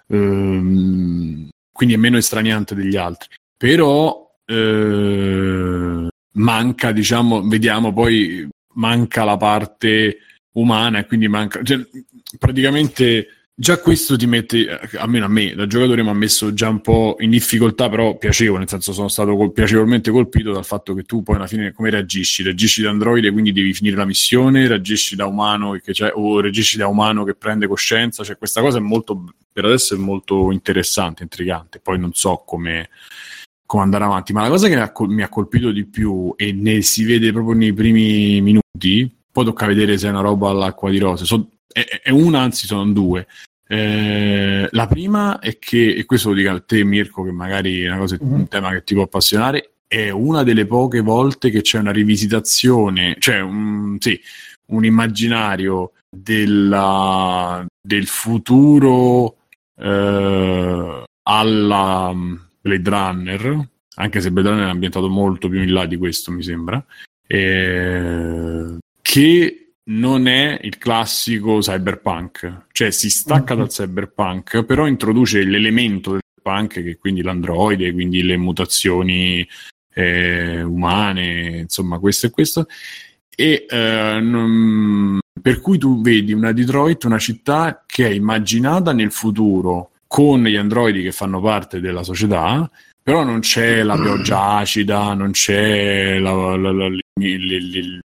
Ehm, 0.09 1.49
quindi 1.73 1.95
è 1.95 1.99
meno 1.99 2.19
estraniante 2.19 2.75
degli 2.75 2.97
altri. 2.97 3.29
Però 3.57 4.37
eh, 4.45 6.09
manca, 6.33 6.93
diciamo, 6.93 7.43
vediamo 7.49 7.93
poi, 7.93 8.47
manca 8.75 9.25
la 9.25 9.37
parte 9.37 10.19
umana 10.55 11.05
quindi 11.05 11.29
manca, 11.29 11.63
cioè, 11.63 11.81
praticamente 12.39 13.44
Già 13.57 13.79
questo 13.79 14.17
ti 14.17 14.27
mette, 14.27 14.67
almeno 14.97 15.27
a 15.27 15.29
me, 15.29 15.55
da 15.55 15.69
giocatore 15.69 16.03
mi 16.03 16.09
ha 16.09 16.13
messo 16.13 16.53
già 16.53 16.69
un 16.69 16.81
po' 16.81 17.15
in 17.21 17.31
difficoltà, 17.31 17.89
però 17.89 18.17
piacevole, 18.19 18.59
nel 18.59 18.69
senso 18.69 18.93
sono 18.93 19.07
stato 19.07 19.37
col- 19.37 19.53
piacevolmente 19.53 20.11
colpito 20.11 20.51
dal 20.51 20.65
fatto 20.65 20.93
che 20.93 21.05
tu 21.05 21.23
poi 21.23 21.37
alla 21.37 21.47
fine 21.47 21.71
come 21.71 21.91
reagisci? 21.91 22.43
Reagisci 22.43 22.83
da 22.83 22.91
androide, 22.91 23.31
quindi 23.31 23.53
devi 23.53 23.73
finire 23.73 23.95
la 23.95 24.07
missione, 24.07 24.67
reagisci 24.67 25.15
da 25.15 25.27
umano 25.27 25.79
o 26.15 26.41
reagisci 26.41 26.79
da 26.79 26.89
umano 26.89 27.23
che 27.23 27.37
prende 27.37 27.69
coscienza, 27.69 28.25
cioè 28.25 28.37
questa 28.37 28.61
cosa 28.61 28.79
è 28.79 28.81
molto, 28.81 29.25
per 29.53 29.67
adesso 29.67 29.95
è 29.95 29.99
molto 29.99 30.51
interessante, 30.51 31.23
intrigante, 31.23 31.79
poi 31.79 31.97
non 31.97 32.13
so 32.13 32.43
come, 32.45 32.89
come 33.65 33.85
andare 33.85 34.03
avanti, 34.03 34.33
ma 34.33 34.43
la 34.43 34.49
cosa 34.49 34.67
che 34.67 35.07
mi 35.07 35.23
ha 35.23 35.29
colpito 35.29 35.71
di 35.71 35.85
più 35.85 36.35
e 36.37 36.53
ne 36.53 36.83
si 36.83 37.05
vede 37.05 37.31
proprio 37.31 37.55
nei 37.55 37.73
primi 37.73 38.41
minuti, 38.41 39.09
poi 39.31 39.45
tocca 39.45 39.67
vedere 39.67 39.97
se 39.97 40.09
è 40.09 40.11
una 40.11 40.23
roba 40.23 40.51
all'acqua 40.51 40.91
di 40.91 40.99
rose, 40.99 41.25
so, 41.25 41.51
è, 41.75 42.01
è 42.05 42.11
una, 42.11 42.41
anzi 42.41 42.67
sono 42.67 42.91
due. 42.93 43.27
Eh, 43.67 44.69
la 44.71 44.87
prima 44.87 45.41
è 45.41 45.59
che, 45.59 45.95
e 45.95 46.05
questo 46.05 46.29
lo 46.29 46.37
dico 46.37 46.51
a 46.51 46.61
te 46.61 46.85
Mirko, 46.85 47.25
che 47.25 47.33
magari 47.33 47.83
è 47.83 47.89
una 47.89 47.99
cosa, 47.99 48.17
mm-hmm. 48.23 48.33
un 48.33 48.49
tema 48.49 48.71
che 48.71 48.85
ti 48.85 48.95
può 48.95 49.03
appassionare, 49.03 49.73
è 49.89 50.11
una 50.11 50.45
delle 50.45 50.67
poche 50.67 51.01
volte 51.01 51.51
che 51.51 51.63
c'è 51.63 51.79
una 51.79 51.91
rivisitazione, 51.91 53.17
cioè 53.19 53.41
un, 53.41 53.97
sì, 53.99 54.19
un 54.67 54.85
immaginario 54.85 55.93
della, 56.09 57.67
del 57.83 58.07
futuro 58.07 59.39
eh, 59.77 61.05
alla 61.23 62.13
mm, 62.15 62.35
Blade 62.61 62.91
Runner, 62.91 63.69
anche 63.97 64.21
se 64.21 64.31
Blade 64.31 64.51
Runner 64.51 64.67
è 64.67 64.71
ambientato 64.71 65.09
molto 65.09 65.49
più 65.49 65.61
in 65.61 65.73
là 65.73 65.87
di 65.87 65.97
questo, 65.97 66.31
mi 66.31 66.45
sembra, 66.45 66.85
eh, 67.27 68.79
che 69.03 69.64
non 69.87 70.27
è 70.27 70.59
il 70.63 70.79
classico 70.79 71.59
cyberpunk, 71.59 72.67
cioè 72.73 72.91
si 72.91 73.11
stacca 73.11 73.55
mm-hmm. 73.55 73.63
dal 73.63 73.73
cyberpunk, 73.73 74.65
però 74.65 74.87
introduce 74.87 75.43
l'elemento 75.43 76.13
del 76.13 76.21
cyberpunk 76.35 76.83
che 76.83 76.91
è 76.93 76.99
quindi 76.99 77.23
l'androide, 77.23 77.93
quindi 77.93 78.23
le 78.23 78.37
mutazioni 78.37 79.47
eh, 79.93 80.63
umane, 80.63 81.59
insomma 81.59 81.99
questo 81.99 82.27
e 82.27 82.31
questo, 82.31 82.67
e 83.37 83.67
eh, 83.69 84.19
non, 84.21 85.19
per 85.41 85.61
cui 85.61 85.79
tu 85.79 86.01
vedi 86.01 86.33
una 86.33 86.53
Detroit, 86.53 87.05
una 87.05 87.19
città 87.19 87.85
che 87.87 88.07
è 88.07 88.11
immaginata 88.11 88.93
nel 88.93 89.13
futuro 89.13 89.91
con 90.07 90.45
gli 90.45 90.57
androidi 90.57 91.03
che 91.03 91.13
fanno 91.13 91.41
parte 91.41 91.81
della 91.81 92.03
società, 92.03 92.71
però 93.03 93.23
non 93.25 93.41
c'è 93.41 93.83
la 93.83 93.97
pioggia 93.97 94.57
acida, 94.57 95.13
non 95.15 95.33
c'è 95.33 96.19
la, 96.19 96.57
la, 96.57 96.73
la, 96.73 96.87
il, 97.21 98.01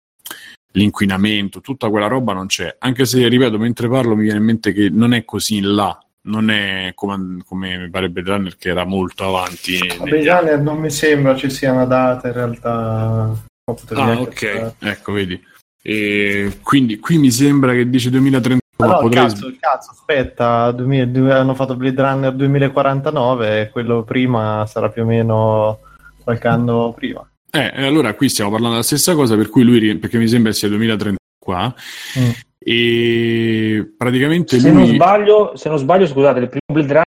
l'inquinamento, 0.73 1.61
tutta 1.61 1.89
quella 1.89 2.07
roba 2.07 2.33
non 2.33 2.47
c'è. 2.47 2.77
Anche 2.79 3.05
se, 3.05 3.27
ripeto, 3.29 3.59
mentre 3.59 3.89
parlo 3.89 4.15
mi 4.15 4.23
viene 4.23 4.39
in 4.39 4.45
mente 4.45 4.73
che 4.73 4.89
non 4.91 5.13
è 5.13 5.25
così 5.25 5.57
in 5.57 5.75
là, 5.75 5.99
non 6.23 6.51
è 6.51 6.93
come, 6.95 7.43
come 7.45 7.79
mi 7.79 7.91
pare 7.91 8.11
Blade 8.11 8.31
Runner 8.31 8.57
che 8.57 8.69
era 8.69 8.85
molto 8.85 9.27
avanti. 9.27 9.79
Blade 10.03 10.31
Runner 10.31 10.61
non 10.61 10.79
mi 10.79 10.91
sembra 10.91 11.37
ci 11.37 11.51
sia 11.51 11.73
una 11.73 11.87
data 11.87 12.29
in 12.29 12.35
realtà. 12.35 13.47
Ah, 13.95 14.21
ok, 14.21 14.75
ecco, 14.79 15.13
vedi. 15.13 15.43
E 15.83 16.59
quindi 16.63 16.99
qui 16.99 17.19
mi 17.19 17.31
sembra 17.31 17.73
che 17.73 17.89
dice 17.89 18.11
2030. 18.11 18.65
Ah, 18.81 18.87
no, 18.87 18.99
potrei... 19.01 19.25
cazzo, 19.25 19.53
cazzo, 19.59 19.91
aspetta, 19.91 20.71
2000, 20.71 21.39
hanno 21.39 21.55
fatto 21.55 21.75
Blade 21.75 22.01
Runner 22.01 22.33
2049 22.33 23.61
e 23.61 23.71
quello 23.71 24.05
prima 24.05 24.65
sarà 24.67 24.89
più 24.89 25.03
o 25.03 25.07
meno 25.07 25.81
qualche 26.23 26.47
anno 26.47 26.93
prima. 26.93 27.29
Eh, 27.51 27.73
allora 27.85 28.15
qui 28.15 28.29
stiamo 28.29 28.51
parlando 28.51 28.75
della 28.75 28.87
stessa 28.87 29.15
cosa, 29.15 29.37
per 29.37 29.49
cui 29.49 29.63
lui, 29.63 29.97
perché 29.97 30.19
mi 30.19 30.29
sembra 30.29 30.53
sia 30.53 30.69
2030 30.69 31.17
qua, 31.39 31.75
mm. 32.19 32.31
e 32.59 33.93
praticamente 33.97 34.61
se 34.61 34.71
lui... 34.71 34.87
Non 34.87 34.95
sbaglio, 34.95 35.57
se 35.57 35.69
non 35.69 35.79
sbaglio, 35.79 36.07
scusate, 36.07 36.41
il 36.41 36.49
primo 36.49 36.73
Blade 36.73 36.89
Runner... 36.89 37.05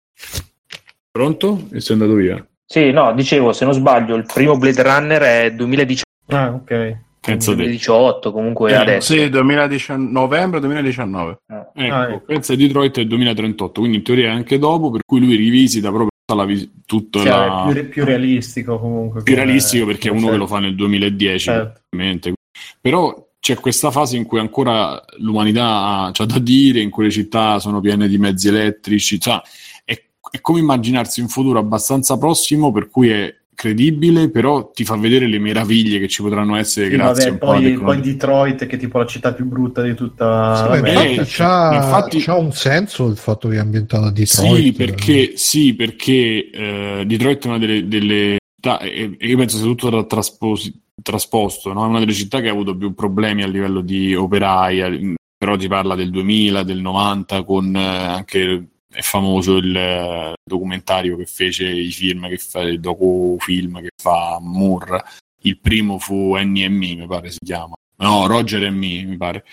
Pronto? 1.12 1.68
E 1.72 1.80
sei 1.80 1.96
andato 1.96 2.14
via? 2.14 2.48
Sì, 2.66 2.92
no, 2.92 3.14
dicevo, 3.14 3.54
se 3.54 3.66
non 3.66 3.74
sbaglio, 3.74 4.16
il 4.16 4.26
primo 4.32 4.58
Blade 4.58 4.84
Runner 4.84 5.22
è 5.22 5.54
2018. 5.54 6.06
Ah, 6.28 6.54
ok. 6.54 6.98
Penso 7.20 7.56
2018 7.56 8.32
comunque 8.32 8.72
eh, 8.72 8.76
adesso. 8.76 9.14
Sì, 9.14 9.30
2019, 9.30 10.12
novembre 10.12 10.60
2019. 10.60 11.40
Ah. 11.48 11.72
Ecco, 11.74 11.94
ah, 11.94 12.10
ecco. 12.10 12.26
pensa 12.26 12.56
Detroit 12.56 13.00
è 13.00 13.06
2038, 13.06 13.80
quindi 13.80 13.98
in 13.98 14.04
teoria 14.04 14.28
è 14.28 14.32
anche 14.32 14.58
dopo, 14.60 14.92
per 14.92 15.02
cui 15.06 15.20
lui 15.20 15.36
rivisita 15.36 15.90
proprio 15.90 16.10
la, 16.36 16.46
tutta 16.86 17.20
sì, 17.20 17.26
la... 17.26 17.70
più, 17.72 17.90
più, 17.90 18.06
realistico 18.06 18.80
comunque. 18.80 19.24
Più 19.24 19.36
realistico 19.36 19.86
perché 19.86 20.10
è 20.10 20.12
uno 20.12 20.20
certo. 20.22 20.34
che 20.34 20.40
lo 20.40 20.48
fa 20.48 20.60
nel 20.60 20.76
2010, 20.76 21.44
certo. 21.44 22.34
però 22.82 23.28
c'è 23.40 23.56
questa 23.56 23.92
fase 23.92 24.18
in 24.18 24.26
cui 24.26 24.40
ancora 24.40 25.02
l'umanità 25.20 26.12
ha 26.14 26.26
da 26.26 26.40
dire, 26.40 26.82
in 26.82 26.90
cui 26.90 27.06
le 27.06 27.12
città 27.12 27.60
sono 27.60 27.80
piene 27.80 28.08
di 28.08 28.18
mezzi 28.18 28.50
elettrici, 28.50 29.20
cioè, 29.20 29.42
è, 29.86 30.04
è 30.32 30.42
come 30.42 30.60
immaginarsi 30.60 31.22
un 31.22 31.30
futuro 31.30 31.60
abbastanza 31.60 32.18
prossimo 32.18 32.72
per 32.72 32.90
cui 32.90 33.10
è 33.10 33.34
credibile, 33.58 34.30
però 34.30 34.70
ti 34.70 34.86
fa 34.86 34.96
vedere 34.98 35.26
le 35.26 35.40
meraviglie 35.40 35.98
che 35.98 36.08
ci 36.08 36.22
potranno 36.22 36.56
essere 36.58 36.90
sì, 36.90 36.96
grazie 36.96 37.32
vabbè, 37.32 37.38
poi, 37.40 37.74
poi, 37.74 38.02
Detroit, 38.02 38.68
che 38.68 38.76
è 38.76 38.78
tipo 38.78 39.00
la 39.00 39.08
città 39.08 39.34
più 39.34 39.46
brutta 39.46 39.82
di 39.82 39.96
tutta 39.96 40.76
sì, 40.76 40.80
beh, 40.80 40.92
infatti, 40.92 41.32
c'ha, 41.32 41.76
infatti, 41.76 42.20
c'ha, 42.20 42.36
un 42.36 42.52
senso 42.52 43.08
il 43.08 43.18
fatto 43.18 43.48
che 43.48 43.56
è 43.56 43.60
ambientato 43.60 44.06
a 44.06 44.12
Detroit. 44.12 44.62
Sì, 44.62 44.72
perché, 44.74 45.32
sì, 45.38 45.74
perché 45.74 46.52
eh, 46.52 47.04
Detroit 47.08 47.46
è 47.46 47.48
una 47.48 47.58
delle, 47.58 47.88
delle 47.88 48.38
città, 48.54 48.80
e, 48.80 49.16
e 49.18 49.28
io 49.28 49.38
penso 49.38 49.58
sia 49.58 49.66
tutto 49.66 49.90
tra, 49.90 50.04
trasposi, 50.04 50.80
trasposto, 51.02 51.74
no? 51.74 51.84
è 51.84 51.88
una 51.88 52.00
delle 52.00 52.14
città 52.14 52.40
che 52.42 52.50
ha 52.50 52.52
avuto 52.52 52.78
più 52.78 52.94
problemi 52.94 53.42
a 53.42 53.48
livello 53.48 53.82
di 53.82 54.14
operai, 54.14 55.16
però 55.36 55.58
si 55.58 55.68
parla 55.68 55.96
del 55.96 56.12
2000, 56.12 56.62
del 56.62 56.80
90, 56.80 57.44
con 57.44 57.76
eh, 57.76 57.80
anche 57.80 58.68
è 58.94 59.02
famoso 59.02 59.58
il 59.58 60.34
documentario 60.44 61.18
che 61.18 61.26
fece 61.26 61.68
i 61.68 61.92
film 61.92 62.28
che 62.30 62.38
fa 62.38 62.62
il 62.62 62.80
docufilm 62.80 63.82
che 63.82 63.90
fa 64.02 64.40
Moore. 64.42 65.04
Il 65.42 65.60
primo 65.60 66.00
fu 66.00 66.36
Annie 66.36 66.66
e 66.66 66.70
Me 66.70 66.96
mi 66.96 67.08
pare 67.08 67.30
si 67.30 67.40
chiama. 67.44 67.76
No 68.00 68.28
Roger 68.28 68.64
e 68.64 68.70
Me 68.70 69.04
mi 69.04 69.18
pare. 69.18 69.44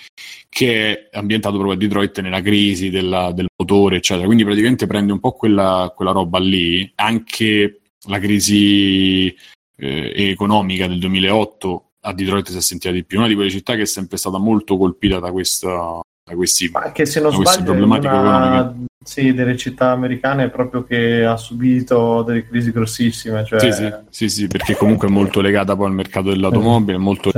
Che 0.48 1.08
è 1.10 1.16
ambientato 1.16 1.56
proprio 1.56 1.74
a 1.74 1.78
Detroit 1.78 2.20
nella 2.20 2.40
crisi 2.40 2.90
della, 2.90 3.32
del 3.32 3.48
motore 3.56 3.96
eccetera. 3.96 4.26
Quindi 4.26 4.44
praticamente 4.44 4.86
prende 4.86 5.12
un 5.12 5.20
po' 5.20 5.32
quella, 5.32 5.92
quella 5.94 6.12
roba 6.12 6.38
lì. 6.38 6.90
Anche 6.96 7.80
la 8.06 8.18
crisi 8.18 9.34
eh, 9.76 10.12
economica 10.30 10.86
del 10.86 10.98
2008 11.00 11.88
a 12.06 12.12
Detroit 12.12 12.50
si 12.50 12.56
è 12.56 12.60
sentita 12.60 12.92
di 12.92 13.04
più. 13.04 13.18
Una 13.18 13.28
di 13.28 13.34
quelle 13.34 13.50
città 13.50 13.74
che 13.74 13.82
è 13.82 13.86
sempre 13.86 14.16
stata 14.16 14.38
molto 14.38 14.76
colpita 14.76 15.18
da 15.18 15.32
questa 15.32 16.00
da 16.24 16.34
questi, 16.34 16.70
Ma 16.70 16.90
che 16.90 17.04
se 17.04 17.20
non 17.20 17.32
sbaglio 17.32 17.64
problematiche 17.64 18.14
una, 18.14 18.74
sì, 19.04 19.32
delle 19.32 19.56
città 19.56 19.90
americane 19.90 20.50
proprio 20.50 20.84
che 20.84 21.24
ha 21.24 21.36
subito 21.36 22.22
delle 22.22 22.46
crisi 22.46 22.72
grossissime. 22.72 23.44
Cioè... 23.44 23.60
Sì, 23.60 23.72
sì, 23.72 23.92
sì, 24.10 24.28
sì, 24.28 24.46
perché 24.48 24.74
comunque 24.74 25.08
è 25.08 25.10
molto 25.10 25.40
legata 25.40 25.76
poi 25.76 25.86
al 25.86 25.94
mercato 25.94 26.30
dell'automobile 26.30 26.98
molto... 26.98 27.30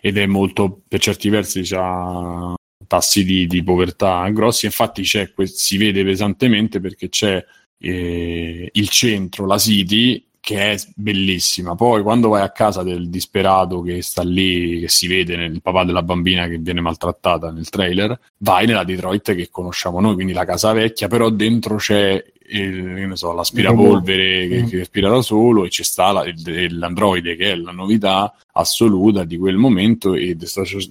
ed 0.00 0.18
è 0.18 0.26
molto, 0.26 0.82
per 0.88 1.00
certi 1.00 1.28
versi, 1.28 1.66
ha 1.74 2.54
tassi 2.86 3.24
di, 3.24 3.46
di, 3.46 3.62
povertà 3.62 4.28
grossi. 4.30 4.66
Infatti 4.66 5.02
c'è, 5.02 5.30
si 5.44 5.76
vede 5.76 6.04
pesantemente 6.04 6.80
perché 6.80 7.08
c'è 7.08 7.44
eh, 7.78 8.68
il 8.72 8.88
centro, 8.88 9.46
la 9.46 9.58
City, 9.58 10.25
che 10.46 10.74
è 10.74 10.76
bellissima. 10.94 11.74
Poi 11.74 12.02
quando 12.02 12.28
vai 12.28 12.42
a 12.42 12.50
casa 12.50 12.84
del 12.84 13.08
disperato 13.08 13.82
che 13.82 14.00
sta 14.00 14.22
lì, 14.22 14.78
che 14.78 14.88
si 14.88 15.08
vede 15.08 15.34
nel 15.34 15.60
papà 15.60 15.82
della 15.82 16.04
bambina 16.04 16.46
che 16.46 16.58
viene 16.58 16.80
maltrattata 16.80 17.50
nel 17.50 17.68
trailer, 17.68 18.16
vai 18.36 18.64
nella 18.64 18.84
Detroit 18.84 19.34
che 19.34 19.48
conosciamo 19.50 20.00
noi, 20.00 20.14
quindi 20.14 20.32
la 20.32 20.44
casa 20.44 20.72
vecchia, 20.72 21.08
però 21.08 21.30
dentro 21.30 21.74
c'è 21.74 22.24
il- 22.50 23.10
so, 23.14 23.32
l'aspirapolvere 23.32 24.46
che, 24.46 24.64
che 24.66 24.80
aspira 24.82 25.08
da 25.08 25.20
solo 25.20 25.64
e 25.64 25.68
ci 25.70 25.82
sta 25.82 26.12
la- 26.12 26.24
il- 26.24 26.78
l'androide 26.78 27.34
che 27.34 27.50
è 27.50 27.56
la 27.56 27.72
novità 27.72 28.32
assoluta 28.52 29.24
di 29.24 29.36
quel 29.38 29.56
momento 29.56 30.14
e 30.14 30.36
di 30.36 30.46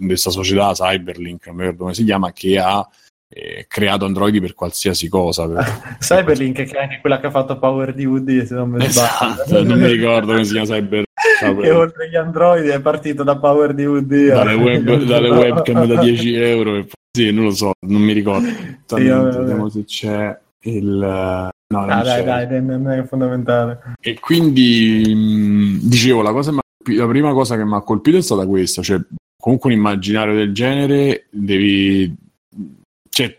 questa 0.05 0.31
società 0.31 0.73
Cyberlink, 0.73 1.45
non 1.47 1.55
mi 1.55 1.61
ricordo 1.61 1.83
come 1.83 1.93
si 1.93 2.03
chiama, 2.03 2.33
che 2.33 2.59
ha 2.59 2.85
eh, 3.27 3.65
creato 3.67 4.05
androidi 4.05 4.39
per 4.39 4.53
qualsiasi 4.53 5.07
cosa. 5.09 5.47
per- 5.47 5.97
Cyberlink 5.99 6.63
che 6.63 6.77
è 6.77 6.81
anche 6.83 6.99
quella 7.01 7.19
che 7.19 7.27
ha 7.27 7.31
fatto 7.31 7.57
Power 7.57 7.93
Woody, 7.97 8.45
se 8.45 8.55
non 8.55 8.69
mi 8.69 8.79
sbaglio. 8.87 9.41
Esatto, 9.43 9.63
non 9.63 9.79
mi 9.79 9.87
ricordo 9.87 10.31
come 10.33 10.43
si 10.45 10.51
chiama 10.53 10.67
Cyber. 10.67 11.03
che 11.61 11.71
oltre 11.71 12.09
gli 12.09 12.15
androidi 12.15 12.69
è 12.69 12.79
partito 12.81 13.23
da 13.23 13.37
Power 13.37 13.73
Woody. 13.75 14.27
dalle, 14.27 14.53
web, 14.53 15.03
dalle 15.03 15.29
webcam 15.29 15.85
da 15.85 16.01
10 16.01 16.33
euro. 16.35 16.75
e- 16.77 16.87
Sì, 17.11 17.31
non 17.31 17.45
lo 17.45 17.51
so, 17.51 17.71
non 17.87 18.01
mi 18.01 18.13
ricordo. 18.13 18.47
vabbè. 18.87 19.03
Vediamo 19.03 19.69
se 19.69 19.83
c'è 19.85 20.37
il. 20.63 20.83
No, 21.67 21.79
Ah, 21.79 22.03
dai, 22.03 22.23
dai, 22.23 22.47
dai, 22.47 22.63
non 22.63 22.89
è 22.91 23.03
fondamentale. 23.05 23.79
E 23.99 24.19
quindi 24.19 25.13
mh, 25.15 25.79
dicevo, 25.89 26.21
la, 26.21 26.31
cosa 26.31 26.51
la 26.51 27.07
prima 27.07 27.33
cosa 27.33 27.57
che 27.57 27.65
mi 27.65 27.73
ha 27.73 27.81
colpito 27.81 28.17
è 28.17 28.21
stata 28.21 28.45
questa, 28.45 28.83
cioè 28.83 28.99
comunque 29.41 29.71
un 29.73 29.77
immaginario 29.79 30.35
del 30.35 30.53
genere 30.53 31.25
devi... 31.31 32.15
Cioè, 33.15 33.33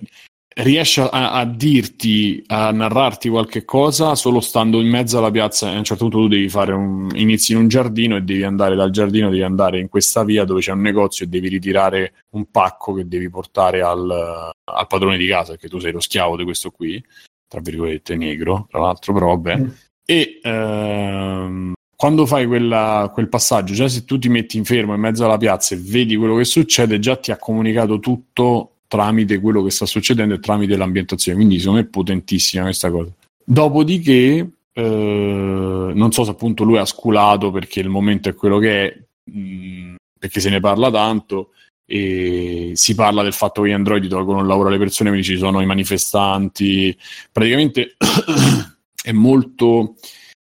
riesci 0.63 1.01
a, 1.01 1.33
a 1.33 1.45
dirti, 1.45 2.43
a 2.47 2.71
narrarti 2.71 3.29
qualche 3.29 3.67
cosa 3.67 4.15
solo 4.15 4.41
stando 4.41 4.81
in 4.81 4.89
mezzo 4.89 5.19
alla 5.19 5.31
piazza 5.31 5.71
e 5.71 5.75
a 5.75 5.77
un 5.77 5.85
certo 5.85 6.05
punto 6.05 6.21
tu 6.21 6.29
devi 6.29 6.49
fare 6.49 6.73
un... 6.73 7.11
inizi 7.15 7.53
in 7.53 7.59
un 7.59 7.69
giardino 7.69 8.17
e 8.17 8.23
devi 8.23 8.43
andare 8.43 8.75
dal 8.75 8.89
giardino, 8.89 9.29
devi 9.29 9.43
andare 9.43 9.79
in 9.79 9.91
questa 9.91 10.25
via 10.25 10.45
dove 10.45 10.61
c'è 10.61 10.73
un 10.73 10.81
negozio 10.81 11.27
e 11.27 11.29
devi 11.29 11.49
ritirare 11.49 12.25
un 12.31 12.51
pacco 12.51 12.95
che 12.95 13.07
devi 13.07 13.29
portare 13.29 13.83
al, 13.83 14.11
al 14.11 14.87
padrone 14.87 15.19
di 15.19 15.27
casa, 15.27 15.51
perché 15.51 15.69
tu 15.69 15.79
sei 15.79 15.93
lo 15.93 16.01
schiavo 16.01 16.39
di 16.39 16.45
questo 16.45 16.71
qui, 16.71 17.05
tra 17.47 17.61
virgolette 17.61 18.17
negro, 18.17 18.67
tra 18.71 18.81
l'altro, 18.81 19.13
però 19.13 19.27
vabbè. 19.37 19.59
Mm. 19.59 19.69
E 20.07 20.41
ehm, 20.43 21.73
quando 21.95 22.25
fai 22.25 22.47
quella- 22.47 23.11
quel 23.13 23.29
passaggio, 23.29 23.75
già 23.75 23.89
se 23.89 24.07
tu 24.07 24.19
ti 24.19 24.31
metti 24.31 24.57
in 24.57 24.65
fermo 24.65 24.95
in 24.95 25.01
mezzo 25.01 25.27
alla 25.27 25.37
piazza 25.37 25.75
e 25.75 25.79
vedi 25.79 26.17
quello 26.17 26.37
che 26.37 26.45
succede, 26.45 26.99
già 26.99 27.17
ti 27.17 27.31
ha 27.31 27.37
comunicato 27.37 27.99
tutto 27.99 28.71
tramite 28.89 29.41
quello 29.41 29.63
che 29.63 29.71
sta 29.71 29.87
succedendo 29.87 30.35
e 30.35 30.41
tramite 30.41 30.77
l'ambientazione. 30.77 31.37
Quindi, 31.37 31.59
secondo 31.59 31.81
me, 31.81 31.87
è 31.87 31.91
potentissima 31.91 32.65
questa 32.65 32.91
cosa. 32.91 33.11
Dopodiché, 33.45 34.51
eh, 34.73 35.93
non 35.95 36.13
so 36.13 36.25
se 36.25 36.31
appunto 36.31 36.65
lui 36.65 36.79
ha 36.79 36.85
sculato 36.85 37.51
perché 37.51 37.81
il 37.81 37.89
momento 37.89 38.29
è 38.29 38.35
quello 38.35 38.59
che 38.59 38.87
è, 38.87 39.31
mh, 39.31 39.95
perché 40.19 40.41
se 40.41 40.51
ne 40.51 40.61
parla 40.61 40.91
tanto. 40.91 41.51
E 41.89 42.73
si 42.75 42.97
parla 42.97 43.23
del 43.23 43.33
fatto 43.33 43.63
che 43.63 43.69
gli 43.69 43.73
androidi 43.73 44.09
tolgono 44.09 44.41
il 44.41 44.47
lavoro 44.47 44.69
alle 44.69 44.79
persone, 44.79 45.11
quindi 45.11 45.27
ci 45.27 45.39
sono 45.39 45.61
i 45.61 45.67
manifestanti. 45.67 46.97
Praticamente 47.31 47.95
è 49.03 49.13
molto 49.13 49.95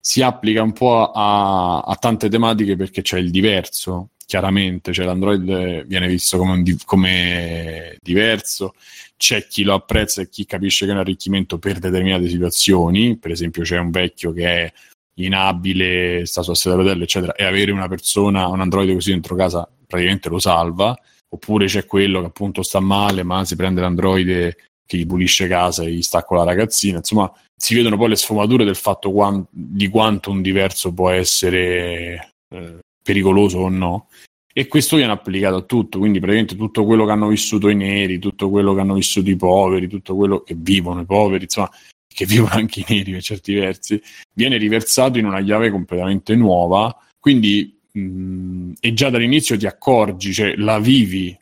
si 0.07 0.21
applica 0.21 0.63
un 0.63 0.73
po' 0.73 1.13
a, 1.13 1.81
a 1.81 1.97
tante 1.97 2.29
tematiche 2.29 2.77
perché 2.77 3.01
c'è 3.01 3.19
il 3.19 3.31
diverso, 3.31 4.11
chiaramente, 4.27 4.93
cioè 4.93 5.07
l'Android 5.07 5.85
viene 5.86 6.09
visto 6.09 6.39
come, 6.39 6.62
di- 6.62 6.78
come 6.85 7.97
diverso, 8.01 8.75
c'è 9.17 9.47
chi 9.47 9.62
lo 9.62 9.75
apprezza 9.75 10.23
e 10.23 10.28
chi 10.28 10.44
capisce 10.44 10.85
che 10.85 10.91
è 10.91 10.94
un 10.94 11.01
arricchimento 11.01 11.59
per 11.59 11.78
determinate 11.78 12.28
situazioni, 12.28 13.17
per 13.17 13.31
esempio 13.31 13.62
c'è 13.62 13.78
un 13.78 13.91
vecchio 13.91 14.33
che 14.33 14.47
è 14.47 14.73
inabile, 15.15 16.27
sta 16.27 16.43
su 16.43 16.53
sedia 16.55 16.78
a 16.78 16.83
rotelle, 16.83 17.05
eccetera, 17.05 17.35
e 17.35 17.44
avere 17.44 17.70
una 17.70 17.89
persona, 17.89 18.49
un 18.49 18.61
Android 18.61 18.93
così 18.93 19.11
dentro 19.11 19.36
casa 19.36 19.69
praticamente 19.86 20.28
lo 20.28 20.39
salva, 20.39 20.97
oppure 21.28 21.67
c'è 21.67 21.86
quello 21.86 22.20
che 22.20 22.27
appunto 22.27 22.62
sta 22.62 22.81
male, 22.81 23.23
ma 23.23 23.44
si 23.44 23.57
prende 23.57 23.81
l'Android 23.81 24.57
che 24.86 24.97
gli 24.97 25.07
pulisce 25.07 25.47
casa 25.49 25.83
e 25.85 25.93
gli 25.93 26.03
sta 26.03 26.25
con 26.25 26.36
la 26.39 26.44
ragazzina, 26.44 26.99
insomma 26.99 27.33
si 27.57 27.75
vedono 27.75 27.97
poi 27.97 28.11
le 28.11 28.17
sfumature 28.17 28.65
del 28.65 28.77
fatto 28.77 29.11
quan- 29.12 29.47
di 29.49 29.89
quanto 29.89 30.31
un 30.31 30.43
diverso 30.43 30.93
può 30.93 31.11
essere 31.11 32.35
eh, 32.51 32.78
pericoloso 33.05 33.58
o 33.58 33.68
no. 33.68 34.08
E 34.57 34.66
questo 34.68 34.97
viene 34.97 35.12
applicato 35.12 35.57
a 35.57 35.62
tutto, 35.62 35.99
quindi 35.99 36.18
praticamente 36.20 36.57
tutto 36.57 36.84
quello 36.84 37.05
che 37.05 37.10
hanno 37.10 37.28
vissuto 37.28 37.68
i 37.68 37.74
neri, 37.74 38.18
tutto 38.18 38.49
quello 38.49 38.73
che 38.73 38.81
hanno 38.81 38.94
vissuto 38.94 39.28
i 39.28 39.36
poveri, 39.36 39.89
tutto 39.89 40.15
quello 40.16 40.41
che 40.41 40.55
vivono 40.57 41.00
i 41.02 41.05
poveri, 41.05 41.44
insomma, 41.44 41.70
che 42.07 42.24
vivono 42.26 42.52
anche 42.55 42.81
i 42.81 42.84
neri 42.89 43.12
per 43.12 43.23
certi 43.23 43.52
versi, 43.55 44.00
viene 44.33 44.57
riversato 44.57 45.18
in 45.18 45.26
una 45.26 45.42
chiave 45.42 45.70
completamente 45.70 46.34
nuova. 46.36 46.97
Quindi, 47.18 47.78
mh, 47.91 48.73
e 48.81 48.92
già 48.94 49.10
dall'inizio 49.10 49.57
ti 49.57 49.66
accorgi, 49.66 50.33
cioè 50.33 50.55
la 50.57 50.78
vivi 50.78 51.36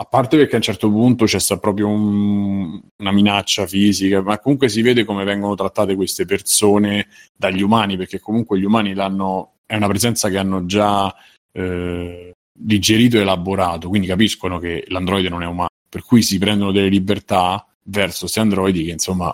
a 0.00 0.04
parte 0.04 0.36
perché 0.36 0.54
a 0.54 0.56
un 0.56 0.62
certo 0.62 0.90
punto 0.90 1.26
c'è 1.26 1.38
sta 1.38 1.58
proprio 1.58 1.88
un- 1.88 2.80
una 2.96 3.12
minaccia 3.12 3.66
fisica, 3.66 4.22
ma 4.22 4.38
comunque 4.38 4.68
si 4.68 4.82
vede 4.82 5.04
come 5.04 5.24
vengono 5.24 5.54
trattate 5.54 5.94
queste 5.94 6.24
persone 6.24 7.08
dagli 7.36 7.60
umani, 7.60 7.96
perché 7.96 8.18
comunque 8.18 8.58
gli 8.58 8.64
umani 8.64 8.94
l'hanno, 8.94 9.56
è 9.70 9.76
una 9.76 9.86
presenza 9.86 10.28
che 10.28 10.36
hanno 10.36 10.66
già 10.66 11.14
eh, 11.52 12.32
digerito 12.52 13.18
e 13.18 13.20
elaborato, 13.20 13.88
quindi 13.88 14.08
capiscono 14.08 14.58
che 14.58 14.84
l'androide 14.88 15.28
non 15.28 15.44
è 15.44 15.46
umano, 15.46 15.68
per 15.88 16.02
cui 16.02 16.22
si 16.22 16.38
prendono 16.38 16.72
delle 16.72 16.88
libertà 16.88 17.64
verso 17.84 18.20
questi 18.22 18.40
androidi 18.40 18.84
che 18.84 18.90
insomma 18.90 19.32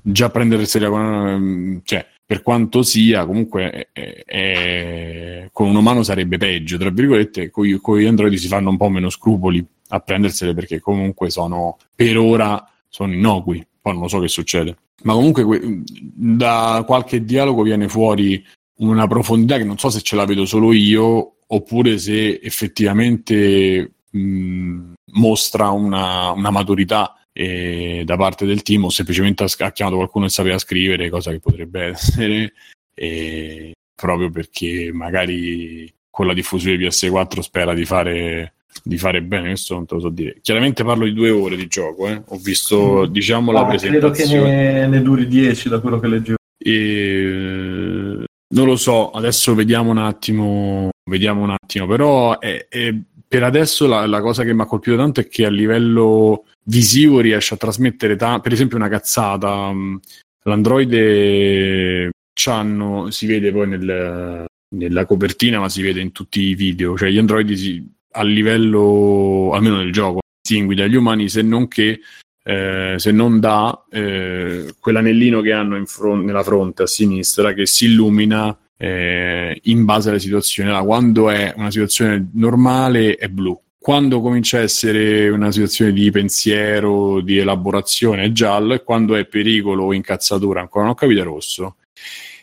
già 0.00 0.30
prendersela 0.30 0.88
con, 0.88 1.82
cioè, 1.84 2.06
per 2.24 2.40
quanto 2.42 2.82
sia, 2.82 3.26
comunque 3.26 3.88
è- 3.92 4.24
è- 4.24 5.48
con 5.52 5.68
un 5.68 5.76
umano 5.76 6.02
sarebbe 6.02 6.38
peggio, 6.38 6.78
tra 6.78 6.88
virgolette, 6.88 7.50
con 7.50 7.66
gli, 7.66 8.06
androidi 8.06 8.38
si 8.38 8.48
fanno 8.48 8.70
un 8.70 8.78
po' 8.78 8.88
meno 8.88 9.10
scrupoli 9.10 9.62
a 9.88 10.00
prendersele 10.00 10.54
perché 10.54 10.80
comunque 10.80 11.28
sono, 11.28 11.76
per 11.94 12.16
ora, 12.16 12.66
sono 12.88 13.12
innocui, 13.12 13.64
poi 13.82 13.92
non 13.92 14.02
lo 14.02 14.08
so 14.08 14.18
che 14.18 14.28
succede. 14.28 14.76
Ma 15.02 15.12
comunque 15.12 15.44
que- 15.44 15.82
da 15.84 16.82
qualche 16.86 17.22
dialogo 17.22 17.62
viene 17.62 17.86
fuori 17.88 18.42
una 18.90 19.06
profondità 19.06 19.56
che 19.56 19.64
non 19.64 19.78
so 19.78 19.90
se 19.90 20.00
ce 20.00 20.16
la 20.16 20.24
vedo 20.24 20.44
solo 20.44 20.72
io 20.72 21.36
oppure 21.46 21.98
se 21.98 22.40
effettivamente 22.42 23.92
mh, 24.10 24.92
mostra 25.12 25.70
una, 25.70 26.30
una 26.30 26.50
maturità 26.50 27.16
eh, 27.32 28.02
da 28.04 28.16
parte 28.16 28.44
del 28.44 28.62
team 28.62 28.84
o 28.84 28.90
semplicemente 28.90 29.44
ha, 29.44 29.72
chiamato 29.72 29.96
qualcuno 29.96 30.26
che 30.26 30.32
sapeva 30.32 30.58
scrivere, 30.58 31.10
cosa 31.10 31.30
che 31.30 31.40
potrebbe 31.40 31.88
essere, 31.92 32.52
e 32.94 33.72
proprio 33.94 34.30
perché 34.30 34.90
magari 34.92 35.92
con 36.10 36.26
la 36.26 36.34
diffusione 36.34 36.76
di 36.76 36.86
PS4 36.86 37.40
spera 37.40 37.72
di 37.72 37.84
fare, 37.84 38.54
di 38.82 38.98
fare 38.98 39.22
bene, 39.22 39.48
questo 39.48 39.74
non 39.74 39.86
te 39.86 39.94
lo 39.94 40.00
so 40.00 40.08
dire. 40.10 40.38
Chiaramente 40.42 40.84
parlo 40.84 41.04
di 41.04 41.12
due 41.12 41.30
ore 41.30 41.56
di 41.56 41.68
gioco, 41.68 42.08
eh. 42.08 42.22
ho 42.24 42.36
visto 42.36 43.06
diciamo 43.06 43.52
la 43.52 43.64
Guarda, 43.64 43.86
credo 43.86 44.10
che 44.10 44.22
presentazione. 44.22 44.72
ne, 44.72 44.86
ne 44.88 45.02
duri 45.02 45.26
10 45.26 45.68
da 45.68 45.80
quello 45.80 46.00
che 46.00 46.06
leggevo. 46.08 46.36
E, 46.58 48.11
non 48.52 48.66
lo 48.66 48.76
so, 48.76 49.10
adesso 49.10 49.54
vediamo 49.54 49.90
un 49.90 49.98
attimo, 49.98 50.90
vediamo 51.10 51.42
un 51.42 51.50
attimo, 51.50 51.86
però 51.86 52.38
è- 52.38 52.66
è- 52.68 52.94
per 53.26 53.42
adesso 53.44 53.86
la, 53.86 54.06
la 54.06 54.20
cosa 54.20 54.44
che 54.44 54.52
mi 54.52 54.60
ha 54.60 54.66
colpito 54.66 54.96
tanto 54.96 55.20
è 55.20 55.28
che 55.28 55.46
a 55.46 55.50
livello 55.50 56.44
visivo 56.64 57.20
riesce 57.20 57.54
a 57.54 57.56
trasmettere, 57.56 58.14
ta- 58.16 58.40
per 58.40 58.52
esempio, 58.52 58.76
una 58.76 58.88
cazzata. 58.88 59.72
mh, 59.72 60.00
L'androide 60.44 62.10
c'hanno, 62.34 63.10
si 63.10 63.26
vede 63.26 63.52
poi 63.52 63.68
nel- 63.68 64.44
nella 64.74 65.04
copertina, 65.06 65.60
ma 65.60 65.68
si 65.68 65.82
vede 65.82 66.00
in 66.00 66.12
tutti 66.12 66.40
i 66.40 66.54
video, 66.54 66.96
cioè 66.96 67.10
gli 67.10 67.18
androidi 67.18 67.56
si- 67.56 67.90
a 68.12 68.22
livello, 68.22 69.50
almeno 69.52 69.76
nel 69.76 69.92
gioco, 69.92 70.20
distingui 70.42 70.74
dagli 70.74 70.96
umani 70.96 71.28
se 71.28 71.42
non 71.42 71.68
che 71.68 72.00
eh, 72.42 72.94
se 72.96 73.12
non 73.12 73.38
da 73.40 73.84
eh, 73.90 74.74
quell'anellino 74.78 75.40
che 75.40 75.52
hanno 75.52 75.76
in 75.76 75.86
fron- 75.86 76.24
nella 76.24 76.42
fronte 76.42 76.82
a 76.82 76.86
sinistra 76.86 77.52
che 77.52 77.66
si 77.66 77.86
illumina 77.86 78.56
eh, 78.76 79.60
in 79.64 79.84
base 79.84 80.08
alle 80.08 80.18
situazioni. 80.18 80.68
Allora, 80.68 80.84
quando 80.84 81.30
è 81.30 81.54
una 81.56 81.70
situazione 81.70 82.30
normale 82.34 83.14
è 83.14 83.28
blu, 83.28 83.58
quando 83.78 84.20
comincia 84.20 84.58
a 84.58 84.62
essere 84.62 85.28
una 85.28 85.50
situazione 85.50 85.92
di 85.92 86.10
pensiero, 86.10 87.20
di 87.20 87.38
elaborazione 87.38 88.24
è 88.24 88.32
giallo 88.32 88.74
e 88.74 88.82
quando 88.84 89.16
è 89.16 89.24
pericolo 89.24 89.84
o 89.84 89.92
incazzatura, 89.92 90.60
ancora 90.60 90.84
non 90.84 90.92
ho 90.92 90.96
capito, 90.96 91.20
è 91.20 91.24
rosso. 91.24 91.76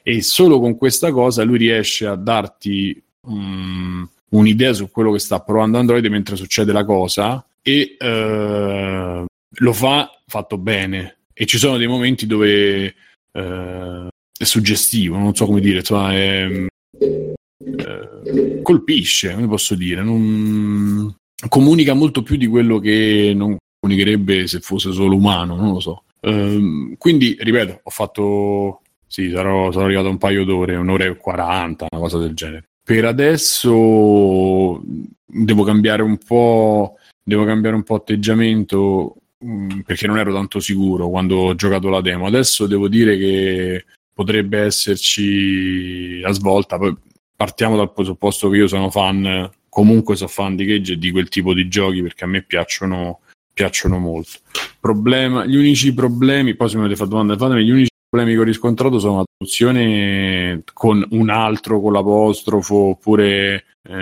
E 0.03 0.21
solo 0.21 0.59
con 0.59 0.77
questa 0.77 1.11
cosa 1.11 1.43
lui 1.43 1.57
riesce 1.57 2.05
a 2.05 2.15
darti 2.15 3.01
mm, 3.29 4.03
un'idea 4.29 4.73
su 4.73 4.89
quello 4.91 5.11
che 5.11 5.19
sta 5.19 5.39
provando 5.39 5.77
Android 5.77 6.05
mentre 6.07 6.35
succede 6.35 6.71
la 6.71 6.83
cosa 6.83 7.45
e 7.61 7.95
eh, 7.97 9.25
lo 9.57 9.73
fa 9.73 10.09
fatto 10.27 10.57
bene. 10.57 11.17
E 11.33 11.45
ci 11.45 11.57
sono 11.57 11.77
dei 11.77 11.87
momenti 11.87 12.25
dove 12.25 12.95
eh, 13.31 14.07
è 14.37 14.43
suggestivo, 14.43 15.17
non 15.17 15.35
so 15.35 15.45
come 15.45 15.61
dire, 15.61 15.79
insomma, 15.79 16.13
è, 16.13 16.67
eh, 16.99 18.61
colpisce, 18.61 19.33
come 19.33 19.47
posso 19.47 19.75
dire, 19.75 20.01
non, 20.01 21.15
comunica 21.47 21.93
molto 21.93 22.23
più 22.23 22.35
di 22.35 22.47
quello 22.47 22.79
che 22.79 23.33
non 23.35 23.57
comunicherebbe 23.79 24.47
se 24.47 24.59
fosse 24.59 24.91
solo 24.91 25.15
umano, 25.15 25.55
non 25.55 25.73
lo 25.73 25.79
so. 25.79 26.03
Ehm, 26.21 26.95
quindi, 26.97 27.37
ripeto, 27.39 27.79
ho 27.83 27.89
fatto, 27.89 28.81
sì, 29.07 29.29
sarò, 29.29 29.71
sarò 29.71 29.85
arrivato 29.85 30.09
un 30.09 30.17
paio 30.17 30.43
d'ore, 30.43 30.75
un'ora 30.75 31.05
e 31.05 31.15
40, 31.15 31.87
una 31.91 32.01
cosa 32.01 32.17
del 32.17 32.33
genere. 32.33 32.65
Per 32.83 33.05
adesso 33.05 34.81
devo 35.25 35.63
cambiare 35.63 36.01
un 36.01 36.17
po', 36.17 36.95
devo 37.23 37.45
cambiare 37.45 37.75
un 37.75 37.83
po' 37.83 37.95
atteggiamento 37.95 39.15
mh, 39.39 39.79
perché 39.81 40.07
non 40.07 40.17
ero 40.17 40.33
tanto 40.33 40.59
sicuro 40.59 41.09
quando 41.09 41.37
ho 41.37 41.55
giocato 41.55 41.89
la 41.89 42.01
demo. 42.01 42.25
Adesso 42.25 42.67
devo 42.67 42.87
dire 42.87 43.17
che 43.17 43.85
potrebbe 44.13 44.59
esserci 44.59 46.19
la 46.19 46.31
svolta. 46.31 46.77
Poi 46.77 46.95
partiamo 47.35 47.77
dal 47.77 47.93
presupposto 47.93 48.49
che 48.49 48.57
io 48.57 48.67
sono 48.67 48.89
fan, 48.89 49.49
comunque 49.69 50.15
sono 50.15 50.29
fan 50.29 50.55
di 50.55 50.65
Cage 50.65 50.93
e 50.93 50.97
di 50.97 51.11
quel 51.11 51.29
tipo 51.29 51.53
di 51.53 51.67
giochi 51.67 52.01
perché 52.01 52.25
a 52.25 52.27
me 52.27 52.41
piacciono, 52.41 53.19
piacciono 53.53 53.97
molto. 53.97 54.39
Problema, 54.79 55.45
gli 55.45 55.55
unici 55.55 55.93
problemi, 55.93 56.55
poi 56.55 56.69
se 56.69 56.75
mi 56.75 56.81
avete 56.81 56.97
fatto 56.97 57.11
domande, 57.11 57.37
fatemi, 57.37 57.63
gli 57.63 57.71
unici 57.71 57.87
problemi 58.09 58.35
che 58.35 58.41
ho 58.41 58.45
riscontrato 58.45 58.99
sono 58.99 59.17
la 59.17 59.23
traduzione 59.37 60.63
con 60.73 61.05
un 61.11 61.29
altro 61.29 61.79
con 61.79 61.93
l'apostrofo 61.93 62.75
oppure... 62.75 63.65
Eh, 63.87 63.93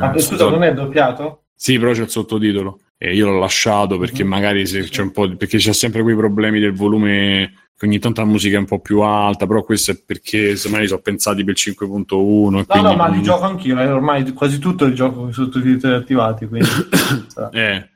Ah, 0.00 0.18
scusa, 0.18 0.48
non 0.48 0.62
è 0.62 0.72
doppiato? 0.72 1.42
Sì, 1.60 1.76
però 1.78 1.90
c'è 1.92 2.02
il 2.02 2.08
sottotitolo. 2.08 2.78
E 2.96 3.14
io 3.14 3.26
l'ho 3.28 3.38
lasciato 3.38 3.98
perché 3.98 4.22
Mhm. 4.22 4.28
magari 4.28 4.64
se 4.66 4.82
c'è 4.84 5.02
un 5.02 5.10
po' 5.10 5.26
di- 5.26 5.36
perché 5.36 5.58
c'è 5.58 5.72
sempre 5.72 6.02
quei 6.02 6.14
problemi 6.16 6.60
del 6.60 6.72
volume 6.72 7.52
che 7.76 7.86
ogni 7.86 7.98
tanto 8.00 8.20
la 8.20 8.26
musica 8.26 8.56
è 8.56 8.60
un 8.60 8.64
po' 8.66 8.80
più 8.80 9.00
alta, 9.02 9.46
però 9.46 9.62
questo 9.62 9.92
è 9.92 10.00
perché 10.04 10.56
semmai 10.56 10.86
sono 10.88 11.00
pensati 11.00 11.42
per 11.44 11.50
il 11.50 11.56
5.1 11.56 12.58
e 12.58 12.60
No, 12.60 12.66
quindi 12.66 12.88
no, 12.88 12.94
ma 12.96 13.06
li 13.08 13.22
gioco 13.22 13.44
anch'io, 13.44 13.78
eh, 13.80 13.86
ormai 13.88 14.32
quasi 14.32 14.58
tutto 14.58 14.84
li 14.86 14.94
gioco 14.94 15.20
con 15.20 15.28
i 15.28 15.32
sottotitoli 15.32 15.94
attivati, 15.94 16.46
quindi... 16.46 16.68
Eh, 17.52 17.88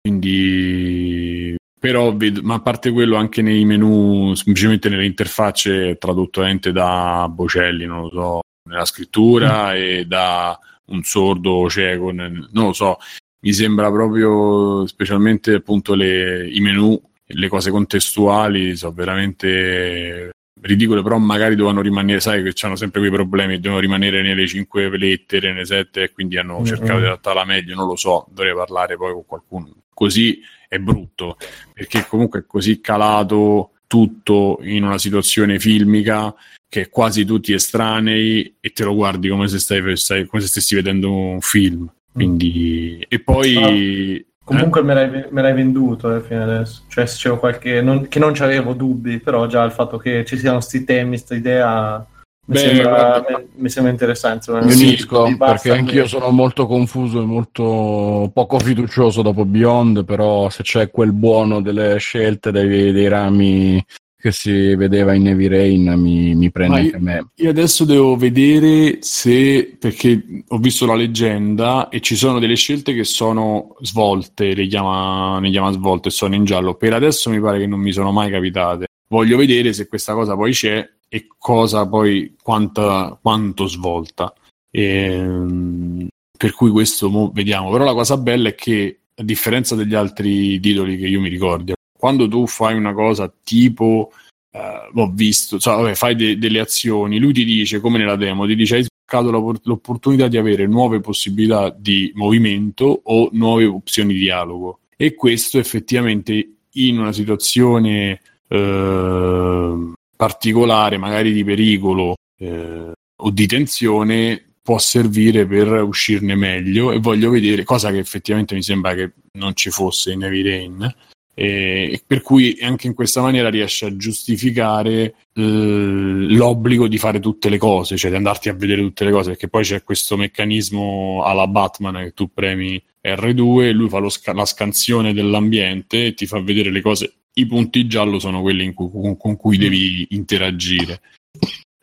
quindi 0.00 1.54
però 1.78 2.14
vedo- 2.14 2.40
ma 2.42 2.54
a 2.54 2.60
parte 2.60 2.90
quello 2.92 3.16
anche 3.16 3.42
nei 3.42 3.64
menu, 3.64 4.34
semplicemente 4.34 4.88
nelle 4.88 5.04
interfacce 5.04 5.96
tradotto 5.98 6.42
da 6.72 7.28
Bocelli, 7.28 7.86
non 7.86 8.02
lo 8.02 8.10
so, 8.10 8.40
nella 8.68 8.84
scrittura 8.84 9.74
e 9.74 10.04
da 10.06 10.56
un 10.92 11.02
sordo 11.02 11.68
cieco, 11.68 12.10
nel- 12.10 12.48
non 12.52 12.66
lo 12.66 12.72
so, 12.72 12.98
mi 13.40 13.52
sembra 13.52 13.90
proprio 13.90 14.86
specialmente 14.86 15.54
appunto 15.54 15.94
le, 15.94 16.48
i 16.48 16.60
menu, 16.60 17.00
le 17.24 17.48
cose 17.48 17.70
contestuali 17.70 18.76
sono 18.76 18.92
veramente 18.92 20.30
ridicole, 20.60 21.02
però 21.02 21.18
magari 21.18 21.56
dovevano 21.56 21.80
rimanere, 21.80 22.20
sai 22.20 22.42
che 22.42 22.54
hanno 22.64 22.76
sempre 22.76 23.00
quei 23.00 23.10
problemi, 23.10 23.58
devono 23.58 23.80
rimanere 23.80 24.22
nelle 24.22 24.46
cinque 24.46 24.96
lettere, 24.96 25.52
nelle 25.52 25.64
sette, 25.64 26.04
e 26.04 26.12
quindi 26.12 26.38
hanno 26.38 26.60
Mm, 26.60 26.64
cercato 26.64 27.00
di 27.00 27.06
adattarla 27.06 27.44
meglio, 27.44 27.74
non 27.74 27.88
lo 27.88 27.96
so, 27.96 28.26
dovrei 28.30 28.54
parlare 28.54 28.96
poi 28.96 29.12
con 29.12 29.26
qualcuno. 29.26 29.68
Così 29.92 30.40
è 30.68 30.78
brutto, 30.78 31.36
perché 31.72 32.06
comunque 32.06 32.40
è 32.40 32.44
così 32.46 32.80
calato 32.80 33.71
tutto 33.92 34.58
in 34.62 34.84
una 34.84 34.96
situazione 34.96 35.58
filmica 35.58 36.34
che 36.66 36.88
quasi 36.88 37.26
tutti 37.26 37.52
estranei 37.52 38.54
e 38.58 38.70
te 38.70 38.84
lo 38.84 38.94
guardi 38.94 39.28
come 39.28 39.48
se, 39.48 39.58
stai, 39.58 39.98
stai- 39.98 40.24
come 40.24 40.40
se 40.40 40.48
stessi 40.48 40.74
vedendo 40.74 41.12
un 41.14 41.42
film. 41.42 41.92
Quindi, 42.10 43.04
e 43.06 43.20
poi 43.20 44.24
Comunque 44.44 44.82
me, 44.82 44.94
l'hai, 44.94 45.26
me 45.28 45.42
l'hai 45.42 45.52
venduto 45.52 46.16
eh, 46.16 46.22
fino 46.22 46.42
adesso. 46.42 46.84
Cioè, 46.88 47.04
se 47.04 47.18
c'era 47.18 47.36
qualche. 47.36 47.82
non- 47.82 48.08
che 48.08 48.18
non 48.18 48.32
c'avevo 48.32 48.72
dubbi, 48.72 49.18
però 49.18 49.46
già 49.46 49.62
il 49.62 49.72
fatto 49.72 49.98
che 49.98 50.24
ci 50.24 50.38
siano 50.38 50.60
sti 50.60 50.84
temi, 50.84 51.10
questa 51.10 51.34
idea. 51.34 52.06
Mi, 52.44 52.54
Beh, 52.54 52.58
sembra, 52.58 52.88
guarda- 52.88 53.44
mi, 53.54 53.68
sembra 53.68 53.92
interessante. 53.92 54.52
Mi 54.52 54.70
sì, 54.72 54.86
unisco 54.86 55.22
basta 55.36 55.68
perché 55.68 55.70
anch'io 55.78 56.06
sono 56.08 56.30
molto 56.30 56.66
confuso 56.66 57.20
e 57.22 57.24
molto 57.24 58.30
poco 58.34 58.58
fiducioso 58.58 59.22
dopo 59.22 59.44
Beyond, 59.44 60.04
però 60.04 60.50
se 60.50 60.64
c'è 60.64 60.90
quel 60.90 61.12
buono 61.12 61.62
delle 61.62 61.98
scelte 61.98 62.50
dei, 62.50 62.90
dei 62.90 63.06
rami 63.06 63.84
che 64.22 64.32
si 64.32 64.74
vedeva 64.74 65.14
in 65.14 65.26
Heavy 65.26 65.48
Rain 65.48 65.94
mi, 65.98 66.34
mi 66.34 66.50
prende 66.50 66.78
anche 66.78 66.96
a 66.96 67.00
me. 67.00 67.26
Io 67.36 67.50
adesso 67.50 67.84
devo 67.84 68.16
vedere 68.16 68.98
se, 69.02 69.76
perché 69.78 70.44
ho 70.46 70.58
visto 70.58 70.84
la 70.84 70.94
leggenda 70.94 71.88
e 71.88 72.00
ci 72.00 72.16
sono 72.16 72.40
delle 72.40 72.56
scelte 72.56 72.92
che 72.92 73.04
sono 73.04 73.76
svolte, 73.80 74.54
le 74.54 74.66
chiama, 74.66 75.38
ne 75.38 75.50
chiama 75.50 75.70
svolte, 75.72 76.10
sono 76.10 76.34
in 76.34 76.44
giallo. 76.44 76.74
Per 76.74 76.92
adesso 76.92 77.30
mi 77.30 77.40
pare 77.40 77.58
che 77.58 77.66
non 77.66 77.80
mi 77.80 77.92
sono 77.92 78.10
mai 78.10 78.30
capitate. 78.30 78.86
Voglio 79.08 79.36
vedere 79.36 79.72
se 79.72 79.86
questa 79.86 80.14
cosa 80.14 80.34
poi 80.34 80.52
c'è 80.52 80.88
e 81.14 81.26
cosa 81.36 81.86
poi, 81.86 82.36
quanta, 82.42 83.18
quanto 83.20 83.66
svolta. 83.66 84.32
Ehm, 84.70 86.08
per 86.38 86.54
cui 86.54 86.70
questo 86.70 87.10
mo 87.10 87.30
vediamo. 87.34 87.70
Però 87.70 87.84
la 87.84 87.92
cosa 87.92 88.16
bella 88.16 88.48
è 88.48 88.54
che, 88.54 89.00
a 89.14 89.22
differenza 89.22 89.74
degli 89.74 89.94
altri 89.94 90.58
titoli 90.58 90.96
che 90.96 91.06
io 91.06 91.20
mi 91.20 91.28
ricordi, 91.28 91.74
quando 91.92 92.26
tu 92.28 92.46
fai 92.46 92.76
una 92.76 92.94
cosa 92.94 93.30
tipo 93.44 94.10
eh, 94.52 94.90
ho 94.94 95.10
visto, 95.12 95.58
cioè, 95.58 95.76
vabbè, 95.76 95.94
fai 95.94 96.16
de- 96.16 96.38
delle 96.38 96.60
azioni, 96.60 97.18
lui 97.18 97.34
ti 97.34 97.44
dice, 97.44 97.80
come 97.80 97.98
nella 97.98 98.16
demo, 98.16 98.46
ti 98.46 98.54
dice 98.54 98.76
hai 98.76 98.84
sbloccato 98.84 99.30
l'oppor- 99.30 99.60
l'opportunità 99.64 100.28
di 100.28 100.38
avere 100.38 100.66
nuove 100.66 101.00
possibilità 101.00 101.68
di 101.68 102.10
movimento 102.14 103.02
o 103.04 103.28
nuove 103.32 103.66
opzioni 103.66 104.14
di 104.14 104.20
dialogo. 104.20 104.80
E 104.96 105.14
questo 105.14 105.58
effettivamente 105.58 106.56
in 106.70 106.98
una 106.98 107.12
situazione 107.12 108.20
eh, 108.48 109.92
particolare, 110.22 110.98
magari 110.98 111.32
di 111.32 111.42
pericolo 111.42 112.14
eh, 112.38 112.92
o 113.16 113.30
di 113.30 113.46
tensione, 113.48 114.54
può 114.62 114.78
servire 114.78 115.44
per 115.46 115.82
uscirne 115.82 116.36
meglio 116.36 116.92
e 116.92 117.00
voglio 117.00 117.28
vedere, 117.28 117.64
cosa 117.64 117.90
che 117.90 117.98
effettivamente 117.98 118.54
mi 118.54 118.62
sembra 118.62 118.94
che 118.94 119.14
non 119.32 119.56
ci 119.56 119.70
fosse 119.70 120.12
in 120.12 120.22
Heavy 120.22 120.42
Rain, 120.42 120.94
e 121.34 122.00
per 122.06 122.20
cui 122.20 122.56
anche 122.60 122.86
in 122.86 122.94
questa 122.94 123.20
maniera 123.20 123.50
riesce 123.50 123.86
a 123.86 123.96
giustificare 123.96 125.14
eh, 125.32 125.42
l'obbligo 125.42 126.86
di 126.86 126.98
fare 126.98 127.18
tutte 127.18 127.48
le 127.48 127.58
cose, 127.58 127.96
cioè 127.96 128.10
di 128.10 128.16
andarti 128.16 128.48
a 128.48 128.54
vedere 128.54 128.80
tutte 128.80 129.04
le 129.04 129.10
cose, 129.10 129.30
perché 129.30 129.48
poi 129.48 129.64
c'è 129.64 129.82
questo 129.82 130.16
meccanismo 130.16 131.24
alla 131.24 131.48
Batman 131.48 131.96
che 131.96 132.12
tu 132.12 132.32
premi 132.32 132.80
R2 133.02 133.62
e 133.62 133.72
lui 133.72 133.88
fa 133.88 134.08
sca- 134.08 134.34
la 134.34 134.44
scansione 134.44 135.12
dell'ambiente 135.12 136.06
e 136.06 136.14
ti 136.14 136.26
fa 136.26 136.40
vedere 136.40 136.70
le 136.70 136.80
cose. 136.80 137.12
I 137.34 137.46
punti 137.46 137.86
giallo 137.86 138.18
sono 138.18 138.42
quelli 138.42 138.72
cui- 138.72 138.90
con, 138.90 139.16
con 139.16 139.36
cui 139.36 139.56
devi 139.56 140.06
interagire. 140.10 141.00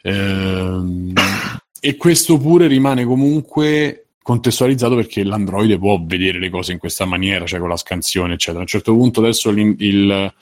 Ehm, 0.03 1.13
e 1.81 1.95
questo 1.97 2.37
pure 2.37 2.67
rimane 2.67 3.05
comunque 3.05 4.05
contestualizzato 4.21 4.95
perché 4.95 5.23
l'androide 5.23 5.79
può 5.79 5.99
vedere 6.03 6.39
le 6.39 6.49
cose 6.49 6.71
in 6.71 6.77
questa 6.77 7.05
maniera, 7.05 7.45
cioè 7.45 7.59
con 7.59 7.69
la 7.69 7.77
scansione, 7.77 8.33
eccetera. 8.33 8.59
A 8.59 8.61
un 8.61 8.67
certo 8.67 8.93
punto 8.93 9.21
adesso 9.21 9.49
il, 9.49 9.75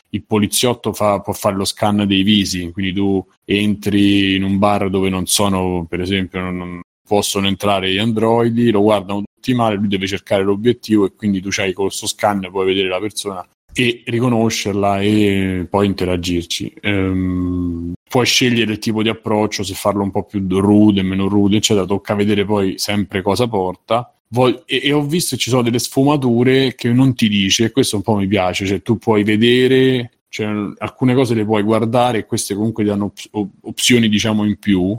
il 0.10 0.24
poliziotto 0.24 0.92
fa- 0.92 1.22
può 1.22 1.32
fare 1.34 1.56
lo 1.56 1.64
scan 1.64 2.06
dei 2.06 2.24
visi, 2.24 2.70
quindi 2.72 2.92
tu 2.94 3.26
entri 3.46 4.36
in 4.36 4.44
un 4.44 4.58
bar 4.58 4.90
dove 4.90 5.10
non 5.10 5.26
sono, 5.26 5.86
per 5.88 6.02
esempio, 6.02 6.42
non, 6.42 6.82
possono 7.08 7.48
entrare 7.48 7.92
gli 7.92 7.98
androidi, 7.98 8.70
lo 8.70 8.82
guardano 8.82 9.24
tutti 9.24 9.54
male, 9.54 9.76
lui 9.76 9.88
deve 9.88 10.08
cercare 10.08 10.44
l'obiettivo 10.44 11.06
e 11.06 11.14
quindi 11.16 11.40
tu 11.40 11.48
c'hai 11.50 11.72
con 11.72 11.86
questo 11.86 12.06
scan 12.06 12.50
puoi 12.52 12.66
vedere 12.66 12.90
la 12.90 13.00
persona 13.00 13.48
e 13.78 14.02
riconoscerla 14.06 15.02
e 15.02 15.68
poi 15.70 15.86
interagirci. 15.86 16.74
Ehm, 16.82 17.94
puoi 18.10 18.26
scegliere 18.26 18.72
il 18.72 18.80
tipo 18.80 19.04
di 19.04 19.10
approccio, 19.10 19.62
se 19.62 19.76
farlo 19.76 20.02
un 20.02 20.10
po' 20.10 20.24
più 20.24 20.44
rude, 20.50 21.04
meno 21.04 21.28
rude, 21.28 21.58
eccetera. 21.58 21.86
Tocca 21.86 22.16
vedere 22.16 22.44
poi 22.44 22.80
sempre 22.80 23.22
cosa 23.22 23.48
porta. 23.48 24.12
Vol- 24.30 24.64
e, 24.66 24.82
e 24.84 24.92
ho 24.92 25.04
visto 25.06 25.36
che 25.36 25.42
ci 25.44 25.52
sono 25.52 25.62
delle 25.62 25.78
sfumature 25.78 26.74
che 26.74 26.92
non 26.92 27.14
ti 27.14 27.30
dice, 27.30 27.66
e 27.66 27.72
questo 27.72 27.98
un 27.98 28.02
po' 28.02 28.16
mi 28.16 28.26
piace. 28.28 28.66
Cioè, 28.66 28.82
tu 28.82 28.98
puoi 28.98 29.24
vedere, 29.24 30.22
cioè, 30.30 30.48
alcune 30.80 31.14
cose 31.14 31.36
le 31.36 31.46
puoi 31.46 31.62
guardare, 31.62 32.20
e 32.20 32.26
queste 32.26 32.56
comunque 32.56 32.84
ti 32.84 32.90
danno 32.90 33.06
op- 33.06 33.28
op- 33.32 33.54
opzioni, 33.62 34.10
diciamo, 34.10 34.44
in 34.44 34.58
più. 34.58 34.98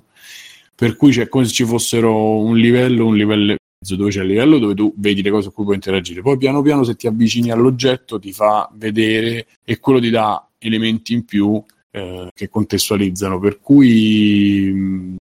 Per 0.74 0.97
cui 0.97 1.10
c'è 1.10 1.28
come 1.28 1.44
se 1.47 1.52
ci 1.52 1.65
fossero 1.65 2.36
un 2.39 2.57
livello, 2.57 3.07
un 3.07 3.16
livello 3.16 3.57
dove 3.78 4.10
c'è 4.10 4.23
il 4.23 4.28
livello 4.28 4.58
dove 4.58 4.74
tu 4.74 4.92
vedi 4.97 5.23
le 5.23 5.31
cose 5.31 5.47
con 5.47 5.55
cui 5.55 5.65
puoi 5.65 5.76
interagire. 5.76 6.23
Poi 6.23 6.36
piano 6.36 6.62
piano 6.62 6.82
se 6.84 6.97
ti 6.97 7.07
avvicini 7.07 7.50
all'oggetto 7.50 8.18
ti 8.18 8.32
fa 8.32 8.68
vedere 8.74 9.47
e 9.65 9.78
quello 9.78 10.00
ti 10.00 10.10
dà 10.10 10.48
elementi 10.58 11.12
in 11.12 11.24
più 11.24 11.62
eh, 11.90 12.28
che 12.34 12.48
contestualizzano. 12.48 13.39
Per 13.39 13.60
cui 13.60 14.70
mh, 14.73 15.16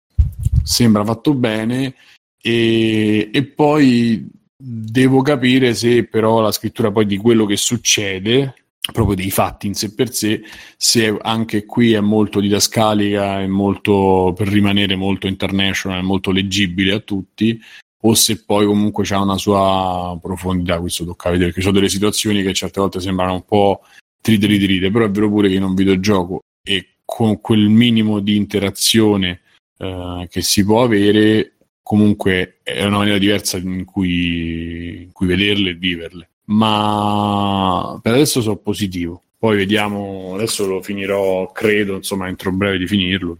sembra 0.63 1.03
fatto 1.03 1.33
bene 1.33 1.95
e, 2.41 3.29
e 3.33 3.43
poi 3.45 4.27
devo 4.55 5.21
capire 5.21 5.73
se 5.73 6.05
però 6.05 6.39
la 6.39 6.51
scrittura 6.51 6.91
poi 6.91 7.05
di 7.05 7.17
quello 7.17 7.45
che 7.45 7.57
succede 7.57 8.55
proprio 8.91 9.15
dei 9.15 9.31
fatti 9.31 9.67
in 9.67 9.75
sé 9.75 9.93
per 9.93 10.13
sé 10.13 10.41
se 10.77 11.17
anche 11.21 11.65
qui 11.65 11.93
è 11.93 12.01
molto 12.01 12.41
didascalica 12.41 13.39
è 13.39 13.47
molto 13.47 14.33
per 14.35 14.47
rimanere 14.47 14.95
molto 14.95 15.27
international 15.27 16.03
molto 16.03 16.31
leggibile 16.31 16.93
a 16.93 16.99
tutti 16.99 17.59
o 18.05 18.13
se 18.15 18.43
poi 18.43 18.65
comunque 18.65 19.03
c'ha 19.05 19.19
una 19.19 19.37
sua 19.37 20.17
profondità 20.21 20.79
questo 20.79 21.05
tocca 21.05 21.29
vedere 21.29 21.51
perché 21.51 21.61
ci 21.61 21.67
sono 21.67 21.79
delle 21.79 21.89
situazioni 21.89 22.43
che 22.43 22.53
certe 22.53 22.79
volte 22.79 22.99
sembrano 22.99 23.33
un 23.33 23.45
po' 23.45 23.81
trite 24.21 24.91
però 24.91 25.05
è 25.05 25.09
vero 25.11 25.29
pure 25.29 25.49
che 25.49 25.55
in 25.55 25.63
un 25.63 25.73
videogioco 25.73 26.41
e 26.65 26.95
con 27.05 27.39
quel 27.39 27.69
minimo 27.69 28.19
di 28.19 28.35
interazione 28.35 29.41
eh, 29.77 30.27
che 30.29 30.41
si 30.41 30.63
può 30.65 30.83
avere 30.83 31.53
comunque 31.81 32.59
è 32.63 32.83
una 32.83 32.97
maniera 32.97 33.17
diversa 33.17 33.57
in 33.57 33.85
cui, 33.85 35.03
in 35.03 35.11
cui 35.11 35.27
vederle 35.27 35.71
e 35.71 35.75
viverle 35.75 36.29
ma 36.45 37.97
per 38.01 38.13
adesso 38.13 38.41
sono 38.41 38.57
positivo 38.57 39.21
poi 39.37 39.57
vediamo 39.57 40.35
adesso 40.35 40.65
lo 40.65 40.81
finirò 40.81 41.51
credo 41.51 41.95
insomma 41.95 42.27
entro 42.27 42.51
breve 42.53 42.77
di 42.77 42.87
finirlo. 42.87 43.37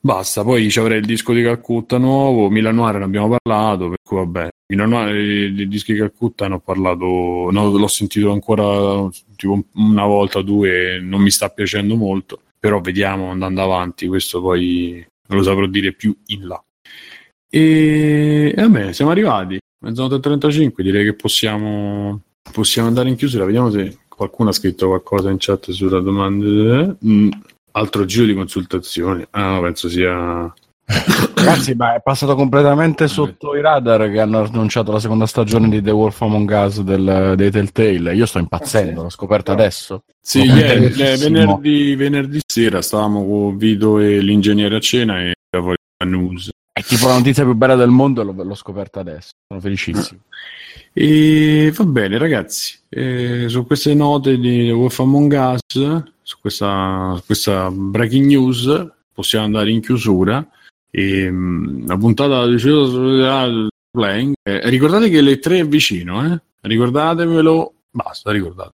Basta, 0.00 0.44
poi 0.44 0.70
ci 0.70 0.78
avrei 0.78 0.98
il 1.00 1.06
disco 1.06 1.32
di 1.32 1.42
Calcutta 1.42 1.98
nuovo, 1.98 2.48
Milan 2.50 2.76
Noir 2.76 2.98
ne 2.98 3.04
abbiamo 3.04 3.36
parlato, 3.36 3.88
per 3.88 3.98
cui 4.02 4.16
vabbè, 4.18 4.48
Milan 4.68 4.88
Noir, 4.90 5.14
i 5.14 5.66
dischi 5.66 5.92
di 5.92 5.98
Calcutta 5.98 6.46
ne 6.46 6.54
ho 6.54 6.60
parlato, 6.60 7.48
no, 7.50 7.70
l'ho 7.76 7.88
sentito 7.88 8.30
ancora 8.30 9.08
tipo 9.34 9.64
una 9.74 10.06
volta 10.06 10.38
o 10.38 10.42
due, 10.42 11.00
non 11.00 11.20
mi 11.20 11.30
sta 11.30 11.48
piacendo 11.48 11.96
molto, 11.96 12.40
però 12.60 12.80
vediamo 12.80 13.30
andando 13.30 13.60
avanti, 13.60 14.06
questo 14.06 14.40
poi 14.40 15.04
lo 15.26 15.42
saprò 15.42 15.66
dire 15.66 15.92
più 15.92 16.16
in 16.26 16.46
là. 16.46 16.62
E, 17.50 18.54
e 18.56 18.62
vabbè, 18.62 18.92
siamo 18.92 19.10
arrivati, 19.10 19.58
mezzanotte 19.80 20.14
e 20.14 20.20
35, 20.20 20.82
direi 20.84 21.04
che 21.04 21.14
possiamo, 21.14 22.20
possiamo 22.52 22.86
andare 22.86 23.08
in 23.08 23.16
chiusura, 23.16 23.44
vediamo 23.44 23.70
se 23.70 23.98
qualcuno 24.08 24.50
ha 24.50 24.52
scritto 24.52 24.86
qualcosa 24.88 25.30
in 25.30 25.36
chat 25.38 25.70
sulla 25.70 26.00
domanda. 26.00 26.96
Mm, 27.04 27.30
altro 27.72 28.04
giro 28.04 28.26
di 28.26 28.34
consultazioni. 28.34 29.26
Ah, 29.30 29.54
no, 29.54 29.60
penso 29.62 29.88
sia. 29.88 30.52
Ragazzi, 31.34 31.74
ma 31.74 31.94
è 31.94 32.00
passato 32.02 32.34
completamente 32.34 33.08
sotto 33.08 33.54
i 33.54 33.60
radar 33.60 34.10
che 34.10 34.20
hanno 34.20 34.40
annunciato 34.40 34.90
la 34.90 34.98
seconda 34.98 35.26
stagione 35.26 35.68
di 35.68 35.82
The 35.82 35.90
Wolf 35.90 36.20
Among 36.22 36.50
Us 36.50 36.80
del, 36.80 37.34
dei 37.36 37.50
Telltale. 37.50 38.14
Io 38.14 38.26
sto 38.26 38.38
impazzendo, 38.38 39.02
l'ho 39.02 39.10
scoperto 39.10 39.52
adesso. 39.52 40.04
Sì, 40.20 40.40
ieri, 40.40 40.88
venerdì, 41.18 41.94
venerdì 41.94 42.40
sera 42.46 42.82
stavamo 42.82 43.24
con 43.24 43.56
Vito 43.56 43.98
e 43.98 44.20
l'ingegnere 44.20 44.76
a 44.76 44.80
cena 44.80 45.20
e 45.20 45.34
poi 45.50 45.76
la 45.98 46.10
news. 46.10 46.50
È 46.72 46.82
tipo 46.82 47.08
la 47.08 47.14
notizia 47.14 47.44
più 47.44 47.54
bella 47.54 47.74
del 47.74 47.90
mondo, 47.90 48.22
l'ho, 48.22 48.32
l'ho 48.32 48.54
scoperta 48.54 49.00
adesso. 49.00 49.30
Sono 49.46 49.60
felicissimo. 49.60 50.20
E 50.92 51.72
va 51.74 51.84
bene, 51.84 52.18
ragazzi. 52.18 52.78
Eh, 52.88 53.46
su 53.48 53.66
queste 53.66 53.94
note 53.94 54.38
di 54.38 54.66
The 54.66 54.72
Wolf 54.72 54.98
Among 55.00 55.32
Us, 55.32 56.02
su 56.28 56.36
questa, 56.40 57.18
questa 57.24 57.70
breaking 57.70 58.26
news, 58.26 58.86
possiamo 59.14 59.46
andare 59.46 59.70
in 59.70 59.80
chiusura. 59.80 60.46
E, 60.90 61.30
mh, 61.30 61.86
la 61.86 61.96
puntata 61.96 62.46
di 62.46 63.68
playing. 63.90 64.34
Eh, 64.42 64.68
ricordate 64.68 65.08
che 65.08 65.22
le 65.22 65.38
tre 65.38 65.60
è 65.60 65.66
vicino, 65.66 66.26
eh? 66.26 66.38
Ricordatevelo. 66.60 67.72
Basta, 67.90 68.30
ricordate. 68.30 68.72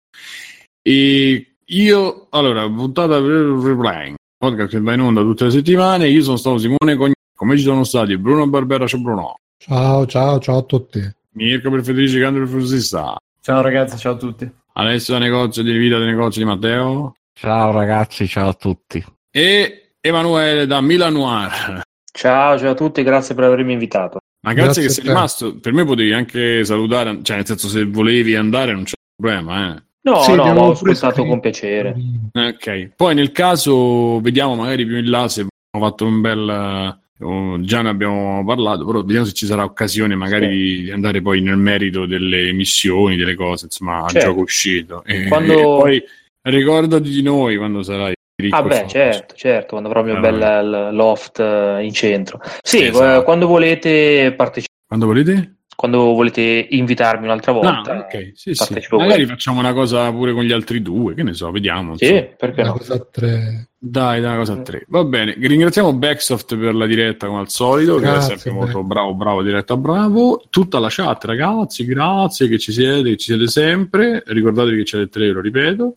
E 0.82 1.54
io, 1.64 2.26
allora, 2.28 2.68
puntata 2.68 3.18
per 3.18 3.76
playing. 3.78 4.16
Podcast 4.36 4.70
che 4.70 4.80
va 4.80 4.92
in 4.92 5.00
onda 5.00 5.22
tutte 5.22 5.44
le 5.44 5.50
settimane. 5.50 6.06
Io 6.06 6.22
sono 6.22 6.36
stato 6.36 6.58
Simone 6.58 6.96
Cognac. 6.96 7.16
Come 7.34 7.56
ci 7.56 7.62
sono 7.62 7.84
stati 7.84 8.18
Bruno 8.18 8.46
Barbera, 8.46 8.86
ciao 8.86 9.00
Bruno. 9.00 9.36
Ciao, 9.56 10.04
ciao, 10.04 10.38
ciao 10.38 10.58
a 10.58 10.62
tutti. 10.64 11.00
Mirko 11.32 11.70
per 11.70 11.82
Federici 11.82 12.20
Candro 12.20 12.46
per 12.46 12.60
Fusista. 12.60 13.16
Ciao 13.40 13.62
ragazzi, 13.62 13.96
ciao 13.96 14.12
a 14.12 14.16
tutti. 14.16 14.50
Alessio 14.74 15.14
da 15.14 15.20
negozio 15.20 15.62
di 15.62 15.72
Vita 15.72 15.96
del 15.96 16.08
negozio 16.08 16.42
di 16.42 16.48
Matteo. 16.48 17.14
Ciao 17.40 17.70
ragazzi, 17.70 18.26
ciao 18.26 18.48
a 18.48 18.54
tutti. 18.54 19.04
E 19.30 19.92
Emanuele 20.00 20.66
da 20.66 20.80
Milan 20.80 21.12
Noir. 21.12 21.82
Ciao, 22.12 22.58
ciao 22.58 22.70
a 22.72 22.74
tutti, 22.74 23.02
grazie 23.04 23.34
per 23.36 23.44
avermi 23.44 23.72
invitato. 23.74 24.18
Ma 24.44 24.52
grazie, 24.52 24.82
Grazie 24.82 24.82
che 24.82 24.88
a 24.88 24.92
sei 24.92 25.04
te. 25.04 25.08
rimasto. 25.10 25.58
Per 25.60 25.72
me 25.72 25.84
potevi 25.84 26.12
anche 26.12 26.64
salutare, 26.64 27.20
cioè 27.22 27.36
nel 27.36 27.46
senso 27.46 27.68
se 27.68 27.84
volevi 27.84 28.34
andare 28.34 28.72
non 28.72 28.82
c'è 28.84 28.94
problema, 29.14 29.76
eh. 29.76 29.82
No, 30.00 30.20
Sì, 30.22 30.34
no, 30.34 30.52
l'ho 30.52 30.72
pure 30.72 30.92
ascoltato 30.92 31.24
con 31.24 31.38
piacere. 31.38 31.94
Ok, 32.32 32.90
poi 32.96 33.14
nel 33.14 33.30
caso 33.30 34.20
vediamo 34.20 34.54
magari 34.56 34.84
più 34.86 34.96
in 34.96 35.08
là 35.10 35.28
se 35.28 35.46
abbiamo 35.46 35.90
fatto 35.90 36.06
un 36.06 36.20
bel... 36.20 36.98
già 37.64 37.82
ne 37.82 37.88
abbiamo 37.88 38.42
parlato, 38.44 38.84
però 38.84 39.02
vediamo 39.02 39.26
se 39.26 39.32
ci 39.32 39.44
sarà 39.46 39.64
occasione 39.64 40.14
magari 40.16 40.82
di 40.84 40.90
andare 40.90 41.20
poi 41.20 41.40
nel 41.40 41.56
merito 41.56 42.06
delle 42.06 42.52
missioni, 42.52 43.16
delle 43.16 43.34
cose, 43.34 43.66
insomma, 43.66 44.02
al 44.04 44.10
Certo. 44.10 44.28
gioco 44.28 44.40
uscito. 44.40 45.04
E, 45.04 45.28
Quando- 45.28 45.52
e 45.52 45.62
poi 45.62 46.02
ricordati 46.50 47.08
di 47.10 47.22
noi 47.22 47.56
quando 47.56 47.82
sarai 47.82 48.14
ricco 48.40 48.56
Ah 48.56 48.62
beh, 48.62 48.86
certo, 48.88 49.34
certo, 49.34 49.68
quando 49.70 49.88
avrò 49.88 50.00
il 50.00 50.06
mio 50.06 50.16
Ah, 50.16 50.20
bel 50.20 50.68
l- 50.68 50.94
loft 50.94 51.40
eh, 51.40 51.84
in 51.84 51.92
centro. 51.92 52.40
Sì, 52.62 52.84
Esatto. 52.86 53.20
eh, 53.20 53.24
quando 53.24 53.46
volete 53.46 54.32
partecipare, 54.36 54.66
Quando 54.86 55.06
volete? 55.06 55.52
quando 55.78 55.98
volete 56.12 56.66
invitarmi 56.70 57.26
un'altra 57.26 57.52
No, 57.52 57.60
volta. 57.60 57.98
ok, 57.98 58.32
sì, 58.34 58.52
sì. 58.52 58.64
partecipo 58.64 58.98
Magari 58.98 59.26
facciamo 59.26 59.60
una 59.60 59.72
cosa 59.72 60.10
pure 60.10 60.32
con 60.32 60.42
gli 60.42 60.50
altri 60.50 60.82
due, 60.82 61.14
che 61.14 61.22
ne 61.22 61.34
so, 61.34 61.52
vediamo. 61.52 61.96
Sì, 61.96 62.06
insomma. 62.06 62.34
perché 62.36 62.60
Una 62.62 62.70
no? 62.70 62.76
cosa 62.78 62.94
a 62.94 63.06
tre. 63.08 63.68
Dai, 63.78 64.20
dai, 64.20 64.30
una 64.30 64.38
cosa 64.38 64.52
a 64.54 64.62
tre. 64.62 64.84
Va 64.88 65.04
bene, 65.04 65.36
ringraziamo 65.38 65.92
Backsoft 65.92 66.56
per 66.56 66.74
la 66.74 66.84
diretta 66.86 67.28
come 67.28 67.38
al 67.38 67.48
solito, 67.48 67.94
che 67.98 68.06
è 68.06 68.10
Grazie, 68.10 68.36
sempre 68.38 68.50
Beck. 68.50 68.62
molto 68.64 68.82
bravo, 68.82 69.14
bravo, 69.14 69.42
diretta 69.44 69.76
bravo. 69.76 70.42
Tutta 70.50 70.80
la 70.80 70.88
chat, 70.90 71.24
ragazzi, 71.26 71.84
grazie 71.84 72.48
che 72.48 72.58
ci 72.58 72.72
siete, 72.72 73.10
che 73.10 73.16
ci 73.16 73.26
siete 73.32 73.46
sempre. 73.46 74.24
Ricordatevi 74.26 74.78
che 74.78 74.82
c'è 74.82 74.98
le 74.98 75.08
tre, 75.08 75.28
lo 75.28 75.40
ripeto. 75.40 75.96